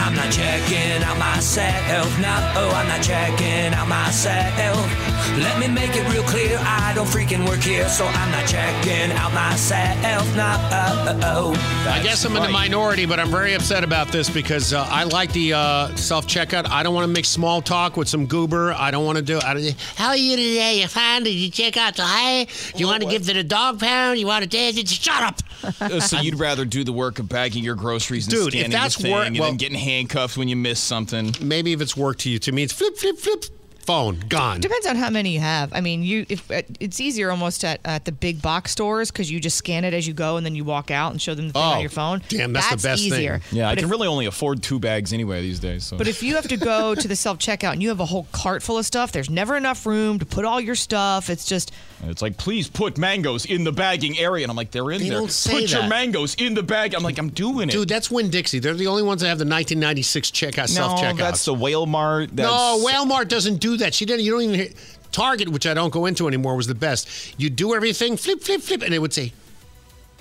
I'm 0.00 0.14
not 0.14 0.32
checking 0.32 1.02
out 1.02 1.18
myself. 1.18 2.18
No, 2.20 2.70
I'm 2.74 2.88
not 2.88 3.02
checking 3.02 3.74
out 3.74 3.88
myself. 3.88 5.07
Let 5.38 5.58
me 5.60 5.68
make 5.68 5.90
it 5.94 6.08
real 6.12 6.22
clear. 6.24 6.58
I 6.60 6.92
don't 6.94 7.06
freaking 7.06 7.46
work 7.46 7.60
here, 7.60 7.88
so 7.88 8.04
I'm 8.06 8.30
not 8.30 8.46
checking 8.46 9.12
out 9.12 9.32
myself. 9.32 10.26
No, 10.36 11.54
I 11.88 12.00
guess 12.02 12.24
I'm 12.24 12.36
in 12.36 12.42
the 12.42 12.48
minority, 12.48 13.06
but 13.06 13.20
I'm 13.20 13.30
very 13.30 13.54
upset 13.54 13.84
about 13.84 14.08
this 14.08 14.28
because 14.30 14.72
uh, 14.72 14.86
I 14.88 15.04
like 15.04 15.32
the 15.32 15.52
uh, 15.54 15.94
self 15.96 16.26
checkout. 16.26 16.68
I 16.68 16.82
don't 16.82 16.94
want 16.94 17.06
to 17.06 17.12
make 17.12 17.24
small 17.24 17.62
talk 17.62 17.96
with 17.96 18.08
some 18.08 18.26
goober. 18.26 18.72
I 18.72 18.90
don't 18.90 19.04
want 19.04 19.16
to 19.18 19.22
do. 19.22 19.38
I 19.42 19.54
don't, 19.54 19.80
How 19.96 20.08
are 20.08 20.16
you 20.16 20.36
today? 20.36 20.80
You 20.80 20.88
fine? 20.88 21.22
Did 21.24 21.34
you 21.34 21.50
check 21.50 21.76
out 21.76 21.96
the 21.96 22.02
high? 22.04 22.44
Do 22.44 22.78
you 22.78 22.86
want 22.86 23.02
to 23.02 23.08
give 23.08 23.26
to 23.26 23.34
the 23.34 23.44
dog 23.44 23.80
pound? 23.80 24.18
You 24.18 24.26
want 24.26 24.42
to 24.44 24.48
dance? 24.48 24.76
It? 24.78 24.88
Shut 24.88 25.22
up. 25.22 25.40
Uh, 25.80 26.00
so 26.00 26.18
you'd 26.20 26.38
rather 26.38 26.64
do 26.64 26.84
the 26.84 26.92
work 26.92 27.18
of 27.18 27.28
bagging 27.28 27.64
your 27.64 27.74
groceries 27.74 28.26
and 28.26 28.34
Dude, 28.34 28.46
if 28.54 28.60
scanning 28.60 28.70
that's 28.70 28.96
the 28.96 29.02
thing 29.04 29.12
work- 29.12 29.26
and 29.26 29.38
well- 29.38 29.48
then 29.48 29.56
getting 29.56 29.78
handcuffed 29.78 30.36
when 30.36 30.48
you 30.48 30.56
miss 30.56 30.80
something. 30.80 31.34
Maybe 31.40 31.72
if 31.72 31.80
it's 31.80 31.96
work 31.96 32.18
to 32.18 32.30
you, 32.30 32.38
to 32.40 32.52
me, 32.52 32.62
it's 32.62 32.72
flip, 32.72 32.96
flip, 32.96 33.18
flip, 33.18 33.44
phone 33.88 34.20
gone. 34.28 34.60
Depends 34.60 34.86
on 34.86 34.96
how 34.96 35.08
many 35.08 35.30
you 35.30 35.40
have. 35.40 35.72
I 35.72 35.80
mean, 35.80 36.02
you 36.02 36.26
if 36.28 36.50
uh, 36.50 36.60
it's 36.78 37.00
easier 37.00 37.30
almost 37.30 37.64
at, 37.64 37.80
at 37.86 38.04
the 38.04 38.12
big 38.12 38.42
box 38.42 38.70
stores 38.70 39.10
because 39.10 39.30
you 39.30 39.40
just 39.40 39.56
scan 39.56 39.82
it 39.84 39.94
as 39.94 40.06
you 40.06 40.12
go 40.12 40.36
and 40.36 40.44
then 40.44 40.54
you 40.54 40.62
walk 40.62 40.90
out 40.90 41.10
and 41.12 41.22
show 41.22 41.34
them 41.34 41.46
the 41.48 41.52
thing 41.54 41.62
Oh, 41.62 41.76
on 41.76 41.80
your 41.80 41.88
phone. 41.88 42.20
damn, 42.28 42.52
that's 42.52 42.68
the 42.68 42.76
best 42.76 43.02
thing. 43.02 43.12
easier. 43.14 43.40
Yeah, 43.50 43.68
I 43.68 43.72
But 43.72 43.78
can 43.78 43.84
if- 43.86 43.90
really 43.90 44.06
only 44.06 44.26
afford 44.26 44.62
two 44.62 44.78
bags 44.78 45.14
anyway 45.14 45.40
these 45.40 45.58
days. 45.58 45.84
So. 45.84 45.96
But 45.96 46.06
if 46.06 46.22
you 46.22 46.34
have 46.34 46.48
to 46.48 46.58
go 46.58 46.94
to 46.94 47.08
the 47.08 47.16
self 47.16 47.38
checkout 47.38 47.72
and 47.72 47.82
you 47.82 47.88
have 47.88 48.00
a 48.00 48.04
whole 48.04 48.26
cart 48.30 48.62
full 48.62 48.76
of 48.76 48.84
stuff, 48.84 49.10
there's 49.12 49.30
never 49.30 49.56
enough 49.56 49.86
room 49.86 50.18
to 50.18 50.26
put 50.26 50.44
all 50.44 50.60
your 50.60 50.74
stuff. 50.74 51.30
It's 51.30 51.46
just 51.46 51.72
It's 52.04 52.22
like, 52.22 52.36
please 52.36 52.68
put 52.68 52.96
mangoes 52.96 53.44
in 53.44 53.64
the 53.64 53.72
bagging 53.72 54.18
area. 54.18 54.44
And 54.44 54.50
I'm 54.50 54.56
like, 54.56 54.70
they're 54.70 54.90
in 54.92 55.00
They 55.00 55.08
there. 55.08 55.18
don't 55.18 55.30
say 55.32 55.62
put 55.62 55.72
your 55.72 55.88
mangoes 55.88 56.34
in 56.36 56.54
the 56.54 56.62
bag. 56.62 56.94
I'm 56.94 57.02
like, 57.02 57.18
I'm 57.18 57.30
doing 57.30 57.68
it. 57.68 57.72
Dude, 57.72 57.88
that's 57.88 58.08
Winn 58.10 58.30
Dixie. 58.30 58.60
They're 58.60 58.74
the 58.74 58.86
only 58.86 59.02
ones 59.02 59.20
that 59.22 59.28
have 59.28 59.38
the 59.38 59.44
1996 59.44 60.30
checkout 60.30 60.56
no, 60.58 60.64
self 60.66 61.00
checkout. 61.00 61.16
that's 61.18 61.44
the 61.44 61.54
Whale 61.54 61.86
Mart. 61.86 62.30
That's, 62.32 62.48
No, 62.48 62.84
Walmart 62.86 63.26
doesn't 63.28 63.56
do 63.56 63.76
that. 63.78 63.94
She 63.94 64.04
didn't. 64.06 64.24
You 64.24 64.30
don't 64.32 64.42
even. 64.42 64.54
Hear, 64.54 64.68
Target, 65.10 65.48
which 65.48 65.66
I 65.66 65.72
don't 65.74 65.92
go 65.92 66.06
into 66.06 66.28
anymore, 66.28 66.54
was 66.54 66.66
the 66.66 66.74
best. 66.74 67.08
You 67.40 67.48
do 67.50 67.74
everything, 67.74 68.16
flip, 68.16 68.42
flip, 68.42 68.60
flip, 68.60 68.82
and 68.82 68.92
it 68.94 68.98
would 69.00 69.12
say, 69.14 69.32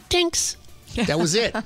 "Tinks." 0.10 0.56
That 1.06 1.20
was 1.20 1.36
it. 1.36 1.56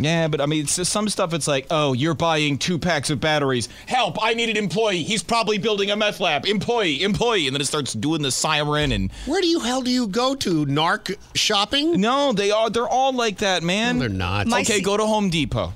Yeah, 0.00 0.28
but 0.28 0.40
I 0.40 0.46
mean, 0.46 0.62
it's 0.62 0.76
just 0.76 0.92
some 0.92 1.08
stuff. 1.08 1.34
It's 1.34 1.48
like, 1.48 1.66
oh, 1.72 1.92
you're 1.92 2.14
buying 2.14 2.56
two 2.56 2.78
packs 2.78 3.10
of 3.10 3.20
batteries. 3.20 3.68
Help! 3.86 4.16
I 4.22 4.32
need 4.32 4.48
an 4.48 4.56
employee. 4.56 5.02
He's 5.02 5.24
probably 5.24 5.58
building 5.58 5.90
a 5.90 5.96
meth 5.96 6.20
lab. 6.20 6.46
Employee, 6.46 7.02
employee, 7.02 7.48
and 7.48 7.54
then 7.56 7.60
it 7.60 7.64
starts 7.64 7.94
doing 7.94 8.22
the 8.22 8.30
siren 8.30 8.92
and. 8.92 9.10
Where 9.26 9.40
do 9.40 9.48
you 9.48 9.58
hell 9.58 9.82
do 9.82 9.90
you 9.90 10.06
go 10.06 10.36
to? 10.36 10.66
Narc 10.66 11.16
shopping? 11.34 12.00
No, 12.00 12.32
they 12.32 12.52
are. 12.52 12.70
They're 12.70 12.86
all 12.86 13.12
like 13.12 13.38
that, 13.38 13.64
man. 13.64 13.98
they're 13.98 14.08
not. 14.08 14.46
My 14.46 14.60
okay, 14.60 14.74
se- 14.78 14.82
go 14.82 14.96
to 14.96 15.04
Home 15.04 15.30
Depot. 15.30 15.72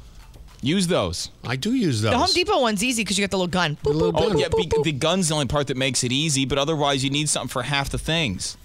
Use 0.61 0.87
those. 0.87 1.31
I 1.43 1.57
do 1.57 1.75
use 1.75 2.03
those. 2.03 2.13
the 2.13 2.19
Home 2.19 2.31
Depot 2.33 2.61
one's 2.61 2.85
easy 2.85 3.03
because 3.03 3.19
you 3.19 3.25
got 3.25 3.33
the 3.33 3.39
little 3.39 3.49
gun. 3.49 3.77
Boop, 3.83 3.95
boop, 3.95 4.13
Oh 4.17 4.31
boop, 4.31 4.41
yeah, 4.41 4.47
boop, 4.47 4.57
be- 4.59 4.67
boop. 4.69 4.85
the 4.85 4.93
gun's 4.93 5.31
the 5.31 5.35
only 5.35 5.47
part 5.49 5.67
that 5.67 5.77
makes 5.77 6.05
it 6.05 6.13
easy, 6.13 6.45
but 6.45 6.59
otherwise 6.59 7.03
you 7.03 7.11
need 7.11 7.29
something 7.29 7.49
for 7.49 7.65
half 7.65 7.91
the 7.91 7.99
things. 7.99 8.57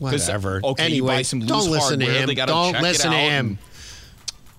'Cause, 0.00 0.12
Whatever. 0.26 0.60
Okay, 0.62 0.88
you 0.88 0.94
anyway, 0.94 1.16
buy 1.16 1.22
some 1.22 1.40
loose 1.40 1.48
don't 1.48 1.70
listen 1.70 2.00
hardware. 2.00 2.08
to 2.08 2.20
him. 2.20 2.26
They 2.26 2.34
Don't 2.34 2.72
check 2.74 2.82
listen 2.82 3.12
it 3.12 3.16
to 3.16 3.20
him. 3.20 3.58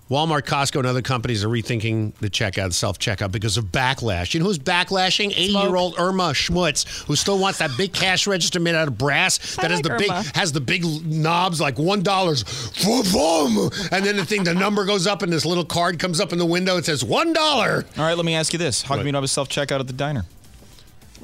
Walmart, 0.09 0.43
Costco, 0.43 0.77
and 0.77 0.87
other 0.87 1.01
companies 1.01 1.43
are 1.43 1.49
rethinking 1.49 2.13
the 2.21 2.29
checkout, 2.29 2.71
self 2.71 2.97
checkout 2.97 3.29
because 3.29 3.57
of 3.57 3.65
backlash. 3.65 4.33
You 4.33 4.39
know 4.39 4.45
who's 4.45 4.57
backlashing? 4.57 5.31
80 5.31 5.51
year 5.51 5.75
old 5.75 5.95
Irma 5.99 6.31
Schmutz, 6.31 6.87
who 7.07 7.15
still 7.17 7.37
wants 7.37 7.59
that 7.59 7.71
big 7.77 7.91
cash 7.91 8.25
register 8.25 8.61
made 8.61 8.73
out 8.73 8.87
of 8.87 8.97
brass 8.97 9.57
I 9.57 9.63
that 9.63 9.71
has 9.71 9.83
like 9.83 9.83
the 9.83 9.97
big 9.97 10.35
has 10.35 10.51
the 10.53 10.61
big 10.61 10.85
knobs 11.05 11.59
like 11.59 11.77
one 11.77 12.03
dollars 12.03 12.43
and 12.85 14.05
then 14.05 14.15
the 14.15 14.25
thing, 14.25 14.45
the 14.45 14.53
number 14.53 14.85
goes 14.85 15.07
up, 15.07 15.23
and 15.23 15.33
this 15.33 15.45
little 15.45 15.65
card 15.65 15.99
comes 15.99 16.21
up 16.21 16.31
in 16.31 16.39
the 16.39 16.45
window. 16.45 16.77
It 16.77 16.85
says 16.85 17.03
one 17.03 17.33
dollar. 17.33 17.85
All 17.97 18.05
right, 18.05 18.15
let 18.15 18.25
me 18.25 18.33
ask 18.33 18.53
you 18.53 18.59
this: 18.59 18.83
How 18.83 18.95
come 18.95 19.05
you 19.05 19.11
don't 19.11 19.17
have 19.17 19.23
a 19.25 19.27
self 19.27 19.49
checkout 19.49 19.81
at 19.81 19.87
the 19.87 19.93
diner? 19.93 20.23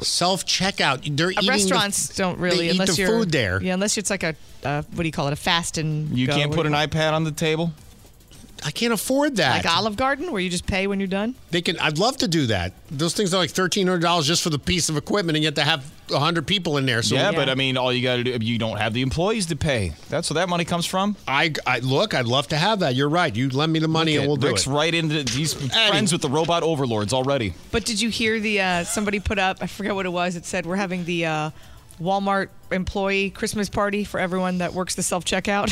Self 0.02 0.46
checkout. 0.46 1.16
They're 1.16 1.28
Uh, 1.28 1.32
eating 1.32 1.46
the- 1.46 1.52
restaurants 1.52 2.16
don't 2.16 2.40
really 2.40 2.58
they 2.58 2.66
eat 2.68 2.72
unless 2.72 2.96
the 2.96 3.02
you're 3.02 3.10
food 3.10 3.32
there. 3.32 3.62
Yeah, 3.62 3.74
unless 3.76 3.98
it's 3.98 4.10
like 4.10 4.24
a 4.24 4.36
uh, 4.64 4.82
what 4.94 5.04
do 5.04 5.08
you 5.08 5.12
call 5.12 5.28
it? 5.28 5.34
A 5.34 5.36
fast 5.36 5.78
and 5.78 6.18
You 6.18 6.28
go. 6.28 6.36
can't 6.36 6.52
put 6.52 6.66
an 6.66 6.74
iPad 6.74 7.14
on 7.14 7.24
the 7.26 7.32
table. 7.32 7.74
I 8.66 8.72
can't 8.72 8.94
afford 8.94 9.36
that. 9.38 9.66
Like 9.66 9.76
Olive 9.76 9.96
Garden, 9.96 10.32
where 10.32 10.42
you 10.42 10.50
just 10.50 10.66
pay 10.66 10.88
when 10.88 11.00
you're 11.00 11.08
done. 11.08 11.36
They 11.52 11.62
can. 11.62 11.78
I'd 11.80 11.98
love 11.98 12.18
to 12.18 12.28
do 12.28 12.48
that. 12.48 12.74
Those 12.90 13.14
things 13.14 13.34
are 13.34 13.38
like 13.38 13.50
thirteen 13.50 13.88
hundred 13.88 14.02
dollars 14.02 14.28
just 14.28 14.42
for 14.44 14.50
the 14.50 14.60
piece 14.60 14.90
of 14.90 14.98
equipment, 14.98 15.36
and 15.36 15.44
you 15.44 15.48
have 15.48 15.56
to 15.56 15.64
have 15.64 15.92
hundred 16.12 16.48
people 16.48 16.78
in 16.78 16.86
there. 16.86 17.02
So 17.02 17.16
yeah, 17.16 17.32
but 17.32 17.50
I 17.50 17.56
mean, 17.56 17.78
all 17.78 17.92
you 17.92 18.02
got 18.04 18.18
to 18.18 18.24
do, 18.24 18.46
you 18.46 18.58
don't 18.58 18.78
have 18.78 18.94
the 18.94 19.02
employees 19.02 19.48
to 19.48 19.56
pay. 19.56 19.94
That's 20.10 20.30
where 20.30 20.36
that 20.36 20.50
money 20.50 20.66
comes 20.66 20.86
from. 20.86 21.16
I, 21.28 21.54
I 21.66 21.80
look. 21.80 22.14
I'd 22.14 22.28
love 22.28 22.48
to 22.50 22.58
have 22.58 22.80
that. 22.80 22.96
You're 22.96 23.10
right. 23.10 23.36
You 23.36 23.50
lend 23.50 23.74
me 23.74 23.80
the 23.80 23.88
money, 23.88 24.18
and 24.18 24.28
we'll 24.28 24.38
do 24.38 24.48
Rick's 24.48 24.68
it. 24.68 24.72
right 24.72 24.94
into 24.94 25.24
he's 25.32 25.54
friends 25.54 26.12
with 26.12 26.22
the 26.22 26.30
robot 26.30 26.64
overlords 26.64 27.14
already. 27.14 27.54
But 27.72 27.86
did 27.86 28.00
you 28.00 28.10
hear 28.10 28.40
the 28.40 28.62
uh, 28.62 28.84
somebody 28.84 29.20
put 29.20 29.40
up? 29.40 29.58
I 29.62 29.68
forget 29.68 29.96
what 29.96 30.06
it 30.06 30.12
was. 30.12 30.36
It 30.36 30.46
said 30.46 30.66
we're 30.66 30.76
having 30.76 31.06
the 31.06 31.26
uh, 31.26 31.50
Walmart 32.02 32.50
employee 32.72 33.30
Christmas 33.30 33.70
party 33.70 34.04
for 34.04 34.20
everyone 34.20 34.60
that 34.60 34.74
works 34.74 34.96
the 34.96 35.04
self 35.04 35.26
checkout. 35.26 35.70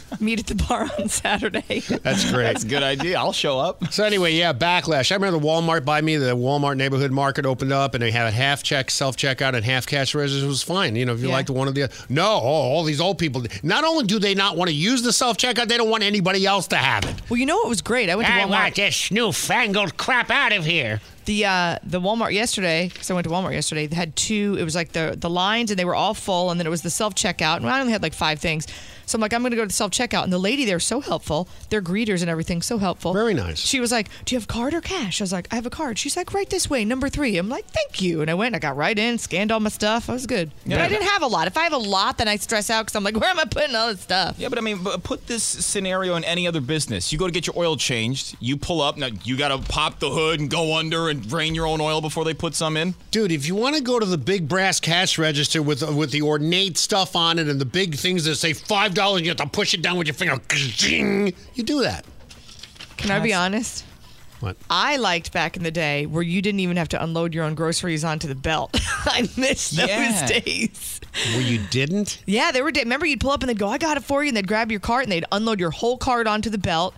Meet 0.21 0.39
at 0.39 0.47
the 0.47 0.55
bar 0.55 0.87
on 0.99 1.09
Saturday. 1.09 1.79
That's 1.79 2.29
great. 2.31 2.43
That's 2.43 2.63
a 2.63 2.67
good 2.67 2.83
idea. 2.83 3.17
I'll 3.17 3.33
show 3.33 3.59
up. 3.59 3.91
So 3.91 4.03
anyway, 4.03 4.33
yeah, 4.33 4.53
backlash. 4.53 5.11
I 5.11 5.15
remember 5.15 5.39
the 5.39 5.45
Walmart 5.45 5.83
by 5.83 5.99
me, 6.01 6.15
the 6.17 6.35
Walmart 6.35 6.77
neighborhood 6.77 7.11
market 7.11 7.45
opened 7.45 7.73
up, 7.73 7.95
and 7.95 8.03
they 8.03 8.11
had 8.11 8.27
a 8.27 8.31
half 8.31 8.61
check, 8.61 8.91
self 8.91 9.17
checkout, 9.17 9.55
and 9.55 9.65
half 9.65 9.87
cash 9.87 10.13
register. 10.13 10.45
It 10.45 10.47
was 10.47 10.61
fine. 10.61 10.95
You 10.95 11.05
know, 11.05 11.13
if 11.13 11.21
you 11.21 11.27
Yeah. 11.29 11.33
liked 11.33 11.49
one 11.49 11.67
of 11.67 11.73
the 11.75 11.83
other. 11.83 11.93
no, 12.07 12.23
oh, 12.35 12.37
all 12.39 12.83
these 12.83 13.01
old 13.01 13.17
people. 13.17 13.43
Not 13.63 13.83
only 13.83 14.05
do 14.05 14.19
they 14.19 14.35
not 14.35 14.57
want 14.57 14.69
to 14.69 14.75
use 14.75 15.01
the 15.01 15.11
self 15.11 15.37
checkout, 15.37 15.67
they 15.67 15.77
don't 15.77 15.89
want 15.89 16.03
anybody 16.03 16.45
else 16.45 16.67
to 16.67 16.77
have 16.77 17.03
it. 17.05 17.15
Well, 17.29 17.37
you 17.39 17.45
know 17.47 17.57
what 17.57 17.69
was 17.69 17.81
great? 17.81 18.09
I 18.09 18.15
went 18.15 18.27
to 18.27 18.33
I 18.33 18.41
Walmart. 18.41 18.49
want 18.49 18.75
this 18.75 19.09
newfangled 19.11 19.97
crap 19.97 20.29
out 20.29 20.53
of 20.53 20.65
here. 20.65 21.01
The 21.25 21.45
uh, 21.45 21.77
the 21.83 22.01
Walmart 22.01 22.33
yesterday, 22.33 22.89
because 22.91 23.09
I 23.11 23.13
went 23.13 23.25
to 23.25 23.29
Walmart 23.31 23.53
yesterday, 23.53 23.85
they 23.87 23.95
had 23.95 24.15
two. 24.15 24.57
It 24.59 24.63
was 24.63 24.73
like 24.75 24.91
the 24.91 25.15
the 25.17 25.29
lines, 25.29 25.69
and 25.71 25.77
they 25.79 25.85
were 25.85 25.93
all 25.95 26.13
full, 26.15 26.49
and 26.49 26.59
then 26.59 26.65
it 26.65 26.71
was 26.71 26.81
the 26.81 26.89
self 26.89 27.13
checkout, 27.15 27.57
and 27.57 27.69
I 27.69 27.79
only 27.79 27.91
had 27.93 28.01
like 28.01 28.13
five 28.15 28.39
things. 28.39 28.65
So 29.11 29.17
I'm 29.17 29.21
like, 29.21 29.33
I'm 29.33 29.41
going 29.41 29.51
to 29.51 29.57
go 29.57 29.63
to 29.63 29.67
the 29.67 29.73
self 29.73 29.91
checkout, 29.91 30.23
and 30.23 30.31
the 30.31 30.37
lady 30.37 30.63
there 30.63 30.79
so 30.79 31.01
helpful. 31.01 31.49
Their 31.69 31.81
greeters 31.81 32.21
and 32.21 32.29
everything 32.29 32.61
so 32.61 32.77
helpful. 32.77 33.11
Very 33.11 33.33
nice. 33.33 33.59
She 33.59 33.81
was 33.81 33.91
like, 33.91 34.07
"Do 34.23 34.33
you 34.33 34.39
have 34.39 34.47
card 34.47 34.73
or 34.73 34.79
cash?" 34.79 35.19
I 35.19 35.23
was 35.23 35.33
like, 35.33 35.49
"I 35.51 35.55
have 35.55 35.65
a 35.65 35.69
card." 35.69 35.99
She's 35.99 36.15
like, 36.15 36.33
"Right 36.33 36.49
this 36.49 36.69
way, 36.69 36.85
number 36.85 37.09
three. 37.09 37.37
I'm 37.37 37.49
like, 37.49 37.65
"Thank 37.65 38.01
you." 38.01 38.21
And 38.21 38.31
I 38.31 38.35
went, 38.35 38.47
and 38.47 38.55
I 38.55 38.59
got 38.59 38.77
right 38.77 38.97
in, 38.97 39.17
scanned 39.17 39.51
all 39.51 39.59
my 39.59 39.69
stuff. 39.69 40.09
I 40.09 40.13
was 40.13 40.25
good, 40.25 40.51
but 40.65 40.79
I 40.79 40.87
didn't 40.87 41.09
have 41.09 41.23
a 41.23 41.27
lot. 41.27 41.47
If 41.47 41.57
I 41.57 41.63
have 41.63 41.73
a 41.73 41.77
lot, 41.77 42.17
then 42.19 42.29
I 42.29 42.37
stress 42.37 42.69
out 42.69 42.85
because 42.85 42.95
I'm 42.95 43.03
like, 43.03 43.15
"Where 43.19 43.29
am 43.29 43.37
I 43.37 43.43
putting 43.43 43.75
all 43.75 43.89
this 43.89 43.99
stuff?" 43.99 44.35
Yeah, 44.39 44.47
but 44.47 44.57
I 44.57 44.61
mean, 44.61 44.81
put 44.81 45.27
this 45.27 45.43
scenario 45.43 46.15
in 46.15 46.23
any 46.23 46.47
other 46.47 46.61
business. 46.61 47.11
You 47.11 47.17
go 47.17 47.27
to 47.27 47.33
get 47.33 47.47
your 47.47 47.57
oil 47.57 47.75
changed. 47.75 48.37
You 48.39 48.55
pull 48.55 48.81
up. 48.81 48.95
Now 48.97 49.09
you 49.25 49.37
got 49.37 49.49
to 49.49 49.57
pop 49.69 49.99
the 49.99 50.09
hood 50.09 50.39
and 50.39 50.49
go 50.49 50.77
under 50.77 51.09
and 51.09 51.27
drain 51.27 51.53
your 51.53 51.67
own 51.67 51.81
oil 51.81 51.99
before 51.99 52.23
they 52.23 52.33
put 52.33 52.55
some 52.55 52.77
in. 52.77 52.95
Dude, 53.11 53.33
if 53.33 53.45
you 53.45 53.55
want 53.55 53.75
to 53.75 53.81
go 53.81 53.99
to 53.99 54.05
the 54.05 54.17
big 54.17 54.47
brass 54.47 54.79
cash 54.79 55.17
register 55.17 55.61
with 55.61 55.83
with 55.93 56.11
the 56.11 56.21
ornate 56.21 56.77
stuff 56.77 57.13
on 57.13 57.39
it 57.39 57.49
and 57.49 57.59
the 57.59 57.65
big 57.65 57.95
things 57.95 58.23
that 58.23 58.35
say 58.35 58.53
five 59.01 59.07
dollars, 59.07 59.21
you 59.23 59.27
have 59.29 59.37
to 59.37 59.47
push 59.47 59.73
it 59.73 59.81
down 59.81 59.97
with 59.97 60.07
your 60.07 60.13
finger. 60.13 60.39
You 61.55 61.63
do 61.63 61.81
that. 61.81 62.05
Can 62.97 63.11
I 63.11 63.19
be 63.19 63.33
honest? 63.33 63.83
What? 64.41 64.57
I 64.71 64.97
liked 64.97 65.31
back 65.31 65.55
in 65.55 65.61
the 65.63 65.69
day 65.71 66.07
where 66.07 66.23
you 66.23 66.41
didn't 66.41 66.61
even 66.61 66.75
have 66.77 66.89
to 66.89 67.03
unload 67.03 67.33
your 67.35 67.43
own 67.43 67.53
groceries 67.53 68.03
onto 68.03 68.27
the 68.27 68.33
belt. 68.35 68.71
I 69.05 69.29
miss 69.37 69.69
those 69.71 69.87
Yeah. 69.87 70.25
days. 70.27 70.99
Where 71.33 71.41
you 71.41 71.59
didn't? 71.69 72.23
Yeah, 72.25 72.51
they 72.51 72.61
were. 72.63 72.71
days. 72.71 72.83
Remember, 72.85 73.05
you'd 73.05 73.19
pull 73.19 73.31
up 73.31 73.41
and 73.43 73.49
they'd 73.49 73.59
go, 73.59 73.67
"I 73.67 73.77
got 73.77 73.97
it 73.97 74.03
for 74.03 74.23
you," 74.23 74.29
and 74.29 74.37
they'd 74.37 74.47
grab 74.47 74.71
your 74.71 74.79
cart 74.79 75.03
and 75.03 75.11
they'd 75.11 75.25
unload 75.31 75.59
your 75.59 75.69
whole 75.71 75.95
cart 75.97 76.25
onto 76.25 76.49
the 76.49 76.57
belt, 76.57 76.95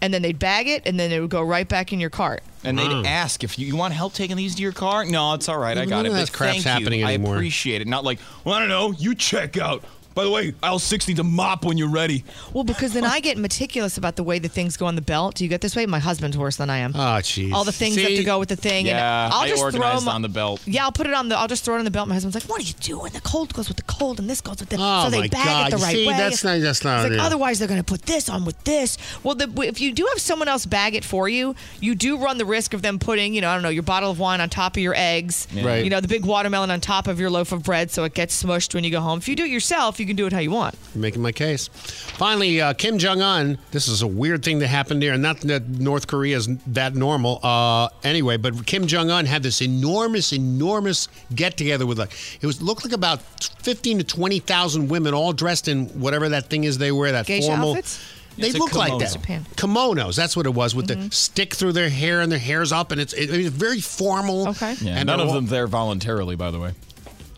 and 0.00 0.14
then 0.14 0.22
they'd 0.22 0.38
bag 0.38 0.66
it, 0.66 0.82
and 0.86 0.98
then 0.98 1.12
it 1.12 1.20
would 1.20 1.28
go 1.30 1.42
right 1.42 1.68
back 1.68 1.92
in 1.92 2.00
your 2.00 2.08
cart. 2.10 2.42
And 2.64 2.78
they'd 2.78 2.88
Mm. 2.90 3.06
ask 3.06 3.42
if 3.44 3.58
you, 3.58 3.66
you 3.66 3.76
want 3.76 3.92
help 3.94 4.14
taking 4.14 4.36
these 4.36 4.54
to 4.54 4.62
your 4.62 4.72
car. 4.72 5.04
No, 5.04 5.34
it's 5.34 5.48
all 5.48 5.58
right. 5.58 5.76
I 5.76 5.82
None 5.82 5.88
got 5.88 6.06
of 6.06 6.12
it. 6.12 6.16
that 6.16 6.26
But 6.26 6.32
crap's 6.32 6.52
thank 6.62 6.64
you. 6.64 6.70
happening 6.70 7.04
anymore. 7.04 7.34
I 7.34 7.36
appreciate 7.36 7.80
it. 7.82 7.88
Not 7.88 8.04
like, 8.04 8.18
well, 8.44 8.54
I 8.54 8.60
don't 8.60 8.68
know. 8.70 8.92
You 8.92 9.14
check 9.14 9.56
out. 9.58 9.82
By 10.20 10.24
the 10.24 10.30
way, 10.30 10.54
aisle 10.62 10.78
six 10.78 11.08
needs 11.08 11.18
a 11.18 11.24
mop 11.24 11.64
when 11.64 11.78
you're 11.78 11.88
ready. 11.88 12.24
Well, 12.52 12.62
because 12.64 12.92
then 12.92 13.04
I 13.04 13.20
get 13.20 13.38
meticulous 13.38 13.96
about 13.96 14.16
the 14.16 14.22
way 14.22 14.38
the 14.38 14.50
things 14.50 14.76
go 14.76 14.84
on 14.84 14.94
the 14.94 15.00
belt. 15.00 15.36
Do 15.36 15.44
you 15.44 15.48
get 15.48 15.62
this 15.62 15.74
way? 15.74 15.86
My 15.86 15.98
husband's 15.98 16.36
worse 16.36 16.56
than 16.56 16.68
I 16.68 16.78
am. 16.78 16.92
Oh, 16.94 16.98
jeez. 17.22 17.52
All 17.52 17.64
the 17.64 17.72
things 17.72 17.96
have 17.96 18.06
to 18.08 18.22
go 18.24 18.38
with 18.38 18.50
the 18.50 18.56
thing. 18.56 18.84
Yeah, 18.84 19.24
and 19.26 19.32
I'll 19.34 19.40
I 19.40 19.48
just 19.48 19.60
throw 19.60 19.66
organized 19.68 20.02
them 20.02 20.08
on 20.14 20.20
the 20.20 20.28
belt. 20.28 20.60
Yeah, 20.66 20.84
I'll 20.84 20.92
put 20.92 21.06
it 21.06 21.14
on 21.14 21.30
the. 21.30 21.38
I'll 21.38 21.48
just 21.48 21.64
throw 21.64 21.74
it 21.76 21.78
on 21.78 21.86
the 21.86 21.90
belt. 21.90 22.06
My 22.08 22.14
husband's 22.14 22.34
like, 22.34 22.44
"What 22.50 22.60
are 22.60 22.64
you 22.64 22.74
doing? 22.80 23.12
The 23.12 23.22
cold 23.22 23.54
goes 23.54 23.68
with 23.68 23.78
the 23.78 23.82
cold, 23.84 24.20
and 24.20 24.28
this 24.28 24.42
goes 24.42 24.60
with 24.60 24.68
the." 24.68 24.76
Oh, 24.78 25.04
so 25.04 25.10
they 25.10 25.20
my 25.20 25.28
bag 25.28 25.46
God. 25.46 25.66
it 25.68 25.70
the 25.70 25.82
right 25.82 25.94
See, 25.94 26.06
way. 26.06 26.12
that's 26.18 26.44
not- 26.44 26.60
that's 26.60 26.84
not- 26.84 27.06
It's 27.06 27.16
like. 27.16 27.24
Otherwise, 27.26 27.58
they're 27.58 27.68
going 27.68 27.80
to 27.80 27.84
put 27.84 28.02
this 28.02 28.28
on 28.28 28.44
with 28.44 28.62
this. 28.64 28.98
Well, 29.22 29.34
the, 29.34 29.50
if 29.62 29.80
you 29.80 29.92
do 29.94 30.04
have 30.10 30.20
someone 30.20 30.48
else 30.48 30.66
bag 30.66 30.94
it 30.94 31.04
for 31.04 31.28
you, 31.30 31.54
you 31.80 31.94
do 31.94 32.18
run 32.18 32.36
the 32.36 32.44
risk 32.44 32.74
of 32.74 32.82
them 32.82 32.98
putting, 32.98 33.32
you 33.32 33.40
know, 33.40 33.48
I 33.48 33.54
don't 33.54 33.62
know, 33.62 33.68
your 33.70 33.82
bottle 33.84 34.10
of 34.10 34.18
wine 34.18 34.42
on 34.42 34.50
top 34.50 34.76
of 34.76 34.82
your 34.82 34.94
eggs. 34.94 35.48
Yeah. 35.52 35.64
Right. 35.66 35.84
You 35.84 35.88
know, 35.88 36.00
the 36.00 36.08
big 36.08 36.26
watermelon 36.26 36.70
on 36.70 36.80
top 36.80 37.06
of 37.08 37.18
your 37.18 37.30
loaf 37.30 37.52
of 37.52 37.62
bread, 37.62 37.90
so 37.90 38.04
it 38.04 38.12
gets 38.12 38.42
smushed 38.42 38.74
when 38.74 38.84
you 38.84 38.90
go 38.90 39.00
home. 39.00 39.18
If 39.18 39.28
you 39.28 39.36
do 39.36 39.44
it 39.44 39.50
yourself, 39.50 39.98
you 40.00 40.06
can 40.10 40.16
do 40.16 40.26
it 40.26 40.32
how 40.32 40.38
you 40.40 40.50
want. 40.50 40.74
making 40.94 41.22
my 41.22 41.32
case. 41.32 41.68
Finally, 41.68 42.60
uh, 42.60 42.74
Kim 42.74 42.98
Jong 42.98 43.22
Un. 43.22 43.58
This 43.70 43.88
is 43.88 44.02
a 44.02 44.06
weird 44.06 44.44
thing 44.44 44.58
that 44.60 44.68
happened 44.68 45.02
there. 45.02 45.16
Not 45.16 45.40
that 45.40 45.68
North 45.68 46.06
Korea 46.06 46.36
is 46.36 46.48
that 46.68 46.94
normal. 46.94 47.40
Uh, 47.42 47.88
anyway, 48.04 48.36
but 48.36 48.66
Kim 48.66 48.86
Jong 48.86 49.10
Un 49.10 49.26
had 49.26 49.42
this 49.42 49.62
enormous, 49.62 50.32
enormous 50.32 51.08
get 51.34 51.56
together 51.56 51.86
with 51.86 51.98
like 51.98 52.12
it 52.40 52.46
was 52.46 52.60
looked 52.60 52.84
like 52.84 52.92
about 52.94 53.22
fifteen 53.62 53.98
to 53.98 54.04
twenty 54.04 54.38
thousand 54.40 54.88
women, 54.88 55.14
all 55.14 55.32
dressed 55.32 55.68
in 55.68 55.86
whatever 56.00 56.28
that 56.30 56.50
thing 56.50 56.64
is 56.64 56.78
they 56.78 56.92
wear. 56.92 57.12
That 57.12 57.26
Geisha 57.26 57.48
formal. 57.48 57.70
outfits? 57.70 57.98
They 58.38 58.48
It's 58.48 58.58
look 58.58 58.74
like 58.74 58.96
that. 59.00 59.12
Japan. 59.12 59.44
Kimonos. 59.56 60.14
That's 60.16 60.36
what 60.36 60.46
it 60.46 60.54
was 60.54 60.74
with 60.74 60.86
the 60.86 61.10
stick 61.14 61.52
through 61.54 61.72
their 61.72 61.90
hair 61.90 62.20
and 62.20 62.30
their 62.30 62.38
hair's 62.38 62.70
up, 62.72 62.90
and 62.92 63.00
it's 63.00 63.12
it, 63.12 63.28
it's 63.28 63.48
very 63.48 63.80
formal. 63.80 64.48
Okay. 64.50 64.74
Yeah, 64.80 64.96
And 64.96 65.06
none 65.08 65.20
of 65.20 65.28
all- 65.28 65.34
them 65.34 65.46
there 65.46 65.66
voluntarily, 65.66 66.36
by 66.36 66.50
the 66.50 66.58
way. 66.60 66.72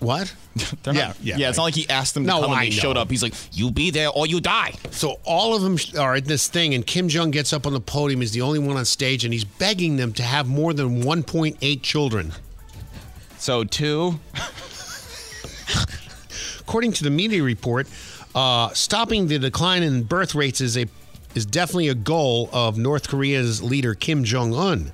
What? 0.03 0.35
They're 0.83 0.95
Yeah, 0.95 1.07
not, 1.09 1.17
yeah, 1.23 1.37
yeah. 1.39 1.49
It's 1.49 1.59
not 1.59 1.65
like 1.65 1.75
he 1.75 1.89
asked 1.89 2.15
them 2.15 2.25
to 2.25 2.29
No, 2.29 2.41
come 2.43 2.51
and 2.51 2.61
I 2.61 2.65
they 2.65 2.71
showed 2.71 2.97
up. 2.97 3.09
He's 3.09 3.23
like, 3.23 3.35
"You 3.53 3.71
be 3.71 3.91
there 3.91 4.09
or 4.11 4.27
you 4.27 4.41
die." 4.41 4.73
So 4.91 5.21
all 5.25 5.55
of 5.55 5.63
them 5.63 5.79
are 5.99 6.15
at 6.17 6.25
this 6.25 6.49
thing, 6.49 6.75
and 6.75 6.85
Kim 6.87 7.09
Jong 7.09 7.31
gets 7.31 7.53
up 7.53 7.67
on 7.67 7.73
the 7.73 7.81
podium. 7.81 8.21
He's 8.21 8.33
the 8.33 8.43
only 8.43 8.59
one 8.59 8.77
on 8.77 8.85
stage, 8.85 9.25
and 9.25 9.33
he's 9.33 9.45
begging 9.45 9.97
them 9.97 10.13
to 10.15 10.23
have 10.25 10.49
more 10.49 10.73
than 10.75 11.03
1.8 11.05 11.83
children. 11.83 12.33
So 13.39 13.63
two. 13.65 14.19
According 16.61 16.93
to 16.95 17.05
the 17.05 17.11
media 17.11 17.43
report, 17.43 17.87
uh, 18.35 18.71
stopping 18.71 19.27
the 19.29 19.39
decline 19.39 19.83
in 19.83 20.03
birth 20.05 20.35
rates 20.35 20.61
is 20.61 20.77
a 20.77 20.87
is 21.35 21.47
definitely 21.47 21.89
a 21.89 21.95
goal 21.95 22.49
of 22.53 22.77
North 22.79 23.09
Korea's 23.09 23.63
leader 23.63 23.95
Kim 23.95 24.25
Jong 24.25 24.55
Un. 24.55 24.93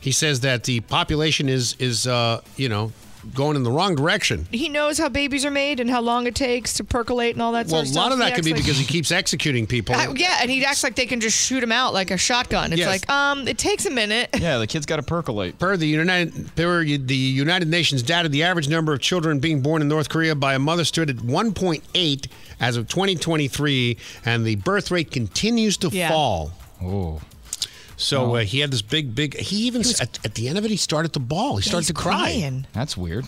He 0.00 0.12
says 0.12 0.40
that 0.40 0.64
the 0.64 0.80
population 0.80 1.48
is 1.48 1.74
is 1.78 2.06
uh, 2.06 2.40
you 2.56 2.68
know 2.68 2.92
going 3.34 3.56
in 3.56 3.62
the 3.62 3.70
wrong 3.70 3.94
direction. 3.94 4.46
He 4.50 4.68
knows 4.68 4.98
how 4.98 5.08
babies 5.08 5.44
are 5.44 5.50
made 5.50 5.80
and 5.80 5.88
how 5.90 6.00
long 6.00 6.26
it 6.26 6.34
takes 6.34 6.74
to 6.74 6.84
percolate 6.84 7.34
and 7.34 7.42
all 7.42 7.52
that 7.52 7.68
stuff. 7.68 7.78
Well, 7.84 7.84
sort 7.84 7.86
a 7.86 7.88
of 7.88 7.92
stuff. 7.92 8.02
lot 8.04 8.12
of 8.12 8.18
that 8.18 8.34
could 8.34 8.44
be 8.44 8.52
like- 8.52 8.62
because 8.62 8.78
he 8.78 8.84
keeps 8.84 9.10
executing 9.10 9.66
people. 9.66 9.94
Uh, 9.94 10.12
yeah, 10.14 10.38
and 10.40 10.50
he 10.50 10.64
acts 10.64 10.82
like 10.82 10.94
they 10.96 11.06
can 11.06 11.20
just 11.20 11.36
shoot 11.38 11.62
him 11.62 11.72
out 11.72 11.92
like 11.94 12.10
a 12.10 12.16
shotgun. 12.16 12.72
It's 12.72 12.80
Yes. 12.80 12.88
like, 12.88 13.10
um, 13.10 13.46
it 13.48 13.58
takes 13.58 13.86
a 13.86 13.90
minute. 13.90 14.30
Yeah, 14.38 14.58
the 14.58 14.66
kid's 14.66 14.86
got 14.86 14.96
to 14.96 15.02
percolate. 15.02 15.58
Per 15.58 15.76
the 15.76 15.86
United 15.86 16.54
per 16.56 16.84
the 16.84 17.14
United 17.16 17.68
Nations 17.68 18.02
data, 18.02 18.28
the 18.28 18.42
average 18.42 18.68
number 18.68 18.92
of 18.92 19.00
children 19.00 19.38
being 19.38 19.60
born 19.60 19.82
in 19.82 19.88
North 19.88 20.08
Korea 20.08 20.34
by 20.34 20.54
a 20.54 20.58
mother 20.58 20.84
stood 20.84 21.10
at 21.10 21.16
1.8 21.16 22.26
as 22.60 22.76
of 22.76 22.88
2023, 22.88 23.96
and 24.24 24.44
the 24.46 24.56
birth 24.56 24.90
rate 24.90 25.10
continues 25.10 25.76
to 25.78 25.88
Yeah. 25.88 26.08
fall. 26.10 26.52
Oh. 26.82 27.20
So 27.96 28.36
uh, 28.36 28.40
he 28.40 28.60
had 28.60 28.70
this 28.70 28.82
big, 28.82 29.14
big. 29.14 29.36
He 29.38 29.66
even 29.66 29.80
at, 30.00 30.18
at 30.24 30.34
the 30.34 30.48
end 30.48 30.58
of 30.58 30.64
it, 30.64 30.70
he 30.70 30.76
started 30.76 31.12
to 31.14 31.20
bawl. 31.20 31.56
He 31.56 31.62
started 31.62 31.86
to 31.86 31.94
cry. 31.94 32.14
crying. 32.18 32.66
That's 32.72 32.96
weird. 32.96 33.24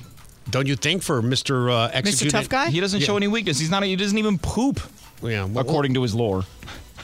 Don't 0.51 0.67
you 0.67 0.77
think 0.77 1.03
for 1.03 1.21
Mister 1.23 1.71
uh, 1.71 1.91
Executed? 1.93 2.31
Tough 2.33 2.49
Guy? 2.49 2.71
He 2.71 2.81
doesn't 2.81 3.01
Yeah. 3.01 3.07
show 3.07 3.17
any 3.17 3.29
weakness. 3.29 3.59
He's 3.59 3.71
not. 3.71 3.83
He 3.83 3.97
doesn't 3.97 4.17
even 4.19 4.39
poop, 4.39 4.81
Yeah, 5.23 5.45
well, 5.45 5.59
according 5.65 5.95
to 5.95 6.03
his 6.03 6.15
lore. 6.15 6.45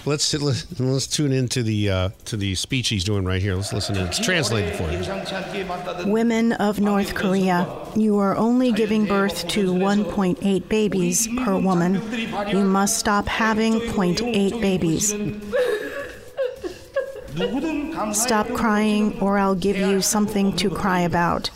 let's 0.07 0.33
let's 0.35 0.79
let's 0.81 1.07
tune 1.07 1.33
into 1.33 1.63
the 1.63 1.91
uh, 1.91 2.09
to 2.27 2.37
the 2.37 2.55
speech 2.55 2.89
he's 2.89 3.05
doing 3.05 3.25
right 3.25 3.41
here. 3.43 3.55
Let's 3.55 3.73
listen 3.73 3.95
to 3.97 4.03
it. 4.03 4.07
It's 4.09 4.19
translated 4.19 4.77
for 4.77 4.91
you. 4.91 6.11
Women 6.11 6.53
of 6.55 6.81
North 6.81 7.15
Korea, 7.15 7.67
you 7.97 8.19
are 8.19 8.37
only 8.37 8.73
giving 8.73 9.07
birth 9.07 9.47
to 9.49 9.73
1.8 9.73 10.69
babies 10.69 11.29
per 11.39 11.59
woman. 11.59 11.95
You 12.49 12.61
must 12.65 12.99
stop 12.99 13.27
having 13.27 13.75
0.8 13.81 14.61
babies. 14.61 15.15
Stop 18.13 18.49
crying, 18.55 19.19
or 19.21 19.39
I'll 19.39 19.55
give 19.55 19.77
you 19.77 20.01
something 20.01 20.55
to 20.57 20.71
cry 20.71 21.01
about. 21.01 21.51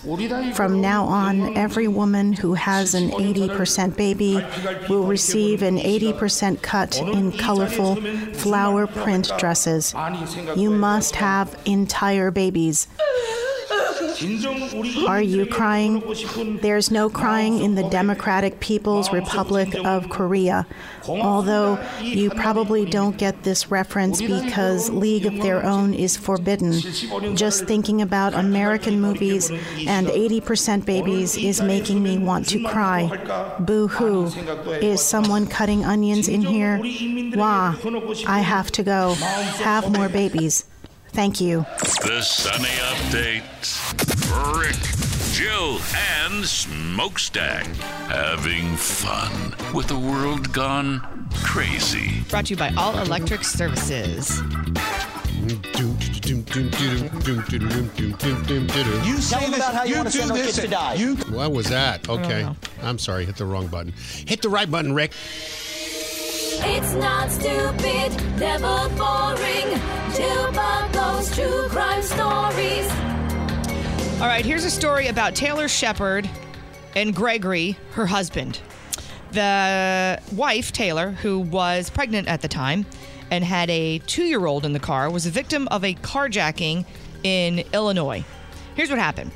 From 0.54 0.80
now 0.80 1.04
on, 1.04 1.56
every 1.56 1.86
woman 1.86 2.32
who 2.32 2.54
has 2.54 2.94
an 2.94 3.10
80% 3.10 3.96
baby 3.96 4.44
will 4.88 5.04
receive 5.04 5.62
an 5.62 5.78
80% 5.78 6.62
cut 6.62 6.98
in 7.00 7.32
colorful 7.32 7.96
flower 8.34 8.86
print 8.86 9.30
dresses. 9.38 9.94
You 10.56 10.70
must 10.70 11.16
have 11.16 11.60
entire 11.64 12.30
babies. 12.30 12.88
Are 15.06 15.22
you 15.22 15.46
crying? 15.46 16.02
There's 16.60 16.90
no 16.90 17.08
crying 17.08 17.60
in 17.60 17.76
the 17.76 17.88
Democratic 17.88 18.58
People's 18.58 19.12
Republic 19.12 19.74
of 19.84 20.08
Korea. 20.10 20.66
Although 21.06 21.78
you 22.00 22.30
probably 22.30 22.84
don't 22.84 23.16
get 23.16 23.44
this 23.44 23.70
reference 23.70 24.20
because 24.20 24.90
League 24.90 25.26
of 25.26 25.40
Their 25.40 25.64
Own 25.64 25.94
is 25.94 26.16
forbidden. 26.16 26.80
Just 27.36 27.66
thinking 27.66 28.02
about 28.02 28.34
American 28.34 29.00
movies 29.00 29.50
and 29.50 30.08
80% 30.08 30.84
babies 30.84 31.36
is 31.36 31.60
making 31.60 32.02
me 32.02 32.18
want 32.18 32.48
to 32.48 32.62
cry. 32.64 33.56
Boo 33.60 33.86
hoo. 33.86 34.26
Is 34.82 35.00
someone 35.00 35.46
cutting 35.46 35.84
onions 35.84 36.28
in 36.28 36.42
here? 36.42 36.80
Wah. 37.36 37.76
I 38.26 38.40
have 38.40 38.72
to 38.72 38.82
go. 38.82 39.14
Have 39.14 39.92
more 39.92 40.08
babies. 40.08 40.64
Thank 41.08 41.40
you. 41.40 41.64
The 42.04 42.20
Sunny 42.22 42.68
Update. 42.92 43.44
Rick, 44.58 44.76
Jill, 45.32 45.80
and 46.20 46.44
Smokestack 46.44 47.66
having 48.08 48.76
fun 48.76 49.54
with 49.74 49.88
the 49.88 49.98
world 49.98 50.52
gone 50.52 51.28
crazy. 51.42 52.22
Brought 52.28 52.46
to 52.46 52.50
you 52.54 52.56
by 52.56 52.72
All 52.76 52.98
Electric 52.98 53.44
Services. 53.44 54.40
You 55.48 55.56
say 59.16 59.40
them 59.40 59.54
about 59.54 59.74
how 59.74 59.84
you, 59.84 59.96
want 59.96 60.08
to 60.08 60.12
send 60.12 60.30
our 60.30 60.38
to 60.38 60.68
die. 60.68 61.14
What 61.34 61.52
was 61.52 61.68
that? 61.70 62.08
Okay. 62.08 62.48
I'm 62.82 62.98
sorry. 62.98 63.24
Hit 63.24 63.36
the 63.36 63.46
wrong 63.46 63.66
button. 63.68 63.92
Hit 64.26 64.42
the 64.42 64.48
right 64.48 64.70
button, 64.70 64.94
Rick. 64.94 65.12
It's 66.60 66.94
not 66.94 67.30
stupid, 67.30 68.38
never 68.38 68.88
boring. 68.96 69.80
Jill 70.14 70.52
Buckles, 70.52 71.34
true 71.34 71.68
crime 71.68 72.02
stories. 72.02 72.90
All 74.20 74.26
right, 74.26 74.44
here's 74.44 74.64
a 74.64 74.70
story 74.70 75.06
about 75.06 75.36
Taylor 75.36 75.68
Shepard 75.68 76.28
and 76.96 77.14
Gregory, 77.14 77.76
her 77.92 78.06
husband. 78.06 78.60
The 79.30 80.20
wife, 80.32 80.72
Taylor, 80.72 81.10
who 81.10 81.38
was 81.38 81.90
pregnant 81.90 82.26
at 82.26 82.40
the 82.40 82.48
time 82.48 82.86
and 83.30 83.44
had 83.44 83.70
a 83.70 83.98
two 84.00 84.24
year 84.24 84.46
old 84.46 84.64
in 84.64 84.72
the 84.72 84.80
car, 84.80 85.10
was 85.10 85.26
a 85.26 85.30
victim 85.30 85.68
of 85.68 85.84
a 85.84 85.94
carjacking 85.94 86.84
in 87.22 87.62
Illinois. 87.72 88.24
Here's 88.74 88.90
what 88.90 88.98
happened. 88.98 89.30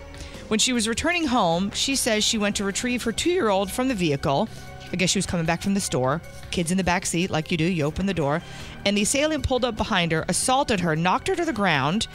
When 0.49 0.59
she 0.59 0.73
was 0.73 0.89
returning 0.89 1.27
home, 1.27 1.71
she 1.71 1.95
says 1.95 2.25
she 2.25 2.39
went 2.39 2.57
to 2.57 2.65
retrieve 2.65 3.03
her 3.05 3.13
two 3.13 3.31
year 3.31 3.49
old 3.49 3.71
from 3.71 3.89
the 3.89 3.95
vehicle. 3.95 4.49
I 4.93 4.97
guess 4.97 5.11
she 5.11 5.19
was 5.19 5.27
coming 5.27 5.47
back 5.47 5.63
from 5.63 5.75
the 5.75 5.81
store. 5.81 6.21
Kids 6.51 6.71
in 6.71 6.77
the 6.77 6.85
back 6.85 7.07
seat, 7.07 7.31
like 7.31 7.51
you 7.51 7.57
do. 7.57 7.65
You 7.65 7.85
open 7.85 8.07
the 8.07 8.15
door. 8.15 8.43
And 8.85 8.97
the 8.97 9.03
assailant 9.03 9.47
pulled 9.47 9.65
up 9.65 9.77
behind 9.77 10.13
her, 10.13 10.25
assaulted 10.29 10.81
her, 10.81 10.95
knocked 10.95 11.29
her 11.29 11.35
to 11.35 11.45
the 11.45 11.53
ground, 11.53 12.09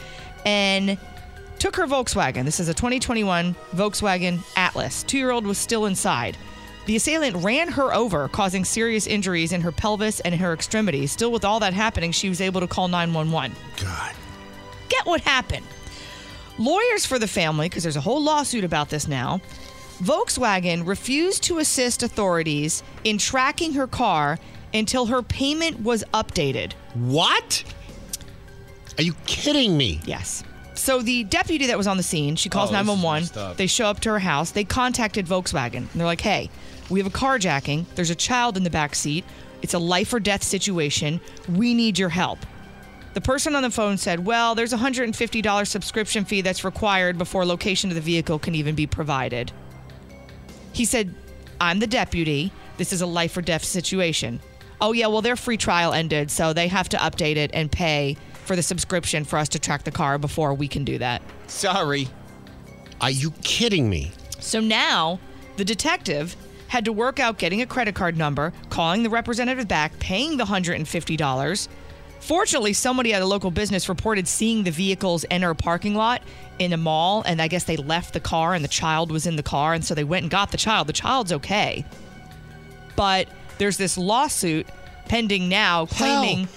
and 0.46 0.96
took 1.58 1.76
her 1.76 1.86
Volkswagen. 1.86 2.44
This 2.44 2.60
is 2.60 2.68
a 2.68 2.74
2021 2.74 3.54
Volkswagen 3.74 4.40
Atlas. 4.56 5.02
Two 5.02 5.18
year 5.18 5.30
old 5.30 5.46
was 5.46 5.58
still 5.58 5.86
inside. 5.86 6.36
The 6.86 6.96
assailant 6.96 7.36
ran 7.44 7.68
her 7.68 7.92
over, 7.92 8.28
causing 8.28 8.64
serious 8.64 9.06
injuries 9.06 9.52
in 9.52 9.60
her 9.60 9.72
pelvis 9.72 10.20
and 10.20 10.32
in 10.32 10.40
her 10.40 10.54
extremities. 10.54 11.12
Still, 11.12 11.30
with 11.30 11.44
all 11.44 11.60
that 11.60 11.74
happening, 11.74 12.12
she 12.12 12.30
was 12.30 12.40
able 12.40 12.62
to 12.62 12.66
call 12.66 12.88
911. 12.88 13.54
God. 13.82 14.14
Get 14.88 15.04
what 15.04 15.20
happened. 15.20 15.66
Lawyers 16.58 17.04
for 17.04 17.18
the 17.18 17.28
family, 17.28 17.68
because 17.68 17.82
there's 17.82 17.96
a 17.96 18.00
whole 18.00 18.22
lawsuit 18.22 18.64
about 18.64 18.88
this 18.88 19.06
now, 19.06 19.42
Volkswagen 20.02 20.86
refused 20.86 21.42
to 21.44 21.58
assist 21.58 22.02
authorities 22.02 22.82
in 23.04 23.18
tracking 23.18 23.72
her 23.74 23.86
car 23.86 24.38
until 24.72 25.06
her 25.06 25.22
payment 25.22 25.80
was 25.80 26.04
updated. 26.14 26.72
What? 26.94 27.64
Are 28.96 29.02
you 29.02 29.14
kidding 29.26 29.76
me? 29.76 30.00
Yes. 30.04 30.44
So 30.74 31.02
the 31.02 31.24
deputy 31.24 31.66
that 31.66 31.76
was 31.76 31.88
on 31.88 31.96
the 31.96 32.02
scene, 32.02 32.36
she 32.36 32.48
calls 32.48 32.70
Oh, 32.70 32.72
this 32.72 32.80
is 32.82 32.86
911. 32.86 33.22
messed. 33.48 33.58
They 33.58 33.66
show 33.66 33.86
up 33.86 33.98
to 34.00 34.10
her 34.10 34.18
house. 34.20 34.52
They 34.52 34.64
contacted 34.64 35.26
Volkswagen. 35.26 35.74
And 35.76 35.88
they're 35.94 36.06
like, 36.06 36.20
"Hey, 36.20 36.50
we 36.88 37.00
have 37.00 37.06
a 37.06 37.10
carjacking. 37.10 37.86
There's 37.96 38.10
a 38.10 38.14
child 38.14 38.56
in 38.56 38.62
the 38.62 38.70
back 38.70 38.94
seat. 38.94 39.24
It's 39.62 39.74
a 39.74 39.78
life 39.80 40.12
or 40.12 40.20
death 40.20 40.44
situation. 40.44 41.20
We 41.48 41.74
need 41.74 41.98
your 41.98 42.10
help." 42.10 42.38
The 43.14 43.20
person 43.20 43.56
on 43.56 43.62
the 43.62 43.70
phone 43.70 43.98
said, 43.98 44.24
"Well, 44.24 44.54
there's 44.54 44.72
a 44.72 44.76
$150 44.76 45.68
subscription 45.68 46.24
fee 46.24 46.42
that's 46.42 46.62
required 46.62 47.18
before 47.18 47.44
location 47.44 47.90
of 47.90 47.96
the 47.96 48.00
vehicle 48.00 48.38
can 48.38 48.54
even 48.54 48.76
be 48.76 48.86
provided." 48.86 49.50
He 50.78 50.84
said, 50.84 51.12
"I'm 51.60 51.80
the 51.80 51.88
deputy. 51.88 52.52
This 52.76 52.92
is 52.92 53.00
a 53.02 53.06
life 53.06 53.36
or 53.36 53.42
death 53.42 53.64
situation. 53.64 54.38
Oh, 54.80 54.92
yeah, 54.92 55.08
well, 55.08 55.22
their 55.22 55.34
free 55.34 55.56
trial 55.56 55.92
ended, 55.92 56.30
so 56.30 56.52
they 56.52 56.68
have 56.68 56.88
to 56.90 56.96
update 56.98 57.34
it 57.34 57.50
and 57.52 57.68
pay 57.70 58.16
for 58.44 58.54
the 58.54 58.62
subscription 58.62 59.24
for 59.24 59.40
us 59.40 59.48
to 59.48 59.58
track 59.58 59.82
the 59.82 59.90
car 59.90 60.18
before 60.18 60.54
we 60.54 60.68
can 60.68 60.84
do 60.84 60.96
that. 60.98 61.20
Sorry. 61.48 62.06
Are 63.00 63.10
you 63.10 63.32
kidding 63.42 63.90
me? 63.90 64.12
So 64.38 64.60
now 64.60 65.18
the 65.56 65.64
detective 65.64 66.36
had 66.68 66.84
to 66.84 66.92
work 66.92 67.18
out 67.18 67.38
getting 67.38 67.60
a 67.60 67.66
credit 67.66 67.96
card 67.96 68.16
number, 68.16 68.52
calling 68.70 69.02
the 69.02 69.10
representative 69.10 69.66
back, 69.66 69.98
paying 69.98 70.36
the 70.36 70.44
$150. 70.44 71.68
Fortunately, 72.20 72.72
somebody 72.72 73.14
at 73.14 73.22
a 73.22 73.26
local 73.26 73.50
business 73.50 73.88
reported 73.88 74.28
seeing 74.28 74.64
the 74.64 74.70
vehicles 74.70 75.24
enter 75.30 75.50
a 75.50 75.54
parking 75.54 75.94
lot 75.94 76.22
in 76.58 76.72
a 76.72 76.76
mall, 76.76 77.22
and 77.24 77.40
I 77.40 77.48
guess 77.48 77.64
they 77.64 77.76
left 77.76 78.12
the 78.12 78.20
car 78.20 78.54
and 78.54 78.64
the 78.64 78.68
child 78.68 79.10
was 79.10 79.26
in 79.26 79.36
the 79.36 79.42
car, 79.42 79.74
and 79.74 79.84
so 79.84 79.94
they 79.94 80.04
went 80.04 80.24
and 80.24 80.30
got 80.30 80.50
the 80.50 80.56
child. 80.56 80.88
The 80.88 80.92
child's 80.92 81.32
okay. 81.32 81.84
But 82.96 83.28
there's 83.58 83.76
this 83.76 83.96
lawsuit 83.96 84.66
pending 85.06 85.48
now 85.48 85.86
claiming 85.86 86.48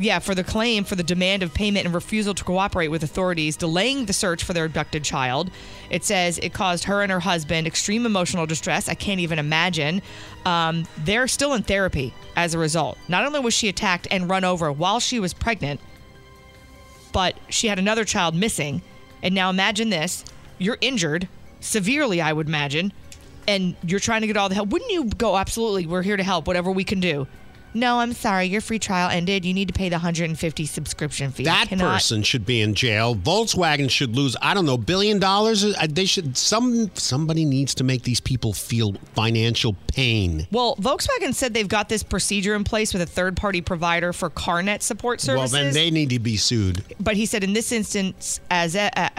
yeah, 0.00 0.18
for 0.18 0.34
the 0.34 0.42
claim 0.42 0.84
for 0.84 0.96
the 0.96 1.02
demand 1.02 1.42
of 1.42 1.52
payment 1.52 1.84
and 1.84 1.94
refusal 1.94 2.34
to 2.34 2.42
cooperate 2.42 2.88
with 2.88 3.02
authorities, 3.02 3.56
delaying 3.56 4.06
the 4.06 4.12
search 4.12 4.42
for 4.42 4.52
their 4.52 4.64
abducted 4.64 5.04
child. 5.04 5.50
It 5.90 6.04
says 6.04 6.38
it 6.38 6.52
caused 6.52 6.84
her 6.84 7.02
and 7.02 7.12
her 7.12 7.20
husband 7.20 7.66
extreme 7.66 8.06
emotional 8.06 8.46
distress. 8.46 8.88
I 8.88 8.94
can't 8.94 9.20
even 9.20 9.38
imagine. 9.38 10.02
Um, 10.44 10.86
they're 10.98 11.28
still 11.28 11.54
in 11.54 11.62
therapy 11.62 12.14
as 12.36 12.54
a 12.54 12.58
result. 12.58 12.98
Not 13.08 13.26
only 13.26 13.40
was 13.40 13.54
she 13.54 13.68
attacked 13.68 14.08
and 14.10 14.28
run 14.28 14.44
over 14.44 14.72
while 14.72 15.00
she 15.00 15.20
was 15.20 15.34
pregnant, 15.34 15.80
but 17.12 17.36
she 17.48 17.66
had 17.66 17.78
another 17.78 18.04
child 18.04 18.34
missing. 18.34 18.82
And 19.22 19.34
now 19.34 19.50
imagine 19.50 19.90
this 19.90 20.24
you're 20.58 20.78
injured 20.80 21.28
severely, 21.60 22.20
I 22.20 22.32
would 22.32 22.46
imagine, 22.46 22.92
and 23.46 23.74
you're 23.84 24.00
trying 24.00 24.22
to 24.22 24.26
get 24.26 24.36
all 24.36 24.48
the 24.48 24.54
help. 24.54 24.70
Wouldn't 24.70 24.90
you 24.90 25.04
go, 25.04 25.36
absolutely, 25.36 25.86
we're 25.86 26.02
here 26.02 26.16
to 26.16 26.22
help, 26.22 26.46
whatever 26.46 26.70
we 26.70 26.84
can 26.84 27.00
do? 27.00 27.26
No, 27.72 27.98
I'm 28.00 28.12
sorry. 28.12 28.46
Your 28.46 28.60
free 28.60 28.78
trial 28.78 29.10
ended. 29.10 29.44
You 29.44 29.54
need 29.54 29.68
to 29.68 29.74
pay 29.74 29.88
the 29.88 29.94
150 29.96 30.66
subscription 30.66 31.30
fee. 31.30 31.44
That 31.44 31.68
Cannot- 31.68 31.94
person 31.94 32.22
should 32.22 32.44
be 32.44 32.60
in 32.60 32.74
jail. 32.74 33.14
Volkswagen 33.14 33.88
should 33.90 34.16
lose, 34.16 34.36
I 34.42 34.54
don't 34.54 34.66
know, 34.66 34.76
billion 34.76 35.18
dollars. 35.18 35.64
Uh, 35.64 35.86
They 35.88 36.04
should 36.04 36.36
some 36.36 36.90
somebody 36.94 37.44
needs 37.44 37.74
to 37.76 37.84
make 37.84 38.02
these 38.02 38.20
people 38.20 38.52
feel 38.52 38.94
financial 39.14 39.76
pain. 39.88 40.46
Well, 40.50 40.76
Volkswagen 40.76 41.34
said 41.34 41.54
they've 41.54 41.68
got 41.68 41.88
this 41.88 42.02
procedure 42.02 42.54
in 42.54 42.64
place 42.64 42.92
with 42.92 43.02
a 43.02 43.06
third 43.06 43.36
party 43.36 43.60
provider 43.60 44.12
for 44.12 44.30
CarNet 44.30 44.82
support 44.82 45.20
services. 45.20 45.52
Well, 45.52 45.62
then 45.64 45.72
they 45.72 45.90
need 45.90 46.10
to 46.10 46.18
be 46.18 46.36
sued. 46.36 46.84
but 46.98 47.16
he 47.16 47.26
said 47.26 47.44
in 47.44 47.52
this 47.52 47.70
instance, 47.72 48.40
as 48.50 48.74
a, 48.74 48.90
a, 48.96 49.10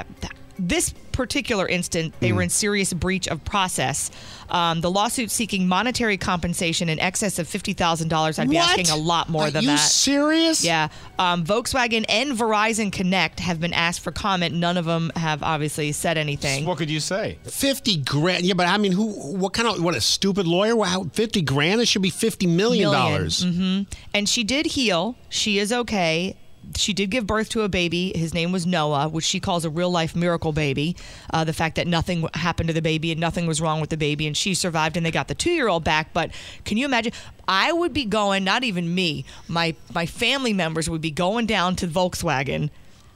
this 0.67 0.93
particular 1.11 1.67
instant, 1.67 2.13
they 2.21 2.29
Hmm. 2.29 2.35
were 2.37 2.41
in 2.43 2.49
serious 2.49 2.93
breach 2.93 3.27
of 3.27 3.43
process. 3.43 4.09
Um, 4.49 4.81
the 4.81 4.89
lawsuit 4.91 5.29
seeking 5.31 5.67
monetary 5.67 6.17
compensation 6.17 6.89
in 6.89 6.99
excess 6.99 7.39
of 7.39 7.47
fifty 7.47 7.73
thousand 7.73 8.07
dollars. 8.09 8.37
I'd 8.39 8.49
be 8.49 8.55
What? 8.57 8.69
asking 8.69 8.89
a 8.89 8.95
lot 8.95 9.29
more 9.29 9.43
Are 9.43 9.51
than 9.51 9.63
you 9.63 9.69
that. 9.69 9.77
serious? 9.79 10.63
Yeah. 10.63 10.87
Um, 11.19 11.45
Volkswagen 11.45 12.05
and 12.09 12.31
Verizon 12.37 12.91
Connect 12.91 13.39
have 13.39 13.59
been 13.59 13.73
asked 13.73 14.01
for 14.01 14.11
comment. 14.11 14.55
None 14.55 14.77
of 14.77 14.85
them 14.85 15.11
have 15.15 15.41
obviously 15.43 15.91
said 15.93 16.17
anything. 16.17 16.65
What 16.65 16.77
could 16.77 16.89
you 16.89 16.99
say? 16.99 17.37
Fifty 17.43 17.97
grand. 17.97 18.45
Yeah, 18.45 18.53
but 18.55 18.67
I 18.67 18.77
mean, 18.77 18.91
who? 18.91 19.07
What 19.37 19.53
kind 19.53 19.67
of? 19.67 19.81
What 19.81 19.95
a 19.95 20.01
stupid 20.01 20.47
lawyer? 20.47 20.75
Wow, 20.75 21.07
fifty 21.13 21.41
grand. 21.41 21.79
It 21.81 21.87
should 21.87 22.01
be 22.01 22.09
fifty 22.09 22.47
million 22.47 22.91
dollars. 22.91 23.43
hmm 23.43 23.81
And 24.13 24.27
she 24.27 24.43
did 24.43 24.65
heal. 24.65 25.15
She 25.29 25.59
is 25.59 25.71
okay. 25.71 26.35
She 26.77 26.93
did 26.93 27.09
give 27.09 27.25
birth 27.27 27.49
to 27.49 27.61
a 27.61 27.69
baby. 27.69 28.11
His 28.15 28.33
name 28.33 28.51
was 28.51 28.65
Noah, 28.65 29.07
which 29.09 29.23
she 29.25 29.39
calls 29.39 29.65
a 29.65 29.69
real 29.69 29.89
life 29.91 30.15
miracle 30.15 30.51
baby. 30.53 30.95
Uh, 31.33 31.43
the 31.43 31.53
fact 31.53 31.75
that 31.75 31.87
nothing 31.87 32.27
happened 32.33 32.67
to 32.67 32.73
the 32.73 32.81
baby 32.81 33.11
and 33.11 33.19
nothing 33.19 33.47
was 33.47 33.59
wrong 33.61 33.81
with 33.81 33.89
the 33.89 33.97
baby, 33.97 34.27
and 34.27 34.35
she 34.37 34.53
survived, 34.53 34.97
and 34.97 35.05
they 35.05 35.11
got 35.11 35.27
the 35.27 35.35
two 35.35 35.51
year 35.51 35.67
old 35.67 35.83
back. 35.83 36.13
But 36.13 36.31
can 36.65 36.77
you 36.77 36.85
imagine? 36.85 37.13
I 37.47 37.71
would 37.73 37.93
be 37.93 38.05
going, 38.05 38.43
not 38.43 38.63
even 38.63 38.93
me, 38.95 39.25
my 39.47 39.75
my 39.93 40.05
family 40.05 40.53
members 40.53 40.89
would 40.89 41.01
be 41.01 41.11
going 41.11 41.45
down 41.45 41.75
to 41.77 41.87
Volkswagen 41.87 42.69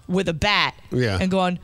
with 0.07 0.27
a 0.29 0.33
bat 0.33 0.75
Yeah. 0.91 1.17
and 1.21 1.31
going, 1.31 1.59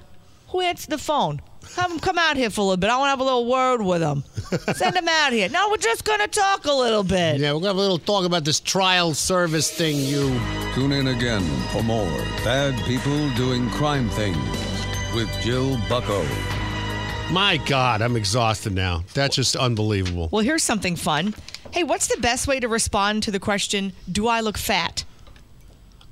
"Who 0.50 0.62
answered 0.62 0.90
the 0.92 0.98
phone? 0.98 1.42
Have 1.76 1.90
them 1.90 2.00
come 2.00 2.18
out 2.18 2.38
here 2.38 2.50
for 2.50 2.62
a 2.62 2.64
little 2.64 2.78
bit. 2.78 2.90
I 2.90 2.98
want 2.98 3.08
to 3.08 3.10
have 3.12 3.20
a 3.20 3.24
little 3.24 3.46
word 3.46 3.82
with 3.82 4.02
them. 4.02 4.24
Send 4.76 4.96
them 4.96 5.08
out 5.08 5.32
here. 5.34 5.50
No, 5.50 5.70
we're 5.70 5.78
just 5.78 6.04
gonna 6.04 6.28
talk 6.28 6.66
a 6.66 6.72
little 6.74 7.04
bit." 7.04 7.40
Yeah, 7.40 7.54
we're 7.54 7.60
gonna 7.60 7.68
have 7.68 7.78
a 7.78 7.80
little 7.80 8.00
talk 8.00 8.26
about 8.26 8.44
this 8.44 8.60
trial 8.60 9.14
service 9.14 9.72
thing. 9.72 9.98
You 9.98 10.30
Tune 10.74 10.94
in 10.94 11.08
again 11.08 11.44
for 11.74 11.84
more 11.84 12.08
Bad 12.46 12.82
People 12.86 13.30
Doing 13.32 13.70
Crime 13.72 14.10
Things 14.12 14.38
with 15.14 15.30
Jill 15.42 15.78
Bucko. 15.90 16.26
My 17.30 17.58
God, 17.66 18.02
I'm 18.02 18.16
exhausted 18.16 18.72
now. 18.74 19.04
That's 19.14 19.36
just 19.36 19.58
unbelievable. 19.58 20.30
Well, 20.32 20.44
here's 20.44 20.64
something 20.64 20.96
fun. 20.96 21.36
Hey, 21.72 21.84
what's 21.84 22.08
the 22.08 22.22
best 22.22 22.48
way 22.48 22.62
to 22.62 22.70
respond 22.70 23.24
to 23.24 23.32
the 23.32 23.40
question, 23.40 23.92
do 24.10 24.28
I 24.28 24.40
look 24.40 24.58
fat? 24.58 25.04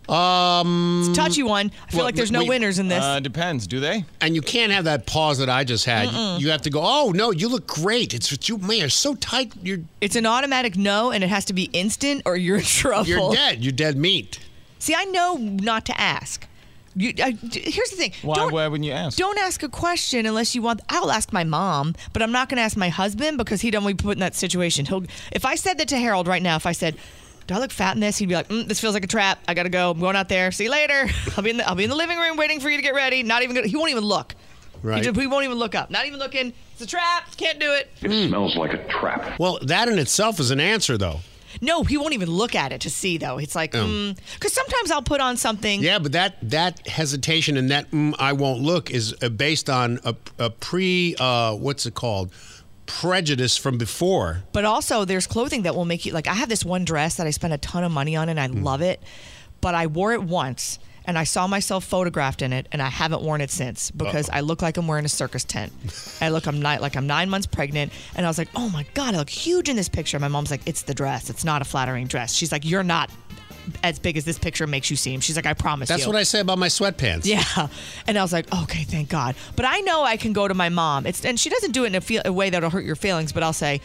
Um, 0.09 1.01
It's 1.01 1.09
a 1.17 1.21
touchy 1.21 1.43
one. 1.43 1.71
I 1.87 1.91
feel 1.91 1.97
well, 1.99 2.05
like 2.05 2.15
there's 2.15 2.31
no 2.31 2.39
wait, 2.39 2.49
winners 2.49 2.79
in 2.79 2.87
this. 2.87 3.03
Uh, 3.03 3.19
depends. 3.19 3.67
Do 3.67 3.79
they? 3.79 4.03
And 4.21 4.35
you 4.35 4.41
can't 4.41 4.71
have 4.71 4.85
that 4.85 5.05
pause 5.05 5.37
that 5.37 5.49
I 5.49 5.63
just 5.63 5.85
had. 5.85 6.09
Mm-mm. 6.09 6.39
You 6.39 6.49
have 6.49 6.61
to 6.63 6.69
go. 6.69 6.81
Oh 6.83 7.11
no, 7.13 7.31
you 7.31 7.47
look 7.49 7.67
great. 7.67 8.13
It's 8.13 8.49
you, 8.49 8.57
man. 8.57 8.77
You're 8.77 8.89
so 8.89 9.15
tight. 9.15 9.53
You're 9.61 9.79
it's 10.01 10.15
an 10.15 10.25
automatic 10.25 10.75
no, 10.77 11.11
and 11.11 11.23
it 11.23 11.29
has 11.29 11.45
to 11.45 11.53
be 11.53 11.63
instant, 11.73 12.23
or 12.25 12.35
you're 12.35 12.57
in 12.57 12.63
trouble. 12.81 13.07
you're 13.07 13.31
dead. 13.33 13.63
You're 13.63 13.71
dead 13.71 13.97
meat. 13.97 14.39
See, 14.79 14.95
I 14.95 15.05
know 15.05 15.35
not 15.37 15.85
to 15.87 15.99
ask. 15.99 16.47
You, 16.95 17.13
I, 17.23 17.31
here's 17.51 17.91
the 17.91 17.95
thing. 17.97 18.13
Why, 18.23 18.35
Don't- 18.35 18.51
why 18.51 18.67
wouldn't 18.67 18.85
you 18.85 18.91
ask? 18.91 19.17
Don't 19.17 19.37
ask 19.37 19.61
a 19.61 19.69
question 19.69 20.25
unless 20.25 20.55
you 20.55 20.61
want. 20.61 20.81
I'll 20.89 21.11
ask 21.11 21.31
my 21.31 21.43
mom, 21.43 21.95
but 22.13 22.21
I'm 22.23 22.31
not 22.31 22.49
going 22.49 22.57
to 22.57 22.63
ask 22.63 22.75
my 22.75 22.89
husband 22.89 23.37
because 23.37 23.61
he 23.61 23.69
don't 23.71 23.83
want 23.83 23.97
to 23.97 24.03
be 24.03 24.07
put 24.07 24.13
in 24.13 24.19
that 24.19 24.35
situation. 24.35 24.85
He'll. 24.85 25.03
If 25.31 25.45
I 25.45 25.55
said 25.55 25.77
that 25.77 25.87
to 25.89 25.97
Harold 25.97 26.27
right 26.27 26.41
now, 26.41 26.55
if 26.55 26.65
I 26.65 26.71
said, 26.71 26.95
"Do 27.49 27.55
I 27.55 27.59
look 27.59 27.71
fat 27.71 27.95
in 27.95 27.99
this?" 27.99 28.17
He'd 28.17 28.29
be 28.29 28.35
like, 28.35 28.47
mm, 28.47 28.67
"This 28.67 28.79
feels 28.79 28.93
like 28.93 29.03
a 29.03 29.07
trap. 29.07 29.39
I 29.47 29.53
gotta 29.53 29.69
go. 29.69 29.91
I'm 29.91 29.99
going 29.99 30.15
out 30.15 30.29
there. 30.29 30.51
See 30.51 30.65
you 30.65 30.71
later. 30.71 31.07
I'll 31.37 31.43
be 31.43 31.49
in 31.49 31.57
the 31.57 31.67
I'll 31.67 31.75
be 31.75 31.83
in 31.83 31.89
the 31.89 31.95
living 31.95 32.17
room 32.17 32.37
waiting 32.37 32.59
for 32.59 32.69
you 32.69 32.77
to 32.77 32.83
get 32.83 32.93
ready. 32.93 33.23
Not 33.23 33.43
even. 33.43 33.55
Gonna, 33.55 33.67
he 33.67 33.75
won't 33.75 33.91
even 33.91 34.05
look. 34.05 34.35
Right. 34.81 34.99
He, 34.99 35.03
just, 35.03 35.19
he 35.19 35.27
won't 35.27 35.43
even 35.43 35.57
look 35.57 35.75
up. 35.75 35.89
Not 35.89 36.05
even 36.05 36.19
looking. 36.19 36.53
It's 36.73 36.81
a 36.81 36.87
trap. 36.87 37.35
Can't 37.35 37.59
do 37.59 37.73
it. 37.73 37.89
It 38.01 38.29
smells 38.29 38.55
like 38.55 38.73
a 38.73 38.87
trap. 38.87 39.37
Well, 39.37 39.59
that 39.63 39.89
in 39.89 39.99
itself 39.99 40.39
is 40.39 40.51
an 40.51 40.61
answer, 40.61 40.97
though. 40.97 41.19
No, 41.61 41.83
he 41.83 41.97
won't 41.97 42.13
even 42.13 42.29
look 42.29 42.55
at 42.55 42.71
it 42.71 42.81
to 42.81 42.89
see 42.89 43.17
though. 43.17 43.37
It's 43.37 43.55
like, 43.55 43.71
because 43.71 44.53
sometimes 44.53 44.91
I'll 44.91 45.01
put 45.01 45.19
on 45.19 45.37
something. 45.37 45.81
Yeah, 45.81 45.99
but 45.99 46.11
that 46.11 46.37
that 46.49 46.87
hesitation 46.87 47.57
and 47.57 47.71
that 47.71 47.89
mm, 47.91 48.13
I 48.19 48.33
won't 48.33 48.61
look 48.61 48.91
is 48.91 49.15
uh, 49.21 49.29
based 49.29 49.69
on 49.69 49.99
a, 50.05 50.15
a 50.37 50.49
pre 50.49 51.15
uh, 51.19 51.55
what's 51.55 51.85
it 51.85 51.95
called 51.95 52.31
prejudice 52.89 53.55
from 53.55 53.77
before. 53.77 54.43
But 54.51 54.65
also, 54.65 55.05
there's 55.05 55.27
clothing 55.27 55.61
that 55.61 55.75
will 55.75 55.85
make 55.85 56.05
you 56.05 56.11
like. 56.11 56.27
I 56.27 56.33
have 56.33 56.49
this 56.49 56.65
one 56.65 56.83
dress 56.83 57.15
that 57.15 57.27
I 57.27 57.29
spent 57.29 57.53
a 57.53 57.57
ton 57.57 57.83
of 57.83 57.91
money 57.91 58.15
on, 58.15 58.27
and 58.29 58.39
I 58.39 58.47
Hmm. 58.47 58.63
love 58.63 58.81
it. 58.81 59.01
But 59.61 59.75
I 59.75 59.87
wore 59.87 60.13
it 60.13 60.23
once, 60.23 60.79
and 61.05 61.17
I 61.17 61.23
saw 61.23 61.45
myself 61.45 61.83
photographed 61.85 62.41
in 62.41 62.51
it, 62.53 62.67
and 62.71 62.81
I 62.81 62.89
haven't 62.89 63.21
worn 63.21 63.41
it 63.41 63.51
since 63.51 63.91
because 63.91 64.29
I 64.29 64.39
look 64.39 64.61
like 64.61 64.77
I'm 64.77 64.87
wearing 64.87 65.05
a 65.05 65.09
circus 65.09 65.43
tent. 65.43 65.71
I 66.21 66.29
look 66.29 66.47
I'm 66.47 66.59
ni- 66.61 66.79
like 66.79 66.95
I'm 66.95 67.07
nine 67.07 67.29
months 67.29 67.45
pregnant, 67.47 67.91
and 68.15 68.25
I 68.25 68.29
was 68.29 68.37
like, 68.37 68.49
oh 68.55 68.69
my 68.69 68.85
god, 68.93 69.13
I 69.13 69.17
look 69.17 69.29
huge 69.29 69.69
in 69.69 69.75
this 69.75 69.89
picture. 69.89 70.17
My 70.19 70.27
mom's 70.29 70.49
like, 70.51 70.61
it's 70.65 70.81
the 70.83 70.93
dress. 70.93 71.29
It's 71.29 71.43
not 71.45 71.61
a 71.61 71.65
flattering 71.65 72.07
dress. 72.07 72.33
She's 72.33 72.51
like, 72.51 72.65
you're 72.65 72.83
not 72.83 73.09
as 73.83 73.99
big 73.99 74.17
as 74.17 74.25
this 74.25 74.39
picture 74.39 74.67
makes 74.67 74.89
you 74.89 74.95
seem. 74.95 75.19
She's 75.19 75.35
like, 75.35 75.45
I 75.45 75.53
promise 75.53 75.89
That's 75.89 76.03
you. 76.03 76.07
what 76.07 76.15
I 76.15 76.23
say 76.23 76.39
about 76.39 76.57
my 76.57 76.67
sweatpants. 76.67 77.25
Yeah, 77.25 77.67
and 78.07 78.17
I 78.17 78.21
was 78.21 78.33
like, 78.33 78.51
okay, 78.63 78.83
thank 78.83 79.09
God. 79.09 79.35
But 79.55 79.65
I 79.65 79.79
know 79.81 80.03
I 80.03 80.17
can 80.17 80.33
go 80.33 80.47
to 80.47 80.53
my 80.53 80.69
mom. 80.69 81.05
It's 81.05 81.23
and 81.25 81.39
she 81.39 81.49
doesn't 81.49 81.71
do 81.71 81.83
it 81.83 81.87
in 81.87 81.95
a, 81.95 82.01
feel, 82.01 82.21
a 82.25 82.33
way 82.33 82.49
that'll 82.49 82.69
hurt 82.69 82.85
your 82.85 82.95
feelings. 82.95 83.31
But 83.31 83.43
I'll 83.43 83.53
say, 83.53 83.81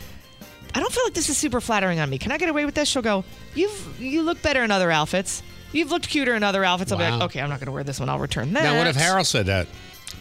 I 0.75 0.81
don't 0.81 0.93
feel 0.93 1.05
like 1.05 1.15
this 1.15 1.29
is 1.29 1.37
super 1.37 1.61
flattering 1.61 2.01
on 2.01 2.11
me. 2.11 2.19
Can 2.19 2.33
I 2.33 2.39
get 2.39 2.49
away 2.49 2.65
with 2.65 2.75
this? 2.75 2.89
She'll 2.89 3.03
go, 3.03 3.25
you've 3.55 4.01
you 4.01 4.23
look 4.23 4.43
better 4.43 4.65
in 4.65 4.71
other 4.71 4.91
outfits. 4.91 5.43
You've 5.73 5.91
looked 5.91 6.09
cuter 6.09 6.35
in 6.35 6.43
other 6.43 6.65
outfits. 6.65 6.93
I'll 6.93 6.99
be 6.99 7.05
like, 7.05 7.23
okay, 7.23 7.41
I'm 7.41 7.49
not 7.49 7.59
going 7.59 7.67
to 7.67 7.73
wear 7.73 7.83
this 7.83 7.99
one. 7.99 8.09
I'll 8.09 8.19
return 8.19 8.53
that. 8.53 8.63
Now, 8.63 8.79
what 8.79 8.87
if 8.87 8.97
Harold 8.97 9.27
said 9.27 9.47
that? 9.47 9.67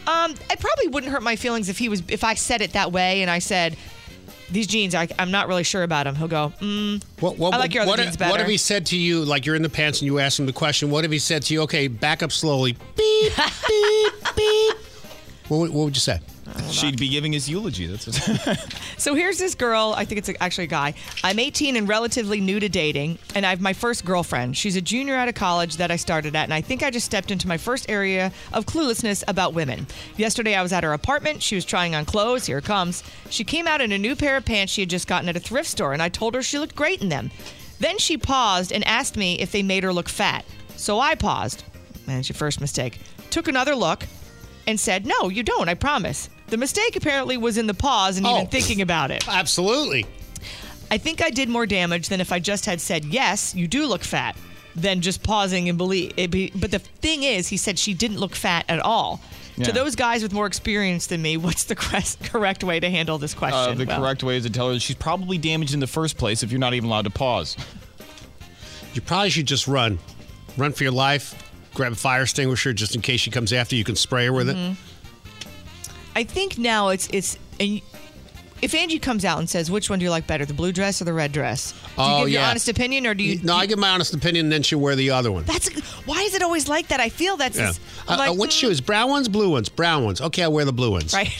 Um, 0.06 0.32
it 0.32 0.58
probably 0.58 0.88
wouldn't 0.88 1.12
hurt 1.12 1.22
my 1.22 1.36
feelings 1.36 1.68
if 1.68 1.78
he 1.78 1.88
was 1.88 2.02
if 2.08 2.24
I 2.24 2.34
said 2.34 2.60
it 2.60 2.72
that 2.72 2.92
way 2.92 3.22
and 3.22 3.30
I 3.30 3.38
said. 3.38 3.76
These 4.54 4.68
jeans, 4.68 4.94
I, 4.94 5.08
I'm 5.18 5.32
not 5.32 5.48
really 5.48 5.64
sure 5.64 5.82
about 5.82 6.04
them. 6.04 6.14
He'll 6.14 6.28
go, 6.28 6.52
mm, 6.60 7.02
What, 7.18 7.36
what, 7.38 7.54
I 7.54 7.56
like 7.56 7.74
your 7.74 7.82
other 7.82 7.90
what, 7.90 7.98
jeans 7.98 8.16
better. 8.16 8.30
What 8.30 8.40
if 8.40 8.46
he 8.46 8.56
said 8.56 8.86
to 8.86 8.96
you, 8.96 9.24
like 9.24 9.46
you're 9.46 9.56
in 9.56 9.62
the 9.62 9.68
pants 9.68 10.00
and 10.00 10.06
you 10.06 10.20
ask 10.20 10.38
him 10.38 10.46
the 10.46 10.52
question? 10.52 10.92
What 10.92 11.04
if 11.04 11.10
he 11.10 11.18
said 11.18 11.42
to 11.42 11.54
you, 11.54 11.62
okay, 11.62 11.88
back 11.88 12.22
up 12.22 12.30
slowly, 12.30 12.76
beep, 12.96 13.32
beep, 13.68 14.12
beep? 14.36 14.76
What, 15.48 15.70
what 15.70 15.84
would 15.86 15.96
you 15.96 16.00
say? 16.00 16.20
She'd 16.70 16.98
be 16.98 17.08
giving 17.08 17.32
his 17.32 17.48
eulogy. 17.48 17.86
That's 17.86 18.06
what. 18.06 18.80
So 18.98 19.14
here's 19.14 19.38
this 19.38 19.54
girl. 19.54 19.92
I 19.96 20.04
think 20.04 20.18
it's 20.18 20.30
actually 20.40 20.64
a 20.64 20.68
guy. 20.68 20.94
I'm 21.22 21.38
18 21.38 21.76
and 21.76 21.88
relatively 21.88 22.40
new 22.40 22.60
to 22.60 22.68
dating, 22.68 23.18
and 23.34 23.44
I 23.44 23.50
have 23.50 23.60
my 23.60 23.72
first 23.72 24.04
girlfriend. 24.04 24.56
She's 24.56 24.76
a 24.76 24.80
junior 24.80 25.14
out 25.14 25.28
of 25.28 25.34
college 25.34 25.76
that 25.76 25.90
I 25.90 25.96
started 25.96 26.34
at, 26.36 26.44
and 26.44 26.54
I 26.54 26.60
think 26.60 26.82
I 26.82 26.90
just 26.90 27.06
stepped 27.06 27.30
into 27.30 27.48
my 27.48 27.58
first 27.58 27.90
area 27.90 28.32
of 28.52 28.66
cluelessness 28.66 29.24
about 29.28 29.52
women. 29.52 29.86
Yesterday, 30.16 30.54
I 30.54 30.62
was 30.62 30.72
at 30.72 30.84
her 30.84 30.92
apartment. 30.92 31.42
She 31.42 31.54
was 31.56 31.64
trying 31.64 31.94
on 31.94 32.04
clothes. 32.04 32.46
Here 32.46 32.58
it 32.58 32.64
comes. 32.64 33.02
She 33.30 33.44
came 33.44 33.66
out 33.66 33.80
in 33.80 33.92
a 33.92 33.98
new 33.98 34.14
pair 34.16 34.36
of 34.36 34.44
pants 34.44 34.72
she 34.72 34.82
had 34.82 34.90
just 34.90 35.08
gotten 35.08 35.28
at 35.28 35.36
a 35.36 35.40
thrift 35.40 35.68
store, 35.68 35.92
and 35.92 36.00
I 36.02 36.08
told 36.08 36.34
her 36.34 36.42
she 36.42 36.58
looked 36.58 36.76
great 36.76 37.02
in 37.02 37.08
them. 37.08 37.30
Then 37.80 37.98
she 37.98 38.16
paused 38.16 38.72
and 38.72 38.84
asked 38.86 39.16
me 39.16 39.38
if 39.40 39.52
they 39.52 39.62
made 39.62 39.82
her 39.82 39.92
look 39.92 40.08
fat. 40.08 40.44
So 40.76 41.00
I 41.00 41.14
paused. 41.14 41.64
That's 42.06 42.28
your 42.28 42.36
first 42.36 42.60
mistake. 42.60 43.00
Took 43.30 43.48
another 43.48 43.74
look 43.74 44.04
and 44.66 44.78
said, 44.78 45.04
No, 45.04 45.28
you 45.28 45.42
don't, 45.42 45.68
I 45.68 45.74
promise. 45.74 46.30
The 46.48 46.56
mistake 46.56 46.94
apparently 46.96 47.36
was 47.36 47.56
in 47.58 47.66
the 47.66 47.74
pause 47.74 48.16
and 48.18 48.26
even 48.26 48.42
Oh. 48.42 48.46
thinking 48.46 48.80
about 48.82 49.10
it. 49.10 49.24
Absolutely. 49.28 50.06
I 50.90 50.98
think 50.98 51.22
I 51.22 51.30
did 51.30 51.48
more 51.48 51.66
damage 51.66 52.08
than 52.08 52.20
if 52.20 52.30
I 52.32 52.38
just 52.38 52.66
had 52.66 52.80
said, 52.80 53.04
yes, 53.06 53.54
you 53.54 53.66
do 53.66 53.86
look 53.86 54.04
fat, 54.04 54.36
than 54.76 55.00
just 55.00 55.22
pausing 55.22 55.68
and 55.68 55.78
believe. 55.78 56.12
It 56.16 56.30
be, 56.30 56.52
but 56.54 56.70
the 56.70 56.78
thing 56.78 57.22
is, 57.22 57.48
he 57.48 57.56
said 57.56 57.78
she 57.78 57.94
didn't 57.94 58.18
look 58.18 58.34
fat 58.34 58.64
at 58.68 58.80
all. 58.80 59.20
Yeah. 59.56 59.66
To 59.66 59.72
those 59.72 59.94
guys 59.94 60.22
with 60.22 60.32
more 60.32 60.46
experience 60.46 61.06
than 61.06 61.22
me, 61.22 61.36
what's 61.38 61.64
the 61.64 61.74
correct 61.76 62.22
correct 62.24 62.64
way 62.64 62.80
to 62.80 62.90
handle 62.90 63.18
this 63.18 63.34
question? 63.34 63.58
Uh, 63.58 63.74
the 63.74 63.84
Well, 63.86 64.00
correct 64.00 64.22
way 64.24 64.36
is 64.36 64.44
to 64.44 64.50
tell 64.50 64.72
her 64.72 64.78
she's 64.80 64.96
probably 64.96 65.38
damaged 65.38 65.74
in 65.74 65.80
the 65.80 65.86
first 65.86 66.18
place 66.18 66.42
if 66.42 66.50
you're 66.50 66.58
not 66.60 66.74
even 66.74 66.88
allowed 66.90 67.04
to 67.04 67.10
pause. 67.10 67.56
You 68.94 69.00
probably 69.00 69.30
should 69.30 69.46
just 69.46 69.66
run. 69.66 69.98
Run 70.56 70.72
for 70.72 70.82
your 70.84 70.92
life. 70.92 71.34
Grab 71.72 71.92
a 71.92 71.96
fire 71.96 72.22
extinguisher 72.22 72.72
just 72.72 72.94
in 72.94 73.00
case 73.00 73.20
she 73.20 73.30
comes 73.30 73.52
after 73.52 73.74
you. 73.74 73.78
You 73.80 73.84
can 73.84 73.96
spray 73.96 74.26
her 74.26 74.32
with 74.32 74.48
it. 74.50 74.76
I 76.14 76.24
think 76.24 76.58
now 76.58 76.88
it's 76.88 77.08
it's 77.12 77.38
and 77.60 77.80
if 78.62 78.74
Angie 78.74 78.98
comes 78.98 79.24
out 79.24 79.38
and 79.38 79.48
says, 79.50 79.70
"Which 79.70 79.90
one 79.90 79.98
do 79.98 80.04
you 80.04 80.10
like 80.10 80.26
better, 80.26 80.44
the 80.46 80.54
blue 80.54 80.72
dress 80.72 81.02
or 81.02 81.04
the 81.04 81.12
red 81.12 81.32
dress?" 81.32 81.72
Do 81.72 81.76
you 81.78 81.82
Oh, 81.98 82.18
give 82.20 82.30
your 82.30 82.40
yeah. 82.42 82.50
honest 82.50 82.68
opinion, 82.68 83.06
or 83.06 83.14
do 83.14 83.22
you? 83.22 83.40
No, 83.42 83.54
I 83.56 83.66
give 83.66 83.78
my 83.78 83.90
honest 83.90 84.14
opinion, 84.14 84.46
and 84.46 84.52
then 84.52 84.62
she'll 84.62 84.78
wear 84.80 84.96
the 84.96 85.10
other 85.10 85.30
one. 85.32 85.44
That's 85.44 85.68
why 86.06 86.22
is 86.22 86.34
it 86.34 86.42
always 86.42 86.68
like 86.68 86.88
that? 86.88 87.00
I 87.00 87.08
feel 87.08 87.36
that's 87.36 87.58
Yeah. 87.58 87.66
just, 87.68 87.80
Uh, 88.08 88.16
like 88.18 88.30
uh, 88.30 88.34
which 88.34 88.52
shoes? 88.52 88.80
Brown 88.80 89.10
ones, 89.10 89.28
blue 89.28 89.50
ones, 89.50 89.68
brown 89.68 90.04
ones. 90.04 90.20
Okay, 90.20 90.42
I'll 90.44 90.52
wear 90.52 90.64
the 90.64 90.72
blue 90.72 90.90
ones. 90.92 91.12
right. 91.12 91.30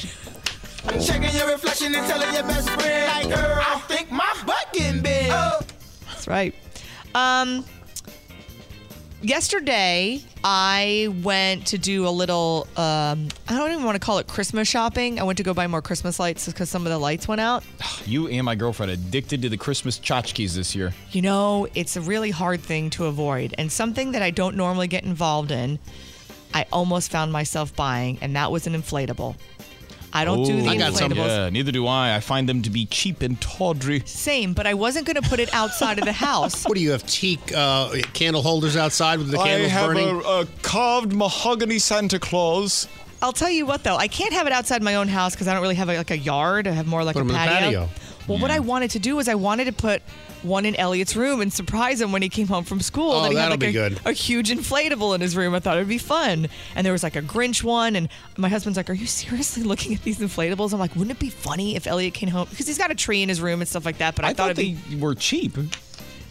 Checking 1.02 1.34
your 1.34 1.50
reflection 1.50 1.94
and 1.94 2.06
telling 2.06 2.34
your 2.34 2.42
best 2.42 2.68
friend, 2.68 3.30
like, 3.30 3.34
girl, 3.34 3.58
I 3.66 3.78
think 3.88 4.10
my 4.10 4.30
butt 4.46 4.66
getting 4.74 5.00
big. 5.00 5.28
That's 5.28 6.28
right. 6.28 6.54
Um, 7.14 7.64
yesterday, 9.24 10.20
I 10.44 11.08
went 11.22 11.66
to 11.68 11.78
do 11.78 12.06
a 12.06 12.10
little, 12.10 12.68
um, 12.76 13.28
I 13.48 13.56
don't 13.56 13.72
even 13.72 13.84
want 13.84 13.96
to 13.96 14.04
call 14.04 14.18
it 14.18 14.26
Christmas 14.26 14.68
shopping. 14.68 15.18
I 15.18 15.22
went 15.22 15.38
to 15.38 15.42
go 15.42 15.54
buy 15.54 15.66
more 15.66 15.82
Christmas 15.82 16.20
lights 16.20 16.46
because 16.46 16.68
some 16.68 16.86
of 16.86 16.92
the 16.92 16.98
lights 16.98 17.26
went 17.26 17.40
out. 17.40 17.64
You 18.06 18.28
and 18.28 18.44
my 18.44 18.54
girlfriend 18.54 18.92
addicted 18.92 19.40
to 19.42 19.48
the 19.48 19.56
Christmas 19.56 19.98
tchotchkes 19.98 20.54
this 20.54 20.74
year. 20.74 20.92
You 21.12 21.22
know, 21.22 21.66
it's 21.74 21.96
a 21.96 22.02
really 22.02 22.30
hard 22.30 22.60
thing 22.60 22.90
to 22.90 23.06
avoid 23.06 23.54
and 23.56 23.72
something 23.72 24.12
that 24.12 24.20
I 24.20 24.30
don't 24.30 24.56
normally 24.56 24.88
get 24.88 25.04
involved 25.04 25.50
in. 25.50 25.78
I 26.52 26.66
almost 26.70 27.10
found 27.10 27.32
myself 27.32 27.74
buying, 27.74 28.18
and 28.20 28.36
that 28.36 28.52
was 28.52 28.66
an 28.66 28.74
inflatable. 28.74 29.36
I 30.14 30.24
don't 30.24 30.44
do 30.44 30.62
the 30.62 30.68
inflatables. 30.68 31.26
Yeah, 31.26 31.50
neither 31.50 31.72
do 31.72 31.86
I. 31.88 32.14
I 32.14 32.20
find 32.20 32.48
them 32.48 32.62
to 32.62 32.70
be 32.70 32.86
cheap 32.86 33.20
and 33.20 33.40
tawdry. 33.40 34.02
Same, 34.06 34.52
but 34.52 34.66
I 34.66 34.74
wasn't 34.74 35.06
going 35.06 35.20
to 35.20 35.28
put 35.28 35.40
it 35.40 35.52
outside 35.52 35.98
of 35.98 36.04
the 36.04 36.12
house. 36.12 36.64
What 36.68 36.76
do 36.76 36.80
you 36.82 36.92
have? 36.92 37.04
Teak 37.06 37.52
uh, 37.54 37.90
candle 38.12 38.42
holders 38.42 38.76
outside 38.76 39.18
with 39.18 39.30
the 39.30 39.38
I 39.38 39.48
candles 39.48 39.72
have 39.72 39.86
burning? 39.88 40.08
a, 40.08 40.18
a 40.42 40.46
carved 40.62 41.12
mahogany 41.12 41.78
Santa 41.78 42.18
Claus. 42.18 42.86
I'll 43.22 43.32
tell 43.32 43.50
you 43.50 43.64
what, 43.66 43.82
though, 43.84 43.96
I 43.96 44.06
can't 44.06 44.32
have 44.34 44.46
it 44.46 44.52
outside 44.52 44.82
my 44.82 44.96
own 44.96 45.08
house 45.08 45.34
because 45.34 45.48
I 45.48 45.52
don't 45.54 45.62
really 45.62 45.74
have 45.76 45.88
like 45.88 46.10
a 46.10 46.18
yard. 46.18 46.68
I 46.68 46.72
have 46.72 46.86
more 46.86 47.02
like 47.04 47.14
Put 47.14 47.20
a 47.20 47.24
'em 47.24 47.28
in 47.30 47.32
the 47.34 47.38
patio. 47.38 47.88
Well, 48.26 48.38
what 48.38 48.50
I 48.50 48.58
wanted 48.60 48.90
to 48.92 48.98
do 48.98 49.16
was 49.16 49.28
I 49.28 49.34
wanted 49.34 49.66
to 49.66 49.72
put 49.72 50.02
one 50.42 50.66
in 50.66 50.76
Elliot's 50.76 51.16
room 51.16 51.40
and 51.40 51.52
surprise 51.52 52.00
him 52.00 52.12
when 52.12 52.22
he 52.22 52.28
came 52.28 52.46
home 52.46 52.64
from 52.64 52.80
school. 52.80 53.12
Oh, 53.12 53.22
that 53.22 53.30
he 53.30 53.36
had 53.36 53.44
that'll 53.44 53.52
like 53.52 53.60
be 53.60 53.66
a, 53.66 53.72
good. 53.72 54.00
a 54.04 54.12
huge 54.12 54.50
inflatable 54.50 55.14
in 55.14 55.20
his 55.20 55.36
room. 55.36 55.54
I 55.54 55.60
thought 55.60 55.76
it'd 55.76 55.88
be 55.88 55.98
fun. 55.98 56.48
And 56.74 56.84
there 56.84 56.92
was 56.92 57.02
like 57.02 57.16
a 57.16 57.22
Grinch 57.22 57.62
one. 57.62 57.96
And 57.96 58.08
my 58.36 58.48
husband's 58.48 58.76
like, 58.76 58.90
Are 58.90 58.94
you 58.94 59.06
seriously 59.06 59.62
looking 59.64 59.94
at 59.94 60.02
these 60.02 60.18
inflatables? 60.18 60.72
I'm 60.72 60.78
like, 60.78 60.94
Wouldn't 60.94 61.10
it 61.16 61.18
be 61.18 61.30
funny 61.30 61.76
if 61.76 61.86
Elliot 61.86 62.14
came 62.14 62.28
home? 62.28 62.46
Because 62.50 62.66
he's 62.66 62.78
got 62.78 62.90
a 62.90 62.94
tree 62.94 63.22
in 63.22 63.28
his 63.28 63.40
room 63.40 63.60
and 63.60 63.68
stuff 63.68 63.84
like 63.84 63.98
that. 63.98 64.14
But 64.14 64.24
I, 64.24 64.28
I 64.28 64.34
thought, 64.34 64.48
thought 64.48 64.56
they 64.56 64.72
be. 64.74 64.96
were 64.96 65.14
cheap. 65.14 65.56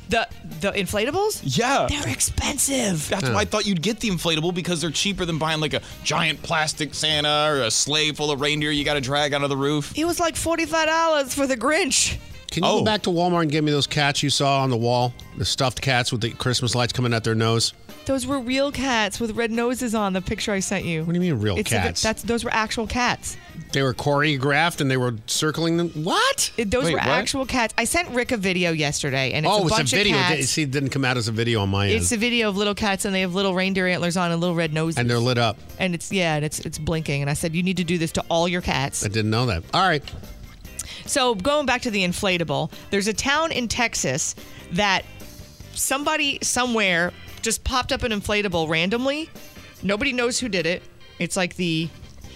The, 0.10 0.28
the 0.60 0.72
inflatables? 0.74 1.42
Yeah. 1.44 1.88
They're 1.90 2.08
expensive. 2.12 3.08
That's 3.10 3.30
why 3.30 3.42
I 3.42 3.46
thought 3.46 3.66
you'd 3.66 3.82
get 3.82 4.00
the 4.00 4.10
inflatable 4.10 4.54
because 4.54 4.82
they're 4.82 4.92
cheaper 4.92 5.26
than 5.26 5.38
buying 5.38 5.60
like 5.60 5.74
a 5.74 5.82
giant 6.04 6.42
plastic 6.44 6.94
Santa 6.94 7.48
or 7.50 7.62
a 7.62 7.72
sleigh 7.72 8.12
full 8.12 8.30
of 8.32 8.42
reindeer 8.42 8.72
you 8.72 8.84
got 8.84 8.94
to 8.96 9.02
drag 9.02 9.34
out 9.34 9.44
of 9.44 9.50
the 9.50 9.58
roof. 9.58 9.94
It 9.98 10.06
was 10.06 10.20
like 10.20 10.36
$45 10.36 11.34
for 11.34 11.48
the 11.48 11.58
Grinch. 11.58 12.18
Can 12.52 12.64
you 12.64 12.70
Oh. 12.70 12.80
go 12.80 12.86
back 12.86 13.02
to 13.04 13.10
Walmart 13.10 13.44
and 13.44 13.52
get 13.52 13.64
me 13.64 13.72
those 13.72 13.88
cats 13.88 14.22
you 14.22 14.30
saw 14.30 14.62
on 14.62 14.70
the 14.70 14.78
wall? 14.78 15.14
The 15.38 15.46
stuffed 15.46 15.82
cats 15.82 16.12
with 16.12 16.22
the 16.22 16.30
Christmas 16.32 16.76
lights 16.76 16.94
coming 16.94 17.12
out 17.14 17.24
their 17.24 17.34
nose? 17.34 17.74
Those 18.06 18.28
were 18.28 18.40
real 18.40 18.72
cats 18.72 19.20
with 19.20 19.32
red 19.32 19.50
noses 19.50 19.96
on 19.96 20.12
the 20.12 20.22
picture 20.22 20.52
I 20.52 20.60
sent 20.60 20.84
you. 20.84 21.04
What 21.06 21.14
do 21.14 21.14
you 21.14 21.22
mean 21.22 21.42
real 21.42 21.58
it's 21.58 21.72
a- 21.72 21.76
cats? 21.76 22.02
that's 22.02 22.22
those 22.24 22.44
were 22.44 22.54
actual 22.54 22.86
cats. 22.86 23.38
They 23.72 23.82
were 23.82 23.94
choreographed 23.94 24.82
and 24.82 24.92
they 24.92 24.98
were 24.98 25.16
circling 25.26 25.78
them. 25.78 25.90
What? 25.92 26.52
It- 26.58 26.70
those 26.70 26.84
Wait, 26.86 26.94
were 26.94 26.98
what? 27.00 27.08
actual 27.08 27.46
cats. 27.46 27.74
I 27.78 27.86
sent 27.86 28.10
Rick 28.10 28.32
a 28.34 28.38
video 28.38 28.72
yesterday, 28.72 29.32
and 29.32 29.46
it's 29.46 29.56
oh, 29.56 29.60
a 29.60 29.68
it's 29.68 29.76
bunch 29.76 29.94
a 29.94 29.96
video. 29.96 30.16
of 30.18 30.32
It 30.32 30.36
cats. 30.38 30.50
See, 30.50 30.64
it 30.64 30.72
didn't 30.72 30.90
come 30.90 31.06
out 31.06 31.16
as 31.18 31.28
a 31.30 31.32
video 31.32 31.62
on 31.62 31.70
my 31.70 31.86
end. 31.88 31.96
It's 31.96 32.12
end. 32.12 32.20
a 32.20 32.26
video 32.26 32.50
of 32.50 32.58
little 32.58 32.76
cats, 32.76 33.06
and 33.06 33.16
they 33.16 33.22
have 33.22 33.34
little 33.34 33.56
reindeer 33.56 33.88
antlers 33.88 34.18
on 34.18 34.32
and 34.32 34.42
little 34.42 34.56
red 34.56 34.74
noses. 34.74 34.98
and 34.98 35.10
they're 35.10 35.18
lit 35.20 35.38
up. 35.38 35.58
And 35.80 35.96
it's 35.96 36.12
yeah, 36.12 36.36
and 36.36 36.44
it's 36.44 36.60
it's 36.60 36.78
blinking. 36.78 37.22
And 37.22 37.30
I 37.30 37.34
said 37.36 37.56
you 37.56 37.64
need 37.64 37.78
to 37.78 37.84
do 37.86 37.98
this 37.98 38.12
to 38.14 38.24
all 38.30 38.48
your 38.50 38.62
cats. 38.62 39.06
I 39.06 39.08
didn't 39.08 39.32
know 39.32 39.46
that. 39.46 39.64
All 39.74 39.88
right. 39.88 40.04
So 41.06 41.36
going 41.36 41.66
back 41.66 41.82
to 41.84 41.92
the 41.92 42.04
inflatable, 42.04 42.72
there's 42.90 43.08
a 43.08 43.14
town 43.14 43.52
in 43.52 43.68
Texas 43.68 44.36
that 44.74 45.04
somebody 45.74 46.40
somewhere 46.42 47.12
just 47.44 47.64
popped 47.64 47.92
up 47.92 48.04
an 48.04 48.12
inflatable 48.12 48.68
randomly. 48.70 49.30
Nobody 49.84 50.14
knows 50.14 50.40
who 50.40 50.50
did 50.50 50.66
it. 50.66 50.82
It's 51.20 51.38
like 51.38 51.56
the 51.56 51.90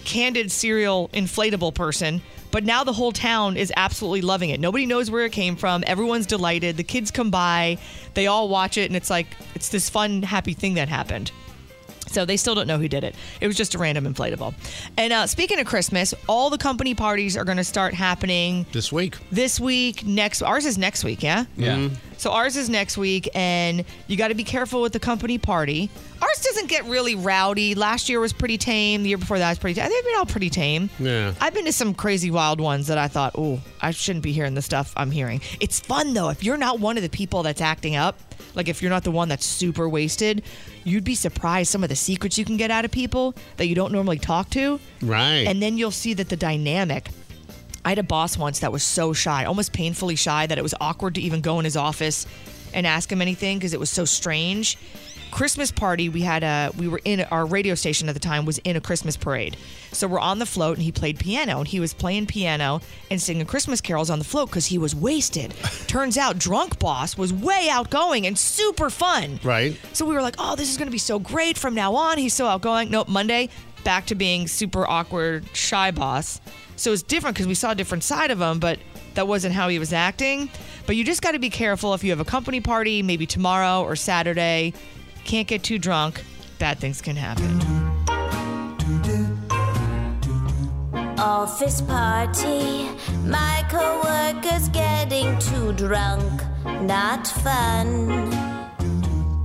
candid 0.04 0.50
serial 0.52 1.08
inflatable 1.12 1.74
person. 1.74 2.22
But 2.50 2.64
now 2.64 2.82
the 2.84 2.94
whole 2.94 3.12
town 3.12 3.56
is 3.58 3.70
absolutely 3.76 4.22
loving 4.22 4.48
it. 4.50 4.58
Nobody 4.60 4.86
knows 4.86 5.10
where 5.10 5.26
it 5.26 5.32
came 5.32 5.54
from. 5.56 5.84
Everyone's 5.86 6.26
delighted. 6.26 6.76
The 6.78 6.84
kids 6.84 7.10
come 7.10 7.30
by, 7.30 7.76
they 8.14 8.26
all 8.26 8.48
watch 8.48 8.78
it, 8.78 8.86
and 8.86 8.96
it's 8.96 9.10
like 9.10 9.26
it's 9.54 9.68
this 9.68 9.90
fun, 9.90 10.22
happy 10.22 10.54
thing 10.54 10.74
that 10.74 10.88
happened. 10.88 11.30
So 12.06 12.24
they 12.24 12.38
still 12.38 12.54
don't 12.54 12.66
know 12.66 12.78
who 12.78 12.88
did 12.88 13.04
it. 13.04 13.14
It 13.42 13.46
was 13.48 13.56
just 13.56 13.74
a 13.74 13.78
random 13.78 14.06
inflatable. 14.06 14.54
And 14.96 15.12
uh, 15.12 15.26
speaking 15.26 15.58
of 15.60 15.66
Christmas, 15.66 16.14
all 16.26 16.48
the 16.48 16.56
company 16.56 16.94
parties 16.94 17.36
are 17.36 17.44
going 17.44 17.58
to 17.58 17.64
start 17.64 17.92
happening 17.92 18.64
This 18.72 18.90
week. 18.90 19.16
this 19.30 19.60
week. 19.60 20.06
Next, 20.06 20.40
ours 20.42 20.64
is 20.64 20.78
next 20.78 21.04
week, 21.04 21.22
yeah. 21.22 21.44
Yeah. 21.58 21.76
Mhm. 21.76 21.96
So 22.18 22.32
ours 22.32 22.56
is 22.56 22.68
next 22.68 22.98
week, 22.98 23.28
and 23.32 23.84
you 24.08 24.16
got 24.16 24.28
to 24.28 24.34
be 24.34 24.44
careful 24.44 24.82
with 24.82 24.92
the 24.92 25.00
company 25.00 25.38
party. 25.38 25.88
Ours 26.20 26.42
doesn't 26.42 26.68
get 26.68 26.84
really 26.86 27.14
rowdy. 27.14 27.76
Last 27.76 28.08
year 28.08 28.18
was 28.18 28.32
pretty 28.32 28.58
tame. 28.58 29.04
The 29.04 29.10
year 29.10 29.18
before 29.18 29.38
that 29.38 29.48
was 29.50 29.58
pretty. 29.58 29.80
tame. 29.80 29.88
They've 29.88 30.04
been 30.04 30.16
all 30.18 30.26
pretty 30.26 30.50
tame. 30.50 30.90
Yeah. 30.98 31.32
I've 31.40 31.54
been 31.54 31.64
to 31.66 31.72
some 31.72 31.94
crazy 31.94 32.32
wild 32.32 32.60
ones 32.60 32.88
that 32.88 32.98
I 32.98 33.06
thought, 33.06 33.36
oh, 33.38 33.60
I 33.80 33.92
shouldn't 33.92 34.24
be 34.24 34.32
hearing 34.32 34.54
the 34.54 34.62
stuff 34.62 34.92
I'm 34.96 35.12
hearing. 35.12 35.40
It's 35.60 35.78
fun 35.78 36.12
though. 36.12 36.28
If 36.28 36.42
you're 36.42 36.56
not 36.56 36.80
one 36.80 36.96
of 36.96 37.04
the 37.04 37.08
people 37.08 37.44
that's 37.44 37.60
acting 37.60 37.94
up, 37.94 38.18
like 38.56 38.66
if 38.68 38.82
you're 38.82 38.90
not 38.90 39.04
the 39.04 39.12
one 39.12 39.28
that's 39.28 39.46
super 39.46 39.88
wasted, 39.88 40.42
you'd 40.82 41.04
be 41.04 41.14
surprised 41.14 41.70
some 41.70 41.84
of 41.84 41.88
the 41.88 41.96
secrets 41.96 42.36
you 42.36 42.44
can 42.44 42.56
get 42.56 42.72
out 42.72 42.84
of 42.84 42.90
people 42.90 43.34
that 43.58 43.68
you 43.68 43.76
don't 43.76 43.92
normally 43.92 44.18
talk 44.18 44.50
to. 44.50 44.80
Right. 45.00 45.46
And 45.46 45.62
then 45.62 45.78
you'll 45.78 45.92
see 45.92 46.14
that 46.14 46.28
the 46.28 46.36
dynamic. 46.36 47.10
I 47.88 47.92
had 47.92 47.98
a 47.98 48.02
boss 48.02 48.36
once 48.36 48.58
that 48.58 48.70
was 48.70 48.82
so 48.82 49.14
shy, 49.14 49.46
almost 49.46 49.72
painfully 49.72 50.14
shy, 50.14 50.46
that 50.46 50.58
it 50.58 50.62
was 50.62 50.74
awkward 50.78 51.14
to 51.14 51.22
even 51.22 51.40
go 51.40 51.58
in 51.58 51.64
his 51.64 51.74
office 51.74 52.26
and 52.74 52.86
ask 52.86 53.10
him 53.10 53.22
anything 53.22 53.56
because 53.56 53.72
it 53.72 53.80
was 53.80 53.88
so 53.88 54.04
strange. 54.04 54.76
Christmas 55.30 55.72
party, 55.72 56.10
we 56.10 56.20
had 56.20 56.42
a 56.42 56.70
we 56.76 56.86
were 56.86 57.00
in 57.02 57.22
our 57.22 57.46
radio 57.46 57.74
station 57.74 58.10
at 58.10 58.12
the 58.12 58.20
time 58.20 58.44
was 58.44 58.58
in 58.58 58.76
a 58.76 58.80
Christmas 58.82 59.16
parade. 59.16 59.56
So 59.92 60.06
we're 60.06 60.20
on 60.20 60.38
the 60.38 60.44
float 60.44 60.76
and 60.76 60.84
he 60.84 60.92
played 60.92 61.18
piano 61.18 61.60
and 61.60 61.66
he 61.66 61.80
was 61.80 61.94
playing 61.94 62.26
piano 62.26 62.82
and 63.10 63.18
singing 63.22 63.46
Christmas 63.46 63.80
carols 63.80 64.10
on 64.10 64.18
the 64.18 64.24
float 64.26 64.50
because 64.50 64.66
he 64.66 64.76
was 64.76 64.94
wasted. 64.94 65.54
Turns 65.86 66.18
out 66.18 66.36
drunk 66.36 66.78
boss 66.78 67.16
was 67.16 67.32
way 67.32 67.68
outgoing 67.70 68.26
and 68.26 68.36
super 68.36 68.90
fun. 68.90 69.40
Right. 69.42 69.74
So 69.94 70.04
we 70.04 70.12
were 70.12 70.20
like, 70.20 70.36
oh, 70.38 70.56
this 70.56 70.70
is 70.70 70.76
going 70.76 70.88
to 70.88 70.92
be 70.92 70.98
so 70.98 71.18
great 71.18 71.56
from 71.56 71.74
now 71.74 71.94
on. 71.94 72.18
He's 72.18 72.34
so 72.34 72.48
outgoing. 72.48 72.90
Nope, 72.90 73.08
Monday, 73.08 73.48
back 73.82 74.04
to 74.08 74.14
being 74.14 74.46
super 74.46 74.86
awkward, 74.86 75.46
shy 75.56 75.90
boss. 75.90 76.42
So 76.78 76.92
it's 76.92 77.02
different 77.02 77.34
because 77.34 77.48
we 77.48 77.54
saw 77.54 77.72
a 77.72 77.74
different 77.74 78.04
side 78.04 78.30
of 78.30 78.40
him, 78.40 78.60
but 78.60 78.78
that 79.14 79.26
wasn't 79.26 79.52
how 79.52 79.68
he 79.68 79.80
was 79.80 79.92
acting. 79.92 80.48
But 80.86 80.94
you 80.94 81.02
just 81.02 81.20
got 81.22 81.32
to 81.32 81.40
be 81.40 81.50
careful 81.50 81.92
if 81.92 82.04
you 82.04 82.10
have 82.10 82.20
a 82.20 82.24
company 82.24 82.60
party, 82.60 83.02
maybe 83.02 83.26
tomorrow 83.26 83.82
or 83.82 83.96
Saturday. 83.96 84.72
Can't 85.24 85.48
get 85.48 85.64
too 85.64 85.78
drunk. 85.78 86.22
Bad 86.60 86.78
things 86.78 87.02
can 87.02 87.16
happen. 87.16 87.60
Office 91.18 91.80
party. 91.80 92.88
My 93.24 93.66
coworkers 93.68 94.68
getting 94.68 95.36
too 95.40 95.72
drunk. 95.72 96.42
Not 96.82 97.26
fun. 97.26 98.47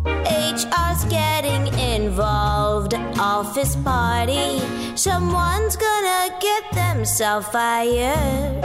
HR's 0.05 1.05
getting 1.05 1.67
involved. 1.79 2.93
Office 3.19 3.75
party. 3.77 4.61
Someone's 4.95 5.75
gonna 5.75 6.29
get 6.39 6.63
themselves 6.73 7.47
fired. 7.47 8.63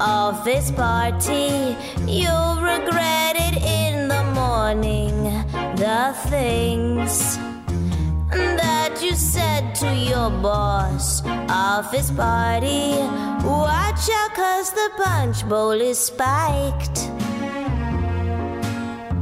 Office 0.00 0.70
party. 0.72 1.76
You'll 2.06 2.56
regret 2.60 3.36
it 3.36 3.56
in 3.62 4.08
the 4.08 4.24
morning. 4.34 5.24
The 5.76 6.14
things 6.28 7.38
that 8.34 9.00
you 9.02 9.14
said 9.14 9.74
to 9.76 9.94
your 9.94 10.30
boss. 10.30 11.22
Office 11.48 12.10
party. 12.10 12.94
Watch 13.46 14.08
out, 14.10 14.34
cause 14.34 14.70
the 14.72 14.90
punch 14.96 15.48
bowl 15.48 15.72
is 15.72 15.98
spiked. 15.98 17.08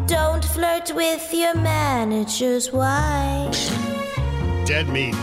Don't 0.07 0.45
flirt 0.45 0.93
with 0.95 1.33
your 1.33 1.55
manager's 1.55 2.73
wife. 2.73 3.71
Dead 4.67 4.89
meat. 4.89 5.15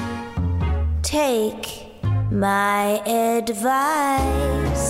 Take 1.01 1.87
my 2.31 3.01
advice. 3.05 4.87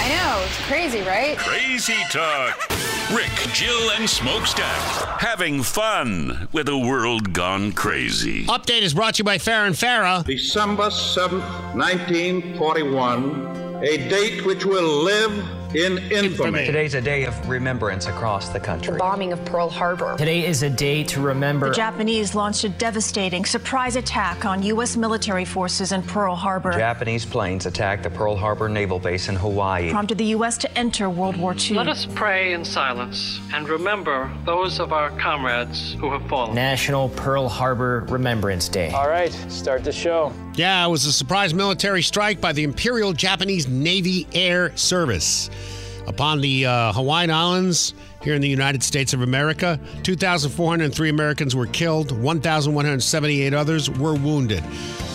I 0.00 0.08
know, 0.08 0.44
it's 0.44 0.58
crazy, 0.66 1.02
right? 1.02 1.36
Crazy 1.38 1.94
Talk. 2.10 2.93
Rick, 3.12 3.52
Jill, 3.52 3.90
and 3.90 4.08
Smokestack 4.08 5.20
having 5.20 5.62
fun 5.62 6.48
with 6.52 6.70
a 6.70 6.78
world 6.78 7.34
gone 7.34 7.72
crazy. 7.72 8.46
Update 8.46 8.80
is 8.80 8.94
brought 8.94 9.16
to 9.16 9.18
you 9.18 9.24
by 9.24 9.36
Farah 9.36 9.66
and 9.66 9.76
Farah. 9.76 10.24
December 10.24 10.88
7th, 10.88 11.74
1941, 11.74 13.82
a 13.84 14.08
date 14.08 14.46
which 14.46 14.64
will 14.64 15.02
live 15.04 15.32
in 15.74 15.98
infamy. 16.10 16.64
Today's 16.66 16.94
a 16.94 17.00
day 17.00 17.24
of 17.24 17.48
remembrance 17.48 18.06
across 18.06 18.48
the 18.48 18.60
country. 18.60 18.92
The 18.92 18.98
bombing 18.98 19.32
of 19.32 19.44
Pearl 19.44 19.68
Harbor. 19.68 20.16
Today 20.16 20.46
is 20.46 20.62
a 20.62 20.70
day 20.70 21.02
to 21.04 21.20
remember. 21.20 21.68
The 21.68 21.74
Japanese 21.74 22.34
launched 22.34 22.64
a 22.64 22.68
devastating 22.68 23.44
surprise 23.44 23.96
attack 23.96 24.44
on 24.44 24.62
U.S. 24.62 24.96
military 24.96 25.44
forces 25.44 25.92
in 25.92 26.02
Pearl 26.02 26.34
Harbor, 26.34 26.72
Japanese 26.72 27.24
planes 27.24 27.66
attacked 27.66 28.02
the 28.02 28.10
Pearl 28.10 28.36
Harbor 28.36 28.68
Naval 28.68 28.98
Base 28.98 29.28
in 29.28 29.34
Hawaii. 29.36 29.90
prompted 29.90 30.18
the 30.18 30.26
U.S. 30.26 30.58
to 30.58 30.78
enter 30.78 31.10
World 31.10 31.36
War 31.36 31.54
II. 31.54 31.76
Let 31.76 31.88
us 31.88 32.06
pray 32.14 32.52
in 32.52 32.64
silence 32.64 33.40
and 33.52 33.68
remember 33.68 34.30
those 34.44 34.80
of 34.80 34.92
our 34.92 35.10
comrades 35.18 35.94
who 35.94 36.10
have 36.12 36.26
fallen. 36.28 36.54
National 36.54 37.08
Pearl 37.10 37.48
Harbor 37.48 38.06
Remembrance 38.08 38.68
Day. 38.68 38.90
All 38.90 39.08
right, 39.08 39.32
start 39.48 39.84
the 39.84 39.92
show. 39.92 40.32
Yeah, 40.56 40.86
it 40.86 40.88
was 40.88 41.04
a 41.04 41.12
surprise 41.12 41.52
military 41.52 42.00
strike 42.02 42.40
by 42.40 42.52
the 42.52 42.62
Imperial 42.62 43.12
Japanese 43.12 43.66
Navy 43.66 44.28
Air 44.32 44.74
Service. 44.76 45.50
Upon 46.06 46.40
the 46.40 46.66
uh, 46.66 46.92
Hawaiian 46.92 47.30
Islands 47.30 47.92
here 48.22 48.34
in 48.34 48.40
the 48.40 48.48
United 48.48 48.82
States 48.82 49.12
of 49.12 49.22
America, 49.22 49.80
2,403 50.04 51.08
Americans 51.08 51.56
were 51.56 51.66
killed, 51.66 52.12
1,178 52.12 53.52
others 53.52 53.90
were 53.90 54.14
wounded. 54.14 54.62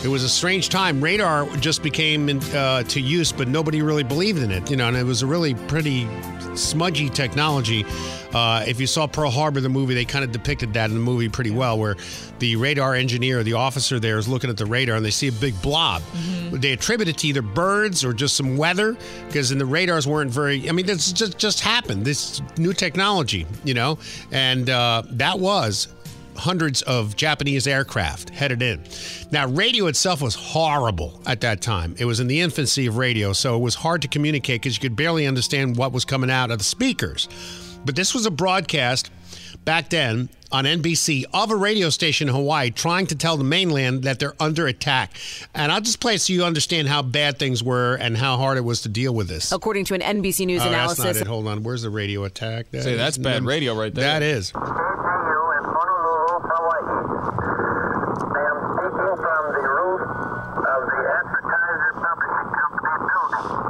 It 0.04 0.10
was 0.10 0.24
a 0.24 0.30
strange 0.30 0.68
time. 0.68 1.00
Radar 1.00 1.46
just 1.58 1.84
became 1.84 2.42
uh, 2.54 2.84
to 2.84 3.00
use, 3.00 3.32
but 3.32 3.48
nobody 3.48 3.82
really 3.82 4.04
believed 4.04 4.40
in 4.40 4.52
it, 4.52 4.70
you 4.70 4.76
know, 4.76 4.90
and 4.90 4.98
it 4.98 5.06
was 5.06 5.22
a 5.22 5.28
really 5.28 5.54
pretty 5.54 6.06
smudgy 6.56 7.10
technology. 7.10 7.86
Uh, 8.34 8.66
if 8.68 8.80
you 8.80 8.88
saw 8.88 9.08
Pearl 9.08 9.32
Harbor, 9.32 9.62
the 9.62 9.70
movie, 9.70 9.94
they 9.94 10.06
kind 10.06 10.26
of 10.26 10.32
depicted 10.32 10.74
that 10.74 10.90
in 10.90 10.96
the 10.96 11.02
movie 11.02 11.30
pretty 11.30 11.52
well, 11.52 11.78
where 11.80 11.96
the 12.40 12.56
radar 12.56 12.96
engineer, 12.96 13.44
the 13.44 13.54
officer 13.54 14.00
there, 14.00 14.18
is 14.18 14.28
looking 14.28 14.50
at 14.50 14.58
the 14.58 14.66
radar 14.66 14.96
and 14.96 15.06
they 15.06 15.12
see 15.12 15.28
a 15.28 15.32
big 15.32 15.60
blob. 15.62 16.02
They 16.52 16.72
attribute 16.72 17.10
it 17.10 17.18
to 17.20 17.28
either 17.28 17.42
birds 17.42 18.04
or 18.04 18.14
just 18.14 18.36
some 18.36 18.58
weather, 18.58 18.98
because 19.28 19.50
then 19.50 19.58
the 19.58 19.66
radars 19.66 20.08
weren't 20.08 20.32
very. 20.32 20.68
I 20.68 20.72
mean, 20.72 20.86
this 20.86 21.12
just 21.12 21.38
just 21.38 21.60
happened. 21.62 22.06
This 22.06 22.42
new 22.58 22.74
technology, 22.74 23.46
you 23.64 23.74
know, 23.74 24.00
and 24.32 24.70
uh, 24.70 25.04
that 25.12 25.40
was 25.40 25.88
hundreds 26.36 26.82
of 26.84 27.16
Japanese 27.16 27.68
aircraft 27.68 28.30
headed 28.30 28.62
in. 28.62 28.82
Now, 29.30 29.48
radio 29.48 29.88
itself 29.88 30.22
was 30.22 30.36
horrible 30.36 31.22
at 31.26 31.42
that 31.42 31.62
time. 31.62 31.96
It 32.00 32.06
was 32.06 32.22
in 32.22 32.28
the 32.28 32.40
infancy 32.40 32.88
of 32.88 32.98
radio, 32.98 33.34
so 33.34 33.58
it 33.58 33.60
was 33.60 33.76
hard 33.76 34.02
to 34.04 34.08
communicate 34.08 34.62
because 34.62 34.76
you 34.76 34.82
could 34.82 34.96
barely 34.96 35.28
understand 35.28 35.76
what 35.76 35.92
was 35.92 36.06
coming 36.06 36.32
out 36.32 36.50
of 36.50 36.58
the 36.58 36.64
speakers. 36.64 37.28
But 37.86 37.96
this 37.96 38.14
was 38.14 38.26
a 38.26 38.32
broadcast 38.32 39.12
back 39.66 39.90
then 39.90 40.30
on 40.52 40.66
NBC 40.66 41.26
of 41.34 41.52
a 41.52 41.56
radio 41.56 41.90
station 41.90 42.28
in 42.28 42.34
Hawaii 42.34 42.72
trying 42.72 43.06
to 43.08 43.16
tell 43.16 43.38
the 43.38 43.44
mainland 43.44 44.04
that 44.04 44.18
they're 44.20 44.34
under 44.40 44.66
attack. 44.66 45.12
And 45.54 45.72
I'll 45.72 45.82
just 45.82 46.00
play 46.00 46.16
it 46.16 46.22
so 46.22 46.34
you 46.34 46.44
understand 46.44 46.88
how 46.88 47.02
bad 47.04 47.38
things 47.38 47.64
were 47.64 47.96
and 47.96 48.18
how 48.18 48.38
hard 48.38 48.58
it 48.58 48.62
was 48.62 48.82
to 48.82 48.90
deal 48.90 49.14
with 49.14 49.28
this. 49.28 49.52
According 49.52 49.86
to 49.86 49.94
an 49.94 50.02
NBC 50.02 50.48
News 50.48 50.64
Oh, 50.64 50.68
analysis, 50.68 51.04
That's 51.04 51.20
not 51.20 51.28
it. 51.28 51.30
Hold 51.30 51.48
on. 51.48 51.62
Where's 51.64 51.84
the 51.84 51.92
radio 51.92 52.24
attack? 52.24 52.72
That 52.72 52.84
Say, 52.84 52.96
that's 52.96 53.18
bad 53.18 53.44
radio 53.44 53.76
right 53.76 53.94
there. 53.94 54.06
That 54.06 54.24
is. 54.24 54.52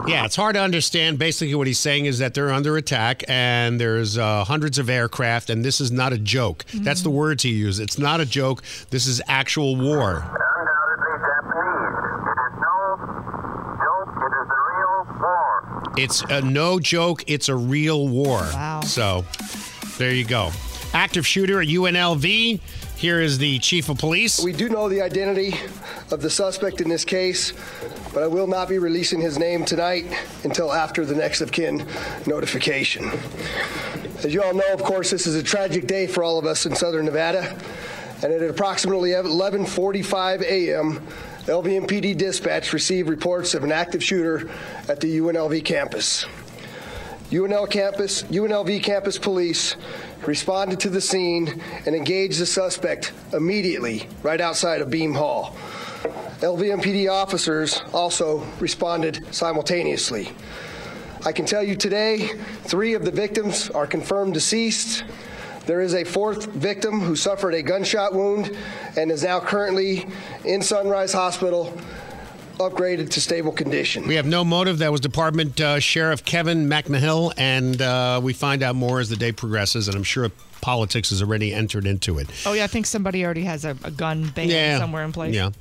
Yeah, 0.10 0.26
it's 0.26 0.36
hard 0.36 0.56
to 0.56 0.62
understand. 0.62 1.20
Basically, 1.20 1.56
what 1.56 1.68
he's 1.68 1.80
saying 1.80 2.06
is 2.06 2.20
that 2.20 2.34
they're 2.34 2.52
under 2.52 2.78
attack 2.78 3.24
and 3.28 3.80
there's 3.80 4.18
uh, 4.18 4.44
hundreds 4.44 4.78
of 4.78 4.90
aircraft, 4.90 5.50
and 5.50 5.64
this 5.64 5.80
is 5.80 5.92
not 5.92 6.14
a 6.14 6.18
joke. 6.18 6.66
That's 6.74 7.02
the 7.02 7.10
words 7.10 7.44
he 7.44 7.52
used. 7.52 7.80
It's 7.80 7.98
not 7.98 8.20
a 8.20 8.26
joke. 8.26 8.64
This 8.90 9.06
is 9.06 9.22
actual 9.28 9.76
war. 9.76 10.26
It's 15.98 16.22
a 16.30 16.42
no 16.42 16.80
joke. 16.80 17.24
It's 17.28 17.50
a 17.50 17.56
real 17.56 18.08
war. 18.08 18.40
Wow. 18.40 18.82
So 18.82 19.26
there 19.98 20.14
you 20.14 20.26
go. 20.26 20.52
Active 20.94 21.28
shooter 21.28 21.62
at 21.62 21.68
UNLV. 21.68 22.60
Here 23.00 23.22
is 23.22 23.38
the 23.38 23.60
chief 23.60 23.88
of 23.88 23.98
police. 23.98 24.44
We 24.44 24.52
do 24.52 24.68
know 24.68 24.90
the 24.90 25.02
identity 25.02 25.54
of 26.12 26.22
the 26.22 26.30
suspect 26.30 26.82
in 26.82 26.90
this 26.90 27.06
case, 27.06 27.54
but 28.14 28.24
I 28.24 28.28
will 28.28 28.46
not 28.46 28.68
be 28.68 28.78
releasing 28.78 29.22
his 29.22 29.40
name 29.40 29.64
tonight 29.64 30.06
until 30.44 30.74
after 30.74 31.06
the 31.06 31.16
next 31.16 31.40
of 31.40 31.50
kin 31.50 31.88
notification. 32.28 33.10
As 34.18 34.34
you 34.34 34.44
all 34.44 34.54
know, 34.54 34.74
of 34.74 34.84
course, 34.84 35.12
this 35.12 35.28
is 35.28 35.36
a 35.36 35.44
tragic 35.44 35.88
day 35.88 36.08
for 36.08 36.24
all 36.24 36.38
of 36.38 36.46
us 36.46 36.66
in 36.66 36.76
Southern 36.76 37.06
Nevada, 37.06 37.58
and 38.22 38.34
at 38.34 38.44
approximately 38.44 39.12
11:45 39.12 40.42
a.m., 40.42 41.00
LVMPD 41.46 42.18
dispatch 42.18 42.74
received 42.74 43.08
reports 43.08 43.54
of 43.54 43.64
an 43.64 43.72
active 43.72 44.04
shooter 44.04 44.50
at 44.90 45.00
the 45.00 45.20
UNLV 45.20 45.64
campus. 45.64 46.26
UNL 47.32 47.70
campus, 47.70 48.24
UNLV 48.24 48.84
campus 48.84 49.18
police 49.18 49.78
responded 50.26 50.80
to 50.82 50.90
the 50.90 51.02
scene 51.02 51.62
and 51.86 51.96
engaged 51.96 52.40
the 52.40 52.46
suspect 52.46 53.14
immediately 53.34 54.08
right 54.24 54.42
outside 54.42 54.82
of 54.82 54.90
Beam 54.90 55.14
Hall. 55.14 55.56
LVMPD 56.40 57.12
officers 57.12 57.82
also 57.94 58.40
responded 58.60 59.34
simultaneously. 59.34 60.30
I 61.26 61.34
can 61.34 61.46
tell 61.46 61.62
you 61.62 61.76
today, 61.76 62.30
three 62.64 62.94
of 62.94 63.04
the 63.04 63.12
victims 63.12 63.70
are 63.70 63.86
confirmed 63.86 64.34
deceased. 64.34 65.04
There 65.66 65.82
is 65.82 65.94
a 65.94 66.06
fourth 66.06 66.46
victim 66.46 67.02
who 67.02 67.18
suffered 67.18 67.54
a 67.54 67.62
gunshot 67.62 68.14
wound 68.14 68.56
and 68.96 69.12
is 69.12 69.24
now 69.24 69.42
currently 69.42 70.08
in 70.46 70.62
Sunrise 70.62 71.12
Hospital, 71.12 71.78
upgraded 72.60 73.10
to 73.12 73.22
stable 73.22 73.52
condition. 73.52 74.08
We 74.08 74.16
have 74.16 74.26
no 74.26 74.44
motive. 74.44 74.80
That 74.80 74.92
was 74.92 75.02
Department 75.02 75.60
uh, 75.60 75.80
Sheriff 75.80 76.24
Kevin 76.24 76.68
McMahill, 76.68 77.34
and 77.38 77.82
uh, 77.82 78.20
we 78.22 78.34
find 78.34 78.62
out 78.64 78.76
more 78.76 79.00
as 79.00 79.10
the 79.10 79.16
day 79.16 79.32
progresses. 79.32 79.88
And 79.88 79.96
I'm 79.96 80.04
sure 80.04 80.30
politics 80.62 81.10
has 81.10 81.22
already 81.22 81.54
entered 81.54 81.86
into 81.86 82.20
it. 82.20 82.28
Oh 82.46 82.54
yeah, 82.54 82.64
I 82.64 82.68
think 82.68 82.86
somebody 82.86 83.24
already 83.26 83.44
has 83.44 83.66
a, 83.66 83.76
a 83.84 83.92
gun 83.92 84.30
ban 84.30 84.80
somewhere 84.80 85.04
in 85.04 85.12
place. 85.12 85.34
Yeah. 85.34 85.52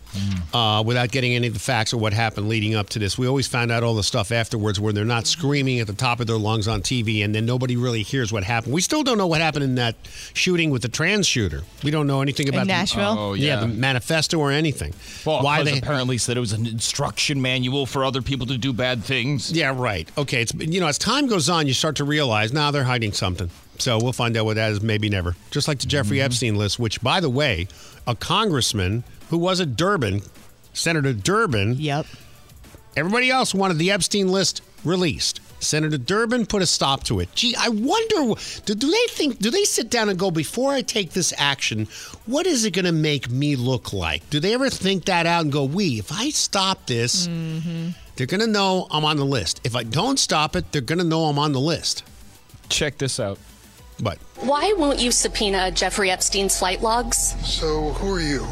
Uh, 0.54 0.82
without 0.84 1.10
getting 1.10 1.34
any 1.34 1.46
of 1.46 1.54
the 1.54 1.60
facts 1.60 1.92
of 1.92 2.00
what 2.00 2.12
happened 2.12 2.48
leading 2.48 2.74
up 2.74 2.88
to 2.90 2.98
this, 2.98 3.18
we 3.18 3.26
always 3.26 3.46
found 3.46 3.70
out 3.70 3.82
all 3.82 3.94
the 3.94 4.02
stuff 4.02 4.32
afterwards 4.32 4.80
where 4.80 4.92
they're 4.92 5.04
not 5.04 5.26
screaming 5.26 5.80
at 5.80 5.86
the 5.86 5.92
top 5.92 6.20
of 6.20 6.26
their 6.26 6.38
lungs 6.38 6.66
on 6.66 6.80
TV, 6.82 7.24
and 7.24 7.34
then 7.34 7.44
nobody 7.44 7.76
really 7.76 8.02
hears 8.02 8.32
what 8.32 8.42
happened. 8.42 8.72
We 8.72 8.80
still 8.80 9.02
don't 9.02 9.18
know 9.18 9.26
what 9.26 9.40
happened 9.40 9.64
in 9.64 9.74
that 9.76 9.96
shooting 10.32 10.70
with 10.70 10.82
the 10.82 10.88
trans 10.88 11.26
shooter. 11.26 11.62
We 11.84 11.90
don't 11.90 12.06
know 12.06 12.22
anything 12.22 12.48
In 12.48 12.54
about 12.54 12.62
the- 12.66 12.72
Nashville? 12.72 13.16
Oh, 13.18 13.34
yeah. 13.34 13.54
yeah. 13.54 13.60
the 13.60 13.68
manifesto 13.68 14.38
or 14.38 14.50
anything. 14.50 14.94
Well, 15.26 15.42
Why 15.42 15.58
because 15.62 15.72
they 15.74 15.78
apparently 15.78 16.18
said 16.18 16.36
it 16.36 16.40
was 16.40 16.52
an 16.52 16.66
instruction 16.66 17.40
manual 17.42 17.84
for 17.86 18.04
other 18.04 18.22
people 18.22 18.46
to 18.46 18.56
do 18.58 18.72
bad 18.72 19.04
things. 19.04 19.52
Yeah, 19.52 19.72
right. 19.76 20.08
Okay, 20.16 20.42
it's 20.42 20.54
you 20.54 20.80
know 20.80 20.86
as 20.86 20.98
time 20.98 21.26
goes 21.26 21.48
on, 21.48 21.66
you 21.66 21.74
start 21.74 21.96
to 21.96 22.04
realize 22.04 22.52
now 22.52 22.70
they're 22.70 22.84
hiding 22.84 23.12
something. 23.12 23.50
So 23.78 23.98
we'll 24.02 24.12
find 24.12 24.36
out 24.36 24.44
what 24.44 24.56
that 24.56 24.72
is. 24.72 24.82
Maybe 24.82 25.08
never. 25.08 25.36
Just 25.50 25.68
like 25.68 25.78
the 25.78 25.86
Jeffrey 25.86 26.18
Mm-hmm. 26.18 26.26
Epstein 26.26 26.56
list, 26.56 26.78
which, 26.78 27.00
by 27.00 27.20
the 27.20 27.30
way, 27.30 27.68
a 28.06 28.14
congressman 28.14 29.04
who 29.30 29.38
was 29.38 29.60
at 29.60 29.76
Durbin, 29.76 30.22
Senator 30.72 31.12
Durbin. 31.12 31.74
Yep. 31.78 32.06
Everybody 32.96 33.30
else 33.30 33.54
wanted 33.54 33.78
the 33.78 33.90
Epstein 33.90 34.28
list 34.28 34.62
released. 34.84 35.40
Senator 35.60 35.98
Durbin 35.98 36.46
put 36.46 36.62
a 36.62 36.66
stop 36.66 37.02
to 37.04 37.18
it. 37.18 37.34
Gee, 37.34 37.54
I 37.58 37.68
wonder, 37.68 38.40
do, 38.64 38.74
do 38.74 38.90
they 38.90 39.06
think, 39.10 39.40
do 39.40 39.50
they 39.50 39.64
sit 39.64 39.90
down 39.90 40.08
and 40.08 40.16
go, 40.18 40.30
before 40.30 40.72
I 40.72 40.82
take 40.82 41.10
this 41.10 41.32
action, 41.36 41.88
what 42.26 42.46
is 42.46 42.64
it 42.64 42.72
going 42.72 42.84
to 42.84 42.92
make 42.92 43.28
me 43.28 43.56
look 43.56 43.92
like? 43.92 44.28
Do 44.30 44.38
they 44.38 44.54
ever 44.54 44.70
think 44.70 45.06
that 45.06 45.26
out 45.26 45.42
and 45.42 45.52
go, 45.52 45.64
we, 45.64 45.98
if 45.98 46.12
I 46.12 46.30
stop 46.30 46.86
this, 46.86 47.26
they're 48.16 48.26
going 48.26 48.40
to 48.40 48.46
know 48.46 48.86
I'm 48.90 49.04
on 49.04 49.16
the 49.16 49.24
list. 49.24 49.60
If 49.64 49.74
I 49.74 49.82
don't 49.82 50.18
stop 50.18 50.54
it, 50.54 50.70
they're 50.70 50.80
going 50.80 51.00
to 51.00 51.04
know 51.04 51.24
I'm 51.24 51.38
on 51.40 51.52
the 51.52 51.60
list. 51.60 52.04
Check 52.68 52.98
this 52.98 53.18
out. 53.18 53.38
But 54.00 54.18
Why 54.40 54.74
won't 54.76 55.00
you 55.00 55.10
subpoena 55.10 55.70
Jeffrey 55.70 56.10
Epstein's 56.10 56.58
flight 56.58 56.82
logs? 56.82 57.34
So, 57.44 57.90
who 57.94 58.14
are 58.14 58.20
you? 58.20 58.44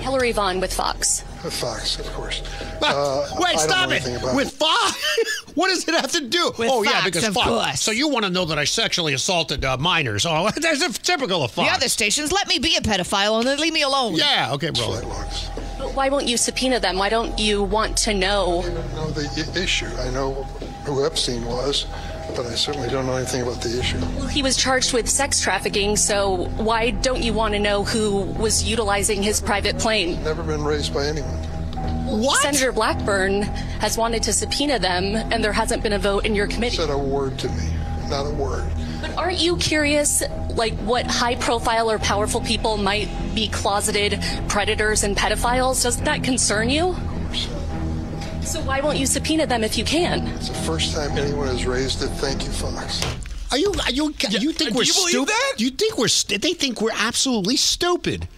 Hillary 0.00 0.32
Vaughn 0.32 0.60
with 0.60 0.72
Fox. 0.72 1.22
With 1.44 1.52
Fox, 1.52 1.98
of 1.98 2.06
course. 2.12 2.42
Uh, 2.82 3.26
Wait, 3.38 3.56
I 3.56 3.56
stop 3.56 3.88
it! 3.88 3.94
anything 3.94 4.16
about 4.16 4.36
With 4.36 4.52
Fox? 4.52 5.42
what 5.54 5.68
does 5.68 5.88
it 5.88 5.94
have 5.94 6.12
to 6.12 6.20
do? 6.20 6.52
With 6.58 6.68
oh, 6.70 6.82
yeah, 6.82 7.02
because 7.02 7.26
of 7.26 7.32
Fox. 7.32 7.48
course. 7.48 7.80
So 7.80 7.90
you 7.90 8.06
want 8.06 8.26
to 8.26 8.30
know 8.30 8.44
that 8.44 8.58
I 8.58 8.64
sexually 8.64 9.14
assaulted 9.14 9.64
uh, 9.64 9.78
minors? 9.78 10.26
Oh, 10.26 10.50
that's 10.56 10.82
a 10.82 10.92
typical 10.92 11.42
of 11.42 11.50
Fox. 11.50 11.68
The 11.68 11.74
other 11.74 11.88
stations 11.88 12.32
let 12.32 12.46
me 12.48 12.58
be 12.58 12.76
a 12.76 12.80
pedophile 12.82 13.38
and 13.38 13.48
then 13.48 13.58
leave 13.58 13.72
me 13.72 13.80
alone. 13.80 14.16
Yeah, 14.16 14.50
okay, 14.52 14.70
roll 14.78 14.94
it. 14.94 15.04
But 15.78 15.94
why 15.94 16.10
won't 16.10 16.26
you 16.28 16.36
subpoena 16.36 16.78
them? 16.80 16.98
Why 16.98 17.08
don't 17.08 17.38
you 17.38 17.62
want 17.62 17.96
to 17.98 18.12
know? 18.12 18.62
I 18.62 18.68
know 18.94 19.10
the 19.10 19.60
issue. 19.60 19.86
I 19.86 20.10
know 20.10 20.34
who 20.84 21.04
Epstein 21.06 21.44
was, 21.46 21.86
happened. 22.36 22.52
I 22.52 22.56
certainly 22.56 22.88
don't 22.88 23.06
know 23.06 23.16
anything 23.16 23.42
about 23.42 23.60
the 23.60 23.78
issue. 23.78 23.98
Well, 24.16 24.26
he 24.26 24.42
was 24.42 24.56
charged 24.56 24.92
with 24.92 25.08
sex 25.08 25.40
trafficking, 25.40 25.96
so 25.96 26.48
why 26.56 26.90
don't 26.90 27.22
you 27.22 27.32
want 27.32 27.54
to 27.54 27.60
know 27.60 27.84
who 27.84 28.22
was 28.22 28.64
utilizing 28.64 29.22
his 29.22 29.40
private 29.40 29.78
plane? 29.78 30.22
Never 30.22 30.42
been 30.42 30.64
raised 30.64 30.92
by 30.92 31.06
anyone. 31.06 31.36
What? 32.06 32.40
Senator 32.40 32.72
Blackburn 32.72 33.42
has 33.42 33.98
wanted 33.98 34.22
to 34.24 34.32
subpoena 34.32 34.78
them, 34.78 35.16
and 35.16 35.42
there 35.42 35.52
hasn't 35.52 35.82
been 35.82 35.92
a 35.92 35.98
vote 35.98 36.24
in 36.24 36.34
your 36.34 36.46
committee. 36.46 36.76
Said 36.76 36.90
a 36.90 36.98
word 36.98 37.38
to 37.40 37.48
me, 37.48 37.70
not 38.08 38.26
a 38.26 38.30
word. 38.30 38.64
But 39.00 39.16
aren't 39.16 39.40
you 39.40 39.56
curious, 39.56 40.22
like, 40.50 40.74
what 40.78 41.06
high 41.06 41.34
profile 41.34 41.90
or 41.90 41.98
powerful 41.98 42.40
people 42.40 42.76
might 42.76 43.08
be 43.34 43.48
closeted 43.48 44.22
predators 44.48 45.02
and 45.02 45.16
pedophiles? 45.16 45.82
Doesn't 45.82 46.04
that 46.04 46.22
concern 46.22 46.70
you? 46.70 46.96
So 48.46 48.60
why 48.62 48.80
won't 48.80 48.96
you 48.98 49.06
subpoena 49.06 49.46
them 49.46 49.64
if 49.64 49.76
you 49.76 49.84
can? 49.84 50.26
It's 50.28 50.48
the 50.48 50.54
first 50.54 50.94
time 50.94 51.18
anyone 51.18 51.48
has 51.48 51.66
raised 51.66 52.02
it. 52.02 52.08
Thank 52.08 52.44
you, 52.44 52.50
Fox. 52.50 53.02
Are 53.50 53.58
you? 53.58 53.72
Are 53.84 53.90
you? 53.90 54.14
you 54.30 54.52
think 54.52 54.70
do 54.70 54.76
we're 54.76 54.84
you 54.84 54.92
stupid? 54.92 55.28
that? 55.28 55.54
You 55.58 55.70
think 55.70 55.98
we're? 55.98 56.08
St- 56.08 56.40
they 56.40 56.52
think 56.52 56.80
we're 56.80 56.90
absolutely 56.94 57.56
stupid. 57.56 58.28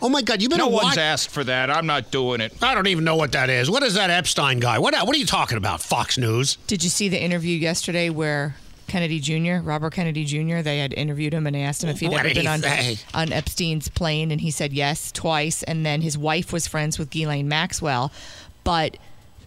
Oh 0.00 0.08
my 0.08 0.22
God! 0.22 0.40
You 0.40 0.48
better 0.48 0.62
No 0.62 0.68
watch. 0.68 0.84
one's 0.84 0.98
asked 0.98 1.30
for 1.30 1.44
that. 1.44 1.70
I'm 1.70 1.86
not 1.86 2.10
doing 2.10 2.40
it. 2.40 2.54
I 2.62 2.74
don't 2.74 2.86
even 2.86 3.04
know 3.04 3.16
what 3.16 3.32
that 3.32 3.50
is. 3.50 3.70
What 3.70 3.82
is 3.82 3.94
that 3.94 4.10
Epstein 4.10 4.58
guy? 4.60 4.78
What? 4.78 4.94
What 5.06 5.14
are 5.14 5.18
you 5.18 5.26
talking 5.26 5.58
about? 5.58 5.80
Fox 5.82 6.16
News. 6.16 6.56
Did 6.66 6.82
you 6.82 6.88
see 6.90 7.08
the 7.08 7.20
interview 7.22 7.56
yesterday 7.56 8.08
where 8.08 8.56
Kennedy 8.86 9.20
Jr., 9.20 9.56
Robert 9.62 9.92
Kennedy 9.92 10.24
Jr., 10.24 10.62
they 10.62 10.78
had 10.78 10.94
interviewed 10.94 11.34
him 11.34 11.46
and 11.46 11.54
they 11.54 11.62
asked 11.62 11.82
him 11.84 11.90
if 11.90 12.00
he'd 12.00 12.10
What 12.10 12.20
ever 12.20 12.28
been 12.32 12.42
he 12.42 12.46
on, 12.46 12.60
say? 12.60 12.98
on 13.12 13.32
Epstein's 13.32 13.88
plane, 13.88 14.30
and 14.30 14.40
he 14.40 14.50
said 14.50 14.72
yes 14.72 15.12
twice. 15.12 15.62
And 15.64 15.84
then 15.84 16.00
his 16.00 16.16
wife 16.16 16.52
was 16.54 16.66
friends 16.66 16.98
with 16.98 17.10
Ghislaine 17.10 17.48
Maxwell. 17.48 18.12
But 18.64 18.96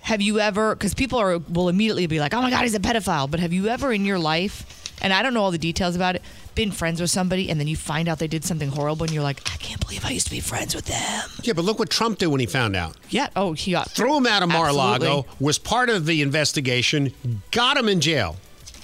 have 0.02 0.22
you 0.22 0.40
ever, 0.40 0.76
because 0.76 0.94
people 0.94 1.20
are, 1.20 1.38
will 1.38 1.70
immediately 1.70 2.08
be 2.08 2.20
like, 2.20 2.34
oh 2.34 2.42
my 2.42 2.50
God, 2.50 2.64
he's 2.64 2.76
a 2.76 2.80
pedophile. 2.80 3.30
But 3.30 3.40
have 3.40 3.54
you 3.54 3.68
ever 3.68 3.92
in 3.94 4.04
your 4.06 4.20
life, 4.20 4.94
and 5.02 5.14
I 5.14 5.22
don't 5.24 5.34
know 5.34 5.44
all 5.44 5.52
the 5.52 5.58
details 5.58 5.96
about 5.96 6.16
it, 6.16 6.22
been 6.54 6.72
friends 6.72 7.00
with 7.00 7.10
somebody 7.10 7.50
and 7.50 7.60
then 7.60 7.68
you 7.68 7.78
find 7.78 8.10
out 8.10 8.20
they 8.20 8.28
did 8.28 8.44
something 8.44 8.70
horrible 8.70 9.06
and 9.06 9.14
you're 9.14 9.24
like, 9.24 9.40
I 9.46 9.56
can't 9.58 9.80
believe 9.80 10.04
I 10.04 10.10
used 10.10 10.26
to 10.28 10.32
be 10.32 10.42
friends 10.42 10.76
with 10.76 10.86
them? 10.86 11.30
Yeah, 11.44 11.54
but 11.54 11.64
look 11.64 11.80
what 11.80 11.90
Trump 11.90 12.18
did 12.18 12.28
when 12.28 12.42
he 12.42 12.46
found 12.46 12.76
out. 12.76 12.98
Yeah. 13.10 13.30
Oh, 13.38 13.54
he 13.54 13.72
got 13.72 13.90
Threw 13.90 14.18
him 14.18 14.28
out 14.28 14.44
of 14.44 14.50
Mar-a-Lago. 14.50 15.20
Absolutely. 15.20 15.46
Was 15.46 15.58
part 15.60 15.90
of 15.90 16.06
the 16.06 16.22
investigation. 16.22 17.14
Got 17.52 17.78
him 17.78 17.88
in 17.88 18.02
jail. 18.02 18.36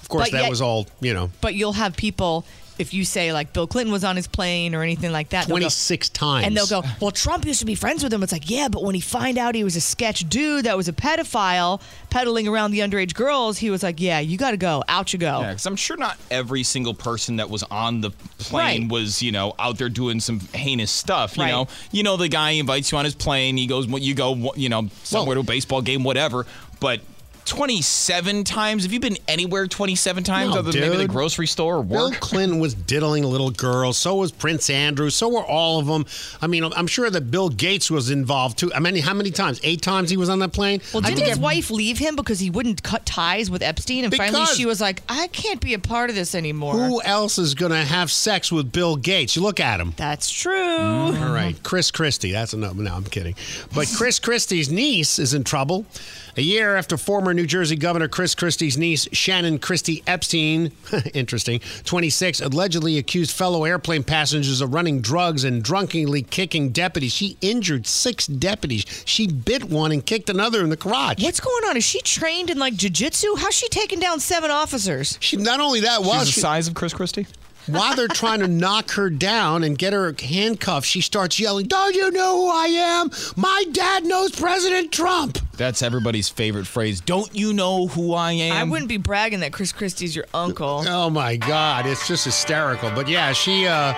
Of 0.02 0.07
course, 0.07 0.27
But 0.27 0.31
that 0.38 0.41
yet- 0.44 0.49
was 0.49 0.61
all 0.61 0.88
you 1.02 1.14
know. 1.14 1.30
But 1.41 1.56
you'll 1.56 1.73
have 1.73 1.98
people, 1.98 2.45
if 2.80 2.94
you 2.94 3.04
say 3.06 3.34
like 3.34 3.54
Bill 3.54 3.68
Clinton 3.68 3.91
was 3.91 4.04
on 4.04 4.16
his 4.16 4.28
plane 4.28 4.76
or 4.76 4.84
anything 4.84 5.12
like 5.12 5.30
that, 5.30 5.48
26 5.48 6.10
times. 6.10 6.45
And 6.45 6.56
they'll 6.56 6.68
go, 6.68 6.84
well, 7.02 7.12
Trump 7.12 7.45
used 7.45 7.60
to 7.62 7.66
be 7.66 7.76
friends 7.76 8.04
with 8.04 8.14
him. 8.14 8.22
It's 8.24 8.32
like, 8.32 8.49
yeah, 8.49 8.68
but 8.68 8.84
when 8.84 8.95
he 8.95 9.02
find 9.02 9.38
out 9.38 9.56
he 9.56 9.64
was 9.64 9.76
a 9.76 9.82
sketch 9.82 10.28
dude 10.30 10.66
that 10.66 10.78
was 10.78 10.88
a 10.88 10.94
pedophile 10.94 11.82
peddling 12.10 12.48
around 12.48 12.72
the 12.72 12.80
underage 12.80 13.14
girls, 13.14 13.58
he 13.58 13.70
was 13.70 13.84
like, 13.84 13.99
yeah, 13.99 14.20
you 14.20 14.38
got 14.38 14.52
to 14.52 14.58
go. 14.58 14.84
Out 14.88 15.14
you 15.14 15.20
go. 15.20 15.41
Yeah, 15.41 15.49
because 15.49 15.66
I'm 15.66 15.76
sure 15.76 15.98
not 15.98 16.18
every 16.32 16.64
single 16.64 16.94
person 16.94 17.38
that 17.38 17.49
was 17.49 17.64
on 17.64 18.02
the 18.02 18.12
plane 18.38 18.84
Right. 18.84 18.91
was, 18.91 19.22
you 19.22 19.32
know, 19.32 19.54
out 19.60 19.78
there 19.78 19.90
doing 19.90 20.20
some 20.20 20.40
heinous 20.40 20.91
stuff. 20.91 21.38
You 21.38 21.44
Right. 21.44 21.52
know, 21.52 21.68
you 21.91 22.04
know, 22.04 22.18
the 22.18 22.28
guy 22.28 22.52
invites 22.52 22.91
you 22.91 22.98
on 22.98 23.06
his 23.06 23.16
plane. 23.16 23.58
He 23.58 23.68
goes, 23.68 23.88
you 23.88 24.14
go, 24.14 24.54
you 24.56 24.70
know, 24.70 24.90
somewhere 25.04 25.36
to 25.36 25.41
a 25.41 25.44
baseball 25.44 25.82
game, 25.82 26.04
whatever. 26.04 26.45
But 26.80 27.02
27 27.48 28.44
times? 28.44 28.84
Have 28.84 28.94
you 28.94 28.99
been 28.99 29.18
anywhere 29.28 29.68
27 29.68 30.24
times 30.24 30.53
No, 30.53 30.60
other 30.60 30.72
than 30.72 30.82
maybe 30.82 30.98
the 30.98 31.07
grocery 31.07 31.48
store 31.48 31.76
or 31.78 31.82
work? 31.82 32.11
Bill? 32.11 32.19
Clinton 32.19 32.60
was 32.60 32.74
diddling 32.74 33.24
little 33.24 33.49
girls. 33.49 33.98
So 33.98 34.15
was 34.15 34.32
Prince 34.32 34.69
Andrew. 34.69 35.10
So 35.10 35.30
were 35.30 35.44
all 35.44 35.80
of 35.80 35.88
them. 35.88 36.06
I 36.41 36.48
mean, 36.48 36.64
I'm 36.64 36.88
sure 36.88 37.10
that 37.10 37.32
Bill 37.32 37.49
Gates 37.49 37.90
was 37.90 38.10
involved 38.10 38.60
too. 38.60 38.72
I 38.74 38.80
mean, 38.80 38.98
how 38.98 39.14
many 39.14 39.32
times? 39.32 39.60
Eight 39.64 39.82
times 39.82 40.10
he 40.10 40.18
was 40.18 40.30
on 40.30 40.40
that 40.40 40.53
plane. 40.53 40.82
Well, 40.94 41.02
didn't 41.02 41.19
his 41.22 41.38
ev- 41.38 41.40
wife 41.41 41.72
leave 41.72 41.98
him 41.98 42.15
because 42.15 42.40
he 42.40 42.49
wouldn't 42.49 42.84
cut 42.84 43.06
ties 43.06 43.49
with 43.49 43.61
Epstein? 43.61 44.06
And 44.06 44.14
finally 44.15 44.45
she 44.48 44.65
was 44.65 44.80
like, 44.82 45.02
I 45.10 45.28
can't 45.28 45.61
be 45.61 45.74
a 45.74 45.80
part 45.80 46.10
of 46.10 46.15
this 46.15 46.36
anymore. 46.36 46.74
Who 46.74 47.02
else 47.02 47.38
is 47.38 47.56
going 47.56 47.72
to 47.72 47.84
have 47.84 48.11
sex 48.11 48.52
with 48.52 48.72
Bill 48.72 48.95
Gates? 48.95 49.36
You 49.36 49.41
look 49.41 49.60
at 49.60 49.80
him. 49.80 49.94
That's 49.98 50.30
true. 50.30 50.78
All 50.78 51.34
right, 51.34 51.56
Chris 51.64 51.91
Christie. 51.91 52.32
That's 52.32 52.53
a 52.53 52.57
no. 52.57 52.74
No, 52.74 52.94
I'm 52.94 53.03
kidding. 53.06 53.36
But 53.74 53.88
Chris 53.95 54.19
Christie's 54.19 54.69
niece 54.72 55.18
is 55.19 55.34
in 55.34 55.44
trouble. 55.44 55.86
A 56.38 56.42
year 56.42 56.76
after 56.76 56.98
former 56.98 57.34
New 57.34 57.48
Jersey 57.48 57.76
Governor 57.76 58.08
Chris 58.08 58.36
Christie's 58.36 58.78
niece, 58.78 59.08
Shannon 59.12 59.58
Christie 59.58 60.04
Epstein, 60.06 60.72
interesting, 61.16 61.62
26, 61.86 62.42
allegedly 62.42 63.00
accused 63.00 63.32
fellow 63.36 63.64
airplane 63.66 64.04
passengers 64.04 64.62
of 64.62 64.72
running 64.72 65.02
drugs 65.02 65.44
and 65.44 65.64
drunkenly 65.64 66.22
kicking 66.22 66.70
deputies. 66.70 67.12
She 67.12 67.38
injured 67.42 67.88
six 67.88 68.28
deputies. 68.28 68.86
She 69.06 69.26
bit 69.26 69.64
one 69.64 69.92
and 69.92 70.06
kicked 70.06 70.30
another 70.30 70.62
in 70.64 70.70
the 70.70 70.78
crotch. 70.78 71.24
What's 71.24 71.40
going 71.40 71.64
on? 71.70 71.76
Is 71.76 71.84
she 71.84 72.02
trained 72.02 72.52
in 72.52 72.60
like 72.60 72.76
jujitsu? 72.76 73.40
How's 73.40 73.56
she 73.56 73.68
taking 73.70 74.00
down 74.00 74.20
seven 74.20 74.52
officers? 74.52 75.18
She 75.20 75.38
not 75.38 75.60
only 75.60 75.80
that 75.80 76.04
was 76.04 76.28
She's 76.28 76.36
she- 76.36 76.42
the 76.42 76.46
size 76.46 76.68
of 76.68 76.76
Chris 76.76 76.94
Christie? 76.94 77.26
While 77.68 77.95
they're 77.95 78.07
trying 78.07 78.39
to 78.39 78.48
knock 78.48 78.91
her 78.91 79.10
down 79.10 79.64
and 79.64 79.77
get 79.77 79.91
her 79.94 80.15
handcuffed, 80.18 80.88
she 80.88 81.02
starts 81.02 81.39
yelling, 81.39 81.68
Don't 81.68 81.94
you 81.95 82.11
know 82.11 82.41
who 82.41 82.49
I 82.49 82.65
am? 82.68 83.11
My 83.35 83.65
dad 83.72 84.06
knows 84.06 84.31
President 84.31 84.91
Trump. 84.91 85.38
That's 85.57 85.81
everybody's 85.81 86.30
favorite 86.30 86.65
phrase. 86.68 87.02
Don't 87.02 87.34
you 87.35 87.52
know 87.52 87.88
who 87.88 88.14
I 88.14 88.31
am? 88.34 88.56
I 88.56 88.64
wouldn't 88.64 88.88
be 88.89 88.98
bragging 88.98 89.41
that 89.41 89.52
Chris 89.53 89.72
Christie's 89.72 90.15
your 90.15 90.26
uncle. 90.34 90.84
Oh 90.88 91.10
my 91.10 91.35
God, 91.35 91.85
it's 91.85 92.07
just 92.07 92.26
hysterical. 92.26 92.89
But 92.91 93.07
yeah, 93.10 93.34
she 93.34 93.68
uh 93.68 93.94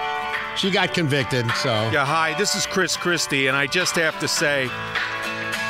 she 0.55 0.71
got 0.71 0.93
convicted, 0.93 1.45
so 1.51 1.69
Yeah, 1.91 2.05
hi, 2.05 2.33
this 2.37 2.55
is 2.55 2.65
Chris 2.65 2.97
Christie, 2.97 3.47
and 3.47 3.55
I 3.55 3.67
just 3.67 3.95
have 3.95 4.19
to 4.19 4.27
say, 4.27 4.69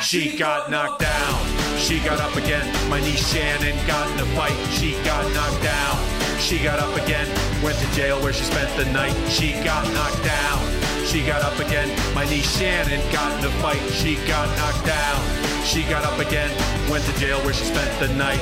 she 0.02 0.36
got 0.38 0.70
knocked 0.70 1.02
down. 1.02 1.78
She 1.78 1.98
got 2.00 2.18
up 2.20 2.34
again. 2.36 2.66
My 2.88 3.00
niece 3.00 3.30
Shannon 3.32 3.76
got 3.86 4.10
in 4.12 4.20
a 4.20 4.26
fight. 4.36 4.56
She 4.72 4.92
got 5.04 5.30
knocked 5.34 5.62
down. 5.62 6.09
She 6.40 6.58
got 6.58 6.80
up 6.80 6.96
again. 6.96 7.28
Went 7.62 7.78
to 7.78 7.86
jail 7.92 8.20
where 8.22 8.32
she 8.32 8.44
spent 8.44 8.74
the 8.76 8.90
night. 8.92 9.14
She 9.28 9.52
got 9.62 9.86
knocked 9.92 10.24
down. 10.24 11.06
She 11.06 11.24
got 11.24 11.42
up 11.42 11.58
again. 11.58 11.88
My 12.14 12.24
niece 12.24 12.56
Shannon 12.58 13.00
got 13.12 13.38
in 13.38 13.44
a 13.44 13.50
fight. 13.62 13.80
She 13.92 14.16
got 14.26 14.48
knocked 14.56 14.86
down. 14.86 15.64
She 15.64 15.82
got 15.84 16.04
up 16.04 16.18
again. 16.18 16.50
Went 16.90 17.04
to 17.04 17.18
jail 17.18 17.38
where 17.44 17.52
she 17.54 17.64
spent 17.64 18.00
the 18.00 18.08
night. 18.14 18.40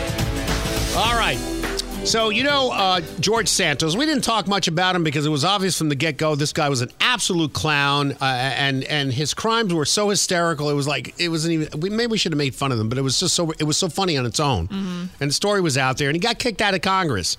All 0.96 1.16
right. 1.18 1.38
So, 2.04 2.30
you 2.30 2.42
know, 2.44 2.70
uh, 2.70 3.00
George 3.20 3.48
Santos, 3.48 3.94
we 3.94 4.06
didn't 4.06 4.22
talk 4.22 4.46
much 4.46 4.66
about 4.66 4.96
him 4.96 5.04
because 5.04 5.26
it 5.26 5.30
was 5.30 5.44
obvious 5.44 5.76
from 5.76 5.90
the 5.90 5.94
get 5.94 6.16
go 6.16 6.36
this 6.36 6.54
guy 6.54 6.68
was 6.70 6.80
an 6.80 6.90
absolute 7.00 7.52
clown 7.52 8.12
uh, 8.12 8.24
and 8.24 8.84
and 8.84 9.12
his 9.12 9.34
crimes 9.34 9.74
were 9.74 9.84
so 9.84 10.08
hysterical. 10.08 10.70
It 10.70 10.74
was 10.74 10.86
like, 10.86 11.14
it 11.20 11.28
wasn't 11.28 11.54
even, 11.54 11.80
we, 11.80 11.90
maybe 11.90 12.12
we 12.12 12.16
should 12.16 12.32
have 12.32 12.38
made 12.38 12.54
fun 12.54 12.72
of 12.72 12.78
them, 12.78 12.88
but 12.88 12.96
it 12.96 13.02
was 13.02 13.20
just 13.20 13.34
so, 13.34 13.50
it 13.58 13.64
was 13.64 13.76
so 13.76 13.88
funny 13.90 14.16
on 14.16 14.24
its 14.24 14.40
own. 14.40 14.68
And 15.20 15.28
the 15.28 15.34
story 15.34 15.60
was 15.60 15.76
out 15.76 15.98
there 15.98 16.08
and 16.08 16.16
he 16.16 16.20
got 16.20 16.38
kicked 16.38 16.62
out 16.62 16.72
of 16.72 16.80
Congress. 16.80 17.36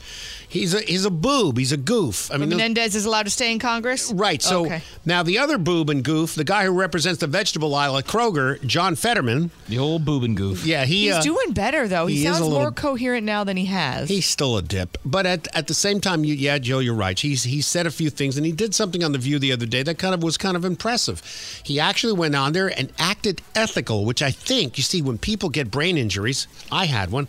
He's 0.49 0.73
a, 0.73 0.81
he's 0.81 1.05
a 1.05 1.11
boob. 1.11 1.59
He's 1.59 1.71
a 1.71 1.77
goof. 1.77 2.31
I 2.33 2.37
mean, 2.37 2.49
Menendez 2.49 2.95
is 2.95 3.05
allowed 3.05 3.23
to 3.23 3.29
stay 3.29 3.51
in 3.51 3.59
Congress? 3.59 4.11
Right. 4.11 4.41
So 4.41 4.65
Okay. 4.65 4.81
now 5.05 5.21
the 5.21 5.37
other 5.37 5.59
boob 5.59 5.91
and 5.91 6.03
goof, 6.03 6.33
the 6.33 6.43
guy 6.43 6.65
who 6.65 6.71
represents 6.71 7.19
the 7.19 7.27
vegetable 7.27 7.75
aisle 7.75 7.97
at 7.99 8.05
Kroger, 8.05 8.59
John 8.65 8.95
Fetterman. 8.95 9.51
The 9.67 9.77
old 9.77 10.05
boob 10.05 10.23
and 10.23 10.35
goof. 10.35 10.65
Yeah, 10.65 10.85
he. 10.85 11.05
He's 11.05 11.13
uh, 11.15 11.21
doing 11.21 11.51
better, 11.53 11.87
though. 11.87 12.07
He, 12.07 12.15
he 12.15 12.25
is 12.25 12.33
sounds 12.33 12.41
little- 12.47 12.57
more 12.59 12.71
coherent 12.71 13.25
now 13.27 13.43
than 13.43 13.57
he 13.57 13.65
has. 13.65 14.09
He's 14.09 14.25
still 14.25 14.57
a 14.57 14.63
dip, 14.63 14.97
but 15.05 15.25
at, 15.27 15.47
at 15.55 15.67
the 15.67 15.73
same 15.75 16.01
time, 16.01 16.23
you, 16.23 16.33
yeah, 16.33 16.57
Joe, 16.57 16.79
you're 16.79 16.95
right. 16.95 17.17
He's 17.19 17.43
he 17.43 17.61
said 17.61 17.85
a 17.85 17.91
few 17.91 18.09
things, 18.09 18.35
and 18.35 18.43
he 18.45 18.51
did 18.51 18.73
something 18.73 19.03
on 19.03 19.11
the 19.11 19.19
View 19.19 19.37
the 19.37 19.51
other 19.51 19.67
day 19.67 19.83
that 19.83 19.99
kind 19.99 20.15
of 20.15 20.23
was 20.23 20.35
kind 20.37 20.57
of 20.57 20.65
impressive. 20.65 21.21
He 21.63 21.79
actually 21.79 22.13
went 22.13 22.35
on 22.35 22.53
there 22.53 22.67
and 22.75 22.91
acted 22.97 23.41
ethical, 23.53 24.03
which 24.03 24.23
I 24.23 24.31
think 24.31 24.77
you 24.79 24.83
see 24.83 25.01
when 25.03 25.19
people 25.19 25.49
get 25.49 25.69
brain 25.69 25.95
injuries. 25.95 26.47
I 26.71 26.85
had 26.85 27.11
one. 27.11 27.27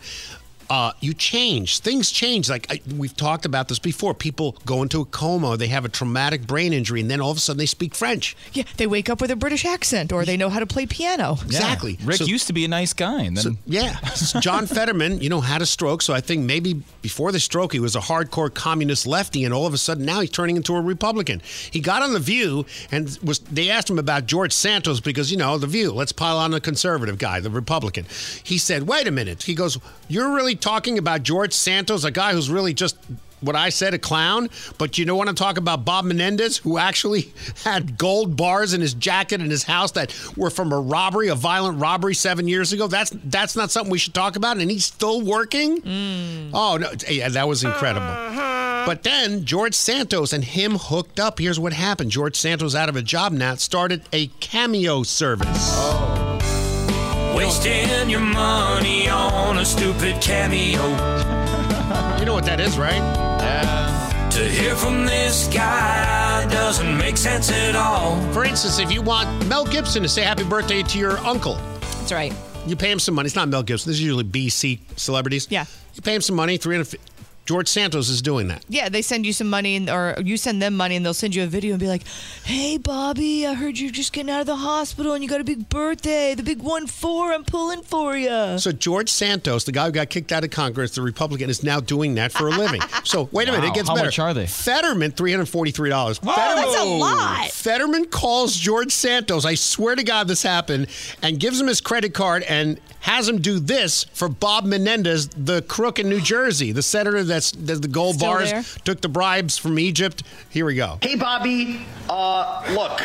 Uh, 0.70 0.92
you 1.00 1.12
change. 1.12 1.80
Things 1.80 2.10
change. 2.12 2.48
Like 2.48 2.66
I, 2.72 2.80
we've 2.96 3.16
talked 3.16 3.44
about 3.44 3.66
this 3.68 3.80
before. 3.80 4.14
People 4.14 4.56
go 4.64 4.82
into 4.82 5.00
a 5.00 5.04
coma. 5.04 5.56
They 5.56 5.66
have 5.66 5.84
a 5.84 5.88
traumatic 5.88 6.46
brain 6.46 6.72
injury, 6.72 7.00
and 7.00 7.10
then 7.10 7.20
all 7.20 7.32
of 7.32 7.36
a 7.36 7.40
sudden 7.40 7.58
they 7.58 7.66
speak 7.66 7.94
French. 7.94 8.36
yeah, 8.52 8.62
they 8.76 8.86
wake 8.86 9.10
up 9.10 9.20
with 9.20 9.30
a 9.32 9.36
British 9.36 9.64
accent 9.64 10.12
or 10.12 10.24
they 10.24 10.36
know 10.36 10.48
how 10.48 10.60
to 10.60 10.66
play 10.66 10.86
piano. 10.86 11.36
Exactly. 11.44 11.98
Rick 12.04 12.18
So- 12.18 12.24
used 12.26 12.46
to 12.46 12.52
be 12.52 12.64
a 12.64 12.68
nice 12.68 12.92
guy, 12.92 13.22
and 13.22 13.36
then 13.36 13.42
So, 13.44 13.52
yeah, 13.66 13.98
John 14.40 14.66
Fetterman, 14.68 15.20
you 15.20 15.28
know, 15.28 15.40
had 15.40 15.60
a 15.60 15.66
stroke. 15.66 16.02
So 16.02 16.14
I 16.14 16.20
think 16.20 16.44
maybe 16.44 16.82
before 17.02 17.32
the 17.32 17.40
stroke, 17.40 17.72
he 17.72 17.80
was 17.80 17.96
a 17.96 18.00
hardcore 18.00 18.52
communist 18.54 19.06
lefty, 19.08 19.44
and 19.44 19.52
all 19.52 19.66
of 19.66 19.74
a 19.74 19.78
sudden 19.78 20.04
now 20.04 20.20
he's 20.20 20.30
turning 20.30 20.56
into 20.56 20.74
a 20.76 20.80
Republican. 20.80 21.42
He 21.72 21.80
got 21.80 22.02
on 22.02 22.12
the 22.12 22.20
View, 22.20 22.64
and 22.92 23.18
was 23.24 23.40
they 23.40 23.70
asked 23.70 23.90
him 23.90 23.98
about 23.98 24.26
George 24.26 24.52
Santos 24.52 25.00
because 25.00 25.32
you 25.32 25.36
know 25.36 25.58
the 25.58 25.66
View. 25.66 25.90
Let's 25.90 26.12
pile 26.12 26.38
on 26.38 26.52
the 26.52 26.60
conservative 26.60 27.18
guy, 27.18 27.40
the 27.40 27.50
Republican. 27.50 28.06
He 28.44 28.56
said, 28.56 28.86
"Wait 28.86 29.08
a 29.08 29.10
minute." 29.10 29.42
He 29.42 29.54
goes, 29.54 29.78
"You're 30.06 30.32
really 30.32 30.54
talking 30.60 30.98
about 30.98 31.22
George 31.22 31.52
Santos, 31.52 32.04
a 32.04 32.10
guy 32.10 32.32
who's 32.32 32.50
really 32.50 32.74
just." 32.74 32.96
What 33.42 33.56
I 33.56 33.70
said, 33.70 33.94
a 33.94 33.98
clown, 33.98 34.50
but 34.76 34.98
you 34.98 35.06
don't 35.06 35.16
want 35.16 35.30
to 35.30 35.34
talk 35.34 35.56
about 35.56 35.82
Bob 35.82 36.04
Menendez, 36.04 36.58
who 36.58 36.76
actually 36.76 37.32
had 37.64 37.96
gold 37.96 38.36
bars 38.36 38.74
in 38.74 38.82
his 38.82 38.92
jacket 38.92 39.40
in 39.40 39.48
his 39.48 39.62
house 39.62 39.92
that 39.92 40.14
were 40.36 40.50
from 40.50 40.72
a 40.72 40.78
robbery, 40.78 41.28
a 41.28 41.34
violent 41.34 41.80
robbery 41.80 42.12
seven 42.12 42.46
years 42.48 42.74
ago. 42.74 42.86
That's 42.86 43.10
that's 43.24 43.56
not 43.56 43.70
something 43.70 43.90
we 43.90 43.96
should 43.96 44.12
talk 44.12 44.36
about, 44.36 44.58
and 44.58 44.70
he's 44.70 44.84
still 44.84 45.22
working. 45.22 45.80
Mm. 45.80 46.50
Oh 46.52 46.76
no, 46.76 46.90
yeah, 47.08 47.30
that 47.30 47.48
was 47.48 47.64
incredible. 47.64 48.06
Uh-huh. 48.06 48.82
But 48.84 49.04
then 49.04 49.46
George 49.46 49.74
Santos 49.74 50.34
and 50.34 50.44
him 50.44 50.76
hooked 50.76 51.18
up. 51.18 51.38
Here's 51.38 51.58
what 51.58 51.72
happened: 51.72 52.10
George 52.10 52.36
Santos, 52.36 52.74
out 52.74 52.90
of 52.90 52.96
a 52.96 53.02
job 53.02 53.32
now, 53.32 53.54
started 53.54 54.02
a 54.12 54.26
cameo 54.40 55.02
service. 55.02 55.70
Oh. 55.72 56.29
Wasting 57.44 58.10
your 58.10 58.20
money 58.20 59.08
on 59.08 59.58
a 59.58 59.64
stupid 59.64 60.20
cameo. 60.20 60.80
You 62.20 62.26
know 62.26 62.34
what 62.34 62.44
that 62.44 62.60
is, 62.60 62.76
right? 62.78 62.96
Yeah. 62.98 64.28
To 64.32 64.44
hear 64.44 64.76
from 64.76 65.06
this 65.06 65.48
guy 65.48 66.46
doesn't 66.50 66.98
make 66.98 67.16
sense 67.16 67.50
at 67.50 67.74
all. 67.74 68.20
For 68.34 68.44
instance, 68.44 68.78
if 68.78 68.92
you 68.92 69.00
want 69.00 69.46
Mel 69.48 69.64
Gibson 69.64 70.02
to 70.02 70.08
say 70.08 70.20
happy 70.22 70.44
birthday 70.44 70.82
to 70.82 70.98
your 70.98 71.16
uncle, 71.20 71.54
That's 71.80 72.12
right. 72.12 72.34
you 72.66 72.76
pay 72.76 72.90
him 72.92 72.98
some 72.98 73.14
money. 73.14 73.26
It's 73.26 73.34
not 73.36 73.48
Mel 73.48 73.62
Gibson. 73.62 73.88
This 73.88 73.96
is 73.96 74.02
usually 74.02 74.24
BC 74.24 74.80
celebrities. 74.96 75.46
Yeah. 75.50 75.64
You 75.94 76.02
pay 76.02 76.14
him 76.14 76.20
some 76.20 76.36
money. 76.36 76.58
Three 76.58 76.76
hundred. 76.76 77.00
George 77.50 77.66
Santos 77.66 78.08
is 78.08 78.22
doing 78.22 78.46
that. 78.46 78.64
Yeah, 78.68 78.88
they 78.88 79.02
send 79.02 79.26
you 79.26 79.32
some 79.32 79.50
money, 79.50 79.74
and, 79.74 79.90
or 79.90 80.14
you 80.24 80.36
send 80.36 80.62
them 80.62 80.76
money, 80.76 80.94
and 80.94 81.04
they'll 81.04 81.12
send 81.12 81.34
you 81.34 81.42
a 81.42 81.48
video 81.48 81.72
and 81.72 81.80
be 81.80 81.88
like, 81.88 82.04
"Hey, 82.44 82.78
Bobby, 82.78 83.44
I 83.44 83.54
heard 83.54 83.76
you're 83.76 83.90
just 83.90 84.12
getting 84.12 84.30
out 84.30 84.40
of 84.40 84.46
the 84.46 84.54
hospital, 84.54 85.14
and 85.14 85.24
you 85.24 85.28
got 85.28 85.40
a 85.40 85.44
big 85.44 85.68
birthday, 85.68 86.36
the 86.36 86.44
big 86.44 86.62
one 86.62 86.86
four. 86.86 87.32
I'm 87.32 87.42
pulling 87.42 87.82
for 87.82 88.16
you." 88.16 88.56
So 88.60 88.70
George 88.70 89.08
Santos, 89.10 89.64
the 89.64 89.72
guy 89.72 89.86
who 89.86 89.90
got 89.90 90.10
kicked 90.10 90.30
out 90.30 90.44
of 90.44 90.50
Congress, 90.50 90.92
the 90.92 91.02
Republican, 91.02 91.50
is 91.50 91.64
now 91.64 91.80
doing 91.80 92.14
that 92.14 92.30
for 92.30 92.46
a 92.46 92.50
living. 92.50 92.80
So 93.02 93.28
wait 93.32 93.48
a 93.48 93.52
minute, 93.52 93.66
it 93.66 93.74
gets 93.74 93.88
How 93.88 93.94
better. 93.96 94.06
much 94.08 94.18
are 94.20 94.32
they? 94.34 94.46
Fetterman, 94.46 95.10
three 95.10 95.32
hundred 95.32 95.46
forty-three 95.48 95.88
dollars. 95.90 96.18
Whoa, 96.22 96.34
that's 96.36 96.78
a 96.80 96.84
lot. 96.84 97.50
Fetterman 97.50 98.04
calls 98.04 98.54
George 98.56 98.92
Santos. 98.92 99.44
I 99.44 99.54
swear 99.54 99.96
to 99.96 100.04
God, 100.04 100.28
this 100.28 100.44
happened, 100.44 100.86
and 101.22 101.40
gives 101.40 101.60
him 101.60 101.66
his 101.66 101.80
credit 101.80 102.14
card 102.14 102.44
and 102.44 102.78
has 103.00 103.26
him 103.26 103.40
do 103.40 103.58
this 103.58 104.04
for 104.12 104.28
Bob 104.28 104.66
Menendez, 104.66 105.28
the 105.28 105.62
crook 105.62 105.98
in 105.98 106.10
New 106.10 106.20
Jersey, 106.20 106.70
the 106.70 106.82
senator 106.82 107.24
that's, 107.24 107.39
that's 107.52 107.80
the 107.80 107.88
gold 107.88 108.16
Still 108.16 108.28
bars, 108.28 108.50
there? 108.50 108.62
took 108.84 109.00
the 109.00 109.08
bribes 109.08 109.56
from 109.56 109.78
Egypt. 109.78 110.22
Here 110.50 110.64
we 110.66 110.74
go. 110.74 110.98
Hey, 111.00 111.14
Bobby. 111.16 111.80
Uh, 112.08 112.62
look, 112.74 113.00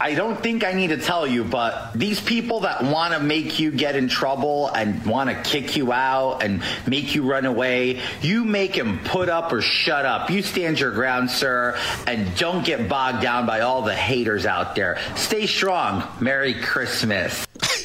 I 0.00 0.14
don't 0.14 0.42
think 0.42 0.64
I 0.64 0.72
need 0.72 0.88
to 0.88 0.96
tell 0.98 1.26
you, 1.26 1.44
but 1.44 1.92
these 1.94 2.20
people 2.20 2.60
that 2.60 2.82
want 2.82 3.14
to 3.14 3.20
make 3.20 3.58
you 3.58 3.70
get 3.70 3.94
in 3.96 4.08
trouble 4.08 4.68
and 4.68 5.04
want 5.06 5.30
to 5.30 5.36
kick 5.48 5.76
you 5.76 5.92
out 5.92 6.42
and 6.42 6.62
make 6.86 7.14
you 7.14 7.22
run 7.22 7.46
away, 7.46 8.00
you 8.20 8.44
make 8.44 8.74
them 8.74 8.98
put 9.04 9.28
up 9.28 9.52
or 9.52 9.62
shut 9.62 10.04
up. 10.04 10.30
You 10.30 10.42
stand 10.42 10.80
your 10.80 10.90
ground, 10.90 11.30
sir, 11.30 11.78
and 12.06 12.36
don't 12.36 12.64
get 12.64 12.88
bogged 12.88 13.22
down 13.22 13.46
by 13.46 13.60
all 13.60 13.82
the 13.82 13.94
haters 13.94 14.46
out 14.46 14.74
there. 14.74 14.98
Stay 15.16 15.46
strong. 15.46 16.02
Merry 16.20 16.54
Christmas. 16.54 17.46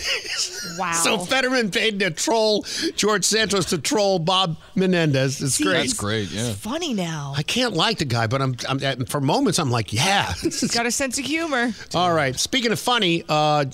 Wow. 0.77 0.94
So 0.94 1.18
Fetterman 1.18 1.72
paid 1.72 1.99
to 1.99 2.10
troll 2.10 2.65
George 2.95 3.26
Santos 3.26 3.65
to 3.65 3.77
troll 3.77 4.18
Bob 4.18 4.57
Menendez. 4.76 5.41
It's 5.41 5.56
See, 5.56 5.65
great. 5.65 5.77
That's 5.80 5.94
great, 5.94 6.30
yeah. 6.30 6.53
funny 6.53 6.94
now. 6.94 7.34
I 7.36 7.44
can't 7.44 7.73
like 7.73 7.98
the 7.98 8.06
guy, 8.06 8.27
but 8.27 8.41
I'm, 8.41 8.56
I'm 8.68 9.06
for 9.06 9.19
moments 9.19 9.60
I'm 9.60 9.72
like, 9.72 9.91
yeah. 9.91 10.34
He's 10.41 10.73
got 10.73 10.86
a 10.86 10.91
sense 10.91 11.19
of 11.19 11.26
humor. 11.26 11.73
Oh, 11.98 11.98
All 11.99 12.13
right. 12.13 12.39
Speaking 12.39 12.71
of 12.71 12.80
funny, 12.80 13.26
uh, 13.27 13.65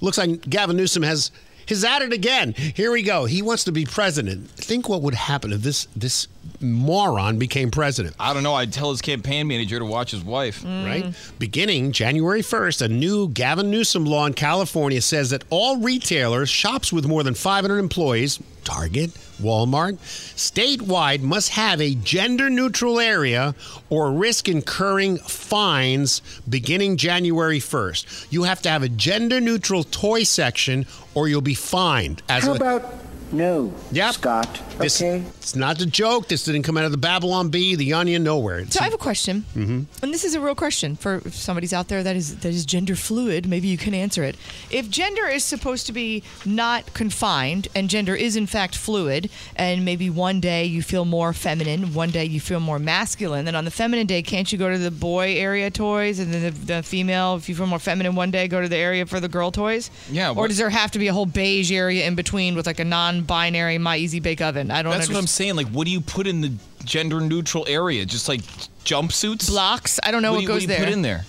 looks 0.00 0.16
like 0.16 0.48
Gavin 0.48 0.76
Newsom 0.76 1.02
has 1.02 1.32
has 1.68 1.84
at 1.84 2.02
it 2.02 2.12
again. 2.12 2.52
Here 2.52 2.92
we 2.92 3.02
go. 3.02 3.24
He 3.24 3.42
wants 3.42 3.64
to 3.64 3.72
be 3.72 3.84
president. 3.84 4.48
Think 4.50 4.88
what 4.88 5.02
would 5.02 5.14
happen 5.14 5.52
if 5.52 5.62
this 5.62 5.88
this 5.96 6.28
moron 6.60 7.38
became 7.38 7.72
president. 7.72 8.14
I 8.20 8.34
don't 8.34 8.44
know. 8.44 8.54
I'd 8.54 8.72
tell 8.72 8.92
his 8.92 9.00
campaign 9.02 9.48
manager 9.48 9.80
to 9.80 9.84
watch 9.84 10.12
his 10.12 10.22
wife. 10.22 10.64
Right? 10.64 11.12
Beginning 11.40 11.90
January 11.90 12.42
1st, 12.42 12.82
a 12.82 12.88
new 12.88 13.28
Gavin 13.28 13.70
Newsom 13.70 14.04
law 14.04 14.26
in 14.26 14.34
California 14.34 15.02
says 15.02 15.30
that 15.30 15.42
all 15.50 15.78
retailers, 15.78 16.48
shops 16.48 16.92
with 16.92 17.06
more 17.06 17.24
than 17.24 17.34
500 17.34 17.78
employees, 17.78 18.38
Target, 18.62 19.10
Walmart, 19.42 19.98
statewide 20.36 21.20
must 21.20 21.50
have 21.50 21.80
a 21.80 21.94
gender 21.94 22.48
neutral 22.48 22.98
area 23.00 23.54
or 23.90 24.10
risk 24.12 24.48
incurring 24.48 25.18
fines 25.18 26.22
beginning 26.48 26.96
January 26.96 27.58
1st. 27.60 28.26
You 28.30 28.44
have 28.44 28.62
to 28.62 28.70
have 28.70 28.82
a 28.82 28.88
gender 28.88 29.40
neutral 29.40 29.84
toy 29.84 30.22
section 30.22 30.86
or 31.14 31.28
you'll 31.28 31.40
be 31.40 31.54
fined. 31.54 32.22
As 32.28 32.44
How 32.44 32.52
a- 32.52 32.56
about 32.56 32.94
no, 33.32 33.72
Yep. 33.92 34.14
Scott? 34.14 34.60
This, 34.78 35.00
Okay. 35.00 35.22
It's 35.38 35.56
not 35.56 35.80
a 35.80 35.86
joke. 35.86 36.28
This 36.28 36.44
didn't 36.44 36.62
come 36.62 36.76
out 36.78 36.84
of 36.84 36.92
the 36.92 36.96
Babylon 36.98 37.48
Bee, 37.48 37.74
the 37.74 37.92
Onion, 37.92 38.22
nowhere. 38.22 38.58
It's- 38.60 38.74
So 38.74 38.80
I 38.80 38.84
have 38.84 38.94
a 38.94 38.98
question, 38.98 39.44
Mhm. 39.56 39.86
and 40.02 40.14
this 40.14 40.24
is 40.24 40.34
a 40.34 40.40
real 40.40 40.54
question 40.54 40.96
for 40.96 41.20
if 41.24 41.34
somebody's 41.36 41.72
out 41.72 41.88
there 41.88 42.02
that 42.02 42.14
is 42.16 42.36
that 42.36 42.48
is 42.48 42.64
gender 42.64 42.94
fluid. 42.96 43.46
Maybe 43.46 43.68
you 43.68 43.76
can 43.76 43.92
answer 43.94 44.22
it. 44.22 44.36
If 44.70 44.88
gender 44.88 45.26
is 45.26 45.44
supposed 45.44 45.86
to 45.86 45.92
be 45.92 46.22
not 46.44 46.94
confined, 46.94 47.68
and 47.74 47.88
gender 47.90 48.14
is 48.14 48.36
in 48.36 48.46
fact 48.46 48.76
fluid, 48.76 49.28
and 49.56 49.84
maybe 49.84 50.08
one 50.08 50.40
day 50.40 50.64
you 50.64 50.82
feel 50.82 51.04
more 51.04 51.32
feminine, 51.32 51.92
one 51.94 52.10
day 52.10 52.24
you 52.24 52.40
feel 52.40 52.60
more 52.60 52.78
masculine, 52.78 53.44
then 53.44 53.54
on 53.56 53.64
the 53.64 53.70
feminine 53.70 54.06
day, 54.06 54.22
can't 54.22 54.50
you 54.52 54.58
go 54.58 54.70
to 54.70 54.78
the 54.78 54.90
boy 54.90 55.34
area 55.36 55.70
toys, 55.70 56.18
and 56.18 56.32
then 56.32 56.42
the, 56.42 56.50
the 56.76 56.82
female, 56.82 57.36
if 57.36 57.48
you 57.48 57.54
feel 57.54 57.66
more 57.66 57.78
feminine 57.78 58.14
one 58.14 58.30
day, 58.30 58.46
go 58.48 58.60
to 58.62 58.68
the 58.68 58.76
area 58.76 59.04
for 59.06 59.20
the 59.20 59.28
girl 59.28 59.50
toys? 59.50 59.90
Yeah, 60.10 60.30
Or 60.30 60.34
what- 60.34 60.48
does 60.48 60.58
there 60.58 60.70
have 60.70 60.90
to 60.92 60.98
be 60.98 61.08
a 61.08 61.12
whole 61.12 61.26
beige 61.26 61.70
area 61.72 62.06
in 62.06 62.14
between 62.14 62.54
with 62.54 62.66
like 62.66 62.80
a 62.80 62.84
non-binary 63.22 63.78
My 63.78 63.96
Easy 63.96 64.20
Bake 64.20 64.40
Oven? 64.40 64.70
I 64.70 64.82
don't. 64.82 64.92
That's 64.92 65.08
what 65.08 65.16
I'm 65.16 65.26
saying. 65.26 65.56
Like, 65.56 65.68
what 65.68 65.86
do 65.86 65.90
you 65.90 66.00
put 66.00 66.26
in 66.26 66.40
the 66.40 66.52
gender 66.84 67.20
neutral 67.20 67.64
area? 67.68 68.04
Just 68.04 68.28
like 68.28 68.40
jumpsuits? 68.84 69.48
Blocks? 69.48 69.98
I 70.02 70.10
don't 70.10 70.22
know 70.22 70.32
what 70.32 70.38
do 70.38 70.42
you, 70.42 70.48
goes 70.48 70.58
do 70.58 70.62
you 70.62 70.68
there. 70.68 70.84
put 70.84 70.88
in 70.88 71.02
there? 71.02 71.24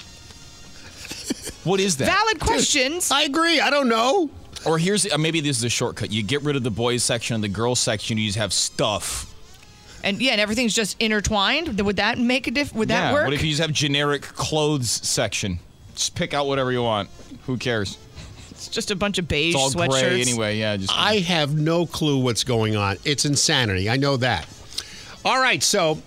What 1.64 1.80
is 1.80 1.98
that? 1.98 2.06
Valid 2.06 2.40
questions. 2.40 3.12
I 3.12 3.24
agree. 3.24 3.60
I 3.60 3.70
don't 3.70 3.88
know. 3.88 4.30
Or 4.66 4.78
here's 4.78 5.10
uh, 5.12 5.18
maybe 5.18 5.40
this 5.40 5.58
is 5.58 5.64
a 5.64 5.70
shortcut. 5.70 6.12
You 6.12 6.24
get 6.24 6.42
rid 6.42 6.56
of 6.56 6.64
the 6.64 6.72
boys 6.72 7.04
section 7.04 7.36
and 7.36 7.44
the 7.44 7.50
girls 7.50 7.80
section. 7.80 8.18
You 8.18 8.28
just 8.28 8.38
have 8.38 8.52
stuff. 8.54 9.30
And 10.04 10.22
yeah, 10.22 10.34
and 10.34 10.42
everything's 10.42 10.74
just 10.74 11.02
intertwined. 11.02 11.80
Would 11.80 11.96
that 11.96 12.18
make 12.18 12.48
a 12.48 12.52
diff? 12.52 12.74
Would 12.76 12.90
that 12.90 13.08
yeah. 13.08 13.14
work? 13.14 13.26
What 13.26 13.34
if 13.34 13.44
you 13.44 13.50
just 13.50 13.62
have 13.62 13.72
generic 13.72 14.22
clothes 14.22 14.90
section? 14.90 15.60
Just 15.96 16.16
pick 16.16 16.34
out 16.34 16.48
whatever 16.48 16.72
you 16.72 16.84
want. 16.84 17.10
Who 17.46 17.58
cares? 17.58 17.98
It's 18.68 18.76
just 18.76 18.92
a 18.92 18.96
bunch 18.96 19.18
of 19.18 19.28
beige 19.28 19.56
It's 19.56 19.62
all 19.64 19.72
sweatshirts. 19.72 19.90
gray 20.02 20.22
anyway. 20.22 20.58
Yeah. 20.58 20.78
Just 20.78 20.92
I 20.98 21.18
have 21.20 21.56
no 21.56 21.86
clue 21.86 22.20
what's 22.20 22.44
going 22.44 22.76
on. 22.76 22.98
It's 23.06 23.26
insanity. 23.26 23.90
I 23.90 23.98
know 23.98 24.18
that. 24.18 24.48
All 25.26 25.40
right, 25.42 25.62
so 25.64 25.98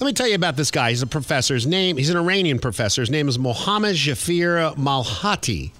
let 0.00 0.06
me 0.06 0.12
tell 0.12 0.28
you 0.28 0.34
about 0.34 0.56
this 0.56 0.70
guy. 0.70 0.90
He's 0.90 1.02
a 1.02 1.06
professor. 1.06 1.54
His 1.54 1.66
name, 1.66 1.96
he's 1.96 2.10
an 2.10 2.16
Iranian 2.16 2.58
professor. 2.58 3.02
His 3.02 3.10
name 3.10 3.28
is 3.28 3.38
Mohammad 3.38 3.96
Jafir 3.96 4.74
Malhati. 4.76 5.72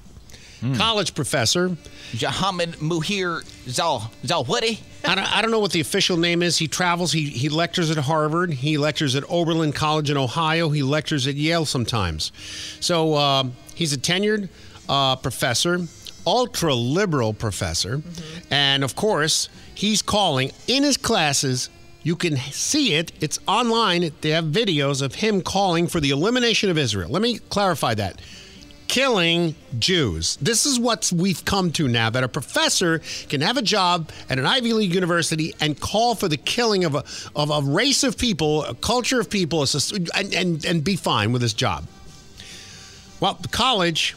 College 0.77 1.15
professor. 1.15 1.70
Jahamid 2.12 2.74
Muhir 2.78 3.43
Zal 3.69 4.11
Zalwadi. 4.24 4.78
I 5.07 5.15
don't, 5.15 5.36
I 5.36 5.40
don't 5.40 5.51
know 5.51 5.59
what 5.61 5.73
the 5.73 5.81
official 5.81 6.19
name 6.19 6.43
is. 6.43 6.59
He 6.59 6.69
travels. 6.69 7.12
He, 7.12 7.31
he 7.31 7.48
lectures 7.48 7.90
at 7.90 7.97
Harvard. 7.97 8.52
He 8.52 8.77
lectures 8.77 9.15
at 9.16 9.24
Oberlin 9.31 9.73
College 9.73 10.11
in 10.11 10.19
Ohio. 10.19 10.69
He 10.69 10.82
lectures 10.82 11.27
at 11.27 11.36
Yale 11.36 11.65
sometimes. 11.65 12.31
So 12.81 13.16
um, 13.16 13.55
he's 13.74 13.94
a 13.94 13.97
tenured 13.98 14.51
uh, 14.86 15.16
professor, 15.16 15.78
ultra 16.31 16.73
liberal 16.74 17.35
professor. 17.35 18.02
And 18.51 18.85
of 18.85 18.94
course, 18.94 19.48
he's 19.74 20.01
calling 20.01 20.52
in 20.69 20.85
his 20.85 20.97
classes. 20.97 21.69
You 22.05 22.15
can 22.15 22.36
see 22.36 22.94
it. 22.94 23.11
It's 23.20 23.40
online. 23.48 24.12
They 24.20 24.31
have 24.31 24.44
videos 24.44 25.02
of 25.02 25.16
him 25.16 25.43
calling 25.43 25.89
for 25.89 25.98
the 25.98 26.11
elimination 26.11 26.70
of 26.70 26.78
Israel. 26.78 27.11
Let 27.11 27.20
me 27.20 27.39
clarify 27.39 27.94
that 27.94 28.20
killing 28.86 29.55
Jews. 29.78 30.36
This 30.43 30.66
is 30.66 30.81
what 30.81 31.12
we've 31.15 31.44
come 31.44 31.70
to 31.73 31.86
now 31.86 32.11
that 32.11 32.24
a 32.24 32.28
professor 32.28 33.01
can 33.28 33.40
have 33.40 33.57
a 33.57 33.62
job 33.62 34.11
at 34.28 34.36
an 34.36 34.47
Ivy 34.47 34.73
League 34.73 34.93
university 34.93 35.55
and 35.61 35.78
call 35.78 36.16
for 36.16 36.27
the 36.27 36.36
killing 36.36 36.85
of 36.85 36.97
a, 36.97 37.05
of 37.36 37.51
a 37.51 37.61
race 37.70 38.02
of 38.02 38.19
people, 38.19 38.65
a 38.65 38.74
culture 38.74 39.20
of 39.20 39.31
people, 39.31 39.65
and, 40.16 40.35
and, 40.35 40.65
and 40.65 40.82
be 40.82 40.97
fine 40.97 41.31
with 41.31 41.40
his 41.40 41.55
job. 41.55 41.86
Well, 43.20 43.35
the 43.35 43.47
college 43.47 44.16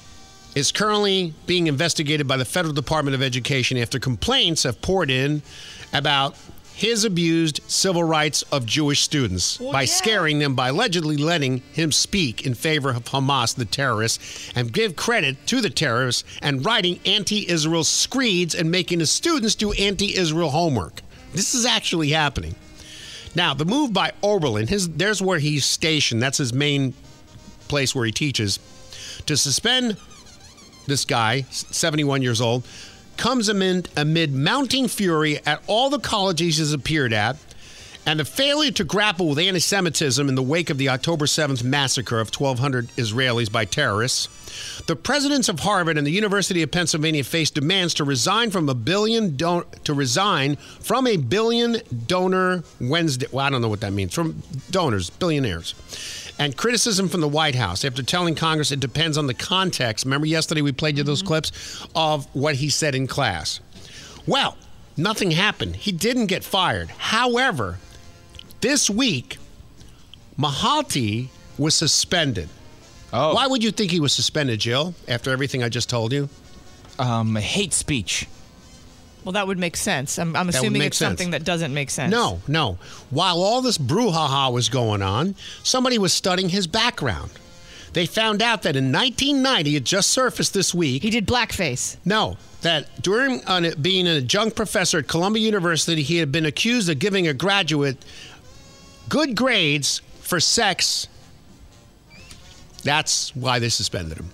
is 0.55 0.71
currently 0.71 1.34
being 1.47 1.67
investigated 1.67 2.27
by 2.27 2.38
the 2.38 2.45
Federal 2.45 2.73
Department 2.73 3.15
of 3.15 3.21
Education 3.21 3.77
after 3.77 3.99
complaints 3.99 4.63
have 4.63 4.81
poured 4.81 5.09
in 5.09 5.41
about 5.93 6.35
his 6.75 7.03
abused 7.03 7.59
civil 7.67 8.03
rights 8.03 8.41
of 8.51 8.65
Jewish 8.65 9.01
students 9.01 9.57
by 9.57 9.85
scaring 9.85 10.39
them 10.39 10.55
by 10.55 10.69
allegedly 10.69 11.17
letting 11.17 11.59
him 11.71 11.91
speak 11.91 12.45
in 12.45 12.55
favor 12.55 12.89
of 12.89 13.05
Hamas, 13.05 13.55
the 13.55 13.65
terrorists, 13.65 14.51
and 14.55 14.73
give 14.73 14.95
credit 14.95 15.38
to 15.47 15.61
the 15.61 15.69
terrorists 15.69 16.23
and 16.41 16.65
writing 16.65 16.99
anti 17.05 17.47
Israel 17.47 17.84
screeds 17.84 18.56
and 18.56 18.72
making 18.72 18.99
the 18.99 19.06
students 19.06 19.56
do 19.56 19.72
anti 19.73 20.15
Israel 20.17 20.49
homework. 20.49 21.01
This 21.33 21.53
is 21.53 21.65
actually 21.65 22.09
happening. 22.09 22.56
Now, 23.35 23.53
the 23.53 23.65
move 23.65 23.93
by 23.93 24.11
Oberlin, 24.22 24.67
his, 24.67 24.90
there's 24.90 25.22
where 25.22 25.40
he's 25.40 25.65
stationed, 25.65 26.22
that's 26.22 26.38
his 26.38 26.53
main 26.53 26.93
place 27.67 27.95
where 27.95 28.06
he 28.06 28.11
teaches, 28.11 28.59
to 29.25 29.38
suspend 29.38 29.98
this 30.85 31.05
guy, 31.05 31.41
71 31.49 32.21
years 32.21 32.41
old, 32.41 32.63
comes 33.17 33.49
amid, 33.49 33.89
amid 33.95 34.33
mounting 34.33 34.87
fury 34.87 35.39
at 35.45 35.61
all 35.67 35.89
the 35.89 35.99
colleges 35.99 36.57
he's 36.57 36.73
appeared 36.73 37.13
at 37.13 37.37
and 38.05 38.19
the 38.19 38.25
failure 38.25 38.71
to 38.71 38.83
grapple 38.83 39.29
with 39.29 39.39
anti 39.39 39.59
Semitism 39.59 40.27
in 40.27 40.35
the 40.35 40.43
wake 40.43 40.69
of 40.69 40.77
the 40.77 40.89
October 40.89 41.25
7th 41.25 41.63
massacre 41.63 42.19
of 42.19 42.29
1,200 42.29 42.89
Israelis 42.89 43.51
by 43.51 43.65
terrorists. 43.65 44.27
The 44.85 44.95
presidents 44.95 45.49
of 45.49 45.61
Harvard 45.61 45.97
and 45.97 46.05
the 46.05 46.11
University 46.11 46.61
of 46.61 46.71
Pennsylvania 46.71 47.23
faced 47.23 47.55
demands 47.55 47.93
to 47.95 48.03
resign 48.03 48.51
from 48.51 48.69
a 48.69 48.75
billion 48.75 49.35
don- 49.37 49.65
to 49.85 49.93
resign 49.93 50.57
from 50.81 51.07
a 51.07 51.17
billion 51.17 51.77
donor 52.05 52.63
Wednesday. 52.79 53.27
Well, 53.31 53.45
I 53.45 53.49
don't 53.49 53.61
know 53.61 53.69
what 53.69 53.81
that 53.81 53.93
means. 53.93 54.13
From 54.13 54.43
donors, 54.69 55.09
billionaires 55.09 55.73
and 56.39 56.57
criticism 56.57 57.07
from 57.09 57.21
the 57.21 57.27
White 57.27 57.55
House 57.55 57.85
after 57.85 58.03
telling 58.03 58.35
Congress 58.35 58.71
it 58.71 58.79
depends 58.79 59.17
on 59.17 59.27
the 59.27 59.33
context. 59.33 60.05
Remember 60.05 60.27
yesterday 60.27 60.61
we 60.61 60.71
played 60.71 60.97
you 60.97 61.03
those 61.03 61.21
clips 61.21 61.85
of 61.95 62.25
what 62.33 62.55
he 62.55 62.69
said 62.69 62.95
in 62.95 63.07
class. 63.07 63.59
Well, 64.25 64.57
nothing 64.97 65.31
happened. 65.31 65.75
He 65.75 65.91
didn't 65.91 66.27
get 66.27 66.43
fired. 66.43 66.89
However, 66.89 67.77
This 68.61 68.89
week, 68.89 69.39
Mahalti 70.39 71.27
was 71.57 71.75
suspended. 71.75 72.47
Oh. 73.11 73.35
Why 73.35 73.45
would 73.45 73.61
you 73.61 73.71
think 73.71 73.91
he 73.91 73.99
was 73.99 74.13
suspended, 74.13 74.61
Jill, 74.61 74.95
after 75.07 75.31
everything 75.31 75.61
I 75.61 75.67
just 75.69 75.89
told 75.89 76.13
you? 76.13 76.29
Um, 76.97 77.35
hate 77.35 77.73
speech. 77.73 78.25
Well, 79.24 79.34
that 79.34 79.48
would 79.48 79.60
make 79.60 79.77
sense. 79.77 80.19
I'm, 80.19 80.35
I'm 80.35 80.50
assuming 80.50 80.82
it's 80.82 80.98
sense. 80.98 81.10
something 81.10 81.32
that 81.32 81.43
doesn't 81.43 81.74
make 81.74 81.90
sense. 81.90 82.11
No, 82.11 82.42
no. 82.48 82.77
While 83.10 83.42
all 83.42 83.61
this 83.61 83.77
brouhaha 83.77 84.52
was 84.52 84.69
going 84.69 85.02
on, 85.02 85.35
somebody 85.64 85.98
was 85.98 86.14
studying 86.14 86.50
his 86.50 86.68
background. 86.68 87.32
They 87.93 88.06
found 88.08 88.42
out 88.42 88.64
that 88.64 88.76
in 88.76 88.92
1990, 88.92 89.76
it 89.76 89.84
just 89.84 90.10
surfaced 90.10 90.53
this 90.53 90.74
week. 90.74 91.03
He 91.03 91.11
did 91.11 91.27
blackface. 91.27 91.98
No, 92.03 92.38
that 92.61 93.02
during 93.02 93.45
uh, 93.45 93.72
being 93.80 94.08
an 94.08 94.18
adjunct 94.18 94.56
professor 94.56 94.98
at 94.98 95.08
Columbia 95.08 95.43
University, 95.43 96.02
he 96.02 96.18
had 96.18 96.32
been 96.32 96.45
accused 96.45 96.90
of 96.90 96.98
giving 96.98 97.27
a 97.27 97.34
graduate 97.34 97.98
good 99.10 99.35
grades 99.35 100.02
for 100.22 100.40
sex. 100.40 101.08
That's 102.84 103.35
why 103.35 103.60
they 103.60 103.69
suspended 103.69 104.18
him. 104.18 104.30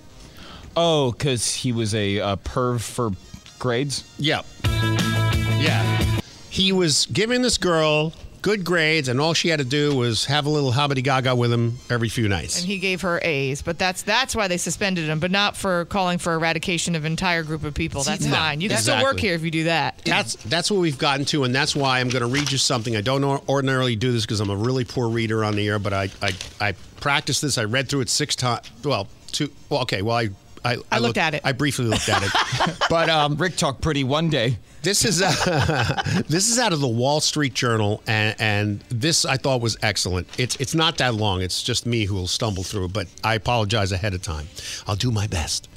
Oh, 0.77 1.11
because 1.11 1.53
he 1.53 1.73
was 1.73 1.93
a 1.93 2.19
uh, 2.19 2.35
perv 2.37 2.81
for 2.81 3.11
grades? 3.59 4.03
Yep. 4.17 4.45
Yeah. 4.63 6.21
He 6.49 6.71
was 6.71 7.05
giving 7.07 7.41
this 7.41 7.57
girl 7.57 8.13
good 8.41 8.63
grades, 8.63 9.09
and 9.09 9.19
all 9.19 9.33
she 9.33 9.49
had 9.49 9.59
to 9.59 9.65
do 9.65 9.93
was 9.95 10.25
have 10.25 10.45
a 10.45 10.49
little 10.49 10.71
hobbity 10.71 11.03
gaga 11.03 11.35
with 11.35 11.51
him 11.51 11.77
every 11.89 12.07
few 12.09 12.27
nights. 12.29 12.57
And 12.59 12.65
he 12.67 12.79
gave 12.79 13.01
her 13.01 13.19
A's, 13.21 13.61
but 13.61 13.77
that's 13.77 14.01
that's 14.01 14.35
why 14.35 14.47
they 14.47 14.57
suspended 14.57 15.05
him, 15.09 15.19
but 15.19 15.29
not 15.31 15.57
for 15.57 15.85
calling 15.85 16.17
for 16.17 16.33
eradication 16.33 16.95
of 16.95 17.03
an 17.05 17.11
entire 17.11 17.43
group 17.43 17.63
of 17.63 17.73
people. 17.73 18.01
That's 18.03 18.25
No, 18.25 18.31
fine. 18.31 18.61
You 18.61 18.69
can 18.69 18.77
still 18.77 19.03
work 19.03 19.19
here 19.19 19.35
if 19.35 19.43
you 19.43 19.51
do 19.51 19.65
that. 19.65 20.01
That's 20.05 20.35
that's 20.35 20.71
what 20.71 20.79
we've 20.79 20.97
gotten 20.97 21.25
to, 21.25 21.43
and 21.43 21.53
that's 21.53 21.75
why 21.75 21.99
I'm 21.99 22.09
going 22.09 22.21
to 22.21 22.27
read 22.27 22.51
you 22.51 22.57
something. 22.57 22.95
I 22.95 23.01
don't 23.01 23.23
ordinarily 23.49 23.95
do 23.95 24.11
this 24.11 24.25
because 24.25 24.39
I'm 24.39 24.49
a 24.49 24.55
really 24.55 24.85
poor 24.85 25.09
reader 25.09 25.43
on 25.43 25.55
the 25.55 25.67
air, 25.67 25.79
but 25.79 25.93
I 25.93 26.09
I, 26.21 26.31
I 26.61 26.71
practiced 27.01 27.41
this. 27.41 27.57
I 27.57 27.65
read 27.65 27.89
through 27.89 28.01
it 28.01 28.09
six 28.09 28.35
times. 28.35 28.69
Well, 28.83 29.07
two. 29.31 29.51
Well, 29.69 29.81
okay. 29.81 30.01
Well, 30.01 30.15
I. 30.17 30.29
I, 30.63 30.77
I 30.91 30.99
looked 30.99 31.17
at 31.17 31.33
it. 31.33 31.41
I 31.43 31.51
briefly 31.51 31.85
looked 31.85 32.09
at 32.09 32.23
it, 32.23 32.77
but 32.89 33.09
um, 33.09 33.35
Rick 33.35 33.55
talked 33.55 33.81
pretty 33.81 34.03
one 34.03 34.29
day. 34.29 34.57
This 34.81 35.03
is 35.03 35.21
uh, 35.21 36.23
this 36.27 36.49
is 36.49 36.57
out 36.57 36.73
of 36.73 36.79
the 36.79 36.87
Wall 36.87 37.19
Street 37.19 37.53
Journal, 37.53 38.01
and, 38.07 38.35
and 38.39 38.79
this 38.89 39.25
I 39.25 39.37
thought 39.37 39.61
was 39.61 39.77
excellent. 39.81 40.27
It's 40.39 40.55
it's 40.57 40.75
not 40.75 40.97
that 40.99 41.15
long. 41.15 41.41
It's 41.41 41.63
just 41.63 41.85
me 41.85 42.05
who 42.05 42.15
will 42.15 42.27
stumble 42.27 42.63
through, 42.63 42.89
but 42.89 43.07
I 43.23 43.35
apologize 43.35 43.91
ahead 43.91 44.13
of 44.13 44.21
time. 44.21 44.47
I'll 44.87 44.95
do 44.95 45.11
my 45.11 45.27
best. 45.27 45.69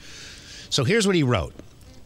So 0.71 0.85
here's 0.85 1.07
what 1.07 1.17
he 1.17 1.23
wrote. 1.23 1.53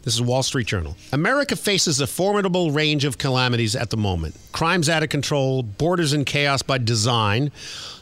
This 0.03 0.15
is 0.15 0.23
Wall 0.23 0.45
Street 0.45 0.69
Journal. 0.69 0.97
America 1.13 1.57
faces 1.57 2.01
a 2.01 2.07
formidable 2.07 2.71
range 2.71 3.05
of 3.05 3.19
calamities 3.19 3.75
at 3.75 3.91
the 3.91 3.97
moment. 3.97 4.37
Crimes 4.53 4.89
out 4.89 5.03
of 5.03 5.09
control, 5.09 5.65
borders 5.65 6.13
in 6.13 6.25
chaos 6.25 6.63
by 6.63 6.79
design, 6.79 7.51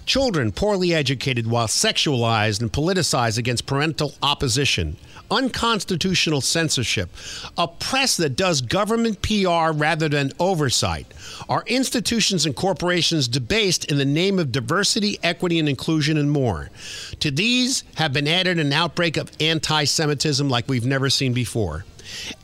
children 0.07 0.53
poorly 0.53 0.95
educated 0.95 1.47
while 1.47 1.67
sexualized 1.67 2.61
and 2.61 2.73
politicized 2.73 3.39
against 3.39 3.67
parental 3.67 4.15
opposition, 4.23 4.97
unconstitutional 5.31 6.41
censorship, 6.41 7.11
a 7.57 7.67
press 7.67 8.17
that 8.17 8.37
does 8.37 8.61
government 8.61 9.23
PR 9.23 9.73
rather 9.73 10.09
than 10.09 10.33
oversight, 10.39 11.07
our 11.49 11.65
institutions 11.67 12.47
and 12.47 12.55
corporations 12.55 13.29
debased 13.29 13.85
in 13.91 13.99
the 13.99 14.05
name 14.05 14.39
of 14.39 14.53
diversity, 14.53 15.19
equity, 15.23 15.59
and 15.59 15.69
inclusion, 15.69 16.17
and 16.17 16.31
more. 16.31 16.71
To 17.21 17.31
these 17.31 17.85
have 17.97 18.13
been 18.13 18.29
added 18.29 18.59
an 18.59 18.73
outbreak 18.73 19.17
of 19.17 19.31
anti 19.41 19.85
Semitism 19.85 20.49
like 20.49 20.69
we've 20.69 20.87
never 20.87 21.11
seen 21.11 21.33
before. 21.33 21.85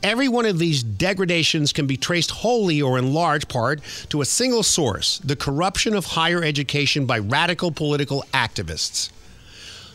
Every 0.03 0.27
one 0.27 0.45
of 0.45 0.59
these 0.59 0.83
degradations 0.83 1.73
can 1.73 1.87
be 1.87 1.97
traced 1.97 2.31
wholly 2.31 2.81
or 2.81 2.97
in 2.97 3.13
large 3.13 3.47
part 3.47 3.81
to 4.09 4.21
a 4.21 4.25
single 4.25 4.63
source 4.63 5.19
the 5.19 5.35
corruption 5.35 5.93
of 5.93 6.05
higher 6.05 6.43
education 6.43 7.05
by 7.05 7.19
radical 7.19 7.71
political 7.71 8.23
activists. 8.33 9.09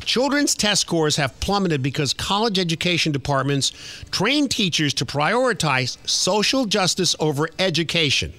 Children's 0.05 0.55
test 0.55 0.83
scores 0.83 1.17
have 1.17 1.39
plummeted 1.41 1.83
because 1.83 2.13
college 2.13 2.59
education 2.61 3.11
departments 3.11 3.73
train 4.13 4.49
teachers 4.49 4.95
to 4.95 5.05
prioritize 5.05 5.99
social 6.09 6.65
justice 6.65 7.17
over 7.19 7.49
education. 7.59 8.33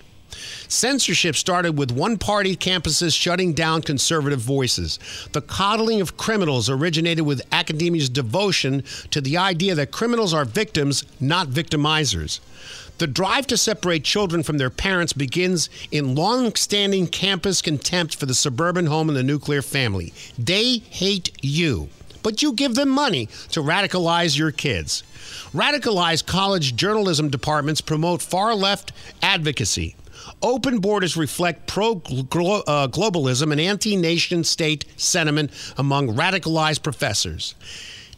Censorship 0.67 1.35
started 1.35 1.77
with 1.77 1.91
one 1.91 2.17
party 2.17 2.55
campuses 2.55 3.15
shutting 3.15 3.53
down 3.53 3.81
conservative 3.81 4.39
voices. 4.39 4.99
The 5.31 5.41
coddling 5.41 6.01
of 6.01 6.17
criminals 6.17 6.69
originated 6.69 7.25
with 7.25 7.45
academia's 7.51 8.09
devotion 8.09 8.83
to 9.11 9.21
the 9.21 9.37
idea 9.37 9.75
that 9.75 9.91
criminals 9.91 10.33
are 10.33 10.45
victims, 10.45 11.05
not 11.19 11.47
victimizers. 11.47 12.39
The 12.97 13.07
drive 13.07 13.45
to 13.47 13.57
separate 13.57 14.03
children 14.03 14.41
from 14.41 14.57
their 14.57 14.71
parents 14.71 15.13
begins 15.13 15.69
in 15.91 16.15
long 16.15 16.55
standing 16.55 17.07
campus 17.07 17.61
contempt 17.61 18.15
for 18.15 18.25
the 18.25 18.33
suburban 18.33 18.87
home 18.87 19.07
and 19.07 19.17
the 19.17 19.23
nuclear 19.23 19.61
family. 19.61 20.13
They 20.37 20.79
hate 20.79 21.31
you, 21.43 21.89
but 22.23 22.41
you 22.41 22.53
give 22.53 22.73
them 22.73 22.89
money 22.89 23.27
to 23.51 23.61
radicalize 23.61 24.37
your 24.37 24.51
kids. 24.51 25.03
Radicalized 25.53 26.25
college 26.25 26.75
journalism 26.75 27.29
departments 27.29 27.81
promote 27.81 28.21
far 28.23 28.55
left 28.55 28.91
advocacy. 29.21 29.95
Open 30.41 30.79
borders 30.79 31.17
reflect 31.17 31.67
pro 31.67 31.93
uh, 31.93 32.87
globalism 32.87 33.51
and 33.51 33.61
anti 33.61 33.95
nation 33.95 34.43
state 34.43 34.85
sentiment 34.97 35.51
among 35.77 36.09
radicalized 36.15 36.83
professors. 36.83 37.55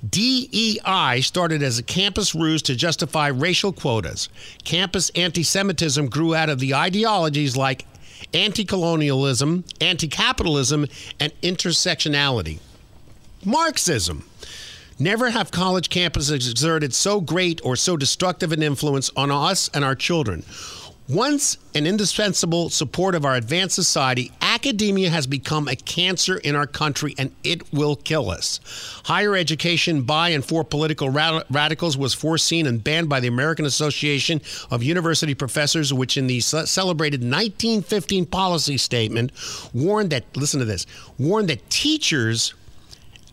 DEI 0.08 1.20
started 1.22 1.62
as 1.62 1.78
a 1.78 1.84
campus 1.84 2.34
ruse 2.34 2.62
to 2.64 2.76
justify 2.76 3.28
racial 3.28 3.74
quotas. 3.74 4.30
Campus 4.64 5.10
anti 5.12 5.44
Semitism 5.44 6.08
grew 6.08 6.34
out 6.34 6.50
of 6.50 6.60
the 6.60 6.74
ideologies 6.74 7.58
like 7.58 7.86
anti 8.34 8.64
colonialism, 8.64 9.66
anti 9.82 10.08
capitalism, 10.08 10.88
and 11.20 11.34
intersectionality. 11.42 12.60
Marxism. 13.44 14.24
Never 15.02 15.30
have 15.30 15.50
college 15.50 15.90
campuses 15.90 16.50
exerted 16.50 16.94
so 16.94 17.22
great 17.22 17.62
or 17.64 17.78
so 17.78 17.96
destructive 17.96 18.52
an 18.52 18.62
influence 18.62 19.10
on 19.16 19.32
us 19.32 19.70
and 19.74 19.86
our 19.86 19.96
children. 19.96 20.44
Once 21.10 21.58
an 21.74 21.88
indispensable 21.88 22.70
support 22.70 23.16
of 23.16 23.26
our 23.26 23.34
advanced 23.34 23.74
society, 23.74 24.32
academia 24.44 25.10
has 25.10 25.26
become 25.26 25.68
a 25.68 25.76
cancer 25.76 26.38
in 26.38 26.56
our 26.56 26.68
country 26.68 27.16
and 27.18 27.32
it 27.44 27.74
will 27.74 27.96
kill 27.96 28.30
us. 28.30 28.60
Higher 29.06 29.36
education 29.36 30.04
by 30.04 30.30
and 30.30 30.46
for 30.46 30.64
political 30.64 31.10
rad- 31.10 31.46
radicals 31.50 31.98
was 31.98 32.14
foreseen 32.14 32.68
and 32.68 32.84
banned 32.84 33.10
by 33.10 33.20
the 33.20 33.28
American 33.28 33.66
Association 33.66 34.40
of 34.70 34.84
University 34.84 35.34
Professors, 35.34 35.92
which 35.92 36.16
in 36.16 36.28
the 36.28 36.42
ce- 36.42 36.70
celebrated 36.70 37.22
1915 37.22 38.28
policy 38.28 38.78
statement 38.78 39.32
warned 39.74 40.12
that, 40.12 40.26
listen 40.38 40.60
to 40.60 40.66
this, 40.66 40.86
warned 41.18 41.50
that 41.50 41.68
teachers 41.72 42.54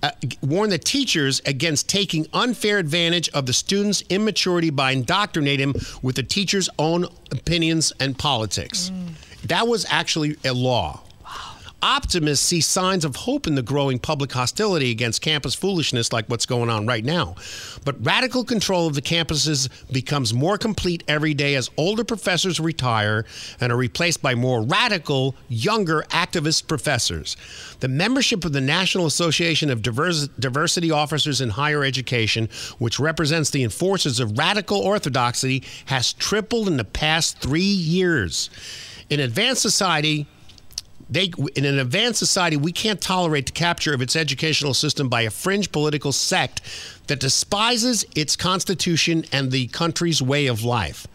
uh, 0.07 0.11
warn 0.43 0.71
the 0.71 0.79
teachers 0.79 1.41
against 1.47 1.89
taking 1.89 2.27
unfair 2.33 2.79
advantage 2.79 3.29
of 3.31 3.47
the 3.47 3.53
student's 3.53 4.03
immaturity 4.09 4.71
by 4.71 4.93
indoctrinating 4.93 5.71
him 5.71 5.75
with 6.03 6.17
the 6.17 6.23
teacher's 6.23 6.69
own 6.79 7.05
opinions 7.33 7.93
and 7.99 8.17
politics. 8.19 8.93
That 9.45 9.67
was 9.67 9.87
actually 9.89 10.37
a 10.45 10.53
law. 10.53 11.03
Optimists 11.87 12.45
see 12.45 12.61
signs 12.61 13.05
of 13.05 13.15
hope 13.15 13.47
in 13.47 13.55
the 13.55 13.63
growing 13.63 14.01
public 14.01 14.33
hostility 14.33 14.91
against 14.91 15.23
campus 15.23 15.55
foolishness 15.55 16.13
like 16.13 16.27
what's 16.27 16.45
going 16.45 16.69
on 16.69 16.85
right 16.85 17.05
now. 17.05 17.37
But 17.85 18.05
radical 18.05 18.43
control 18.43 18.89
of 18.89 18.95
the 18.95 19.03
campuses 19.03 19.69
becomes 19.93 20.35
more 20.35 20.59
complete 20.59 21.05
every 21.07 21.33
day 21.33 21.55
as 21.55 21.71
older 21.77 22.03
professors 22.03 22.59
retire 22.59 23.25
and 23.61 23.71
are 23.71 23.77
replaced 23.77 24.21
by 24.21 24.35
more 24.35 24.63
radical, 24.63 25.37
younger 25.49 26.03
activist 26.11 26.67
professors. 26.67 27.37
The 27.79 27.87
membership 27.87 28.45
of 28.45 28.53
the 28.53 28.61
National 28.61 29.07
Association 29.07 29.71
of 29.71 29.81
Divers- 29.81 30.27
Diversity 30.27 30.91
Officers 30.91 31.41
in 31.41 31.51
Higher 31.51 31.85
Education, 31.85 32.49
which 32.79 32.99
represents 32.99 33.51
the 33.51 33.63
enforcers 33.63 34.19
of 34.19 34.37
radical 34.37 34.79
orthodoxy, 34.79 35.63
has 35.85 36.13
tripled 36.13 36.67
in 36.67 36.79
the 36.79 36.85
past 36.85 37.39
three 37.39 37.61
years. 37.61 38.51
In 39.09 39.21
advanced 39.21 39.63
society, 39.63 40.27
they 41.09 41.31
in 41.55 41.65
an 41.65 41.79
advanced 41.79 42.19
society 42.19 42.57
we 42.57 42.73
can't 42.73 43.01
tolerate 43.01 43.47
the 43.47 43.53
capture 43.53 43.95
of 43.95 44.03
its 44.03 44.17
educational 44.17 44.75
system 44.75 45.09
by 45.09 45.23
a 45.23 45.31
fringe 45.31 45.71
political 45.73 46.13
sect 46.13 46.61
that 47.07 47.21
despises 47.21 48.05
its 48.15 48.37
constitution 48.37 49.25
and 49.33 49.51
the 49.51 49.67
country's 49.69 50.21
way 50.21 50.47
of 50.47 50.65
life 50.65 51.07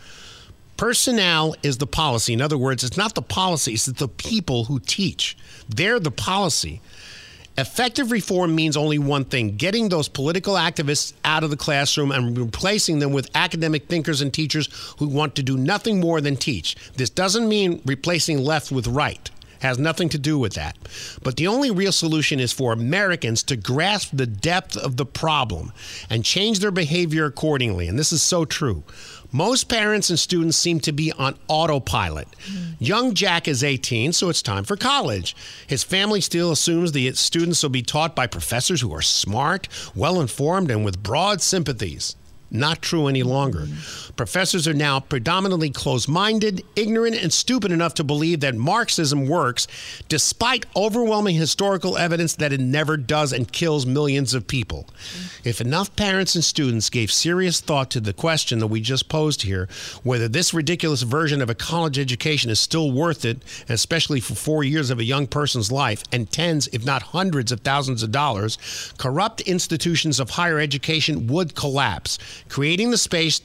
personnel 0.77 1.55
is 1.61 1.77
the 1.77 1.87
policy 1.87 2.33
in 2.33 2.41
other 2.41 2.57
words 2.57 2.83
it's 2.83 2.97
not 2.97 3.15
the 3.15 3.21
policy 3.21 3.73
it's 3.73 3.85
the 3.85 4.07
people 4.07 4.65
who 4.65 4.79
teach 4.79 5.37
they're 5.67 5.99
the 5.99 6.11
policy 6.11 6.81
Effective 7.57 8.11
reform 8.11 8.55
means 8.55 8.77
only 8.77 8.97
one 8.97 9.25
thing 9.25 9.57
getting 9.57 9.89
those 9.89 10.07
political 10.07 10.55
activists 10.55 11.13
out 11.25 11.43
of 11.43 11.49
the 11.49 11.57
classroom 11.57 12.11
and 12.11 12.37
replacing 12.37 12.99
them 12.99 13.11
with 13.11 13.29
academic 13.35 13.87
thinkers 13.87 14.21
and 14.21 14.33
teachers 14.33 14.69
who 14.99 15.07
want 15.07 15.35
to 15.35 15.43
do 15.43 15.57
nothing 15.57 15.99
more 15.99 16.21
than 16.21 16.37
teach. 16.37 16.77
This 16.95 17.09
doesn't 17.09 17.47
mean 17.49 17.81
replacing 17.85 18.39
left 18.39 18.71
with 18.71 18.87
right. 18.87 19.29
Has 19.61 19.79
nothing 19.79 20.09
to 20.09 20.17
do 20.17 20.37
with 20.37 20.53
that. 20.53 20.77
But 21.23 21.37
the 21.37 21.47
only 21.47 21.71
real 21.71 21.91
solution 21.91 22.39
is 22.39 22.51
for 22.51 22.73
Americans 22.73 23.43
to 23.43 23.55
grasp 23.55 24.11
the 24.13 24.27
depth 24.27 24.75
of 24.75 24.97
the 24.97 25.05
problem 25.05 25.71
and 26.09 26.25
change 26.25 26.59
their 26.59 26.71
behavior 26.71 27.25
accordingly. 27.25 27.87
And 27.87 27.97
this 27.97 28.11
is 28.11 28.21
so 28.21 28.45
true. 28.45 28.83
Most 29.31 29.69
parents 29.69 30.09
and 30.09 30.19
students 30.19 30.57
seem 30.57 30.81
to 30.81 30.91
be 30.91 31.13
on 31.13 31.37
autopilot. 31.47 32.27
Mm-hmm. 32.31 32.83
Young 32.83 33.13
Jack 33.13 33.47
is 33.47 33.63
18, 33.63 34.11
so 34.11 34.27
it's 34.27 34.41
time 34.41 34.65
for 34.65 34.75
college. 34.75 35.35
His 35.65 35.85
family 35.85 36.19
still 36.19 36.51
assumes 36.51 36.91
the 36.91 37.13
students 37.13 37.63
will 37.63 37.69
be 37.69 37.81
taught 37.81 38.13
by 38.13 38.27
professors 38.27 38.81
who 38.81 38.93
are 38.93 39.01
smart, 39.01 39.69
well 39.95 40.19
informed, 40.19 40.69
and 40.69 40.83
with 40.83 41.01
broad 41.01 41.41
sympathies. 41.41 42.17
Not 42.53 42.81
true 42.81 43.07
any 43.07 43.23
longer. 43.23 43.65
Professors 44.17 44.67
are 44.67 44.73
now 44.73 44.99
predominantly 44.99 45.69
closed 45.69 46.09
minded, 46.09 46.65
ignorant, 46.75 47.15
and 47.15 47.31
stupid 47.31 47.71
enough 47.71 47.93
to 47.93 48.03
believe 48.03 48.41
that 48.41 48.55
Marxism 48.55 49.25
works, 49.25 49.67
despite 50.09 50.65
overwhelming 50.75 51.35
historical 51.35 51.97
evidence 51.97 52.35
that 52.35 52.51
it 52.51 52.59
never 52.59 52.97
does 52.97 53.31
and 53.31 53.49
kills 53.49 53.85
millions 53.85 54.33
of 54.33 54.47
people. 54.47 54.85
If 55.45 55.61
enough 55.61 55.95
parents 55.95 56.35
and 56.35 56.43
students 56.43 56.89
gave 56.89 57.09
serious 57.09 57.61
thought 57.61 57.89
to 57.91 58.01
the 58.01 58.11
question 58.11 58.59
that 58.59 58.67
we 58.67 58.81
just 58.81 59.07
posed 59.07 59.43
here, 59.43 59.69
whether 60.03 60.27
this 60.27 60.53
ridiculous 60.53 61.03
version 61.03 61.41
of 61.41 61.49
a 61.49 61.55
college 61.55 61.97
education 61.97 62.51
is 62.51 62.59
still 62.59 62.91
worth 62.91 63.23
it, 63.23 63.41
especially 63.69 64.19
for 64.19 64.35
four 64.35 64.65
years 64.65 64.89
of 64.89 64.99
a 64.99 65.05
young 65.05 65.25
person's 65.25 65.71
life 65.71 66.03
and 66.11 66.29
tens, 66.29 66.67
if 66.73 66.85
not 66.85 67.01
hundreds 67.01 67.53
of 67.53 67.61
thousands 67.61 68.03
of 68.03 68.11
dollars, 68.11 68.57
corrupt 68.97 69.39
institutions 69.41 70.19
of 70.19 70.31
higher 70.31 70.59
education 70.59 71.27
would 71.27 71.55
collapse, 71.55 72.19
creating 72.49 72.91
the 72.91 72.97
space 72.97 73.41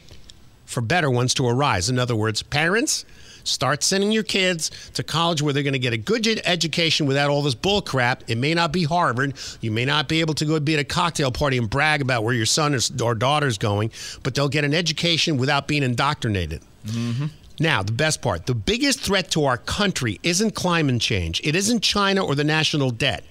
for 0.64 0.80
better 0.80 1.10
ones 1.10 1.34
to 1.34 1.46
arise. 1.46 1.88
In 1.88 1.98
other 1.98 2.16
words, 2.16 2.42
parents, 2.42 3.04
start 3.44 3.82
sending 3.82 4.12
your 4.12 4.22
kids 4.22 4.70
to 4.94 5.02
college 5.02 5.40
where 5.40 5.52
they're 5.52 5.62
going 5.62 5.72
to 5.72 5.78
get 5.78 5.92
a 5.92 5.98
good 5.98 6.26
education 6.44 7.06
without 7.06 7.30
all 7.30 7.42
this 7.42 7.54
bull 7.54 7.80
crap. 7.80 8.24
It 8.28 8.36
may 8.36 8.54
not 8.54 8.72
be 8.72 8.84
Harvard. 8.84 9.34
You 9.60 9.70
may 9.70 9.84
not 9.84 10.08
be 10.08 10.20
able 10.20 10.34
to 10.34 10.44
go 10.44 10.58
be 10.60 10.74
at 10.74 10.80
a 10.80 10.84
cocktail 10.84 11.30
party 11.30 11.58
and 11.58 11.70
brag 11.70 12.02
about 12.02 12.24
where 12.24 12.34
your 12.34 12.46
son 12.46 12.76
or 13.02 13.14
daughter's 13.14 13.58
going, 13.58 13.90
but 14.22 14.34
they'll 14.34 14.48
get 14.48 14.64
an 14.64 14.74
education 14.74 15.36
without 15.36 15.68
being 15.68 15.82
indoctrinated. 15.82 16.62
Mm-hmm. 16.86 17.26
Now, 17.58 17.82
the 17.82 17.92
best 17.92 18.20
part 18.20 18.46
the 18.46 18.54
biggest 18.54 19.00
threat 19.00 19.30
to 19.30 19.44
our 19.44 19.56
country 19.56 20.20
isn't 20.22 20.54
climate 20.54 21.00
change, 21.00 21.40
it 21.44 21.54
isn't 21.54 21.82
China 21.82 22.24
or 22.24 22.34
the 22.34 22.44
national 22.44 22.90
debt. 22.90 23.24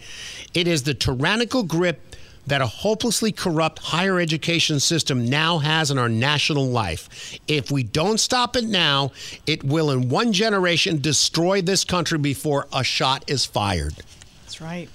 It 0.53 0.67
is 0.67 0.83
the 0.83 0.93
tyrannical 0.93 1.63
grip 1.63 2.01
that 2.47 2.61
a 2.61 2.67
hopelessly 2.67 3.31
corrupt 3.31 3.79
higher 3.79 4.19
education 4.19 4.79
system 4.79 5.29
now 5.29 5.57
has 5.59 5.91
in 5.91 5.97
our 5.97 6.09
national 6.09 6.67
life. 6.67 7.39
If 7.47 7.71
we 7.71 7.83
don't 7.83 8.19
stop 8.19 8.55
it 8.55 8.65
now, 8.65 9.11
it 9.47 9.63
will 9.63 9.91
in 9.91 10.09
one 10.09 10.33
generation 10.33 11.01
destroy 11.01 11.61
this 11.61 11.83
country 11.83 12.17
before 12.17 12.67
a 12.73 12.83
shot 12.83 13.23
is 13.27 13.45
fired. 13.45 13.95
That's 14.43 14.61
right. 14.61 14.89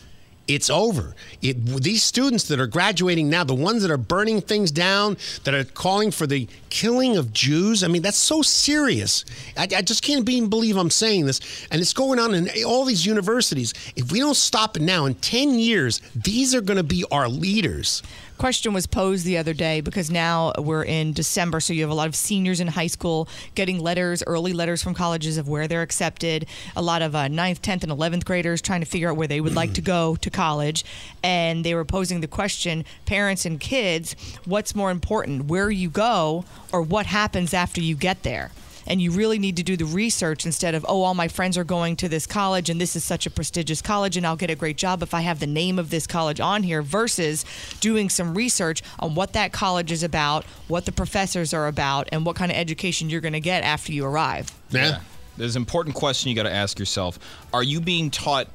It's 0.49 0.69
over. 0.69 1.15
It, 1.43 1.65
these 1.65 2.03
students 2.03 2.49
that 2.49 2.59
are 2.59 2.67
graduating 2.67 3.31
now, 3.31 3.45
the 3.45 3.55
ones 3.55 3.83
that 3.83 3.91
are 3.91 3.97
burning 3.97 4.41
things 4.41 4.71
down, 4.73 5.17
that 5.45 5.55
are 5.55 5.65
calling 5.65 6.11
for 6.11 6.27
the 6.27 6.49
killing 6.71 7.17
of 7.17 7.33
Jews, 7.33 7.85
I 7.85 7.89
mean, 7.89 8.03
that's 8.03 8.19
so 8.19 8.43
serious. 8.43 9.25
I, 9.57 9.69
I 9.77 9.83
just 9.83 10.03
can't 10.03 10.29
even 10.29 10.51
believe 10.51 10.77
I'm 10.77 10.91
saying 10.91 11.27
this. 11.27 11.41
And 11.71 11.81
it's 11.81 11.93
going 11.93 12.19
on 12.19 12.35
in 12.35 12.49
all 12.65 12.85
these 12.85 13.07
universities. 13.07 13.75
If 13.95 14.11
we 14.11 14.19
don't 14.19 14.37
stop 14.37 14.77
it 14.77 14.83
now, 14.83 15.07
in 15.07 15.15
10 15.15 15.59
years, 15.59 16.01
these 16.17 16.55
are 16.55 16.61
going 16.61 16.79
to 16.79 16.83
be 16.83 17.05
our 17.13 17.29
leaders. 17.29 18.03
Question 18.41 18.73
was 18.73 18.87
posed 18.87 19.27
the 19.27 19.37
other 19.37 19.53
day 19.53 19.83
because 19.83 20.11
now 20.11 20.51
we're 20.57 20.83
in 20.83 21.13
December, 21.13 21.61
so 21.61 21.75
you 21.75 21.83
have 21.83 21.91
a 21.91 21.95
lot 21.95 22.09
of 22.09 22.17
seniors 22.17 22.59
in 22.59 22.67
high 22.69 22.87
school 22.87 23.29
getting 23.55 23.79
letters, 23.79 24.23
early 24.27 24.55
letters 24.55 24.83
from 24.83 24.95
colleges 24.95 25.37
of 25.37 25.47
where 25.47 25.69
they're 25.69 25.83
accepted. 25.83 26.47
A 26.75 26.81
lot 26.81 27.03
of 27.03 27.15
uh, 27.15 27.27
9th, 27.27 27.61
10th, 27.61 27.83
and 27.83 27.93
11th 27.93 28.25
graders 28.25 28.63
trying 28.63 28.81
to 28.81 28.87
figure 28.87 29.11
out 29.11 29.19
where 29.19 29.29
they 29.29 29.43
would 29.43 29.55
like 29.55 29.75
to 29.75 29.83
go 29.83 30.17
to 30.17 30.31
college. 30.31 30.87
And 31.23 31.67
they 31.67 31.75
were 31.75 31.85
posing 31.85 32.23
the 32.23 32.29
question 32.29 32.87
parents 33.05 33.45
and 33.45 33.61
kids, 33.61 34.17
what's 34.47 34.75
more 34.75 34.91
important, 34.91 35.45
where 35.45 35.71
you 35.71 35.91
go 35.91 36.47
or 36.73 36.81
what 36.81 37.05
happens 37.05 37.53
after 37.53 37.83
you 37.83 37.95
get 37.95 38.23
there? 38.23 38.53
And 38.87 39.01
you 39.01 39.11
really 39.11 39.39
need 39.39 39.57
to 39.57 39.63
do 39.63 39.77
the 39.77 39.85
research 39.85 40.47
instead 40.47 40.75
of 40.75 40.85
oh 40.89 41.03
all 41.03 41.15
my 41.15 41.29
friends 41.29 41.57
are 41.57 41.65
going 41.65 41.97
to 41.97 42.09
this 42.09 42.27
college 42.27 42.71
and 42.71 42.81
this 42.81 42.97
is 42.97 43.05
such 43.05 43.27
a 43.27 43.31
prestigious 43.31 43.83
college 43.83 44.17
and 44.17 44.27
I'll 44.27 44.37
get 44.37 44.51
a 44.51 44.55
great 44.55 44.77
job 44.77 45.03
if 45.03 45.15
I 45.15 45.21
have 45.23 45.41
the 45.41 45.47
name 45.47 45.79
of 45.79 45.91
this 45.91 46.07
college 46.07 46.41
on 46.41 46.63
here 46.63 46.83
versus 46.83 47.45
doing 47.81 48.09
some 48.09 48.35
research 48.35 48.83
on 48.99 49.15
what 49.15 49.33
that 49.33 49.53
college 49.53 49.93
is 49.93 50.03
about, 50.03 50.45
what 50.69 50.87
the 50.87 50.93
professors 50.93 51.53
are 51.55 51.67
about 51.67 52.09
and 52.13 52.25
what 52.25 52.37
kind 52.37 52.51
of 52.51 52.57
education 52.57 53.11
you're 53.11 53.21
going 53.21 53.33
to 53.33 53.41
get 53.41 53.63
after 53.63 53.93
you 53.93 54.05
arrive. 54.05 54.51
Yeah. 54.71 55.01
There's 55.37 55.57
an 55.57 55.63
important 55.63 55.95
question 55.95 56.29
you 56.29 56.37
got 56.37 56.43
to 56.43 56.53
ask 56.53 56.79
yourself. 56.79 57.19
Are 57.55 57.63
you 57.63 57.81
being 57.81 58.11
taught 58.11 58.49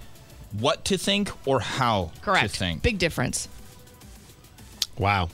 what 0.59 0.85
to 0.85 0.97
think 0.97 1.31
or 1.47 1.59
how 1.59 2.11
Correct. 2.21 2.53
to 2.53 2.59
think? 2.59 2.81
Big 2.83 2.99
difference. 2.99 3.47
Wow. 4.97 5.29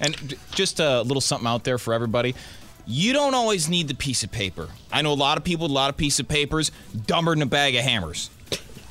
And 0.00 0.36
just 0.52 0.80
a 0.80 1.02
little 1.02 1.20
something 1.20 1.46
out 1.46 1.64
there 1.64 1.78
for 1.78 1.92
everybody. 1.92 2.34
You 2.90 3.12
don't 3.12 3.34
always 3.34 3.68
need 3.68 3.86
the 3.86 3.94
piece 3.94 4.24
of 4.24 4.32
paper. 4.32 4.66
I 4.90 5.02
know 5.02 5.12
a 5.12 5.14
lot 5.14 5.36
of 5.36 5.44
people 5.44 5.64
with 5.64 5.72
a 5.72 5.74
lot 5.74 5.90
of 5.90 5.98
piece 5.98 6.20
of 6.20 6.26
papers, 6.26 6.72
dumber 7.06 7.34
than 7.34 7.42
a 7.42 7.46
bag 7.46 7.74
of 7.74 7.82
hammers. 7.82 8.30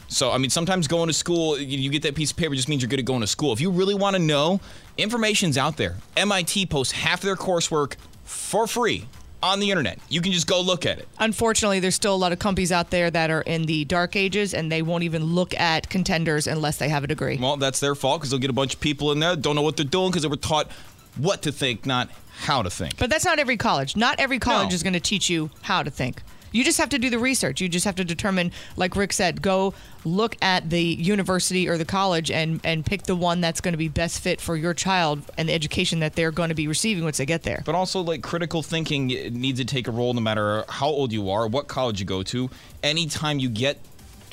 So, 0.07 0.31
I 0.31 0.37
mean, 0.37 0.51
sometimes 0.51 0.87
going 0.87 1.07
to 1.07 1.13
school, 1.13 1.57
you 1.57 1.89
get 1.89 2.03
that 2.03 2.13
piece 2.13 2.29
of 2.29 2.37
paper 2.37 2.53
just 2.53 2.69
means 2.69 2.83
you're 2.83 2.89
good 2.89 2.99
at 2.99 3.05
going 3.05 3.21
to 3.21 3.27
school. 3.27 3.53
If 3.53 3.59
you 3.59 3.71
really 3.71 3.95
want 3.95 4.15
to 4.15 4.21
know, 4.21 4.61
information's 4.99 5.57
out 5.57 5.77
there. 5.77 5.95
MIT 6.15 6.67
posts 6.67 6.93
half 6.93 7.21
their 7.21 7.35
coursework 7.35 7.95
for 8.23 8.67
free 8.67 9.07
on 9.41 9.59
the 9.59 9.71
internet. 9.71 9.97
You 10.09 10.21
can 10.21 10.31
just 10.31 10.45
go 10.45 10.61
look 10.61 10.85
at 10.85 10.99
it. 10.99 11.07
Unfortunately, 11.17 11.79
there's 11.79 11.95
still 11.95 12.13
a 12.13 12.17
lot 12.17 12.31
of 12.31 12.37
companies 12.37 12.71
out 12.71 12.91
there 12.91 13.09
that 13.09 13.31
are 13.31 13.41
in 13.41 13.63
the 13.63 13.83
dark 13.85 14.15
ages 14.15 14.53
and 14.53 14.71
they 14.71 14.83
won't 14.83 15.05
even 15.05 15.23
look 15.23 15.59
at 15.59 15.89
contenders 15.89 16.45
unless 16.45 16.77
they 16.77 16.89
have 16.89 17.03
a 17.03 17.07
degree. 17.07 17.37
Well, 17.37 17.57
that's 17.57 17.79
their 17.79 17.95
fault 17.95 18.21
because 18.21 18.29
they'll 18.29 18.39
get 18.39 18.51
a 18.51 18.53
bunch 18.53 18.75
of 18.75 18.79
people 18.79 19.11
in 19.11 19.19
there 19.19 19.35
don't 19.35 19.55
know 19.55 19.63
what 19.63 19.75
they're 19.75 19.85
doing 19.85 20.11
because 20.11 20.21
they 20.21 20.29
were 20.29 20.35
taught 20.35 20.69
what 21.17 21.41
to 21.43 21.51
think, 21.51 21.85
not 21.85 22.09
how 22.39 22.61
to 22.61 22.69
think. 22.69 22.97
But 22.97 23.09
that's 23.09 23.25
not 23.25 23.39
every 23.39 23.57
college. 23.57 23.95
Not 23.95 24.19
every 24.19 24.39
college 24.39 24.69
No. 24.69 24.75
is 24.75 24.83
going 24.83 24.93
to 24.93 24.99
teach 24.99 25.29
you 25.29 25.49
how 25.63 25.83
to 25.83 25.89
think. 25.89 26.21
You 26.51 26.63
just 26.63 26.77
have 26.77 26.89
to 26.89 26.97
do 26.97 27.09
the 27.09 27.19
research. 27.19 27.59
You 27.59 27.67
just 27.67 27.83
have 27.85 27.95
to 27.95 28.05
determine, 28.05 28.51
like 28.77 28.95
Rick 28.95 29.11
said, 29.13 29.41
go 29.41 29.73
look 30.05 30.37
at 30.41 30.69
the 30.69 30.81
university 30.81 31.67
or 31.67 31.77
the 31.77 31.85
college 31.85 32.31
and, 32.31 32.61
and 32.63 32.85
pick 32.85 33.03
the 33.03 33.15
one 33.17 33.41
that's 33.41 33.59
going 33.59 33.73
to 33.73 33.77
be 33.77 33.89
best 33.89 34.21
fit 34.21 34.39
for 34.39 34.55
your 34.55 34.73
child 34.73 35.21
and 35.37 35.49
the 35.49 35.53
education 35.53 35.99
that 35.99 36.15
they're 36.15 36.31
going 36.31 36.47
to 36.49 36.55
be 36.55 36.67
receiving 36.67 37.03
once 37.03 37.17
they 37.17 37.25
get 37.25 37.43
there. 37.43 37.63
But 37.65 37.75
also, 37.75 37.99
like 38.01 38.23
critical 38.23 38.63
thinking 38.63 39.07
needs 39.07 39.59
to 39.59 39.65
take 39.65 39.87
a 39.89 39.91
role 39.91 40.13
no 40.13 40.21
matter 40.21 40.63
how 40.69 40.87
old 40.87 41.11
you 41.11 41.29
are, 41.29 41.47
what 41.47 41.67
college 41.67 41.99
you 41.99 42.05
go 42.05 42.23
to. 42.23 42.49
Anytime 42.81 43.39
you 43.39 43.49
get 43.49 43.79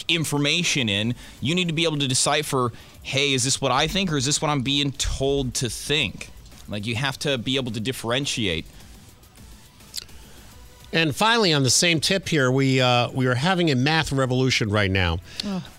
information 0.08 0.88
in, 0.88 1.14
you 1.40 1.54
need 1.54 1.68
to 1.68 1.74
be 1.74 1.84
able 1.84 1.98
to 1.98 2.08
decipher 2.08 2.72
hey, 3.02 3.34
is 3.34 3.44
this 3.44 3.60
what 3.60 3.70
I 3.70 3.86
think 3.86 4.10
or 4.10 4.16
is 4.16 4.24
this 4.24 4.40
what 4.40 4.50
I'm 4.50 4.62
being 4.62 4.92
told 4.92 5.52
to 5.56 5.68
think? 5.68 6.30
Like, 6.68 6.86
you 6.86 6.94
have 6.96 7.18
to 7.20 7.38
be 7.38 7.56
able 7.56 7.72
to 7.72 7.80
differentiate. 7.80 8.66
And 10.92 11.14
finally, 11.14 11.52
on 11.52 11.64
the 11.64 11.70
same 11.70 11.98
tip 11.98 12.28
here, 12.28 12.52
we 12.52 12.80
uh, 12.80 13.10
we 13.10 13.26
are 13.26 13.34
having 13.34 13.68
a 13.72 13.74
math 13.74 14.12
revolution 14.12 14.70
right 14.70 14.90
now. 14.90 15.18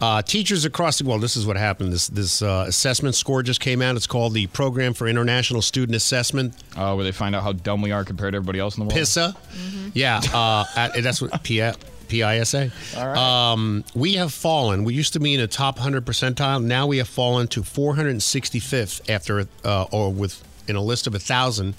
Uh, 0.02 0.22
teachers 0.22 0.66
across 0.66 0.98
the 0.98 1.06
world. 1.06 1.22
This 1.22 1.38
is 1.38 1.48
what 1.48 1.56
happened. 1.56 1.94
This 1.94 2.08
this 2.08 2.42
uh, 2.42 2.66
assessment 2.68 3.16
score 3.16 3.42
just 3.42 3.62
came 3.62 3.82
out. 3.82 3.96
It's 3.96 4.08
called 4.08 4.34
the 4.34 4.48
Program 4.48 4.94
for 4.94 5.08
International 5.08 5.62
Student 5.62 5.96
Assessment. 5.96 6.54
Uh, 6.76 6.94
where 6.96 7.06
they 7.06 7.14
find 7.14 7.34
out 7.34 7.44
how 7.44 7.54
dumb 7.54 7.82
we 7.82 7.92
are 7.94 8.04
compared 8.04 8.34
to 8.34 8.36
everybody 8.36 8.60
else 8.60 8.76
in 8.76 8.82
the 8.82 8.88
world. 8.88 8.98
PISA. 8.98 9.34
Yeah, 9.94 10.20
uh, 10.34 10.66
at- 10.76 11.02
that's 11.02 11.22
what 11.22 11.42
P- 11.44 11.62
PISA. 12.10 12.72
All 12.98 13.08
right. 13.08 13.18
Um, 13.54 13.86
we 13.96 14.16
have 14.16 14.34
fallen. 14.34 14.84
We 14.84 14.96
used 14.96 15.14
to 15.14 15.22
be 15.22 15.34
in 15.34 15.40
the 15.40 15.48
top 15.48 15.78
100 15.78 16.06
percentile. 16.06 16.62
Now 16.62 16.88
we 16.88 16.98
have 16.98 17.08
fallen 17.08 17.48
to 17.50 17.62
465th 17.62 19.10
after, 19.10 19.48
uh, 19.64 19.84
or 19.92 20.12
with 20.12 20.44
in 20.68 20.76
a 20.76 20.82
list 20.82 21.08
of 21.08 21.16
a 21.16 21.20
thousand. 21.20 21.76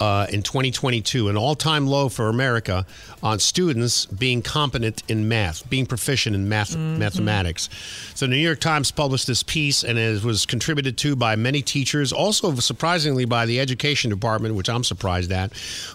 Uh, 0.00 0.26
in 0.30 0.42
2022, 0.42 1.28
an 1.28 1.36
all-time 1.36 1.86
low 1.86 2.08
for 2.08 2.30
America 2.30 2.86
on 3.22 3.38
students 3.38 4.06
being 4.06 4.40
competent 4.40 5.02
in 5.08 5.28
math, 5.28 5.68
being 5.68 5.84
proficient 5.84 6.34
in 6.34 6.48
math, 6.48 6.74
mathematics. 6.74 7.68
So, 8.14 8.24
the 8.24 8.30
New 8.30 8.38
York 8.38 8.60
Times 8.60 8.90
published 8.90 9.26
this 9.26 9.42
piece, 9.42 9.84
and 9.84 9.98
it 9.98 10.24
was 10.24 10.46
contributed 10.46 10.96
to 10.98 11.16
by 11.16 11.36
many 11.36 11.60
teachers, 11.60 12.14
also 12.14 12.54
surprisingly 12.54 13.26
by 13.26 13.44
the 13.44 13.60
education 13.60 14.08
department, 14.08 14.54
which 14.54 14.70
I'm 14.70 14.84
surprised 14.84 15.32
at. 15.32 15.52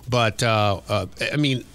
But 0.07 0.43
uh, 0.43 0.81
uh, 0.87 1.07
I 1.33 1.37
mean, 1.37 1.65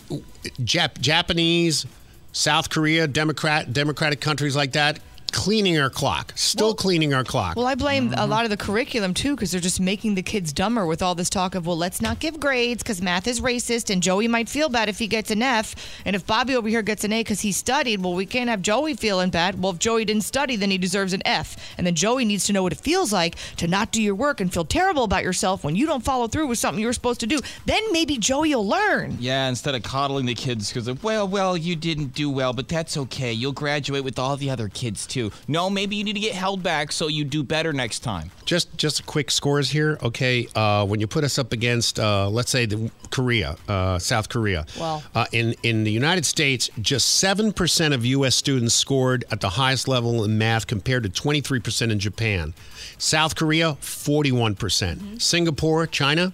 Jap- 0.62 1.01
Japanese, 1.01 1.85
South 2.31 2.70
Korea, 2.70 3.09
Democrat, 3.09 3.73
democratic 3.73 4.20
countries 4.20 4.55
like 4.55 4.70
that 4.73 5.01
cleaning 5.31 5.78
our 5.78 5.91
clock. 5.91 6.33
Still 6.34 6.75
cleaning 6.75 7.15
our 7.15 7.25
clock. 7.25 7.57
Well, 7.57 7.67
I 7.67 7.75
blame 7.75 8.10
Mm-hmm. 8.10 8.18
a 8.20 8.26
lot 8.26 8.44
of 8.44 8.50
the 8.50 8.57
curriculum 8.57 9.15
too 9.15 9.34
because 9.36 9.50
they're 9.52 9.60
just 9.60 9.81
making 9.81 10.15
the 10.15 10.23
kids 10.23 10.52
dumber 10.52 10.86
with 10.86 11.02
all 11.02 11.15
this 11.15 11.28
talk 11.31 11.55
of, 11.55 11.67
well, 11.67 11.76
let's 11.76 12.00
not 12.00 12.18
give 12.18 12.41
grades 12.41 12.83
because 12.83 13.02
math 13.02 13.26
is 13.26 13.41
racist 13.41 13.91
and 13.91 14.02
Joey 14.02 14.26
might 14.26 14.49
feel 14.49 14.68
bad 14.68 14.89
if 14.89 14.99
he 14.99 15.07
gets 15.07 15.31
an 15.31 15.42
F. 15.42 15.75
And 16.05 16.17
if 16.17 16.26
Bobby 16.26 16.55
over 16.57 16.68
here 16.68 16.83
gets 16.83 17.05
an 17.05 17.12
A 17.12 17.20
because 17.20 17.41
he 17.41 17.52
studied, 17.52 18.02
well, 18.02 18.15
we 18.15 18.25
can't 18.26 18.49
have 18.49 18.62
Joey 18.62 18.94
feeling 18.94 19.31
bad. 19.31 19.60
Well, 19.62 19.73
if 19.73 19.78
Joey 19.78 20.05
didn't 20.07 20.23
study, 20.23 20.57
then 20.57 20.70
he 20.70 20.78
deserves 20.78 21.12
an 21.12 21.23
F. 21.26 21.75
And 21.76 21.86
then 21.86 21.94
Joey 21.94 22.25
needs 22.25 22.47
to 22.47 22.52
know 22.55 22.62
what 22.62 22.73
it 22.73 22.81
feels 22.81 23.12
like 23.12 23.36
to 23.59 23.67
not 23.68 23.92
do 23.92 24.00
your 24.02 24.15
work 24.15 24.41
and 24.41 24.50
feel 24.52 24.65
terrible 24.65 25.05
about 25.05 25.23
yourself 25.25 25.62
when 25.62 25.76
you 25.76 25.84
don't 25.86 26.02
follow 26.05 26.26
through 26.26 26.47
with 26.47 26.59
something 26.59 26.81
you 26.81 26.86
were 26.86 26.92
supposed 26.94 27.20
to 27.20 27.26
do. 27.26 27.41
Then 27.67 27.83
maybe 27.92 28.17
Joey 28.17 28.55
will 28.55 28.67
learn. 28.67 29.18
Yeah, 29.20 29.49
instead 29.49 29.75
of 29.75 29.83
coddling 29.83 30.25
the 30.26 30.34
kids 30.34 30.70
because 30.70 30.89
of, 30.89 31.05
well, 31.05 31.28
well, 31.28 31.57
you 31.57 31.76
didn't 31.76 32.15
do 32.15 32.31
well, 32.31 32.52
but 32.55 32.68
that's 32.68 32.97
okay. 32.97 33.33
You'll 33.33 33.52
graduate 33.52 34.05
with 34.05 34.18
all 34.18 34.36
the 34.39 34.49
other 34.49 34.68
kids 34.68 35.07
too. 35.07 35.19
No, 35.49 35.68
maybe 35.70 35.97
you 35.97 36.05
need 36.05 36.15
to 36.15 36.20
get 36.20 36.34
held 36.34 36.62
back 36.62 36.92
so 36.92 37.08
you 37.08 37.24
do 37.24 37.42
better 37.42 37.73
next 37.73 38.00
time. 38.00 38.31
Just 38.44 38.76
just 38.76 39.05
quick 39.07 39.31
scores 39.31 39.70
here. 39.70 39.99
Okay, 40.02 40.47
uh, 40.55 40.86
when 40.86 41.00
you 41.00 41.07
put 41.07 41.24
us 41.24 41.39
up 41.39 41.52
against, 41.52 41.99
uh, 42.00 42.28
let's 42.28 42.50
say, 42.50 42.66
the 42.66 42.90
Korea, 43.10 43.57
uh, 43.68 43.99
South 43.99 44.28
Korea. 44.28 44.66
Well. 44.78 45.02
uh, 45.15 45.26
in 45.32 45.55
in 45.62 45.84
the 45.84 45.92
United 45.92 46.24
States, 46.26 46.70
just 46.81 47.18
seven 47.18 47.52
percent 47.52 47.94
of 47.94 48.05
U.S. 48.05 48.34
students 48.34 48.74
scored 48.74 49.24
at 49.31 49.40
the 49.40 49.50
highest 49.50 49.86
level 49.89 50.24
in 50.24 50.39
math, 50.39 50.66
compared 50.66 51.02
to 51.05 51.08
twenty 51.08 51.40
three 51.40 51.60
percent 51.60 51.92
in 51.92 51.99
Japan. 51.99 52.55
South 52.99 53.34
Korea, 53.36 53.74
forty 53.81 54.32
one 54.32 54.55
percent. 54.55 55.23
Singapore, 55.23 55.86
China, 55.86 56.32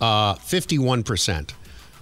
uh, 0.00 0.34
fifty 0.34 0.78
one 0.78 1.02
percent. 1.02 1.54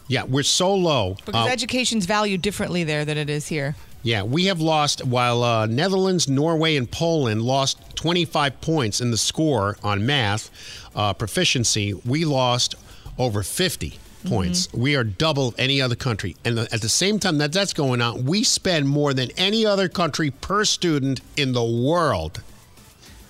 Yeah, 0.09 0.23
we're 0.23 0.45
so 0.45 0.73
low. 0.75 1.17
Because 1.27 1.49
Uh, 1.49 1.51
education's 1.51 2.07
valued 2.07 2.41
differently 2.41 2.85
there 2.85 3.05
than 3.05 3.19
it 3.19 3.29
is 3.29 3.49
here. 3.49 3.75
Yeah, 4.07 4.23
we 4.23 4.45
have 4.45 4.61
lost, 4.61 5.05
while 5.05 5.43
uh, 5.43 5.67
Netherlands, 5.67 6.29
Norway, 6.29 6.77
and 6.77 6.89
Poland 6.89 7.43
lost 7.43 7.97
25 7.97 8.61
points 8.61 9.01
in 9.01 9.11
the 9.11 9.17
score 9.17 9.77
on 9.83 10.07
math 10.07 10.49
uh, 10.95 11.13
proficiency, 11.13 11.93
we 11.93 12.25
lost 12.25 12.77
over 13.19 13.43
50 13.43 13.99
points. 14.25 14.73
We 14.73 14.95
are 14.95 15.03
double 15.03 15.55
any 15.59 15.81
other 15.81 15.97
country. 15.97 16.37
And 16.45 16.57
at 16.57 16.81
the 16.83 16.89
same 16.89 17.19
time 17.19 17.39
that 17.39 17.53
that's 17.53 17.73
going 17.73 18.01
on, 18.01 18.25
we 18.27 18.45
spend 18.45 18.89
more 18.89 19.13
than 19.13 19.31
any 19.37 19.67
other 19.67 19.89
country 19.89 20.31
per 20.31 20.65
student 20.65 21.21
in 21.37 21.51
the 21.53 21.65
world. 21.65 22.43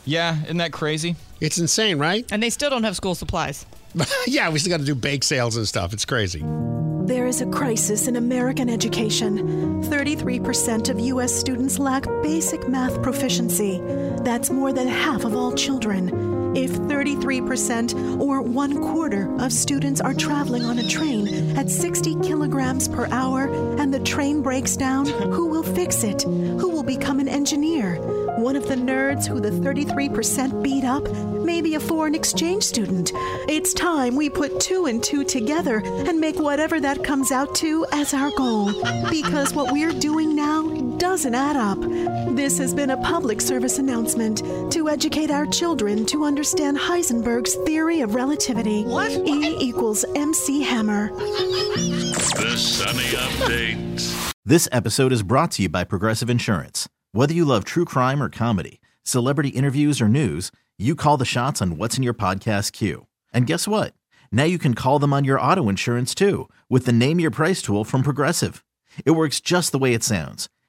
Yeah, 0.04 0.42
isn't 0.44 0.58
that 0.58 0.72
crazy? 0.72 1.16
It's 1.40 1.56
insane, 1.56 1.98
right? 1.98 2.30
And 2.30 2.42
they 2.42 2.50
still 2.50 2.68
don't 2.68 2.84
have 2.84 2.96
school 2.96 3.14
supplies. 3.14 3.64
yeah, 4.26 4.50
we 4.50 4.58
still 4.58 4.72
got 4.72 4.80
to 4.80 4.86
do 4.86 4.94
bake 4.94 5.24
sales 5.24 5.56
and 5.56 5.66
stuff. 5.66 5.94
It's 5.94 6.04
crazy. 6.04 6.44
There 7.06 7.28
is 7.28 7.40
a 7.40 7.46
crisis 7.46 8.08
in 8.08 8.16
American 8.16 8.68
education. 8.68 9.80
33% 9.84 10.88
of 10.88 10.98
U.S. 10.98 11.32
students 11.32 11.78
lack 11.78 12.04
basic 12.20 12.68
math 12.68 13.00
proficiency. 13.00 13.80
That's 14.24 14.50
more 14.50 14.72
than 14.72 14.88
half 14.88 15.24
of 15.24 15.36
all 15.36 15.52
children. 15.52 16.45
If 16.56 16.70
33% 16.70 18.18
or 18.18 18.40
one 18.40 18.80
quarter 18.80 19.30
of 19.38 19.52
students 19.52 20.00
are 20.00 20.14
traveling 20.14 20.64
on 20.64 20.78
a 20.78 20.88
train 20.88 21.54
at 21.54 21.68
60 21.68 22.14
kilograms 22.22 22.88
per 22.88 23.06
hour 23.08 23.76
and 23.78 23.92
the 23.92 24.00
train 24.00 24.40
breaks 24.40 24.74
down, 24.74 25.04
who 25.04 25.48
will 25.48 25.62
fix 25.62 26.02
it? 26.02 26.22
Who 26.22 26.70
will 26.70 26.82
become 26.82 27.20
an 27.20 27.28
engineer? 27.28 27.96
One 28.38 28.56
of 28.56 28.68
the 28.68 28.74
nerds 28.74 29.26
who 29.26 29.38
the 29.38 29.50
33% 29.50 30.62
beat 30.62 30.84
up 30.84 31.06
maybe 31.46 31.74
a 31.74 31.80
foreign 31.80 32.14
exchange 32.14 32.64
student. 32.64 33.12
It's 33.48 33.72
time 33.72 34.16
we 34.16 34.28
put 34.28 34.58
two 34.58 34.86
and 34.86 35.02
two 35.02 35.24
together 35.24 35.82
and 35.84 36.18
make 36.18 36.38
whatever 36.38 36.80
that 36.80 37.04
comes 37.04 37.30
out 37.30 37.54
to 37.56 37.86
as 37.92 38.12
our 38.12 38.30
goal. 38.30 38.72
Because 39.08 39.54
what 39.54 39.72
we're 39.72 39.92
doing 39.92 40.34
now 40.34 40.95
doesn't 40.98 41.34
add 41.34 41.56
up. 41.56 41.78
This 42.34 42.58
has 42.58 42.74
been 42.74 42.90
a 42.90 42.96
public 43.02 43.40
service 43.40 43.78
announcement 43.78 44.38
to 44.72 44.88
educate 44.88 45.30
our 45.30 45.46
children 45.46 46.06
to 46.06 46.24
understand 46.24 46.78
Heisenberg's 46.78 47.54
theory 47.66 48.00
of 48.00 48.14
relativity. 48.14 48.84
What? 48.84 49.10
E 49.10 49.56
equals 49.60 50.04
MC 50.14 50.62
Hammer. 50.62 51.10
The 51.16 52.56
Sunny 52.56 53.04
Update. 53.16 54.32
This 54.44 54.68
episode 54.72 55.12
is 55.12 55.22
brought 55.22 55.50
to 55.52 55.62
you 55.62 55.68
by 55.68 55.84
Progressive 55.84 56.30
Insurance. 56.30 56.88
Whether 57.12 57.34
you 57.34 57.44
love 57.44 57.64
true 57.64 57.84
crime 57.84 58.22
or 58.22 58.28
comedy, 58.28 58.80
celebrity 59.02 59.48
interviews 59.50 60.00
or 60.00 60.08
news, 60.08 60.52
you 60.78 60.94
call 60.94 61.16
the 61.16 61.24
shots 61.24 61.60
on 61.62 61.78
what's 61.78 61.96
in 61.96 62.02
your 62.02 62.14
podcast 62.14 62.72
queue. 62.72 63.06
And 63.32 63.46
guess 63.46 63.66
what? 63.66 63.94
Now 64.30 64.44
you 64.44 64.58
can 64.58 64.74
call 64.74 64.98
them 64.98 65.12
on 65.12 65.24
your 65.24 65.40
auto 65.40 65.68
insurance 65.68 66.14
too 66.14 66.48
with 66.68 66.86
the 66.86 66.92
Name 66.92 67.18
Your 67.18 67.30
Price 67.30 67.62
tool 67.62 67.84
from 67.84 68.02
Progressive. 68.02 68.62
It 69.04 69.12
works 69.12 69.40
just 69.40 69.72
the 69.72 69.78
way 69.78 69.94
it 69.94 70.04
sounds. 70.04 70.48